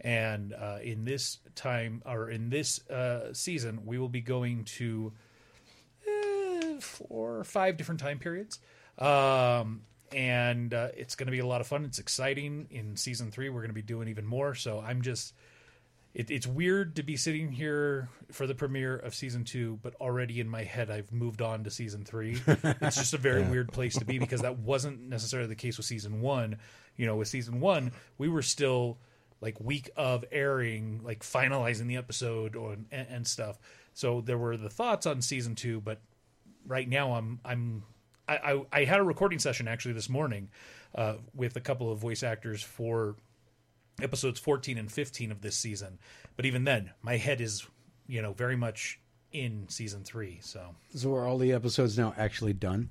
And 0.00 0.52
uh, 0.52 0.78
in 0.82 1.04
this 1.04 1.38
time, 1.54 2.02
or 2.04 2.30
in 2.30 2.50
this 2.50 2.86
uh, 2.88 3.32
season, 3.32 3.80
we 3.86 3.98
will 3.98 4.08
be 4.08 4.20
going 4.20 4.64
to 4.64 5.12
eh, 6.06 6.78
four 6.80 7.38
or 7.38 7.44
five 7.44 7.76
different 7.76 8.00
time 8.00 8.18
periods. 8.18 8.58
Um, 8.98 9.82
and 10.12 10.72
uh, 10.72 10.88
it's 10.96 11.14
going 11.14 11.26
to 11.26 11.32
be 11.32 11.40
a 11.40 11.46
lot 11.46 11.60
of 11.60 11.66
fun. 11.66 11.84
It's 11.84 11.98
exciting. 11.98 12.68
In 12.70 12.96
season 12.96 13.30
three, 13.30 13.48
we're 13.48 13.60
going 13.60 13.70
to 13.70 13.74
be 13.74 13.82
doing 13.82 14.08
even 14.08 14.24
more. 14.24 14.54
So 14.54 14.80
I'm 14.80 15.02
just, 15.02 15.34
it, 16.14 16.30
it's 16.30 16.46
weird 16.46 16.96
to 16.96 17.02
be 17.02 17.16
sitting 17.16 17.50
here 17.50 18.08
for 18.30 18.46
the 18.46 18.54
premiere 18.54 18.96
of 18.96 19.14
season 19.14 19.44
two, 19.44 19.78
but 19.82 19.94
already 20.00 20.40
in 20.40 20.48
my 20.48 20.62
head, 20.62 20.90
I've 20.90 21.12
moved 21.12 21.42
on 21.42 21.64
to 21.64 21.70
season 21.70 22.04
three. 22.04 22.40
it's 22.46 22.96
just 22.96 23.14
a 23.14 23.18
very 23.18 23.42
weird 23.50 23.72
place 23.72 23.98
to 23.98 24.04
be 24.04 24.18
because 24.18 24.42
that 24.42 24.58
wasn't 24.58 25.00
necessarily 25.08 25.48
the 25.48 25.56
case 25.56 25.76
with 25.76 25.86
season 25.86 26.20
one. 26.20 26.58
You 26.96 27.06
know, 27.06 27.16
with 27.16 27.28
season 27.28 27.60
one, 27.60 27.92
we 28.16 28.28
were 28.28 28.42
still 28.42 28.98
like 29.40 29.60
week 29.60 29.90
of 29.96 30.24
airing, 30.30 31.00
like 31.04 31.20
finalizing 31.20 31.86
the 31.86 31.96
episode 31.96 32.56
or, 32.56 32.76
and, 32.90 33.06
and 33.08 33.26
stuff. 33.26 33.58
So 33.94 34.20
there 34.20 34.38
were 34.38 34.56
the 34.56 34.70
thoughts 34.70 35.06
on 35.06 35.22
season 35.22 35.54
two, 35.54 35.80
but 35.80 36.00
right 36.66 36.88
now 36.88 37.14
I'm 37.14 37.40
I'm 37.44 37.82
I, 38.28 38.36
I, 38.36 38.62
I 38.72 38.84
had 38.84 39.00
a 39.00 39.04
recording 39.04 39.38
session 39.38 39.68
actually 39.68 39.94
this 39.94 40.08
morning 40.08 40.48
uh, 40.94 41.14
with 41.34 41.56
a 41.56 41.60
couple 41.60 41.90
of 41.92 41.98
voice 41.98 42.22
actors 42.22 42.62
for 42.62 43.16
episodes 44.02 44.40
14 44.40 44.78
and 44.78 44.90
15 44.90 45.30
of 45.30 45.40
this 45.40 45.56
season. 45.56 45.98
But 46.36 46.44
even 46.44 46.64
then, 46.64 46.90
my 47.02 47.16
head 47.16 47.40
is 47.40 47.66
you 48.06 48.22
know 48.22 48.32
very 48.32 48.56
much 48.56 49.00
in 49.32 49.68
season 49.68 50.04
three. 50.04 50.38
So 50.42 50.74
So 50.94 51.14
are 51.14 51.26
all 51.26 51.38
the 51.38 51.52
episodes 51.52 51.98
now 51.98 52.14
actually 52.16 52.52
done? 52.52 52.90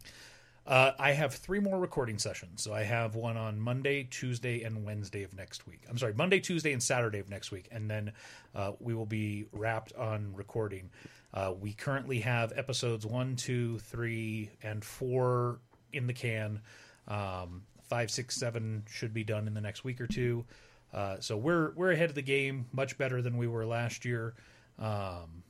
Uh, 0.67 0.91
I 0.97 1.11
have 1.11 1.33
three 1.33 1.59
more 1.59 1.79
recording 1.79 2.17
sessions. 2.17 2.63
So 2.63 2.73
I 2.73 2.83
have 2.83 3.15
one 3.15 3.37
on 3.37 3.59
Monday, 3.59 4.03
Tuesday, 4.09 4.63
and 4.63 4.83
Wednesday 4.83 5.23
of 5.23 5.35
next 5.35 5.67
week. 5.67 5.81
I'm 5.89 5.97
sorry, 5.97 6.13
Monday, 6.13 6.39
Tuesday, 6.39 6.73
and 6.73 6.81
Saturday 6.81 7.19
of 7.19 7.29
next 7.29 7.51
week, 7.51 7.67
and 7.71 7.89
then 7.89 8.11
uh, 8.55 8.71
we 8.79 8.95
will 8.95 9.05
be 9.05 9.45
wrapped 9.51 9.93
on 9.93 10.33
recording. 10.33 10.89
Uh, 11.33 11.53
we 11.59 11.73
currently 11.73 12.19
have 12.19 12.53
episodes 12.55 13.05
one, 13.05 13.35
two, 13.35 13.77
three, 13.79 14.49
and 14.63 14.83
four 14.83 15.59
in 15.93 16.07
the 16.07 16.13
can. 16.13 16.61
Um, 17.07 17.63
five, 17.83 18.09
six, 18.09 18.35
seven 18.35 18.83
should 18.89 19.13
be 19.13 19.23
done 19.23 19.47
in 19.47 19.53
the 19.53 19.61
next 19.61 19.83
week 19.83 20.01
or 20.01 20.07
two. 20.07 20.45
Uh, 20.93 21.17
so 21.19 21.37
we're 21.37 21.73
we're 21.75 21.91
ahead 21.91 22.09
of 22.09 22.15
the 22.15 22.21
game, 22.21 22.65
much 22.71 22.97
better 22.97 23.21
than 23.21 23.37
we 23.37 23.47
were 23.47 23.65
last 23.65 24.05
year. 24.05 24.33
Um, 24.79 25.43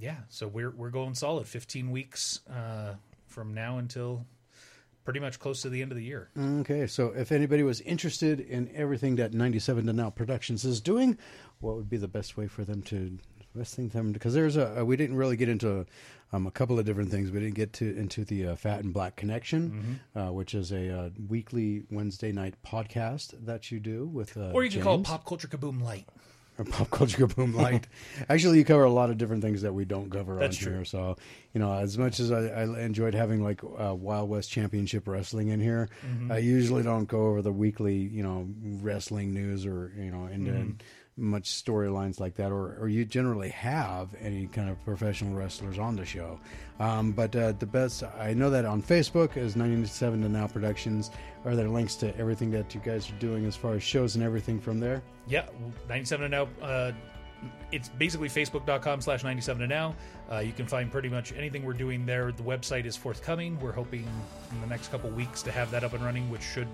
yeah, 0.00 0.16
so 0.28 0.48
we're 0.48 0.70
we're 0.70 0.90
going 0.90 1.14
solid. 1.14 1.46
15 1.46 1.90
weeks 1.90 2.40
uh, 2.50 2.94
from 3.26 3.52
now 3.54 3.78
until 3.78 4.24
pretty 5.08 5.20
much 5.20 5.38
close 5.38 5.62
to 5.62 5.70
the 5.70 5.80
end 5.80 5.90
of 5.90 5.96
the 5.96 6.04
year. 6.04 6.28
Okay, 6.38 6.86
so 6.86 7.14
if 7.16 7.32
anybody 7.32 7.62
was 7.62 7.80
interested 7.80 8.40
in 8.40 8.70
everything 8.74 9.16
that 9.16 9.32
97 9.32 9.86
to 9.86 9.92
Now 9.94 10.10
Productions 10.10 10.66
is 10.66 10.82
doing, 10.82 11.16
what 11.60 11.76
would 11.76 11.88
be 11.88 11.96
the 11.96 12.06
best 12.06 12.36
way 12.36 12.46
for 12.46 12.62
them 12.62 12.82
to 12.82 13.18
best 13.54 13.74
thing 13.74 13.88
them 13.88 14.12
because 14.12 14.34
there's 14.34 14.58
a 14.58 14.84
we 14.84 14.94
didn't 14.96 15.16
really 15.16 15.34
get 15.34 15.48
into 15.48 15.86
um, 16.32 16.46
a 16.46 16.50
couple 16.50 16.78
of 16.78 16.84
different 16.84 17.10
things. 17.10 17.30
We 17.30 17.40
didn't 17.40 17.54
get 17.54 17.72
to 17.74 17.96
into 17.96 18.22
the 18.24 18.48
uh, 18.48 18.56
Fat 18.56 18.84
and 18.84 18.92
Black 18.92 19.16
Connection, 19.16 19.98
uh, 20.14 20.26
which 20.26 20.54
is 20.54 20.72
a 20.72 20.94
uh, 20.94 21.10
weekly 21.26 21.84
Wednesday 21.90 22.30
night 22.30 22.54
podcast 22.62 23.32
that 23.46 23.72
you 23.72 23.80
do 23.80 24.04
with 24.06 24.36
uh, 24.36 24.50
Or 24.52 24.62
you 24.62 24.70
can 24.70 24.82
call 24.82 24.96
it 24.96 25.04
Pop 25.04 25.24
Culture 25.24 25.48
Kaboom 25.48 25.82
Light. 25.82 26.06
Pop 26.70 26.90
Culture 26.90 27.26
Kaboom 27.26 27.54
Light. 27.54 27.86
Actually, 28.28 28.58
you 28.58 28.64
cover 28.64 28.84
a 28.84 28.90
lot 28.90 29.10
of 29.10 29.18
different 29.18 29.42
things 29.42 29.62
that 29.62 29.72
we 29.72 29.84
don't 29.84 30.10
cover 30.10 30.36
That's 30.38 30.56
on 30.58 30.62
true. 30.62 30.72
here. 30.74 30.84
So, 30.84 31.16
you 31.54 31.60
know, 31.60 31.72
as 31.72 31.96
much 31.96 32.18
as 32.20 32.30
I, 32.32 32.46
I 32.48 32.62
enjoyed 32.84 33.14
having 33.14 33.42
like 33.42 33.62
uh, 33.64 33.94
Wild 33.94 34.28
West 34.28 34.50
Championship 34.50 35.06
Wrestling 35.06 35.48
in 35.48 35.60
here, 35.60 35.88
Mhm. 36.04 36.32
I 36.32 36.38
usually 36.38 36.82
don't 36.82 37.06
go 37.06 37.26
over 37.28 37.42
the 37.42 37.52
weekly, 37.52 37.96
you 37.96 38.22
know, 38.22 38.48
wrestling 38.82 39.32
news 39.32 39.66
or 39.66 39.92
you 39.96 40.10
know, 40.10 40.26
into 40.26 40.50
Mhm. 40.50 40.80
Much 41.18 41.44
storylines 41.50 42.20
like 42.20 42.34
that, 42.36 42.52
or 42.52 42.76
or 42.80 42.88
you 42.88 43.04
generally 43.04 43.50
have 43.50 44.14
any 44.20 44.46
kind 44.46 44.70
of 44.70 44.82
professional 44.84 45.34
wrestlers 45.34 45.78
on 45.78 45.96
the 45.96 46.04
show. 46.04 46.38
Um, 46.80 47.12
but 47.12 47.34
uh, 47.34 47.52
the 47.52 47.66
best 47.66 48.04
I 48.18 48.34
know 48.34 48.50
that 48.50 48.64
on 48.64 48.82
Facebook 48.82 49.36
is 49.36 49.56
97 49.56 50.22
to 50.22 50.28
Now 50.28 50.46
Productions. 50.46 51.10
Are 51.44 51.56
there 51.56 51.68
links 51.68 51.96
to 51.96 52.16
everything 52.16 52.50
that 52.52 52.74
you 52.74 52.80
guys 52.80 53.10
are 53.10 53.18
doing 53.18 53.46
as 53.46 53.56
far 53.56 53.74
as 53.74 53.82
shows 53.82 54.14
and 54.14 54.24
everything 54.24 54.60
from 54.60 54.80
there? 54.80 55.02
Yeah, 55.26 55.46
97 55.88 56.24
and 56.24 56.30
now. 56.32 56.66
Uh, 56.66 56.92
it's 57.70 57.88
basically 57.88 58.28
facebook.com 58.28 59.00
slash 59.00 59.22
97 59.22 59.62
and 59.62 59.70
now. 59.70 59.94
Uh, 60.30 60.38
you 60.38 60.52
can 60.52 60.66
find 60.66 60.90
pretty 60.90 61.08
much 61.08 61.32
anything 61.32 61.64
we're 61.64 61.72
doing 61.72 62.04
there. 62.04 62.32
The 62.32 62.42
website 62.42 62.84
is 62.84 62.96
forthcoming. 62.96 63.58
We're 63.60 63.72
hoping 63.72 64.06
in 64.50 64.60
the 64.60 64.66
next 64.66 64.90
couple 64.90 65.10
weeks 65.10 65.42
to 65.42 65.52
have 65.52 65.70
that 65.70 65.84
up 65.84 65.92
and 65.92 66.04
running, 66.04 66.28
which 66.30 66.42
should 66.42 66.68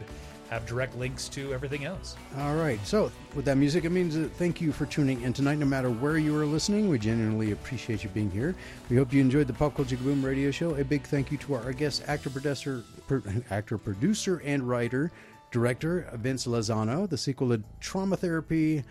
have 0.51 0.67
direct 0.67 0.97
links 0.97 1.29
to 1.31 1.53
everything 1.53 1.85
else. 1.85 2.17
All 2.39 2.55
right. 2.55 2.79
So, 2.87 3.11
with 3.35 3.45
that 3.47 3.57
music, 3.57 3.85
it 3.85 3.91
means 3.91 4.15
that 4.15 4.33
thank 4.33 4.61
you 4.61 4.73
for 4.73 4.87
tuning 4.87 5.23
in 5.23 5.33
tonight, 5.33 5.59
no 5.59 5.67
matter 5.67 5.91
where 5.91 6.19
you 6.19 6.37
are 6.37 6.47
listening. 6.47 6.89
We 6.89 6.99
genuinely 6.99 7.53
appreciate 7.53 8.05
you 8.05 8.11
being 8.11 8.31
here. 8.31 8.55
We 8.89 8.97
hope 8.97 9.13
you 9.13 9.21
enjoyed 9.21 9.47
the 9.47 9.53
Pop 9.53 9.75
Culture 9.75 9.97
Boom 9.97 10.25
radio 10.25 10.51
show. 10.51 10.75
A 10.77 10.85
big 10.85 11.03
thank 11.03 11.33
you 11.33 11.39
to 11.39 11.55
our 11.55 11.73
guest, 11.73 12.05
actor, 12.07 12.31
producer, 12.31 12.85
pro, 13.07 13.23
actor, 13.51 13.79
producer, 13.79 14.43
and 14.45 14.69
writer, 14.69 15.11
director 15.51 16.09
Vince 16.15 16.47
Lozano. 16.47 17.09
The 17.09 17.19
sequel 17.19 17.49
to 17.49 17.63
Trauma 17.81 18.17
Therapy. 18.17 18.85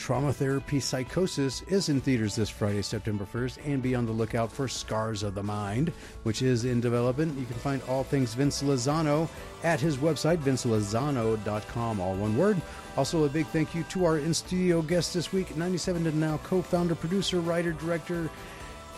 Trauma 0.00 0.32
Therapy 0.32 0.80
Psychosis 0.80 1.60
is 1.68 1.90
in 1.90 2.00
theaters 2.00 2.34
this 2.34 2.48
Friday, 2.48 2.80
September 2.80 3.26
1st, 3.30 3.58
and 3.66 3.82
be 3.82 3.94
on 3.94 4.06
the 4.06 4.12
lookout 4.12 4.50
for 4.50 4.66
Scars 4.66 5.22
of 5.22 5.34
the 5.34 5.42
Mind, 5.42 5.92
which 6.22 6.40
is 6.40 6.64
in 6.64 6.80
development. 6.80 7.38
You 7.38 7.44
can 7.44 7.56
find 7.56 7.82
all 7.86 8.02
things 8.02 8.32
Vince 8.32 8.62
Lozano 8.62 9.28
at 9.62 9.78
his 9.78 9.98
website, 9.98 10.38
vincelozano.com, 10.38 12.00
all 12.00 12.14
one 12.14 12.34
word. 12.38 12.62
Also, 12.96 13.24
a 13.24 13.28
big 13.28 13.46
thank 13.48 13.74
you 13.74 13.82
to 13.84 14.06
our 14.06 14.16
in 14.16 14.32
studio 14.32 14.80
guest 14.80 15.12
this 15.12 15.34
week, 15.34 15.54
97 15.54 16.04
to 16.04 16.16
Now 16.16 16.40
co 16.44 16.62
founder, 16.62 16.94
producer, 16.94 17.40
writer, 17.40 17.72
director, 17.72 18.30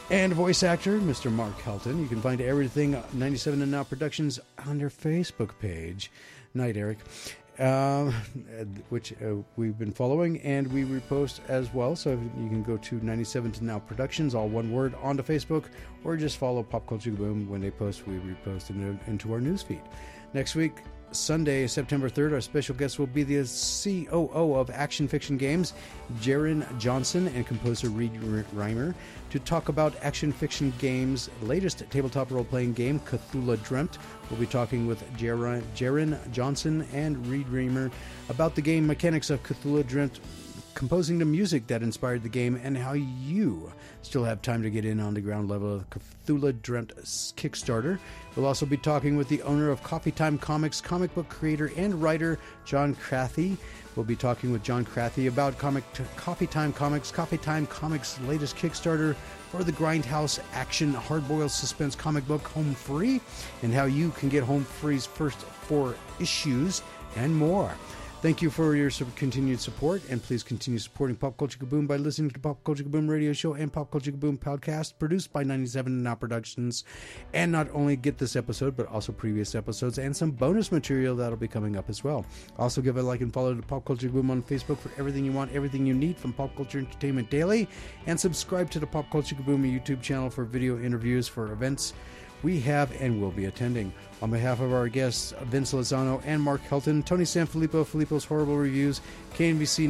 and 0.09 0.33
voice 0.33 0.63
actor, 0.63 1.01
Mr. 1.01 1.33
Mark 1.33 1.59
Helton. 1.59 2.01
You 2.01 2.07
can 2.07 2.23
find 2.23 2.41
everything 2.41 2.97
97 3.13 3.61
and 3.61 3.73
Now 3.73 3.83
Productions 3.83 4.39
on 4.67 4.79
their 4.79 4.89
Facebook 4.89 5.51
page. 5.61 6.13
Night, 6.55 6.77
Eric. 6.77 6.99
Um, 7.63 8.13
which 8.89 9.13
uh, 9.23 9.37
we've 9.55 9.79
been 9.79 9.93
following 9.93 10.41
and 10.41 10.67
we 10.73 10.83
repost 10.83 11.39
as 11.47 11.73
well. 11.73 11.95
So 11.95 12.11
you 12.11 12.49
can 12.49 12.65
go 12.65 12.77
to 12.77 12.97
97 12.97 13.53
to 13.53 13.65
Now 13.65 13.79
Productions, 13.79 14.35
all 14.35 14.49
one 14.49 14.73
word, 14.73 14.97
onto 15.01 15.23
Facebook, 15.23 15.67
or 16.03 16.17
just 16.17 16.39
follow 16.39 16.65
Pop 16.65 16.89
Culture 16.89 17.13
Boom. 17.13 17.49
When 17.49 17.61
they 17.61 17.71
post, 17.71 18.05
we 18.09 18.15
repost 18.15 18.71
into, 18.71 19.33
our 19.33 19.39
newsfeed. 19.39 19.83
Next 20.35 20.57
week, 20.57 20.79
Sunday, 21.13 21.69
September 21.69 22.11
3rd, 22.11 22.33
our 22.33 22.41
special 22.41 22.75
guest 22.75 22.99
will 22.99 23.07
be 23.07 23.23
the 23.23 23.45
COO 23.45 24.55
of 24.55 24.69
Action 24.71 25.07
Fiction 25.07 25.37
Games, 25.37 25.75
Jaron 26.21 26.67
Johnson, 26.81 27.29
and 27.29 27.47
composer 27.47 27.91
Reed 27.91 28.13
Reimer, 28.15 28.93
to 29.33 29.39
talk 29.39 29.71
about 29.71 29.95
Action 30.03 30.31
Fiction 30.31 30.75
Games' 30.79 31.31
latest 31.41 31.83
tabletop 31.89 32.31
role 32.31 32.45
playing 32.45 32.75
game, 32.75 33.01
Cthulhu 33.01 33.57
Dreamt. 33.65 33.97
We'll 34.29 34.39
be 34.39 34.45
talking 34.45 34.87
with 34.87 35.03
Jaron, 35.17 36.19
Johnson 36.33 36.87
and 36.93 37.27
Reed 37.27 37.49
Reamer 37.49 37.91
about 38.29 38.55
the 38.55 38.61
game 38.61 38.87
mechanics 38.87 39.31
of 39.31 39.43
Cthulhu 39.43 39.87
Dreamt, 39.87 40.21
composing 40.75 41.19
the 41.19 41.25
music 41.25 41.67
that 41.67 41.83
inspired 41.83 42.23
the 42.23 42.29
game, 42.29 42.61
and 42.63 42.77
how 42.77 42.93
you 42.93 43.73
still 44.03 44.25
have 44.25 44.43
time 44.43 44.63
to 44.63 44.71
get 44.71 44.85
in 44.85 45.01
on 45.01 45.15
the 45.15 45.21
ground 45.21 45.49
level 45.49 45.75
of 45.75 45.91
Cthulhu 45.91 46.61
Dreamt 46.63 46.95
Kickstarter. 46.97 47.99
We'll 48.35 48.47
also 48.47 48.67
be 48.67 48.77
talking 48.77 49.17
with 49.17 49.29
the 49.29 49.43
owner 49.43 49.71
of 49.71 49.83
Coffee 49.83 50.11
Time 50.11 50.39
Comics, 50.39 50.81
comic 50.81 51.15
book 51.15 51.29
creator 51.29 51.71
and 51.77 52.01
writer 52.03 52.39
John 52.65 52.95
Crathy. 52.95 53.57
We'll 53.95 54.07
be 54.07 54.17
talking 54.17 54.53
with 54.53 54.63
John 54.63 54.87
Crathy 54.87 55.29
about 55.29 55.59
comic 55.59 55.85
Coffee 56.17 56.47
Time 56.47 56.73
Comics, 56.73 57.11
Coffee 57.11 57.39
Time 57.39 57.67
Comics' 57.67 58.19
latest 58.23 58.57
Kickstarter 58.57 59.15
for 59.51 59.63
the 59.63 59.73
Grindhouse 59.73 60.41
action 60.55 60.95
hardboiled 60.95 61.51
suspense 61.51 61.95
comic 61.95 62.27
book 62.27 62.43
Home 62.49 62.75
Free, 62.75 63.21
and 63.63 63.75
how 63.75 63.85
you 63.85 64.11
can 64.13 64.31
get 64.31 64.43
Home 64.45 64.65
Free's 64.65 65.05
first 65.05 65.39
four 65.39 65.95
issues 66.19 66.83
and 67.17 67.37
more. 67.37 67.75
Thank 68.23 68.41
you 68.41 68.51
for 68.51 68.77
your 68.77 68.89
continued 69.17 69.59
support, 69.59 70.01
and 70.09 70.23
please 70.23 70.45
continue 70.45 70.79
supporting 70.79 71.17
Pop 71.17 71.37
Culture 71.37 71.59
Kaboom 71.59 71.89
by 71.89 71.97
listening 71.97 72.29
to 72.29 72.35
the 72.35 72.39
Pop 72.39 72.63
Culture 72.63 72.85
Kaboom 72.85 73.09
radio 73.09 73.33
show 73.33 73.55
and 73.55 73.73
Pop 73.73 73.91
Culture 73.91 74.13
Kaboom 74.13 74.39
podcast, 74.39 74.93
produced 74.97 75.33
by 75.33 75.43
97 75.43 76.05
Now 76.05 76.15
Productions. 76.15 76.85
And 77.35 77.51
not 77.51 77.67
only 77.73 77.97
get 77.97 78.19
this 78.19 78.37
episode, 78.37 78.77
but 78.77 78.87
also 78.87 79.11
previous 79.11 79.57
episodes 79.57 79.99
and 79.99 80.17
some 80.17 80.31
bonus 80.31 80.71
material 80.71 81.17
that'll 81.17 81.37
be 81.37 81.49
coming 81.49 81.75
up 81.75 81.91
as 81.91 82.05
well. 82.05 82.25
Also, 82.61 82.81
give 82.81 82.97
a 82.97 83.03
like 83.03 83.23
and 83.23 83.33
follow 83.33 83.57
to 83.57 83.63
Pop 83.63 83.85
Culture 83.85 84.09
Kaboom 84.09 84.31
on 84.31 84.41
Facebook 84.41 84.79
for 84.79 84.93
everything 85.01 85.25
you 85.25 85.33
want, 85.33 85.51
everything 85.51 85.85
you 85.85 85.93
need 85.93 86.17
from 86.17 86.33
Pop 86.33 86.55
Culture 86.55 86.79
Entertainment 86.79 87.29
Daily, 87.29 87.69
and 88.07 88.21
subscribe 88.21 88.71
to 88.71 88.79
the 88.79 88.87
Pop 88.87 89.11
Culture 89.11 89.35
Kaboom 89.35 89.65
YouTube 89.65 90.01
channel 90.01 90.31
for 90.31 90.45
video 90.45 90.81
interviews 90.81 91.27
for 91.27 91.51
events 91.51 91.93
we 92.43 92.61
have 92.61 92.93
and 93.01 93.21
will 93.21 93.31
be 93.31 93.47
attending. 93.47 93.93
On 94.21 94.31
behalf 94.31 94.61
of 94.61 94.73
our 94.73 94.89
guests, 94.89 95.35
Vince 95.45 95.73
Lozano 95.73 96.23
and 96.25 96.41
Mark 96.41 96.63
Helton, 96.69 97.05
Tony 97.05 97.25
Sanfilippo, 97.25 97.85
Filippo's 97.85 98.25
Horrible 98.25 98.57
Reviews, 98.57 99.01
KNVC 99.35 99.89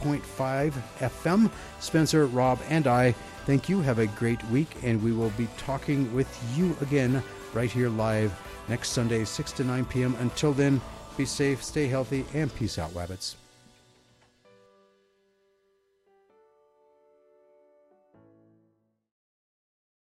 97.5 0.00 0.72
FM, 0.98 1.50
Spencer, 1.80 2.26
Rob, 2.26 2.60
and 2.68 2.86
I, 2.86 3.12
thank 3.46 3.68
you. 3.68 3.80
Have 3.80 3.98
a 3.98 4.06
great 4.06 4.44
week, 4.48 4.68
and 4.82 5.02
we 5.02 5.12
will 5.12 5.30
be 5.30 5.48
talking 5.56 6.12
with 6.14 6.28
you 6.56 6.76
again 6.80 7.22
right 7.52 7.70
here 7.70 7.88
live 7.88 8.32
next 8.68 8.90
Sunday, 8.90 9.24
6 9.24 9.52
to 9.52 9.64
9 9.64 9.84
p.m. 9.86 10.16
Until 10.18 10.52
then, 10.52 10.80
be 11.16 11.24
safe, 11.24 11.62
stay 11.62 11.86
healthy, 11.86 12.24
and 12.34 12.54
peace 12.54 12.78
out, 12.78 12.90
Wabbits. 12.92 13.36